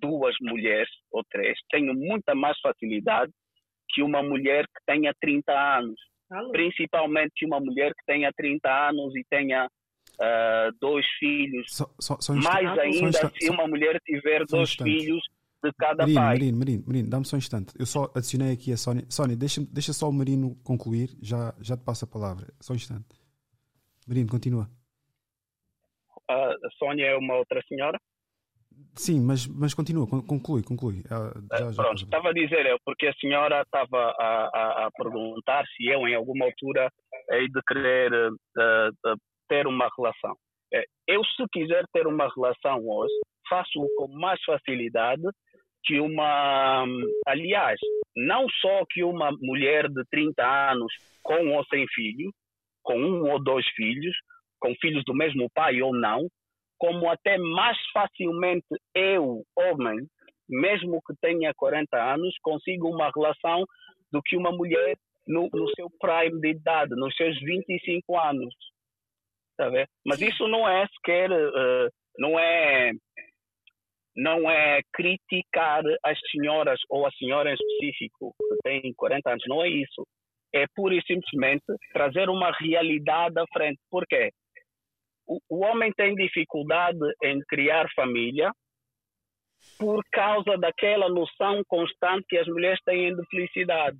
duas 0.00 0.34
mulheres 0.40 0.88
ou 1.10 1.22
três, 1.30 1.58
tenho 1.70 1.94
muita 1.94 2.34
mais 2.34 2.58
facilidade 2.60 3.32
que 3.90 4.02
uma 4.02 4.22
mulher 4.22 4.64
que 4.66 4.84
tenha 4.86 5.12
30 5.20 5.78
anos. 5.78 6.00
Alô. 6.30 6.50
Principalmente 6.52 7.44
uma 7.46 7.60
mulher 7.60 7.94
que 7.94 8.04
tenha 8.06 8.32
30 8.32 8.88
anos 8.88 9.14
e 9.16 9.24
tenha 9.28 9.66
uh, 9.66 10.76
dois 10.80 11.06
filhos. 11.18 11.66
So, 11.68 11.88
so, 11.98 12.16
so 12.20 12.34
mais 12.34 12.78
ainda 12.78 13.30
se 13.34 13.50
uma 13.50 13.66
mulher 13.66 14.00
tiver 14.04 14.44
dois 14.46 14.74
filhos 14.74 15.22
de 15.64 15.72
cada 15.78 16.02
Marino, 16.02 16.20
pai. 16.20 16.34
Marino, 16.34 16.58
Marino, 16.58 16.84
Marino, 16.86 17.10
dá-me 17.10 17.24
só 17.24 17.36
um 17.36 17.38
instante. 17.38 17.74
Eu 17.78 17.86
só 17.86 18.10
adicionei 18.14 18.52
aqui 18.52 18.72
a 18.72 18.76
Sónia. 18.76 19.04
Sónia, 19.08 19.36
deixa, 19.36 19.60
deixa 19.72 19.92
só 19.92 20.08
o 20.08 20.12
Marino 20.12 20.54
concluir, 20.62 21.10
já, 21.20 21.54
já 21.60 21.76
te 21.76 21.84
passo 21.84 22.04
a 22.04 22.08
palavra. 22.08 22.46
Só 22.60 22.72
um 22.72 22.76
instante. 22.76 23.08
Marino, 24.06 24.28
continua 24.28 24.70
a 26.28 26.70
Sónia 26.78 27.06
é 27.06 27.16
uma 27.16 27.36
outra 27.36 27.60
senhora. 27.66 27.98
Sim, 28.94 29.20
mas, 29.20 29.46
mas 29.46 29.74
continua, 29.74 30.06
conclui, 30.08 30.62
conclui. 30.62 31.04
Ah, 31.10 31.32
já, 31.56 31.70
já 31.70 31.82
Pronto, 31.82 32.02
estava 32.02 32.30
a 32.30 32.32
dizer 32.32 32.66
eu, 32.66 32.78
porque 32.84 33.06
a 33.06 33.14
senhora 33.14 33.62
estava 33.62 34.12
a, 34.18 34.50
a, 34.52 34.86
a, 34.86 34.90
perguntar 34.90 35.64
se 35.68 35.86
eu, 35.86 36.08
em 36.08 36.16
alguma 36.16 36.46
altura, 36.46 36.90
hei 37.30 37.48
de 37.48 37.60
querer 37.62 38.12
uh, 38.12 39.16
ter 39.48 39.66
uma 39.68 39.88
relação. 39.96 40.34
Eh, 40.74 40.84
eu, 41.06 41.24
se 41.24 41.44
quiser 41.52 41.84
ter 41.92 42.08
uma 42.08 42.28
relação 42.34 42.84
hoje, 42.86 43.14
faço 43.48 43.86
com 43.96 44.08
mais 44.08 44.42
facilidade 44.44 45.22
que 45.84 46.00
uma. 46.00 46.84
Aliás, 47.26 47.78
não 48.16 48.48
só 48.60 48.84
que 48.90 49.04
uma 49.04 49.30
mulher 49.40 49.88
de 49.88 50.02
30 50.10 50.70
anos 50.72 50.92
com 51.22 51.54
ou 51.54 51.64
sem 51.66 51.86
filho, 51.94 52.32
com 52.82 52.98
um 52.98 53.30
ou 53.30 53.42
dois 53.42 53.66
filhos, 53.76 54.14
com 54.58 54.74
filhos 54.80 55.04
do 55.04 55.14
mesmo 55.14 55.48
pai 55.54 55.80
ou 55.80 55.94
não, 55.94 56.26
como 56.78 57.10
até 57.10 57.36
mais 57.38 57.76
facilmente 57.92 58.66
eu, 58.94 59.42
homem, 59.56 60.06
mesmo 60.48 61.00
que 61.06 61.14
tenha 61.20 61.52
40 61.54 61.96
anos, 61.96 62.34
consigo 62.42 62.88
uma 62.88 63.10
relação 63.14 63.64
do 64.10 64.22
que 64.22 64.36
uma 64.36 64.50
mulher 64.50 64.96
no, 65.26 65.48
no 65.52 65.68
seu 65.74 65.88
prime 66.00 66.40
de 66.40 66.48
idade, 66.48 66.94
nos 66.96 67.14
seus 67.16 67.38
25 67.40 68.18
anos. 68.18 68.54
Tá 69.56 69.70
Mas 70.06 70.20
isso 70.22 70.46
não 70.48 70.68
é 70.68 70.86
sequer, 70.86 71.30
uh, 71.30 71.90
não 72.18 72.38
é 72.38 72.92
não 74.16 74.50
é 74.50 74.80
criticar 74.92 75.82
as 76.04 76.18
senhoras 76.30 76.80
ou 76.88 77.06
a 77.06 77.10
senhora 77.12 77.50
em 77.50 77.54
específico 77.54 78.34
que 78.36 78.56
tem 78.64 78.92
40 78.96 79.30
anos, 79.30 79.44
não 79.46 79.62
é 79.62 79.68
isso. 79.68 80.04
É 80.52 80.64
pura 80.74 80.94
e 80.94 81.02
simplesmente 81.02 81.64
trazer 81.92 82.28
uma 82.28 82.50
realidade 82.50 83.38
à 83.38 83.44
frente. 83.52 83.78
Por 83.88 84.04
quê? 84.06 84.30
O, 85.28 85.62
homem 85.62 85.92
tem 85.92 86.14
dificuldade 86.14 86.98
em 87.22 87.38
criar 87.40 87.86
família 87.94 88.50
por 89.78 90.02
causa 90.10 90.56
daquela 90.56 91.08
noção 91.08 91.62
constante 91.68 92.24
que 92.28 92.38
as 92.38 92.46
mulheres 92.46 92.80
têm 92.84 93.14
de 93.14 93.22
felicidade. 93.28 93.98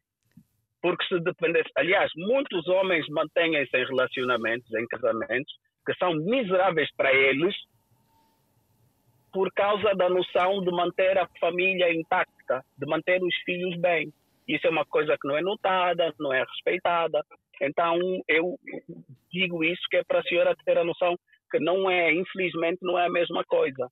Porque 0.81 1.05
se 1.07 1.21
dependesse, 1.21 1.71
aliás, 1.77 2.11
muitos 2.17 2.67
homens 2.69 3.07
mantêm-se 3.09 3.77
em 3.77 3.85
relacionamentos, 3.85 4.73
em 4.73 4.87
casamentos, 4.87 5.53
que 5.85 5.95
são 5.95 6.15
miseráveis 6.15 6.89
para 6.97 7.13
eles, 7.13 7.55
por 9.33 9.53
causa 9.53 9.95
da 9.95 10.09
noção 10.09 10.61
de 10.63 10.71
manter 10.71 11.19
a 11.19 11.29
família 11.41 11.93
intacta, 11.93 12.65
de 12.79 12.87
manter 12.87 13.23
os 13.23 13.35
filhos 13.45 13.79
bem. 13.81 14.13
Isso 14.47 14.67
é 14.67 14.71
uma 14.71 14.87
coisa 14.87 15.17
que 15.21 15.29
não 15.29 15.37
é 15.37 15.43
notada, 15.43 16.15
não 16.19 16.33
é 16.33 16.43
respeitada. 16.43 17.23
Então, 17.61 17.99
eu 18.29 18.59
digo 19.33 19.65
isso 19.65 19.83
que 19.91 19.97
é 19.97 20.05
para 20.05 20.21
a 20.21 20.23
senhora 20.23 20.57
ter 20.65 20.79
a 20.79 20.85
noção 20.85 21.17
que 21.51 21.59
não 21.59 21.91
é, 21.91 22.13
infelizmente, 22.13 22.79
não 22.83 22.99
é 22.99 23.07
a 23.07 23.11
mesma 23.11 23.43
coisa. 23.45 23.89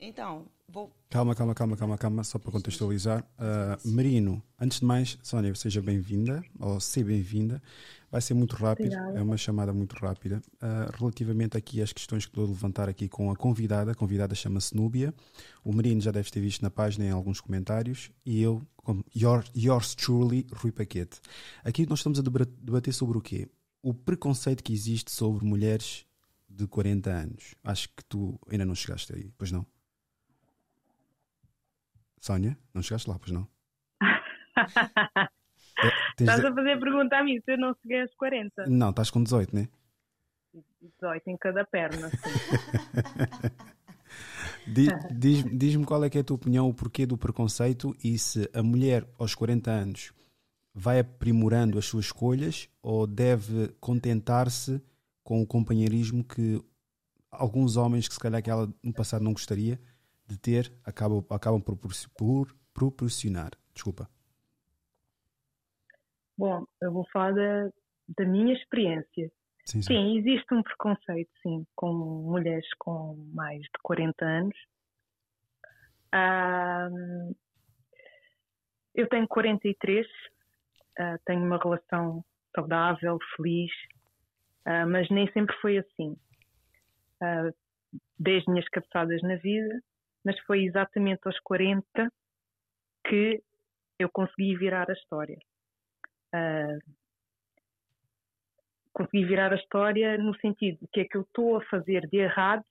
Então, 0.00 0.46
vou. 0.66 0.90
Calma, 1.10 1.34
calma, 1.34 1.54
calma, 1.54 1.76
calma, 1.76 1.98
calma, 1.98 2.24
só 2.24 2.38
para 2.38 2.50
contextualizar. 2.50 3.22
Uh, 3.38 3.90
Marino, 3.90 4.42
antes 4.58 4.80
de 4.80 4.86
mais, 4.86 5.18
Sónia, 5.22 5.54
seja 5.54 5.82
bem-vinda, 5.82 6.42
ou 6.58 6.80
seja 6.80 7.06
bem-vinda. 7.06 7.62
Vai 8.10 8.22
ser 8.22 8.32
muito 8.32 8.56
rápido, 8.56 8.86
Obrigada. 8.86 9.18
é 9.18 9.22
uma 9.22 9.36
chamada 9.36 9.74
muito 9.74 9.94
rápida. 9.96 10.40
Uh, 10.54 10.96
relativamente 10.98 11.56
aqui 11.56 11.82
às 11.82 11.92
questões 11.92 12.24
que 12.24 12.30
estou 12.30 12.44
a 12.44 12.48
levantar 12.48 12.88
aqui 12.88 13.08
com 13.08 13.30
a 13.30 13.36
convidada, 13.36 13.92
a 13.92 13.94
convidada 13.94 14.34
chama-se 14.34 14.74
Núbia. 14.74 15.14
O 15.62 15.72
Marino 15.72 16.00
já 16.00 16.10
deve 16.10 16.30
ter 16.30 16.40
visto 16.40 16.62
na 16.62 16.70
página 16.70 17.04
em 17.04 17.10
alguns 17.10 17.40
comentários. 17.40 18.10
E 18.24 18.40
eu, 18.40 18.62
como 18.76 19.04
your, 19.14 19.44
yours 19.54 19.94
truly, 19.94 20.46
Rui 20.50 20.72
Paquete. 20.72 21.20
Aqui 21.62 21.86
nós 21.86 21.98
estamos 21.98 22.18
a 22.18 22.22
debater 22.22 22.94
sobre 22.94 23.18
o 23.18 23.20
quê? 23.20 23.48
O 23.82 23.92
preconceito 23.92 24.64
que 24.64 24.72
existe 24.72 25.10
sobre 25.10 25.44
mulheres 25.44 26.06
de 26.48 26.66
40 26.66 27.10
anos. 27.10 27.54
Acho 27.62 27.88
que 27.90 28.04
tu 28.08 28.40
ainda 28.50 28.64
não 28.64 28.74
chegaste 28.74 29.14
aí, 29.14 29.30
pois 29.36 29.52
não? 29.52 29.64
Sónia, 32.20 32.56
não 32.74 32.82
chegaste 32.82 33.08
lá, 33.08 33.18
pois 33.18 33.32
não? 33.32 33.48
é, 34.60 35.28
estás 36.20 36.44
a 36.44 36.54
fazer 36.54 36.78
pergunta 36.78 37.16
a 37.16 37.24
mim 37.24 37.40
se 37.40 37.52
eu 37.52 37.58
não 37.58 37.74
cheguei 37.80 38.02
aos 38.02 38.14
40. 38.14 38.66
Não, 38.66 38.90
estás 38.90 39.10
com 39.10 39.22
18, 39.22 39.54
não 39.54 39.62
é? 39.62 39.68
18 40.82 41.28
em 41.28 41.36
cada 41.38 41.64
perna. 41.64 42.10
Diz-me 44.66 45.56
diz 45.56 45.76
qual 45.86 46.04
é 46.04 46.10
que 46.10 46.18
é 46.18 46.20
a 46.20 46.24
tua 46.24 46.34
opinião, 46.36 46.68
o 46.68 46.74
porquê 46.74 47.06
do 47.06 47.16
preconceito 47.16 47.96
e 48.04 48.18
se 48.18 48.48
a 48.52 48.62
mulher 48.62 49.06
aos 49.18 49.34
40 49.34 49.70
anos 49.70 50.12
vai 50.74 51.00
aprimorando 51.00 51.78
as 51.78 51.86
suas 51.86 52.06
escolhas 52.06 52.68
ou 52.82 53.06
deve 53.06 53.68
contentar-se 53.80 54.80
com 55.24 55.40
o 55.42 55.46
companheirismo 55.46 56.22
que 56.22 56.62
alguns 57.30 57.76
homens 57.76 58.06
que 58.06 58.14
se 58.14 58.20
calhar 58.20 58.42
que 58.42 58.50
ela 58.50 58.72
no 58.82 58.92
passado 58.92 59.22
não 59.24 59.32
gostaria 59.32 59.80
de 60.30 60.38
ter 60.38 60.72
acabam, 60.84 61.24
acabam 61.28 61.60
por, 61.60 61.76
por 62.16 62.56
proporcionar. 62.72 63.50
Desculpa. 63.74 64.08
Bom, 66.38 66.64
eu 66.80 66.92
vou 66.92 67.04
falar 67.12 67.32
da, 67.32 67.70
da 68.16 68.24
minha 68.24 68.54
experiência. 68.54 69.30
Sim, 69.66 69.82
sim. 69.82 69.94
sim, 69.94 70.18
existe 70.18 70.54
um 70.54 70.62
preconceito, 70.62 71.30
sim, 71.42 71.66
com 71.74 71.92
mulheres 71.92 72.66
com 72.78 73.14
mais 73.34 73.60
de 73.60 73.78
40 73.82 74.24
anos. 74.24 74.56
eu 78.94 79.08
tenho 79.08 79.28
43, 79.28 80.06
uh, 80.06 80.10
ah, 80.98 81.18
tenho 81.24 81.44
uma 81.44 81.58
relação 81.58 82.24
saudável, 82.54 83.18
feliz, 83.36 83.70
uh, 84.66 84.86
mas 84.88 85.08
nem 85.10 85.30
sempre 85.32 85.54
foi 85.60 85.78
assim. 85.78 86.16
Uh, 87.22 87.54
desde 88.18 88.50
minhas 88.50 88.68
cabeçadas 88.68 89.22
na 89.22 89.36
vida, 89.36 89.82
mas 90.24 90.38
foi 90.40 90.64
exatamente 90.64 91.20
aos 91.24 91.38
40 91.40 92.12
que 93.06 93.42
eu 93.98 94.08
consegui 94.10 94.56
virar 94.56 94.90
a 94.90 94.94
história. 94.94 95.38
Uh, 96.34 96.78
consegui 98.92 99.24
virar 99.24 99.52
a 99.52 99.56
história 99.56 100.18
no 100.18 100.34
sentido 100.40 100.78
de 100.80 100.88
que 100.88 101.00
é 101.00 101.04
que 101.04 101.16
eu 101.16 101.22
estou 101.22 101.56
a 101.56 101.64
fazer 101.64 102.06
de 102.08 102.18
errado, 102.18 102.64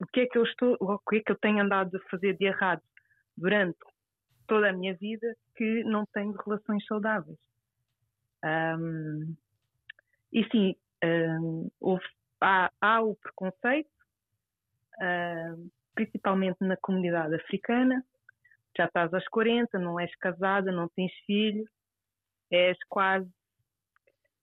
o 0.00 0.06
que 0.06 0.20
é 0.20 0.26
que 0.26 0.38
eu 0.38 0.44
estou, 0.44 0.76
o 0.80 0.98
que 0.98 1.16
é 1.16 1.20
que 1.20 1.32
eu 1.32 1.38
tenho 1.38 1.62
andado 1.62 1.96
a 1.96 2.10
fazer 2.10 2.36
de 2.36 2.46
errado 2.46 2.82
durante 3.36 3.78
toda 4.46 4.70
a 4.70 4.72
minha 4.72 4.94
vida 4.94 5.36
que 5.54 5.84
não 5.84 6.04
tenho 6.06 6.32
relações 6.32 6.84
saudáveis. 6.86 7.38
Um, 8.44 9.36
e 10.32 10.44
sim, 10.50 10.74
um, 11.04 11.70
houve, 11.78 12.04
há, 12.40 12.70
há 12.80 13.02
o 13.02 13.14
preconceito, 13.14 13.90
uh, 15.00 15.70
principalmente 15.94 16.58
na 16.60 16.76
comunidade 16.76 17.34
africana. 17.34 18.04
Já 18.76 18.86
estás 18.86 19.12
aos 19.12 19.26
40, 19.28 19.78
não 19.78 19.98
és 19.98 20.14
casada, 20.16 20.70
não 20.70 20.88
tens 20.88 21.12
filho, 21.26 21.64
és 22.50 22.78
quase 22.88 23.28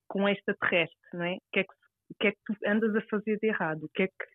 com 0.08 0.28
extraterrestre, 0.28 0.98
não 1.14 1.26
é? 1.26 1.36
O 1.36 1.42
que 1.52 1.60
é 1.60 1.64
que, 1.64 1.74
o 2.10 2.16
que, 2.20 2.28
é 2.28 2.32
que 2.32 2.40
tu 2.46 2.56
andas 2.66 2.96
a 2.96 3.02
fazer 3.10 3.38
de 3.40 3.48
errado? 3.48 3.84
O 3.84 3.90
que 3.90 4.04
é 4.04 4.08
que, 4.08 4.26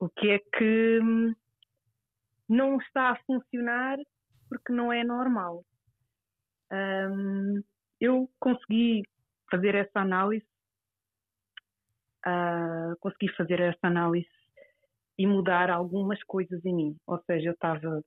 o 0.00 0.08
que, 0.08 0.30
é 0.30 0.38
que 0.38 1.00
hum, 1.02 1.34
não 2.48 2.78
está 2.78 3.10
a 3.10 3.22
funcionar 3.24 3.98
porque 4.48 4.72
não 4.72 4.92
é 4.92 5.04
normal? 5.04 5.64
Um, 6.72 7.62
eu 8.00 8.28
consegui 8.40 9.02
fazer 9.50 9.74
essa 9.74 10.00
análise, 10.00 10.46
uh, 12.26 12.96
consegui 13.00 13.28
fazer 13.36 13.60
essa 13.60 13.86
análise 13.86 14.33
e 15.18 15.26
mudar 15.26 15.70
algumas 15.70 16.22
coisas 16.24 16.64
em 16.64 16.74
mim. 16.74 16.96
Ou 17.06 17.20
seja, 17.24 17.48
eu 17.48 17.54
estava 17.54 18.02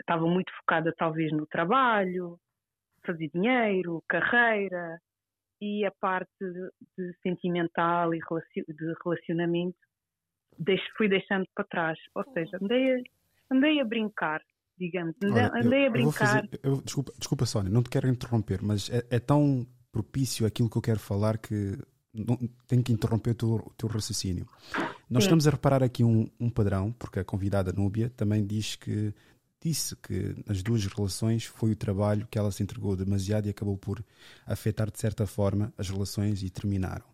estava 0.00 0.26
muito 0.26 0.52
focada 0.58 0.92
talvez 0.96 1.30
no 1.32 1.46
trabalho, 1.46 2.38
fazer 3.04 3.30
dinheiro, 3.32 4.02
carreira 4.08 5.00
e 5.60 5.84
a 5.84 5.92
parte 6.00 6.28
de, 6.40 6.70
de 6.98 7.16
sentimental 7.22 8.12
e 8.14 8.18
de 8.18 8.94
relacionamento 9.04 9.78
fui 10.96 11.08
deixando 11.08 11.46
para 11.54 11.64
trás. 11.64 11.98
Ou 12.14 12.24
seja, 12.32 12.58
andei 12.60 12.94
a, 12.94 13.02
andei 13.50 13.80
a 13.80 13.84
brincar, 13.84 14.42
digamos, 14.76 15.14
andei, 15.22 15.44
Olha, 15.44 15.64
andei 15.64 15.82
eu, 15.84 15.86
a 15.86 15.90
brincar. 15.90 16.48
Eu, 16.62 16.82
desculpa, 16.82 17.12
desculpa, 17.16 17.46
Sónia, 17.46 17.70
não 17.70 17.82
te 17.82 17.90
quero 17.90 18.08
interromper, 18.08 18.60
mas 18.62 18.90
é, 18.90 19.16
é 19.16 19.20
tão 19.20 19.66
propício 19.92 20.46
aquilo 20.46 20.70
que 20.70 20.78
eu 20.78 20.82
quero 20.82 20.98
falar 20.98 21.38
que 21.38 21.78
não, 22.12 22.38
tenho 22.66 22.82
que 22.82 22.92
interromper 22.92 23.30
o 23.30 23.34
teu, 23.34 23.54
o 23.54 23.72
teu 23.76 23.88
raciocínio. 23.88 24.46
Nós 25.08 25.24
Sim. 25.24 25.28
estamos 25.28 25.46
a 25.46 25.50
reparar 25.50 25.82
aqui 25.82 26.04
um, 26.04 26.28
um, 26.38 26.50
padrão, 26.50 26.92
porque 26.92 27.20
a 27.20 27.24
convidada 27.24 27.72
Núbia 27.72 28.10
também 28.10 28.44
diz 28.44 28.76
que 28.76 29.14
disse 29.60 29.94
que 29.96 30.34
nas 30.46 30.62
duas 30.62 30.84
relações 30.86 31.44
foi 31.44 31.72
o 31.72 31.76
trabalho 31.76 32.26
que 32.30 32.38
ela 32.38 32.50
se 32.50 32.62
entregou 32.62 32.96
demasiado 32.96 33.46
e 33.46 33.50
acabou 33.50 33.78
por 33.78 34.04
afetar 34.44 34.90
de 34.90 34.98
certa 34.98 35.26
forma 35.26 35.72
as 35.78 35.88
relações 35.88 36.42
e 36.42 36.50
terminaram. 36.50 37.04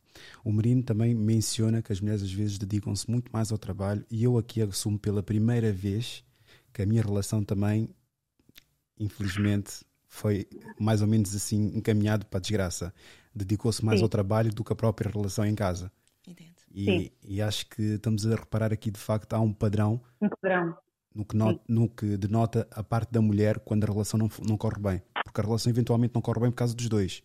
O 0.42 0.50
Merino 0.50 0.82
também 0.82 1.14
menciona 1.14 1.82
que 1.82 1.92
as 1.92 2.00
mulheres 2.00 2.22
às 2.22 2.32
vezes 2.32 2.58
dedicam-se 2.58 3.08
muito 3.08 3.30
mais 3.30 3.52
ao 3.52 3.58
trabalho 3.58 4.04
e 4.10 4.24
eu 4.24 4.38
aqui 4.38 4.62
assumo 4.62 4.98
pela 4.98 5.22
primeira 5.22 5.72
vez 5.72 6.24
que 6.72 6.82
a 6.82 6.86
minha 6.86 7.02
relação 7.02 7.44
também, 7.44 7.88
infelizmente, 8.98 9.84
foi 10.08 10.48
mais 10.78 11.02
ou 11.02 11.06
menos 11.06 11.34
assim 11.34 11.76
encaminhado 11.76 12.26
para 12.26 12.38
a 12.38 12.40
desgraça. 12.40 12.92
Dedicou-se 13.34 13.84
mais 13.84 14.00
Sim. 14.00 14.04
ao 14.04 14.08
trabalho 14.08 14.52
do 14.52 14.64
que 14.64 14.72
a 14.72 14.76
própria 14.76 15.10
relação 15.10 15.44
em 15.46 15.54
casa. 15.54 15.92
E, 16.70 17.12
e, 17.22 17.40
acho 17.40 17.66
que 17.66 17.82
estamos 17.82 18.26
a 18.26 18.36
reparar 18.36 18.72
aqui 18.72 18.90
de 18.90 19.00
facto 19.00 19.32
há 19.32 19.40
um 19.40 19.52
padrão, 19.52 20.00
um 20.20 20.28
padrão. 20.28 20.76
No, 21.14 21.24
que 21.24 21.36
no, 21.36 21.60
no 21.66 21.88
que 21.88 22.16
denota 22.16 22.68
a 22.70 22.84
parte 22.84 23.10
da 23.10 23.20
mulher 23.20 23.58
quando 23.60 23.84
a 23.84 23.86
relação 23.86 24.18
não, 24.18 24.30
não 24.46 24.56
corre 24.56 24.78
bem. 24.78 25.02
Porque 25.24 25.40
a 25.40 25.44
relação 25.44 25.70
eventualmente 25.70 26.14
não 26.14 26.20
corre 26.20 26.40
bem 26.40 26.50
por 26.50 26.58
causa 26.58 26.74
dos 26.74 26.88
dois. 26.88 27.22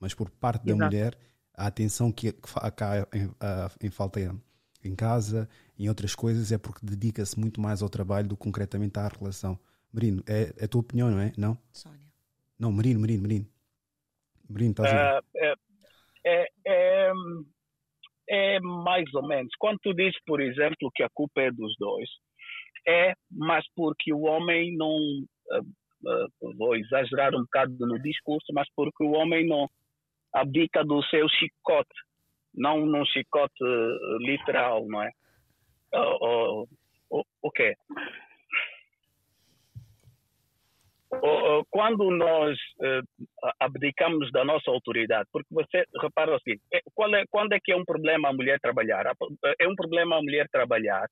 Mas 0.00 0.14
por 0.14 0.28
parte 0.30 0.66
da 0.66 0.74
mulher, 0.74 1.16
a 1.54 1.66
atenção 1.68 2.10
que, 2.10 2.34
há 2.56 3.06
em, 3.16 3.86
em 3.86 3.90
falta 3.90 4.20
em 4.84 4.94
casa, 4.96 5.48
em 5.78 5.88
outras 5.88 6.14
coisas, 6.14 6.50
é 6.50 6.58
porque 6.58 6.84
dedica-se 6.84 7.38
muito 7.38 7.60
mais 7.60 7.82
ao 7.82 7.88
trabalho 7.88 8.28
do 8.28 8.36
que 8.36 8.42
concretamente 8.42 8.98
à 8.98 9.08
relação. 9.08 9.58
Marino, 9.92 10.22
é, 10.26 10.52
é 10.56 10.64
a 10.64 10.68
tua 10.68 10.80
opinião, 10.80 11.10
não 11.10 11.20
é? 11.20 11.32
Não? 11.36 11.56
Sónia. 11.72 12.11
Não, 12.58 12.72
Marino, 12.72 13.00
Marino, 13.00 13.22
Marino. 13.22 13.46
Marino, 14.48 14.70
estás 14.70 14.92
uh, 14.92 15.26
é, 15.36 15.54
é, 16.24 16.48
é, 16.66 17.12
é 18.28 18.60
mais 18.60 19.12
ou 19.14 19.26
menos. 19.26 19.52
Quando 19.58 19.78
tu 19.82 19.94
dizes, 19.94 20.18
por 20.26 20.40
exemplo, 20.40 20.90
que 20.94 21.02
a 21.02 21.08
culpa 21.12 21.40
é 21.42 21.50
dos 21.50 21.74
dois, 21.78 22.08
é 22.86 23.14
mas 23.30 23.64
porque 23.74 24.12
o 24.12 24.22
homem 24.22 24.76
não. 24.76 24.96
Uh, 24.96 26.28
uh, 26.42 26.56
vou 26.56 26.76
exagerar 26.76 27.34
um 27.34 27.42
bocado 27.42 27.74
no 27.80 27.98
discurso, 28.00 28.46
mas 28.52 28.68
porque 28.74 29.04
o 29.04 29.12
homem 29.12 29.46
não 29.46 29.68
abdica 30.32 30.84
do 30.84 31.02
seu 31.04 31.28
chicote, 31.28 31.94
não 32.54 32.86
num 32.86 33.04
chicote 33.06 33.64
literal, 34.20 34.86
não 34.88 35.02
é? 35.02 35.10
Uh, 35.94 36.62
uh, 37.10 37.50
quê? 37.54 37.76
Quando 41.70 42.10
nós 42.10 42.56
abdicamos 43.60 44.30
da 44.32 44.44
nossa 44.44 44.70
autoridade, 44.70 45.28
porque 45.32 45.48
você 45.50 45.84
repara 46.00 46.34
o 46.34 46.40
seguinte, 46.40 46.62
é, 46.72 46.78
é, 46.78 47.24
quando 47.30 47.52
é 47.52 47.58
que 47.62 47.72
é 47.72 47.76
um 47.76 47.84
problema 47.84 48.28
a 48.28 48.32
mulher 48.32 48.58
trabalhar? 48.60 49.04
É 49.60 49.68
um 49.68 49.74
problema 49.74 50.16
a 50.16 50.22
mulher 50.22 50.46
trabalhar 50.50 51.06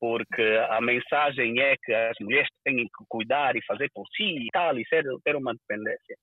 porque 0.00 0.42
a 0.68 0.80
mensagem 0.80 1.58
é 1.60 1.74
que 1.82 1.92
as 1.92 2.16
mulheres 2.20 2.48
têm 2.64 2.76
que 2.76 3.04
cuidar 3.08 3.56
e 3.56 3.64
fazer 3.64 3.90
por 3.94 4.04
si 4.14 4.24
e 4.24 4.48
tal, 4.52 4.78
e 4.78 4.86
ser, 4.88 5.04
ter 5.24 5.36
uma 5.36 5.52
independência, 5.52 6.16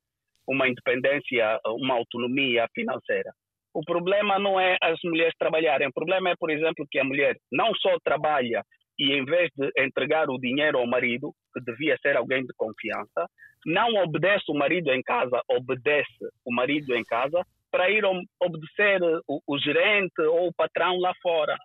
uma 0.47 0.67
independência, 0.67 1.59
uma 1.65 1.95
autonomia 1.95 2.67
financeira. 2.73 3.31
O 3.73 3.81
problema 3.83 4.37
não 4.37 4.59
é 4.59 4.77
as 4.81 4.99
mulheres 5.03 5.33
trabalharem, 5.39 5.87
o 5.87 5.93
problema 5.93 6.29
é, 6.29 6.35
por 6.39 6.51
exemplo, 6.51 6.85
que 6.89 6.99
a 6.99 7.03
mulher 7.03 7.35
não 7.51 7.73
só 7.75 7.97
trabalha 8.03 8.63
e 8.99 9.11
em 9.13 9.25
vez 9.25 9.49
de 9.55 9.71
entregar 9.77 10.29
o 10.29 10.37
dinheiro 10.37 10.77
ao 10.77 10.85
marido, 10.85 11.33
que 11.53 11.61
devia 11.61 11.97
ser 12.01 12.17
alguém 12.17 12.45
de 12.45 12.53
confiança, 12.57 13.29
não 13.65 13.95
obedece 14.03 14.45
o 14.49 14.53
marido 14.53 14.91
em 14.91 15.01
casa, 15.01 15.41
obedece 15.49 16.27
o 16.45 16.53
marido 16.53 16.95
em 16.95 17.03
casa 17.03 17.45
para 17.71 17.89
ir 17.89 18.03
obedecer 18.39 19.01
o, 19.27 19.41
o 19.47 19.57
gerente 19.57 20.21
ou 20.21 20.47
o 20.47 20.53
patrão 20.53 20.97
lá 20.99 21.13
fora. 21.21 21.57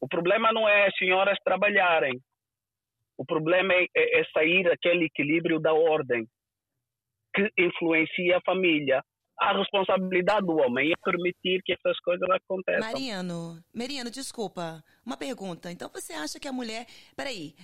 O 0.00 0.06
problema 0.06 0.52
não 0.52 0.68
é 0.68 0.86
as 0.86 0.96
senhoras 0.96 1.38
trabalharem. 1.44 2.20
O 3.18 3.24
problema 3.24 3.72
é, 3.72 3.86
é, 3.96 4.20
é 4.20 4.24
sair 4.32 4.70
aquele 4.70 5.06
equilíbrio 5.06 5.58
da 5.58 5.72
ordem 5.72 6.28
que 7.34 7.50
influencia 7.58 8.38
a 8.38 8.42
família. 8.42 9.02
A 9.38 9.56
responsabilidade 9.56 10.46
do 10.46 10.56
homem 10.56 10.92
é 10.92 10.94
permitir 11.04 11.60
que 11.62 11.72
essas 11.72 11.98
coisas 12.00 12.28
aconteçam. 12.30 12.92
Mariano, 12.92 13.58
Mariano, 13.74 14.10
desculpa. 14.10 14.82
Uma 15.04 15.16
pergunta. 15.16 15.70
Então 15.70 15.90
você 15.92 16.14
acha 16.14 16.40
que 16.40 16.48
a 16.48 16.52
mulher. 16.52 16.86
Peraí. 17.14 17.54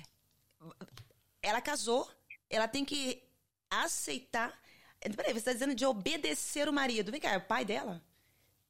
Ela 1.43 1.61
casou, 1.61 2.09
ela 2.49 2.69
tem 2.69 2.85
que 2.85 3.23
aceitar. 3.69 4.57
Peraí, 5.01 5.33
você 5.33 5.39
está 5.39 5.53
dizendo 5.53 5.75
de 5.75 5.85
obedecer 5.85 6.69
o 6.69 6.73
marido. 6.73 7.11
Vem 7.11 7.21
cá, 7.21 7.33
é 7.33 7.39
o 7.39 7.47
pai 7.47 7.65
dela? 7.65 8.03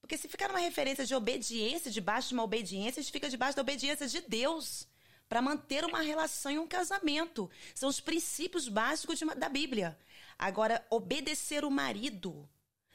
Porque 0.01 0.17
se 0.17 0.29
ficar 0.29 0.49
numa 0.49 0.59
referência 0.59 1.07
de 1.07 1.15
obediência, 1.15 1.91
debaixo 1.91 2.29
de 2.29 2.35
uma 2.35 2.43
obediência, 2.43 3.01
a 3.01 3.03
gente 3.03 3.13
fica 3.13 3.29
debaixo 3.29 3.55
da 3.55 3.63
obediência 3.63 4.09
de 4.09 4.21
Deus 4.23 4.89
para 5.29 5.41
manter 5.41 5.85
uma 5.85 6.01
relação 6.01 6.53
e 6.53 6.59
um 6.59 6.67
casamento. 6.67 7.49
São 7.75 7.89
os 7.89 8.01
princípios 8.01 8.69
básicos 8.69 9.19
de, 9.19 9.25
da 9.25 9.49
Bíblia. 9.49 9.99
Agora, 10.39 10.85
obedecer 10.91 11.65
o 11.65 11.71
marido, 11.71 12.49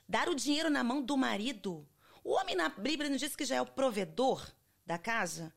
dar 0.07 0.27
o 0.27 0.35
dinheiro 0.35 0.69
na 0.69 0.83
mão 0.83 1.01
do 1.01 1.15
marido. 1.15 1.87
O 2.23 2.33
homem 2.33 2.55
na 2.55 2.69
Bíblia 2.69 3.09
não 3.09 3.17
diz 3.17 3.35
que 3.35 3.45
já 3.45 3.55
é 3.55 3.61
o 3.61 3.65
provedor 3.65 4.45
da 4.85 4.97
casa? 4.97 5.53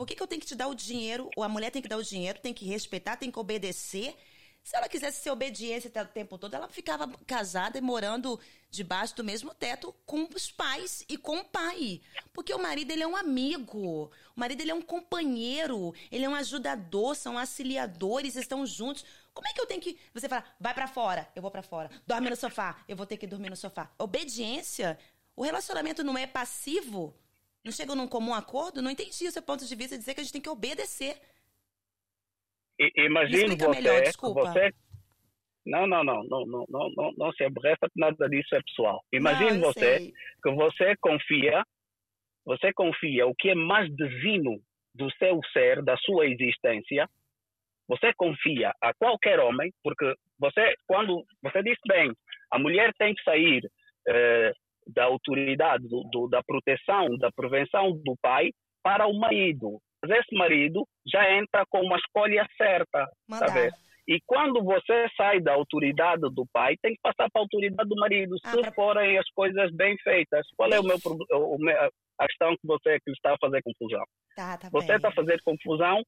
Por 0.00 0.06
que, 0.06 0.16
que 0.16 0.22
eu 0.22 0.26
tenho 0.26 0.40
que 0.40 0.46
te 0.46 0.54
dar 0.54 0.66
o 0.66 0.74
dinheiro, 0.74 1.28
ou 1.36 1.44
a 1.44 1.48
mulher 1.48 1.70
tem 1.70 1.82
que 1.82 1.88
dar 1.88 1.98
o 1.98 2.02
dinheiro, 2.02 2.38
tem 2.40 2.54
que 2.54 2.64
respeitar, 2.64 3.16
tem 3.16 3.30
que 3.30 3.38
obedecer 3.38 4.16
se 4.62 4.74
ela 4.74 4.88
quisesse 4.88 5.20
ser 5.20 5.30
obediência 5.30 5.90
o 5.94 6.06
tempo 6.06 6.38
todo, 6.38 6.54
ela 6.54 6.68
ficava 6.68 7.06
casada 7.26 7.76
e 7.76 7.82
morando 7.82 8.40
debaixo 8.70 9.14
do 9.14 9.22
mesmo 9.22 9.52
teto 9.54 9.94
com 10.06 10.26
os 10.34 10.50
pais 10.50 11.04
e 11.06 11.18
com 11.18 11.40
o 11.40 11.44
pai. 11.44 12.00
Porque 12.32 12.54
o 12.54 12.58
marido, 12.58 12.90
ele 12.90 13.02
é 13.02 13.06
um 13.06 13.14
amigo. 13.14 14.10
O 14.34 14.40
marido, 14.40 14.62
ele 14.62 14.70
é 14.70 14.74
um 14.74 14.80
companheiro. 14.80 15.94
Ele 16.10 16.24
é 16.24 16.28
um 16.28 16.34
ajudador, 16.34 17.14
são 17.14 17.38
auxiliadores, 17.38 18.36
estão 18.36 18.64
juntos. 18.64 19.04
Como 19.34 19.48
é 19.48 19.52
que 19.52 19.60
eu 19.60 19.66
tenho 19.66 19.82
que... 19.82 19.98
Você 20.14 20.30
fala, 20.30 20.44
vai 20.58 20.72
para 20.72 20.88
fora, 20.88 21.28
eu 21.36 21.42
vou 21.42 21.50
para 21.50 21.62
fora. 21.62 21.90
Dorme 22.06 22.30
no 22.30 22.36
sofá, 22.36 22.82
eu 22.88 22.96
vou 22.96 23.04
ter 23.04 23.18
que 23.18 23.26
dormir 23.26 23.50
no 23.50 23.56
sofá. 23.56 23.90
Obediência, 23.98 24.98
o 25.36 25.42
relacionamento 25.42 26.02
não 26.02 26.16
é 26.16 26.26
passivo? 26.26 27.14
Não 27.64 27.72
chegam 27.72 27.94
num 27.94 28.08
comum 28.08 28.34
acordo? 28.34 28.82
Não 28.82 28.90
entendi 28.90 29.26
o 29.26 29.32
seu 29.32 29.42
ponto 29.42 29.66
de 29.66 29.76
vista 29.76 29.98
dizer 29.98 30.14
que 30.14 30.20
a 30.20 30.24
gente 30.24 30.32
tem 30.32 30.42
que 30.42 30.48
obedecer 30.48 31.20
imagine 32.96 33.56
você, 33.56 33.68
melhor, 33.68 34.02
você. 34.34 34.72
Não, 35.66 35.86
não, 35.86 36.02
não, 36.02 36.24
não, 36.24 36.46
não, 36.46 36.66
não, 36.68 36.90
não, 36.96 37.12
não 37.16 37.32
se 37.32 37.44
aborreça, 37.44 37.86
nada 37.94 38.28
disso 38.28 38.54
é 38.54 38.62
pessoal. 38.62 39.04
Imagine 39.12 39.58
não, 39.58 39.72
você 39.72 39.98
sei. 39.98 40.12
que 40.42 40.50
você 40.52 40.96
confia, 41.00 41.62
você 42.44 42.72
confia 42.72 43.26
o 43.26 43.34
que 43.34 43.50
é 43.50 43.54
mais 43.54 43.94
divino 43.94 44.58
do 44.94 45.10
seu 45.16 45.40
ser, 45.52 45.82
da 45.82 45.96
sua 45.98 46.26
existência, 46.26 47.08
você 47.86 48.12
confia 48.14 48.72
a 48.80 48.94
qualquer 48.94 49.38
homem, 49.38 49.72
porque 49.82 50.14
você, 50.38 50.74
quando 50.86 51.24
você 51.42 51.62
disse 51.62 51.80
bem, 51.86 52.12
a 52.50 52.58
mulher 52.58 52.92
tem 52.98 53.14
que 53.14 53.22
sair 53.22 53.70
eh, 54.08 54.52
da 54.86 55.04
autoridade, 55.04 55.88
do, 55.88 56.02
do, 56.10 56.28
da 56.28 56.42
proteção, 56.42 57.16
da 57.18 57.30
prevenção 57.30 57.92
do 57.92 58.14
pai 58.20 58.50
para 58.82 59.06
o 59.06 59.18
marido. 59.18 59.78
Mas 60.02 60.18
esse 60.20 60.34
marido 60.34 60.86
já 61.06 61.30
entra 61.36 61.64
com 61.68 61.80
uma 61.80 61.96
escolha 61.96 62.46
certa, 62.56 63.06
sabe? 63.30 63.70
E 64.08 64.18
quando 64.26 64.62
você 64.64 65.06
sai 65.16 65.40
da 65.40 65.52
autoridade 65.52 66.22
do 66.34 66.44
pai, 66.52 66.74
tem 66.82 66.94
que 66.94 67.00
passar 67.00 67.30
para 67.30 67.40
a 67.40 67.44
autoridade 67.44 67.88
do 67.88 67.96
marido, 67.96 68.34
ah, 68.42 68.50
se 68.50 68.74
forem 68.74 69.16
as 69.18 69.28
coisas 69.30 69.70
bem 69.72 69.96
feitas. 70.02 70.46
Qual 70.56 70.68
é 70.68 70.80
o 70.80 70.82
meu, 70.82 70.96
o 70.96 71.58
meu, 71.58 71.76
a 72.18 72.26
questão 72.26 72.56
que 72.56 72.66
você 72.66 72.98
que 73.00 73.12
está 73.12 73.34
a 73.34 73.38
fazer 73.40 73.62
confusão? 73.62 74.04
Tá, 74.34 74.58
tá 74.58 74.68
você 74.72 74.94
está 74.94 75.08
a 75.08 75.14
fazer 75.14 75.40
confusão 75.44 76.02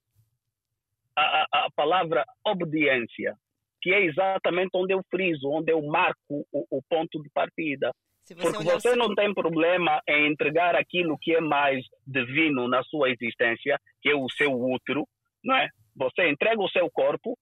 a, 1.17 1.23
a, 1.23 1.47
a, 1.53 1.69
palavra 1.77 2.25
obediência, 2.45 3.37
que 3.81 3.93
é 3.93 4.05
exatamente 4.05 4.71
onde 4.75 4.95
eu 4.95 5.03
friso, 5.11 5.49
onde 5.49 5.71
eu 5.71 5.81
marco 5.83 6.45
o, 6.53 6.67
o 6.71 6.83
ponto 6.89 7.23
de 7.23 7.31
partida. 7.31 7.93
Você 8.25 8.35
Porque 8.35 8.65
você 8.65 8.95
não 8.95 9.15
tem 9.15 9.35
problema 9.35 10.01
em 10.09 10.31
entregar 10.31 10.77
aquilo 10.77 11.19
que 11.21 11.35
é 11.35 11.41
mais 11.41 11.85
divino 12.07 12.69
na 12.69 12.83
sua 12.85 13.11
existência, 13.11 13.79
que 14.01 14.11
é 14.11 14.15
o 14.15 14.29
seu 14.31 14.53
útero, 14.53 15.07
não 15.45 15.57
é? 15.57 15.69
Você 15.97 16.29
entrega 16.29 16.63
o 16.63 16.71
seu 16.71 16.89
corpo 16.91 17.37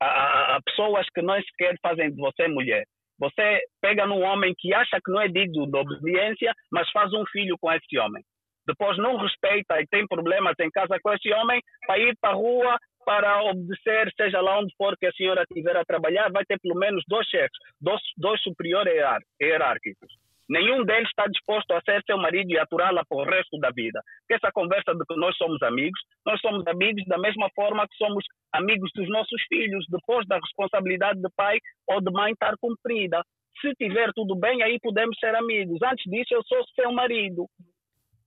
a, 0.00 0.06
a, 0.06 0.56
a 0.56 0.62
pessoas 0.62 1.06
que 1.14 1.22
não 1.22 1.40
sequer 1.40 1.76
fazem 1.80 2.10
de 2.10 2.16
você 2.16 2.48
mulher. 2.48 2.84
Você 3.18 3.60
pega 3.80 4.04
num 4.06 4.22
homem 4.22 4.52
que 4.58 4.74
acha 4.74 4.98
que 5.04 5.12
não 5.12 5.20
é 5.20 5.28
digno 5.28 5.70
de 5.70 5.78
obediência, 5.78 6.52
mas 6.70 6.90
faz 6.90 7.12
um 7.12 7.24
filho 7.30 7.56
com 7.60 7.70
esse 7.72 7.96
homem. 7.98 8.22
Depois 8.66 8.98
não 8.98 9.16
respeita 9.16 9.80
e 9.80 9.86
tem 9.86 10.06
problemas 10.06 10.54
em 10.60 10.70
casa 10.70 10.98
com 11.00 11.12
esse 11.12 11.32
homem, 11.32 11.60
para 11.86 11.98
ir 11.98 12.16
para 12.20 12.30
a 12.30 12.34
rua 12.34 12.76
para 13.04 13.42
obedecer, 13.42 14.12
seja 14.16 14.40
lá 14.40 14.58
onde 14.58 14.74
for 14.76 14.96
que 14.96 15.06
a 15.06 15.12
senhora 15.12 15.42
estiver 15.42 15.76
a 15.76 15.84
trabalhar, 15.84 16.30
vai 16.30 16.44
ter 16.44 16.58
pelo 16.60 16.78
menos 16.78 17.02
dois 17.08 17.26
chefes, 17.28 17.58
dois, 17.80 18.00
dois 18.16 18.40
superiores 18.42 18.94
hierárquicos. 19.40 20.12
Nenhum 20.48 20.84
deles 20.84 21.08
está 21.08 21.26
disposto 21.26 21.70
a 21.72 21.80
ser 21.80 22.02
seu 22.04 22.18
marido 22.18 22.50
e 22.50 22.58
aturá-la 22.58 23.04
para 23.06 23.18
o 23.18 23.24
resto 23.24 23.58
da 23.58 23.70
vida. 23.70 24.02
Porque 24.20 24.34
essa 24.34 24.52
conversa 24.52 24.92
de 24.94 25.04
que 25.06 25.16
nós 25.16 25.36
somos 25.36 25.62
amigos, 25.62 25.98
nós 26.26 26.40
somos 26.40 26.66
amigos 26.66 27.02
da 27.06 27.16
mesma 27.16 27.48
forma 27.54 27.88
que 27.88 27.96
somos 27.96 28.24
amigos 28.52 28.90
dos 28.94 29.08
nossos 29.08 29.40
filhos, 29.48 29.86
depois 29.88 30.26
da 30.26 30.36
responsabilidade 30.36 31.20
de 31.22 31.28
pai 31.36 31.58
ou 31.88 32.00
de 32.00 32.12
mãe 32.12 32.32
estar 32.32 32.54
cumprida. 32.60 33.22
Se 33.60 33.72
tiver 33.74 34.12
tudo 34.14 34.34
bem, 34.34 34.62
aí 34.62 34.78
podemos 34.80 35.16
ser 35.18 35.34
amigos. 35.34 35.78
Antes 35.82 36.04
disso, 36.10 36.34
eu 36.34 36.42
sou 36.44 36.62
seu 36.74 36.92
marido. 36.92 37.46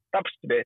Está 0.08 0.20
a 0.20 0.24
perceber? 0.24 0.66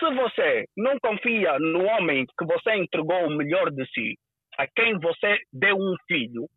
Se 0.00 0.14
você 0.14 0.64
não 0.78 0.98
confia 0.98 1.58
no 1.58 1.84
homem 1.84 2.24
que 2.26 2.46
você 2.46 2.74
entregou 2.74 3.26
o 3.26 3.36
melhor 3.36 3.70
de 3.70 3.84
si, 3.92 4.18
a 4.58 4.66
quem 4.66 4.98
você 4.98 5.38
deu 5.52 5.76
um 5.76 5.94
filho, 6.08 6.48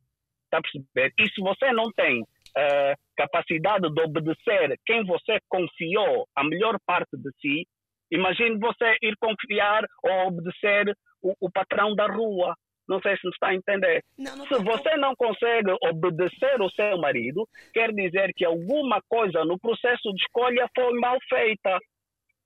está 0.46 0.60
a 0.60 0.62
perceber? 0.62 1.14
E 1.20 1.30
se 1.30 1.42
você 1.42 1.74
não 1.74 1.92
tem 1.92 2.22
uh, 2.22 2.96
capacidade 3.18 3.94
de 3.94 4.02
obedecer 4.02 4.80
quem 4.86 5.04
você 5.06 5.40
confiou 5.50 6.26
a 6.34 6.44
melhor 6.46 6.78
parte 6.86 7.18
de 7.18 7.30
si, 7.42 7.68
imagine 8.10 8.58
você 8.58 8.96
ir 9.02 9.16
confiar 9.20 9.84
ou 10.04 10.28
obedecer 10.28 10.96
o, 11.22 11.34
o 11.42 11.52
patrão 11.52 11.94
da 11.96 12.08
rua. 12.08 12.56
Não 12.88 13.02
sei 13.02 13.16
se 13.18 13.26
me 13.26 13.32
está 13.32 13.48
a 13.48 13.56
entender. 13.56 14.04
Não, 14.18 14.38
não 14.38 14.46
se 14.46 14.56
você 14.56 14.96
não 14.98 15.14
consegue 15.16 15.72
obedecer 15.84 16.62
o 16.62 16.70
seu 16.70 16.98
marido, 16.98 17.48
quer 17.74 17.92
dizer 17.92 18.34
que 18.36 18.46
alguma 18.46 19.02
coisa 19.10 19.44
no 19.44 19.60
processo 19.60 20.14
de 20.14 20.22
escolha 20.22 20.68
foi 20.76 20.94
mal 21.00 21.18
feita 21.28 21.78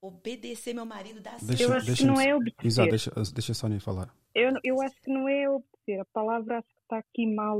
obedecer 0.02 0.74
meu 0.74 0.86
marido 0.86 1.22
dá 1.22 1.38
certo. 1.40 1.62
Eu 1.62 1.74
acho 1.74 1.96
que 1.96 2.06
não 2.06 2.20
é 2.20 2.36
obedecer. 2.36 2.68
Exato, 2.68 2.90
deixa, 2.90 3.12
deixa 3.34 3.52
a 3.52 3.56
Sónia 3.56 3.80
falar. 3.80 4.14
Eu, 4.34 4.54
eu 4.64 4.82
acho 4.82 4.96
que 5.02 5.12
não 5.12 5.28
é 5.28 5.50
obedecer. 5.50 6.00
A 6.00 6.06
palavra 6.06 6.60
acho 6.60 6.68
que 6.68 6.82
está 6.82 6.98
aqui 6.98 7.26
mal 7.26 7.60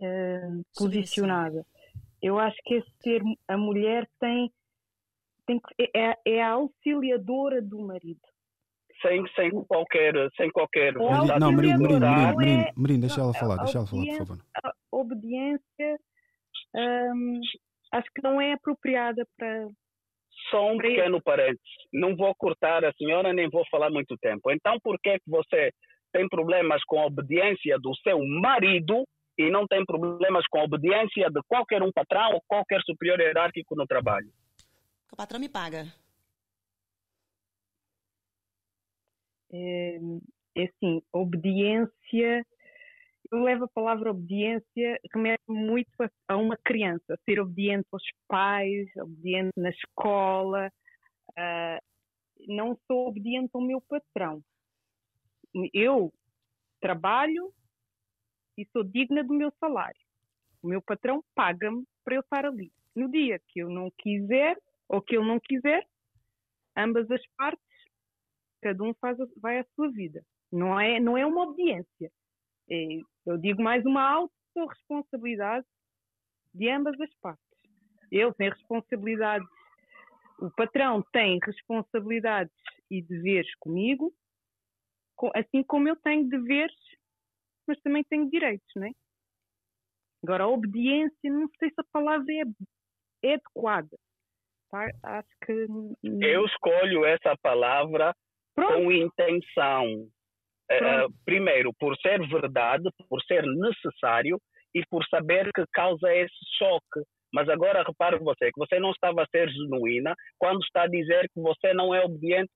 uh, 0.00 0.64
posicionada. 0.76 1.66
Eu 2.20 2.38
acho 2.38 2.56
que 2.64 2.74
esse 2.74 2.90
termo, 3.00 3.38
a 3.46 3.56
mulher 3.56 4.08
tem, 4.18 4.52
tem 5.46 5.60
é, 5.94 6.18
é 6.24 6.42
a 6.42 6.52
auxiliadora 6.52 7.62
do 7.62 7.78
marido. 7.80 8.20
Sem, 9.00 9.24
sem 9.34 9.50
qualquer. 9.64 10.14
Sem 10.36 10.50
qualquer 10.50 10.92
não, 10.94 11.52
Marino, 11.52 11.78
Marino, 11.80 12.72
Marino, 12.76 13.00
deixa 13.00 13.20
ela 13.20 13.32
falar, 13.32 13.56
deixa 13.58 13.78
ela 13.78 13.86
falar, 13.86 14.04
por 14.04 14.18
favor. 14.18 14.38
A 14.64 14.72
obediência. 14.90 16.00
Um, 16.74 17.40
acho 17.92 18.08
que 18.14 18.22
não 18.22 18.40
é 18.40 18.54
apropriada 18.54 19.26
para. 19.36 19.68
Só 20.50 20.72
um 20.72 20.78
pequeno 20.78 21.20
parênteses. 21.22 21.60
Não 21.92 22.16
vou 22.16 22.34
cortar 22.34 22.84
a 22.84 22.92
senhora, 22.92 23.32
nem 23.32 23.48
vou 23.50 23.64
falar 23.70 23.90
muito 23.90 24.16
tempo. 24.18 24.50
Então, 24.50 24.78
por 24.82 24.98
que, 25.00 25.18
que 25.18 25.30
você 25.30 25.70
tem 26.12 26.28
problemas 26.28 26.82
com 26.86 27.00
a 27.00 27.06
obediência 27.06 27.78
do 27.78 27.94
seu 27.96 28.18
marido 28.40 29.04
e 29.36 29.50
não 29.50 29.66
tem 29.66 29.84
problemas 29.84 30.44
com 30.48 30.60
a 30.60 30.64
obediência 30.64 31.30
de 31.30 31.40
qualquer 31.46 31.82
um 31.82 31.92
patrão 31.92 32.32
ou 32.34 32.42
qualquer 32.46 32.80
superior 32.82 33.20
hierárquico 33.20 33.76
no 33.76 33.86
trabalho? 33.86 34.28
O 35.12 35.16
patrão 35.16 35.40
me 35.40 35.48
paga. 35.48 35.86
É, 39.52 39.98
é 40.56 40.64
assim, 40.64 41.00
obediência 41.12 42.44
eu 43.30 43.42
levo 43.42 43.64
a 43.64 43.68
palavra 43.68 44.10
obediência, 44.10 44.98
remete 45.12 45.42
muito 45.46 45.90
a, 46.00 46.10
a, 46.28 46.36
uma 46.36 46.56
criança, 46.56 47.18
ser 47.24 47.40
obediente 47.40 47.86
aos 47.92 48.02
pais, 48.26 48.88
obediente 48.96 49.52
na 49.56 49.70
escola. 49.70 50.70
Uh, 51.30 51.78
não 52.46 52.78
sou 52.86 53.08
obediente 53.08 53.50
ao 53.52 53.60
meu 53.60 53.80
patrão. 53.82 54.42
Eu 55.74 56.12
trabalho 56.80 57.52
e 58.56 58.66
sou 58.72 58.82
digna 58.82 59.22
do 59.22 59.34
meu 59.34 59.52
salário. 59.60 60.00
O 60.62 60.68
meu 60.68 60.82
patrão 60.82 61.22
paga-me 61.34 61.84
para 62.04 62.16
eu 62.16 62.20
estar 62.20 62.46
ali. 62.46 62.72
No 62.94 63.10
dia 63.10 63.40
que 63.48 63.60
eu 63.60 63.68
não 63.68 63.90
quiser 63.98 64.58
ou 64.88 65.02
que 65.02 65.16
ele 65.16 65.26
não 65.26 65.38
quiser, 65.38 65.86
ambas 66.76 67.10
as 67.10 67.22
partes, 67.36 67.62
cada 68.62 68.82
um 68.82 68.94
faz, 68.94 69.18
vai 69.40 69.58
à 69.58 69.66
sua 69.74 69.90
vida. 69.90 70.24
Não 70.50 70.80
é, 70.80 70.98
não 70.98 71.16
é 71.16 71.26
uma 71.26 71.42
obediência. 71.42 72.10
É, 72.70 73.00
eu 73.26 73.38
digo 73.38 73.62
mais 73.62 73.84
uma 73.84 74.28
autorresponsabilidade 74.54 75.66
de 76.54 76.68
ambas 76.68 76.98
as 77.00 77.14
partes. 77.20 77.44
Ele 78.10 78.32
tem 78.34 78.50
responsabilidades, 78.50 79.48
o 80.38 80.50
patrão 80.50 81.02
tem 81.12 81.38
responsabilidades 81.44 82.54
e 82.90 83.02
deveres 83.02 83.54
comigo, 83.56 84.12
assim 85.34 85.62
como 85.62 85.88
eu 85.88 85.96
tenho 85.96 86.28
deveres, 86.28 86.76
mas 87.66 87.78
também 87.80 88.04
tenho 88.04 88.30
direitos, 88.30 88.68
não 88.76 88.86
é? 88.86 88.90
Agora, 90.22 90.44
a 90.44 90.48
obediência, 90.48 91.30
não 91.30 91.48
sei 91.58 91.68
se 91.70 91.80
a 91.80 91.84
palavra 91.92 92.26
é, 92.32 92.42
é 93.28 93.34
adequada. 93.34 93.96
Tá? 94.70 94.90
Acho 95.02 95.28
que. 95.44 95.66
Eu 96.02 96.44
escolho 96.44 97.04
essa 97.04 97.36
palavra 97.40 98.14
Pronto. 98.54 98.74
com 98.74 98.92
intenção. 98.92 100.08
Uh, 100.70 101.10
primeiro, 101.24 101.72
por 101.78 101.96
ser 101.98 102.20
verdade, 102.28 102.84
por 103.08 103.22
ser 103.22 103.42
necessário 103.42 104.38
e 104.74 104.82
por 104.90 105.04
saber 105.06 105.50
que 105.54 105.64
causa 105.72 106.12
esse 106.14 106.36
choque. 106.58 107.02
Mas 107.32 107.48
agora 107.48 107.82
repare 107.82 108.18
você 108.18 108.50
que 108.52 108.58
você 108.58 108.78
não 108.78 108.90
estava 108.90 109.22
a 109.22 109.26
ser 109.26 109.48
genuína 109.50 110.14
quando 110.38 110.60
está 110.62 110.82
a 110.82 110.88
dizer 110.88 111.28
que 111.32 111.40
você 111.40 111.72
não 111.72 111.94
é 111.94 112.04
obediente 112.04 112.50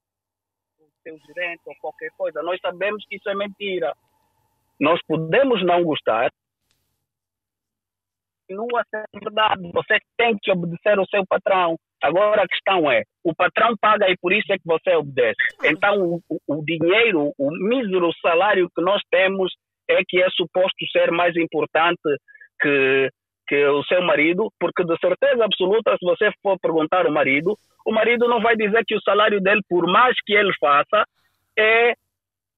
ao 0.79 0.87
seu 1.03 1.17
gerente 1.27 1.61
ou 1.65 1.75
qualquer 1.79 2.09
coisa. 2.17 2.41
Nós 2.43 2.59
sabemos 2.59 3.03
que 3.07 3.15
isso 3.15 3.29
é 3.29 3.35
mentira. 3.35 3.93
Nós 4.79 4.99
podemos 5.07 5.63
não 5.63 5.83
gostar, 5.83 6.29
continua 8.47 8.81
a 8.81 8.85
ser 8.85 9.05
verdade. 9.13 9.71
Você 9.71 9.97
tem 10.17 10.37
que 10.41 10.51
obedecer 10.51 10.97
ao 10.97 11.07
seu 11.07 11.25
patrão. 11.25 11.77
Agora 12.03 12.43
a 12.43 12.47
questão 12.47 12.91
é, 12.91 13.03
o 13.23 13.33
patrão 13.33 13.75
paga 13.79 14.09
e 14.09 14.17
por 14.17 14.33
isso 14.33 14.51
é 14.51 14.57
que 14.57 14.65
você 14.65 14.93
obedece. 14.93 15.37
Então 15.63 16.19
o, 16.29 16.41
o 16.45 16.61
dinheiro, 16.65 17.31
o 17.39 17.49
mísero 17.49 18.11
salário 18.21 18.69
que 18.75 18.81
nós 18.83 19.01
temos 19.09 19.53
é 19.89 20.01
que 20.05 20.21
é 20.21 20.29
suposto 20.31 20.85
ser 20.91 21.11
mais 21.11 21.33
importante 21.37 22.01
que, 22.61 23.09
que 23.47 23.65
o 23.67 23.83
seu 23.85 24.01
marido, 24.01 24.51
porque 24.59 24.83
de 24.83 24.97
certeza 24.99 25.45
absoluta, 25.45 25.95
se 25.97 26.05
você 26.05 26.29
for 26.41 26.59
perguntar 26.59 27.05
ao 27.05 27.11
marido, 27.11 27.55
o 27.85 27.93
marido 27.93 28.27
não 28.27 28.41
vai 28.41 28.57
dizer 28.57 28.83
que 28.85 28.95
o 28.95 29.01
salário 29.01 29.39
dele, 29.39 29.61
por 29.69 29.87
mais 29.87 30.13
que 30.25 30.33
ele 30.33 30.51
faça, 30.59 31.05
é, 31.57 31.91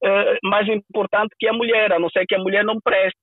é 0.04 0.38
mais 0.44 0.68
importante 0.68 1.36
que 1.40 1.48
a 1.48 1.54
mulher, 1.54 1.94
a 1.94 2.00
não 2.00 2.10
ser 2.10 2.26
que 2.26 2.36
a 2.36 2.40
mulher 2.40 2.64
não 2.64 2.80
preste. 2.84 3.20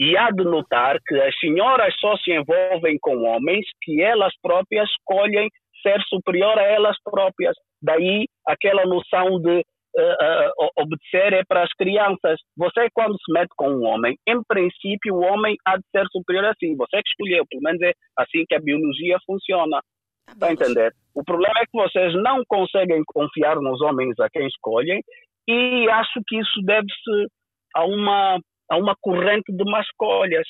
E 0.00 0.16
há 0.16 0.30
de 0.30 0.44
notar 0.44 0.96
que 1.06 1.14
as 1.20 1.38
senhoras 1.38 1.94
só 2.00 2.16
se 2.16 2.32
envolvem 2.32 2.98
com 3.02 3.22
homens 3.22 3.66
que 3.82 4.00
elas 4.00 4.32
próprias 4.42 4.88
escolhem 4.88 5.46
ser 5.82 6.00
superior 6.08 6.58
a 6.58 6.62
elas 6.62 6.96
próprias. 7.04 7.54
Daí 7.82 8.24
aquela 8.46 8.86
noção 8.86 9.38
de 9.40 9.58
uh, 9.58 10.62
uh, 10.62 10.70
obedecer 10.78 11.34
é 11.34 11.42
para 11.46 11.64
as 11.64 11.72
crianças. 11.74 12.40
Você, 12.56 12.88
quando 12.94 13.14
se 13.14 13.30
mete 13.30 13.50
com 13.56 13.68
um 13.68 13.84
homem, 13.84 14.16
em 14.26 14.42
princípio, 14.48 15.14
o 15.14 15.22
homem 15.22 15.56
há 15.66 15.76
de 15.76 15.84
ser 15.94 16.06
superior 16.10 16.46
a 16.46 16.54
si. 16.54 16.74
Você 16.76 17.02
que 17.02 17.10
escolheu, 17.10 17.44
pelo 17.50 17.62
menos 17.62 17.82
é 17.82 17.92
assim 18.16 18.44
que 18.48 18.54
a 18.54 18.60
biologia 18.60 19.18
funciona. 19.26 19.80
Está 20.28 20.46
a 20.46 20.52
entender? 20.52 20.92
O 21.14 21.22
problema 21.24 21.58
é 21.58 21.64
que 21.64 21.72
vocês 21.74 22.14
não 22.22 22.42
conseguem 22.48 23.02
confiar 23.06 23.56
nos 23.56 23.82
homens 23.82 24.18
a 24.20 24.30
quem 24.30 24.46
escolhem 24.46 25.02
e 25.46 25.88
acho 25.90 26.20
que 26.26 26.38
isso 26.38 26.62
deve-se 26.64 27.26
a 27.74 27.84
uma 27.84 28.38
a 28.70 28.76
uma 28.76 28.96
corrente 28.96 29.52
de 29.52 29.64
más 29.64 29.84
escolhas. 29.86 30.46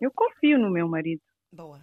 Eu 0.00 0.12
confio 0.14 0.58
no 0.58 0.70
meu 0.70 0.88
marido. 0.88 1.22
Boa. 1.52 1.80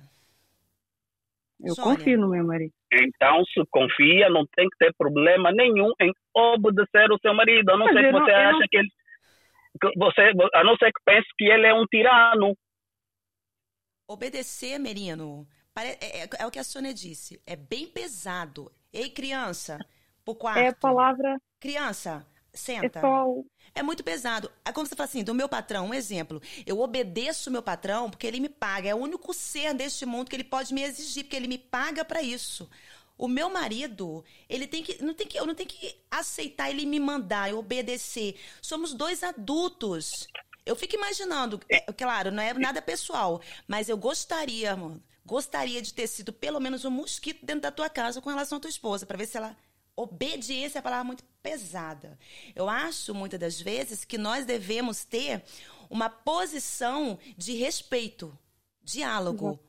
Eu 1.60 1.76
Sônia. 1.76 1.98
confio 1.98 2.20
no 2.20 2.30
meu 2.30 2.46
marido. 2.46 2.74
Então, 2.92 3.44
se 3.46 3.62
confia, 3.70 4.30
não 4.30 4.46
tem 4.56 4.70
que 4.70 4.78
ter 4.78 4.94
problema 4.98 5.52
nenhum 5.52 5.92
em 6.00 6.12
obedecer 6.34 7.12
o 7.12 7.20
seu 7.20 7.34
marido, 7.34 7.70
a 7.72 7.78
não 7.78 7.86
Mas 7.86 7.96
ser 7.96 8.06
que 8.06 8.12
você 8.12 8.32
não, 8.32 8.40
acha 8.40 8.60
não... 8.60 8.68
que 8.68 8.78
ele. 8.78 8.90
Que 9.82 9.92
você, 9.98 10.22
a 10.54 10.64
não 10.64 10.78
ser 10.78 10.92
que 10.94 11.04
pense 11.04 11.28
que 11.38 11.46
ele 11.46 11.68
é 11.68 11.74
um 11.74 11.86
tirano. 11.86 12.56
Obedecer, 14.08 14.80
Merino, 14.80 15.48
é, 15.78 16.24
é, 16.24 16.30
é 16.40 16.46
o 16.46 16.52
que 16.52 16.60
a 16.60 16.64
Sônia 16.64 16.94
disse. 16.94 17.42
É 17.46 17.56
bem 17.56 17.88
pesado. 17.88 18.72
Ei, 18.94 19.10
criança, 19.10 19.80
pro 20.24 20.36
quarto. 20.36 20.60
É 20.60 20.68
a 20.70 20.76
palavra. 20.76 21.38
Criança, 21.60 22.26
Senta. 22.56 23.00
É, 23.00 23.02
só... 23.02 23.26
é 23.76 23.84
muito 23.84 24.04
pesado. 24.04 24.50
É 24.64 24.72
como 24.72 24.88
você 24.88 24.96
fala 24.96 25.08
assim, 25.08 25.24
do 25.24 25.36
meu 25.36 25.50
patrão, 25.50 25.88
um 25.88 25.94
exemplo. 25.94 26.42
Eu 26.66 26.80
obedeço 26.80 27.50
o 27.50 27.54
meu 27.54 27.62
patrão 27.62 28.10
porque 28.10 28.26
ele 28.26 28.40
me 28.40 28.48
paga. 28.48 28.90
É 28.90 28.96
o 28.96 29.00
único 29.00 29.34
ser 29.34 29.74
deste 29.74 30.06
mundo 30.06 30.30
que 30.30 30.36
ele 30.36 30.46
pode 30.46 30.74
me 30.74 30.82
exigir, 30.82 31.26
porque 31.26 31.36
ele 31.36 31.48
me 31.48 31.58
paga 31.58 32.06
para 32.06 32.24
isso. 32.24 32.70
O 33.18 33.28
meu 33.28 33.50
marido, 33.50 34.24
ele 34.50 34.66
tem 34.66 34.82
que, 34.82 35.04
não 35.04 35.14
tem 35.14 35.28
que, 35.28 35.38
eu 35.38 35.46
não 35.46 35.56
tenho 35.56 35.70
que 35.70 35.96
aceitar 36.10 36.70
ele 36.70 36.86
me 36.86 37.00
mandar, 37.00 37.50
eu 37.50 37.60
obedecer. 37.60 38.36
Somos 38.62 38.94
dois 38.94 39.24
adultos. 39.24 40.28
Eu 40.66 40.76
fico 40.76 40.96
imaginando, 40.96 41.62
é, 41.70 41.80
claro, 41.94 42.32
não 42.32 42.42
é 42.42 42.54
nada 42.54 42.82
pessoal, 42.82 43.40
mas 43.68 43.88
eu 43.88 43.96
gostaria, 43.96 44.76
mano, 44.76 45.02
gostaria 45.24 45.82
de 45.82 45.94
ter 45.94 46.08
sido 46.08 46.34
pelo 46.34 46.60
menos 46.60 46.84
um 46.86 46.90
mosquito 46.90 47.46
dentro 47.46 47.62
da 47.62 47.72
tua 47.72 47.88
casa 47.88 48.20
com 48.20 48.30
relação 48.30 48.58
à 48.58 48.62
tua 48.62 48.70
esposa, 48.70 49.06
para 49.06 49.18
ver 49.18 49.28
se 49.28 49.38
ela 49.38 49.56
obediência 49.96 50.78
é 50.78 50.80
uma 50.80 50.84
palavra 50.84 51.06
muito 51.06 51.24
pesada. 51.42 52.18
Eu 52.56 52.70
acho, 52.70 53.14
muitas 53.14 53.40
das 53.40 53.60
vezes, 53.62 54.04
que 54.04 54.18
nós 54.18 54.46
devemos 54.46 55.04
ter 55.04 55.44
uma 55.90 56.10
posição 56.10 57.18
de 57.38 57.54
respeito, 57.54 58.38
diálogo. 58.84 59.60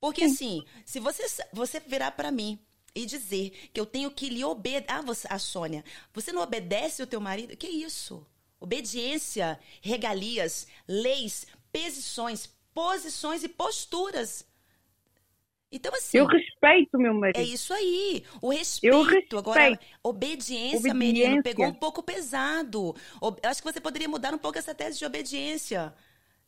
Porque, 0.00 0.24
assim, 0.24 0.64
se 0.84 0.98
você, 0.98 1.24
você 1.52 1.80
virar 1.80 2.12
para 2.12 2.30
mim 2.30 2.58
e 2.94 3.06
dizer 3.06 3.70
que 3.72 3.80
eu 3.80 3.86
tenho 3.86 4.10
que 4.10 4.28
lhe 4.28 4.44
obedecer. 4.44 4.86
Ah, 4.88 5.02
você, 5.02 5.26
a 5.30 5.38
Sônia, 5.38 5.84
você 6.12 6.32
não 6.32 6.42
obedece 6.42 7.02
o 7.02 7.06
teu 7.06 7.20
marido? 7.20 7.56
Que 7.56 7.68
isso? 7.68 8.26
Obediência, 8.58 9.58
regalias, 9.80 10.66
leis, 10.86 11.46
posições, 11.72 12.48
posições 12.74 13.42
e 13.42 13.48
posturas 13.48 14.44
então, 15.72 15.92
assim. 15.94 16.18
Eu 16.18 16.26
respeito 16.26 16.98
meu 16.98 17.14
marido. 17.14 17.38
É 17.38 17.42
isso 17.42 17.72
aí. 17.72 18.24
O 18.42 18.50
respeito. 18.50 18.94
Eu 18.94 19.02
respeito. 19.02 19.38
Agora, 19.38 19.78
obediência, 20.02 20.78
obediência. 20.78 20.94
menino, 20.94 21.42
pegou 21.42 21.66
um 21.66 21.74
pouco 21.74 22.02
pesado. 22.02 22.94
Eu 23.22 23.36
acho 23.44 23.62
que 23.62 23.72
você 23.72 23.80
poderia 23.80 24.08
mudar 24.08 24.34
um 24.34 24.38
pouco 24.38 24.58
essa 24.58 24.74
tese 24.74 24.98
de 24.98 25.04
obediência. 25.04 25.94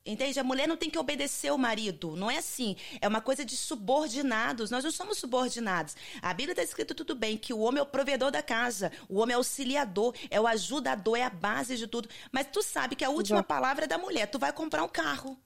Entende? 0.04 0.40
A 0.40 0.44
mulher 0.44 0.66
não 0.66 0.76
tem 0.76 0.90
que 0.90 0.98
obedecer 0.98 1.52
o 1.52 1.58
marido. 1.58 2.16
Não 2.16 2.28
é 2.28 2.38
assim. 2.38 2.74
É 3.00 3.06
uma 3.06 3.20
coisa 3.20 3.44
de 3.44 3.56
subordinados. 3.56 4.68
Nós 4.68 4.82
não 4.82 4.90
somos 4.90 5.18
subordinados. 5.18 5.96
A 6.20 6.34
Bíblia 6.34 6.54
está 6.54 6.62
escrito 6.62 6.92
tudo 6.92 7.14
bem 7.14 7.36
que 7.36 7.54
o 7.54 7.60
homem 7.60 7.78
é 7.78 7.82
o 7.82 7.86
provedor 7.86 8.32
da 8.32 8.42
casa, 8.42 8.90
o 9.08 9.20
homem 9.20 9.34
é 9.34 9.36
o 9.36 9.40
auxiliador, 9.40 10.14
é 10.28 10.40
o 10.40 10.46
ajudador, 10.48 11.16
é 11.16 11.22
a 11.22 11.30
base 11.30 11.76
de 11.76 11.86
tudo. 11.86 12.08
Mas 12.32 12.48
tu 12.48 12.62
sabe 12.62 12.96
que 12.96 13.04
a 13.04 13.10
última 13.10 13.38
Exato. 13.38 13.48
palavra 13.48 13.84
é 13.84 13.88
da 13.88 13.96
mulher. 13.96 14.26
Tu 14.26 14.40
vai 14.40 14.52
comprar 14.52 14.82
um 14.82 14.88
carro. 14.88 15.38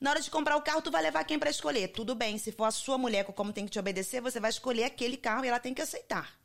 Na 0.00 0.10
hora 0.10 0.20
de 0.22 0.30
comprar 0.30 0.56
o 0.56 0.62
carro, 0.62 0.80
tu 0.80 0.90
vai 0.90 1.02
levar 1.02 1.24
quem 1.24 1.38
para 1.38 1.50
escolher? 1.50 1.88
Tudo 1.88 2.14
bem, 2.14 2.38
se 2.38 2.50
for 2.50 2.64
a 2.64 2.70
sua 2.70 2.96
mulher, 2.96 3.22
como 3.24 3.52
tem 3.52 3.66
que 3.66 3.72
te 3.72 3.78
obedecer, 3.78 4.22
você 4.22 4.40
vai 4.40 4.48
escolher 4.48 4.84
aquele 4.84 5.18
carro 5.18 5.44
e 5.44 5.48
ela 5.48 5.60
tem 5.60 5.74
que 5.74 5.82
aceitar. 5.82 6.40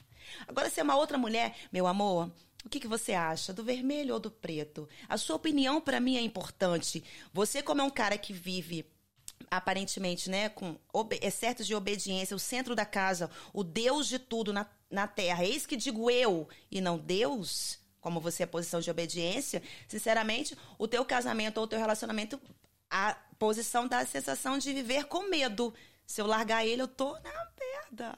Agora, 0.45 0.69
se 0.69 0.82
é 0.82 0.84
uma 0.84 0.98
outra 0.98 1.18
mulher, 1.18 1.56
meu 1.72 1.88
amor, 1.88 2.30
o 2.65 2.69
que, 2.69 2.82
que 2.82 2.88
você 2.88 3.14
acha? 3.14 3.53
Do 3.53 3.64
vermelho 3.64 4.14
ou 4.14 4.19
do 4.19 4.30
preto? 4.30 4.90
A 5.07 5.18
sua 5.18 5.38
opinião 5.38 5.80
para 5.80 6.02
mim 6.02 6.18
é 6.18 6.22
importante. 6.22 7.02
Você, 7.32 7.61
como 7.61 7.80
é 7.80 7.84
um 7.86 7.90
cara 7.90 8.18
que 8.18 8.34
vive 8.34 8.86
aparentemente, 9.49 10.30
né, 10.30 10.49
com 10.49 10.77
excetos 11.22 11.65
de 11.65 11.73
obediência, 11.73 12.36
o 12.36 12.40
centro 12.40 12.76
da 12.76 12.86
casa, 12.86 13.30
o 13.53 13.64
Deus 13.64 14.07
de 14.07 14.19
tudo 14.19 14.52
na, 14.52 14.65
na 14.90 15.07
terra. 15.07 15.45
Eis 15.45 15.65
que 15.65 15.77
digo 15.77 16.11
eu 16.11 16.49
e 16.69 16.82
não 16.82 16.98
Deus, 16.98 17.80
como 18.02 18.19
você 18.19 18.44
é 18.44 18.45
posição 18.45 18.82
de 18.82 18.91
obediência, 18.91 19.64
sinceramente, 19.88 20.57
o 20.77 20.90
teu 20.90 21.06
casamento 21.06 21.60
ou 21.60 21.64
o 21.64 21.68
teu 21.68 21.80
relacionamento 21.80 22.40
a 22.90 23.18
posição 23.38 23.88
da 23.88 24.06
sensação 24.06 24.57
de 24.57 24.74
viver 24.74 25.06
com 25.06 25.30
medo. 25.30 25.74
Se 26.06 26.22
eu 26.22 26.28
largar 26.28 26.66
ele, 26.66 26.82
eu 26.82 26.88
tô 26.88 27.14
na 27.14 27.45
perda. 27.56 28.18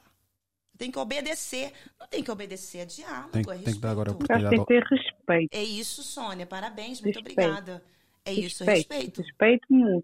Tem 0.78 0.92
que 0.92 1.00
obedecer. 1.00 1.72
Não 2.00 2.08
tem 2.08 2.24
que 2.24 2.32
obedecer, 2.32 2.80
é 2.80 2.86
diálogo, 2.86 3.32
tem, 3.32 3.42
é 3.42 3.64
tem 3.64 3.74
que 3.74 3.80
dar 3.80 3.92
agora 3.92 4.12
a 4.12 4.14
oportunidade. 4.14 4.56
Tem 4.56 4.60
que 4.60 4.66
ter 4.66 4.84
respeito. 4.84 5.54
É 5.54 5.64
isso, 5.64 6.04
Sônia. 6.04 6.46
Parabéns, 6.46 7.02
muito 7.02 7.16
respeito. 7.16 7.40
obrigada. 7.40 7.84
É 8.26 8.32
isso, 8.34 8.64
respeito. 8.64 9.22
Respeito 9.22 9.66
muito. 9.70 10.04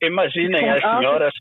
Imaginem 0.00 0.70
as 0.70 0.80
senhoras, 0.80 1.34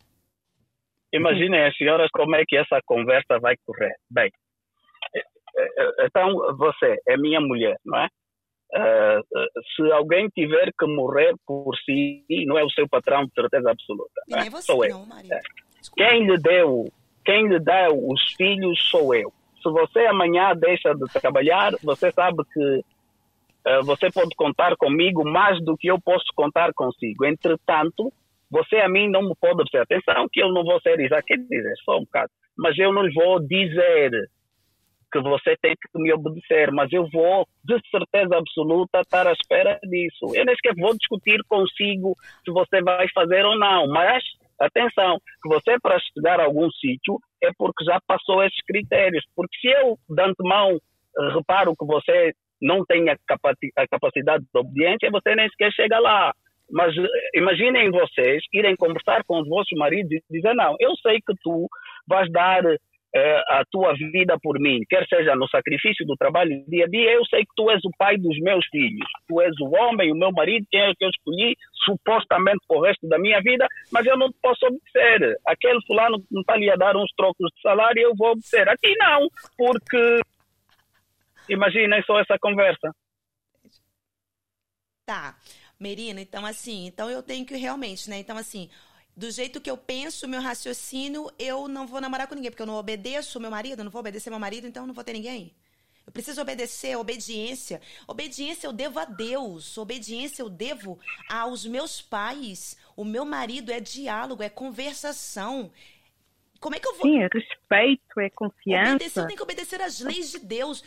imaginem 1.14 1.64
as 1.64 1.78
senhoras 1.78 2.10
como 2.12 2.36
é 2.36 2.44
que 2.46 2.58
essa 2.58 2.82
conversa 2.86 3.40
vai 3.40 3.56
correr. 3.66 3.96
Bem, 4.10 4.32
é, 5.16 5.20
é, 5.60 6.06
então 6.06 6.56
você 6.58 6.98
é 7.08 7.16
minha 7.18 7.40
mulher, 7.40 7.78
não 7.86 8.00
é? 8.00 8.08
Uh, 8.76 9.24
se 9.76 9.92
alguém 9.94 10.28
tiver 10.30 10.72
que 10.78 10.86
morrer 10.86 11.34
por 11.46 11.74
si, 11.86 12.24
não 12.46 12.58
é 12.58 12.64
o 12.64 12.70
seu 12.70 12.88
patrão 12.88 13.26
de 13.26 13.32
certeza 13.34 13.72
absoluta. 13.72 14.22
Nem 14.28 14.48
é? 14.48 14.50
você, 14.50 14.64
sou 14.64 14.84
eu. 14.84 14.98
Não, 14.98 15.06
Maria. 15.06 15.40
Quem 15.96 16.26
lhe 16.26 16.38
deu, 16.38 16.92
quem 17.24 17.48
lhe 17.48 17.60
dá 17.60 17.88
os 17.90 18.34
filhos 18.34 18.78
sou 18.90 19.16
eu. 19.16 19.32
Se 19.64 19.70
você 19.70 20.06
amanhã 20.06 20.54
deixa 20.54 20.94
de 20.94 21.06
trabalhar, 21.14 21.74
você 21.82 22.12
sabe 22.12 22.44
que 22.54 22.80
uh, 22.80 23.84
você 23.86 24.12
pode 24.12 24.36
contar 24.36 24.76
comigo 24.76 25.24
mais 25.24 25.64
do 25.64 25.78
que 25.78 25.88
eu 25.88 26.00
posso 26.00 26.26
contar 26.36 26.74
consigo. 26.74 27.26
Entretanto, 27.26 28.12
você 28.52 28.78
a 28.78 28.90
mim 28.90 29.10
não 29.10 29.22
me 29.22 29.36
pode 29.40 29.54
obedecer. 29.54 29.80
Atenção 29.80 30.28
que 30.32 30.42
eu 30.42 30.52
não 30.52 30.64
vou 30.64 30.80
ser 30.82 31.00
exato, 31.00 31.24
quer 31.26 31.38
dizer, 31.38 31.74
só 31.86 31.98
um 31.98 32.02
bocado. 32.02 32.32
Mas 32.58 32.78
eu 32.78 32.92
não 32.94 33.04
lhe 33.04 33.14
vou 33.14 33.40
dizer 33.40 34.30
que 35.12 35.20
você 35.22 35.56
tem 35.62 35.74
que 35.74 36.02
me 36.02 36.12
obedecer, 36.14 36.72
mas 36.72 36.92
eu 36.92 37.08
vou, 37.12 37.48
de 37.64 37.80
certeza 37.90 38.38
absoluta, 38.38 39.02
estar 39.02 39.28
à 39.28 39.32
espera 39.32 39.80
disso. 39.84 40.36
Eu 40.36 40.46
nem 40.46 40.56
sequer 40.56 40.76
vou 40.76 40.96
discutir 40.98 41.40
consigo 41.48 42.14
se 42.44 42.52
você 42.52 42.82
vai 42.82 43.08
fazer 43.14 43.46
ou 43.46 43.58
não, 43.58 43.88
mas 43.88 44.24
atenção, 44.60 45.18
que 45.42 45.50
você 45.50 45.80
para 45.80 46.00
chegar 46.00 46.40
a 46.40 46.46
algum 46.46 46.70
sítio 46.72 47.20
é 47.44 47.50
porque 47.58 47.86
já 47.86 48.00
passou 48.06 48.44
esses 48.44 48.62
critérios. 48.66 49.24
Porque 49.36 49.58
se 49.60 49.68
eu, 49.68 49.98
de 50.10 50.22
antemão, 50.22 50.78
reparo 51.34 51.76
que 51.76 51.86
você 51.86 52.34
não 52.62 52.84
tem 52.86 53.08
a, 53.10 53.18
capacidade 53.90 54.44
de 54.44 54.60
obediência, 54.60 55.12
você 55.12 55.36
nem 55.36 55.50
sequer 55.50 55.72
chega 55.72 56.00
lá. 56.00 56.34
Mas 56.70 56.94
imaginem 57.34 57.90
vocês 57.92 58.44
irem 58.52 58.76
conversar 58.76 59.24
com 59.26 59.40
os 59.40 59.48
vossos 59.48 59.78
maridos 59.78 60.12
e 60.12 60.22
dizer: 60.30 60.54
Não, 60.54 60.76
eu 60.80 60.96
sei 60.98 61.20
que 61.26 61.34
tu 61.42 61.68
vais 62.06 62.30
dar 62.32 62.62
a 63.16 63.64
tua 63.72 63.94
vida 63.94 64.38
por 64.42 64.60
mim, 64.60 64.82
quer 64.90 65.08
seja 65.08 65.36
no 65.36 65.48
sacrifício 65.48 66.06
do 66.06 66.16
trabalho 66.16 66.64
dia 66.68 66.86
a 66.86 66.88
dia, 66.88 67.12
eu 67.14 67.26
sei 67.26 67.42
que 67.42 67.52
tu 67.56 67.70
és 67.72 67.80
o 67.84 67.90
pai 67.98 68.18
dos 68.18 68.38
meus 68.40 68.66
filhos, 68.68 69.08
tu 69.28 69.42
és 69.42 69.54
o 69.60 69.70
homem, 69.76 70.12
o 70.12 70.16
meu 70.16 70.32
marido, 70.32 70.68
quem 70.70 70.82
é 70.82 70.94
que 70.94 71.06
eu 71.06 71.10
escolhi 71.10 71.56
supostamente 71.86 72.60
para 72.68 72.78
o 72.78 72.82
resto 72.82 73.08
da 73.08 73.18
minha 73.18 73.42
vida, 73.42 73.66
mas 73.92 74.06
eu 74.06 74.18
não 74.18 74.30
posso 74.42 74.66
obedecer. 74.66 75.36
Aquele 75.46 75.80
fulano 75.88 76.20
que 76.20 76.40
está 76.40 76.54
ali 76.54 76.70
a 76.70 76.76
dar 76.76 76.96
uns 76.96 77.12
trocos 77.16 77.50
de 77.56 77.62
salário, 77.62 78.02
eu 78.02 78.16
vou 78.16 78.32
obedecer. 78.32 78.68
Aqui 78.70 78.94
não, 78.98 79.28
porque 79.58 80.20
imaginem 81.50 82.02
só 82.04 82.20
essa 82.20 82.38
conversa. 82.40 82.92
Tá. 85.06 85.36
Merina, 85.80 86.20
então 86.20 86.44
assim, 86.44 86.88
então 86.88 87.08
eu 87.08 87.22
tenho 87.22 87.46
que 87.46 87.56
realmente, 87.56 88.10
né? 88.10 88.18
Então 88.18 88.36
assim, 88.36 88.68
do 89.18 89.32
jeito 89.32 89.60
que 89.60 89.70
eu 89.70 89.76
penso, 89.76 90.28
meu 90.28 90.40
raciocínio, 90.40 91.32
eu 91.40 91.68
não 91.68 91.88
vou 91.88 92.00
namorar 92.00 92.28
com 92.28 92.36
ninguém, 92.36 92.52
porque 92.52 92.62
eu 92.62 92.68
não 92.68 92.76
obedeço 92.76 93.40
meu 93.40 93.50
marido, 93.50 93.84
não 93.84 93.90
vou 93.90 94.00
obedecer 94.00 94.30
meu 94.30 94.40
marido, 94.40 94.68
então 94.68 94.84
eu 94.84 94.88
não 94.88 94.94
vou 94.94 95.04
ter 95.04 95.14
ninguém. 95.14 95.56
Eu 96.06 96.14
preciso 96.14 96.40
obedecer, 96.40 96.96
obediência. 96.96 97.82
Obediência 98.08 98.68
eu 98.68 98.72
devo 98.72 99.00
a 99.00 99.06
Deus, 99.06 99.76
obediência 99.76 100.44
eu 100.44 100.50
devo 100.50 101.00
aos 101.28 101.66
meus 101.66 102.00
pais. 102.00 102.78
O 102.96 103.04
meu 103.04 103.26
marido 103.26 103.72
é 103.72 103.80
diálogo, 103.80 104.44
é 104.44 104.50
conversação. 104.50 105.72
Como 106.60 106.76
é 106.76 106.80
que 106.80 106.88
eu 106.88 106.96
vou. 106.96 107.02
Sim, 107.02 107.24
é 107.24 107.28
respeito, 107.34 108.20
é 108.20 108.30
confiança. 108.30 108.96
Obedecer, 108.96 109.20
eu 109.20 109.26
tenho 109.26 109.38
que 109.38 109.44
obedecer 109.44 109.82
às 109.82 110.00
leis 110.00 110.30
de 110.30 110.40
Deus. 110.40 110.84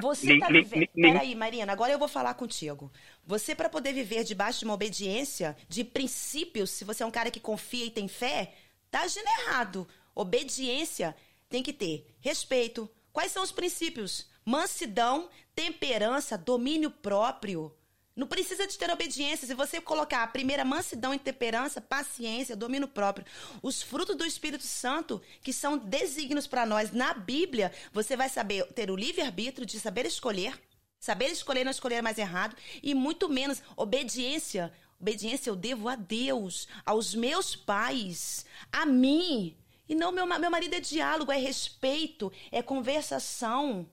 Você 0.00 0.32
está 0.32 0.48
vivendo. 0.48 0.88
Peraí, 0.94 1.34
Marina, 1.34 1.72
agora 1.72 1.92
eu 1.92 1.98
vou 1.98 2.08
falar 2.08 2.34
contigo. 2.34 2.90
Você, 3.26 3.54
para 3.54 3.68
poder 3.68 3.92
viver 3.92 4.22
debaixo 4.22 4.58
de 4.58 4.64
uma 4.66 4.74
obediência, 4.74 5.56
de 5.68 5.82
princípios, 5.82 6.70
se 6.70 6.84
você 6.84 7.02
é 7.02 7.06
um 7.06 7.10
cara 7.10 7.30
que 7.30 7.40
confia 7.40 7.86
e 7.86 7.90
tem 7.90 8.06
fé, 8.06 8.54
tá 8.90 9.00
agindo 9.00 9.26
errado. 9.40 9.88
Obediência 10.14 11.16
tem 11.48 11.62
que 11.62 11.72
ter 11.72 12.06
respeito. 12.20 12.88
Quais 13.12 13.32
são 13.32 13.42
os 13.42 13.52
princípios? 13.52 14.26
Mansidão, 14.44 15.30
temperança, 15.54 16.36
domínio 16.36 16.90
próprio. 16.90 17.74
Não 18.14 18.26
precisa 18.26 18.66
de 18.66 18.78
ter 18.78 18.90
obediência. 18.90 19.46
Se 19.46 19.54
você 19.54 19.80
colocar 19.80 20.22
a 20.22 20.26
primeira 20.26 20.64
mansidão 20.64 21.12
e 21.12 21.18
temperança, 21.18 21.80
paciência, 21.80 22.54
domínio 22.54 22.86
próprio, 22.86 23.26
os 23.60 23.82
frutos 23.82 24.16
do 24.16 24.24
Espírito 24.24 24.64
Santo, 24.64 25.20
que 25.42 25.52
são 25.52 25.76
desígnios 25.76 26.46
para 26.46 26.64
nós 26.64 26.92
na 26.92 27.12
Bíblia, 27.14 27.72
você 27.92 28.16
vai 28.16 28.28
saber 28.28 28.66
ter 28.72 28.90
o 28.90 28.96
livre-arbítrio 28.96 29.66
de 29.66 29.80
saber 29.80 30.06
escolher, 30.06 30.60
saber 31.04 31.26
escolher, 31.26 31.64
não 31.64 31.70
escolher 31.70 32.02
mais 32.02 32.16
errado, 32.16 32.56
e 32.82 32.94
muito 32.94 33.28
menos 33.28 33.62
obediência. 33.76 34.72
Obediência 34.98 35.50
eu 35.50 35.56
devo 35.56 35.86
a 35.86 35.96
Deus, 35.96 36.66
aos 36.86 37.14
meus 37.14 37.54
pais, 37.54 38.46
a 38.72 38.86
mim. 38.86 39.54
E 39.86 39.94
não, 39.94 40.10
meu, 40.10 40.24
meu 40.26 40.50
marido 40.50 40.74
é 40.74 40.80
diálogo, 40.80 41.30
é 41.30 41.36
respeito, 41.36 42.32
é 42.50 42.62
conversação. 42.62 43.86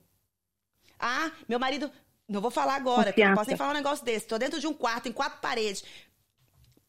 Ah, 0.98 1.30
meu 1.50 1.60
marido 1.60 1.92
não 2.30 2.40
vou 2.40 2.50
falar 2.50 2.76
agora, 2.76 3.12
porque 3.12 3.22
eu 3.22 3.28
não 3.28 3.36
posso 3.36 3.50
nem 3.50 3.58
falar 3.58 3.72
um 3.72 3.82
negócio 3.82 4.06
desse. 4.06 4.26
Estou 4.26 4.40
dentro 4.40 4.62
de 4.62 4.68
um 4.68 4.74
quarto, 4.74 5.10
em 5.10 5.12
quatro 5.12 5.42
paredes. 5.42 5.84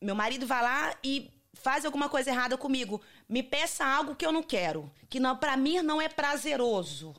Meu 0.00 0.14
marido 0.14 0.46
vai 0.46 0.62
lá 0.62 0.96
e 1.02 1.32
faz 1.52 1.84
alguma 1.84 2.08
coisa 2.08 2.30
errada 2.30 2.56
comigo. 2.56 3.02
Me 3.28 3.42
peça 3.42 3.84
algo 3.84 4.14
que 4.14 4.24
eu 4.24 4.30
não 4.30 4.42
quero. 4.44 4.88
Que 5.10 5.18
não 5.18 5.36
para 5.36 5.56
mim 5.56 5.82
não 5.82 6.00
é 6.00 6.08
prazeroso. 6.08 7.12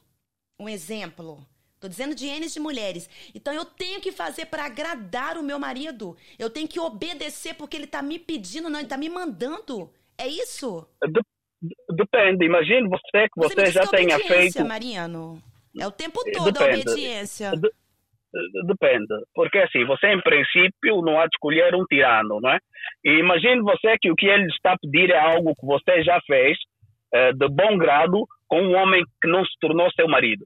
Um 0.58 0.70
exemplo. 0.70 1.46
Tô 1.84 1.90
dizendo 1.90 2.16
de 2.16 2.26
N 2.28 2.48
de 2.48 2.60
mulheres. 2.62 3.10
Então 3.36 3.54
eu 3.54 3.66
tenho 3.66 4.00
que 4.00 4.10
fazer 4.10 4.46
para 4.46 4.64
agradar 4.64 5.38
o 5.38 5.44
meu 5.44 5.60
marido. 5.60 6.16
Eu 6.40 6.50
tenho 6.50 6.66
que 6.66 6.80
obedecer 6.80 7.56
porque 7.56 7.76
ele 7.76 7.88
tá 7.88 8.02
me 8.02 8.18
pedindo, 8.18 8.70
não, 8.70 8.80
ele 8.80 8.88
tá 8.88 8.98
me 8.98 9.10
mandando. 9.10 9.92
É 10.18 10.26
isso? 10.26 10.88
Depende. 11.90 12.46
Imagine 12.46 12.88
você 12.88 13.28
que 13.28 13.36
você, 13.36 13.54
você 13.54 13.72
já 13.72 13.86
tenha 13.86 14.18
feito. 14.18 14.64
Mariano. 14.64 15.44
É 15.78 15.86
o 15.86 15.92
tempo 15.92 16.22
todo 16.32 16.54
Depende. 16.54 16.88
a 16.88 16.92
obediência. 16.92 17.52
Depende, 18.66 19.06
porque 19.36 19.60
assim, 19.60 19.86
você 19.86 20.08
em 20.08 20.22
princípio 20.22 21.02
não 21.02 21.20
há 21.20 21.26
de 21.26 21.36
escolher 21.36 21.76
um 21.76 21.84
tirano, 21.86 22.40
não 22.42 22.50
é? 22.50 22.60
E 23.04 23.20
imagine 23.20 23.62
você 23.62 23.98
que 24.00 24.10
o 24.10 24.16
que 24.16 24.26
ele 24.26 24.48
está 24.48 24.72
a 24.72 24.78
pedir 24.78 25.12
é 25.12 25.20
algo 25.20 25.54
que 25.54 25.66
você 25.66 26.02
já 26.02 26.20
fez 26.26 26.58
de 27.36 27.48
bom 27.50 27.78
grado 27.78 28.26
com 28.48 28.62
um 28.62 28.76
homem 28.76 29.04
que 29.22 29.28
não 29.28 29.44
se 29.46 29.52
tornou 29.60 29.92
seu 29.92 30.08
marido, 30.08 30.46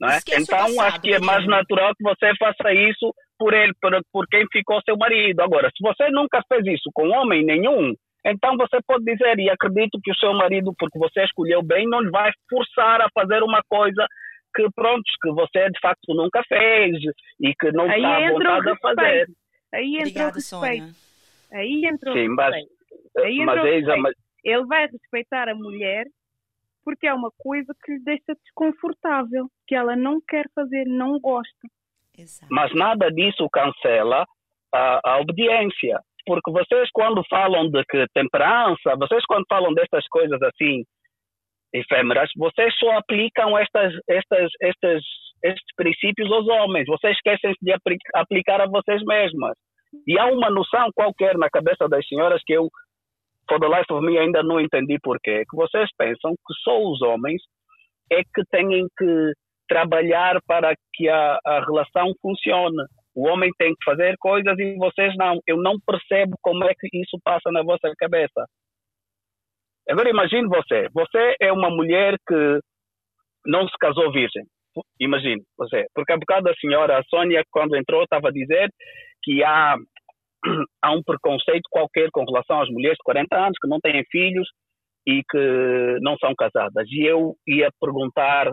não 0.00 0.08
é? 0.08 0.18
Então 0.18 0.58
passado, 0.58 0.80
acho 0.80 1.00
que 1.00 1.14
é 1.14 1.20
mais 1.20 1.46
natural 1.46 1.92
que 1.96 2.02
você 2.02 2.34
faça 2.38 2.72
isso 2.72 3.14
por 3.38 3.54
ele, 3.54 3.72
por, 3.80 3.92
por 4.12 4.26
quem 4.28 4.44
ficou 4.52 4.80
seu 4.82 4.96
marido. 4.96 5.40
Agora, 5.40 5.70
se 5.76 5.82
você 5.82 6.10
nunca 6.10 6.42
fez 6.48 6.66
isso 6.66 6.90
com 6.94 7.08
homem 7.08 7.44
nenhum, 7.44 7.94
então 8.24 8.56
você 8.56 8.78
pode 8.86 9.04
dizer, 9.04 9.38
e 9.38 9.48
acredito 9.48 10.00
que 10.02 10.10
o 10.10 10.16
seu 10.16 10.32
marido, 10.34 10.72
porque 10.78 10.98
você 10.98 11.24
escolheu 11.24 11.62
bem, 11.62 11.86
não 11.88 12.00
lhe 12.00 12.10
vai 12.10 12.30
forçar 12.50 13.00
a 13.00 13.08
fazer 13.14 13.42
uma 13.42 13.62
coisa 13.68 14.06
que 14.54 14.66
pronto, 14.74 15.04
que 15.22 15.30
você 15.30 15.70
de 15.70 15.78
facto 15.80 16.14
nunca 16.14 16.42
fez 16.48 16.96
e 17.40 17.54
que 17.54 17.70
não 17.72 17.84
Aí 17.84 17.98
está 17.98 18.16
à 18.16 18.30
vontade 18.30 18.70
a 18.70 18.76
fazer. 18.76 19.26
Aí 19.72 19.96
entra 19.98 20.28
o 20.28 20.30
respeito. 20.32 21.06
Aí 21.52 21.86
entra 21.86 22.12
Sim, 22.12 22.28
mas, 22.28 22.54
Aí 23.18 23.40
entra 23.40 23.62
mas, 23.62 23.88
é, 23.88 23.96
mas, 23.96 24.14
Ele 24.44 24.66
vai 24.66 24.86
respeitar 24.86 25.48
a 25.48 25.54
mulher 25.54 26.06
porque 26.86 27.08
é 27.08 27.12
uma 27.12 27.32
coisa 27.36 27.74
que 27.84 27.94
lhe 27.94 28.04
deixa 28.04 28.32
desconfortável, 28.44 29.48
que 29.66 29.74
ela 29.74 29.96
não 29.96 30.20
quer 30.20 30.46
fazer, 30.54 30.84
não 30.86 31.18
gosta. 31.18 31.66
Exato. 32.16 32.46
Mas 32.48 32.72
nada 32.72 33.10
disso 33.10 33.48
cancela 33.52 34.24
a, 34.72 35.00
a 35.04 35.18
obediência. 35.18 35.98
Porque 36.24 36.52
vocês, 36.52 36.88
quando 36.92 37.24
falam 37.28 37.68
de 37.68 37.82
que 37.90 38.06
temperança, 38.14 38.94
vocês, 38.98 39.24
quando 39.26 39.44
falam 39.48 39.74
destas 39.74 40.06
coisas 40.08 40.40
assim, 40.42 40.84
efêmeras, 41.74 42.30
vocês 42.36 42.72
só 42.78 42.98
aplicam 42.98 43.58
estas, 43.58 43.92
estas, 44.08 44.48
estas, 44.62 45.02
estes 45.42 45.74
princípios 45.76 46.30
aos 46.30 46.46
homens. 46.46 46.86
Vocês 46.86 47.16
esquecem-se 47.16 47.58
de 47.60 47.74
aplicar 48.14 48.60
a 48.60 48.68
vocês 48.68 49.02
mesmas. 49.04 49.56
E 50.06 50.16
há 50.20 50.26
uma 50.26 50.50
noção 50.50 50.88
qualquer 50.94 51.36
na 51.36 51.50
cabeça 51.50 51.88
das 51.88 52.06
senhoras 52.06 52.40
que 52.46 52.52
eu, 52.52 52.68
for 53.48 53.60
the 53.60 53.68
life 53.68 53.90
of 53.90 54.04
me, 54.04 54.18
ainda 54.18 54.42
não 54.42 54.60
entendi 54.60 54.98
porquê. 55.02 55.44
Que 55.48 55.56
vocês 55.56 55.88
pensam 55.96 56.32
que 56.32 56.54
só 56.62 56.78
os 56.78 57.00
homens 57.02 57.42
é 58.10 58.22
que 58.22 58.42
têm 58.50 58.86
que 58.96 59.32
trabalhar 59.68 60.40
para 60.46 60.74
que 60.94 61.08
a, 61.08 61.38
a 61.44 61.60
relação 61.60 62.12
funcione. 62.20 62.84
O 63.14 63.26
homem 63.26 63.50
tem 63.58 63.70
que 63.70 63.84
fazer 63.84 64.14
coisas 64.18 64.58
e 64.58 64.76
vocês 64.76 65.14
não. 65.16 65.40
Eu 65.46 65.56
não 65.56 65.76
percebo 65.84 66.36
como 66.42 66.64
é 66.64 66.72
que 66.78 66.88
isso 66.92 67.18
passa 67.24 67.50
na 67.50 67.62
vossa 67.62 67.90
cabeça. 67.98 68.46
Agora 69.88 70.10
imagine 70.10 70.48
você, 70.48 70.88
você 70.92 71.36
é 71.40 71.52
uma 71.52 71.70
mulher 71.70 72.16
que 72.26 72.60
não 73.46 73.66
se 73.68 73.74
casou 73.78 74.12
virgem. 74.12 74.42
Imagine 75.00 75.42
você, 75.56 75.86
porque 75.94 76.12
a 76.12 76.18
bocado 76.18 76.50
a 76.50 76.54
senhora 76.54 77.02
Sônia, 77.08 77.42
quando 77.50 77.76
entrou, 77.76 78.02
estava 78.02 78.28
a 78.28 78.32
dizer 78.32 78.68
que 79.22 79.42
há 79.42 79.76
há 80.82 80.92
um 80.92 81.02
preconceito 81.02 81.68
qualquer 81.70 82.10
com 82.10 82.24
relação 82.24 82.60
às 82.60 82.68
mulheres 82.70 82.96
de 82.96 83.04
40 83.04 83.36
anos 83.36 83.58
que 83.60 83.68
não 83.68 83.80
têm 83.80 84.04
filhos 84.10 84.48
e 85.06 85.22
que 85.30 85.98
não 86.00 86.16
são 86.18 86.34
casadas. 86.34 86.88
E 86.90 87.04
eu 87.04 87.36
ia 87.46 87.70
perguntar, 87.80 88.52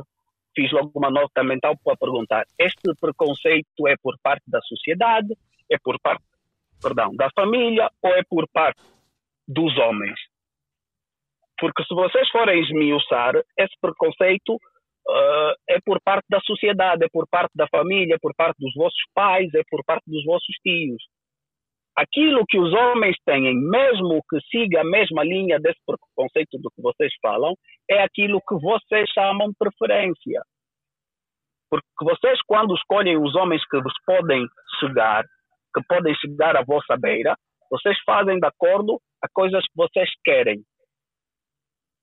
fiz 0.55 0.72
logo 0.72 0.91
uma 0.95 1.10
nota 1.10 1.43
mental 1.43 1.76
para 1.84 1.97
perguntar: 1.97 2.45
este 2.60 2.93
preconceito 2.99 3.88
é 3.88 3.95
por 4.01 4.15
parte 4.22 4.43
da 4.47 4.61
sociedade, 4.61 5.34
é 5.72 5.77
por 5.84 5.99
parte, 5.99 6.23
perdão, 6.81 7.15
da 7.15 7.30
família 7.35 7.89
ou 8.01 8.11
é 8.11 8.22
por 8.30 8.47
parte 8.51 8.81
dos 9.47 9.77
homens? 9.77 10.19
Porque 11.60 11.84
se 11.84 11.93
vocês 11.93 12.27
forem 12.30 12.61
esmiuçar, 12.61 13.35
esse 13.57 13.73
preconceito 13.80 14.55
uh, 14.55 15.53
é 15.69 15.80
por 15.85 16.01
parte 16.01 16.26
da 16.30 16.39
sociedade, 16.41 17.05
é 17.05 17.07
por 17.11 17.27
parte 17.30 17.51
da 17.55 17.68
família, 17.68 18.15
é 18.15 18.19
por 18.19 18.34
parte 18.35 18.57
dos 18.60 18.73
vossos 18.73 19.01
pais, 19.14 19.53
é 19.53 19.61
por 19.69 19.84
parte 19.85 20.03
dos 20.07 20.23
vossos 20.26 20.55
tios. 20.64 21.01
Aquilo 21.95 22.43
que 22.47 22.59
os 22.59 22.73
homens 22.73 23.15
têm, 23.23 23.53
mesmo 23.55 24.21
que 24.27 24.39
siga 24.49 24.81
a 24.81 24.83
mesma 24.83 25.23
linha 25.23 25.59
desse 25.59 25.79
preconceito 25.85 26.57
do 26.59 26.71
que 26.71 26.81
vocês 26.81 27.13
falam, 27.21 27.53
é 27.89 28.01
aquilo 28.01 28.41
que 28.47 28.55
vocês 28.55 29.07
chamam 29.11 29.53
preferência. 29.57 30.41
Porque 31.69 31.85
vocês, 32.03 32.39
quando 32.47 32.75
escolhem 32.75 33.17
os 33.17 33.35
homens 33.35 33.63
que 33.67 33.79
vos 33.79 33.93
podem 34.05 34.45
chegar, 34.79 35.23
que 35.73 35.81
podem 35.87 36.15
chegar 36.15 36.55
à 36.55 36.63
vossa 36.63 36.97
beira, 36.97 37.35
vocês 37.69 37.97
fazem 38.05 38.39
de 38.39 38.45
acordo 38.45 38.99
a 39.23 39.27
coisas 39.31 39.63
que 39.63 39.75
vocês 39.75 40.09
querem. 40.23 40.63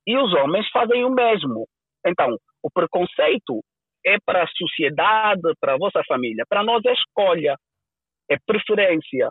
E 0.07 0.17
os 0.17 0.33
homens 0.35 0.69
fazem 0.71 1.05
o 1.05 1.11
mesmo. 1.11 1.67
Então, 2.07 2.37
o 2.63 2.71
preconceito 2.71 3.61
é 4.05 4.17
para 4.25 4.45
a 4.45 4.49
sociedade, 4.57 5.43
para 5.61 5.75
a 5.75 5.79
vossa 5.79 6.03
família. 6.07 6.45
Para 6.49 6.63
nós 6.63 6.85
é 6.85 6.93
escolha, 6.93 7.57
é 8.31 8.37
preferência. 8.47 9.31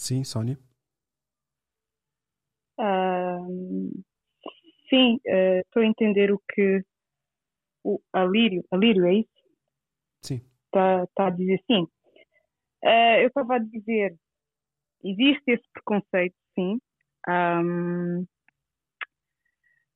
Sim, 0.00 0.24
Sônia? 0.24 0.58
Uh, 2.78 4.02
sim, 4.88 5.20
estou 5.26 5.82
uh, 5.82 5.84
a 5.84 5.86
entender 5.86 6.32
o 6.32 6.40
que 6.48 6.82
o 7.84 8.00
Alírio, 8.10 8.64
Alírio 8.70 9.04
é 9.04 9.14
isso? 9.16 9.28
Sim. 10.22 10.40
Está 10.64 11.06
tá 11.14 11.26
a 11.26 11.30
dizer 11.30 11.62
sim. 11.66 11.82
Uh, 12.82 13.20
eu 13.20 13.28
estava 13.28 13.56
a 13.56 13.58
dizer, 13.58 14.16
existe 15.04 15.50
esse 15.50 15.68
preconceito, 15.74 16.34
sim, 16.54 16.80
um, 17.28 18.26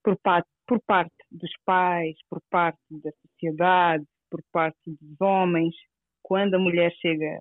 por, 0.03 0.19
parte, 0.19 0.51
por 0.67 0.83
parte 0.83 1.15
dos 1.31 1.53
pais, 1.65 2.15
por 2.29 2.43
parte 2.51 2.79
da 2.91 3.11
sociedade, 3.23 4.05
por 4.31 4.43
parte 4.53 4.79
dos 4.85 5.19
homens, 5.19 5.75
quando 6.23 6.57
a 6.57 6.59
mulher 6.59 6.93
chega 7.01 7.41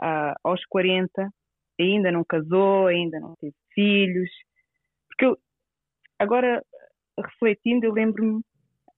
uh, 0.00 0.34
aos 0.44 0.64
40, 0.66 1.28
ainda 1.82 2.10
não 2.12 2.24
casou, 2.24 2.86
ainda 2.86 3.18
não 3.20 3.34
teve 3.36 3.54
filhos. 3.74 4.30
Porque 5.08 5.24
eu, 5.26 5.38
agora, 6.18 6.64
refletindo, 7.18 7.86
eu 7.86 7.92
lembro-me, 7.92 8.42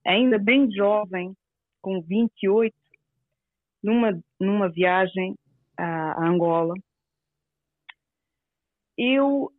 ainda 0.05 0.37
bem 0.37 0.71
jovem, 0.71 1.35
com 1.81 2.01
28, 2.01 2.75
numa, 3.83 4.23
numa 4.39 4.69
viagem 4.69 5.35
a 5.77 6.25
Angola, 6.25 6.73
eu 8.97 9.51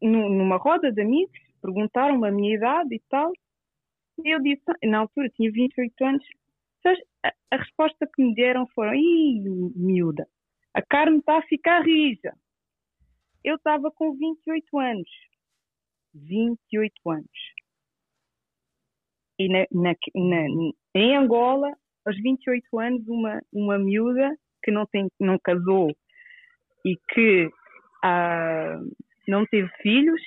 numa 0.00 0.56
roda 0.56 0.92
de 0.92 1.02
amigos, 1.02 1.38
perguntaram-me 1.60 2.28
a 2.28 2.30
minha 2.30 2.54
idade 2.54 2.94
e 2.94 3.02
tal, 3.08 3.32
e 4.24 4.34
eu 4.34 4.40
disse, 4.40 4.62
na 4.84 4.98
altura 4.98 5.28
tinha 5.30 5.50
28 5.50 6.04
anos, 6.04 6.24
a, 7.24 7.32
a 7.50 7.56
resposta 7.56 8.08
que 8.14 8.22
me 8.22 8.34
deram 8.34 8.66
foram, 8.68 8.94
ih, 8.94 9.42
miúda, 9.74 10.26
a 10.74 10.82
carne 10.82 11.18
está 11.18 11.38
a 11.38 11.42
ficar 11.42 11.82
rija. 11.82 12.32
Eu 13.44 13.56
estava 13.56 13.90
com 13.90 14.16
28 14.16 14.78
anos. 14.78 15.10
28 16.14 17.10
anos. 17.10 17.30
E 19.38 19.48
na, 19.48 19.66
na, 19.70 19.94
na, 20.14 20.72
em 20.94 21.16
Angola, 21.16 21.72
aos 22.04 22.16
28 22.20 22.78
anos, 22.78 23.06
uma, 23.06 23.40
uma 23.52 23.78
miúda 23.78 24.36
que 24.62 24.70
não, 24.70 24.84
tem, 24.86 25.08
não 25.20 25.38
casou 25.38 25.96
e 26.84 26.96
que 27.12 27.48
ah, 28.02 28.80
não 29.26 29.46
teve 29.46 29.68
filhos, 29.82 30.20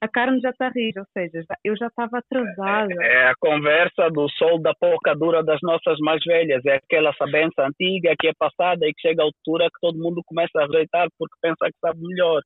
a 0.00 0.08
carne 0.08 0.40
já 0.40 0.50
está 0.50 0.68
rija, 0.70 1.00
ou 1.00 1.06
seja, 1.12 1.44
eu 1.62 1.76
já 1.76 1.88
estava 1.88 2.18
atrasada. 2.18 2.94
É, 3.00 3.06
é, 3.06 3.26
a 3.28 3.34
conversa 3.38 4.08
do 4.10 4.28
sol 4.30 4.58
da 4.60 4.72
pouca 4.74 5.14
dura 5.14 5.42
das 5.42 5.58
nossas 5.62 5.98
mais 6.00 6.22
velhas, 6.24 6.64
é 6.64 6.76
aquela 6.76 7.12
sabença 7.14 7.66
antiga 7.66 8.14
que 8.18 8.28
é 8.28 8.32
passada 8.38 8.86
e 8.86 8.94
que 8.94 9.00
chega 9.08 9.22
à 9.22 9.26
altura 9.26 9.66
que 9.66 9.80
todo 9.80 9.98
mundo 9.98 10.22
começa 10.24 10.58
a 10.58 10.66
rejeitar 10.66 11.08
porque 11.18 11.34
pensa 11.42 11.66
que 11.66 11.78
sabe 11.80 12.00
melhor. 12.00 12.40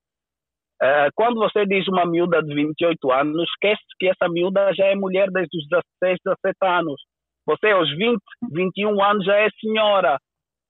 Uh, 0.82 1.08
quando 1.14 1.36
você 1.36 1.64
diz 1.64 1.86
uma 1.86 2.04
miúda 2.04 2.42
de 2.42 2.52
28 2.52 3.12
anos, 3.12 3.48
esquece 3.48 3.82
que 3.98 4.08
essa 4.08 4.28
miúda 4.28 4.72
já 4.74 4.86
é 4.86 4.96
mulher 4.96 5.28
desde 5.30 5.56
os 5.56 5.68
16, 6.02 6.18
17 6.24 6.56
anos. 6.62 7.00
Você 7.46 7.70
aos 7.70 7.88
20, 7.96 8.18
21 8.52 9.02
anos 9.02 9.24
já 9.24 9.36
é 9.36 9.48
senhora. 9.60 10.18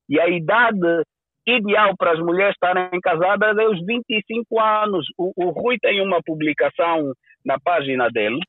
E 0.08 0.20
a 0.20 0.28
idade 0.28 1.02
ideal 1.46 1.94
para 1.96 2.12
as 2.12 2.18
mulheres 2.18 2.54
estarem 2.54 3.00
casadas 3.00 3.56
é 3.58 3.66
os 3.68 3.84
25 3.84 4.60
anos. 4.60 5.06
O, 5.18 5.32
o 5.36 5.50
Rui 5.50 5.76
tem 5.80 6.00
uma 6.00 6.20
publicação 6.24 7.12
na 7.44 7.58
página 7.62 8.08
dele 8.08 8.40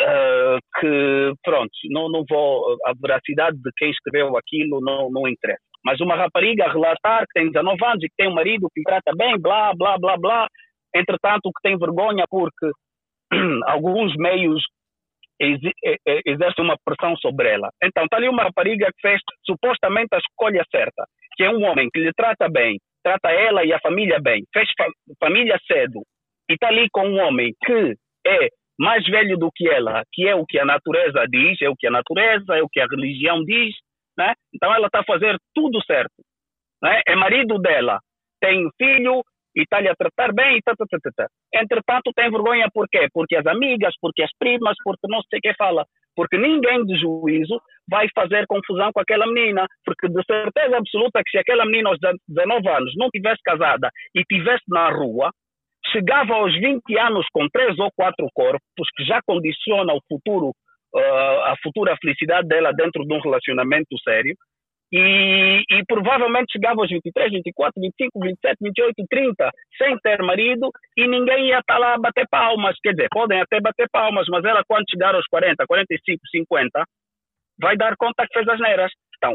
uh, 0.00 0.58
que, 0.80 1.32
pronto, 1.42 1.70
não, 1.90 2.08
não 2.08 2.24
vou. 2.28 2.76
A 2.86 2.92
veracidade 3.00 3.56
de 3.56 3.70
quem 3.76 3.90
escreveu 3.90 4.36
aquilo 4.36 4.80
não, 4.80 5.10
não 5.10 5.28
interessa. 5.28 5.60
Mas 5.84 6.00
uma 6.00 6.16
rapariga 6.16 6.70
relatar 6.70 7.24
que 7.26 7.40
tem 7.40 7.50
19 7.50 7.84
anos 7.84 8.04
e 8.04 8.08
que 8.08 8.16
tem 8.16 8.28
um 8.28 8.34
marido 8.34 8.68
que 8.74 8.82
trata 8.82 9.12
bem, 9.16 9.38
blá, 9.38 9.72
blá, 9.74 9.96
blá, 9.98 10.16
blá. 10.16 10.48
Entretanto, 10.94 11.50
que 11.50 11.62
tem 11.62 11.78
vergonha 11.78 12.24
porque 12.28 12.70
alguns 13.66 14.14
meios 14.16 14.62
exercem 15.40 16.64
uma 16.64 16.76
pressão 16.84 17.16
sobre 17.16 17.48
ela. 17.50 17.70
Então, 17.82 18.04
está 18.04 18.16
ali 18.16 18.28
uma 18.28 18.44
rapariga 18.44 18.86
que 18.86 19.00
fez 19.00 19.20
supostamente 19.44 20.08
a 20.12 20.18
escolha 20.18 20.64
certa 20.70 21.04
que 21.38 21.44
é 21.44 21.50
um 21.50 21.62
homem 21.64 21.88
que 21.94 22.00
lhe 22.00 22.12
trata 22.12 22.48
bem, 22.48 22.80
trata 23.02 23.30
ela 23.30 23.64
e 23.64 23.72
a 23.72 23.78
família 23.78 24.18
bem, 24.20 24.44
fez 24.52 24.68
fa 24.76 24.86
família 25.20 25.56
cedo 25.68 26.02
e 26.50 26.54
está 26.54 26.66
ali 26.66 26.88
com 26.90 27.06
um 27.06 27.20
homem 27.20 27.54
que 27.64 27.94
é 28.26 28.48
mais 28.76 29.06
velho 29.06 29.38
do 29.38 29.48
que 29.54 29.68
ela, 29.68 30.02
que 30.12 30.26
é 30.26 30.34
o 30.34 30.44
que 30.44 30.58
a 30.58 30.64
natureza 30.64 31.24
diz, 31.28 31.62
é 31.62 31.68
o 31.68 31.76
que 31.76 31.86
a 31.86 31.90
natureza, 31.92 32.56
é 32.56 32.62
o 32.62 32.68
que 32.68 32.80
a 32.80 32.86
religião 32.86 33.44
diz, 33.44 33.74
né? 34.18 34.34
Então 34.52 34.74
ela 34.74 34.86
está 34.86 35.00
a 35.00 35.04
fazer 35.04 35.36
tudo 35.54 35.80
certo, 35.84 36.22
né? 36.82 37.00
É 37.06 37.14
marido 37.14 37.56
dela, 37.58 38.00
tem 38.40 38.68
filho, 38.76 39.22
e 39.58 39.62
está-lhe 39.62 39.88
a 39.88 39.94
tratar 39.96 40.32
bem 40.32 40.56
e 40.56 40.62
tá, 40.62 40.72
tá, 40.76 40.84
tá, 40.88 40.98
tá, 41.02 41.10
tá. 41.16 41.26
Entretanto, 41.52 42.12
tem 42.14 42.30
vergonha 42.30 42.68
por 42.72 42.86
quê? 42.88 43.08
Porque 43.12 43.34
as 43.34 43.44
amigas, 43.46 43.92
porque 44.00 44.22
as 44.22 44.30
primas, 44.38 44.76
porque 44.84 45.08
não 45.08 45.20
sei 45.28 45.40
o 45.40 45.42
que 45.42 45.54
fala. 45.54 45.84
Porque 46.14 46.38
ninguém 46.38 46.84
de 46.84 46.96
juízo 46.96 47.60
vai 47.90 48.06
fazer 48.14 48.46
confusão 48.46 48.92
com 48.92 49.00
aquela 49.00 49.26
menina. 49.26 49.66
Porque 49.84 50.08
de 50.08 50.22
certeza 50.24 50.76
absoluta 50.76 51.22
que 51.24 51.30
se 51.30 51.38
aquela 51.38 51.64
menina 51.64 51.90
aos 51.90 51.98
19 52.28 52.68
anos 52.68 52.94
não 52.96 53.08
tivesse 53.10 53.42
casada 53.44 53.90
e 54.14 54.22
tivesse 54.24 54.64
na 54.68 54.90
rua, 54.90 55.32
chegava 55.92 56.34
aos 56.34 56.54
20 56.54 56.82
anos 56.98 57.26
com 57.32 57.48
três 57.48 57.76
ou 57.80 57.90
quatro 57.96 58.28
corpos, 58.32 58.88
que 58.96 59.04
já 59.04 59.20
condiciona 59.26 59.92
o 59.92 60.00
futuro, 60.08 60.52
uh, 60.94 61.40
a 61.46 61.54
futura 61.62 61.96
felicidade 62.00 62.46
dela 62.46 62.72
dentro 62.72 63.04
de 63.04 63.12
um 63.12 63.20
relacionamento 63.20 63.98
sério, 64.04 64.36
e, 64.92 65.62
e, 65.70 65.84
provavelmente 65.86 66.52
chegava 66.52 66.80
aos 66.80 66.90
23, 66.90 67.30
24, 67.30 67.80
25, 67.80 68.20
27, 68.20 68.56
28, 68.60 68.94
30 69.08 69.50
sem 69.76 69.98
ter 69.98 70.22
marido 70.22 70.70
e 70.96 71.06
ninguém 71.06 71.48
ia 71.48 71.58
estar 71.58 71.78
lá 71.78 71.94
a 71.94 71.98
bater 71.98 72.26
palmas. 72.30 72.76
Quer 72.82 72.92
dizer, 72.92 73.08
podem 73.10 73.40
até 73.40 73.60
bater 73.60 73.88
palmas, 73.92 74.26
mas 74.30 74.44
ela 74.44 74.62
quando 74.66 74.90
chegar 74.90 75.14
aos 75.14 75.26
40, 75.26 75.64
45, 75.66 76.20
50 76.30 76.84
vai 77.60 77.76
dar 77.76 77.96
conta 77.96 78.26
que 78.26 78.38
fez 78.38 78.48
as 78.48 78.60
neiras. 78.60 78.90
Então, 79.16 79.34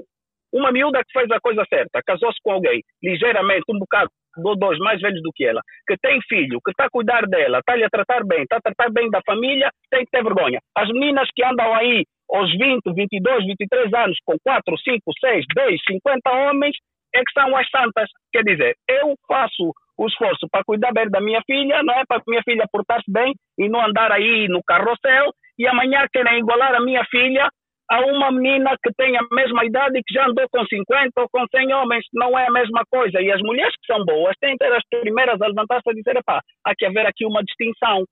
uma 0.54 0.72
miúda 0.72 1.04
que 1.04 1.20
fez 1.20 1.30
a 1.32 1.40
coisa 1.40 1.66
certa, 1.68 2.02
casou-se 2.06 2.38
com 2.44 2.52
alguém 2.52 2.82
ligeiramente, 3.02 3.64
um 3.70 3.80
bocado, 3.80 4.10
dois 4.58 4.78
mais 4.80 5.02
velhos 5.02 5.22
do 5.22 5.32
que 5.34 5.46
ela, 5.46 5.62
que 5.88 5.96
tem 5.98 6.20
filho, 6.30 6.60
que 6.64 6.72
está 6.72 6.86
a 6.86 6.90
cuidar 6.90 7.28
dela, 7.28 7.60
está-lhe 7.60 7.84
a 7.84 7.90
tratar 7.90 8.24
bem, 8.24 8.44
está 8.44 8.58
a 8.58 8.62
tratar 8.62 8.92
bem 8.92 9.10
da 9.10 9.20
família, 9.26 9.70
tem 9.90 10.06
que 10.06 10.12
ter 10.12 10.24
vergonha. 10.24 10.60
As 10.76 10.88
meninas 10.90 11.28
que 11.36 11.44
andam 11.44 11.74
aí 11.74 12.06
aos 12.34 12.52
20, 12.52 12.82
22, 12.94 13.46
23 13.46 13.94
anos, 13.94 14.18
com 14.26 14.36
4, 14.44 14.78
5, 14.78 15.02
6, 15.20 15.46
10, 15.56 15.82
50 15.88 16.32
homens, 16.32 16.76
é 17.14 17.20
que 17.20 17.32
são 17.40 17.56
as 17.56 17.70
santas. 17.70 18.10
Quer 18.32 18.44
dizer, 18.44 18.76
eu 18.90 19.16
faço 19.28 19.72
o 19.98 20.08
esforço 20.08 20.48
para 20.52 20.64
cuidar 20.64 20.92
bem 20.92 21.10
da 21.10 21.22
minha 21.22 21.42
filha, 21.46 21.84
não 21.84 21.94
é 21.94 22.04
para 22.08 22.22
minha 22.28 22.42
filha 22.44 22.66
portar-se 22.72 23.10
bem 23.12 23.34
e 23.60 23.70
não 23.70 23.86
andar 23.86 24.12
aí 24.12 24.48
no 24.48 24.64
carrossel, 24.64 25.32
e 25.60 25.68
amanhã 25.68 26.06
querem 26.12 26.40
igualar 26.40 26.74
a 26.74 26.82
minha 26.82 27.06
filha 27.06 27.48
a 27.92 28.00
uma 28.06 28.32
menina 28.32 28.76
que 28.82 28.92
tem 28.98 29.16
a 29.18 29.22
mesma 29.32 29.66
idade 29.66 30.00
e 30.00 30.04
que 30.04 30.14
já 30.14 30.26
andou 30.26 30.48
com 30.50 30.66
50 30.66 31.12
ou 31.22 31.30
com 31.30 31.46
100 31.46 31.74
homens. 31.74 32.06
Não 32.14 32.38
é 32.38 32.48
a 32.48 32.52
mesma 32.52 32.84
coisa. 32.90 33.22
E 33.22 33.32
as 33.32 33.42
mulheres 33.42 33.76
que 33.76 33.94
são 33.94 34.04
boas 34.04 34.36
têm 34.40 34.58
que 34.58 34.66
ser 34.66 34.74
as 34.74 34.84
primeiras 34.90 35.40
a 35.42 35.48
levantar-se 35.48 35.90
e 35.92 35.96
dizer: 35.96 36.20
pá, 36.26 36.42
há 36.66 36.74
que 36.76 36.86
haver 36.86 37.06
aqui 37.06 37.26
uma 37.26 37.44
distinção. 37.44 38.04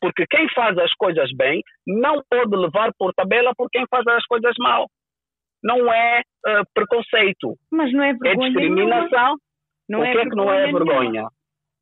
Porque 0.00 0.24
quem 0.30 0.48
faz 0.54 0.76
as 0.78 0.92
coisas 0.94 1.30
bem 1.36 1.62
não 1.86 2.22
pode 2.30 2.56
levar 2.56 2.90
por 2.98 3.12
tabela 3.14 3.52
por 3.56 3.68
quem 3.70 3.84
faz 3.90 4.06
as 4.06 4.24
coisas 4.26 4.54
mal. 4.58 4.86
não 5.62 5.92
é 5.92 6.20
uh, 6.46 6.64
preconceito. 6.74 7.54
Mas 7.70 7.92
não 7.92 8.02
é 8.02 8.12
vergonha. 8.14 8.46
É 8.46 8.50
discriminação. 8.50 9.36
Não 9.88 10.00
o 10.00 10.04
é 10.04 10.12
que 10.12 10.18
é 10.18 10.22
que 10.24 10.36
não 10.36 10.50
é 10.52 10.72
vergonha? 10.72 11.10
nenhuma. 11.10 11.30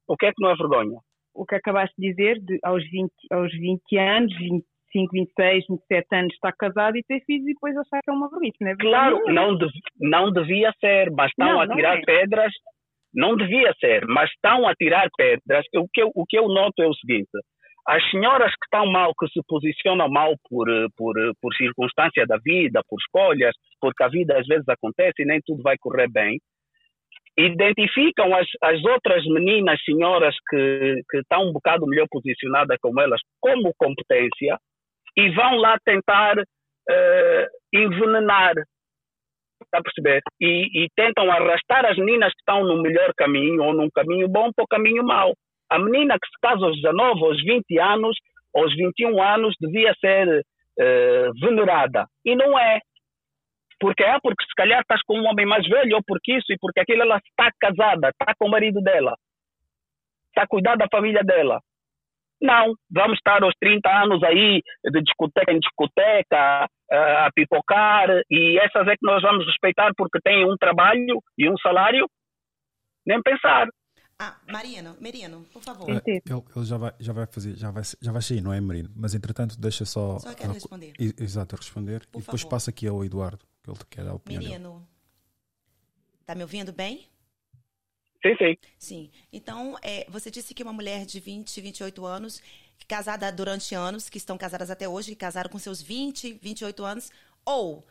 O 0.08 0.16
que 0.16 0.26
é 0.26 0.32
que 0.32 0.42
não 0.42 0.50
é 0.50 0.56
vergonha? 0.56 0.98
O 1.34 1.44
que 1.46 1.54
acabaste 1.54 1.94
de 1.98 2.08
dizer, 2.08 2.40
de, 2.40 2.58
aos, 2.64 2.82
20, 2.90 3.10
aos 3.30 3.52
20 3.52 3.96
anos, 3.98 4.32
25, 4.36 5.12
26, 5.12 5.64
27 5.68 6.06
anos, 6.16 6.32
está 6.34 6.50
casado 6.52 6.96
e 6.96 7.04
ter 7.04 7.20
filhos 7.24 7.46
e 7.46 7.52
depois 7.54 7.76
achar 7.76 8.00
que 8.02 8.10
é 8.10 8.12
uma 8.12 8.28
vergonha. 8.28 8.52
Não 8.60 8.68
é 8.70 8.76
Claro, 8.76 9.22
não, 9.26 9.56
dev- 9.56 9.70
não 10.00 10.32
devia 10.32 10.72
ser, 10.80 11.10
mas 11.12 11.30
estão 11.30 11.46
Não, 11.52 11.60
a 11.60 11.66
não 11.66 11.76
tirar 11.76 11.98
é. 11.98 12.02
pedras. 12.02 12.52
Não 13.14 13.36
devia 13.36 13.72
ser, 13.80 14.04
mas 14.06 14.28
estão 14.30 14.66
a 14.66 14.74
tirar 14.74 15.08
pedras. 15.16 15.64
O 15.76 15.86
que, 15.92 16.02
eu, 16.02 16.10
o 16.14 16.26
que 16.26 16.36
eu 16.38 16.48
noto 16.48 16.82
é 16.82 16.86
o 16.86 16.94
seguinte: 16.94 17.30
as 17.88 18.02
senhoras 18.10 18.50
que 18.50 18.66
estão 18.66 18.84
mal, 18.84 19.14
que 19.18 19.26
se 19.28 19.40
posicionam 19.48 20.10
mal 20.10 20.34
por, 20.50 20.68
eh, 20.68 20.88
por, 20.94 21.18
eh, 21.18 21.32
por 21.40 21.54
circunstância 21.54 22.26
da 22.26 22.36
vida, 22.36 22.82
por 22.86 23.00
escolhas, 23.00 23.54
porque 23.80 24.04
a 24.04 24.08
vida 24.08 24.38
às 24.38 24.46
vezes 24.46 24.68
acontece 24.68 25.22
e 25.22 25.24
nem 25.24 25.40
tudo 25.40 25.62
vai 25.62 25.78
correr 25.78 26.06
bem, 26.06 26.38
identificam 27.38 28.34
as, 28.34 28.46
as 28.62 28.84
outras 28.84 29.24
meninas, 29.24 29.80
senhoras 29.84 30.34
que, 30.50 31.00
que 31.08 31.18
estão 31.18 31.48
um 31.48 31.52
bocado 31.52 31.86
melhor 31.86 32.06
posicionadas 32.10 32.76
como 32.82 33.00
elas, 33.00 33.22
como 33.40 33.72
competência, 33.78 34.58
e 35.16 35.30
vão 35.30 35.56
lá 35.56 35.78
tentar 35.82 36.36
eh, 36.90 37.46
envenenar. 37.72 38.52
Está 39.62 39.78
a 39.78 39.82
perceber? 39.82 40.20
E, 40.38 40.84
e 40.84 40.88
tentam 40.94 41.30
arrastar 41.30 41.86
as 41.86 41.96
meninas 41.96 42.34
que 42.34 42.40
estão 42.40 42.64
no 42.64 42.82
melhor 42.82 43.14
caminho 43.16 43.62
ou 43.62 43.72
num 43.72 43.88
caminho 43.94 44.28
bom 44.28 44.52
para 44.52 44.64
o 44.64 44.68
caminho 44.68 45.02
mau. 45.02 45.32
A 45.70 45.78
menina 45.78 46.18
que 46.20 46.28
se 46.28 46.38
casa 46.40 46.64
aos 46.64 46.76
19, 46.76 47.24
aos 47.24 47.42
20 47.42 47.78
anos, 47.78 48.16
aos 48.54 48.74
21 48.74 49.22
anos, 49.22 49.54
devia 49.60 49.94
ser 50.00 50.44
eh, 50.78 51.28
venerada. 51.40 52.06
E 52.24 52.36
não 52.36 52.58
é. 52.58 52.80
Porque 53.80 54.02
é 54.02 54.18
porque 54.20 54.44
se 54.44 54.54
calhar 54.56 54.80
estás 54.80 55.02
com 55.02 55.18
um 55.18 55.26
homem 55.26 55.46
mais 55.46 55.66
velho, 55.68 55.96
ou 55.96 56.02
porque 56.06 56.36
isso, 56.36 56.52
e 56.52 56.58
porque 56.60 56.80
aquilo 56.80 57.02
ela 57.02 57.18
está 57.18 57.50
casada, 57.60 58.08
está 58.08 58.34
com 58.38 58.46
o 58.46 58.50
marido 58.50 58.80
dela, 58.80 59.14
está 60.28 60.42
a 60.42 60.48
cuidar 60.48 60.76
da 60.76 60.88
família 60.90 61.22
dela. 61.22 61.60
Não, 62.40 62.74
vamos 62.90 63.18
estar 63.18 63.42
aos 63.42 63.54
30 63.60 63.88
anos 63.90 64.22
aí 64.22 64.62
de 64.84 65.02
discoteca 65.02 65.52
em 65.52 65.58
discoteca, 65.58 66.68
eh, 66.90 67.16
a 67.26 67.30
pipocar, 67.34 68.08
e 68.30 68.58
essas 68.58 68.86
é 68.88 68.92
que 68.92 69.06
nós 69.06 69.22
vamos 69.22 69.46
respeitar 69.46 69.92
porque 69.96 70.20
têm 70.22 70.44
um 70.44 70.56
trabalho 70.56 71.20
e 71.36 71.48
um 71.50 71.56
salário? 71.58 72.08
Nem 73.06 73.20
pensar. 73.22 73.68
Ah, 74.20 74.36
Marino, 74.48 74.96
Merino, 75.00 75.46
por 75.52 75.62
favor. 75.62 75.88
Eh, 75.90 76.02
Ele, 76.06 76.22
ele 76.56 76.64
já, 76.64 76.76
vai, 76.76 76.92
já 76.98 77.12
vai 77.12 77.26
fazer, 77.26 77.56
já 77.56 77.70
vai, 77.70 77.84
já 78.00 78.10
vai 78.10 78.20
sair, 78.20 78.40
não 78.40 78.52
é, 78.52 78.60
Marino? 78.60 78.90
Mas 78.96 79.14
entretanto, 79.14 79.56
deixa 79.58 79.84
só. 79.84 80.18
Só 80.18 80.34
quero 80.34 80.52
responder. 80.52 80.92
Exato, 80.98 81.54
responder. 81.54 82.04
Por 82.06 82.18
e 82.18 82.22
depois 82.22 82.42
favor. 82.42 82.50
passa 82.50 82.70
aqui 82.70 82.88
ao 82.88 83.04
Eduardo, 83.04 83.44
que 83.62 83.70
ele 83.70 83.78
quer 83.88 84.04
dar 84.04 84.10
a 84.10 84.14
opinião 84.14 84.42
dele. 84.42 84.54
Menino, 84.54 84.88
tá 86.26 86.34
me 86.34 86.42
ouvindo 86.42 86.72
bem? 86.72 87.06
Sim, 88.20 88.34
sim. 88.36 88.56
Sim. 88.76 89.10
Então, 89.32 89.78
é, 89.82 90.04
você 90.10 90.32
disse 90.32 90.52
que 90.52 90.64
uma 90.64 90.72
mulher 90.72 91.06
de 91.06 91.20
20, 91.20 91.60
28 91.60 92.04
anos, 92.04 92.42
casada 92.88 93.30
durante 93.30 93.72
anos, 93.76 94.08
que 94.10 94.18
estão 94.18 94.36
casadas 94.36 94.68
até 94.68 94.88
hoje, 94.88 95.10
que 95.10 95.16
casaram 95.16 95.48
com 95.48 95.60
seus 95.60 95.80
20, 95.80 96.32
28 96.42 96.84
anos, 96.84 97.12
ou 97.44 97.86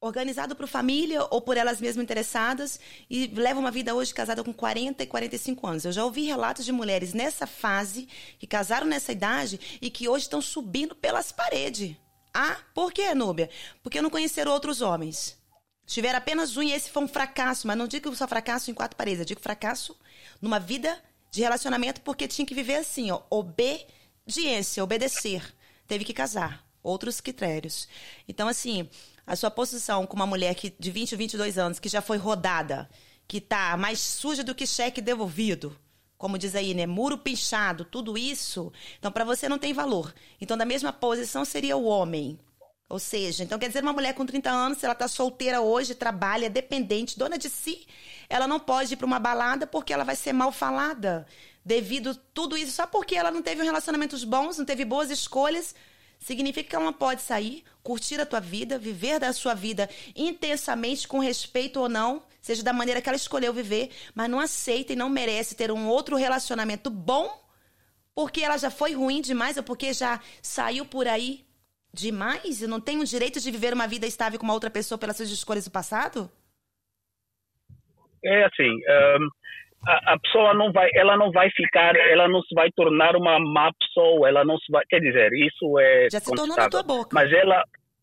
organizado 0.00 0.54
por 0.54 0.66
família 0.66 1.26
ou 1.30 1.40
por 1.40 1.56
elas 1.56 1.80
mesmas 1.80 2.02
interessadas 2.02 2.78
e 3.08 3.26
leva 3.28 3.58
uma 3.58 3.70
vida 3.70 3.94
hoje 3.94 4.12
casada 4.12 4.44
com 4.44 4.52
40 4.52 5.02
e 5.02 5.06
45 5.06 5.66
anos. 5.66 5.84
Eu 5.84 5.92
já 5.92 6.04
ouvi 6.04 6.24
relatos 6.24 6.64
de 6.64 6.72
mulheres 6.72 7.12
nessa 7.12 7.46
fase 7.46 8.08
que 8.38 8.46
casaram 8.46 8.86
nessa 8.86 9.12
idade 9.12 9.78
e 9.80 9.90
que 9.90 10.08
hoje 10.08 10.24
estão 10.24 10.42
subindo 10.42 10.94
pelas 10.94 11.32
paredes. 11.32 11.96
Ah, 12.32 12.58
por 12.74 12.92
quê, 12.92 13.14
Núbia? 13.14 13.48
Porque 13.82 14.02
não 14.02 14.10
conheceram 14.10 14.52
outros 14.52 14.82
homens. 14.82 15.38
Tiveram 15.86 16.18
apenas 16.18 16.56
um 16.56 16.62
e 16.62 16.72
esse 16.72 16.90
foi 16.90 17.04
um 17.04 17.08
fracasso, 17.08 17.66
mas 17.66 17.78
não 17.78 17.86
digo 17.86 18.14
só 18.14 18.26
fracasso 18.26 18.70
em 18.70 18.74
quatro 18.74 18.96
paredes, 18.96 19.20
eu 19.20 19.24
digo 19.24 19.40
fracasso 19.40 19.96
numa 20.42 20.58
vida 20.58 21.00
de 21.30 21.42
relacionamento 21.42 22.00
porque 22.00 22.26
tinha 22.26 22.44
que 22.44 22.54
viver 22.54 22.76
assim, 22.76 23.10
ó, 23.10 23.22
obediência, 23.30 24.82
obedecer. 24.82 25.54
Teve 25.86 26.04
que 26.04 26.12
casar. 26.12 26.66
Outros 26.82 27.20
critérios. 27.20 27.88
Então, 28.28 28.46
assim, 28.46 28.88
a 29.26 29.34
sua 29.34 29.50
posição 29.50 30.06
com 30.06 30.14
uma 30.14 30.26
mulher 30.26 30.54
que, 30.54 30.74
de 30.78 30.90
20 30.90 31.12
ou 31.12 31.18
22 31.18 31.58
anos, 31.58 31.78
que 31.78 31.88
já 31.88 32.00
foi 32.00 32.16
rodada, 32.16 32.88
que 33.26 33.40
tá 33.40 33.76
mais 33.76 33.98
suja 33.98 34.44
do 34.44 34.54
que 34.54 34.66
cheque 34.66 35.00
devolvido, 35.00 35.76
como 36.16 36.38
diz 36.38 36.54
aí, 36.54 36.72
né? 36.74 36.86
Muro 36.86 37.18
pichado, 37.18 37.84
tudo 37.84 38.16
isso. 38.16 38.72
Então, 38.98 39.12
para 39.12 39.24
você 39.24 39.48
não 39.48 39.58
tem 39.58 39.72
valor. 39.72 40.14
Então, 40.40 40.56
da 40.56 40.64
mesma 40.64 40.92
posição 40.92 41.44
seria 41.44 41.76
o 41.76 41.84
homem. 41.84 42.38
Ou 42.88 43.00
seja, 43.00 43.42
então 43.42 43.58
quer 43.58 43.66
dizer, 43.66 43.82
uma 43.82 43.92
mulher 43.92 44.14
com 44.14 44.24
30 44.24 44.48
anos, 44.48 44.78
se 44.78 44.84
ela 44.84 44.92
está 44.92 45.08
solteira 45.08 45.60
hoje, 45.60 45.92
trabalha, 45.92 46.48
dependente, 46.48 47.18
dona 47.18 47.36
de 47.36 47.50
si, 47.50 47.84
ela 48.28 48.46
não 48.46 48.60
pode 48.60 48.94
ir 48.94 48.96
para 48.96 49.06
uma 49.06 49.18
balada 49.18 49.66
porque 49.66 49.92
ela 49.92 50.04
vai 50.04 50.14
ser 50.14 50.32
mal 50.32 50.52
falada. 50.52 51.26
Devido 51.64 52.14
tudo 52.32 52.56
isso, 52.56 52.70
só 52.70 52.86
porque 52.86 53.16
ela 53.16 53.32
não 53.32 53.42
teve 53.42 53.64
relacionamentos 53.64 54.22
bons, 54.22 54.56
não 54.56 54.64
teve 54.64 54.84
boas 54.84 55.10
escolhas, 55.10 55.74
significa 56.20 56.70
que 56.70 56.76
ela 56.76 56.84
não 56.84 56.92
pode 56.92 57.22
sair, 57.22 57.64
curtir 57.86 58.20
a 58.20 58.26
tua 58.26 58.40
vida, 58.40 58.80
viver 58.80 59.20
da 59.20 59.32
sua 59.32 59.54
vida 59.54 59.88
intensamente, 60.16 61.06
com 61.06 61.20
respeito 61.20 61.78
ou 61.78 61.88
não, 61.88 62.20
seja 62.42 62.60
da 62.60 62.72
maneira 62.72 63.00
que 63.00 63.08
ela 63.08 63.14
escolheu 63.16 63.52
viver, 63.52 63.90
mas 64.12 64.28
não 64.28 64.40
aceita 64.40 64.92
e 64.92 64.96
não 64.96 65.08
merece 65.08 65.54
ter 65.54 65.70
um 65.70 65.86
outro 65.86 66.16
relacionamento 66.16 66.90
bom 66.90 67.46
porque 68.12 68.40
ela 68.40 68.56
já 68.56 68.70
foi 68.70 68.92
ruim 68.92 69.20
demais 69.20 69.56
ou 69.56 69.62
porque 69.62 69.92
já 69.92 70.20
saiu 70.42 70.84
por 70.84 71.06
aí 71.06 71.46
demais 71.92 72.60
e 72.60 72.66
não 72.66 72.80
tem 72.80 72.98
o 72.98 73.04
direito 73.04 73.38
de 73.38 73.50
viver 73.52 73.72
uma 73.72 73.86
vida 73.86 74.04
estável 74.04 74.36
com 74.36 74.44
uma 74.44 74.54
outra 74.54 74.70
pessoa 74.70 74.98
pelas 74.98 75.16
suas 75.16 75.30
escolhas 75.30 75.66
do 75.66 75.70
passado? 75.70 76.28
É 78.24 78.44
assim, 78.46 78.80
a, 79.86 80.14
a 80.14 80.18
pessoa 80.18 80.52
não 80.54 80.72
vai, 80.72 80.88
ela 80.94 81.16
não 81.16 81.30
vai 81.30 81.48
ficar, 81.50 81.94
ela 81.96 82.28
não 82.28 82.42
se 82.42 82.54
vai 82.54 82.70
tornar 82.72 83.16
uma 83.16 83.38
má 83.38 83.70
pessoa, 83.78 84.28
ela 84.28 84.44
não 84.44 84.58
se 84.58 84.70
vai, 84.70 84.84
quer 84.88 85.00
dizer, 85.00 85.32
isso 85.32 85.78
é 85.78 86.08
Já 86.10 86.20
se 86.20 86.34
tornou 86.34 86.56
na 86.56 86.68
tua 86.68 86.82
boca. 86.82 87.10
mas 87.12 87.32
ela, 87.32 87.62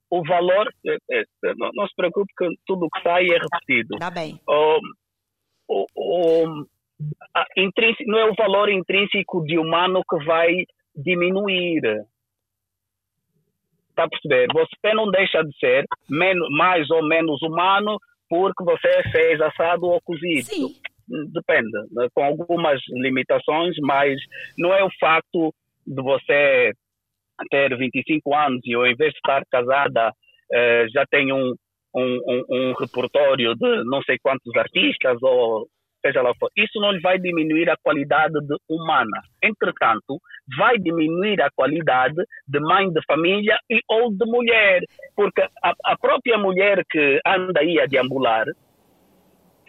o 0.10 0.24
valor, 0.24 0.68
é, 0.88 0.98
é, 1.12 1.24
não, 1.58 1.70
não 1.74 1.88
se 1.88 1.96
preocupe 1.96 2.32
que 2.38 2.48
tudo 2.66 2.88
que 2.90 3.02
sai 3.02 3.26
é 3.28 3.38
repetido. 3.38 3.98
Tá 4.00 4.10
bem. 4.10 4.40
o, 4.48 4.80
o, 5.68 5.86
o- 5.96 6.66
a 7.36 7.46
não 8.08 8.20
é 8.20 8.30
o 8.30 8.36
valor 8.36 8.70
intrínseco 8.70 9.44
de 9.44 9.58
humano 9.58 10.02
que 10.10 10.24
vai 10.26 10.54
diminuir. 10.96 11.82
Está 13.90 14.06
a 14.06 14.10
perceber? 14.10 14.48
Você 14.54 14.94
não 14.94 15.10
deixa 15.12 15.44
de 15.44 15.58
ser 15.60 15.84
menos, 16.10 16.48
mais 16.52 16.90
ou 16.90 17.04
menos 17.06 17.42
humano 17.42 17.98
porque 18.30 18.64
você 18.64 19.04
fez 19.12 19.40
assado 19.42 19.86
ou 19.86 20.00
cozido. 20.02 20.46
Sim. 20.46 20.76
Depende, 21.32 21.72
né? 21.92 22.08
com 22.14 22.24
algumas 22.24 22.82
limitações, 22.90 23.76
mas 23.82 24.16
não 24.58 24.74
é 24.74 24.84
o 24.84 24.90
facto 25.00 25.54
de 25.86 26.02
você 26.02 26.72
ter 27.50 27.78
25 27.78 28.34
anos 28.36 28.62
e 28.64 28.74
ao 28.74 28.88
invés 28.88 29.12
de 29.12 29.18
estar 29.18 29.44
casada 29.52 30.12
eh, 30.52 30.86
já 30.94 31.06
tem 31.06 31.34
um, 31.34 31.54
um, 31.96 32.20
um, 32.28 32.44
um 32.50 32.74
repertório 32.74 33.56
de 33.56 33.84
não 33.86 34.02
sei 34.04 34.18
quantos 34.22 34.56
artistas 34.56 35.18
ou 35.22 35.68
seja 36.06 36.22
lá 36.22 36.34
for. 36.38 36.50
Isso 36.56 36.80
não 36.80 37.00
vai 37.02 37.18
diminuir 37.18 37.70
a 37.70 37.78
qualidade 37.82 38.34
de 38.42 38.56
humana. 38.70 39.22
Entretanto, 39.42 40.20
vai 40.58 40.78
diminuir 40.78 41.42
a 41.42 41.50
qualidade 41.56 42.22
de 42.48 42.60
mãe 42.60 42.92
de 42.92 43.02
família 43.08 43.58
e 43.70 43.80
ou 43.90 44.12
de 44.12 44.26
mulher. 44.26 44.82
Porque 45.16 45.42
a, 45.42 45.74
a 45.86 45.98
própria 45.98 46.38
mulher 46.38 46.84
que 46.90 47.20
anda 47.26 47.62
aí 47.62 47.80
a 47.80 47.86
deambular, 47.86 48.46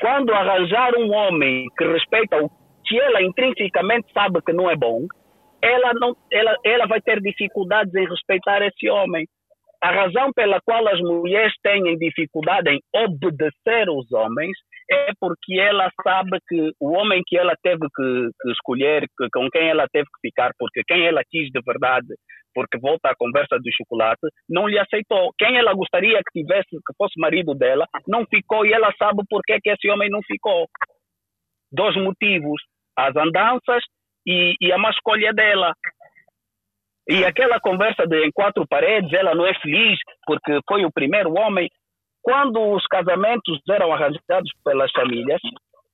quando 0.04 0.34
arranjar 0.34 0.94
um 0.98 1.10
homem 1.14 1.66
que 1.78 1.84
respeita 1.86 2.36
o 2.36 2.50
que 2.84 3.00
ela 3.00 3.22
intrinsecamente 3.22 4.12
sabe 4.12 4.42
que 4.42 4.52
não 4.52 4.70
é 4.70 4.76
bom, 4.76 5.06
ela, 5.62 5.94
não, 5.94 6.14
ela, 6.30 6.54
ela 6.62 6.86
vai 6.86 7.00
ter 7.00 7.22
dificuldades 7.22 7.94
em 7.94 8.06
respeitar 8.06 8.60
esse 8.60 8.86
homem. 8.90 9.26
A 9.82 9.90
razão 9.90 10.30
pela 10.34 10.60
qual 10.60 10.86
as 10.88 11.00
mulheres 11.00 11.54
têm 11.62 11.96
dificuldade 11.96 12.68
em 12.68 12.80
obedecer 12.94 13.88
os 13.88 14.12
homens 14.12 14.54
é 14.90 15.12
porque 15.18 15.58
ela 15.58 15.90
sabe 16.02 16.38
que 16.46 16.70
o 16.78 16.92
homem 16.92 17.22
que 17.26 17.38
ela 17.38 17.54
teve 17.62 17.86
que, 17.96 18.28
que 18.42 18.50
escolher, 18.50 19.06
que, 19.16 19.26
com 19.32 19.48
quem 19.48 19.70
ela 19.70 19.86
teve 19.90 20.04
que 20.04 20.28
ficar, 20.28 20.50
porque 20.58 20.82
quem 20.86 21.06
ela 21.06 21.22
quis 21.30 21.48
de 21.48 21.62
verdade, 21.64 22.08
porque 22.54 22.78
volta 22.78 23.10
à 23.10 23.16
conversa 23.16 23.58
do 23.58 23.72
chocolate, 23.72 24.26
não 24.48 24.68
lhe 24.68 24.78
aceitou. 24.78 25.32
Quem 25.38 25.56
ela 25.56 25.74
gostaria 25.74 26.18
que 26.18 26.40
tivesse, 26.40 26.70
que 26.70 26.94
fosse 26.96 27.18
marido 27.18 27.54
dela, 27.54 27.86
não 28.06 28.24
ficou 28.26 28.64
e 28.64 28.72
ela 28.72 28.92
sabe 28.98 29.22
por 29.28 29.42
que 29.42 29.58
esse 29.66 29.90
homem 29.90 30.08
não 30.08 30.20
ficou. 30.22 30.68
Dois 31.72 31.96
motivos: 31.96 32.62
as 32.96 33.14
andanças 33.16 33.82
e, 34.26 34.54
e 34.60 34.72
a 34.72 34.78
má 34.78 34.90
escolha 34.90 35.32
dela. 35.32 35.72
E 37.08 37.24
aquela 37.24 37.60
conversa 37.60 38.06
de 38.06 38.24
em 38.24 38.30
quatro 38.32 38.66
paredes, 38.66 39.12
ela 39.12 39.34
não 39.34 39.46
é 39.46 39.52
feliz 39.60 39.98
porque 40.26 40.58
foi 40.66 40.84
o 40.84 40.92
primeiro 40.92 41.34
homem. 41.34 41.68
Quando 42.22 42.58
os 42.72 42.86
casamentos 42.86 43.60
eram 43.68 43.92
arranjados 43.92 44.50
pelas 44.64 44.90
famílias, 44.92 45.40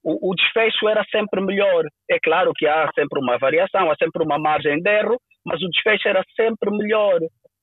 o, 0.03 0.31
o 0.31 0.35
desfecho 0.35 0.89
era 0.89 1.05
sempre 1.11 1.41
melhor. 1.41 1.85
É 2.11 2.19
claro 2.23 2.53
que 2.55 2.67
há 2.67 2.91
sempre 2.95 3.21
uma 3.21 3.39
variação, 3.39 3.91
há 3.91 3.95
sempre 3.97 4.23
uma 4.23 4.39
margem 4.39 4.81
de 4.81 4.91
erro, 4.91 5.19
mas 5.45 5.63
o 5.63 5.69
desfecho 5.69 6.09
era 6.09 6.23
sempre 6.37 6.71
melhor. 6.71 7.21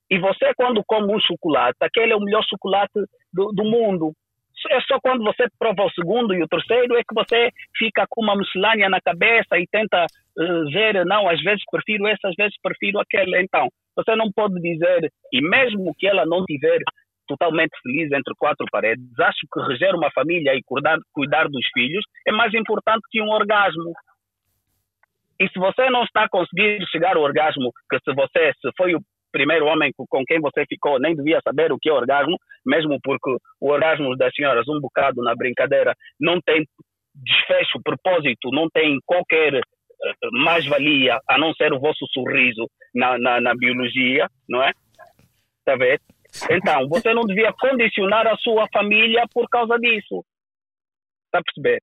E 0.09 0.19
você, 0.19 0.53
quando 0.55 0.83
come 0.85 1.13
um 1.13 1.19
chocolate, 1.19 1.77
aquele 1.81 2.13
é 2.13 2.15
o 2.15 2.21
melhor 2.21 2.43
chocolate 2.43 2.93
do, 3.33 3.51
do 3.51 3.63
mundo. 3.63 4.13
É 4.71 4.81
só 4.81 4.99
quando 4.99 5.23
você 5.23 5.45
prova 5.59 5.83
o 5.83 5.91
segundo 5.91 6.33
e 6.33 6.41
o 6.41 6.47
terceiro 6.47 6.97
é 6.97 7.01
que 7.01 7.13
você 7.13 7.51
fica 7.77 8.05
com 8.09 8.23
uma 8.23 8.35
miscelânea 8.35 8.89
na 8.89 8.99
cabeça 8.99 9.57
e 9.57 9.67
tenta 9.71 10.05
uh, 10.05 10.71
ver, 10.71 11.05
não, 11.05 11.29
às 11.29 11.41
vezes 11.43 11.61
prefiro 11.69 12.07
essa, 12.07 12.27
às 12.27 12.35
vezes 12.35 12.55
prefiro 12.61 12.99
aquela. 12.99 13.39
Então, 13.39 13.67
você 13.95 14.15
não 14.15 14.31
pode 14.31 14.59
dizer, 14.61 15.11
e 15.31 15.41
mesmo 15.41 15.93
que 15.97 16.07
ela 16.07 16.25
não 16.25 16.43
tiver 16.45 16.79
totalmente 17.27 17.77
feliz 17.83 18.11
entre 18.11 18.33
quatro 18.37 18.65
paredes, 18.71 19.03
acho 19.19 19.45
que 19.51 19.59
reger 19.67 19.95
uma 19.95 20.11
família 20.11 20.55
e 20.55 20.61
cuidar, 20.63 20.97
cuidar 21.13 21.47
dos 21.47 21.65
filhos 21.73 22.03
é 22.27 22.31
mais 22.31 22.53
importante 22.53 23.01
que 23.11 23.21
um 23.21 23.29
orgasmo. 23.29 23.91
E 25.39 25.47
se 25.49 25.59
você 25.59 25.89
não 25.89 26.03
está 26.03 26.27
conseguindo 26.29 26.87
chegar 26.87 27.15
ao 27.15 27.23
orgasmo, 27.23 27.71
que 27.89 27.99
se 27.99 28.13
você 28.15 28.51
se 28.59 28.71
foi 28.75 28.95
o 28.95 29.01
primeiro 29.31 29.65
homem 29.65 29.91
com 29.95 30.23
quem 30.25 30.39
você 30.39 30.65
ficou 30.67 30.99
nem 30.99 31.15
devia 31.15 31.39
saber 31.43 31.71
o 31.71 31.77
que 31.79 31.89
é 31.89 31.93
orgasmo, 31.93 32.37
mesmo 32.65 32.97
porque 33.03 33.35
o 33.61 33.69
orgasmo 33.69 34.15
das 34.17 34.33
senhoras, 34.33 34.67
um 34.67 34.79
bocado 34.79 35.21
na 35.21 35.35
brincadeira, 35.35 35.93
não 36.19 36.39
tem 36.41 36.65
desfecho, 37.13 37.81
propósito, 37.83 38.49
não 38.51 38.67
tem 38.69 38.97
qualquer 39.05 39.55
uh, 39.55 40.43
mais-valia 40.43 41.19
a 41.29 41.37
não 41.37 41.53
ser 41.53 41.73
o 41.73 41.79
vosso 41.79 42.05
sorriso 42.13 42.67
na, 42.93 43.17
na, 43.17 43.41
na 43.41 43.55
biologia, 43.55 44.27
não 44.49 44.63
é? 44.63 44.71
Está 45.59 45.73
a 45.73 45.77
ver? 45.77 45.99
Então, 46.49 46.87
você 46.87 47.13
não 47.13 47.23
devia 47.23 47.53
condicionar 47.53 48.27
a 48.27 48.37
sua 48.37 48.67
família 48.73 49.23
por 49.33 49.47
causa 49.49 49.77
disso. 49.77 50.23
Está 51.25 51.39
a 51.39 51.43
perceber? 51.43 51.81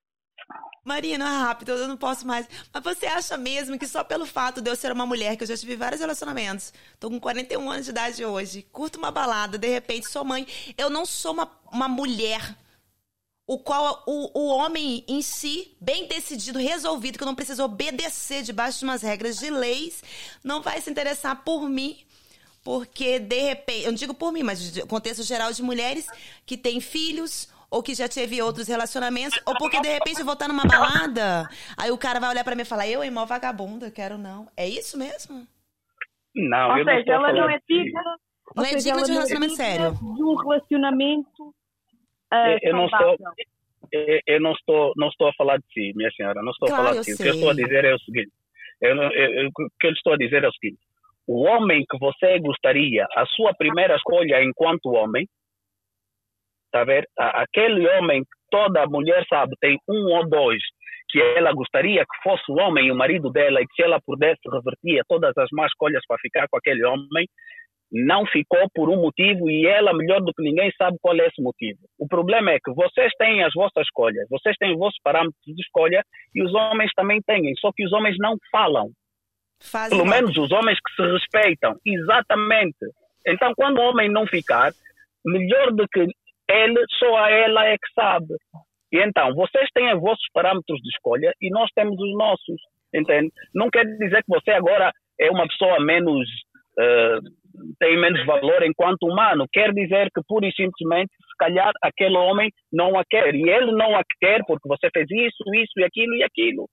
Marina, 0.84 1.44
rápido, 1.44 1.72
eu 1.72 1.88
não 1.88 1.96
posso 1.96 2.26
mais. 2.26 2.46
Mas 2.72 2.84
você 2.84 3.06
acha 3.06 3.36
mesmo 3.38 3.78
que 3.78 3.86
só 3.86 4.04
pelo 4.04 4.26
fato 4.26 4.60
de 4.60 4.70
eu 4.70 4.76
ser 4.76 4.92
uma 4.92 5.06
mulher, 5.06 5.36
que 5.36 5.44
eu 5.44 5.48
já 5.48 5.56
tive 5.56 5.76
vários 5.76 6.00
relacionamentos, 6.00 6.72
tô 7.00 7.08
com 7.08 7.18
41 7.18 7.70
anos 7.70 7.86
de 7.86 7.90
idade 7.90 8.24
hoje, 8.24 8.62
curto 8.70 8.98
uma 8.98 9.10
balada, 9.10 9.56
de 9.56 9.68
repente 9.68 10.10
sou 10.10 10.24
mãe, 10.24 10.46
eu 10.76 10.90
não 10.90 11.06
sou 11.06 11.32
uma, 11.32 11.50
uma 11.72 11.88
mulher 11.88 12.54
o 13.46 13.58
qual 13.58 14.02
o, 14.06 14.38
o 14.38 14.48
homem 14.56 15.04
em 15.06 15.20
si, 15.20 15.76
bem 15.80 16.08
decidido, 16.08 16.58
resolvido, 16.58 17.18
que 17.18 17.24
não 17.24 17.34
preciso 17.34 17.62
obedecer 17.62 18.42
debaixo 18.42 18.78
de 18.78 18.84
umas 18.84 19.02
regras 19.02 19.38
de 19.38 19.50
leis, 19.50 20.02
não 20.42 20.62
vai 20.62 20.80
se 20.80 20.90
interessar 20.90 21.44
por 21.44 21.68
mim, 21.68 21.98
porque 22.64 23.18
de 23.18 23.40
repente, 23.40 23.84
eu 23.84 23.90
não 23.90 23.94
digo 23.98 24.14
por 24.14 24.32
mim, 24.32 24.42
mas 24.42 24.74
no 24.76 24.86
contexto 24.86 25.22
geral 25.22 25.52
de 25.52 25.62
mulheres 25.62 26.08
que 26.46 26.56
têm 26.56 26.80
filhos 26.80 27.52
ou 27.70 27.82
que 27.82 27.94
já 27.94 28.08
teve 28.08 28.40
outros 28.40 28.68
relacionamentos, 28.68 29.38
ou 29.46 29.54
porque 29.58 29.80
de 29.80 29.88
repente 29.88 30.20
eu 30.20 30.24
vou 30.24 30.34
estar 30.34 30.48
numa 30.48 30.64
balada, 30.64 31.48
aí 31.76 31.90
o 31.90 31.98
cara 31.98 32.20
vai 32.20 32.30
olhar 32.30 32.44
para 32.44 32.54
mim 32.54 32.62
e 32.62 32.64
falar, 32.64 32.88
eu, 32.88 33.02
irmão 33.04 33.26
vagabunda, 33.26 33.90
quero 33.90 34.16
não. 34.16 34.48
É 34.56 34.66
isso 34.68 34.96
mesmo? 34.96 35.46
Não, 36.34 36.70
Ou 36.70 36.78
eu 36.78 36.84
seja, 36.84 37.04
não 37.06 37.14
ela 37.14 37.32
não 37.32 37.50
é 37.50 37.58
digna. 37.68 37.84
digna. 37.84 38.02
Não 38.56 38.62
ou 38.62 38.64
é 38.64 38.74
digna 38.74 39.02
de 39.02 39.10
um 39.10 39.14
não 39.14 39.22
é 39.22 39.26
relacionamento 39.26 39.56
digna 39.56 39.64
sério. 39.64 39.92
De 40.14 40.22
um 40.22 40.34
relacionamento 40.36 41.54
ah, 42.30 42.56
Eu 42.62 42.72
não 42.72 42.86
estou- 42.86 43.16
Eu- 44.26 44.40
não 44.40 44.52
estou, 44.52 44.92
não 44.96 45.08
estou 45.08 45.28
a 45.28 45.32
falar 45.34 45.58
de 45.58 45.64
si, 45.72 45.92
minha 45.94 46.10
senhora, 46.12 46.42
não 46.42 46.50
estou 46.50 46.68
Claro, 46.68 46.82
a 46.82 46.86
falar 46.88 47.00
de 47.00 47.04
si. 47.04 47.14
O 47.14 47.16
que 47.18 47.28
eu 47.28 47.34
estou 47.34 47.50
a 47.50 47.54
dizer 47.54 47.84
é 47.84 47.94
o 47.94 47.98
seguinte: 48.00 48.32
eu 48.80 48.96
não- 48.96 49.12
eu- 49.12 49.32
eu- 49.42 49.48
o 49.48 49.68
que 49.80 49.86
eu 49.86 49.92
estou 49.92 50.12
a 50.14 50.16
dizer 50.16 50.42
é 50.42 50.48
o 50.48 50.52
seguinte: 50.52 50.80
o 51.26 51.44
homem 51.44 51.84
que 51.88 51.98
você 51.98 52.38
gostaria, 52.38 53.06
a 53.16 53.26
sua 53.26 53.54
primeira 53.54 53.96
escolha 53.96 54.42
enquanto 54.42 54.92
homem, 54.92 55.26
a 56.72 56.84
ver? 56.84 57.04
Aquele 57.16 57.88
homem 57.88 58.22
que 58.22 58.28
toda 58.50 58.86
mulher 58.86 59.24
sabe, 59.28 59.54
tem 59.60 59.78
um 59.88 60.12
ou 60.12 60.28
dois 60.28 60.60
que 61.08 61.20
ela 61.20 61.52
gostaria 61.52 62.00
que 62.00 62.22
fosse 62.28 62.42
o 62.50 62.56
homem 62.56 62.90
o 62.90 62.96
marido 62.96 63.30
dela 63.30 63.60
e 63.60 63.66
que 63.66 63.74
se 63.76 63.82
ela 63.82 64.00
pudesse 64.04 64.40
revertia 64.50 65.02
todas 65.08 65.32
as 65.38 65.48
más 65.52 65.70
escolhas 65.70 66.02
para 66.08 66.18
ficar 66.18 66.48
com 66.48 66.56
aquele 66.56 66.84
homem, 66.84 67.28
não 67.92 68.26
ficou 68.26 68.66
por 68.74 68.90
um 68.90 69.00
motivo 69.00 69.48
e 69.48 69.66
ela, 69.66 69.94
melhor 69.94 70.20
do 70.20 70.32
que 70.32 70.42
ninguém, 70.42 70.72
sabe 70.76 70.96
qual 71.00 71.14
é 71.14 71.26
esse 71.26 71.40
motivo. 71.40 71.78
O 71.98 72.08
problema 72.08 72.50
é 72.50 72.58
que 72.58 72.72
vocês 72.74 73.12
têm 73.16 73.44
as 73.44 73.52
vossas 73.54 73.86
escolhas, 73.86 74.26
vocês 74.28 74.56
têm 74.58 74.72
os 74.72 74.78
vossos 74.78 74.98
parâmetros 75.04 75.38
de 75.46 75.62
escolha 75.62 76.02
e 76.34 76.42
os 76.42 76.52
homens 76.52 76.90
também 76.96 77.20
têm, 77.24 77.54
só 77.60 77.70
que 77.72 77.84
os 77.84 77.92
homens 77.92 78.16
não 78.18 78.36
falam. 78.50 78.90
Fazem 79.70 79.96
Pelo 79.96 80.08
menos 80.08 80.36
os 80.36 80.52
homens 80.52 80.78
que 80.78 80.94
se 80.94 81.10
respeitam. 81.10 81.76
Exatamente. 81.84 82.86
Então, 83.26 83.52
quando 83.56 83.78
o 83.78 83.82
homem 83.82 84.10
não 84.10 84.26
ficar, 84.26 84.72
melhor 85.24 85.72
do 85.72 85.86
que 85.88 86.00
ele, 86.48 86.84
só 86.98 87.16
a 87.16 87.30
ela 87.30 87.66
é 87.66 87.76
que 87.76 87.92
sabe. 87.94 88.34
E 88.92 88.98
então, 89.02 89.34
vocês 89.34 89.68
têm 89.74 89.92
os 89.94 90.00
vossos 90.00 90.26
parâmetros 90.32 90.80
de 90.80 90.88
escolha 90.90 91.32
e 91.40 91.50
nós 91.50 91.70
temos 91.74 91.98
os 91.98 92.16
nossos. 92.16 92.60
Entende? 92.94 93.32
Não 93.54 93.70
quer 93.70 93.84
dizer 93.84 94.22
que 94.22 94.28
você 94.28 94.52
agora 94.52 94.92
é 95.20 95.30
uma 95.30 95.48
pessoa 95.48 95.80
menos. 95.80 96.28
eh, 96.78 97.18
tem 97.78 97.96
menos 97.96 98.24
valor 98.26 98.62
enquanto 98.64 99.04
humano. 99.04 99.46
Quer 99.52 99.72
dizer 99.72 100.10
que, 100.14 100.20
pura 100.26 100.46
e 100.46 100.52
simplesmente, 100.52 101.10
se 101.10 101.36
calhar 101.38 101.72
aquele 101.82 102.16
homem 102.16 102.50
não 102.72 102.98
a 102.98 103.04
quer. 103.08 103.34
E 103.34 103.48
ele 103.48 103.72
não 103.72 103.96
a 103.96 104.02
quer 104.20 104.44
porque 104.46 104.68
você 104.68 104.88
fez 104.92 105.06
isso, 105.10 105.42
isso 105.54 105.72
e 105.78 105.84
aquilo 105.84 106.14
e 106.16 106.22
aquilo. 106.22 106.68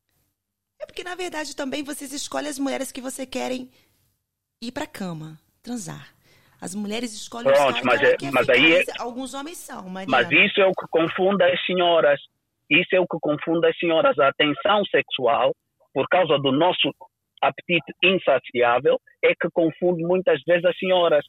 É 0.82 0.86
porque, 0.86 1.04
na 1.04 1.16
verdade, 1.16 1.56
também 1.56 1.84
vocês 1.84 2.12
escolhem 2.12 2.50
as 2.50 2.58
mulheres 2.60 2.92
que 2.92 3.02
você 3.02 3.26
querem 3.26 3.70
ir 4.62 4.72
pra 4.72 4.88
cama, 4.88 5.38
transar. 5.62 6.10
As 6.60 6.76
mulheres 6.76 7.14
escolhem 7.14 7.52
os 7.52 7.58
Pronto, 7.58 7.74
caras 7.82 7.86
mas 7.86 8.02
é- 8.02 8.18
quer 8.18 8.32
mas 8.32 8.46
ficar. 8.46 8.58
aí 8.58 8.74
é- 8.74 8.84
Alguns 9.00 9.34
homens 9.34 9.58
são, 9.58 9.90
Mariana. 9.90 10.12
Mas 10.12 10.32
isso 10.32 10.62
é 10.62 10.66
o 10.66 10.72
que 10.72 10.86
confunde 10.90 11.44
as 11.44 11.66
senhoras. 11.66 12.20
Isso 12.70 12.96
é 12.96 13.00
o 13.00 13.08
que 13.08 13.18
confunde 13.20 13.68
as 13.68 13.78
senhoras. 13.78 14.18
A 14.20 14.28
atenção 14.30 14.84
sexual, 14.86 15.54
por 15.94 16.08
causa 16.08 16.38
do 16.38 16.52
nosso 16.52 16.94
apetite 17.42 17.92
insaciável, 18.04 19.00
é 19.24 19.30
que 19.34 19.50
confunde 19.52 20.04
muitas 20.04 20.40
vezes 20.48 20.64
as 20.66 20.78
senhoras. 20.78 21.26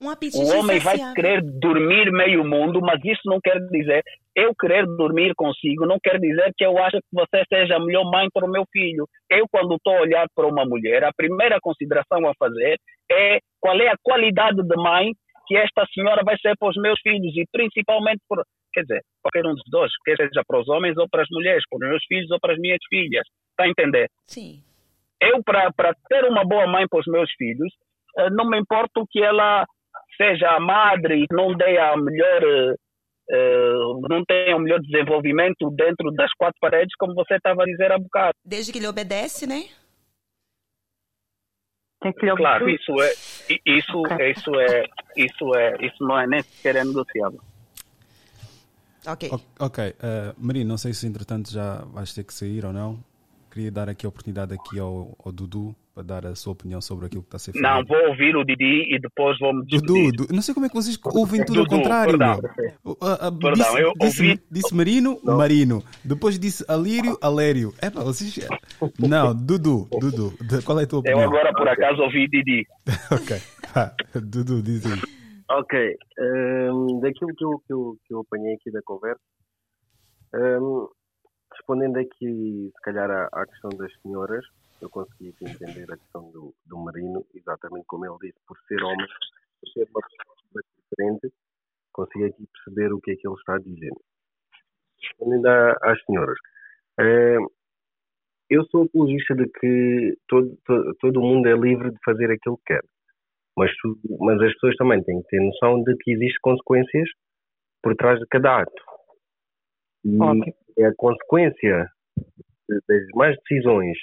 Um 0.00 0.06
O 0.06 0.58
homem 0.58 0.78
vai 0.78 0.96
querer 1.14 1.42
dormir 1.42 2.10
meio 2.10 2.42
mundo, 2.42 2.80
mas 2.80 2.98
isso 3.04 3.20
não 3.26 3.38
quer 3.40 3.58
dizer 3.68 4.02
eu 4.42 4.54
querer 4.54 4.86
dormir 4.86 5.32
consigo, 5.34 5.86
não 5.86 5.98
quer 6.02 6.18
dizer 6.18 6.52
que 6.56 6.64
eu 6.64 6.78
acho 6.78 6.98
que 6.98 7.12
você 7.12 7.42
seja 7.48 7.76
a 7.76 7.80
melhor 7.80 8.04
mãe 8.10 8.28
para 8.32 8.46
o 8.46 8.50
meu 8.50 8.64
filho. 8.72 9.06
Eu, 9.28 9.46
quando 9.50 9.74
estou 9.74 9.96
a 9.96 10.00
olhar 10.00 10.26
para 10.34 10.46
uma 10.46 10.64
mulher, 10.64 11.04
a 11.04 11.12
primeira 11.12 11.58
consideração 11.60 12.26
a 12.28 12.32
fazer 12.38 12.76
é 13.10 13.38
qual 13.60 13.78
é 13.80 13.88
a 13.88 13.96
qualidade 14.02 14.62
de 14.62 14.76
mãe 14.76 15.12
que 15.46 15.56
esta 15.56 15.84
senhora 15.92 16.22
vai 16.24 16.36
ser 16.38 16.54
para 16.58 16.68
os 16.68 16.76
meus 16.76 17.00
filhos 17.00 17.36
e 17.36 17.44
principalmente 17.50 18.20
por, 18.28 18.42
quer 18.72 18.82
dizer, 18.82 19.00
qualquer 19.20 19.48
um 19.48 19.54
dos 19.54 19.64
dois, 19.68 19.90
quer 20.04 20.16
seja 20.16 20.42
para 20.46 20.60
os 20.60 20.68
homens 20.68 20.96
ou 20.96 21.08
para 21.10 21.22
as 21.22 21.28
mulheres, 21.30 21.64
para 21.68 21.84
os 21.84 21.90
meus 21.90 22.04
filhos 22.06 22.30
ou 22.30 22.38
para 22.40 22.52
as 22.52 22.58
minhas 22.58 22.78
filhas. 22.88 23.26
Está 23.50 23.64
a 23.64 23.68
entender? 23.68 24.08
Sim. 24.26 24.62
eu, 25.20 25.42
para 25.42 25.94
ter 26.08 26.24
uma 26.24 26.44
boa 26.44 26.66
mãe 26.66 26.86
para 26.88 27.00
os 27.00 27.06
meus 27.06 27.30
filhos, 27.36 27.72
eh, 28.18 28.30
não 28.30 28.48
me 28.48 28.58
importa 28.58 29.02
que 29.10 29.22
ela 29.22 29.66
seja 30.16 30.50
a 30.50 30.60
madre 30.60 31.24
e 31.24 31.26
não 31.34 31.54
dê 31.54 31.78
a 31.78 31.96
melhor, 31.96 32.74
eh, 33.30 33.36
eh, 33.36 34.08
não 34.08 34.24
tenha 34.24 34.56
o 34.56 34.60
melhor 34.60 34.80
desenvolvimento 34.80 35.70
dentro 35.70 36.10
das 36.12 36.32
quatro 36.34 36.58
paredes, 36.60 36.94
como 36.98 37.14
você 37.14 37.34
estava 37.34 37.62
a 37.62 37.66
dizer 37.66 37.92
há 37.92 37.98
bocado. 37.98 38.34
Desde 38.44 38.72
que 38.72 38.78
ele 38.78 38.88
obedece, 38.88 39.46
né? 39.46 39.64
Tem 42.02 42.12
que 42.12 42.24
lhe 42.24 42.34
Claro, 42.36 42.64
obedecer. 42.64 42.82
isso 42.82 43.02
é, 43.02 43.58
isso, 43.66 43.98
Ok. 43.98 44.30
isso 44.30 44.60
é, 44.60 44.86
isso 45.16 45.54
é, 45.54 45.86
isso 45.86 46.04
não 46.04 46.18
é 46.18 46.26
nem 46.26 46.42
sequer 46.42 46.76
é 46.76 46.84
negociável. 46.84 47.40
Ok. 49.06 49.30
O- 49.30 49.64
Ok, 49.64 49.84
uh, 49.90 49.94
Marina, 50.38 50.68
não 50.68 50.78
sei 50.78 50.92
se 50.92 51.06
entretanto 51.06 51.50
já 51.50 51.76
vais 51.86 52.12
ter 52.14 52.24
que 52.24 52.32
sair 52.34 52.64
ou 52.64 52.72
não. 52.72 52.98
Queria 53.50 53.70
dar 53.70 53.88
aqui 53.88 54.06
a 54.06 54.08
oportunidade 54.08 54.54
aqui 54.54 54.78
ao, 54.78 55.16
ao 55.24 55.32
Dudu 55.32 55.74
para 55.94 56.02
dar 56.04 56.26
a 56.26 56.34
sua 56.34 56.52
opinião 56.52 56.80
sobre 56.80 57.06
aquilo 57.06 57.22
que 57.22 57.28
está 57.28 57.36
a 57.36 57.40
ser 57.40 57.52
Não, 57.54 57.62
falado. 57.68 57.86
vou 57.88 58.08
ouvir 58.10 58.36
o 58.36 58.44
Didi 58.44 58.94
e 58.94 58.98
depois 59.00 59.38
vou 59.38 59.52
me 59.52 59.64
Dudu, 59.66 60.26
não 60.32 60.40
sei 60.40 60.54
como 60.54 60.66
é 60.66 60.68
que 60.68 60.74
vocês 60.74 60.98
ouvem 61.04 61.44
tudo 61.44 61.60
ao 61.60 61.66
Dudu, 61.66 61.76
contrário, 61.78 62.10
perdão. 62.18 62.40
a- 63.02 63.26
a- 63.26 63.32
Perdão, 63.32 63.52
disse, 63.52 63.80
eu 63.82 63.92
disse- 64.00 64.22
ouvi- 64.22 64.40
disse 64.50 64.74
Marino, 64.74 65.18
Marino. 65.24 65.82
Depois 66.04 66.38
disse 66.38 66.64
Alírio, 66.68 67.18
Alério. 67.20 67.74
É 67.82 67.90
pá, 67.90 68.02
vocês. 68.02 68.38
Não, 68.98 69.34
Dudu, 69.34 69.88
Dudu, 69.90 70.32
qual 70.64 70.78
é 70.80 70.84
a 70.84 70.86
tua 70.86 70.98
Eu 70.98 71.00
opinião? 71.00 71.22
agora, 71.24 71.52
por 71.52 71.68
acaso, 71.68 72.00
ouvi 72.02 72.28
Didi. 72.28 72.66
Ok, 73.10 73.36
Dudu, 74.22 74.62
diz 74.62 74.84
aí. 74.86 74.98
Ok, 75.50 75.96
hum, 76.72 77.00
daquilo 77.00 77.34
que 77.36 77.44
eu, 77.44 77.58
que, 77.66 77.72
eu, 77.72 77.96
que 78.06 78.14
eu 78.14 78.20
apanhei 78.20 78.54
aqui 78.54 78.70
da 78.70 78.80
conversa, 78.84 79.20
hum, 80.34 80.86
respondendo 81.52 81.96
aqui, 81.98 82.70
se 82.74 82.82
calhar, 82.82 83.10
à, 83.10 83.28
à 83.32 83.46
questão 83.46 83.70
das 83.76 83.90
senhoras, 84.02 84.44
eu 84.80 84.90
consegui 84.90 85.34
entender 85.40 85.90
a 85.92 85.96
questão 85.96 86.30
do, 86.30 86.54
do 86.66 86.78
Marino, 86.78 87.24
exatamente 87.34 87.84
como 87.86 88.06
ele 88.06 88.16
disse, 88.20 88.38
por 88.46 88.58
ser 88.66 88.82
homem, 88.82 89.06
por 89.60 89.68
ser 89.70 89.88
uma 89.90 90.00
pessoa 90.02 90.62
diferente, 90.78 91.34
consegui 91.92 92.24
aqui 92.24 92.46
perceber 92.46 92.92
o 92.92 93.00
que 93.00 93.12
é 93.12 93.16
que 93.16 93.26
ele 93.26 93.36
está 93.36 93.58
dizer. 93.58 93.92
Respondendo 95.02 95.46
às 95.46 96.02
senhoras, 96.04 96.38
hum, 97.00 97.46
eu 98.50 98.64
sou 98.66 98.84
apologista 98.84 99.34
de 99.34 99.48
que 99.48 100.18
todo, 100.28 100.58
todo, 100.66 100.94
todo 101.00 101.20
mundo 101.20 101.48
é 101.48 101.54
livre 101.54 101.90
de 101.90 101.98
fazer 102.04 102.30
aquilo 102.30 102.58
que 102.58 102.74
quer. 102.74 102.82
Mas, 103.56 103.70
mas 104.20 104.40
as 104.40 104.52
pessoas 104.54 104.76
também 104.76 105.02
têm 105.04 105.22
que 105.22 105.28
ter 105.28 105.40
noção 105.40 105.82
de 105.82 105.96
que 105.98 106.12
existem 106.12 106.40
consequências 106.42 107.08
por 107.82 107.94
trás 107.94 108.18
de 108.18 108.26
cada 108.26 108.62
ato. 108.62 108.82
E 110.04 110.20
Óbvio. 110.20 110.54
é 110.78 110.86
a 110.86 110.94
consequência 110.96 111.86
das 112.88 113.06
más 113.14 113.36
decisões 113.38 113.96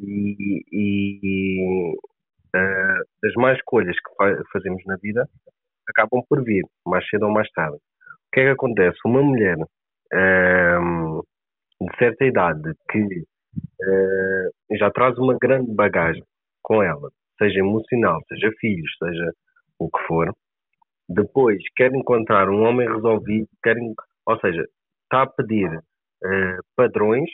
e, 0.00 0.64
e, 0.72 1.96
ah, 2.54 3.00
das 3.22 3.34
más 3.36 3.56
escolhas 3.58 3.96
que 3.96 4.14
fa- 4.16 4.42
fazemos 4.52 4.82
na 4.86 4.96
vida 4.96 5.28
acabam 5.88 6.22
por 6.28 6.44
vir, 6.44 6.64
mais 6.86 7.06
cedo 7.08 7.26
ou 7.26 7.32
mais 7.32 7.50
tarde. 7.52 7.78
que 8.32 8.40
é 8.40 8.44
que 8.46 8.50
acontece? 8.50 8.98
Uma 9.06 9.22
mulher 9.22 9.56
um, 10.14 11.22
de 11.80 11.98
certa 11.98 12.24
idade 12.24 12.74
que 12.90 13.00
uh, 13.02 14.76
já 14.78 14.90
traz 14.90 15.16
uma 15.18 15.36
grande 15.40 15.72
bagagem 15.74 16.22
com 16.62 16.82
ela, 16.82 17.10
seja 17.38 17.60
emocional, 17.60 18.20
seja 18.28 18.50
filhos, 18.60 18.90
seja 18.98 19.32
o 19.78 19.90
que 19.90 19.98
for, 20.06 20.32
depois 21.08 21.58
quer 21.76 21.92
encontrar 21.94 22.48
um 22.48 22.62
homem 22.64 22.88
resolvido, 22.88 23.48
quer, 23.62 23.76
ou 24.26 24.40
seja, 24.40 24.64
está 25.04 25.22
a 25.22 25.26
pedir 25.26 25.68
uh, 25.76 26.58
padrões, 26.76 27.30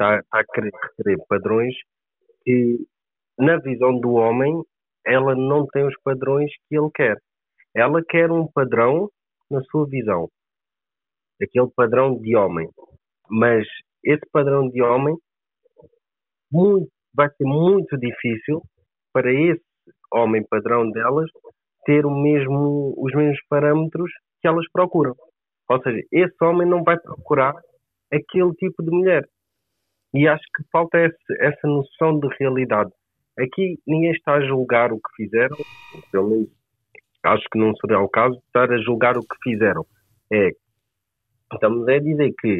está, 0.00 0.18
está 0.18 0.40
a 0.40 0.44
querer, 0.44 0.70
querer 0.96 1.18
padrões 1.28 1.74
que, 2.42 2.78
na 3.38 3.58
visão 3.58 4.00
do 4.00 4.12
homem, 4.12 4.62
ela 5.06 5.34
não 5.34 5.66
tem 5.66 5.86
os 5.86 5.94
padrões 6.02 6.50
que 6.68 6.76
ele 6.76 6.90
quer. 6.94 7.16
Ela 7.74 8.02
quer 8.08 8.30
um 8.30 8.46
padrão 8.50 9.08
na 9.50 9.60
sua 9.64 9.86
visão, 9.86 10.28
aquele 11.40 11.70
padrão 11.76 12.18
de 12.18 12.34
homem. 12.36 12.68
Mas 13.28 13.66
esse 14.04 14.22
padrão 14.32 14.68
de 14.68 14.82
homem 14.82 15.16
muito, 16.50 16.88
vai 17.14 17.28
ser 17.28 17.44
muito 17.44 17.96
difícil 17.98 18.62
para 19.12 19.32
esse 19.32 19.62
homem 20.12 20.44
padrão 20.48 20.90
delas 20.90 21.30
ter 21.84 22.04
o 22.04 22.10
mesmo, 22.10 22.94
os 22.96 23.12
mesmos 23.14 23.38
parâmetros 23.48 24.10
que 24.40 24.48
elas 24.48 24.66
procuram. 24.72 25.14
Ou 25.68 25.82
seja, 25.82 26.00
esse 26.12 26.44
homem 26.44 26.68
não 26.68 26.82
vai 26.82 26.98
procurar 26.98 27.54
aquele 28.12 28.52
tipo 28.54 28.82
de 28.82 28.90
mulher. 28.90 29.24
E 30.12 30.26
acho 30.26 30.44
que 30.56 30.64
falta 30.72 30.98
esse, 30.98 31.16
essa 31.40 31.66
noção 31.66 32.18
de 32.18 32.28
realidade. 32.38 32.90
Aqui 33.38 33.78
ninguém 33.86 34.10
está 34.10 34.34
a 34.34 34.46
julgar 34.46 34.92
o 34.92 34.96
que 34.96 35.24
fizeram, 35.24 35.56
pelo 36.10 36.30
menos 36.30 36.48
acho 37.22 37.44
que 37.50 37.58
não 37.58 37.74
será 37.76 38.02
o 38.02 38.08
caso 38.08 38.34
de 38.34 38.42
estar 38.46 38.70
a 38.72 38.78
julgar 38.78 39.16
o 39.16 39.22
que 39.22 39.36
fizeram. 39.42 39.86
É, 40.32 40.50
estamos 41.52 41.86
a 41.88 41.98
dizer 41.98 42.32
que 42.38 42.58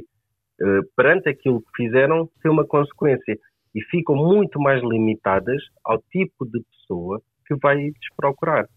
uh, 0.62 0.82
perante 0.96 1.28
aquilo 1.28 1.60
que 1.60 1.84
fizeram 1.84 2.28
tem 2.42 2.50
uma 2.50 2.66
consequência 2.66 3.38
e 3.74 3.82
ficam 3.84 4.16
muito 4.16 4.60
mais 4.60 4.82
limitadas 4.82 5.62
ao 5.84 5.98
tipo 6.10 6.44
de 6.46 6.60
pessoa 6.62 7.20
que 7.46 7.54
vai 7.56 7.90
desprocurar. 7.90 8.68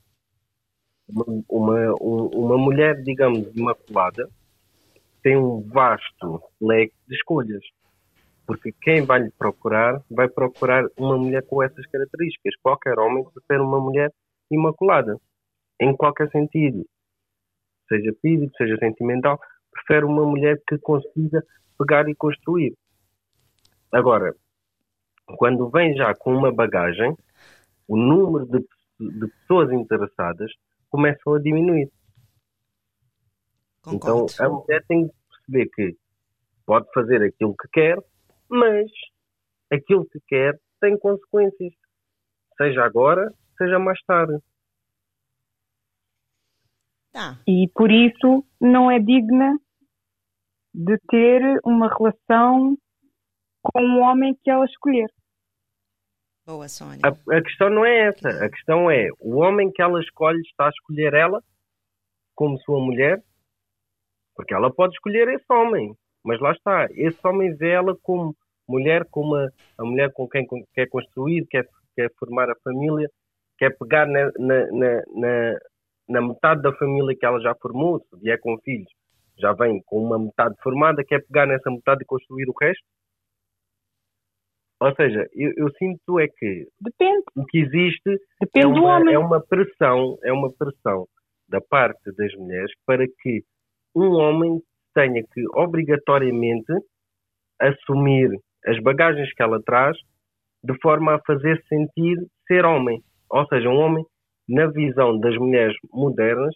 Uma, 1.07 1.43
uma, 1.49 1.93
uma 2.01 2.57
mulher, 2.57 3.01
digamos, 3.03 3.53
imaculada 3.55 4.27
tem 5.21 5.37
um 5.37 5.61
vasto 5.69 6.41
leque 6.61 6.93
de 7.07 7.15
escolhas. 7.15 7.63
Porque 8.45 8.73
quem 8.81 9.05
vai 9.05 9.21
lhe 9.21 9.31
procurar, 9.31 10.01
vai 10.09 10.27
procurar 10.27 10.85
uma 10.97 11.17
mulher 11.17 11.45
com 11.47 11.63
essas 11.63 11.85
características. 11.87 12.55
Qualquer 12.61 12.99
homem 12.99 13.23
prefere 13.33 13.61
uma 13.61 13.79
mulher 13.79 14.11
imaculada, 14.51 15.17
em 15.79 15.95
qualquer 15.95 16.29
sentido. 16.29 16.85
Seja 17.87 18.13
físico, 18.21 18.51
seja 18.57 18.77
sentimental, 18.77 19.39
prefere 19.71 20.05
uma 20.05 20.25
mulher 20.25 20.61
que 20.67 20.77
consiga 20.77 21.43
pegar 21.77 22.07
e 22.09 22.15
construir. 22.15 22.75
Agora, 23.91 24.35
quando 25.37 25.69
vem 25.69 25.95
já 25.95 26.13
com 26.15 26.33
uma 26.33 26.51
bagagem, 26.51 27.15
o 27.87 27.95
número 27.95 28.45
de, 28.45 28.59
de 28.99 29.27
pessoas 29.27 29.71
interessadas 29.71 30.51
começam 30.89 31.33
a 31.33 31.39
diminuir. 31.39 31.89
Concordo. 33.83 34.25
Então 34.31 34.45
a 34.45 34.49
mulher 34.49 34.83
tem 34.87 35.07
que 35.07 35.13
perceber 35.29 35.69
que 35.73 35.97
pode 36.65 36.87
fazer 36.93 37.21
aquilo 37.21 37.55
que 37.55 37.67
quer, 37.73 37.97
mas 38.49 38.89
aquilo 39.71 40.05
que 40.05 40.19
quer 40.27 40.59
tem 40.79 40.97
consequências. 40.97 41.73
Seja 42.57 42.83
agora, 42.83 43.33
seja 43.57 43.79
mais 43.79 43.99
tarde. 44.05 44.37
Tá. 47.11 47.39
E 47.47 47.69
por 47.73 47.91
isso 47.91 48.45
não 48.59 48.89
é 48.89 48.99
digna 48.99 49.57
de 50.73 50.97
ter 51.09 51.59
uma 51.63 51.87
relação 51.87 52.75
com 53.61 53.81
um 53.81 54.01
homem 54.01 54.37
que 54.43 54.49
ela 54.49 54.65
escolher. 54.65 55.07
Boa, 56.45 56.67
Sônia. 56.67 56.99
A, 57.03 57.37
a, 57.37 57.41
questão 57.41 57.69
não 57.69 57.85
é 57.85 58.07
essa. 58.07 58.27
A 58.43 58.49
questão 58.49 58.91
é 58.91 59.07
o 59.19 59.37
homem 59.37 59.71
que 59.71 59.81
ela 59.81 60.01
escolhe 60.01 60.41
está 60.41 60.65
a 60.65 60.69
escolher 60.69 61.13
ela 61.13 61.41
como 62.35 62.59
sua 62.59 62.79
mulher, 62.79 63.23
porque 64.35 64.53
ela 64.53 64.73
pode 64.73 64.93
escolher 64.93 65.27
esse 65.29 65.45
homem, 65.49 65.95
mas 66.23 66.39
lá 66.39 66.51
está. 66.51 66.87
Esse 66.91 67.19
homem 67.25 67.53
vê 67.55 67.71
ela 67.71 67.95
como 68.01 68.35
mulher, 68.67 69.05
como 69.09 69.35
a, 69.35 69.49
a 69.77 69.83
mulher 69.83 70.11
com 70.13 70.27
quem 70.27 70.45
quer 70.73 70.87
construir, 70.87 71.45
quer, 71.47 71.67
quer 71.95 72.09
formar 72.17 72.49
a 72.49 72.55
família, 72.63 73.09
quer 73.57 73.77
pegar 73.77 74.07
na, 74.07 74.31
na, 74.37 74.67
na, 74.71 75.59
na 76.09 76.21
metade 76.21 76.61
da 76.61 76.73
família 76.73 77.15
que 77.17 77.25
ela 77.25 77.39
já 77.41 77.53
formou, 77.55 77.99
se 77.99 78.19
vier 78.21 78.39
com 78.39 78.57
filhos, 78.59 78.91
já 79.37 79.53
vem 79.53 79.81
com 79.85 80.03
uma 80.03 80.17
metade 80.17 80.55
formada, 80.61 81.03
quer 81.03 81.25
pegar 81.25 81.45
nessa 81.45 81.69
metade 81.69 82.03
e 82.03 82.05
construir 82.05 82.47
o 82.49 82.55
resto 82.59 82.85
ou 84.83 84.93
seja, 84.95 85.25
eu, 85.33 85.53
eu, 85.55 85.71
sinto 85.77 86.19
é 86.19 86.27
que 86.27 86.67
Depende. 86.81 87.23
o 87.37 87.45
que 87.45 87.59
existe 87.59 88.19
Depende 88.41 88.65
é, 88.65 88.67
uma, 88.67 88.75
do 88.75 88.83
homem. 88.83 89.15
é 89.15 89.17
uma 89.17 89.41
pressão, 89.41 90.17
é 90.23 90.33
uma 90.33 90.51
pressão 90.51 91.07
da 91.47 91.61
parte 91.61 92.11
das 92.17 92.33
mulheres 92.35 92.69
para 92.85 93.05
que 93.21 93.43
um 93.95 94.11
homem 94.11 94.61
tenha 94.93 95.23
que 95.23 95.43
obrigatoriamente 95.55 96.73
assumir 97.59 98.29
as 98.65 98.81
bagagens 98.81 99.33
que 99.33 99.43
ela 99.43 99.61
traz 99.61 99.97
de 100.63 100.73
forma 100.81 101.15
a 101.15 101.19
fazer 101.19 101.61
sentir 101.67 102.17
ser 102.47 102.65
homem. 102.65 103.03
Ou 103.29 103.45
seja, 103.47 103.67
um 103.67 103.77
homem, 103.77 104.05
na 104.47 104.67
visão 104.67 105.19
das 105.19 105.35
mulheres 105.37 105.75
modernas, 105.91 106.53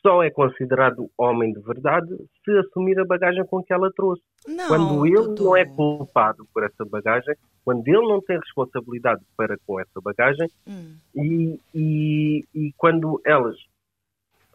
só 0.00 0.22
é 0.22 0.30
considerado 0.30 1.10
homem 1.18 1.52
de 1.52 1.60
verdade 1.60 2.08
se 2.44 2.50
assumir 2.58 2.98
a 2.98 3.04
bagagem 3.04 3.44
com 3.46 3.62
que 3.62 3.72
ela 3.72 3.90
trouxe. 3.94 4.22
Não, 4.46 4.68
quando 4.68 5.06
ele 5.06 5.16
Dudu. 5.16 5.44
não 5.44 5.56
é 5.56 5.64
culpado 5.64 6.46
por 6.54 6.62
essa 6.62 6.84
bagagem, 6.84 7.34
quando 7.64 7.86
ele 7.88 8.06
não 8.06 8.20
tem 8.22 8.38
responsabilidade 8.38 9.20
para 9.36 9.56
com 9.66 9.80
essa 9.80 10.00
bagagem 10.00 10.48
hum. 10.66 10.96
e, 11.14 11.60
e, 11.74 12.44
e 12.54 12.72
quando 12.76 13.20
elas, 13.26 13.56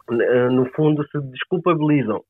no 0.08 0.64
fundo, 0.72 1.06
se 1.08 1.20
desculpabilizam 1.20 2.24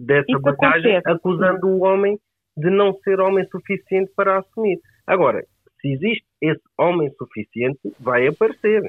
dessa 0.00 0.24
Isso 0.28 0.40
bagagem, 0.40 0.96
acontece. 0.96 1.16
acusando 1.16 1.66
o 1.68 1.84
homem 1.84 2.18
de 2.56 2.70
não 2.70 2.94
ser 3.04 3.20
homem 3.20 3.46
suficiente 3.48 4.10
para 4.16 4.38
assumir. 4.38 4.80
Agora, 5.06 5.44
se 5.80 5.92
existe 5.92 6.24
esse 6.40 6.62
homem 6.78 7.10
suficiente, 7.16 7.80
vai 7.98 8.26
aparecer 8.26 8.82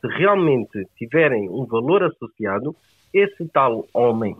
se 0.00 0.06
realmente 0.16 0.84
tiverem 0.96 1.48
um 1.48 1.66
valor 1.66 2.02
associado, 2.04 2.74
esse 3.12 3.48
tal 3.48 3.86
homem 3.92 4.36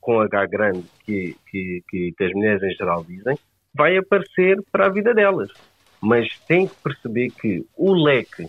com 0.00 0.20
H 0.20 0.46
grande 0.46 0.84
que, 1.04 1.36
que, 1.50 1.82
que, 1.88 2.12
que 2.16 2.24
as 2.24 2.32
mulheres 2.32 2.62
em 2.62 2.74
geral 2.74 3.04
dizem, 3.04 3.36
vai 3.74 3.96
aparecer 3.96 4.56
para 4.70 4.86
a 4.86 4.90
vida 4.90 5.14
delas. 5.14 5.50
Mas 6.00 6.28
tem 6.46 6.66
que 6.66 6.74
perceber 6.76 7.30
que 7.30 7.64
o 7.76 7.92
leque 7.92 8.48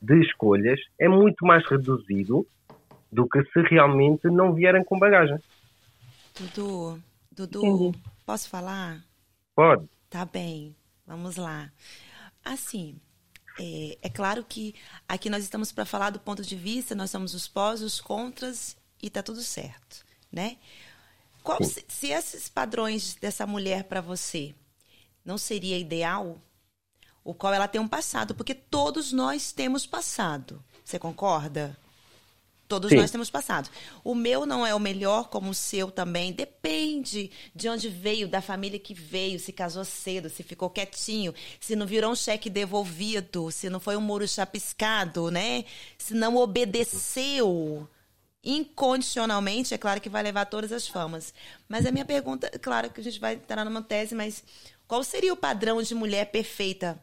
de 0.00 0.20
escolhas 0.20 0.80
é 0.98 1.08
muito 1.08 1.44
mais 1.44 1.66
reduzido 1.66 2.46
do 3.12 3.28
que 3.28 3.42
se 3.44 3.60
realmente 3.68 4.28
não 4.28 4.54
vierem 4.54 4.84
com 4.84 4.98
bagagem. 4.98 5.38
Dudu, 6.40 7.02
Dudu, 7.30 7.66
Entendi. 7.66 8.02
posso 8.24 8.48
falar? 8.48 9.04
Pode. 9.54 9.86
Tá 10.08 10.24
bem, 10.24 10.74
vamos 11.06 11.36
lá. 11.36 11.70
Assim, 12.42 12.98
é, 13.58 13.98
é 14.00 14.08
claro 14.08 14.42
que 14.42 14.74
aqui 15.06 15.28
nós 15.28 15.44
estamos 15.44 15.70
para 15.70 15.84
falar 15.84 16.08
do 16.08 16.18
ponto 16.18 16.42
de 16.42 16.56
vista, 16.56 16.94
nós 16.94 17.10
somos 17.10 17.34
os 17.34 17.46
pós, 17.46 17.82
os 17.82 18.00
contras 18.00 18.74
e 19.02 19.10
tá 19.10 19.22
tudo 19.22 19.42
certo, 19.42 20.04
né? 20.32 20.56
Qual, 21.42 21.62
se, 21.62 21.84
se 21.88 22.08
esses 22.08 22.48
padrões 22.48 23.14
dessa 23.16 23.46
mulher 23.46 23.84
para 23.84 24.00
você 24.00 24.54
não 25.22 25.36
seria 25.36 25.78
ideal, 25.78 26.40
o 27.22 27.34
qual 27.34 27.52
ela 27.52 27.68
tem 27.68 27.80
um 27.80 27.88
passado, 27.88 28.34
porque 28.34 28.54
todos 28.54 29.12
nós 29.12 29.52
temos 29.52 29.86
passado. 29.86 30.64
Você 30.82 30.98
concorda? 30.98 31.76
Todos 32.70 32.90
Sim. 32.90 32.98
nós 32.98 33.10
temos 33.10 33.28
passado. 33.28 33.68
O 34.04 34.14
meu 34.14 34.46
não 34.46 34.64
é 34.64 34.72
o 34.72 34.78
melhor, 34.78 35.28
como 35.28 35.50
o 35.50 35.54
seu 35.54 35.90
também. 35.90 36.30
Depende 36.30 37.28
de 37.52 37.68
onde 37.68 37.88
veio, 37.88 38.28
da 38.28 38.40
família 38.40 38.78
que 38.78 38.94
veio, 38.94 39.40
se 39.40 39.52
casou 39.52 39.84
cedo, 39.84 40.30
se 40.30 40.44
ficou 40.44 40.70
quietinho, 40.70 41.34
se 41.58 41.74
não 41.74 41.84
virou 41.84 42.12
um 42.12 42.14
cheque 42.14 42.48
devolvido, 42.48 43.50
se 43.50 43.68
não 43.68 43.80
foi 43.80 43.96
um 43.96 44.00
muro 44.00 44.26
chapiscado, 44.28 45.32
né? 45.32 45.64
Se 45.98 46.14
não 46.14 46.36
obedeceu 46.36 47.88
incondicionalmente, 48.44 49.74
é 49.74 49.78
claro 49.78 50.00
que 50.00 50.08
vai 50.08 50.22
levar 50.22 50.44
todas 50.44 50.70
as 50.70 50.86
famas. 50.86 51.34
Mas 51.68 51.84
a 51.84 51.90
minha 51.90 52.04
pergunta, 52.04 52.48
claro 52.60 52.88
que 52.88 53.00
a 53.00 53.04
gente 53.04 53.18
vai 53.18 53.34
entrar 53.34 53.64
numa 53.64 53.82
tese, 53.82 54.14
mas 54.14 54.44
qual 54.86 55.02
seria 55.02 55.32
o 55.32 55.36
padrão 55.36 55.82
de 55.82 55.92
mulher 55.92 56.26
perfeita 56.26 57.02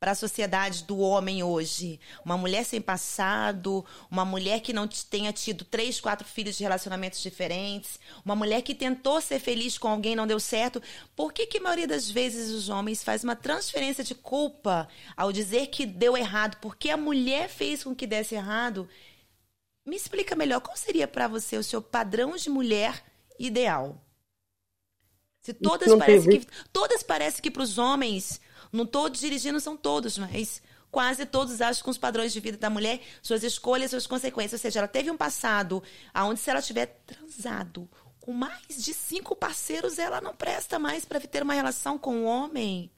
para 0.00 0.12
a 0.12 0.14
sociedade 0.14 0.84
do 0.84 0.98
homem 0.98 1.42
hoje? 1.42 2.00
Uma 2.24 2.38
mulher 2.38 2.64
sem 2.64 2.80
passado, 2.80 3.84
uma 4.10 4.24
mulher 4.24 4.60
que 4.60 4.72
não 4.72 4.88
tenha 4.88 5.30
tido 5.30 5.62
três, 5.62 6.00
quatro 6.00 6.26
filhos 6.26 6.56
de 6.56 6.62
relacionamentos 6.62 7.20
diferentes, 7.20 8.00
uma 8.24 8.34
mulher 8.34 8.62
que 8.62 8.74
tentou 8.74 9.20
ser 9.20 9.38
feliz 9.38 9.76
com 9.76 9.88
alguém 9.88 10.14
e 10.14 10.16
não 10.16 10.26
deu 10.26 10.40
certo. 10.40 10.82
Por 11.14 11.34
que, 11.34 11.46
que 11.46 11.58
a 11.58 11.60
maioria 11.60 11.86
das 11.86 12.10
vezes 12.10 12.50
os 12.50 12.70
homens 12.70 13.04
faz 13.04 13.22
uma 13.22 13.36
transferência 13.36 14.02
de 14.02 14.14
culpa 14.14 14.88
ao 15.14 15.30
dizer 15.30 15.66
que 15.66 15.84
deu 15.84 16.16
errado? 16.16 16.56
Porque 16.62 16.88
a 16.88 16.96
mulher 16.96 17.50
fez 17.50 17.84
com 17.84 17.94
que 17.94 18.06
desse 18.06 18.34
errado? 18.34 18.88
Me 19.84 19.96
explica 19.96 20.34
melhor, 20.34 20.62
qual 20.62 20.78
seria 20.78 21.06
para 21.06 21.28
você 21.28 21.58
o 21.58 21.62
seu 21.62 21.82
padrão 21.82 22.36
de 22.36 22.48
mulher 22.48 23.04
ideal? 23.38 24.02
Se 25.42 25.54
todas 25.54 25.94
parecem 25.94 26.40
que 26.40 26.46
todas 26.72 27.02
parecem 27.02 27.42
que 27.42 27.50
para 27.50 27.62
os 27.62 27.78
homens, 27.78 28.40
não 28.72 28.84
estou 28.84 29.08
dirigindo 29.08 29.60
são 29.60 29.76
todos, 29.76 30.18
mas 30.18 30.62
quase 30.90 31.24
todos 31.26 31.60
acham 31.60 31.84
que 31.84 31.90
os 31.90 31.98
padrões 31.98 32.32
de 32.32 32.40
vida 32.40 32.56
da 32.56 32.70
mulher, 32.70 33.00
suas 33.22 33.42
escolhas, 33.42 33.90
suas 33.90 34.06
consequências, 34.06 34.60
ou 34.60 34.62
seja, 34.62 34.80
ela 34.80 34.88
teve 34.88 35.10
um 35.10 35.16
passado 35.16 35.82
aonde 36.12 36.40
se 36.40 36.50
ela 36.50 36.62
tiver 36.62 36.86
transado 37.06 37.88
com 38.20 38.32
mais 38.32 38.76
de 38.76 38.92
cinco 38.92 39.34
parceiros, 39.34 39.98
ela 39.98 40.20
não 40.20 40.34
presta 40.34 40.78
mais 40.78 41.04
para 41.04 41.20
ter 41.20 41.42
uma 41.42 41.54
relação 41.54 41.98
com 41.98 42.16
o 42.16 42.20
um 42.20 42.26
homem 42.26 42.90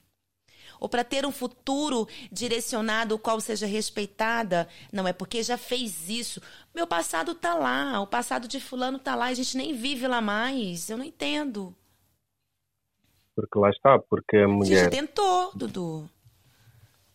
ou 0.79 0.89
para 0.89 1.03
ter 1.03 1.25
um 1.25 1.31
futuro 1.31 2.05
direcionado, 2.29 3.15
o 3.15 3.19
qual 3.19 3.39
seja 3.39 3.65
respeitada. 3.65 4.67
Não 4.91 5.07
é 5.07 5.13
porque 5.13 5.41
já 5.41 5.57
fez 5.57 6.09
isso. 6.09 6.41
Meu 6.75 6.85
passado 6.85 7.33
tá 7.33 7.55
lá, 7.55 8.01
o 8.01 8.07
passado 8.07 8.49
de 8.49 8.59
fulano 8.59 8.99
tá 8.99 9.15
lá, 9.15 9.27
a 9.27 9.33
gente 9.33 9.55
nem 9.55 9.73
vive 9.73 10.05
lá 10.09 10.19
mais. 10.19 10.89
Eu 10.89 10.97
não 10.97 11.05
entendo. 11.05 11.73
Porque 13.35 13.59
lá 13.59 13.69
está, 13.69 13.99
porque 13.99 14.37
a 14.37 14.47
mulher. 14.47 14.65
Você 14.65 14.83
já 14.83 14.89
tentou, 14.89 15.51
Dudu. 15.55 16.09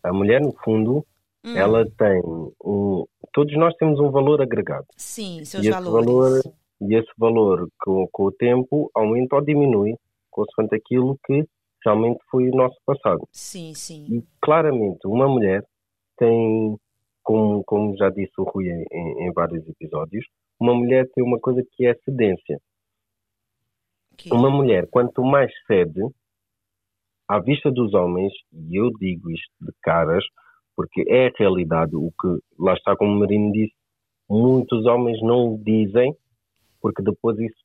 A 0.03 0.13
mulher, 0.13 0.41
no 0.41 0.53
fundo, 0.65 1.07
hum. 1.45 1.57
ela 1.57 1.85
tem 1.85 2.21
um. 2.65 3.05
Todos 3.33 3.57
nós 3.57 3.75
temos 3.77 4.01
um 4.01 4.11
valor 4.11 4.41
agregado. 4.41 4.87
Sim, 4.97 5.45
seus 5.45 5.65
e 5.65 5.71
valores. 5.71 6.07
Valor, 6.07 6.41
e 6.81 6.95
esse 6.95 7.11
valor, 7.17 7.69
com, 7.81 8.09
com 8.11 8.25
o 8.25 8.33
tempo, 8.33 8.91
aumenta 8.95 9.37
ou 9.37 9.45
diminui, 9.45 9.95
consoante 10.31 10.75
aquilo 10.75 11.19
que 11.25 11.45
realmente 11.85 12.19
foi 12.31 12.49
o 12.49 12.57
nosso 12.57 12.77
passado. 12.85 13.27
Sim, 13.33 13.73
sim. 13.75 14.07
E 14.09 14.25
claramente, 14.41 15.07
uma 15.07 15.29
mulher 15.29 15.65
tem, 16.17 16.77
como, 17.23 17.63
como 17.65 17.97
já 17.97 18.11
disse 18.11 18.33
o 18.39 18.45
Rui 18.45 18.69
em, 18.69 19.27
em 19.27 19.33
vários 19.33 19.67
episódios, 19.69 20.25
uma 20.61 20.75
mulher 20.75 21.09
tem 21.15 21.25
uma 21.25 21.39
coisa 21.39 21.63
que 21.73 21.87
é 21.87 21.95
cedência. 22.05 22.61
Que... 24.19 24.35
Uma 24.35 24.51
mulher, 24.51 24.89
quanto 24.91 25.23
mais 25.23 25.51
cede, 25.67 26.03
à 27.29 27.39
vista 27.39 27.71
dos 27.71 27.95
homens, 27.95 28.33
e 28.53 28.77
eu 28.77 28.91
digo 28.99 29.31
isto 29.31 29.53
de 29.61 29.73
caras, 29.81 30.25
porque 30.75 31.05
é 31.09 31.29
a 31.29 31.33
realidade, 31.39 31.95
o 31.95 32.13
que 32.21 32.29
lá 32.59 32.75
está 32.75 32.97
como 32.97 33.13
o 33.13 33.21
Marino 33.21 33.53
disse, 33.53 33.75
muitos 34.29 34.85
homens 34.87 35.21
não 35.23 35.55
o 35.55 35.63
dizem, 35.63 36.15
porque 36.81 37.03
depois 37.03 37.39
isso 37.39 37.57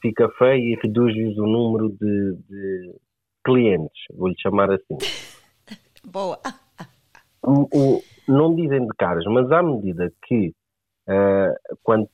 fica 0.00 0.28
feio 0.38 0.62
e 0.62 0.78
reduz-lhes 0.82 1.36
o 1.38 1.46
número 1.46 1.90
de, 1.90 2.36
de, 2.48 2.94
clientes, 3.44 4.04
vou-lhe 4.14 4.38
chamar 4.40 4.70
assim. 4.70 4.96
Boa. 6.04 6.38
O, 7.42 7.62
o, 7.72 8.02
não 8.28 8.54
dizem 8.54 8.86
de 8.86 8.94
caras, 8.98 9.24
mas 9.26 9.50
à 9.50 9.62
medida 9.62 10.12
que 10.26 10.52
uh, 11.08 11.76
quando, 11.82 12.08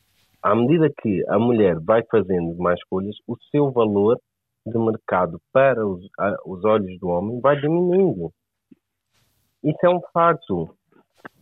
à 0.44 0.54
medida 0.54 0.92
que 1.00 1.24
a 1.26 1.38
mulher 1.38 1.80
vai 1.80 2.02
fazendo 2.04 2.54
mais 2.58 2.78
escolhas, 2.78 3.16
o 3.26 3.34
seu 3.50 3.72
valor 3.72 4.20
de 4.66 4.78
mercado 4.78 5.40
para 5.50 5.86
os, 5.86 6.04
uh, 6.04 6.36
os 6.44 6.62
olhos 6.66 7.00
do 7.00 7.08
homem 7.08 7.40
vai 7.40 7.58
diminuindo. 7.58 8.30
Isso 9.62 9.78
é 9.82 9.88
um 9.88 10.02
facto. 10.12 10.68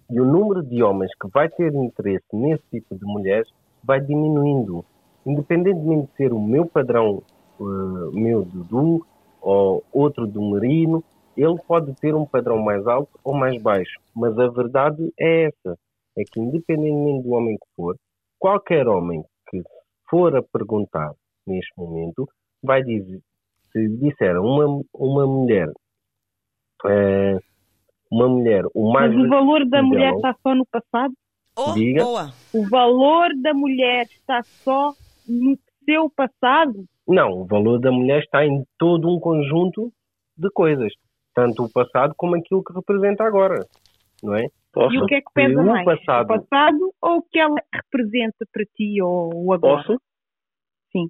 E 0.09 0.21
o 0.21 0.25
número 0.25 0.63
de 0.63 0.85
homens 0.85 1.11
que 1.21 1.29
vai 1.35 1.49
ter 1.49 1.75
interesse 1.75 2.27
nesse 2.33 2.63
tipo 2.71 2.95
de 2.95 3.05
mulheres 3.05 3.49
vai 3.83 4.01
diminuindo. 4.01 4.85
Independentemente 5.27 6.07
de 6.07 6.17
ser 6.17 6.33
o 6.33 6.41
meu 6.41 6.65
padrão, 6.65 7.25
uh, 7.59 8.13
meu 8.13 8.45
Dudu, 8.45 9.05
ou 9.41 9.83
outro 9.93 10.29
do 10.29 10.41
merino, 10.41 11.03
ele 11.37 11.59
pode 11.67 11.93
ter 11.95 12.15
um 12.15 12.25
padrão 12.25 12.63
mais 12.63 12.87
alto 12.87 13.19
ou 13.25 13.35
mais 13.35 13.61
baixo. 13.61 13.99
Mas 14.15 14.39
a 14.39 14.47
verdade 14.47 15.13
é 15.19 15.47
essa: 15.47 15.77
é 16.17 16.23
que, 16.23 16.39
independentemente 16.39 17.25
do 17.25 17.33
homem 17.33 17.57
que 17.57 17.67
for, 17.75 17.97
qualquer 18.43 18.89
homem 18.89 19.23
que 19.49 19.63
for 20.11 20.37
a 20.37 20.43
perguntar 20.43 21.13
neste 21.47 21.73
momento, 21.79 22.29
vai 22.61 22.83
dizer, 22.83 23.21
se 23.71 23.89
disser 23.99 24.37
uma, 24.37 24.83
uma 24.93 25.27
mulher, 25.27 25.69
é, 26.87 27.37
uma 28.11 28.29
mulher, 28.29 28.65
o 28.75 28.93
mais. 28.93 29.15
Mas 29.15 29.27
o 29.27 29.29
valor 29.29 29.65
da 29.69 29.81
mulher 29.81 30.13
está 30.15 30.35
só 30.43 30.55
no 30.57 30.67
passado? 30.67 31.15
Oh, 31.57 31.73
Diga. 31.73 32.03
Boa. 32.03 32.33
O 32.53 32.69
valor 32.69 33.29
da 33.41 33.55
mulher 33.55 34.07
está 34.07 34.43
só 34.43 34.93
no 35.29 35.57
seu 35.85 36.11
passado? 36.11 36.85
Não, 37.07 37.43
o 37.43 37.47
valor 37.47 37.79
da 37.79 37.93
mulher 37.93 38.25
está 38.25 38.45
em 38.45 38.65
todo 38.77 39.09
um 39.09 39.21
conjunto 39.21 39.93
de 40.37 40.51
coisas, 40.51 40.93
tanto 41.33 41.65
o 41.65 41.71
passado 41.71 42.13
como 42.17 42.35
aquilo 42.35 42.65
que 42.65 42.73
representa 42.73 43.23
agora, 43.23 43.65
não 44.21 44.35
é? 44.35 44.47
Posso? 44.73 44.95
E 44.95 44.99
o 45.01 45.07
que 45.07 45.17
é 45.17 45.21
que 45.21 45.33
pesa 45.35 45.63
mais? 45.63 45.85
Passado... 45.85 46.25
O 46.25 46.27
passado 46.27 46.95
ou 47.03 47.19
o 47.19 47.23
que 47.23 47.39
ela 47.39 47.57
representa 47.75 48.47
para 48.53 48.65
ti 48.75 49.03
ou 49.03 49.31
o 49.35 49.53
agora? 49.53 49.83
Posso? 49.83 50.01
Sim, 50.91 51.09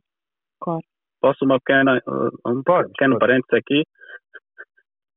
claro. 0.60 0.82
Posso 1.20 1.44
uma 1.44 1.58
pequena, 1.60 2.00
uh, 2.06 2.50
um 2.50 2.62
pode, 2.64 2.90
pequeno 2.90 3.18
parênteses 3.18 3.52
aqui? 3.52 3.84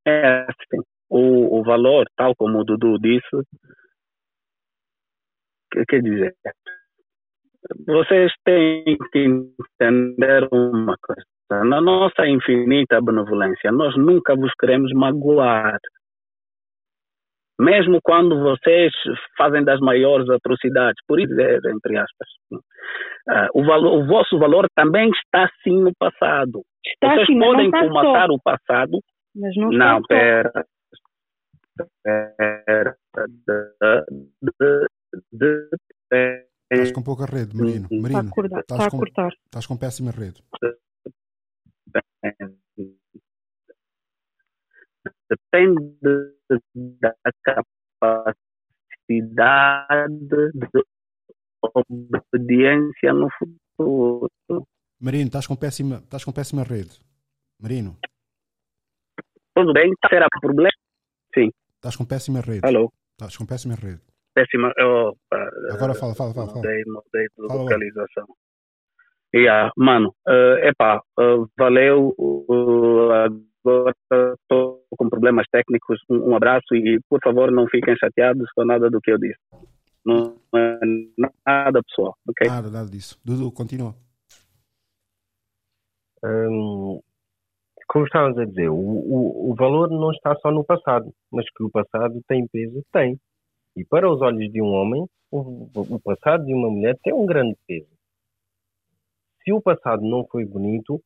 É 0.08 0.42
assim, 0.44 0.84
o, 1.10 1.60
o 1.60 1.64
valor, 1.64 2.06
tal 2.16 2.36
como 2.36 2.60
o 2.60 2.64
Dudu 2.64 3.00
disse, 3.00 3.28
quer 5.88 6.02
dizer, 6.02 6.36
vocês 7.88 8.32
têm 8.44 8.98
que 9.12 9.20
entender 9.20 10.48
uma 10.52 10.96
coisa. 11.02 11.24
Na 11.66 11.82
nossa 11.82 12.28
infinita 12.28 13.02
benevolência, 13.02 13.72
nós 13.72 13.96
nunca 13.98 14.36
vos 14.36 14.52
queremos 14.60 14.92
magoar. 14.94 15.80
Mesmo 17.60 18.00
quando 18.04 18.38
vocês 18.42 18.92
fazem 19.38 19.64
das 19.64 19.80
maiores 19.80 20.30
atrocidades, 20.30 21.02
por 21.08 21.20
isso, 21.22 21.34
entre 21.34 21.98
aspas, 21.98 22.28
uh, 22.52 23.48
o, 23.54 23.64
valor, 23.64 24.00
o 24.00 24.06
vosso 24.06 24.38
valor 24.38 24.68
também 24.76 25.10
está 25.10 25.50
sim 25.64 25.82
no 25.82 25.94
passado. 25.98 26.64
Está 26.86 27.14
vocês 27.14 27.28
sim, 27.28 27.40
podem 27.40 27.72
comatar 27.72 28.30
o 28.30 28.40
passado. 28.42 29.00
Mas 29.34 29.56
não, 29.56 29.70
não 29.70 30.02
pera. 30.04 30.66
Pera. 32.04 32.96
Estás 36.72 36.92
com 36.92 37.04
pouca 37.04 37.26
rede, 37.26 37.56
Marino. 37.56 37.88
Marino 37.92 38.20
está 38.20 38.20
a 38.20 38.30
cortar. 38.30 38.60
Estás, 38.60 38.88
com, 38.88 38.98
cortar. 38.98 39.34
estás 39.46 39.66
com 39.66 39.78
péssima 39.78 40.12
rede. 40.12 40.44
Depende 45.30 46.35
da 47.02 47.14
capacidade 48.00 48.30
de 50.28 50.84
obediência 52.34 53.14
no 53.14 53.30
futuro. 53.38 54.68
Marino, 55.00 55.28
estás 55.28 55.48
com 55.48 55.56
péssima, 55.56 55.98
estás 55.98 56.24
com 56.24 56.32
péssima 56.32 56.64
rede. 56.64 57.00
Marino. 57.62 57.98
Tudo 59.56 59.74
bem, 59.74 59.94
será 60.10 60.28
problema? 60.42 60.70
Sim. 61.34 61.50
Estás 61.76 61.96
com 61.96 62.06
péssima 62.06 62.42
rede. 62.42 62.62
Alô. 62.64 62.92
Estás 63.14 63.38
com 63.38 63.46
péssima 63.46 63.76
rede 63.76 64.02
péssima. 64.36 64.72
Eu, 64.78 65.18
Agora 65.72 65.96
fala, 65.96 66.14
fala, 66.14 66.34
fala. 66.34 66.54
Mudei, 66.54 66.84
mudei 66.86 67.28
de 67.38 67.48
fala 67.48 67.62
localização. 67.62 68.28
Yeah, 69.34 69.72
mano, 69.78 70.14
uh, 70.28 70.58
epá, 70.62 71.02
uh, 71.20 71.50
valeu. 71.58 72.14
Uh, 72.18 73.12
agora 73.12 73.96
estou 74.12 74.75
com 74.96 75.10
problemas 75.10 75.46
técnicos. 75.52 76.00
Um, 76.10 76.32
um, 76.32 76.36
abraço 76.36 76.74
e, 76.74 77.00
por 77.10 77.20
favor, 77.24 77.52
não 77.52 77.68
fiquem 77.68 77.96
chateados 77.98 78.50
com 78.56 78.66
nada 78.66 78.90
do 78.90 79.00
que 79.02 79.12
eu 79.12 79.18
disse. 79.18 79.40
Não 80.06 80.36
é 80.56 80.80
nada 81.46 81.82
pessoal, 81.84 82.16
ok? 82.28 82.48
Nada, 82.48 82.70
nada 82.70 82.90
disso. 82.90 83.20
Dudu, 83.26 83.52
continua. 83.52 83.96
Um, 86.24 87.00
como 87.88 88.06
estávamos 88.06 88.38
a 88.38 88.46
dizer, 88.46 88.70
o, 88.70 88.76
o, 88.76 89.52
o 89.52 89.56
valor 89.56 89.90
não 89.90 90.12
está 90.12 90.36
só 90.38 90.52
no 90.52 90.64
passado, 90.64 91.14
mas 91.32 91.46
que 91.56 91.64
o 91.64 91.70
passado 91.70 92.22
tem 92.28 92.48
peso, 92.48 92.84
tem. 92.92 93.20
E 93.76 93.86
para 93.86 94.12
os 94.12 94.22
olhos 94.22 94.52
de 94.52 94.62
um 94.62 94.68
homem, 94.68 95.06
o, 95.32 95.68
o 95.74 96.00
passado 96.00 96.46
de 96.46 96.54
uma 96.54 96.70
mulher 96.70 96.98
tem 97.04 97.14
um 97.14 97.26
grande 97.26 97.56
peso. 97.68 97.90
Se 99.44 99.52
o 99.52 99.62
passado 99.62 100.02
não 100.02 100.26
foi 100.26 100.46
bonito, 100.46 101.02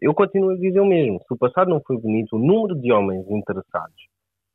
eu 0.00 0.14
continuo 0.14 0.50
a 0.50 0.56
dizer 0.56 0.80
o 0.80 0.86
mesmo. 0.86 1.20
Se 1.26 1.34
o 1.34 1.38
passado 1.38 1.68
não 1.68 1.80
foi 1.80 1.98
bonito, 1.98 2.36
o 2.36 2.38
número 2.38 2.74
de 2.74 2.92
homens 2.92 3.24
interessados, 3.30 4.08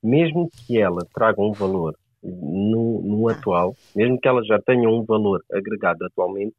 mesmo 0.04 0.50
que 0.66 0.80
ela 0.80 1.06
traga 1.14 1.42
um 1.42 1.52
valor 1.52 1.96
no, 2.24 3.02
no 3.02 3.30
atual, 3.30 3.74
mesmo 3.96 4.20
que 4.20 4.28
ela 4.28 4.44
já 4.44 4.60
tenha 4.60 4.88
um 4.90 5.04
valor 5.04 5.44
agregado 5.52 6.06
atualmente, 6.06 6.56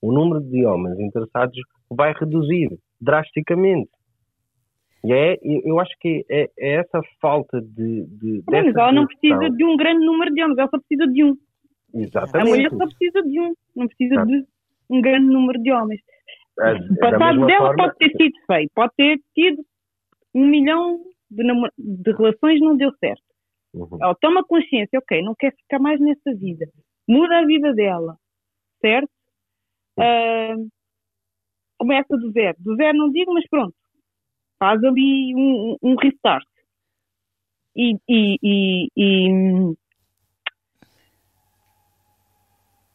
o 0.00 0.12
número 0.12 0.40
de 0.40 0.64
homens 0.66 0.98
interessados 0.98 1.56
vai 1.90 2.12
reduzir 2.12 2.76
drasticamente. 3.00 3.90
E 5.04 5.12
é, 5.12 5.38
eu 5.42 5.78
acho 5.80 5.92
que 6.00 6.24
é, 6.30 6.48
é 6.58 6.76
essa 6.76 7.00
falta 7.20 7.60
de. 7.60 8.06
de 8.06 8.42
mas 8.50 8.74
ela 8.74 8.92
não 8.92 9.06
precisa 9.06 9.50
de 9.50 9.64
um 9.64 9.76
grande 9.76 10.04
número 10.04 10.32
de 10.34 10.42
homens, 10.42 10.58
ela 10.58 10.68
só 10.70 10.78
precisa 10.78 11.06
de 11.12 11.24
um. 11.24 11.36
Exatamente. 11.94 12.36
A 12.36 12.44
mulher 12.44 12.70
só 12.70 12.86
precisa 12.86 13.22
de 13.22 13.40
um, 13.40 13.54
não 13.76 13.86
precisa 13.86 14.24
de 14.24 14.44
um 14.90 15.00
grande 15.00 15.26
número 15.26 15.62
de 15.62 15.70
homens. 15.70 16.00
É, 16.60 16.72
o 16.74 16.96
passado 16.98 17.46
dela 17.46 17.66
forma... 17.68 17.76
pode 17.76 17.98
ter 17.98 18.10
sido 18.10 18.34
feio, 18.46 18.70
pode 18.74 18.92
ter 18.96 19.20
tido 19.34 19.64
um 20.34 20.46
milhão 20.46 21.00
de, 21.30 21.42
de 21.78 22.12
relações 22.12 22.60
não 22.60 22.76
deu 22.76 22.92
certo. 22.98 23.22
Uhum. 23.74 23.98
Ela 24.00 24.14
toma 24.20 24.44
consciência, 24.44 24.98
ok, 24.98 25.20
não 25.22 25.34
quer 25.34 25.52
ficar 25.54 25.80
mais 25.80 26.00
nessa 26.00 26.34
vida. 26.34 26.66
muda 27.08 27.38
a 27.38 27.44
vida 27.44 27.72
dela, 27.74 28.16
certo? 28.80 29.10
Uh, 29.98 30.68
começa 31.78 32.16
do 32.16 32.30
zero. 32.32 32.56
Do 32.60 32.76
zero 32.76 32.96
não 32.96 33.10
digo, 33.10 33.32
mas 33.32 33.48
pronto. 33.48 33.74
Faz 34.58 34.82
ali 34.84 35.34
um, 35.34 35.76
um 35.82 35.96
restart. 35.96 36.46
E, 37.76 37.96
e, 38.08 38.38
e, 38.42 38.88
e, 38.96 39.74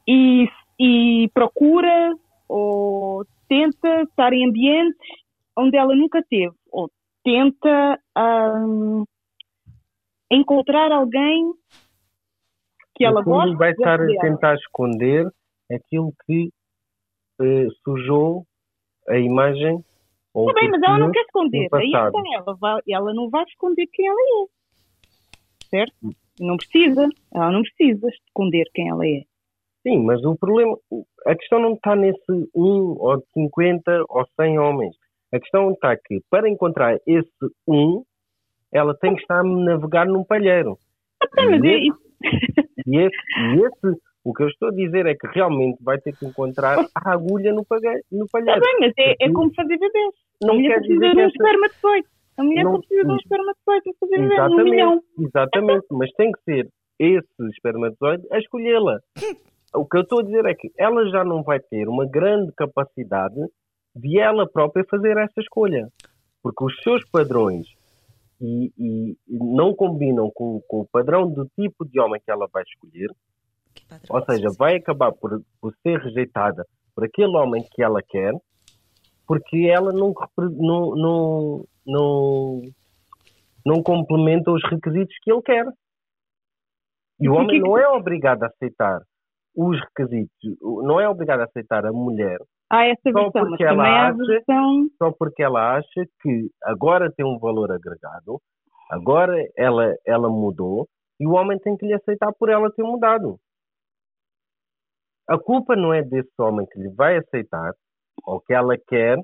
e, 0.08 0.50
e 0.80 1.30
procura 1.34 2.16
ou 2.48 3.26
tenta 3.50 4.04
estar 4.04 4.32
em 4.32 4.48
ambientes 4.48 5.08
onde 5.58 5.76
ela 5.76 5.94
nunca 5.94 6.24
teve, 6.30 6.56
ou 6.72 6.90
tenta 7.24 8.00
um, 8.18 9.04
encontrar 10.32 10.92
alguém 10.92 11.52
que 12.96 13.04
ela 13.04 13.22
gosta. 13.22 13.58
vai 13.58 13.72
estar 13.72 14.00
a 14.02 14.20
tentar 14.22 14.56
esconder 14.56 15.28
aquilo 15.72 16.14
que 16.26 16.50
uh, 17.42 17.72
sujou 17.84 18.46
a 19.08 19.18
imagem. 19.18 19.84
Está 20.36 20.54
bem, 20.54 20.70
mas 20.70 20.82
ela 20.84 21.00
não 21.00 21.12
quer 21.12 21.22
esconder. 21.22 21.68
Aí 21.74 21.86
está, 21.88 22.12
ela, 22.34 22.56
vai, 22.56 22.82
ela 22.88 23.14
não 23.14 23.30
vai 23.30 23.44
esconder 23.46 23.88
quem 23.88 24.08
ela 24.08 24.22
é. 24.22 25.66
Certo? 25.66 26.16
Não 26.40 26.56
precisa. 26.56 27.10
Ela 27.34 27.52
não 27.52 27.62
precisa 27.62 28.08
esconder 28.08 28.66
quem 28.74 28.90
ela 28.90 29.06
é. 29.06 29.24
Sim, 29.84 30.04
mas 30.04 30.24
o 30.26 30.36
problema, 30.36 30.78
a 31.26 31.36
questão 31.36 31.60
não 31.60 31.74
está 31.74 31.96
nesse 31.96 32.32
1 32.54 32.62
ou 33.00 33.24
50 33.34 34.06
ou 34.10 34.26
100 34.40 34.60
homens. 34.60 34.96
A 35.34 35.40
questão 35.40 35.72
está 35.72 35.96
que 35.96 36.20
para 36.30 36.50
encontrar 36.50 36.98
esse 37.08 37.30
1, 37.68 38.04
ela 38.74 38.96
tem 38.96 39.16
que 39.16 39.22
estar 39.22 39.40
a 39.40 39.44
navegar 39.44 40.08
num 40.08 40.24
palheiro. 40.24 40.78
Ah, 41.38 41.46
mas 41.50 41.64
e, 41.64 41.68
esse, 41.68 41.88
e, 42.88 42.98
esse, 42.98 43.16
e 43.56 43.66
esse, 43.66 44.02
o 44.24 44.34
que 44.34 44.44
eu 44.44 44.48
estou 44.48 44.70
a 44.70 44.74
dizer 44.74 45.06
é 45.06 45.16
que 45.16 45.28
realmente 45.28 45.82
vai 45.84 45.98
ter 46.00 46.16
que 46.16 46.26
encontrar 46.26 46.78
a 46.96 47.12
agulha 47.12 47.54
no, 47.54 47.66
palheiro. 47.66 48.02
No 48.12 48.28
palheiro. 48.28 48.60
Está 48.60 48.72
bem, 48.72 48.80
mas 48.80 48.94
é, 48.98 49.26
é 49.26 49.32
como 49.32 49.54
fazer 49.54 49.78
bebês. 49.78 50.14
Não 50.42 50.54
a 50.54 50.54
mulher 50.56 50.80
precisa 50.80 51.10
de 51.10 51.22
um 51.22 51.28
espermatozoide. 51.28 52.08
A 52.38 52.44
mulher 52.44 52.64
não, 52.64 52.80
precisa 52.80 53.04
de 53.04 53.12
um 53.12 53.16
espermatozoide 53.18 53.84
para 53.84 53.94
fazer 54.00 54.22
bebês. 54.22 54.40
Exatamente, 54.40 55.06
exatamente, 55.20 55.86
mas 55.92 56.12
tem 56.14 56.32
que 56.32 56.42
ser 56.44 56.70
esse 57.00 57.50
espermatozoide 57.54 58.28
a 58.32 58.40
escolhê-la. 58.40 59.00
O 59.74 59.86
que 59.86 59.98
eu 59.98 60.02
estou 60.02 60.20
a 60.20 60.24
dizer 60.24 60.46
é 60.46 60.56
que 60.56 60.72
ela 60.78 61.08
já 61.10 61.24
não 61.24 61.44
vai 61.44 61.60
ter 61.60 61.88
uma 61.88 62.06
grande 62.06 62.52
capacidade 62.54 63.40
de 63.96 64.20
ela 64.20 64.50
própria 64.50 64.86
fazer 64.90 65.18
essa 65.18 65.40
escolha. 65.40 65.88
Porque 66.42 66.64
os 66.64 66.76
seus 66.82 67.08
padrões 67.10 67.68
e, 68.42 68.72
e, 68.78 69.18
não 69.28 69.74
combinam 69.74 70.32
com, 70.34 70.62
com, 70.68 70.82
o 70.82 70.88
padrão 70.88 71.30
do 71.30 71.46
tipo 71.60 71.86
de 71.86 72.00
homem 72.00 72.22
que 72.24 72.32
ela 72.32 72.48
vai 72.52 72.64
escolher. 72.64 73.10
Ou 74.10 74.24
seja, 74.26 74.48
vai 74.58 74.76
acabar 74.76 75.12
por, 75.12 75.42
por 75.62 75.74
ser 75.84 76.00
rejeitada 76.00 76.66
por 76.96 77.06
aquele 77.06 77.36
homem 77.38 77.64
que 77.72 77.82
ela 77.82 78.02
quer, 78.02 78.34
porque 79.26 79.70
ela 79.70 79.94
não, 79.94 80.14
não, 80.38 80.96
não, 80.96 81.66
não, 81.86 82.62
não 83.66 83.84
complementa 83.84 84.52
os 84.52 84.62
requisitos 84.70 85.16
que 85.22 85.32
ele 85.32 85.42
quer. 85.42 85.66
E 87.22 87.30
o 87.30 87.34
homem 87.34 87.60
não 87.62 87.78
é 87.78 87.88
obrigado 87.88 88.44
a 88.44 88.48
aceitar 88.48 89.02
os 89.56 89.80
requisitos, 89.80 90.58
não 90.62 91.00
é 91.00 91.08
obrigado 91.08 91.42
a 91.42 91.46
aceitar 91.46 91.86
a 91.86 91.92
mulher 91.92 92.40
há 92.70 92.86
essa 92.86 93.02
versão, 93.04 93.32
só 93.32 93.46
porque 93.46 93.64
ela 93.64 94.08
acha, 94.08 94.26
versão... 94.26 94.90
Só 94.98 95.12
porque 95.12 95.44
ela 95.44 95.78
acha 95.78 96.06
que 96.22 96.50
agora 96.64 97.12
tem 97.12 97.26
um 97.26 97.40
valor 97.40 97.72
agregado, 97.72 98.40
agora 98.90 99.36
ela, 99.58 99.96
ela 100.06 100.30
mudou 100.30 100.88
e 101.20 101.28
o 101.28 101.32
homem 101.32 101.58
tem 101.60 101.76
que 101.76 101.86
lhe 101.86 101.94
aceitar 101.94 102.32
por 102.34 102.50
ela 102.50 102.72
ter 102.72 102.84
mudado. 102.84 103.38
A 105.28 105.38
culpa 105.38 105.76
não 105.76 105.94
é 105.94 106.02
desse 106.02 106.32
homem 106.40 106.66
que 106.72 106.80
lhe 106.80 106.90
vai 106.90 107.18
aceitar 107.18 107.74
ou 108.26 108.40
que 108.40 108.54
ela 108.54 108.76
quer 108.88 109.18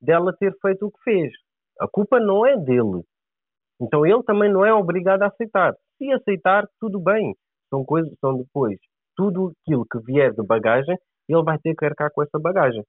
dela 0.00 0.34
ter 0.38 0.54
feito 0.60 0.86
o 0.86 0.90
que 0.90 1.02
fez. 1.02 1.32
A 1.78 1.86
culpa 1.88 2.18
não 2.18 2.44
é 2.46 2.56
dele. 2.56 3.02
Então 3.80 4.04
ele 4.04 4.22
também 4.24 4.52
não 4.52 4.64
é 4.64 4.72
obrigado 4.74 5.22
a 5.22 5.28
aceitar. 5.28 5.74
Se 5.96 6.12
aceitar, 6.12 6.66
tudo 6.78 7.00
bem. 7.00 7.34
São 7.70 7.84
coisas, 7.84 8.12
são 8.20 8.36
depois 8.36 8.78
tudo 9.20 9.52
aquilo 9.60 9.84
que 9.84 9.98
vier 10.00 10.32
de 10.32 10.42
bagagem 10.42 10.96
ele 11.28 11.42
vai 11.42 11.58
ter 11.58 11.74
que 11.74 11.84
arcar 11.84 12.10
com 12.10 12.22
essa 12.22 12.38
bagagem. 12.38 12.82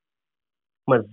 Mas 0.87 1.05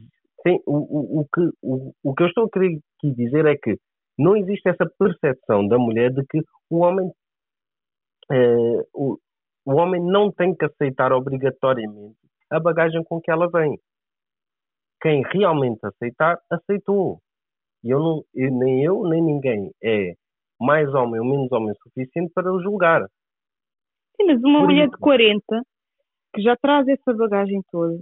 tem, 0.44 0.62
o, 0.64 0.76
o, 0.76 1.20
o, 1.20 1.26
que, 1.34 1.40
o, 1.60 1.92
o 2.04 2.14
que 2.14 2.22
eu 2.22 2.28
estou 2.28 2.44
a 2.44 2.50
querer 2.50 2.78
aqui 2.96 3.12
dizer 3.14 3.44
é 3.46 3.56
que 3.56 3.76
não 4.16 4.36
existe 4.36 4.68
essa 4.68 4.88
percepção 4.96 5.66
da 5.66 5.76
mulher 5.76 6.12
de 6.12 6.24
que 6.24 6.40
o 6.70 6.78
homem, 6.78 7.10
eh, 8.30 8.82
o, 8.94 9.18
o 9.66 9.74
homem 9.74 10.00
não 10.00 10.30
tem 10.30 10.54
que 10.54 10.64
aceitar 10.64 11.12
obrigatoriamente 11.12 12.16
a 12.50 12.60
bagagem 12.60 13.02
com 13.02 13.20
que 13.20 13.30
ela 13.30 13.50
vem. 13.50 13.76
Quem 15.02 15.22
realmente 15.32 15.80
aceitar, 15.84 16.38
aceitou. 16.48 17.18
E 17.82 17.90
eu 17.90 17.98
não, 17.98 18.22
eu, 18.34 18.50
nem 18.52 18.84
eu, 18.84 19.02
nem 19.08 19.22
ninguém 19.22 19.70
é 19.82 20.12
mais 20.60 20.88
homem 20.94 21.20
ou 21.20 21.26
menos 21.26 21.50
homem 21.50 21.74
suficiente 21.82 22.32
para 22.32 22.52
o 22.52 22.62
julgar. 22.62 23.04
Sim, 24.18 24.26
mas 24.26 24.42
uma 24.42 24.60
Por 24.60 24.68
mulher 24.68 24.88
de 24.88 24.96
40 24.98 25.62
que 26.34 26.42
já 26.42 26.56
traz 26.56 26.86
essa 26.88 27.14
bagagem 27.14 27.62
toda, 27.70 27.98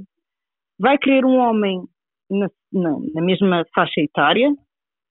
vai 0.79 0.99
querer 0.99 1.25
um 1.25 1.37
homem 1.39 1.83
na, 2.31 2.51
na, 2.73 2.99
na 3.15 3.23
mesma 3.23 3.65
faixa 3.75 4.01
etária, 4.01 4.53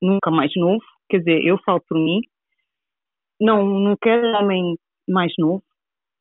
nunca 0.01 0.30
mais 0.30 0.51
novo, 0.56 0.84
quer 1.09 1.19
dizer, 1.19 1.43
eu 1.43 1.58
falo 1.64 1.82
por 1.88 1.98
mim, 1.98 2.22
não, 3.40 3.66
não 3.66 3.95
quero 3.98 4.27
um 4.27 4.35
homem 4.35 4.77
mais 5.08 5.32
novo, 5.38 5.64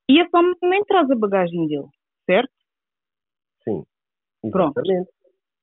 e 0.08 0.20
esse 0.20 0.36
homem 0.36 0.54
também 0.60 0.84
traz 0.84 1.10
a 1.10 1.16
bagagem 1.16 1.66
dele, 1.66 1.88
certo? 2.26 2.52
Sim. 3.64 3.84
Pronto. 4.50 4.80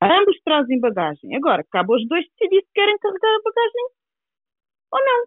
Ambos 0.01 0.41
trazem 0.43 0.79
bagagem. 0.79 1.35
Agora, 1.35 1.63
cabe 1.71 1.93
aos 1.93 2.07
dois 2.07 2.25
decidir 2.25 2.61
se 2.63 2.73
querem 2.73 2.97
carregar 2.97 3.35
a 3.35 3.41
bagagem 3.43 3.85
ou 4.91 4.99
não. 4.99 5.25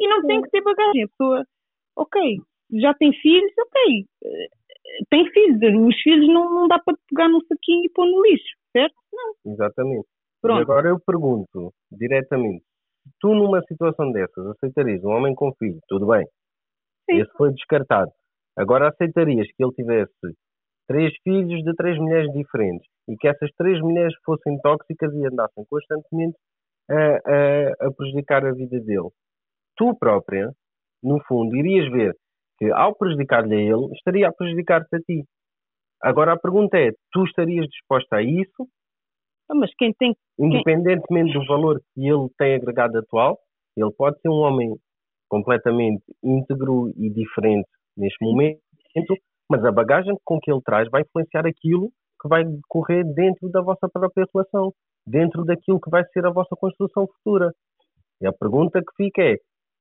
E 0.00 0.08
não 0.08 0.20
Sim. 0.22 0.26
tem 0.26 0.42
que 0.42 0.50
ter 0.50 0.62
bagagem. 0.62 1.04
A 1.04 1.08
pessoa, 1.08 1.46
ok, 1.96 2.40
já 2.72 2.94
tem 2.94 3.12
filhos, 3.12 3.52
ok 3.58 4.06
tem 5.10 5.30
filhos. 5.30 5.60
Os 5.88 6.00
filhos 6.02 6.28
não, 6.28 6.50
não 6.50 6.68
dá 6.68 6.78
para 6.78 6.96
pegar 7.08 7.28
num 7.28 7.40
saquinho 7.42 7.84
e 7.84 7.90
pôr 7.90 8.06
no 8.06 8.22
lixo, 8.22 8.56
certo? 8.72 8.94
Não. 9.12 9.52
Exatamente. 9.52 10.06
Pronto. 10.40 10.58
E 10.58 10.62
agora 10.62 10.88
eu 10.88 11.00
pergunto 11.00 11.72
diretamente: 11.90 12.64
tu 13.20 13.34
numa 13.34 13.62
situação 13.62 14.12
dessas 14.12 14.46
aceitarias 14.46 15.02
um 15.04 15.10
homem 15.10 15.34
com 15.34 15.52
filho? 15.54 15.80
Tudo 15.88 16.06
bem. 16.06 16.24
Sim. 17.08 17.20
Esse 17.20 17.32
foi 17.36 17.52
descartado. 17.52 18.10
Agora 18.56 18.88
aceitarias 18.88 19.46
que 19.54 19.62
ele 19.62 19.72
tivesse 19.72 20.36
três 20.88 21.12
filhos 21.22 21.62
de 21.62 21.74
três 21.74 21.98
mulheres 21.98 22.32
diferentes 22.32 22.86
e 23.08 23.16
que 23.16 23.28
essas 23.28 23.50
três 23.56 23.80
mulheres 23.80 24.14
fossem 24.24 24.58
tóxicas 24.60 25.12
e 25.14 25.26
andassem 25.26 25.64
constantemente 25.68 26.36
a, 26.88 26.94
a, 26.94 27.86
a 27.86 27.92
prejudicar 27.92 28.46
a 28.46 28.52
vida 28.52 28.80
dele? 28.80 29.10
Tu 29.76 29.94
própria, 29.98 30.50
no 31.02 31.20
fundo, 31.26 31.54
irias 31.56 31.90
ver 31.92 32.16
que 32.58 32.70
ao 32.72 32.94
prejudicar-lhe 32.94 33.54
a 33.54 33.60
ele, 33.60 33.92
estaria 33.94 34.28
a 34.28 34.32
prejudicar-te 34.32 34.96
a 34.96 35.00
ti. 35.00 35.24
Agora 36.02 36.32
a 36.32 36.38
pergunta 36.38 36.78
é, 36.78 36.92
tu 37.12 37.24
estarias 37.24 37.66
disposta 37.68 38.16
a 38.16 38.22
isso? 38.22 38.68
Ah, 39.50 39.54
mas 39.54 39.70
quem 39.76 39.92
tem... 39.94 40.14
Independentemente 40.38 41.32
quem... 41.32 41.40
do 41.40 41.46
valor 41.46 41.80
que 41.94 42.06
ele 42.06 42.28
tem 42.38 42.54
agregado 42.54 42.98
atual, 42.98 43.38
ele 43.76 43.92
pode 43.96 44.20
ser 44.20 44.28
um 44.28 44.40
homem 44.40 44.74
completamente 45.28 46.02
íntegro 46.22 46.90
e 46.96 47.10
diferente 47.10 47.68
neste 47.96 48.22
momento, 48.24 48.60
mas 49.50 49.64
a 49.64 49.72
bagagem 49.72 50.14
com 50.24 50.38
que 50.40 50.50
ele 50.50 50.60
traz 50.64 50.88
vai 50.90 51.02
influenciar 51.02 51.46
aquilo 51.46 51.90
que 52.20 52.28
vai 52.28 52.44
decorrer 52.44 53.04
dentro 53.14 53.48
da 53.50 53.60
vossa 53.60 53.88
própria 53.88 54.26
relação, 54.32 54.72
dentro 55.06 55.44
daquilo 55.44 55.80
que 55.80 55.90
vai 55.90 56.04
ser 56.12 56.26
a 56.26 56.30
vossa 56.30 56.56
construção 56.56 57.06
futura. 57.06 57.52
E 58.20 58.26
a 58.26 58.32
pergunta 58.32 58.80
que 58.80 59.04
fica 59.04 59.22
é: 59.22 59.36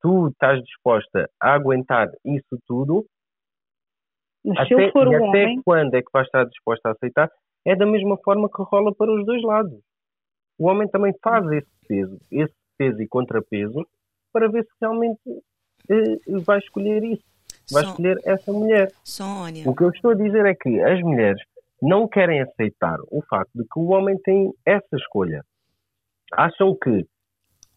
tu 0.06 0.28
estás 0.28 0.62
disposta 0.62 1.28
a 1.42 1.56
aguentar 1.56 2.08
isso 2.24 2.60
tudo, 2.68 3.04
Mas 4.46 4.60
até, 4.60 4.68
se 4.68 4.74
eu 4.76 4.92
for 4.92 5.08
e 5.08 5.18
um 5.18 5.30
até 5.30 5.44
homem... 5.44 5.62
quando 5.66 5.96
é 5.96 6.02
que 6.04 6.12
vais 6.14 6.28
estar 6.28 6.46
disposta 6.46 6.90
a 6.90 6.92
aceitar, 6.92 7.32
é 7.66 7.76
da 7.76 7.88
mesma 7.88 8.16
forma 8.24 8.48
que 8.48 8.62
rola 8.62 8.94
para 8.94 9.12
os 9.12 9.26
dois 9.26 9.42
lados. 9.42 9.80
O 10.60 10.68
homem 10.68 10.88
também 10.88 11.12
faz 11.24 11.44
esse 11.52 11.72
peso, 11.88 12.20
esse 12.32 12.54
peso 12.78 13.02
e 13.02 13.08
contrapeso, 13.08 13.84
para 14.32 14.48
ver 14.48 14.64
se 14.64 14.72
realmente 14.80 15.20
eh, 15.90 16.40
vai 16.46 16.60
escolher 16.60 17.04
isso. 17.04 17.24
Vai 17.72 17.84
Só... 17.84 17.90
escolher 17.90 18.18
essa 18.24 18.52
mulher. 18.54 18.92
Sônia. 19.04 19.68
O 19.68 19.76
que 19.76 19.84
eu 19.84 19.90
estou 19.90 20.12
a 20.12 20.16
dizer 20.16 20.46
é 20.46 20.54
que 20.54 20.82
as 20.82 21.02
mulheres 21.02 21.42
não 21.82 22.08
querem 22.08 22.42
aceitar 22.42 22.98
o 23.10 23.24
facto 23.28 23.52
de 23.56 23.64
que 23.64 23.80
o 23.80 23.88
homem 23.88 24.18
tem 24.20 24.54
essa 24.66 24.96
escolha. 24.96 25.44
Acham 26.32 26.76
que 26.76 27.08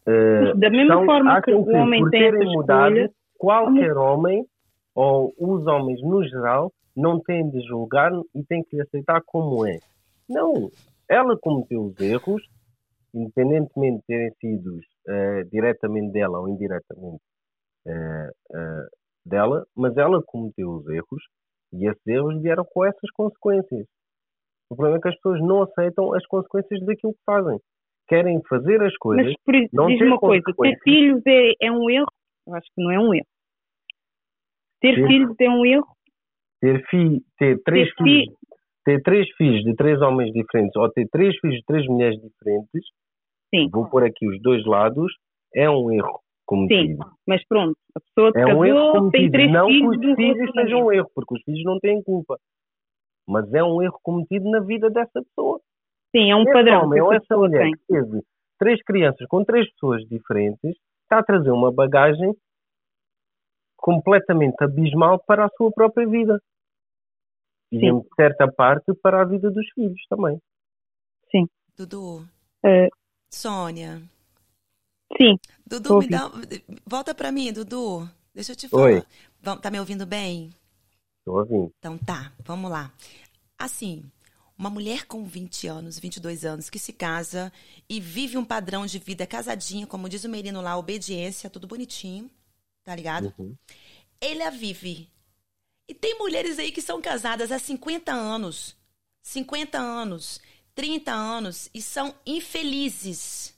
Uh, 0.09 0.59
da 0.59 0.71
mesma 0.71 1.05
forma 1.05 1.43
que 1.43 1.53
o 1.53 1.69
homem 1.69 2.09
tem 2.09 2.29
essa 2.29 2.45
mudado, 2.45 2.97
escolha, 2.97 3.11
qualquer 3.37 3.95
homem 3.95 4.43
ou 4.95 5.35
os 5.39 5.67
homens 5.67 6.01
no 6.03 6.27
geral 6.27 6.73
não 6.97 7.21
têm 7.21 7.49
de 7.51 7.61
julgar 7.67 8.11
e 8.35 8.43
têm 8.45 8.63
que 8.65 8.81
aceitar 8.81 9.21
como 9.27 9.67
é. 9.67 9.77
Não, 10.27 10.71
ela 11.11 11.37
cometeu 11.39 11.83
os 11.83 12.01
erros, 12.01 12.43
independentemente 13.15 13.99
de 13.99 14.07
terem 14.07 14.33
sido 14.41 14.77
uh, 14.77 15.51
diretamente 15.51 16.13
dela 16.13 16.41
ou 16.41 16.49
indiretamente 16.49 17.23
uh, 17.87 18.89
dela, 19.27 19.67
mas 19.77 19.95
ela 19.99 20.23
cometeu 20.25 20.71
os 20.71 20.89
erros 20.89 21.23
e 21.75 21.87
esses 21.87 22.07
erros 22.07 22.41
vieram 22.41 22.65
com 22.65 22.83
essas 22.83 23.11
consequências. 23.13 23.87
O 24.71 24.77
problema 24.77 24.99
é 24.99 25.01
que 25.03 25.09
as 25.09 25.15
pessoas 25.17 25.41
não 25.41 25.63
aceitam 25.63 26.15
as 26.15 26.27
consequências 26.27 26.81
daquilo 26.85 27.13
que 27.13 27.25
fazem. 27.27 27.59
Querem 28.09 28.41
fazer 28.49 28.83
as 28.83 28.97
coisas. 28.97 29.27
Mas 29.27 29.35
por 29.45 29.55
isso, 29.55 29.87
diz 29.87 30.01
uma 30.01 30.19
coisa: 30.19 30.43
ter 30.63 30.79
filhos 30.83 31.23
é, 31.27 31.53
é 31.61 31.73
um 31.73 31.91
erro? 31.91 32.07
Eu 32.47 32.55
acho 32.55 32.67
que 32.75 32.83
não 32.83 32.91
é 32.91 32.99
um 32.99 33.15
erro. 33.15 33.27
Ter 34.81 34.95
Sim. 34.95 35.07
filhos 35.07 35.37
é 35.41 35.51
um 35.51 35.67
erro? 35.67 35.87
Ter, 36.61 36.85
fi, 36.87 37.23
ter 37.39 37.61
três 37.63 37.89
ter 37.89 38.03
filhos. 38.03 38.25
Fi... 38.25 38.49
Ter 38.85 39.03
três 39.03 39.29
filhos 39.37 39.63
de 39.65 39.75
três 39.77 40.01
homens 40.01 40.33
diferentes 40.33 40.75
ou 40.77 40.91
ter 40.91 41.07
três 41.11 41.37
filhos 41.41 41.57
de 41.57 41.65
três 41.67 41.87
mulheres 41.87 42.19
diferentes, 42.23 42.87
Sim. 43.55 43.69
vou 43.71 43.87
pôr 43.91 44.05
aqui 44.05 44.27
os 44.27 44.41
dois 44.41 44.65
lados, 44.65 45.13
é 45.55 45.69
um 45.69 45.93
erro 45.93 46.21
cometido. 46.47 47.05
Sim, 47.05 47.11
mas 47.27 47.47
pronto, 47.47 47.77
a 47.95 48.01
pessoa 48.01 48.33
é 48.35 48.47
um 48.47 48.65
erro 48.65 48.93
cometido. 48.93 49.11
tem 49.11 49.31
três 49.31 49.53
não 49.53 49.67
filhos. 49.67 50.01
que 50.01 50.07
os 50.07 50.17
filhos 50.17 50.51
sejam 50.53 50.87
um 50.87 50.93
erro, 50.93 51.11
porque 51.15 51.35
os 51.35 51.43
filhos 51.43 51.63
não 51.65 51.79
têm 51.79 52.03
culpa. 52.03 52.39
Mas 53.29 53.53
é 53.53 53.63
um 53.63 53.83
erro 53.83 53.99
cometido 54.03 54.51
na 54.51 54.61
vida 54.61 54.89
dessa 54.89 55.23
pessoa. 55.23 55.61
Sim, 56.15 56.31
é 56.31 56.37
um 56.37 56.43
Esse 56.43 56.53
padrão. 56.53 56.85
Homem, 56.85 57.01
ou 57.01 57.13
essa 57.13 57.37
mulher 57.37 57.65
tem. 57.65 57.73
que 57.73 57.81
teve 57.87 58.23
três 58.59 58.83
crianças 58.83 59.27
com 59.29 59.45
três 59.45 59.71
pessoas 59.73 60.03
diferentes 60.09 60.77
está 61.03 61.21
a 61.21 61.23
trazer 61.25 61.51
uma 61.51 61.73
bagagem 61.73 62.35
completamente 63.77 64.57
abismal 64.63 65.19
para 65.25 65.47
a 65.47 65.51
sua 65.57 65.71
própria 65.73 66.07
vida. 66.07 66.41
E, 67.73 67.79
Sim. 67.81 67.87
em 67.87 68.03
certa 68.17 68.51
parte, 68.51 68.93
para 69.03 69.23
a 69.23 69.25
vida 69.25 69.51
dos 69.51 69.67
filhos 69.75 70.01
também. 70.09 70.39
Sim. 71.31 71.47
Dudu. 71.77 72.23
Uh, 72.65 72.89
Sônia. 73.31 74.03
Sim. 75.17 75.37
Dudu, 75.67 75.99
me 75.99 76.09
dá. 76.09 76.31
Volta 76.87 77.15
para 77.15 77.31
mim, 77.31 77.53
Dudu. 77.53 78.09
Deixa 78.35 78.53
eu 78.53 78.57
te 78.57 78.69
falar. 78.69 78.85
Oi. 78.85 79.03
Tá 79.63 79.71
me 79.71 79.79
ouvindo 79.79 80.07
bem? 80.07 80.51
Estou 81.19 81.39
ouvindo. 81.39 81.73
Então 81.79 81.99
tá, 81.99 82.33
vamos 82.45 82.71
lá. 82.71 82.91
Assim, 83.59 84.03
uma 84.59 84.69
mulher 84.69 85.07
com 85.07 85.25
20 85.25 85.69
anos, 85.69 85.99
22 86.01 86.45
anos, 86.45 86.69
que 86.69 86.81
se 86.81 86.93
casa 86.93 87.53
e 87.89 88.01
vive 88.01 88.37
um 88.37 88.45
padrão 88.45 88.85
de 88.85 88.99
vida 88.99 89.25
casadinha, 89.25 89.87
como 89.87 90.09
diz 90.09 90.25
o 90.25 90.29
menino 90.29 90.61
lá, 90.61 90.77
obediência, 90.77 91.49
tudo 91.49 91.69
bonitinho, 91.69 92.29
tá 92.83 92.95
ligado? 92.97 93.33
Uhum. 93.39 93.55
Ele 94.21 94.43
a 94.43 94.51
vive. 94.51 95.09
E 95.87 95.95
tem 95.95 96.19
mulheres 96.19 96.59
aí 96.59 96.73
que 96.73 96.83
são 96.83 97.01
casadas 97.01 97.53
há 97.53 97.59
50 97.59 98.13
anos, 98.13 98.77
50 99.23 99.79
anos, 99.79 100.41
30 100.75 101.13
anos 101.13 101.71
e 101.73 101.81
são 101.81 102.13
infelizes. 102.27 103.55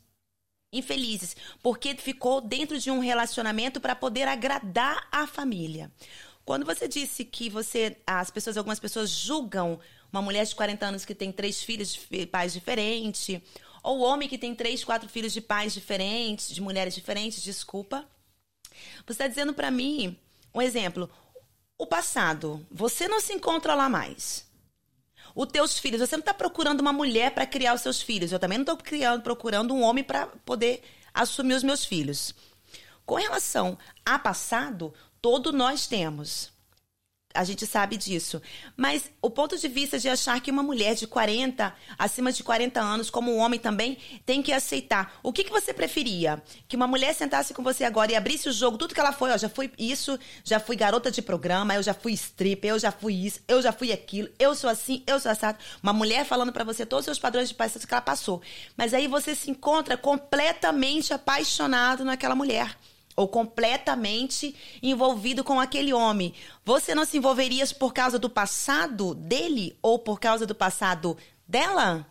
Infelizes, 0.73 1.35
porque 1.63 1.97
ficou 1.97 2.41
dentro 2.41 2.79
de 2.79 2.91
um 2.91 3.01
relacionamento 3.01 3.81
para 3.81 3.97
poder 3.97 4.29
agradar 4.29 5.09
a 5.11 5.27
família. 5.27 5.91
Quando 6.45 6.65
você 6.65 6.87
disse 6.87 7.25
que 7.25 7.49
você, 7.49 7.97
as 8.07 8.31
pessoas, 8.31 8.57
algumas 8.57 8.79
pessoas 8.79 9.11
julgam 9.11 9.81
uma 10.13 10.23
mulher 10.23 10.45
de 10.45 10.55
40 10.55 10.87
anos 10.87 11.05
que 11.05 11.15
tem 11.15 11.31
três 11.33 11.63
filhos 11.63 11.99
de 12.11 12.27
pais 12.27 12.53
diferentes, 12.53 13.41
ou 13.83 14.01
homem 14.01 14.29
que 14.29 14.39
tem 14.39 14.55
três, 14.55 14.85
quatro 14.85 15.09
filhos 15.09 15.33
de 15.33 15.41
pais 15.41 15.73
diferentes, 15.73 16.51
de 16.51 16.61
mulheres 16.61 16.95
diferentes, 16.95 17.43
desculpa. 17.43 18.07
Você 19.07 19.13
está 19.13 19.27
dizendo 19.27 19.55
para 19.55 19.71
mim, 19.71 20.17
um 20.55 20.61
exemplo, 20.61 21.11
o 21.79 21.87
passado, 21.87 22.67
você 22.71 23.09
não 23.09 23.21
se 23.21 23.33
encontra 23.33 23.75
lá 23.75 23.89
mais. 23.89 24.49
Os 25.35 25.47
teus 25.47 25.79
filhos, 25.79 26.01
você 26.01 26.17
não 26.17 26.21
está 26.21 26.35
procurando 26.35 26.81
uma 26.81 26.93
mulher 26.93 27.33
para 27.33 27.47
criar 27.47 27.75
os 27.75 27.81
seus 27.81 28.03
filhos. 28.03 28.33
Eu 28.33 28.39
também 28.39 28.59
não 28.59 28.65
estou 28.65 29.21
procurando 29.23 29.73
um 29.73 29.83
homem 29.83 30.03
para 30.03 30.27
poder 30.27 30.83
assumir 31.15 31.55
os 31.55 31.63
meus 31.63 31.85
filhos. 31.85 32.35
Com 33.07 33.15
relação 33.15 33.79
a 34.05 34.19
passado, 34.19 34.93
todo 35.23 35.53
nós 35.53 35.87
temos. 35.87 36.53
A 37.33 37.45
gente 37.45 37.65
sabe 37.65 37.97
disso. 37.97 38.43
Mas 38.77 39.11
o 39.23 39.31
ponto 39.31 39.57
de 39.57 39.69
vista 39.69 39.99
de 39.99 40.09
achar 40.09 40.41
que 40.41 40.51
uma 40.51 40.65
mulher 40.65 40.97
de 40.97 41.07
40, 41.07 41.73
acima 41.97 42.33
de 42.33 42.43
40 42.43 42.81
anos, 42.81 43.09
como 43.09 43.33
um 43.33 43.39
homem 43.39 43.59
também, 43.59 43.99
tem 44.27 44.43
que 44.43 44.53
aceitar. 44.53 45.15
O 45.23 45.33
que, 45.33 45.45
que 45.45 45.51
você 45.51 45.73
preferia? 45.73 46.43
Que 46.67 46.75
uma 46.75 46.89
mulher 46.89 47.15
sentasse 47.15 47.55
com 47.55 47.63
você 47.63 47.85
agora 47.85 48.11
e 48.11 48.17
abrisse 48.17 48.49
o 48.49 48.53
jogo, 48.53 48.77
tudo 48.77 48.95
que 48.95 49.01
ela 49.01 49.13
foi, 49.13 49.31
ó, 49.31 49.37
já 49.37 49.49
fui 49.49 49.71
isso, 49.79 50.19
já 50.43 50.59
fui 50.59 50.75
garota 50.75 51.09
de 51.09 51.23
programa, 51.23 51.75
eu 51.75 51.83
já 51.83 51.95
fui 51.95 52.13
stripper, 52.15 52.73
eu 52.73 52.79
já 52.81 52.91
fui 52.91 53.15
isso, 53.15 53.41
eu 53.47 53.63
já 53.63 53.73
fui 53.73 53.93
aquilo, 53.93 54.29
eu 54.39 54.55
sou 54.57 54.69
assim, 54.69 55.05
eu 55.07 55.21
sou 55.21 55.31
assado. 55.31 55.59
Uma 55.81 55.93
mulher 55.93 56.25
falando 56.25 56.53
para 56.53 56.65
você 56.65 56.85
todos 56.85 57.03
os 57.03 57.05
seus 57.07 57.19
padrões 57.19 57.49
de 57.49 57.55
paixão 57.55 57.81
que 57.81 57.95
ela 57.95 58.01
passou. 58.01 58.43
Mas 58.77 58.93
aí 58.93 59.07
você 59.07 59.37
se 59.37 59.51
encontra 59.51 59.97
completamente 59.97 61.15
apaixonado 61.15 62.05
naquela 62.05 62.35
mulher 62.35 62.77
ou 63.21 63.29
completamente 63.29 64.55
envolvido 64.83 65.45
com 65.45 65.61
aquele 65.61 65.93
homem, 65.93 66.33
você 66.65 66.95
não 66.95 67.05
se 67.05 67.19
envolveria 67.19 67.67
por 67.79 67.93
causa 67.93 68.19
do 68.19 68.31
passado 68.31 69.15
dele 69.15 69.77
ou 69.83 69.99
por 69.99 70.19
causa 70.19 70.47
do 70.47 70.55
passado 70.55 71.19
dela? 71.47 72.07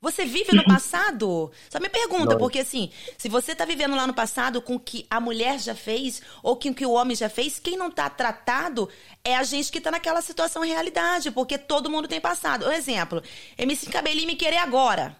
Você 0.00 0.24
vive 0.24 0.54
no 0.54 0.64
passado? 0.64 1.50
Só 1.68 1.80
me 1.80 1.88
pergunta, 1.88 2.36
porque 2.36 2.60
assim, 2.60 2.90
se 3.18 3.28
você 3.28 3.52
tá 3.52 3.64
vivendo 3.64 3.96
lá 3.96 4.06
no 4.06 4.14
passado 4.14 4.62
com 4.62 4.76
o 4.76 4.80
que 4.80 5.06
a 5.10 5.20
mulher 5.20 5.58
já 5.58 5.74
fez 5.74 6.22
ou 6.40 6.56
com 6.56 6.68
o 6.68 6.74
que 6.74 6.86
o 6.86 6.92
homem 6.92 7.16
já 7.16 7.28
fez, 7.28 7.58
quem 7.58 7.76
não 7.76 7.90
tá 7.90 8.08
tratado 8.08 8.88
é 9.24 9.36
a 9.36 9.42
gente 9.42 9.72
que 9.72 9.80
tá 9.80 9.90
naquela 9.90 10.22
situação 10.22 10.62
realidade, 10.62 11.32
porque 11.32 11.58
todo 11.58 11.90
mundo 11.90 12.06
tem 12.06 12.20
passado. 12.20 12.66
Um 12.66 12.72
exemplo, 12.72 13.20
MC 13.58 13.90
Cabelinho 13.90 14.28
me 14.28 14.36
querer 14.36 14.58
agora. 14.58 15.16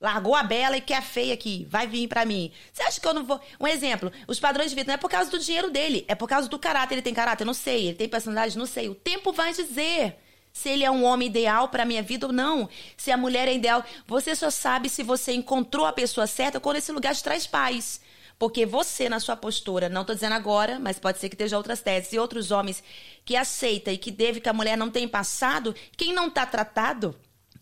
Largou 0.00 0.34
a 0.34 0.42
bela 0.42 0.78
e 0.78 0.80
quer 0.80 0.96
a 0.96 1.02
feia 1.02 1.34
aqui. 1.34 1.66
Vai 1.68 1.86
vir 1.86 2.08
para 2.08 2.24
mim. 2.24 2.50
Você 2.72 2.82
acha 2.82 2.98
que 2.98 3.06
eu 3.06 3.12
não 3.12 3.22
vou. 3.22 3.38
Um 3.60 3.66
exemplo: 3.66 4.10
os 4.26 4.40
padrões 4.40 4.70
de 4.70 4.76
vida 4.76 4.88
não 4.88 4.94
é 4.94 4.96
por 4.96 5.10
causa 5.10 5.30
do 5.30 5.38
dinheiro 5.38 5.70
dele, 5.70 6.06
é 6.08 6.14
por 6.14 6.26
causa 6.26 6.48
do 6.48 6.58
caráter. 6.58 6.94
Ele 6.94 7.02
tem 7.02 7.12
caráter? 7.12 7.44
Não 7.44 7.52
sei. 7.52 7.88
Ele 7.88 7.96
tem 7.96 8.08
personalidade? 8.08 8.56
Não 8.56 8.64
sei. 8.64 8.88
O 8.88 8.94
tempo 8.94 9.30
vai 9.30 9.52
dizer 9.52 10.16
se 10.52 10.70
ele 10.70 10.84
é 10.84 10.90
um 10.90 11.04
homem 11.04 11.28
ideal 11.28 11.68
para 11.68 11.84
minha 11.84 12.02
vida 12.02 12.26
ou 12.26 12.32
não. 12.32 12.66
Se 12.96 13.10
a 13.10 13.16
mulher 13.16 13.46
é 13.46 13.54
ideal. 13.54 13.84
Você 14.06 14.34
só 14.34 14.50
sabe 14.50 14.88
se 14.88 15.02
você 15.02 15.32
encontrou 15.32 15.84
a 15.84 15.92
pessoa 15.92 16.26
certa 16.26 16.58
quando 16.58 16.76
esse 16.76 16.90
lugar 16.92 17.14
te 17.14 17.22
traz 17.22 17.46
paz. 17.46 18.00
Porque 18.38 18.64
você, 18.64 19.06
na 19.06 19.20
sua 19.20 19.36
postura, 19.36 19.90
não 19.90 20.00
estou 20.00 20.14
dizendo 20.14 20.32
agora, 20.32 20.78
mas 20.78 20.98
pode 20.98 21.18
ser 21.18 21.28
que 21.28 21.34
esteja 21.34 21.58
outras 21.58 21.82
teses, 21.82 22.10
e 22.14 22.18
outros 22.18 22.50
homens 22.50 22.82
que 23.22 23.36
aceita 23.36 23.92
e 23.92 23.98
que 23.98 24.10
deve 24.10 24.40
que 24.40 24.48
a 24.48 24.54
mulher 24.54 24.78
não 24.78 24.90
tem 24.90 25.06
passado, 25.06 25.74
quem 25.94 26.14
não 26.14 26.28
está 26.28 26.46
tratado 26.46 27.14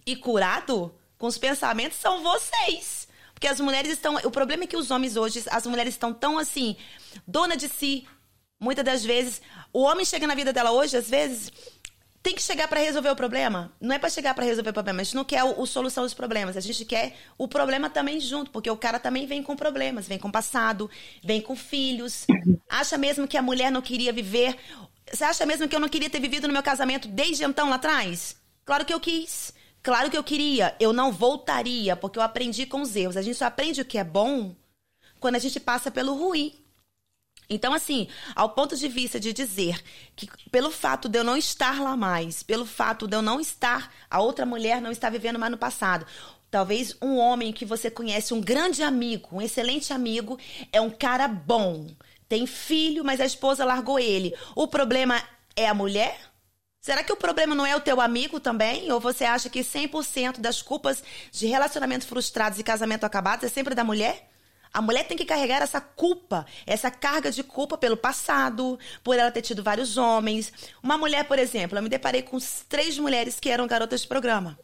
e 0.06 0.14
curado 0.14 0.94
com 1.18 1.26
os 1.26 1.36
pensamentos 1.36 1.98
são 1.98 2.22
vocês. 2.22 3.08
Porque 3.34 3.46
as 3.46 3.60
mulheres 3.60 3.92
estão. 3.92 4.16
O 4.24 4.30
problema 4.30 4.64
é 4.64 4.66
que 4.66 4.76
os 4.76 4.90
homens 4.90 5.16
hoje, 5.16 5.44
as 5.50 5.66
mulheres 5.66 5.94
estão 5.94 6.12
tão 6.12 6.38
assim, 6.38 6.76
dona 7.26 7.56
de 7.56 7.68
si. 7.68 8.06
Muitas 8.58 8.84
das 8.84 9.04
vezes, 9.04 9.40
o 9.72 9.82
homem 9.82 10.04
chega 10.04 10.26
na 10.26 10.34
vida 10.34 10.52
dela 10.52 10.72
hoje, 10.72 10.96
às 10.96 11.08
vezes, 11.08 11.52
tem 12.20 12.34
que 12.34 12.42
chegar 12.42 12.66
para 12.66 12.80
resolver 12.80 13.10
o 13.10 13.14
problema. 13.14 13.72
Não 13.80 13.94
é 13.94 13.98
para 13.98 14.10
chegar 14.10 14.34
para 14.34 14.44
resolver 14.44 14.70
o 14.70 14.72
problema. 14.72 15.00
A 15.00 15.04
gente 15.04 15.14
não 15.14 15.24
quer 15.24 15.44
o, 15.44 15.60
o, 15.60 15.66
solução 15.66 16.02
dos 16.02 16.14
problemas. 16.14 16.56
A 16.56 16.60
gente 16.60 16.84
quer 16.84 17.14
o 17.36 17.46
problema 17.46 17.88
também 17.88 18.20
junto, 18.20 18.50
porque 18.50 18.68
o 18.68 18.76
cara 18.76 18.98
também 18.98 19.24
vem 19.24 19.40
com 19.40 19.54
problemas, 19.54 20.08
vem 20.08 20.18
com 20.18 20.30
passado, 20.30 20.90
vem 21.22 21.40
com 21.40 21.54
filhos. 21.54 22.26
Acha 22.68 22.98
mesmo 22.98 23.28
que 23.28 23.36
a 23.36 23.42
mulher 23.42 23.70
não 23.70 23.80
queria 23.80 24.12
viver? 24.12 24.56
Você 25.12 25.22
acha 25.22 25.46
mesmo 25.46 25.68
que 25.68 25.76
eu 25.76 25.80
não 25.80 25.88
queria 25.88 26.10
ter 26.10 26.20
vivido 26.20 26.48
no 26.48 26.52
meu 26.52 26.62
casamento 26.62 27.06
desde 27.06 27.44
então 27.44 27.68
lá 27.68 27.76
atrás? 27.76 28.36
Claro 28.64 28.84
que 28.84 28.92
eu 28.92 29.00
quis. 29.00 29.54
Claro 29.88 30.10
que 30.10 30.18
eu 30.18 30.22
queria, 30.22 30.76
eu 30.78 30.92
não 30.92 31.10
voltaria, 31.10 31.96
porque 31.96 32.18
eu 32.18 32.22
aprendi 32.22 32.66
com 32.66 32.82
os 32.82 32.94
erros. 32.94 33.16
A 33.16 33.22
gente 33.22 33.38
só 33.38 33.46
aprende 33.46 33.80
o 33.80 33.86
que 33.86 33.96
é 33.96 34.04
bom 34.04 34.54
quando 35.18 35.36
a 35.36 35.38
gente 35.38 35.58
passa 35.58 35.90
pelo 35.90 36.12
ruim. 36.12 36.62
Então, 37.48 37.72
assim, 37.72 38.06
ao 38.36 38.50
ponto 38.50 38.76
de 38.76 38.86
vista 38.86 39.18
de 39.18 39.32
dizer 39.32 39.82
que 40.14 40.28
pelo 40.50 40.70
fato 40.70 41.08
de 41.08 41.18
eu 41.18 41.24
não 41.24 41.38
estar 41.38 41.80
lá 41.80 41.96
mais, 41.96 42.42
pelo 42.42 42.66
fato 42.66 43.08
de 43.08 43.16
eu 43.16 43.22
não 43.22 43.40
estar, 43.40 43.90
a 44.10 44.20
outra 44.20 44.44
mulher 44.44 44.82
não 44.82 44.90
está 44.90 45.08
vivendo 45.08 45.38
mais 45.38 45.52
no 45.52 45.56
passado. 45.56 46.06
Talvez 46.50 46.94
um 47.00 47.16
homem 47.16 47.50
que 47.50 47.64
você 47.64 47.90
conhece, 47.90 48.34
um 48.34 48.42
grande 48.42 48.82
amigo, 48.82 49.30
um 49.32 49.40
excelente 49.40 49.94
amigo, 49.94 50.38
é 50.70 50.82
um 50.82 50.90
cara 50.90 51.26
bom. 51.26 51.86
Tem 52.28 52.46
filho, 52.46 53.02
mas 53.02 53.22
a 53.22 53.24
esposa 53.24 53.64
largou 53.64 53.98
ele. 53.98 54.34
O 54.54 54.68
problema 54.68 55.18
é 55.56 55.66
a 55.66 55.72
mulher 55.72 56.27
Será 56.88 57.04
que 57.04 57.12
o 57.12 57.16
problema 57.16 57.54
não 57.54 57.66
é 57.66 57.76
o 57.76 57.82
teu 57.82 58.00
amigo 58.00 58.40
também? 58.40 58.90
Ou 58.90 58.98
você 58.98 59.26
acha 59.26 59.50
que 59.50 59.60
100% 59.60 60.38
das 60.38 60.62
culpas 60.62 61.04
de 61.30 61.46
relacionamentos 61.46 62.08
frustrados 62.08 62.58
e 62.58 62.62
casamento 62.62 63.04
acabados 63.04 63.44
é 63.44 63.48
sempre 63.50 63.74
da 63.74 63.84
mulher? 63.84 64.30
A 64.72 64.80
mulher 64.80 65.06
tem 65.06 65.14
que 65.14 65.26
carregar 65.26 65.60
essa 65.60 65.82
culpa, 65.82 66.46
essa 66.66 66.90
carga 66.90 67.30
de 67.30 67.42
culpa 67.42 67.76
pelo 67.76 67.94
passado, 67.94 68.78
por 69.04 69.18
ela 69.18 69.30
ter 69.30 69.42
tido 69.42 69.62
vários 69.62 69.98
homens. 69.98 70.50
Uma 70.82 70.96
mulher, 70.96 71.28
por 71.28 71.38
exemplo, 71.38 71.76
eu 71.76 71.82
me 71.82 71.90
deparei 71.90 72.22
com 72.22 72.38
três 72.70 72.96
mulheres 72.96 73.38
que 73.38 73.50
eram 73.50 73.66
garotas 73.66 74.00
de 74.00 74.08
programa. 74.08 74.58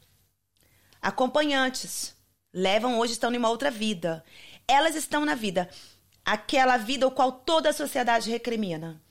Acompanhantes. 1.02 2.16
Levam 2.54 2.98
hoje, 2.98 3.12
estão 3.12 3.34
em 3.34 3.36
uma 3.36 3.50
outra 3.50 3.70
vida. 3.70 4.24
Elas 4.66 4.96
estão 4.96 5.26
na 5.26 5.34
vida. 5.34 5.68
Aquela 6.24 6.78
vida 6.78 7.06
o 7.06 7.10
qual 7.10 7.32
toda 7.32 7.68
a 7.68 7.74
sociedade 7.74 8.30
recrimina. 8.30 9.03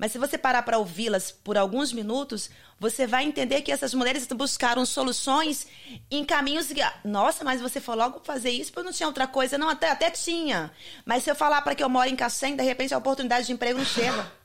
Mas 0.00 0.12
se 0.12 0.18
você 0.18 0.38
parar 0.38 0.62
para 0.62 0.78
ouvi-las 0.78 1.30
por 1.30 1.58
alguns 1.58 1.92
minutos, 1.92 2.48
você 2.78 3.06
vai 3.06 3.22
entender 3.22 3.60
que 3.60 3.70
essas 3.70 3.92
mulheres 3.92 4.26
buscaram 4.28 4.86
soluções 4.86 5.66
em 6.10 6.24
caminhos 6.24 6.68
que, 6.68 6.80
nossa, 7.04 7.44
mas 7.44 7.60
você 7.60 7.82
foi 7.82 7.96
logo 7.96 8.22
fazer 8.24 8.48
isso 8.48 8.72
porque 8.72 8.86
não 8.86 8.94
tinha 8.94 9.06
outra 9.06 9.26
coisa. 9.26 9.58
Não, 9.58 9.68
até, 9.68 9.90
até 9.90 10.10
tinha. 10.10 10.72
Mas 11.04 11.22
se 11.22 11.30
eu 11.30 11.34
falar 11.34 11.60
para 11.60 11.74
que 11.74 11.84
eu 11.84 11.88
moro 11.90 12.08
em 12.08 12.16
Cacém, 12.16 12.56
de 12.56 12.62
repente 12.62 12.94
a 12.94 12.98
oportunidade 12.98 13.46
de 13.46 13.52
emprego 13.52 13.76
não 13.76 13.84
chega. 13.84 14.39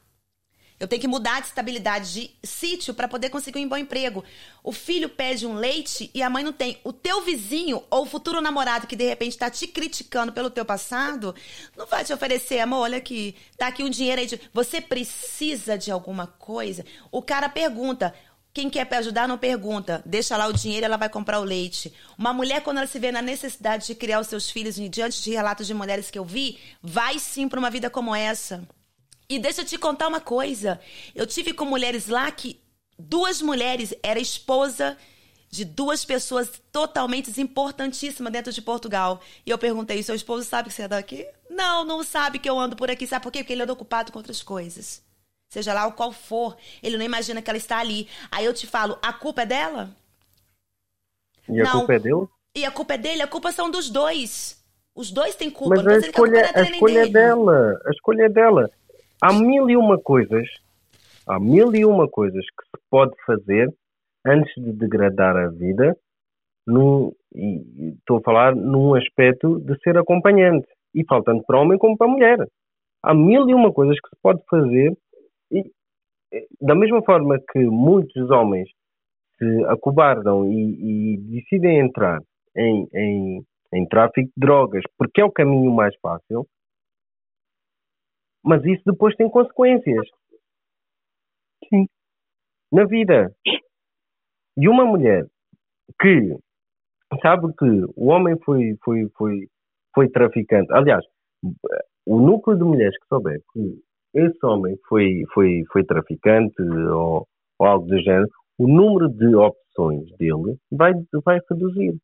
Eu 0.85 0.88
tenho 0.88 1.01
que 1.01 1.07
mudar 1.07 1.41
de 1.41 1.47
estabilidade 1.47 2.14
de 2.14 2.31
sítio 2.43 2.93
para 2.93 3.07
poder 3.07 3.31
conseguir 3.31 3.57
um 3.57 3.67
bom 3.67 3.75
emprego. 3.75 4.23
O 4.64 4.72
filho 4.72 5.09
pede 5.09 5.47
um 5.47 5.55
leite 5.55 6.11
e 6.14 6.22
a 6.22 6.30
mãe 6.30 6.43
não 6.43 6.53
tem. 6.53 6.80
O 6.83 6.93
teu 6.93 7.23
vizinho 7.23 7.83
ou 7.89 8.03
o 8.03 8.05
futuro 8.05 8.39
namorado 8.39 8.85
que 8.85 8.95
de 8.95 9.03
repente 9.03 9.31
está 9.31 9.49
te 9.49 9.65
criticando 9.65 10.31
pelo 10.31 10.47
teu 10.47 10.64
passado, 10.64 11.33
não 11.75 11.88
vai 11.88 12.05
te 12.05 12.14
oferecer, 12.14 12.59
amor, 12.59 12.81
olha 12.81 12.99
aqui, 12.99 13.35
tá 13.57 13.65
aqui 13.65 13.83
um 13.83 13.89
dinheiro 13.89 14.22
aí. 14.22 14.27
De... 14.27 14.39
Você 14.53 14.80
precisa 14.80 15.75
de 15.75 15.89
alguma 15.89 16.27
coisa? 16.27 16.85
O 17.11 17.19
cara 17.19 17.49
pergunta, 17.49 18.14
quem 18.53 18.69
quer 18.69 18.88
ajudar 18.93 19.27
não 19.27 19.39
pergunta. 19.39 20.03
Deixa 20.05 20.38
lá 20.38 20.45
o 20.45 20.53
dinheiro, 20.53 20.85
ela 20.85 20.97
vai 20.97 21.09
comprar 21.09 21.39
o 21.39 21.43
leite. 21.43 21.91
Uma 22.15 22.31
mulher, 22.31 22.61
quando 22.61 22.77
ela 22.77 22.85
se 22.85 22.99
vê 22.99 23.11
na 23.11 23.23
necessidade 23.23 23.88
de 23.88 23.95
criar 23.95 24.19
os 24.19 24.27
seus 24.27 24.51
filhos, 24.51 24.75
diante 24.75 25.19
de 25.23 25.31
relatos 25.31 25.65
de 25.65 25.73
mulheres 25.73 26.11
que 26.11 26.19
eu 26.19 26.23
vi, 26.23 26.59
vai 26.80 27.17
sim 27.17 27.49
para 27.49 27.57
uma 27.57 27.72
vida 27.72 27.89
como 27.89 28.14
essa. 28.14 28.67
E 29.27 29.39
deixa 29.39 29.61
eu 29.61 29.65
te 29.65 29.77
contar 29.77 30.07
uma 30.07 30.21
coisa. 30.21 30.79
Eu 31.13 31.25
tive 31.25 31.53
com 31.53 31.65
mulheres 31.65 32.07
lá 32.07 32.29
que 32.31 32.59
duas 32.97 33.41
mulheres 33.41 33.93
era 34.03 34.19
esposa 34.19 34.97
de 35.49 35.63
duas 35.63 36.03
pessoas 36.03 36.61
totalmente 36.71 37.39
importantíssimas 37.39 38.31
dentro 38.31 38.51
de 38.51 38.61
Portugal. 38.61 39.21
E 39.45 39.49
eu 39.49 39.57
perguntei: 39.57 40.01
seu 40.03 40.15
esposo 40.15 40.47
sabe 40.47 40.69
que 40.69 40.75
você 40.75 40.83
é 40.83 40.87
daqui? 40.87 41.27
Não, 41.49 41.83
não 41.83 42.03
sabe 42.03 42.39
que 42.39 42.49
eu 42.49 42.59
ando 42.59 42.75
por 42.75 42.89
aqui. 42.89 43.07
Sabe 43.07 43.23
por 43.23 43.31
quê? 43.31 43.39
Porque 43.39 43.53
ele 43.53 43.63
anda 43.63 43.73
ocupado 43.73 44.11
com 44.11 44.19
outras 44.19 44.43
coisas 44.43 45.05
seja 45.55 45.73
lá 45.73 45.87
o 45.87 45.93
qual 45.93 46.11
for, 46.11 46.57
ele 46.83 46.97
não 46.97 47.05
imagina 47.05 47.41
que 47.41 47.49
ela 47.49 47.57
está 47.57 47.79
ali. 47.79 48.09
Aí 48.29 48.43
eu 48.43 48.53
te 48.53 48.67
falo, 48.67 48.97
a 49.01 49.13
culpa 49.13 49.43
é 49.43 49.45
dela? 49.45 49.89
E 51.47 51.61
a 51.61 51.71
culpa 51.71 51.93
é 51.93 51.99
dele? 51.99 52.27
E 52.55 52.65
a 52.65 52.71
culpa 52.71 52.93
é 52.93 52.97
dele? 52.97 53.21
A 53.21 53.27
culpa 53.27 53.51
são 53.51 53.69
dos 53.69 53.89
dois. 53.89 54.61
Os 54.93 55.11
dois 55.11 55.35
têm 55.35 55.49
culpa. 55.49 55.75
Mas 55.75 55.87
a 55.87 56.07
escolha, 56.07 56.51
a, 56.53 56.59
a 56.59 56.63
escolha 56.63 56.99
é 56.99 57.07
dela. 57.07 57.81
A 57.85 57.91
escolha 57.91 58.23
é 58.23 58.29
dela. 58.29 58.71
Há 59.22 59.34
mil 59.34 59.69
e 59.69 59.77
uma 59.77 59.98
coisas, 59.98 60.48
há 61.27 61.40
mil 61.40 61.74
e 61.74 61.85
uma 61.85 62.08
coisas 62.08 62.44
que 62.45 62.66
se 62.66 62.84
pode 62.90 63.14
fazer 63.26 63.74
antes 64.26 64.53
de 64.56 64.74
degradar 64.74 65.38
a 65.38 65.48
vida, 65.50 65.95
num, 66.68 67.11
e 67.34 67.94
estou 68.00 68.18
a 68.18 68.22
falar 68.22 68.56
num 68.56 68.95
aspecto 68.95 69.60
de 69.60 69.80
ser 69.82 69.98
acompanhante, 69.98 70.68
e 70.94 71.03
faltando 71.06 71.44
para 71.45 71.60
homem 71.60 71.77
como 71.77 71.98
para 71.98 72.08
mulher. 72.08 72.38
Há 73.03 73.14
mil 73.14 73.48
e 73.50 73.53
uma 73.53 73.72
coisas 73.72 74.00
que 74.00 74.10
se 74.10 74.16
pode 74.22 74.42
fazer 74.50 74.98
e, 75.52 75.64
da 76.61 76.74
mesma 76.74 77.03
forma 77.03 77.40
que 77.52 77.60
muitos 77.60 78.30
homens 78.32 78.68
se 79.38 79.66
acobardam 79.66 80.52
e, 80.52 81.16
e 81.16 81.18
decidem 81.18 81.80
entrar 81.80 82.19
em, 82.56 82.88
em, 82.94 83.44
em 83.74 83.88
tráfico 83.88 84.27
de 84.27 84.34
drogas 84.38 84.84
porque 84.98 85.22
é 85.22 85.26
o 85.26 85.32
caminho 85.32 85.72
mais 85.72 85.94
fácil, 86.02 86.48
mas 88.45 88.64
isso 88.64 88.83
depois 88.85 89.15
tem 89.15 89.30
consequências. 89.30 90.07
Sim. 91.67 91.88
Na 92.72 92.85
vida. 92.85 93.33
E 94.57 94.69
uma 94.69 94.85
mulher 94.85 95.25
que 95.99 96.38
sabe 97.22 97.51
que 97.57 97.65
o 97.95 98.07
homem 98.07 98.38
foi, 98.45 98.75
foi, 98.83 99.09
foi, 99.17 99.48
foi 99.93 100.09
traficante. 100.09 100.72
Aliás, 100.72 101.03
o 102.06 102.19
núcleo 102.19 102.57
de 102.57 102.64
mulheres 102.64 102.98
que 102.99 103.07
souber 103.07 103.40
que 103.51 103.82
esse 104.14 104.45
homem 104.45 104.77
foi, 104.88 105.24
foi, 105.33 105.64
foi 105.72 105.83
traficante 105.83 106.61
ou, 106.61 107.27
ou 107.59 107.67
algo 107.67 107.88
do 107.88 107.99
género, 107.99 108.30
o 108.57 108.67
número 108.67 109.09
de 109.09 109.35
opções 109.35 110.06
dele 110.17 110.57
vai, 110.72 110.93
vai 111.24 111.40
reduzir. 111.49 111.98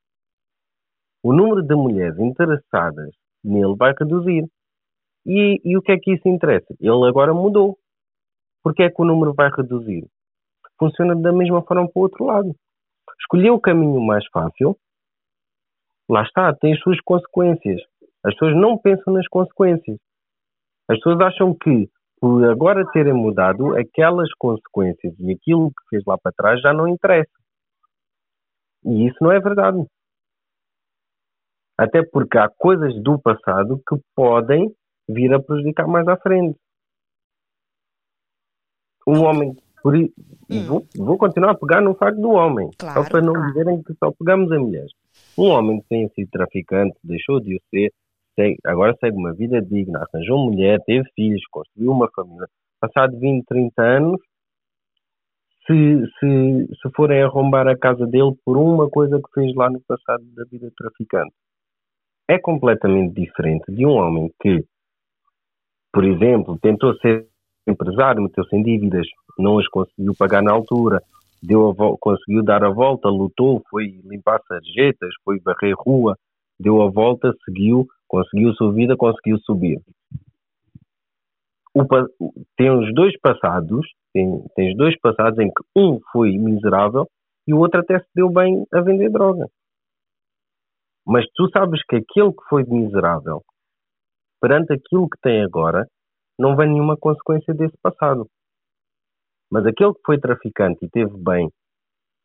O 1.24 1.34
número 1.34 1.62
de 1.62 1.76
mulheres 1.76 2.18
interessadas 2.20 3.12
nele 3.44 3.76
vai 3.78 3.94
reduzir. 3.98 4.46
E, 5.26 5.62
e 5.64 5.78
o 5.78 5.82
que 5.82 5.92
é 5.92 6.00
que 6.00 6.14
isso 6.14 6.28
interessa? 6.28 6.74
Ele 6.80 7.08
agora 7.08 7.34
mudou. 7.34 7.78
Porquê 8.64 8.84
é 8.84 8.90
que 8.90 9.02
o 9.02 9.06
número 9.06 9.34
vai 9.34 9.50
reduzir? 9.50 10.08
Funciona 10.78 11.16
da 11.16 11.32
mesma 11.32 11.62
forma 11.64 11.88
para 11.88 12.00
o 12.00 12.04
outro 12.04 12.26
lado. 12.26 12.56
Escolher 13.20 13.52
o 13.52 13.60
caminho 13.60 14.02
mais 14.02 14.26
fácil, 14.32 14.76
lá 16.10 16.24
está, 16.24 16.54
tem 16.56 16.74
as 16.74 16.80
suas 16.80 17.00
consequências. 17.02 17.82
As 18.24 18.34
pessoas 18.34 18.56
não 18.56 18.78
pensam 18.78 19.14
nas 19.14 19.28
consequências. 19.28 19.98
As 20.90 20.98
pessoas 20.98 21.22
acham 21.22 21.56
que 21.56 21.90
por 22.20 22.48
agora 22.48 22.86
terem 22.92 23.14
mudado, 23.14 23.76
aquelas 23.76 24.32
consequências 24.38 25.20
e 25.20 25.32
aquilo 25.32 25.70
que 25.70 25.90
fez 25.90 26.04
lá 26.06 26.18
para 26.20 26.32
trás 26.32 26.62
já 26.62 26.72
não 26.72 26.88
interessa. 26.88 27.32
E 28.86 29.08
isso 29.08 29.18
não 29.22 29.32
é 29.32 29.40
verdade. 29.40 29.84
Até 31.76 32.04
porque 32.04 32.38
há 32.38 32.48
coisas 32.48 32.94
do 33.02 33.20
passado 33.20 33.82
que 33.90 33.96
podem 34.16 34.72
vir 35.14 35.34
a 35.34 35.40
prejudicar 35.40 35.88
mais 35.88 36.08
à 36.08 36.18
frente. 36.18 36.58
Um 39.08 39.24
homem. 39.24 39.56
Por, 39.82 39.96
hum. 39.96 40.10
vou, 40.68 40.88
vou, 40.96 41.18
continuar 41.18 41.52
a 41.52 41.58
pegar 41.58 41.82
no 41.82 41.96
facto 41.96 42.22
do 42.22 42.30
homem. 42.30 42.70
Claro. 42.78 43.04
Só 43.04 43.10
para 43.10 43.22
não 43.22 43.34
dizerem 43.48 43.82
que 43.82 43.94
só 43.96 44.12
pegamos 44.12 44.52
a 44.52 44.60
mulheres. 44.60 44.92
Um 45.38 45.48
homem 45.48 45.82
que 45.82 45.88
tenha 45.88 46.08
sido 46.10 46.30
traficante, 46.30 46.96
deixou 47.04 47.40
de 47.40 47.56
o 47.56 47.60
ser, 47.70 47.92
agora 48.66 48.96
segue 49.00 49.18
uma 49.18 49.34
vida 49.34 49.62
digna, 49.62 50.06
arranjou 50.14 50.38
mulher, 50.38 50.80
teve 50.86 51.04
filhos, 51.16 51.42
construiu 51.52 51.92
uma 51.92 52.10
família. 52.16 52.48
Passado 52.80 53.18
20, 53.20 53.46
30 53.46 53.82
anos, 53.82 54.22
se, 55.68 56.06
se, 56.20 56.68
se 56.82 56.90
forem 56.96 57.22
arrombar 57.22 57.68
a 57.68 57.78
casa 57.78 58.06
dele 58.08 58.34
por 58.44 58.58
uma 58.58 58.90
coisa 58.90 59.18
que 59.18 59.32
fez 59.34 59.56
lá 59.56 59.70
no 59.70 59.82
passado 59.82 60.24
da 60.36 60.44
vida 60.46 60.72
traficante, 60.76 61.34
é 62.30 62.40
completamente 62.40 63.14
diferente 63.14 63.72
de 63.72 63.86
um 63.86 63.92
homem 63.92 64.32
que, 64.42 64.64
por 65.94 66.04
exemplo, 66.06 66.58
tentou 66.60 66.96
ser 66.98 67.28
empresário, 67.68 68.24
meteu-se 68.24 68.56
em 68.56 68.64
dívidas, 68.64 69.08
não 69.38 69.60
as 69.60 69.68
conseguiu 69.68 70.14
pagar 70.18 70.42
na 70.42 70.52
altura, 70.52 71.02
deu 71.42 71.74
conseguiu 72.00 72.44
dar 72.44 72.64
a 72.64 72.70
volta, 72.70 73.10
lutou, 73.10 73.62
foi 73.70 74.00
limpar 74.04 74.42
sarjetas, 74.48 75.10
foi 75.24 75.40
varrer 75.40 75.76
rua, 75.78 76.16
deu 76.60 76.82
a 76.82 76.90
volta, 76.90 77.34
seguiu, 77.46 77.88
conseguiu 78.08 78.54
sua 78.54 78.72
vida, 78.72 78.96
conseguiu 78.96 79.38
subir. 79.40 79.82
O, 81.74 81.86
tem 82.58 82.70
os 82.70 82.94
dois 82.94 83.18
passados, 83.20 83.88
tem, 84.14 84.44
tem 84.56 84.72
os 84.72 84.78
dois 84.78 84.98
passados 85.00 85.40
em 85.40 85.48
que 85.48 85.64
um 85.76 86.00
foi 86.12 86.38
miserável 86.38 87.08
e 87.48 87.54
o 87.54 87.60
outro 87.60 87.80
até 87.80 88.00
se 88.00 88.08
deu 88.14 88.30
bem 88.30 88.66
a 88.74 88.82
vender 88.82 89.10
droga. 89.10 89.48
Mas 91.06 91.26
tu 91.34 91.50
sabes 91.50 91.82
que 91.86 91.96
aquele 91.96 92.32
que 92.32 92.44
foi 92.50 92.64
miserável, 92.64 93.42
perante 94.42 94.74
aquilo 94.74 95.10
que 95.10 95.20
tem 95.22 95.44
agora, 95.44 95.88
não 96.38 96.56
vem 96.56 96.70
nenhuma 96.72 96.98
consequência 96.98 97.54
desse 97.54 97.78
passado. 97.82 98.28
Mas 99.52 99.66
aquele 99.66 99.94
que 99.94 100.02
foi 100.06 100.20
traficante 100.20 100.86
e 100.86 100.90
teve 100.90 101.16
bem 101.18 101.50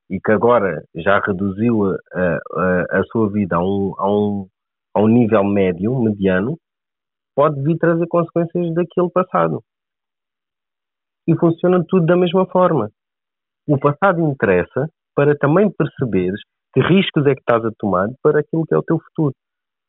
e 0.09 0.19
que 0.21 0.33
agora 0.33 0.85
já 0.95 1.21
reduziu 1.21 1.85
a, 1.85 2.39
a, 2.55 3.01
a 3.01 3.05
sua 3.11 3.31
vida 3.31 3.57
a 3.57 3.61
um, 3.61 3.95
a 3.99 4.09
um 4.09 4.49
a 4.97 5.03
um 5.03 5.09
nível 5.09 5.45
médio, 5.45 5.95
mediano, 6.01 6.57
pode 7.35 7.63
vir 7.63 7.77
trazer 7.77 8.07
consequências 8.09 8.73
daquele 8.73 9.11
passado. 9.11 9.63
E 11.29 11.37
funciona 11.37 11.85
tudo 11.87 12.07
da 12.07 12.17
mesma 12.17 12.47
forma. 12.47 12.91
O 13.69 13.79
passado 13.79 14.23
interessa 14.23 14.89
para 15.15 15.37
também 15.37 15.71
perceberes 15.71 16.41
que 16.73 16.81
riscos 16.81 17.27
é 17.27 17.35
que 17.35 17.41
estás 17.41 17.63
a 17.63 17.71
tomar 17.79 18.09
para 18.23 18.41
aquilo 18.41 18.65
que 18.65 18.75
é 18.75 18.79
o 18.79 18.83
teu 18.83 18.99
futuro. 18.99 19.35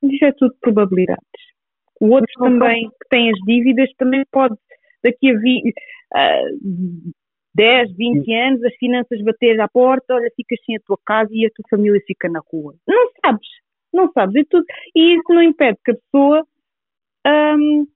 Isso 0.04 0.26
é 0.26 0.34
tudo 0.34 0.54
probabilidades. 0.60 1.57
O 2.00 2.10
outro 2.10 2.32
também, 2.40 2.90
que 2.90 3.10
tem 3.10 3.30
as 3.30 3.40
dívidas, 3.46 3.90
também 3.98 4.24
pode, 4.32 4.56
daqui 5.04 5.32
a 5.32 5.40
vi, 5.40 5.74
uh, 6.14 7.12
10, 7.56 7.96
20 7.96 8.34
anos, 8.34 8.64
as 8.64 8.76
finanças 8.76 9.22
bater 9.24 9.60
à 9.60 9.68
porta, 9.68 10.14
olha, 10.14 10.32
ficas 10.36 10.60
sem 10.66 10.76
a 10.78 10.80
tua 10.86 10.98
casa 11.06 11.30
e 11.32 11.46
a 11.46 11.50
tua 11.50 11.66
família 11.70 12.00
fica 12.06 12.30
na 12.30 12.42
rua. 12.52 12.76
Não 12.88 13.10
sabes 13.26 13.48
não 13.94 14.12
sabes 14.12 14.36
e 14.36 14.46
tudo. 14.46 14.66
E 14.96 15.16
isso 15.16 15.34
não 15.34 15.42
impede 15.42 15.78
que 15.84 15.92
a 15.92 15.96
pessoa 15.96 16.46
um, 17.26 17.88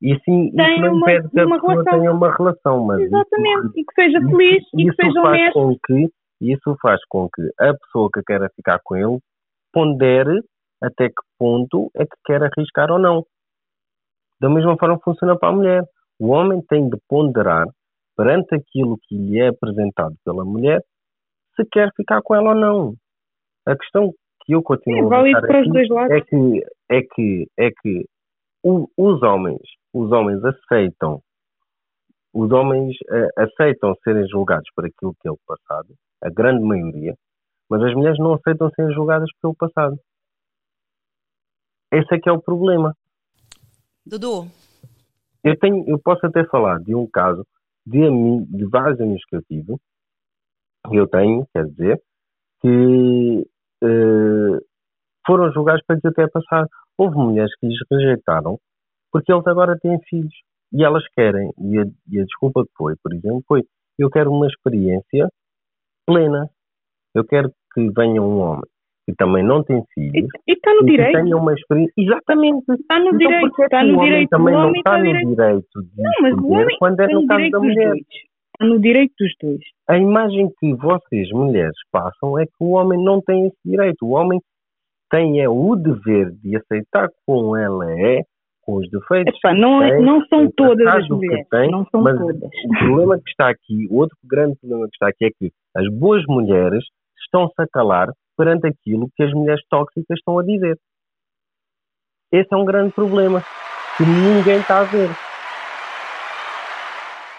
e 0.00 0.18
sim, 0.24 0.46
isso 0.46 0.56
não 0.56 0.92
uma, 0.94 1.12
impede 1.12 1.28
que 1.28 1.40
a 1.40 1.44
pessoa 1.44 1.72
relação. 1.72 1.98
tenha 1.98 2.12
uma 2.12 2.36
relação, 2.36 2.84
mas 2.84 3.00
Exatamente, 3.00 3.66
isso, 3.66 3.72
e 3.78 3.84
que 3.84 3.94
seja 3.94 4.20
feliz 4.20 4.62
isso, 4.62 4.68
e 4.74 4.90
que 4.90 5.02
seja 5.02 5.20
honesto. 5.20 5.52
Com 5.54 5.76
que, 5.86 6.08
isso 6.40 6.76
faz 6.80 7.00
com 7.08 7.28
que 7.28 7.42
a 7.58 7.74
pessoa 7.74 8.08
que 8.12 8.22
quer 8.22 8.50
ficar 8.54 8.80
com 8.84 8.96
ele 8.96 9.18
pondere 9.72 10.40
até 10.82 11.08
que 11.08 11.22
ponto 11.38 11.90
é 11.96 12.04
que 12.04 12.16
quer 12.24 12.42
arriscar 12.42 12.90
ou 12.90 12.98
não. 12.98 13.24
Da 14.40 14.48
mesma 14.48 14.76
forma 14.76 14.98
funciona 15.02 15.36
para 15.36 15.48
a 15.48 15.56
mulher. 15.56 15.84
O 16.18 16.28
homem 16.28 16.62
tem 16.68 16.88
de 16.88 16.96
ponderar 17.08 17.66
perante 18.16 18.54
aquilo 18.54 18.98
que 19.02 19.16
lhe 19.16 19.38
é 19.38 19.48
apresentado 19.48 20.14
pela 20.24 20.44
mulher 20.44 20.80
se 21.54 21.64
quer 21.70 21.90
ficar 21.96 22.20
com 22.22 22.34
ela 22.34 22.50
ou 22.50 22.54
não. 22.54 22.94
A 23.66 23.76
questão 23.76 24.12
que 24.48 24.54
eu 24.54 24.62
continuo 24.62 25.12
é, 25.12 25.32
a 25.34 25.42
dois 25.62 25.88
lados. 25.88 26.16
é 26.16 26.20
que 26.22 26.62
é 26.88 27.02
que 27.02 27.46
é 27.58 27.70
que 27.70 28.04
o, 28.64 28.88
os 28.96 29.22
homens 29.22 29.60
os 29.92 30.10
homens 30.10 30.42
aceitam 30.42 31.20
os 32.32 32.50
homens 32.50 32.96
uh, 33.10 33.42
aceitam 33.42 33.94
serem 34.02 34.26
julgados 34.28 34.68
por 34.74 34.86
aquilo 34.86 35.14
que 35.20 35.28
é 35.28 35.30
o 35.30 35.38
passado 35.46 35.94
a 36.22 36.30
grande 36.30 36.64
maioria 36.64 37.14
mas 37.68 37.82
as 37.82 37.94
mulheres 37.94 38.18
não 38.18 38.32
aceitam 38.32 38.70
serem 38.70 38.94
julgadas 38.94 39.28
pelo 39.42 39.54
passado 39.54 39.98
esse 41.92 42.14
é 42.14 42.18
que 42.18 42.28
é 42.28 42.32
o 42.32 42.40
problema 42.40 42.94
Dudu 44.04 44.46
eu 45.44 45.58
tenho 45.58 45.84
eu 45.88 45.98
posso 45.98 46.24
até 46.26 46.44
falar 46.46 46.80
de 46.80 46.94
um 46.94 47.06
caso 47.06 47.46
de, 47.88 48.00
de 48.46 48.64
vários 48.66 49.00
amigos 49.00 49.24
que 49.28 49.36
eu 49.36 49.42
tive, 49.42 49.76
eu 50.92 51.08
tenho, 51.08 51.46
quer 51.54 51.64
dizer, 51.66 52.00
que 52.60 53.46
uh, 53.82 54.58
foram 55.26 55.52
julgados 55.52 55.82
para 55.86 55.98
até 56.04 56.28
passar. 56.28 56.66
Houve 56.96 57.16
mulheres 57.16 57.54
que 57.58 57.66
lhes 57.66 57.78
rejeitaram 57.90 58.58
porque 59.10 59.32
eles 59.32 59.46
agora 59.46 59.78
têm 59.78 59.98
filhos 60.08 60.34
e 60.72 60.84
elas 60.84 61.02
querem, 61.16 61.50
e 61.58 61.78
a, 61.78 61.84
e 62.08 62.20
a 62.20 62.24
desculpa 62.24 62.62
que 62.62 62.72
foi, 62.76 62.94
por 63.02 63.14
exemplo, 63.14 63.42
foi 63.46 63.64
eu 63.98 64.10
quero 64.10 64.30
uma 64.30 64.46
experiência 64.46 65.28
plena. 66.06 66.48
Eu 67.14 67.24
quero 67.24 67.50
que 67.72 67.90
venha 67.90 68.22
um 68.22 68.38
homem 68.40 68.70
que 69.08 69.14
também 69.14 69.42
não 69.42 69.64
tem 69.64 69.82
filhos. 69.94 70.28
E 70.46 70.52
está 70.52 70.74
no 70.74 70.84
direito. 70.84 71.12
tenha 71.12 71.34
uma 71.34 71.54
experiência. 71.54 71.94
Exatamente. 71.96 72.64
Está 72.72 72.98
no 72.98 73.06
então, 73.06 73.18
direito. 73.18 73.62
Está 73.62 73.82
no 73.82 74.00
direito. 74.02 74.28
Também 74.28 74.54
não 74.54 74.72
está, 74.72 74.98
no 74.98 75.04
direito 75.04 75.82
de 75.82 76.02
não, 76.02 76.12
mas 76.20 76.34
o 76.34 76.48
homem 76.48 76.76
quando 76.78 77.00
é 77.00 77.06
no 77.06 77.26
caso 77.26 77.50
da 77.50 77.58
mulher. 77.58 77.88
Dois. 77.88 78.00
Está 78.00 78.66
no 78.66 78.78
direito 78.78 79.14
dos 79.18 79.32
dois. 79.40 79.60
A 79.88 79.96
imagem 79.96 80.50
que 80.60 80.74
vocês, 80.74 81.30
mulheres, 81.30 81.76
passam 81.90 82.38
é 82.38 82.44
que 82.44 82.52
o 82.60 82.72
homem 82.72 83.02
não 83.02 83.22
tem 83.22 83.46
esse 83.46 83.56
direito. 83.64 84.04
O 84.04 84.10
homem 84.10 84.38
tem 85.10 85.40
é 85.40 85.48
o 85.48 85.74
dever 85.74 86.30
de 86.32 86.56
aceitar 86.56 87.08
como 87.24 87.56
ela 87.56 87.90
é, 87.90 88.20
com 88.60 88.74
os 88.74 88.90
defeitos. 88.90 89.38
Epá, 89.38 89.54
não, 89.54 89.82
é, 89.82 89.98
não 90.02 90.22
são 90.26 90.50
todas 90.54 90.86
as 90.86 91.08
mulheres. 91.08 91.48
Tem, 91.48 91.70
não 91.70 91.86
são 91.86 92.02
mas 92.02 92.18
todas. 92.18 92.36
O 92.42 92.78
problema 92.78 93.16
que 93.16 93.30
está 93.30 93.48
aqui, 93.48 93.88
o 93.90 94.00
outro 94.00 94.18
grande 94.22 94.58
problema 94.60 94.86
que 94.86 94.96
está 94.96 95.08
aqui 95.08 95.24
é 95.24 95.30
que 95.30 95.50
as 95.74 95.88
boas 95.98 96.22
mulheres 96.28 96.84
estão-se 97.24 97.54
a 97.58 97.66
calar 97.72 98.08
perante 98.38 98.68
aquilo 98.68 99.10
que 99.16 99.24
as 99.24 99.32
mulheres 99.32 99.62
tóxicas 99.68 100.16
estão 100.16 100.38
a 100.38 100.44
dizer. 100.44 100.78
Esse 102.30 102.54
é 102.54 102.56
um 102.56 102.64
grande 102.64 102.94
problema 102.94 103.42
que 103.96 104.04
ninguém 104.04 104.60
está 104.60 104.80
a 104.80 104.84
ver. 104.84 105.08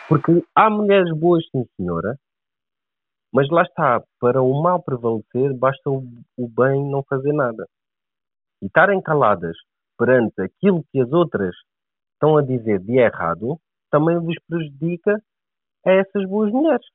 Porque 0.09 0.43
há 0.53 0.69
mulheres 0.69 1.09
boas, 1.17 1.43
sim 1.51 1.63
senhora, 1.77 2.17
mas 3.31 3.47
lá 3.49 3.61
está, 3.61 4.03
para 4.19 4.41
o 4.41 4.61
mal 4.61 4.81
prevalecer, 4.81 5.53
basta 5.57 5.89
o, 5.89 6.03
o 6.35 6.49
bem 6.49 6.83
não 6.91 7.03
fazer 7.03 7.31
nada. 7.31 7.65
E 8.61 8.65
estarem 8.65 9.01
caladas 9.01 9.55
perante 9.97 10.41
aquilo 10.41 10.83
que 10.91 10.99
as 10.99 11.11
outras 11.13 11.55
estão 12.13 12.37
a 12.37 12.41
dizer 12.41 12.79
de 12.79 12.97
errado, 12.97 13.57
também 13.89 14.19
vos 14.19 14.35
prejudica 14.47 15.21
a 15.85 15.91
essas 15.91 16.27
boas 16.27 16.51
mulheres. 16.51 16.85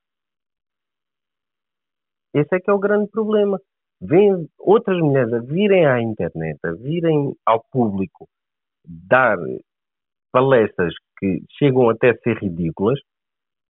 Esse 2.35 2.57
é 2.57 2.61
que 2.61 2.69
é 2.69 2.75
o 2.75 2.79
grande 2.79 3.09
problema. 3.11 3.61
Vêm 4.07 4.47
outras 4.59 4.99
mulheres 4.99 5.33
a 5.33 5.39
virem 5.39 5.87
à 5.87 5.99
internet, 5.99 6.59
a 6.63 6.73
virem 6.73 7.35
ao 7.47 7.65
público 7.73 8.29
dar 8.87 9.39
palestras 10.31 10.93
que 11.19 11.43
chegam 11.59 11.89
até 11.89 12.11
a 12.11 12.19
ser 12.19 12.37
ridículas 12.37 13.01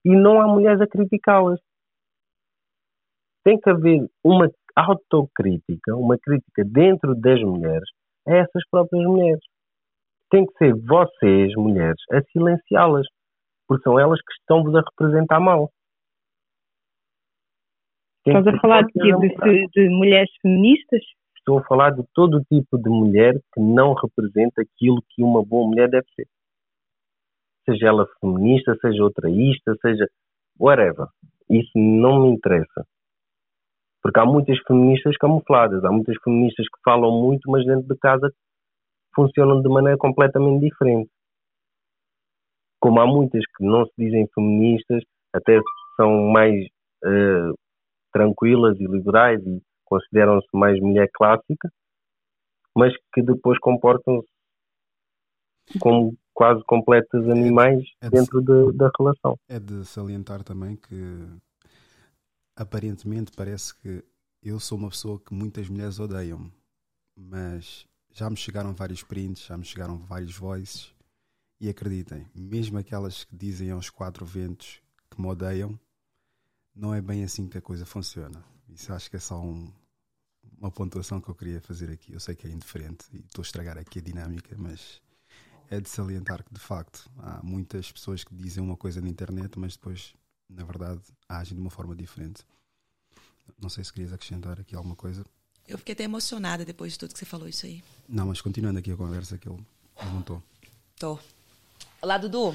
e 0.04 0.10
não 0.10 0.40
há 0.40 0.48
mulheres 0.48 0.80
a 0.80 0.88
criticá-las. 0.88 1.60
Tem 3.44 3.60
que 3.60 3.70
haver 3.70 4.08
uma 4.24 4.50
autocrítica, 4.74 5.94
uma 5.94 6.18
crítica 6.18 6.64
dentro 6.64 7.14
das 7.14 7.40
mulheres 7.40 7.88
a 8.26 8.34
essas 8.34 8.62
próprias 8.68 9.06
mulheres. 9.06 9.42
Tem 10.30 10.44
que 10.44 10.52
ser 10.58 10.74
vocês, 10.74 11.54
mulheres, 11.54 12.00
a 12.10 12.20
silenciá-las, 12.32 13.06
porque 13.68 13.84
são 13.84 14.00
elas 14.00 14.18
que 14.20 14.32
estão-vos 14.32 14.74
a 14.74 14.80
representar 14.80 15.38
mal. 15.38 15.70
Estás 18.26 18.46
a 18.46 18.58
falar 18.58 18.84
de, 18.86 19.18
de, 19.18 19.66
de 19.74 19.88
mulheres 19.90 20.30
feministas? 20.40 21.02
Estou 21.36 21.58
a 21.58 21.64
falar 21.64 21.90
de 21.90 22.02
todo 22.14 22.38
o 22.38 22.44
tipo 22.44 22.78
de 22.78 22.88
mulher 22.88 23.34
que 23.52 23.60
não 23.60 23.92
representa 23.92 24.62
aquilo 24.62 25.02
que 25.10 25.22
uma 25.22 25.44
boa 25.44 25.68
mulher 25.68 25.90
deve 25.90 26.06
ser. 26.14 26.26
Seja 27.66 27.88
ela 27.88 28.08
feminista, 28.20 28.74
seja 28.80 29.02
outraísta, 29.02 29.74
seja 29.82 30.06
whatever. 30.58 31.06
Isso 31.50 31.70
não 31.74 32.22
me 32.22 32.30
interessa. 32.30 32.86
Porque 34.02 34.18
há 34.18 34.24
muitas 34.24 34.58
feministas 34.66 35.16
camufladas, 35.18 35.84
há 35.84 35.92
muitas 35.92 36.16
feministas 36.24 36.66
que 36.66 36.80
falam 36.82 37.10
muito, 37.10 37.50
mas 37.50 37.66
dentro 37.66 37.86
de 37.86 37.98
casa 37.98 38.32
funcionam 39.14 39.60
de 39.60 39.68
maneira 39.68 39.98
completamente 39.98 40.62
diferente. 40.62 41.10
Como 42.80 43.00
há 43.00 43.06
muitas 43.06 43.42
que 43.54 43.64
não 43.64 43.84
se 43.84 43.92
dizem 43.98 44.26
feministas, 44.34 45.02
até 45.34 45.60
são 45.96 46.30
mais 46.30 46.54
uh, 47.04 47.54
tranquilas 48.14 48.78
e 48.78 48.86
liberais 48.86 49.44
e 49.44 49.60
consideram-se 49.84 50.46
mais 50.54 50.80
mulher 50.80 51.10
clássica, 51.12 51.68
mas 52.74 52.94
que 53.12 53.22
depois 53.22 53.58
comportam-se 53.58 54.26
como 55.80 56.16
quase 56.32 56.62
completos 56.64 57.28
animais 57.28 57.82
é 58.00 58.08
de, 58.08 58.16
dentro 58.16 58.40
de, 58.40 58.76
da 58.76 58.90
relação. 58.96 59.36
É 59.48 59.58
de 59.58 59.84
salientar 59.84 60.44
também 60.44 60.76
que 60.76 61.26
aparentemente 62.56 63.32
parece 63.36 63.76
que 63.76 64.04
eu 64.42 64.60
sou 64.60 64.78
uma 64.78 64.90
pessoa 64.90 65.18
que 65.18 65.34
muitas 65.34 65.68
mulheres 65.68 65.98
odeiam, 65.98 66.50
mas 67.16 67.86
já 68.12 68.30
me 68.30 68.36
chegaram 68.36 68.72
vários 68.74 69.02
prints, 69.02 69.46
já 69.46 69.56
me 69.56 69.64
chegaram 69.64 69.96
vários 69.96 70.36
voices 70.36 70.94
e 71.60 71.68
acreditem, 71.68 72.26
mesmo 72.34 72.78
aquelas 72.78 73.24
que 73.24 73.34
dizem 73.34 73.70
aos 73.70 73.90
quatro 73.90 74.24
ventos 74.24 74.80
que 75.10 75.20
me 75.20 75.26
odeiam, 75.28 75.78
não 76.74 76.94
é 76.94 77.00
bem 77.00 77.24
assim 77.24 77.48
que 77.48 77.58
a 77.58 77.62
coisa 77.62 77.86
funciona. 77.86 78.44
Isso 78.68 78.92
acho 78.92 79.10
que 79.10 79.16
é 79.16 79.20
só 79.20 79.40
um, 79.40 79.70
uma 80.58 80.70
pontuação 80.70 81.20
que 81.20 81.28
eu 81.28 81.34
queria 81.34 81.60
fazer 81.60 81.90
aqui. 81.90 82.12
Eu 82.12 82.20
sei 82.20 82.34
que 82.34 82.46
é 82.46 82.50
indiferente 82.50 83.06
e 83.12 83.18
estou 83.18 83.42
a 83.42 83.46
estragar 83.46 83.78
aqui 83.78 83.98
a 83.98 84.02
dinâmica, 84.02 84.54
mas 84.58 85.00
é 85.70 85.80
de 85.80 85.88
salientar 85.88 86.42
que 86.42 86.52
de 86.52 86.60
facto 86.60 87.10
há 87.18 87.40
muitas 87.42 87.90
pessoas 87.90 88.24
que 88.24 88.34
dizem 88.34 88.62
uma 88.62 88.76
coisa 88.76 89.00
na 89.00 89.08
internet, 89.08 89.58
mas 89.58 89.76
depois 89.76 90.14
na 90.48 90.64
verdade, 90.64 91.00
agem 91.28 91.54
de 91.54 91.60
uma 91.60 91.70
forma 91.70 91.94
diferente. 91.94 92.42
Não 93.60 93.68
sei 93.68 93.84
se 93.84 93.92
querias 93.92 94.12
acrescentar 94.12 94.60
aqui 94.60 94.74
alguma 94.74 94.96
coisa. 94.96 95.24
Eu 95.66 95.78
fiquei 95.78 95.94
até 95.94 96.04
emocionada 96.04 96.64
depois 96.64 96.92
de 96.92 96.98
tudo 96.98 97.12
que 97.12 97.18
você 97.18 97.24
falou 97.24 97.48
isso 97.48 97.66
aí. 97.66 97.82
Não, 98.08 98.26
mas 98.26 98.40
continuando 98.40 98.78
aqui 98.78 98.92
a 98.92 98.96
conversa 98.96 99.38
que 99.38 99.48
ele 99.48 99.64
montou. 100.12 100.42
Tô. 100.98 101.18
Olá, 102.02 102.18
Dudu. 102.18 102.54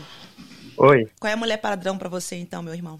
Oi. 0.78 1.10
Qual 1.20 1.30
é 1.30 1.34
a 1.34 1.38
mulher 1.38 1.58
padrão 1.58 1.98
para 1.98 2.08
você, 2.08 2.36
então, 2.36 2.62
meu 2.62 2.74
irmão? 2.74 3.00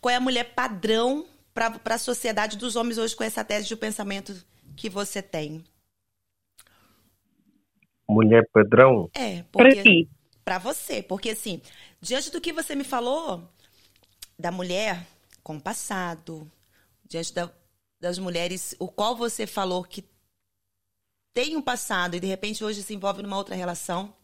Qual 0.00 0.12
é 0.12 0.16
a 0.16 0.20
mulher 0.20 0.54
padrão 0.54 1.26
para 1.52 1.94
a 1.94 1.98
sociedade 1.98 2.56
dos 2.56 2.76
homens 2.76 2.98
hoje 2.98 3.16
com 3.16 3.24
essa 3.24 3.44
tese 3.44 3.66
de 3.66 3.76
pensamento 3.76 4.34
que 4.76 4.88
você 4.88 5.20
tem? 5.20 5.64
Mulher 8.08 8.48
padrão? 8.52 9.10
É, 9.14 9.42
porque... 9.50 10.08
Para 10.44 10.58
você, 10.58 11.02
porque 11.02 11.30
assim, 11.30 11.60
diante 12.00 12.30
do 12.30 12.40
que 12.40 12.54
você 12.54 12.74
me 12.74 12.84
falou, 12.84 13.46
da 14.38 14.50
mulher 14.50 15.06
com 15.42 15.60
passado, 15.60 16.50
diante 17.04 17.34
da, 17.34 17.50
das 18.00 18.18
mulheres, 18.18 18.74
o 18.78 18.88
qual 18.88 19.14
você 19.14 19.46
falou 19.46 19.84
que 19.84 20.04
tem 21.34 21.56
um 21.56 21.62
passado 21.62 22.14
e 22.14 22.20
de 22.20 22.26
repente 22.26 22.64
hoje 22.64 22.82
se 22.82 22.94
envolve 22.94 23.22
numa 23.22 23.36
outra 23.36 23.54
relação, 23.54 24.14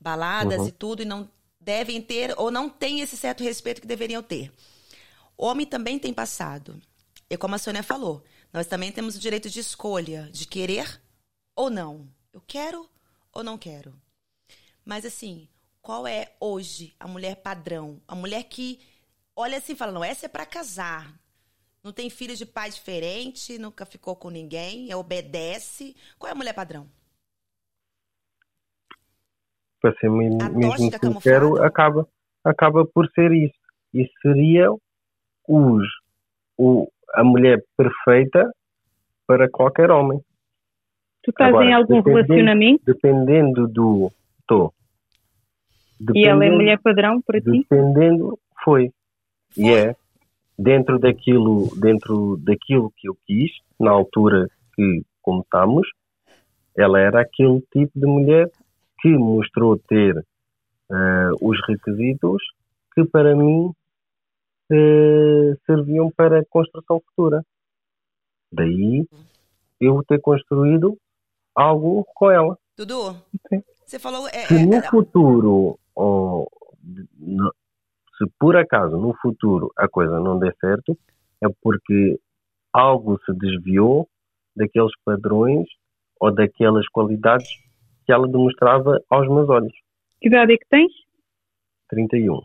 baladas 0.00 0.60
uhum. 0.60 0.68
e 0.68 0.72
tudo, 0.72 1.02
e 1.02 1.04
não 1.04 1.30
devem 1.60 2.00
ter 2.00 2.34
ou 2.38 2.50
não 2.50 2.68
têm 2.68 3.00
esse 3.00 3.16
certo 3.16 3.44
respeito 3.44 3.80
que 3.80 3.86
deveriam 3.86 4.22
ter. 4.22 4.52
Homem 5.36 5.66
também 5.66 5.98
tem 5.98 6.12
passado. 6.12 6.80
E 7.28 7.36
como 7.36 7.54
a 7.54 7.58
Sônia 7.58 7.82
falou, 7.82 8.24
nós 8.52 8.66
também 8.66 8.90
temos 8.90 9.14
o 9.16 9.20
direito 9.20 9.48
de 9.48 9.60
escolha, 9.60 10.28
de 10.32 10.46
querer 10.46 11.00
ou 11.54 11.70
não. 11.70 12.08
Eu 12.32 12.40
quero 12.40 12.88
ou 13.32 13.44
não 13.44 13.56
quero. 13.56 13.94
Mas 14.84 15.04
assim, 15.04 15.48
qual 15.80 16.06
é 16.06 16.34
hoje 16.40 16.94
a 16.98 17.06
mulher 17.06 17.36
padrão? 17.36 18.00
A 18.08 18.14
mulher 18.14 18.44
que 18.44 18.80
olha 19.36 19.58
assim 19.58 19.72
e 19.72 19.76
fala: 19.76 19.92
não, 19.92 20.04
essa 20.04 20.26
é 20.26 20.28
para 20.28 20.46
casar. 20.46 21.18
Não 21.82 21.92
tem 21.92 22.10
filho 22.10 22.36
de 22.36 22.44
pai 22.44 22.70
diferente, 22.70 23.58
nunca 23.58 23.86
ficou 23.86 24.14
com 24.14 24.28
ninguém, 24.28 24.92
obedece. 24.94 25.96
Qual 26.18 26.28
é 26.28 26.32
a 26.32 26.36
mulher 26.36 26.52
padrão? 26.52 26.90
Para 29.80 29.94
ser 29.94 30.10
mesmo, 30.10 30.38
mesmo 30.52 30.90
sincero, 30.98 31.62
acaba, 31.62 32.06
acaba 32.44 32.84
por 32.84 33.08
ser 33.12 33.32
isso. 33.32 33.54
Isso 33.94 34.12
seria 34.22 34.70
os, 35.48 35.86
o, 36.56 36.86
a 37.14 37.24
mulher 37.24 37.62
perfeita 37.76 38.50
para 39.26 39.48
qualquer 39.48 39.90
homem. 39.90 40.20
Tu 41.22 41.30
estás 41.30 41.48
Agora, 41.48 41.66
em 41.66 41.72
algum 41.72 41.96
dependendo, 41.96 42.16
relacionamento? 42.16 42.84
Dependendo 42.84 43.68
do. 43.68 44.12
Estou. 44.40 44.72
E 46.14 46.26
ela 46.26 46.44
é 46.44 46.50
mulher 46.50 46.78
padrão 46.80 47.20
para 47.20 47.40
ti? 47.40 47.66
Dependendo, 47.68 48.38
foi. 48.64 48.90
E 49.56 49.70
é 49.70 49.94
dentro 50.58 50.98
daquilo, 50.98 51.68
dentro 51.76 52.36
daquilo 52.38 52.92
que 52.96 53.08
eu 53.08 53.16
quis, 53.26 53.50
na 53.78 53.90
altura 53.90 54.48
que 54.74 55.02
começámos, 55.22 55.88
ela 56.76 57.00
era 57.00 57.20
aquele 57.20 57.60
tipo 57.72 57.98
de 57.98 58.06
mulher 58.06 58.50
que 59.00 59.08
mostrou 59.08 59.78
ter 59.78 60.16
uh, 60.18 61.32
os 61.40 61.58
requisitos 61.66 62.42
que 62.94 63.04
para 63.04 63.34
mim 63.34 63.72
uh, 64.72 65.56
serviam 65.66 66.10
para 66.10 66.40
a 66.40 66.44
construção 66.48 67.00
futura. 67.08 67.44
Daí 68.52 69.06
eu 69.80 70.02
ter 70.06 70.20
construído 70.20 70.98
algo 71.54 72.04
com 72.14 72.30
ela. 72.30 72.58
Dudu, 72.76 73.16
você 73.84 73.98
falou. 73.98 74.26
É, 74.28 74.46
Se 74.46 74.66
no 74.66 74.76
é, 74.76 74.82
futuro 74.88 75.78
oh, 75.94 76.46
se 78.20 78.30
por 78.38 78.56
acaso 78.56 78.96
no 78.98 79.14
futuro 79.14 79.72
a 79.76 79.88
coisa 79.88 80.20
não 80.20 80.38
der 80.38 80.54
certo, 80.60 80.96
é 81.42 81.46
porque 81.62 82.20
algo 82.72 83.18
se 83.24 83.32
desviou 83.32 84.08
daqueles 84.54 84.92
padrões 85.04 85.66
ou 86.20 86.32
daquelas 86.32 86.86
qualidades 86.88 87.48
que 88.10 88.12
ela 88.12 88.26
demonstrava 88.26 89.00
aos 89.08 89.28
meus 89.28 89.48
olhos. 89.48 89.72
Que 90.20 90.26
idade 90.26 90.54
é 90.54 90.56
que 90.56 90.66
tens? 90.68 90.92
31. 91.88 92.40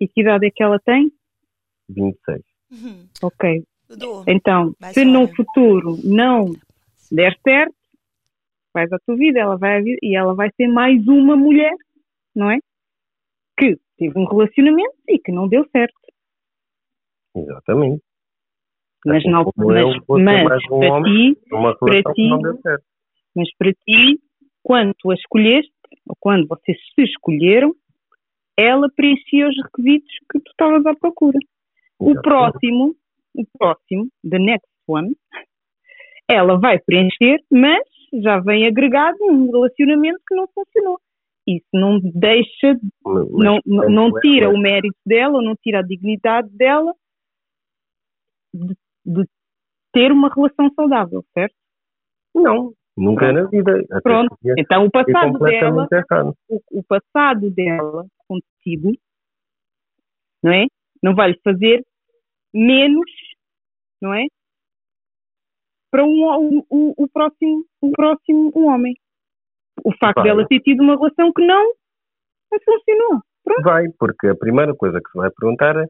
E 0.00 0.08
que 0.08 0.22
idade 0.22 0.46
é 0.46 0.50
que 0.50 0.62
ela 0.62 0.78
tem? 0.78 1.12
26. 1.90 2.40
Uhum. 2.70 3.06
Ok. 3.22 3.62
Então, 4.26 4.74
se 4.94 5.04
no 5.04 5.28
futuro 5.28 5.98
não 6.02 6.46
der 7.10 7.36
certo, 7.46 7.74
vais 8.72 8.90
à 8.90 8.98
tua 9.00 9.16
vida, 9.16 9.38
ela 9.38 9.58
vai 9.58 9.82
e 10.02 10.16
ela 10.16 10.34
vai 10.34 10.50
ser 10.56 10.66
mais 10.66 11.06
uma 11.06 11.36
mulher, 11.36 11.74
não 12.34 12.50
é? 12.50 12.58
Que 13.58 13.78
teve 13.98 14.18
um 14.18 14.24
relacionamento 14.24 14.96
e 15.06 15.18
que 15.18 15.30
não 15.30 15.46
deu 15.46 15.68
certo. 15.70 15.94
Exatamente. 17.36 18.02
Mas, 19.04 19.18
assim 19.18 19.30
não, 19.30 19.44
mas, 19.44 20.44
mas 20.44 20.62
um 20.70 20.80
para 21.78 21.96
ti, 21.98 22.02
para 22.02 22.14
ti, 22.14 22.84
mas 23.36 23.54
para 23.58 23.72
ti, 23.72 24.20
quando 24.62 24.94
tu 24.98 25.10
a 25.10 25.14
escolheste, 25.14 25.72
ou 26.08 26.16
quando 26.18 26.46
vocês 26.46 26.78
se 26.94 27.02
escolheram, 27.02 27.74
ela 28.56 28.88
preenchia 28.94 29.48
os 29.48 29.56
requisitos 29.62 30.12
que 30.30 30.40
tu 30.40 30.50
estavas 30.50 30.84
à 30.86 30.94
procura. 30.94 31.38
O 31.98 32.14
próximo, 32.20 32.94
o 33.34 33.44
próximo, 33.58 34.08
the 34.28 34.38
next 34.38 34.68
one, 34.86 35.16
ela 36.28 36.58
vai 36.58 36.78
preencher, 36.78 37.38
mas 37.50 37.82
já 38.22 38.40
vem 38.40 38.66
agregado 38.66 39.16
um 39.22 39.50
relacionamento 39.50 40.20
que 40.26 40.34
não 40.34 40.46
funcionou. 40.48 41.00
Isso 41.46 41.66
não 41.72 41.98
deixa, 41.98 42.78
mas, 43.04 43.30
não, 43.30 43.58
não, 43.66 43.88
não 43.88 44.20
tira 44.20 44.48
o 44.48 44.58
mérito 44.58 44.98
dela, 45.04 45.42
não 45.42 45.56
tira 45.56 45.80
a 45.80 45.82
dignidade 45.82 46.48
dela 46.50 46.94
de, 48.54 48.76
de 49.04 49.26
ter 49.92 50.12
uma 50.12 50.32
relação 50.32 50.70
saudável, 50.74 51.24
certo? 51.34 51.54
Não, 52.34 52.72
nunca 52.96 53.26
Pronto. 53.26 53.42
na 53.42 53.48
vida. 53.48 53.84
Até 53.90 54.00
Pronto, 54.00 54.38
então 54.58 54.84
o 54.84 54.90
passado 54.90 55.38
dela, 55.38 55.88
o, 56.48 56.60
o, 56.70 56.84
passado 56.84 57.50
dela 57.50 58.06
contigo, 58.28 58.92
não 60.42 60.52
é? 60.52 60.66
Não 61.02 61.14
vai 61.14 61.30
lhe 61.30 61.40
fazer 61.42 61.84
menos, 62.52 63.10
não 64.00 64.14
é? 64.14 64.26
Para 65.90 66.04
um, 66.04 66.62
o, 66.70 66.94
o, 66.96 67.08
próximo, 67.08 67.64
o 67.80 67.90
próximo 67.92 68.52
um 68.56 68.68
homem. 68.68 68.94
O 69.84 69.92
facto 69.96 70.16
vai. 70.16 70.24
dela 70.24 70.46
ter 70.46 70.60
tido 70.60 70.82
uma 70.82 70.96
relação 70.96 71.32
que 71.32 71.44
não, 71.44 71.64
não 72.50 72.58
funcionou. 72.64 73.20
Pronto. 73.44 73.62
Vai, 73.62 73.88
porque 73.98 74.28
a 74.28 74.36
primeira 74.36 74.74
coisa 74.74 75.00
que 75.00 75.10
se 75.10 75.18
vai 75.18 75.30
perguntar 75.30 75.76
é 75.76 75.86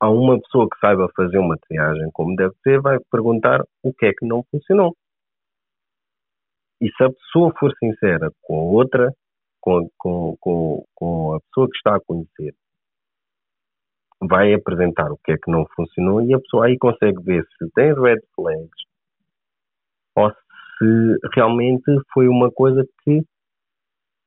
a 0.00 0.08
uma 0.08 0.40
pessoa 0.40 0.68
que 0.68 0.78
saiba 0.80 1.10
fazer 1.14 1.38
uma 1.38 1.56
triagem 1.58 2.08
como 2.12 2.34
deve 2.34 2.54
ser, 2.62 2.80
vai 2.80 2.98
perguntar 3.10 3.62
o 3.82 3.92
que 3.92 4.06
é 4.06 4.12
que 4.12 4.26
não 4.26 4.42
funcionou. 4.50 4.96
E 6.80 6.88
se 6.90 7.04
a 7.04 7.10
pessoa 7.10 7.52
for 7.58 7.72
sincera 7.78 8.30
com 8.42 8.54
outra, 8.72 9.12
com, 9.60 9.88
com, 9.98 10.36
com, 10.40 10.84
com 10.94 11.34
a 11.34 11.40
pessoa 11.40 11.68
que 11.68 11.76
está 11.76 11.96
a 11.96 12.00
conhecer, 12.00 12.54
vai 14.22 14.52
apresentar 14.54 15.10
o 15.10 15.18
que 15.24 15.32
é 15.32 15.36
que 15.36 15.50
não 15.50 15.66
funcionou 15.74 16.22
e 16.22 16.34
a 16.34 16.38
pessoa 16.38 16.66
aí 16.66 16.78
consegue 16.78 17.22
ver 17.22 17.44
se 17.58 17.70
tem 17.74 17.94
red 17.94 18.20
flags 18.34 18.84
ou 20.16 20.30
se 20.30 21.28
realmente 21.34 21.90
foi 22.12 22.28
uma 22.28 22.50
coisa 22.50 22.86
que 23.02 23.22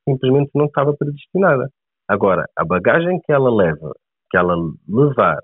simplesmente 0.08 0.52
não 0.54 0.66
estava 0.66 0.96
predestinada. 0.96 1.70
Agora, 2.08 2.46
a 2.56 2.66
bagagem 2.66 3.20
que 3.22 3.32
ela 3.32 3.54
leva, 3.54 3.94
que 4.30 4.38
ela 4.38 4.56
levar 4.88 5.40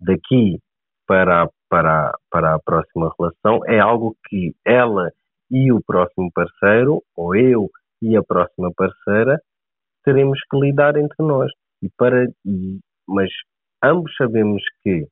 daqui 0.00 0.58
para, 1.06 1.48
para, 1.68 2.12
para 2.30 2.54
a 2.54 2.60
próxima 2.60 3.12
relação 3.18 3.60
é 3.66 3.78
algo 3.80 4.16
que 4.28 4.54
ela 4.64 5.10
e 5.50 5.72
o 5.72 5.82
próximo 5.82 6.30
parceiro, 6.32 7.02
ou 7.16 7.34
eu 7.34 7.70
e 8.02 8.16
a 8.16 8.22
próxima 8.22 8.70
parceira, 8.76 9.40
teremos 10.04 10.38
que 10.50 10.58
lidar 10.58 10.96
entre 10.96 11.16
nós. 11.24 11.50
E 11.82 11.88
para, 11.96 12.26
mas 13.06 13.30
ambos 13.82 14.14
sabemos 14.16 14.62
que 14.82 15.02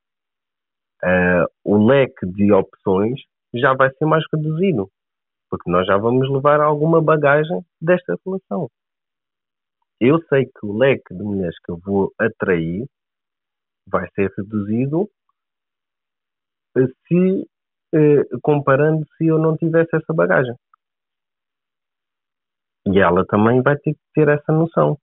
uh, 1.03 1.47
o 1.65 1.87
leque 1.87 2.27
de 2.27 2.53
opções 2.53 3.21
já 3.55 3.75
vai 3.75 3.91
ser 3.95 4.05
mais 4.05 4.25
reduzido, 4.33 4.91
porque 5.51 5.71
nós 5.71 5.87
já 5.87 5.97
vamos 5.97 6.31
levar 6.31 6.61
alguma 6.61 7.03
bagagem 7.03 7.65
desta 7.81 8.17
relação. 8.25 8.69
Eu 10.01 10.21
sei 10.29 10.45
que 10.45 10.67
o 10.67 10.77
leque 10.77 11.15
de 11.15 11.23
mulheres 11.23 11.57
que 11.65 11.73
eu 11.73 11.79
vou 11.79 12.13
atrair 12.19 12.87
vai 13.89 14.07
ser 14.15 14.31
reduzido 14.37 15.09
se 17.07 17.49
comparando 18.43 19.05
se 19.17 19.27
eu 19.27 19.39
não 19.39 19.57
tivesse 19.57 19.95
essa 19.95 20.13
bagagem. 20.13 20.55
E 22.87 22.99
ela 22.99 23.25
também 23.27 23.63
vai 23.63 23.77
ter 23.77 23.93
que 23.93 24.01
ter 24.15 24.29
essa 24.29 24.53
noção. 24.53 24.97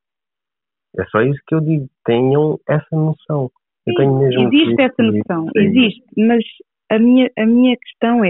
É 0.98 1.04
só 1.06 1.22
isso 1.22 1.40
que 1.48 1.56
eu 1.56 1.60
digo. 1.60 1.88
Tenham 2.06 2.60
essa 2.68 2.96
noção. 2.96 3.52
Sim, 3.86 4.24
existe 4.24 4.82
essa 4.82 5.04
noção, 5.04 5.50
existe, 5.58 6.04
mas 6.18 6.42
a 6.90 6.98
minha, 6.98 7.30
a 7.38 7.46
minha 7.46 7.76
questão 7.76 8.24
é: 8.24 8.30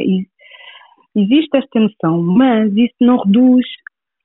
existe 1.15 1.55
esta 1.55 1.79
noção, 1.79 2.23
mas 2.23 2.75
isso 2.75 2.95
não 2.99 3.17
reduz 3.23 3.65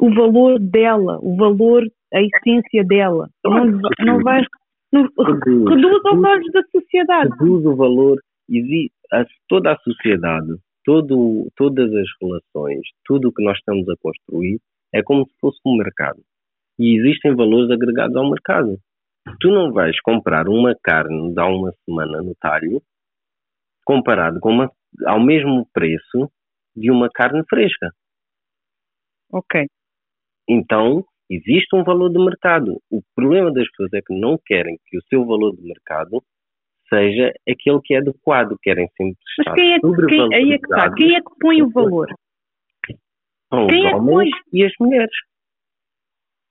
o 0.00 0.14
valor 0.14 0.58
dela, 0.58 1.18
o 1.20 1.36
valor, 1.36 1.82
a 2.14 2.22
essência 2.22 2.82
dela. 2.84 3.28
Não, 3.44 3.66
não 4.00 4.22
vai 4.22 4.42
reduz, 4.90 5.68
reduz 5.68 6.04
aos 6.06 6.24
olhos 6.24 6.52
da 6.52 6.62
sociedade. 6.72 7.30
Reduz 7.38 7.66
o 7.66 7.76
valor, 7.76 8.18
a, 9.12 9.24
toda 9.48 9.72
a 9.72 9.78
sociedade, 9.78 10.56
todo, 10.84 11.50
todas 11.56 11.92
as 11.94 12.06
relações, 12.20 12.82
tudo 13.04 13.28
o 13.28 13.32
que 13.32 13.42
nós 13.42 13.58
estamos 13.58 13.88
a 13.88 13.96
construir 14.00 14.60
é 14.92 15.02
como 15.02 15.26
se 15.26 15.34
fosse 15.40 15.58
um 15.66 15.76
mercado. 15.76 16.22
E 16.78 16.98
existem 16.98 17.34
valores 17.34 17.70
agregados 17.70 18.16
ao 18.16 18.30
mercado. 18.30 18.78
Tu 19.40 19.50
não 19.50 19.72
vais 19.72 20.00
comprar 20.00 20.48
uma 20.48 20.74
carne 20.82 21.34
de 21.34 21.40
há 21.40 21.46
uma 21.46 21.72
semana 21.84 22.22
no 22.22 22.34
talho 22.40 22.80
comparado 23.84 24.38
com 24.40 24.50
uma, 24.50 24.70
ao 25.06 25.20
mesmo 25.20 25.66
preço 25.72 26.30
de 26.76 26.90
uma 26.90 27.08
carne 27.10 27.42
fresca. 27.48 27.90
Ok. 29.30 29.66
Então, 30.48 31.04
Existe 31.30 31.76
um 31.76 31.84
valor 31.84 32.10
de 32.10 32.18
mercado. 32.18 32.80
O 32.90 33.02
problema 33.14 33.52
das 33.52 33.68
pessoas 33.68 33.92
é 33.92 34.00
que 34.00 34.18
não 34.18 34.38
querem 34.46 34.78
que 34.86 34.96
o 34.96 35.02
seu 35.10 35.26
valor 35.26 35.54
de 35.54 35.62
mercado 35.62 36.22
seja 36.88 37.32
aquele 37.48 37.80
que 37.82 37.94
é 37.94 37.98
adequado. 37.98 38.56
Querem 38.62 38.88
sempre 38.96 39.16
estar 39.38 39.50
Mas 39.50 39.54
quem 39.54 39.74
é, 39.74 39.78
quem, 39.80 40.34
aí 40.34 40.52
é 40.52 40.58
que 40.58 40.64
está. 40.64 40.94
Quem 40.94 41.14
é 41.14 41.20
que 41.20 41.30
põe 41.40 41.62
o 41.62 41.70
valor? 41.70 42.08
São 43.48 43.66
quem 43.66 43.86
os 43.86 43.92
é 43.92 43.96
homens 43.96 44.30
e 44.52 44.64
as 44.64 44.72
mulheres. 44.80 45.16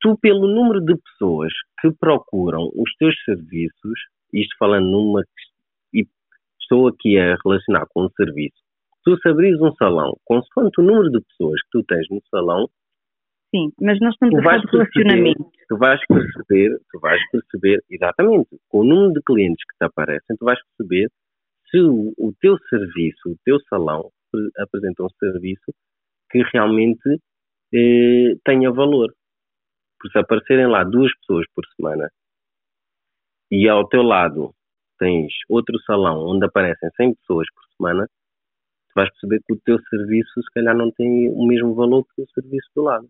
Tu, 0.01 0.17
pelo 0.19 0.47
número 0.47 0.81
de 0.81 0.95
pessoas 0.95 1.51
que 1.81 1.91
procuram 1.99 2.69
os 2.75 2.93
teus 2.97 3.15
serviços, 3.23 3.99
isto 4.33 4.55
falando 4.59 4.85
numa. 4.85 5.23
e 5.93 6.05
estou 6.61 6.87
aqui 6.87 7.17
a 7.17 7.35
relacionar 7.43 7.85
com 7.93 8.05
o 8.05 8.11
serviço. 8.11 8.57
Tu, 9.03 9.17
se 9.17 9.29
abris 9.29 9.59
um 9.61 9.71
salão, 9.73 10.15
consoante 10.25 10.81
o 10.81 10.83
número 10.83 11.09
de 11.09 11.21
pessoas 11.21 11.61
que 11.63 11.69
tu 11.71 11.83
tens 11.83 12.07
no 12.09 12.21
salão, 12.29 12.67
Sim, 13.49 13.71
mas 13.79 13.99
nós 14.01 14.13
estamos 14.13 14.37
a 14.39 14.43
falar 14.43 14.59
de 14.59 14.67
relacionamento. 14.69 15.56
Tu 15.69 15.77
vais 15.77 15.99
perceber, 16.07 16.77
tu 16.91 16.99
vais 16.99 17.19
perceber, 17.31 17.83
exatamente, 17.89 18.49
com 18.69 18.79
o 18.79 18.83
número 18.83 19.13
de 19.13 19.21
clientes 19.21 19.63
que 19.65 19.77
te 19.77 19.85
aparecem, 19.85 20.37
tu 20.37 20.45
vais 20.45 20.59
perceber 20.63 21.09
se 21.69 21.79
o, 21.81 22.13
o 22.17 22.33
teu 22.39 22.57
serviço, 22.69 23.29
o 23.29 23.37
teu 23.43 23.59
salão 23.69 24.09
apresenta 24.57 25.03
um 25.03 25.09
serviço 25.19 25.73
que 26.31 26.41
realmente 26.53 27.21
eh, 27.73 28.35
tenha 28.45 28.71
valor. 28.71 29.13
Por 29.99 30.11
se 30.11 30.19
aparecerem 30.19 30.67
lá 30.67 30.83
duas 30.83 31.11
pessoas 31.19 31.45
por 31.53 31.65
semana 31.75 32.09
e 33.51 33.67
ao 33.67 33.87
teu 33.87 34.03
lado 34.03 34.53
tens 34.99 35.33
outro 35.49 35.79
salão 35.85 36.19
onde 36.27 36.45
aparecem 36.45 36.89
100 36.95 37.15
pessoas 37.15 37.47
por 37.53 37.63
semana, 37.75 38.07
tu 38.07 38.93
vais 38.95 39.09
perceber 39.11 39.41
que 39.45 39.53
o 39.53 39.59
teu 39.65 39.79
serviço 39.89 40.41
se 40.41 40.51
calhar 40.53 40.75
não 40.75 40.91
tem 40.91 41.29
o 41.29 41.45
mesmo 41.47 41.73
valor 41.75 42.05
que 42.15 42.21
o 42.21 42.29
serviço 42.29 42.69
do 42.75 42.83
lado 42.83 43.09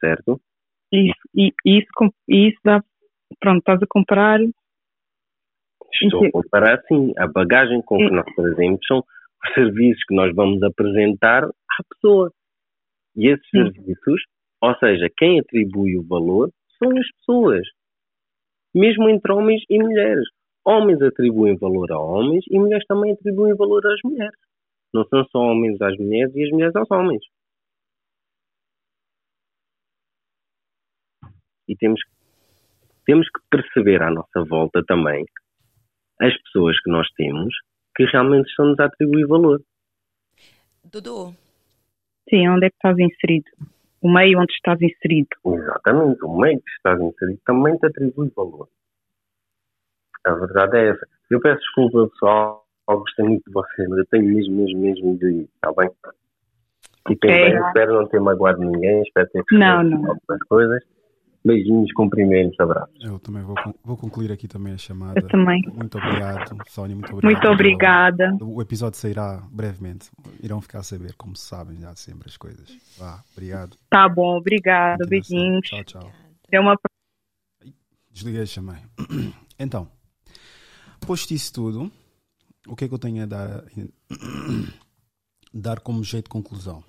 certo? 0.00 0.40
Isso, 0.92 1.20
e, 1.34 1.52
isso, 1.64 1.88
isso 2.28 2.58
dá, 2.64 2.82
pronto, 3.40 3.58
estás 3.58 3.82
a 3.82 3.86
comparar. 3.88 4.40
Estou 6.02 6.26
a 6.26 6.30
comparar 6.30 6.82
sim, 6.86 7.12
a 7.18 7.26
bagagem 7.26 7.82
com 7.82 7.96
que 7.96 8.10
nós 8.10 8.26
trazemos 8.34 8.80
são 8.86 8.98
os 8.98 9.54
serviços 9.54 10.02
que 10.04 10.14
nós 10.14 10.34
vamos 10.34 10.62
apresentar 10.62 11.44
à 11.44 11.82
pessoa. 11.94 12.32
E 13.16 13.28
esses 13.28 13.48
sim. 13.50 13.72
serviços, 13.72 14.22
ou 14.62 14.74
seja, 14.76 15.08
quem 15.16 15.40
atribui 15.40 15.98
o 15.98 16.06
valor 16.06 16.50
são 16.78 16.96
as 16.96 17.10
pessoas, 17.16 17.66
mesmo 18.74 19.08
entre 19.08 19.32
homens 19.32 19.62
e 19.68 19.78
mulheres. 19.78 20.24
Homens 20.64 21.00
atribuem 21.00 21.56
valor 21.56 21.90
a 21.92 21.98
homens 21.98 22.44
e 22.50 22.58
mulheres 22.58 22.84
também 22.86 23.12
atribuem 23.12 23.54
valor 23.56 23.84
às 23.86 24.00
mulheres. 24.04 24.38
Não 24.92 25.04
são 25.06 25.24
só 25.26 25.38
homens 25.38 25.80
às 25.80 25.96
mulheres 25.98 26.34
e 26.34 26.44
as 26.44 26.50
mulheres 26.50 26.76
aos 26.76 26.90
homens. 26.90 27.22
E 31.68 31.76
temos 31.76 32.02
que 32.02 32.10
temos 33.06 33.26
que 33.28 33.40
perceber 33.50 34.02
à 34.02 34.10
nossa 34.10 34.44
volta 34.44 34.84
também 34.84 35.24
as 36.20 36.36
pessoas 36.42 36.78
que 36.82 36.90
nós 36.90 37.08
temos 37.16 37.54
que 37.96 38.04
realmente 38.04 38.48
estão-nos 38.50 38.78
a 38.78 38.84
atribuir 38.84 39.26
valor. 39.26 39.60
Dudu. 40.84 41.34
Sim, 42.28 42.48
onde 42.48 42.66
é 42.66 42.70
que 42.70 42.76
estás 42.76 42.98
inserido? 42.98 43.50
O 44.00 44.12
meio 44.12 44.38
onde 44.38 44.52
estás 44.52 44.80
inserido. 44.80 45.28
Exatamente, 45.46 46.24
o 46.24 46.38
meio 46.38 46.60
que 46.60 46.70
estás 46.70 47.00
inserido 47.00 47.40
também 47.44 47.76
te 47.78 47.86
atribui 47.86 48.30
valor. 48.36 48.68
A 50.24 50.34
verdade 50.34 50.76
é 50.76 50.88
essa. 50.90 51.08
Eu 51.30 51.40
peço 51.40 51.60
desculpa, 51.60 52.08
pessoal, 52.08 52.66
eu 52.88 52.98
gostei 52.98 53.24
muito 53.24 53.44
de 53.46 53.52
você, 53.52 53.88
mas 53.88 53.98
eu 53.98 54.06
tenho 54.06 54.24
mesmo, 54.24 54.54
mesmo, 54.54 54.80
mesmo 54.80 55.18
de 55.18 55.30
ir, 55.30 55.48
está 55.54 55.72
bem? 55.72 55.90
E 57.10 57.16
também 57.16 57.56
okay. 57.56 57.68
espero 57.68 57.94
não 57.94 58.06
ter 58.06 58.20
magoado 58.20 58.60
ninguém, 58.60 59.02
espero 59.02 59.28
ter 59.30 59.42
não, 59.52 59.82
não. 59.82 59.98
algumas 59.98 60.42
coisas. 60.48 60.84
Beijinhos, 61.44 61.92
cumprimentos, 61.92 62.58
abraços. 62.58 62.94
Eu 63.00 63.18
também 63.18 63.42
vou, 63.42 63.54
vou 63.84 63.96
concluir 63.96 64.32
aqui 64.32 64.48
também 64.48 64.74
a 64.74 64.78
chamada. 64.78 65.20
Eu 65.20 65.28
também. 65.28 65.62
Muito 65.72 65.96
obrigado, 65.96 66.56
Sónia, 66.68 66.96
muito 66.96 67.12
obrigado. 67.12 67.32
Muito 67.32 67.48
obrigada. 67.48 68.36
O 68.40 68.60
episódio 68.60 68.98
sairá 68.98 69.42
brevemente. 69.50 70.10
Irão 70.42 70.60
ficar 70.60 70.80
a 70.80 70.82
saber, 70.82 71.14
como 71.14 71.36
sabem 71.36 71.80
já 71.80 71.94
sempre 71.94 72.28
as 72.28 72.36
coisas. 72.36 72.76
Vá, 72.98 73.22
obrigado. 73.32 73.76
Tá 73.88 74.08
bom, 74.08 74.36
obrigado. 74.36 75.06
Beijinhos. 75.08 75.66
Tchau, 75.68 75.84
tchau. 75.84 76.12
Deu 76.50 76.60
uma... 76.60 76.76
Desliguei 78.10 78.42
a 78.42 78.46
chamada. 78.46 78.82
Então, 79.60 79.88
posto 81.04 81.34
isso 81.34 81.52
tudo, 81.52 81.90
o 82.68 82.76
que 82.76 82.84
é 82.84 82.88
que 82.88 82.94
eu 82.94 82.98
tenho 82.98 83.24
a 83.24 83.26
dar, 83.26 83.64
dar 85.52 85.80
como 85.80 86.04
jeito 86.04 86.26
de 86.26 86.30
conclusão? 86.30 86.80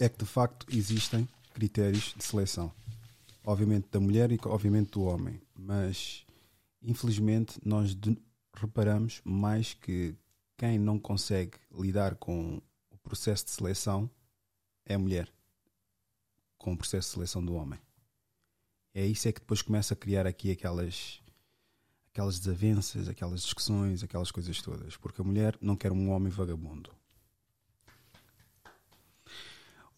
É 0.00 0.08
que 0.08 0.18
de 0.18 0.24
facto 0.24 0.68
existem 0.70 1.26
critérios 1.52 2.14
de 2.16 2.22
seleção 2.22 2.70
obviamente 3.48 3.88
da 3.90 3.98
mulher 3.98 4.30
e 4.30 4.38
obviamente 4.44 4.90
do 4.90 5.04
homem, 5.04 5.40
mas 5.58 6.26
infelizmente 6.82 7.58
nós 7.64 7.96
reparamos 8.52 9.22
mais 9.24 9.72
que 9.72 10.14
quem 10.54 10.78
não 10.78 10.98
consegue 10.98 11.56
lidar 11.72 12.16
com 12.16 12.60
o 12.90 12.98
processo 12.98 13.46
de 13.46 13.52
seleção 13.52 14.10
é 14.84 14.94
a 14.94 14.98
mulher, 14.98 15.32
com 16.58 16.74
o 16.74 16.76
processo 16.76 17.08
de 17.08 17.14
seleção 17.14 17.42
do 17.42 17.54
homem. 17.54 17.80
É 18.92 19.06
isso 19.06 19.26
é 19.26 19.32
que 19.32 19.40
depois 19.40 19.62
começa 19.62 19.94
a 19.94 19.96
criar 19.96 20.26
aqui 20.26 20.50
aquelas 20.50 21.22
aquelas 22.10 22.38
desavenças, 22.38 23.08
aquelas 23.08 23.42
discussões, 23.42 24.02
aquelas 24.02 24.30
coisas 24.30 24.60
todas, 24.60 24.94
porque 24.98 25.22
a 25.22 25.24
mulher 25.24 25.56
não 25.58 25.74
quer 25.74 25.90
um 25.90 26.10
homem 26.10 26.30
vagabundo. 26.30 26.90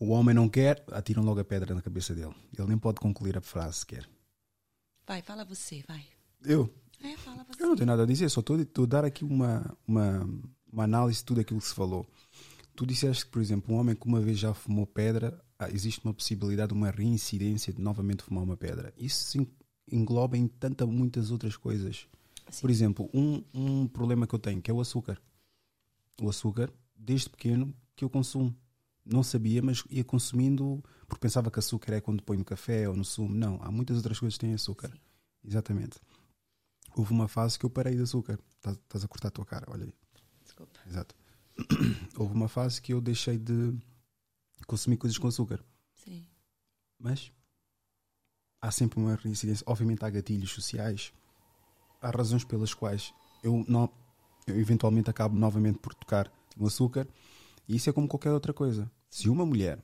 O 0.01 0.09
homem 0.13 0.35
não 0.35 0.49
quer, 0.49 0.83
atiram 0.93 1.23
logo 1.23 1.41
a 1.41 1.45
pedra 1.45 1.75
na 1.75 1.83
cabeça 1.83 2.15
dele. 2.15 2.35
Ele 2.59 2.69
nem 2.69 2.79
pode 2.79 2.99
concluir 2.99 3.37
a 3.37 3.41
frase 3.43 3.81
sequer. 3.81 4.09
Vai, 5.07 5.21
fala 5.21 5.45
você, 5.45 5.85
vai. 5.87 6.03
Eu? 6.43 6.75
É, 7.03 7.15
fala 7.19 7.45
você. 7.45 7.63
Eu 7.63 7.69
não 7.69 7.77
tenho 7.77 7.87
nada 7.87 8.05
a 8.05 8.07
dizer, 8.07 8.31
só 8.31 8.41
estou 8.41 8.85
a 8.85 8.87
dar 8.87 9.05
aqui 9.05 9.27
uma, 9.27 9.77
uma, 9.87 10.27
uma 10.73 10.85
análise 10.85 11.19
de 11.19 11.25
tudo 11.27 11.43
aquilo 11.43 11.61
que 11.61 11.67
se 11.67 11.75
falou. 11.75 12.07
Tu 12.75 12.87
disseste 12.87 13.27
que, 13.27 13.31
por 13.31 13.43
exemplo, 13.43 13.75
um 13.75 13.79
homem 13.79 13.95
que 13.95 14.07
uma 14.07 14.23
vez 14.23 14.39
já 14.39 14.55
fumou 14.55 14.87
pedra, 14.87 15.39
ah, 15.59 15.69
existe 15.69 16.03
uma 16.03 16.15
possibilidade 16.15 16.73
de 16.73 16.79
uma 16.79 16.91
reincidência 16.91 17.71
de 17.71 17.83
novamente 17.83 18.23
fumar 18.23 18.43
uma 18.43 18.57
pedra. 18.57 18.95
Isso 18.97 19.47
engloba 19.93 20.35
em 20.35 20.49
tantas, 20.49 20.89
muitas 20.89 21.31
outras 21.31 21.59
coisas. 21.59 22.07
Sim. 22.49 22.61
Por 22.63 22.71
exemplo, 22.71 23.11
um, 23.13 23.45
um 23.53 23.87
problema 23.87 24.27
que 24.27 24.35
eu 24.35 24.39
tenho, 24.39 24.63
que 24.63 24.71
é 24.71 24.75
o 24.75 24.81
açúcar. 24.81 25.21
O 26.19 26.31
açúcar, 26.31 26.73
desde 26.97 27.29
pequeno, 27.29 27.75
que 27.95 28.03
eu 28.03 28.09
consumo 28.09 28.57
não 29.05 29.23
sabia, 29.23 29.63
mas 29.63 29.85
ia 29.91 30.05
consumindo 30.05 30.83
porque 31.09 31.21
pensava 31.21 31.51
que 31.51 31.59
açúcar 31.59 31.95
é 31.95 32.01
quando 32.01 32.23
põe 32.23 32.37
no 32.37 32.45
café 32.45 32.89
ou 32.89 32.97
no 32.97 33.05
sumo. 33.05 33.35
Não, 33.35 33.59
há 33.63 33.71
muitas 33.71 33.97
outras 33.97 34.19
coisas 34.19 34.37
que 34.37 34.47
têm 34.47 34.55
açúcar. 34.55 34.91
Sim. 34.91 34.99
Exatamente. 35.45 35.99
Houve 36.95 37.13
uma 37.13 37.29
fase 37.29 37.59
que 37.59 37.67
eu 37.67 37.71
parei 37.71 37.97
de 37.97 38.03
açúcar. 38.03 38.39
Estás 38.57 39.05
a 39.05 39.09
cortar 39.09 39.29
a 39.29 39.31
tua 39.31 39.45
cara, 39.45 39.67
olha 39.69 39.85
aí. 39.85 39.95
Desculpa. 40.45 40.79
Exato. 40.87 41.15
Houve 42.17 42.35
uma 42.35 42.49
fase 42.49 42.81
que 42.81 42.93
eu 42.93 43.01
deixei 43.01 43.39
de 43.39 43.75
consumir 44.67 44.97
coisas 44.97 45.19
com 45.19 45.29
açúcar. 45.29 45.65
Sim. 45.95 46.27
Mas 46.99 47.33
há 48.61 48.71
sempre 48.71 49.01
uma 49.01 49.15
reincidência. 49.15 49.65
Obviamente 49.67 50.05
há 50.05 50.11
gatilhos 50.11 50.53
sociais. 50.53 51.13
Há 52.01 52.11
razões 52.11 52.45
pelas 52.45 52.73
quais 52.75 53.13
eu 53.43 53.65
não 53.69 53.91
eu 54.47 54.59
eventualmente 54.59 55.11
acabo 55.11 55.37
novamente 55.37 55.79
por 55.79 55.95
tocar 55.95 56.33
no 56.57 56.67
açúcar 56.67 57.07
isso 57.69 57.89
é 57.91 57.93
como 57.93 58.09
qualquer 58.09 58.33
outra 58.33 58.53
coisa. 58.53 58.91
Se 59.09 59.29
uma 59.29 59.47
mulher 59.47 59.83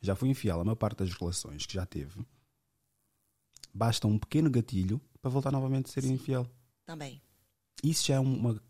já 0.00 0.14
foi 0.14 0.28
infiel 0.28 0.60
a 0.60 0.64
maior 0.64 0.76
parte 0.76 0.98
das 0.98 1.12
relações 1.12 1.66
que 1.66 1.74
já 1.74 1.84
teve, 1.84 2.24
basta 3.72 4.06
um 4.06 4.18
pequeno 4.18 4.50
gatilho 4.50 5.00
para 5.20 5.30
voltar 5.30 5.52
novamente 5.52 5.86
a 5.86 5.88
ser 5.92 6.02
Sim, 6.02 6.14
infiel. 6.14 6.46
Também. 6.84 7.22
Isso 7.82 8.06
já 8.06 8.14
é 8.14 8.20
uma 8.20 8.60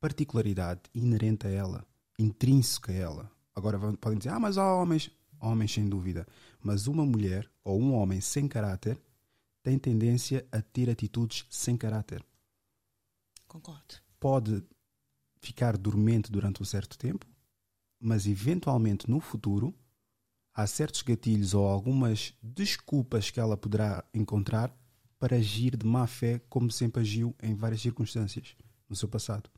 particularidade 0.00 0.82
inerente 0.94 1.46
a 1.46 1.50
ela, 1.50 1.86
intrínseca 2.18 2.92
a 2.92 2.94
ela. 2.94 3.30
Agora 3.54 3.78
podem 3.96 4.18
dizer, 4.18 4.30
ah, 4.30 4.40
mas 4.40 4.58
há 4.58 4.74
homens. 4.74 5.10
Homens, 5.40 5.72
sem 5.72 5.88
dúvida. 5.88 6.26
Mas 6.60 6.86
uma 6.86 7.04
mulher 7.04 7.50
ou 7.64 7.80
um 7.80 7.94
homem 7.94 8.20
sem 8.20 8.46
caráter 8.46 9.00
tem 9.62 9.78
tendência 9.78 10.46
a 10.50 10.60
ter 10.60 10.90
atitudes 10.90 11.46
sem 11.50 11.76
caráter. 11.76 12.24
Concordo. 13.46 13.94
Pode 14.18 14.64
ficar 15.42 15.76
dormente 15.76 16.30
durante 16.30 16.62
um 16.62 16.64
certo 16.64 16.96
tempo, 16.96 17.26
mas 18.00 18.26
eventualmente 18.26 19.10
no 19.10 19.20
futuro 19.20 19.74
há 20.54 20.66
certos 20.66 21.02
gatilhos 21.02 21.52
ou 21.52 21.66
algumas 21.66 22.32
desculpas 22.40 23.30
que 23.30 23.40
ela 23.40 23.56
poderá 23.56 24.04
encontrar 24.14 24.74
para 25.18 25.36
agir 25.36 25.76
de 25.76 25.84
má 25.84 26.06
fé 26.06 26.40
como 26.48 26.70
sempre 26.70 27.02
agiu 27.02 27.34
em 27.42 27.54
várias 27.54 27.80
circunstâncias 27.80 28.56
no 28.88 28.94
seu 28.94 29.08
passado. 29.08 29.50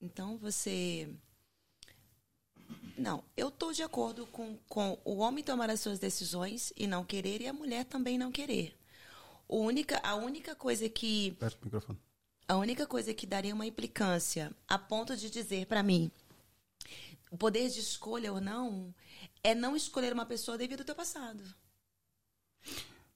Então 0.00 0.36
você. 0.38 1.08
Não, 2.96 3.24
eu 3.36 3.48
estou 3.48 3.72
de 3.72 3.82
acordo 3.82 4.26
com, 4.26 4.58
com 4.68 4.98
o 5.04 5.18
homem 5.18 5.42
tomar 5.42 5.70
as 5.70 5.80
suas 5.80 5.98
decisões 5.98 6.72
e 6.76 6.86
não 6.86 7.04
querer 7.04 7.40
e 7.40 7.46
a 7.46 7.52
mulher 7.52 7.84
também 7.84 8.18
não 8.18 8.30
querer. 8.30 8.76
O 9.48 9.58
única, 9.58 9.98
a 10.02 10.14
única 10.14 10.54
coisa 10.54 10.88
que. 10.88 11.32
Perto 11.32 11.58
do 11.60 11.64
microfone. 11.64 11.98
A 12.50 12.56
única 12.56 12.84
coisa 12.84 13.14
que 13.14 13.28
daria 13.28 13.54
uma 13.54 13.64
implicância 13.64 14.50
a 14.66 14.76
ponto 14.76 15.16
de 15.16 15.30
dizer 15.30 15.66
para 15.66 15.84
mim 15.84 16.10
o 17.30 17.38
poder 17.38 17.68
de 17.68 17.78
escolha 17.78 18.32
ou 18.32 18.40
não 18.40 18.92
é 19.40 19.54
não 19.54 19.76
escolher 19.76 20.12
uma 20.12 20.26
pessoa 20.26 20.58
devido 20.58 20.80
ao 20.80 20.84
teu 20.84 20.96
passado. 20.96 21.44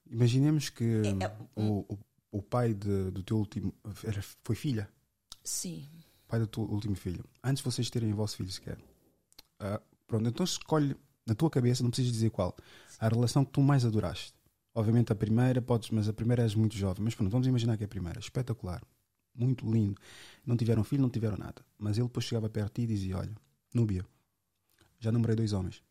Imaginemos 0.06 0.70
que 0.70 0.84
é, 0.84 1.24
é, 1.24 1.36
o, 1.56 1.80
o, 1.80 1.98
o, 2.30 2.42
pai 2.42 2.74
de, 2.74 3.10
do 3.10 3.24
teu 3.24 3.38
último 3.38 3.74
era, 4.04 4.22
foi 4.44 4.54
filha. 4.54 4.88
Sim. 5.42 5.84
Pai 6.28 6.38
do 6.38 6.46
teu 6.46 6.62
último 6.62 6.94
filho. 6.94 7.24
Antes 7.42 7.60
de 7.60 7.68
vocês 7.68 7.90
terem 7.90 8.12
o 8.12 8.16
vosso 8.16 8.36
filho 8.36 8.52
sequer. 8.52 8.78
Uh, 9.60 9.82
pronto, 10.06 10.28
então 10.28 10.44
escolhe 10.44 10.96
na 11.26 11.34
tua 11.34 11.50
cabeça, 11.50 11.82
não 11.82 11.90
precisas 11.90 12.12
dizer 12.12 12.30
qual, 12.30 12.54
a 13.00 13.08
relação 13.08 13.44
que 13.44 13.50
tu 13.50 13.60
mais 13.60 13.84
adoraste. 13.84 14.32
Obviamente 14.72 15.10
a 15.10 15.16
primeira, 15.16 15.60
podes, 15.60 15.90
mas 15.90 16.08
a 16.08 16.12
primeira 16.12 16.44
és 16.44 16.54
muito 16.54 16.76
jovem. 16.76 17.02
Mas 17.02 17.16
pronto, 17.16 17.32
vamos 17.32 17.48
imaginar 17.48 17.76
que 17.76 17.82
é 17.82 17.86
a 17.86 17.88
primeira. 17.88 18.20
Espetacular 18.20 18.80
muito 19.34 19.70
lindo. 19.70 20.00
Não 20.44 20.56
tiveram 20.56 20.84
filho, 20.84 21.02
não 21.02 21.10
tiveram 21.10 21.36
nada. 21.36 21.64
Mas 21.78 21.98
ele 21.98 22.06
depois 22.06 22.24
chegava 22.24 22.48
perto 22.48 22.68
de 22.68 22.74
ti 22.74 22.82
e 22.82 22.94
dizia: 22.94 23.18
Olha, 23.18 23.34
Núbia, 23.72 24.06
já 24.98 25.10
namorei 25.10 25.34
dois 25.34 25.52
homens. 25.52 25.82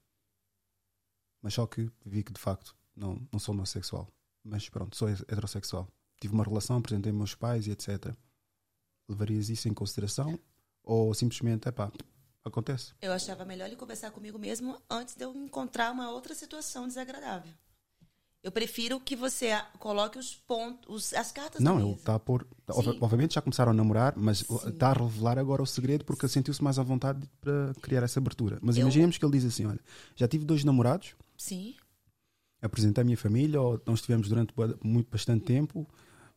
Mas 1.42 1.54
só 1.54 1.68
que 1.68 1.92
vi 2.06 2.24
que 2.24 2.32
de 2.32 2.40
facto 2.40 2.76
não, 2.96 3.22
não 3.32 3.40
sou 3.40 3.54
homossexual. 3.54 4.08
Mas 4.44 4.70
pronto, 4.70 4.96
sou 4.96 5.10
heterossexual. 5.10 5.88
Tive 6.20 6.34
uma 6.34 6.44
relação, 6.44 6.78
apresentei 6.78 7.12
meus 7.12 7.36
pais 7.36 7.68
e 7.68 7.72
etc. 7.72 8.16
Levarias 9.08 9.50
isso 9.50 9.68
em 9.68 9.74
consideração? 9.74 10.40
Ou 10.84 11.14
simplesmente, 11.14 11.68
é 11.68 11.72
pá, 11.72 11.92
acontece? 12.44 12.94
Eu 13.02 13.12
achava 13.12 13.46
melhor 13.46 13.68
ele 13.68 13.76
conversar 13.76 14.12
comigo 14.12 14.40
mesmo 14.40 14.82
antes 14.90 15.16
de 15.16 15.24
eu 15.24 15.36
encontrar 15.36 15.92
uma 15.92 16.10
outra 16.12 16.34
situação 16.34 16.88
desagradável. 16.88 17.52
Eu 18.44 18.52
prefiro 18.52 19.00
que 19.00 19.16
você 19.16 19.58
coloque 19.80 20.20
os 20.20 20.36
pontos, 20.36 21.14
as 21.14 21.32
cartas 21.32 21.62
Não, 21.62 21.80
ele 21.80 21.94
está 21.94 22.16
a 22.16 22.20
pôr. 22.20 22.46
Tá, 22.66 22.74
obviamente 22.76 23.36
já 23.36 23.42
começaram 23.42 23.72
a 23.72 23.74
namorar, 23.74 24.16
mas 24.18 24.42
está 24.66 24.90
a 24.90 24.94
revelar 24.94 25.40
agora 25.40 25.64
o 25.64 25.66
segredo 25.66 26.04
porque 26.04 26.28
sentiu-se 26.28 26.62
mais 26.62 26.78
à 26.78 26.84
vontade 26.84 27.26
para 27.40 27.74
criar 27.82 28.04
essa 28.04 28.20
abertura. 28.20 28.60
Mas 28.62 28.76
eu... 28.76 28.82
imaginemos 28.82 29.18
que 29.18 29.24
ele 29.24 29.32
diz 29.32 29.46
assim: 29.46 29.66
olha, 29.66 29.80
já 30.14 30.28
tive 30.28 30.44
dois 30.44 30.66
namorados. 30.66 31.16
Sim. 31.38 31.76
Apresentei 32.62 33.02
a 33.02 33.06
minha 33.06 33.18
família, 33.18 33.62
ou 33.62 33.82
nós 33.86 34.00
estivemos 34.00 34.28
durante 34.28 34.54
muito 34.84 35.10
bastante 35.10 35.46
tempo. 35.46 35.88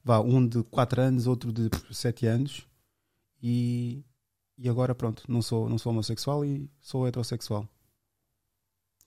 Vá, 0.04 0.20
um 0.20 0.46
de 0.46 0.62
4 0.62 1.02
anos, 1.02 1.26
outro 1.26 1.52
de 1.52 1.68
7 1.90 2.26
anos. 2.26 2.68
E, 3.42 4.04
e 4.56 4.68
agora 4.68 4.94
pronto, 4.94 5.24
não 5.28 5.42
sou, 5.42 5.68
não 5.68 5.76
sou 5.76 5.90
homossexual 5.90 6.44
e 6.44 6.70
sou 6.80 7.06
heterossexual. 7.06 7.68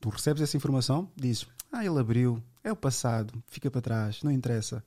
Tu 0.01 0.09
recebes 0.09 0.41
essa 0.41 0.57
informação, 0.57 1.09
dizes, 1.15 1.47
ah, 1.71 1.85
ele 1.85 1.99
abriu, 1.99 2.41
é 2.69 2.73
o 2.73 2.75
passado, 2.75 3.43
fica 3.47 3.69
para 3.69 3.81
trás, 3.81 4.23
não 4.23 4.31
interessa. 4.31 4.83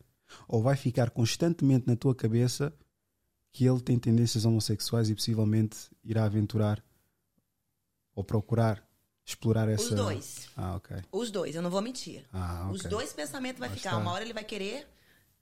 Ou 0.49 0.62
vai 0.62 0.77
ficar 0.77 1.11
constantemente 1.11 1.86
na 1.86 1.97
tua 1.97 2.15
cabeça 2.15 2.73
que 3.51 3.67
ele 3.67 3.81
tem 3.81 3.99
tendências 3.99 4.44
homossexuais 4.44 5.11
e 5.11 5.15
possivelmente 5.15 5.91
irá 6.02 6.25
aventurar 6.25 6.83
ou 8.15 8.25
procurar 8.25 8.83
explorar 9.25 9.69
essa. 9.69 9.85
Os 9.85 9.91
dois. 9.94 10.49
Ah, 10.57 10.77
ok. 10.77 10.97
Os 11.12 11.31
dois, 11.31 11.55
eu 11.55 11.62
não 11.62 11.70
vou 11.70 11.81
mentir. 11.81 12.25
Ah, 12.33 12.65
ok. 12.67 12.77
Os 12.77 12.83
dois 12.85 13.12
pensamentos 13.12 13.61
vai 13.61 13.69
ficar. 13.69 13.91
tá. 13.93 13.99
Uma 13.99 14.12
hora 14.12 14.25
ele 14.25 14.33
vai 14.33 14.44
querer 14.44 14.86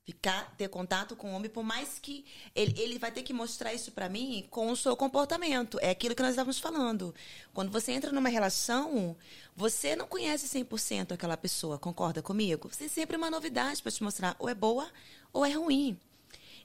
ficar, 0.05 0.55
ter 0.57 0.69
contato 0.69 1.15
com 1.15 1.31
o 1.31 1.35
homem, 1.35 1.51
por 1.51 1.63
mais 1.63 1.99
que 1.99 2.25
ele, 2.55 2.75
ele 2.81 2.99
vai 2.99 3.13
ter 3.13 3.23
que 3.23 3.33
mostrar 3.33 3.73
isso 3.73 3.93
pra 3.93 4.09
mim 4.09 4.47
com 4.51 4.71
o 4.71 4.77
seu 4.77 4.97
comportamento. 4.97 5.79
É 5.81 5.91
aquilo 5.91 6.15
que 6.15 6.23
nós 6.23 6.33
estávamos 6.33 6.59
falando. 6.59 7.15
Quando 7.53 7.71
você 7.71 7.93
entra 7.93 8.11
numa 8.13 8.29
relação, 8.29 9.17
você 9.55 9.95
não 9.95 10.07
conhece 10.07 10.49
100% 10.49 11.13
aquela 11.13 11.37
pessoa, 11.37 11.79
concorda 11.79 12.23
comigo? 12.23 12.69
Você 12.69 12.81
tem 12.81 12.89
sempre 12.89 13.17
uma 13.17 13.31
novidade 13.31 13.83
pra 13.83 13.93
te 13.93 14.03
mostrar, 14.03 14.35
ou 14.39 14.49
é 14.49 14.55
boa 14.55 14.89
ou 15.33 15.45
é 15.45 15.53
ruim. 15.53 15.99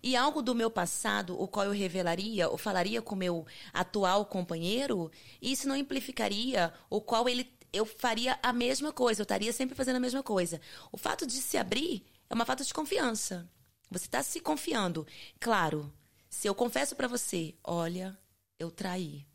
E 0.02 0.16
algo 0.16 0.42
do 0.42 0.54
meu 0.54 0.70
passado, 0.70 1.40
o 1.40 1.48
qual 1.48 1.66
eu 1.66 1.72
revelaria 1.72 2.50
ou 2.50 2.58
falaria 2.58 3.02
com 3.02 3.16
meu 3.16 3.46
atual 3.74 4.26
companheiro, 4.26 5.12
isso 5.42 5.68
não 5.68 5.76
implicaria 5.76 6.72
o 6.90 7.02
qual 7.02 7.28
ele 7.28 7.54
eu 7.74 7.86
faria 7.86 8.40
a 8.42 8.54
mesma 8.54 8.94
coisa, 8.94 9.22
eu 9.22 9.24
estaria 9.24 9.52
sempre 9.52 9.76
fazendo 9.76 9.98
a 9.98 10.00
mesma 10.00 10.24
coisa. 10.24 10.62
O 10.94 10.98
fato 10.98 11.28
de 11.28 11.34
se 11.34 11.58
abrir 11.58 12.06
é 12.30 12.34
uma 12.34 12.46
falta 12.46 12.64
de 12.64 12.74
confiança. 12.74 13.50
Você 13.90 14.06
está 14.06 14.24
se 14.24 14.40
confiando. 14.40 15.06
Claro, 15.40 15.94
se 16.30 16.48
eu 16.48 16.56
confesso 16.56 16.96
para 16.96 17.08
você, 17.08 17.56
olha, 17.64 18.18
eu 18.60 18.72
traí. 18.72 19.26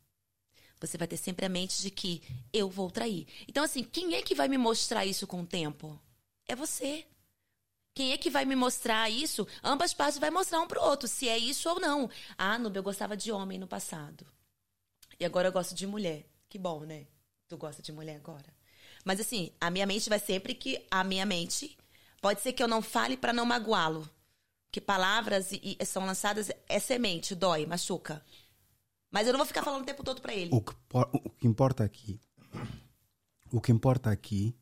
Você 0.80 0.96
vai 0.96 1.06
ter 1.06 1.16
sempre 1.16 1.44
a 1.44 1.48
mente 1.48 1.82
de 1.82 1.90
que 1.90 2.22
eu 2.52 2.68
vou 2.68 2.90
trair. 2.90 3.26
Então, 3.46 3.62
assim, 3.62 3.82
quem 3.82 4.14
é 4.14 4.22
que 4.22 4.34
vai 4.34 4.48
me 4.48 4.56
mostrar 4.56 5.04
isso 5.04 5.26
com 5.26 5.42
o 5.42 5.46
tempo? 5.46 6.00
É 6.46 6.56
você. 6.56 7.06
Quem 7.94 8.12
é 8.12 8.18
que 8.18 8.30
vai 8.30 8.44
me 8.44 8.56
mostrar 8.56 9.10
isso? 9.10 9.46
Ambas 9.62 9.92
partes 9.92 10.18
vai 10.18 10.30
mostrar 10.30 10.60
um 10.60 10.66
pro 10.66 10.80
outro, 10.80 11.06
se 11.06 11.28
é 11.28 11.36
isso 11.36 11.68
ou 11.68 11.78
não. 11.78 12.08
Ah, 12.38 12.58
Nubia, 12.58 12.78
eu 12.78 12.84
gostava 12.84 13.16
de 13.16 13.30
homem 13.30 13.58
no 13.58 13.66
passado. 13.66 14.26
E 15.18 15.24
agora 15.24 15.48
eu 15.48 15.52
gosto 15.52 15.74
de 15.74 15.86
mulher. 15.86 16.26
Que 16.48 16.58
bom, 16.58 16.80
né? 16.80 17.06
Tu 17.46 17.56
gosta 17.56 17.82
de 17.82 17.92
mulher 17.92 18.16
agora. 18.16 18.54
Mas 19.04 19.20
assim, 19.20 19.52
a 19.60 19.70
minha 19.70 19.86
mente 19.86 20.08
vai 20.08 20.18
sempre 20.18 20.54
que 20.54 20.86
a 20.90 21.04
minha 21.04 21.26
mente 21.26 21.76
pode 22.20 22.40
ser 22.40 22.52
que 22.52 22.62
eu 22.62 22.68
não 22.68 22.82
fale 22.82 23.16
para 23.16 23.32
não 23.32 23.46
magoá-lo. 23.46 24.08
Que 24.70 24.80
palavras 24.80 25.50
e, 25.52 25.76
e 25.80 25.84
são 25.84 26.06
lançadas 26.06 26.50
é 26.68 26.78
semente, 26.78 27.34
dói, 27.34 27.66
machuca. 27.66 28.24
Mas 29.10 29.26
eu 29.26 29.32
não 29.32 29.38
vou 29.38 29.46
ficar 29.46 29.64
falando 29.64 29.82
o 29.82 29.86
tempo 29.86 30.04
todo 30.04 30.22
para 30.22 30.34
ele. 30.34 30.50
O 30.52 30.60
que, 30.60 30.72
o 30.92 31.30
que 31.30 31.46
importa 31.48 31.82
aqui, 31.82 32.20
o 33.50 33.60
que 33.60 33.72
importa 33.72 34.10
aqui 34.10 34.54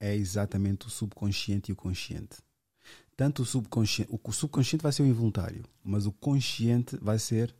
é 0.00 0.14
exatamente 0.16 0.88
o 0.88 0.90
subconsciente 0.90 1.70
e 1.70 1.72
o 1.72 1.76
consciente. 1.76 2.38
Tanto 3.16 3.42
o 3.42 3.46
subconsciente, 3.46 4.10
o 4.10 4.32
subconsciente 4.32 4.82
vai 4.82 4.90
ser 4.90 5.02
o 5.02 5.06
involuntário, 5.06 5.64
mas 5.84 6.06
o 6.06 6.12
consciente 6.12 6.96
vai 6.96 7.20
ser 7.20 7.54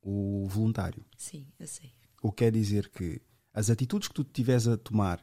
o 0.00 0.46
voluntário. 0.48 1.04
Sim, 1.16 1.46
eu 1.58 1.66
sei. 1.66 1.92
O 2.22 2.30
que 2.30 2.44
quer 2.44 2.52
dizer 2.52 2.88
que 2.90 3.20
as 3.52 3.68
atitudes 3.68 4.06
que 4.06 4.14
tu 4.14 4.22
tiveres 4.22 4.68
a 4.68 4.76
tomar, 4.76 5.20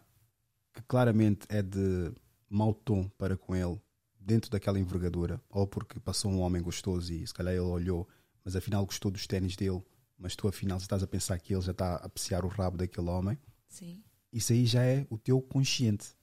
que 0.73 0.81
claramente 0.81 1.45
é 1.47 1.61
de 1.61 2.11
mau 2.49 2.73
tom 2.73 3.07
para 3.17 3.37
com 3.37 3.55
ele, 3.55 3.79
dentro 4.19 4.49
daquela 4.49 4.79
envergadura, 4.79 5.41
ou 5.49 5.67
porque 5.67 5.99
passou 5.99 6.31
um 6.31 6.39
homem 6.39 6.61
gostoso 6.61 7.13
e 7.13 7.25
se 7.25 7.33
calhar 7.33 7.53
ele 7.53 7.61
olhou, 7.61 8.07
mas 8.43 8.55
afinal 8.55 8.85
gostou 8.85 9.11
dos 9.11 9.27
ténis 9.27 9.55
dele, 9.55 9.83
mas 10.17 10.35
tu 10.35 10.47
afinal 10.47 10.77
estás 10.77 11.03
a 11.03 11.07
pensar 11.07 11.39
que 11.39 11.53
ele 11.53 11.61
já 11.61 11.71
está 11.71 11.95
a 11.95 12.05
apreciar 12.05 12.45
o 12.45 12.47
rabo 12.47 12.77
daquele 12.77 13.09
homem, 13.09 13.37
Sim. 13.67 14.01
isso 14.31 14.53
aí 14.53 14.65
já 14.65 14.83
é 14.83 15.05
o 15.09 15.17
teu 15.17 15.41
consciente. 15.41 16.15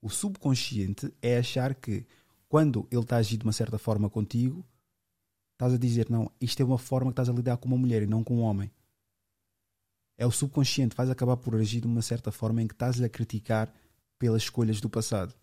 O 0.00 0.08
subconsciente 0.08 1.12
é 1.20 1.38
achar 1.38 1.74
que 1.74 2.06
quando 2.48 2.86
ele 2.90 3.02
está 3.02 3.16
a 3.16 3.18
agir 3.18 3.36
de 3.36 3.44
uma 3.44 3.52
certa 3.52 3.78
forma 3.78 4.08
contigo, 4.08 4.64
estás 5.52 5.72
a 5.72 5.78
dizer, 5.78 6.08
não, 6.10 6.30
isto 6.40 6.60
é 6.60 6.64
uma 6.64 6.78
forma 6.78 7.10
que 7.10 7.14
estás 7.14 7.28
a 7.28 7.32
lidar 7.32 7.56
com 7.56 7.68
uma 7.68 7.78
mulher 7.78 8.02
e 8.02 8.06
não 8.06 8.22
com 8.22 8.36
um 8.36 8.42
homem. 8.42 8.70
É 10.18 10.26
o 10.26 10.30
subconsciente, 10.30 10.96
vais 10.96 11.10
acabar 11.10 11.36
por 11.36 11.54
agir 11.54 11.80
de 11.80 11.86
uma 11.86 12.02
certa 12.02 12.32
forma 12.32 12.62
em 12.62 12.66
que 12.66 12.74
estás 12.74 13.00
a 13.02 13.08
criticar 13.08 13.72
pelas 14.18 14.42
escolhas 14.42 14.80
do 14.80 14.88
passado. 14.88 15.34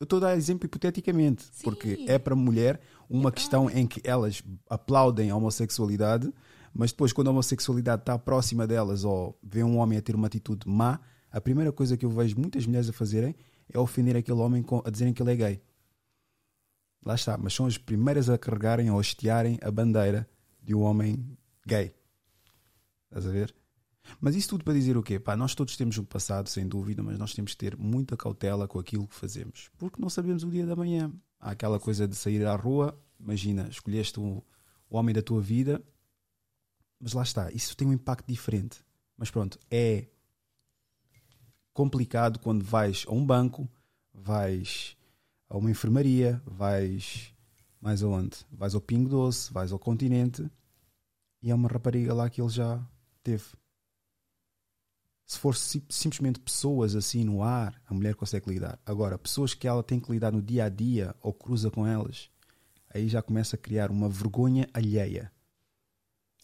Eu 0.00 0.04
estou 0.04 0.18
a 0.18 0.20
dar 0.20 0.36
exemplo 0.36 0.66
hipoteticamente, 0.66 1.44
porque 1.64 2.04
é 2.06 2.18
para 2.18 2.32
a 2.32 2.36
mulher 2.36 2.80
uma 3.10 3.32
questão 3.32 3.68
em 3.68 3.84
que 3.86 4.00
elas 4.04 4.42
aplaudem 4.70 5.30
a 5.30 5.36
homossexualidade, 5.36 6.32
mas 6.72 6.92
depois, 6.92 7.12
quando 7.12 7.26
a 7.28 7.30
homossexualidade 7.32 8.02
está 8.02 8.16
próxima 8.16 8.64
delas 8.66 9.02
ou 9.02 9.36
vê 9.42 9.64
um 9.64 9.76
homem 9.78 9.98
a 9.98 10.02
ter 10.02 10.14
uma 10.14 10.28
atitude 10.28 10.68
má, 10.68 11.00
a 11.30 11.40
primeira 11.40 11.72
coisa 11.72 11.96
que 11.96 12.04
eu 12.06 12.10
vejo 12.10 12.38
muitas 12.38 12.64
mulheres 12.64 12.88
a 12.88 12.92
fazerem 12.92 13.34
é 13.68 13.78
ofender 13.78 14.16
aquele 14.16 14.38
homem 14.38 14.62
com- 14.62 14.82
a 14.84 14.90
dizerem 14.90 15.12
que 15.12 15.20
ele 15.20 15.32
é 15.32 15.36
gay. 15.36 15.62
Lá 17.04 17.16
está, 17.16 17.36
mas 17.36 17.52
são 17.54 17.66
as 17.66 17.76
primeiras 17.76 18.30
a 18.30 18.38
carregarem 18.38 18.90
ou 18.90 18.98
a 18.98 19.00
hastearem 19.00 19.58
a 19.62 19.70
bandeira 19.70 20.28
de 20.62 20.74
um 20.76 20.82
homem 20.82 21.36
gay. 21.66 21.92
Estás 23.10 23.26
a 23.26 23.30
ver? 23.30 23.54
Mas 24.20 24.34
isso 24.34 24.50
tudo 24.50 24.64
para 24.64 24.74
dizer 24.74 24.96
o 24.96 25.02
quê? 25.02 25.18
Pá, 25.18 25.36
nós 25.36 25.54
todos 25.54 25.76
temos 25.76 25.98
um 25.98 26.04
passado, 26.04 26.48
sem 26.48 26.66
dúvida, 26.66 27.02
mas 27.02 27.18
nós 27.18 27.34
temos 27.34 27.52
que 27.52 27.58
ter 27.58 27.76
muita 27.76 28.16
cautela 28.16 28.66
com 28.66 28.78
aquilo 28.78 29.06
que 29.06 29.14
fazemos. 29.14 29.70
Porque 29.78 30.00
não 30.00 30.08
sabemos 30.08 30.42
o 30.44 30.50
dia 30.50 30.66
da 30.66 30.76
manhã. 30.76 31.12
Há 31.40 31.52
aquela 31.52 31.78
coisa 31.78 32.06
de 32.08 32.16
sair 32.16 32.44
à 32.46 32.56
rua, 32.56 32.98
imagina, 33.18 33.68
escolheste 33.68 34.18
o, 34.18 34.42
o 34.90 34.96
homem 34.96 35.14
da 35.14 35.22
tua 35.22 35.40
vida, 35.40 35.82
mas 37.00 37.12
lá 37.12 37.22
está, 37.22 37.50
isso 37.52 37.76
tem 37.76 37.86
um 37.86 37.92
impacto 37.92 38.26
diferente. 38.26 38.84
Mas 39.16 39.30
pronto, 39.30 39.58
é 39.70 40.06
complicado 41.72 42.38
quando 42.40 42.64
vais 42.64 43.04
a 43.06 43.12
um 43.12 43.24
banco, 43.24 43.68
vais 44.12 44.96
a 45.48 45.56
uma 45.56 45.70
enfermaria, 45.70 46.42
vais 46.44 47.32
mais 47.80 48.02
aonde? 48.02 48.36
Vais 48.50 48.74
ao 48.74 48.80
Pingo 48.80 49.08
Doce, 49.08 49.52
vais 49.52 49.72
ao 49.72 49.78
continente 49.78 50.50
e 51.42 51.50
é 51.50 51.54
uma 51.54 51.68
rapariga 51.68 52.12
lá 52.12 52.28
que 52.28 52.40
ele 52.40 52.50
já 52.50 52.84
teve. 53.22 53.44
Se 55.28 55.38
for 55.38 55.54
sim- 55.54 55.82
simplesmente 55.90 56.40
pessoas 56.40 56.96
assim 56.96 57.22
no 57.22 57.42
ar, 57.42 57.78
a 57.86 57.92
mulher 57.92 58.14
consegue 58.14 58.48
lidar. 58.48 58.80
Agora, 58.86 59.18
pessoas 59.18 59.52
que 59.52 59.68
ela 59.68 59.82
tem 59.82 60.00
que 60.00 60.10
lidar 60.10 60.32
no 60.32 60.40
dia 60.40 60.64
a 60.64 60.68
dia 60.70 61.14
ou 61.20 61.34
cruza 61.34 61.70
com 61.70 61.86
elas, 61.86 62.30
aí 62.88 63.06
já 63.08 63.20
começa 63.20 63.54
a 63.54 63.58
criar 63.58 63.90
uma 63.90 64.08
vergonha 64.08 64.66
alheia. 64.72 65.30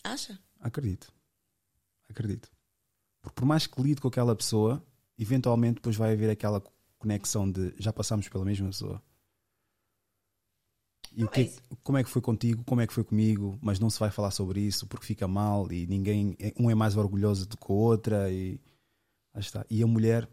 Acha? 0.04 0.38
Acredito. 0.60 1.10
Acredito. 2.10 2.52
Porque 3.22 3.34
por 3.34 3.46
mais 3.46 3.66
que 3.66 3.80
lide 3.80 4.02
com 4.02 4.08
aquela 4.08 4.36
pessoa, 4.36 4.84
eventualmente 5.18 5.76
depois 5.76 5.96
vai 5.96 6.12
haver 6.12 6.28
aquela 6.28 6.62
conexão 6.98 7.50
de 7.50 7.74
já 7.78 7.90
passamos 7.90 8.28
pela 8.28 8.44
mesma 8.44 8.66
pessoa. 8.66 9.02
E 11.16 11.24
o 11.24 11.28
que, 11.28 11.50
como 11.82 11.96
é 11.96 12.04
que 12.04 12.10
foi 12.10 12.20
contigo, 12.20 12.62
como 12.64 12.82
é 12.82 12.86
que 12.86 12.92
foi 12.92 13.04
comigo, 13.04 13.58
mas 13.62 13.80
não 13.80 13.88
se 13.88 13.98
vai 13.98 14.10
falar 14.10 14.30
sobre 14.30 14.60
isso 14.60 14.86
porque 14.86 15.06
fica 15.06 15.26
mal 15.26 15.72
e 15.72 15.86
ninguém, 15.86 16.36
um 16.58 16.68
é 16.70 16.74
mais 16.74 16.98
orgulhoso 16.98 17.46
do 17.46 17.56
que 17.56 17.64
a 17.66 17.74
outra 17.74 18.30
e 18.30 18.60
aí 19.34 19.40
está. 19.40 19.66
E 19.68 19.82
a 19.82 19.86
mulher, 19.86 20.28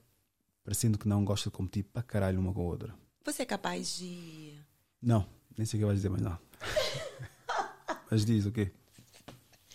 parecendo 0.63 0.97
que 0.97 1.07
não 1.07 1.25
gosta 1.25 1.49
de 1.49 1.55
competir 1.55 1.83
para 1.83 2.01
caralho 2.03 2.39
uma 2.39 2.53
com 2.53 2.61
a 2.61 2.65
outra. 2.65 2.95
Você 3.25 3.41
é 3.43 3.45
capaz 3.45 3.97
de. 3.97 4.57
Não, 5.01 5.27
nem 5.57 5.65
sei 5.65 5.79
o 5.79 5.81
que 5.81 5.85
vais 5.85 5.97
dizer, 5.97 6.09
mas 6.09 6.21
não. 6.21 6.37
mas 8.09 8.25
diz 8.25 8.45
o 8.45 8.51
quê? 8.51 8.71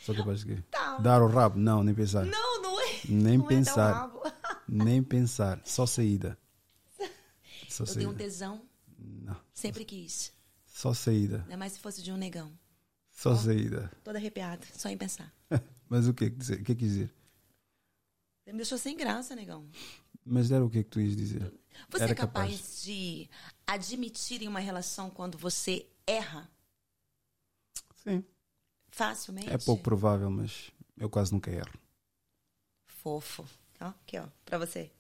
Sou 0.03 0.15
capaz 0.15 0.41
de 0.41 0.47
quê? 0.57 0.63
Tá. 0.71 0.99
Dar 0.99 1.23
o 1.23 1.27
rabo? 1.29 1.59
Não, 1.59 1.83
nem 1.83 1.95
pensar. 1.95 2.25
Não, 2.25 2.63
não 2.63 2.81
é. 2.81 3.01
Nem 3.09 3.39
não 3.39 3.45
É 3.47 3.49
pensar. 3.49 3.93
rabo. 3.93 4.23
Nem 4.69 5.01
pensar. 5.01 5.61
Só 5.65 5.87
saída. 5.87 6.37
Só 7.69 7.85
Eu 7.85 7.95
tenho 7.95 8.09
um 8.09 8.13
saída. 8.13 8.25
tesão. 8.25 8.63
Não. 8.99 9.37
Sempre 9.55 9.85
quis. 9.85 10.33
Só 10.67 10.93
saída. 10.93 11.43
Ainda 11.43 11.57
mais 11.57 11.73
se 11.73 11.79
fosse 11.79 12.03
de 12.03 12.11
um 12.11 12.17
negão. 12.17 12.53
Só 13.13 13.35
saída. 13.37 13.91
Toda 14.03 14.19
arrepiada, 14.19 14.67
só 14.75 14.89
em 14.89 14.97
pensar. 14.97 15.33
Mas 15.89 16.09
o 16.09 16.15
é 16.21 16.29
dizer? 16.29 16.61
O 16.61 16.65
que 16.65 16.73
é 16.73 16.75
que 16.75 16.85
dizer? 16.85 17.15
Você 18.47 18.53
me 18.53 18.59
deixou 18.59 18.79
sem 18.79 18.97
graça, 18.97 19.35
negão. 19.35 19.69
Mas 20.25 20.53
era 20.53 20.65
o 20.65 20.71
que 20.71 20.85
que 20.85 20.89
tu 20.91 21.01
ias 21.01 21.17
dizer? 21.17 21.53
Você 21.89 22.05
Era 22.05 22.13
é 22.13 22.15
capaz, 22.15 22.85
de 22.85 23.29
admitir 23.67 24.41
em 24.41 24.47
uma 24.47 24.61
relação 24.61 25.11
quando 25.11 25.37
você 25.37 25.85
erra 26.07 26.49
Sim. 28.05 28.25
facilmente? 28.89 29.53
É 29.53 29.59
pouco 29.59 29.83
provável, 29.83 30.31
mas 30.31 30.71
eu 30.97 31.11
quase 31.11 31.33
nunca 31.33 31.51
erro. 31.51 31.73
Fofo. 32.87 33.45
Ó, 33.81 33.87
aqui, 33.87 34.17
ó, 34.17 34.29
pra 34.45 34.59
você. 34.59 34.93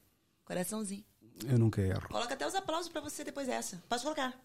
Coraçãozinho. 0.44 1.05
Eu 1.44 1.58
nunca 1.58 1.81
erro. 1.81 2.08
Coloca 2.08 2.34
até 2.34 2.47
os 2.49 2.55
aplausos 2.57 2.91
pra 2.91 3.00
você 3.00 3.23
depois 3.23 3.47
dessa. 3.47 3.81
Pode 3.89 4.02
colocar. 4.02 4.36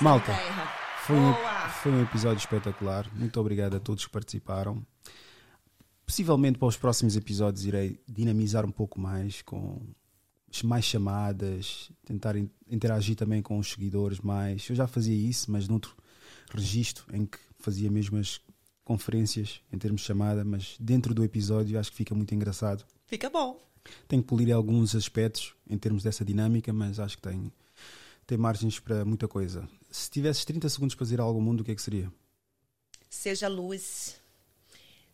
Malta, 0.00 0.32
foi 1.04 1.16
um, 1.16 1.34
foi 1.82 1.92
um 1.92 2.02
episódio 2.02 2.38
espetacular. 2.38 3.12
Muito 3.14 3.38
obrigado 3.38 3.76
a 3.76 3.80
todos 3.80 4.06
que 4.06 4.10
participaram. 4.10 4.86
Possivelmente 6.08 6.58
para 6.58 6.66
os 6.68 6.76
próximos 6.78 7.16
episódios 7.16 7.66
irei 7.66 8.00
dinamizar 8.08 8.64
um 8.64 8.70
pouco 8.72 8.98
mais 8.98 9.42
com 9.42 9.78
mais 10.64 10.86
chamadas, 10.86 11.90
tentar 12.06 12.34
in- 12.34 12.48
interagir 12.66 13.14
também 13.14 13.42
com 13.42 13.58
os 13.58 13.70
seguidores 13.72 14.18
mais. 14.18 14.66
Eu 14.70 14.74
já 14.74 14.86
fazia 14.86 15.14
isso, 15.14 15.50
mas 15.52 15.68
noutro 15.68 15.94
registro 16.50 17.04
em 17.14 17.26
que 17.26 17.36
fazia 17.58 17.90
mesmo 17.90 18.16
as 18.16 18.40
conferências 18.82 19.60
em 19.70 19.76
termos 19.76 20.00
de 20.00 20.06
chamada, 20.06 20.42
mas 20.46 20.76
dentro 20.80 21.12
do 21.12 21.22
episódio 21.22 21.78
acho 21.78 21.90
que 21.90 21.96
fica 21.98 22.14
muito 22.14 22.34
engraçado. 22.34 22.86
Fica 23.04 23.28
bom. 23.28 23.60
Tenho 24.08 24.22
que 24.22 24.28
polir 24.28 24.50
alguns 24.54 24.94
aspectos 24.94 25.54
em 25.68 25.76
termos 25.76 26.02
dessa 26.02 26.24
dinâmica, 26.24 26.72
mas 26.72 26.98
acho 26.98 27.16
que 27.16 27.22
tem, 27.22 27.52
tem 28.26 28.38
margens 28.38 28.80
para 28.80 29.04
muita 29.04 29.28
coisa. 29.28 29.68
Se 29.90 30.10
tivesses 30.10 30.46
30 30.46 30.70
segundos 30.70 30.94
para 30.94 31.04
dizer 31.04 31.20
algo 31.20 31.38
ao 31.38 31.44
mundo, 31.44 31.60
o 31.60 31.64
que 31.64 31.72
é 31.72 31.74
que 31.74 31.82
seria? 31.82 32.10
Seja 33.10 33.46
luz. 33.46 34.16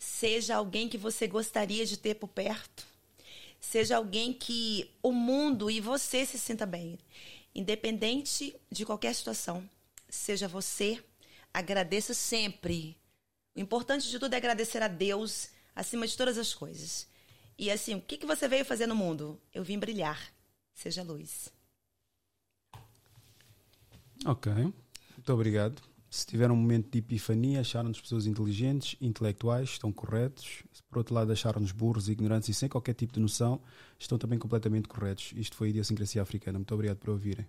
Seja 0.05 0.57
alguém 0.57 0.89
que 0.89 0.99
você 0.99 1.26
gostaria 1.26 1.86
de 1.86 1.97
ter 1.97 2.15
por 2.15 2.28
perto, 2.28 2.86
seja 3.58 3.97
alguém 3.97 4.33
que 4.33 4.91
o 5.02 5.10
mundo 5.10 5.70
e 5.70 5.81
você 5.81 6.26
se 6.26 6.39
sinta 6.39 6.66
bem. 6.66 6.99
Independente 7.55 8.55
de 8.70 8.84
qualquer 8.84 9.15
situação, 9.15 9.68
seja 10.08 10.47
você, 10.47 11.02
agradeça 11.52 12.12
sempre. 12.12 12.97
O 13.57 13.60
importante 13.60 14.10
de 14.10 14.18
tudo 14.18 14.34
é 14.34 14.36
agradecer 14.36 14.83
a 14.83 14.89
Deus 14.89 15.49
acima 15.74 16.07
de 16.07 16.16
todas 16.16 16.36
as 16.36 16.52
coisas. 16.52 17.08
E 17.57 17.70
assim, 17.70 17.94
o 17.94 18.00
que, 18.00 18.18
que 18.18 18.26
você 18.26 18.47
veio 18.47 18.65
fazer 18.65 18.86
no 18.86 18.97
mundo? 18.97 19.41
Eu 19.52 19.65
vim 19.65 19.78
brilhar. 19.78 20.20
Seja 20.74 21.02
luz. 21.02 21.49
Ok. 24.26 24.52
Muito 24.52 25.33
obrigado. 25.33 25.81
Se 26.15 26.25
tiveram 26.25 26.55
um 26.55 26.59
momento 26.59 26.93
de 26.93 27.01
epifania, 27.01 27.60
acharam-nos 27.60 28.01
pessoas 28.01 28.25
inteligentes, 28.25 28.94
intelectuais, 29.01 29.70
estão 29.70 29.91
corretos. 29.91 30.62
Se 30.73 30.81
por 30.84 30.99
outro 30.99 31.12
lado 31.12 31.33
acharam-nos 31.33 31.73
burros, 31.73 32.09
ignorantes 32.09 32.49
e 32.49 32.55
sem 32.55 32.68
qualquer 32.68 32.94
tipo 32.94 33.12
de 33.12 33.18
noção, 33.18 33.60
estão 33.99 34.17
também 34.17 34.39
completamente 34.39 34.86
corretos. 34.86 35.33
Isto 35.34 35.57
foi 35.57 35.67
a 35.67 35.70
idiosincrasia 35.70 36.23
africana. 36.23 36.57
Muito 36.57 36.73
obrigado 36.73 36.99
por 36.99 37.10
ouvirem. 37.10 37.44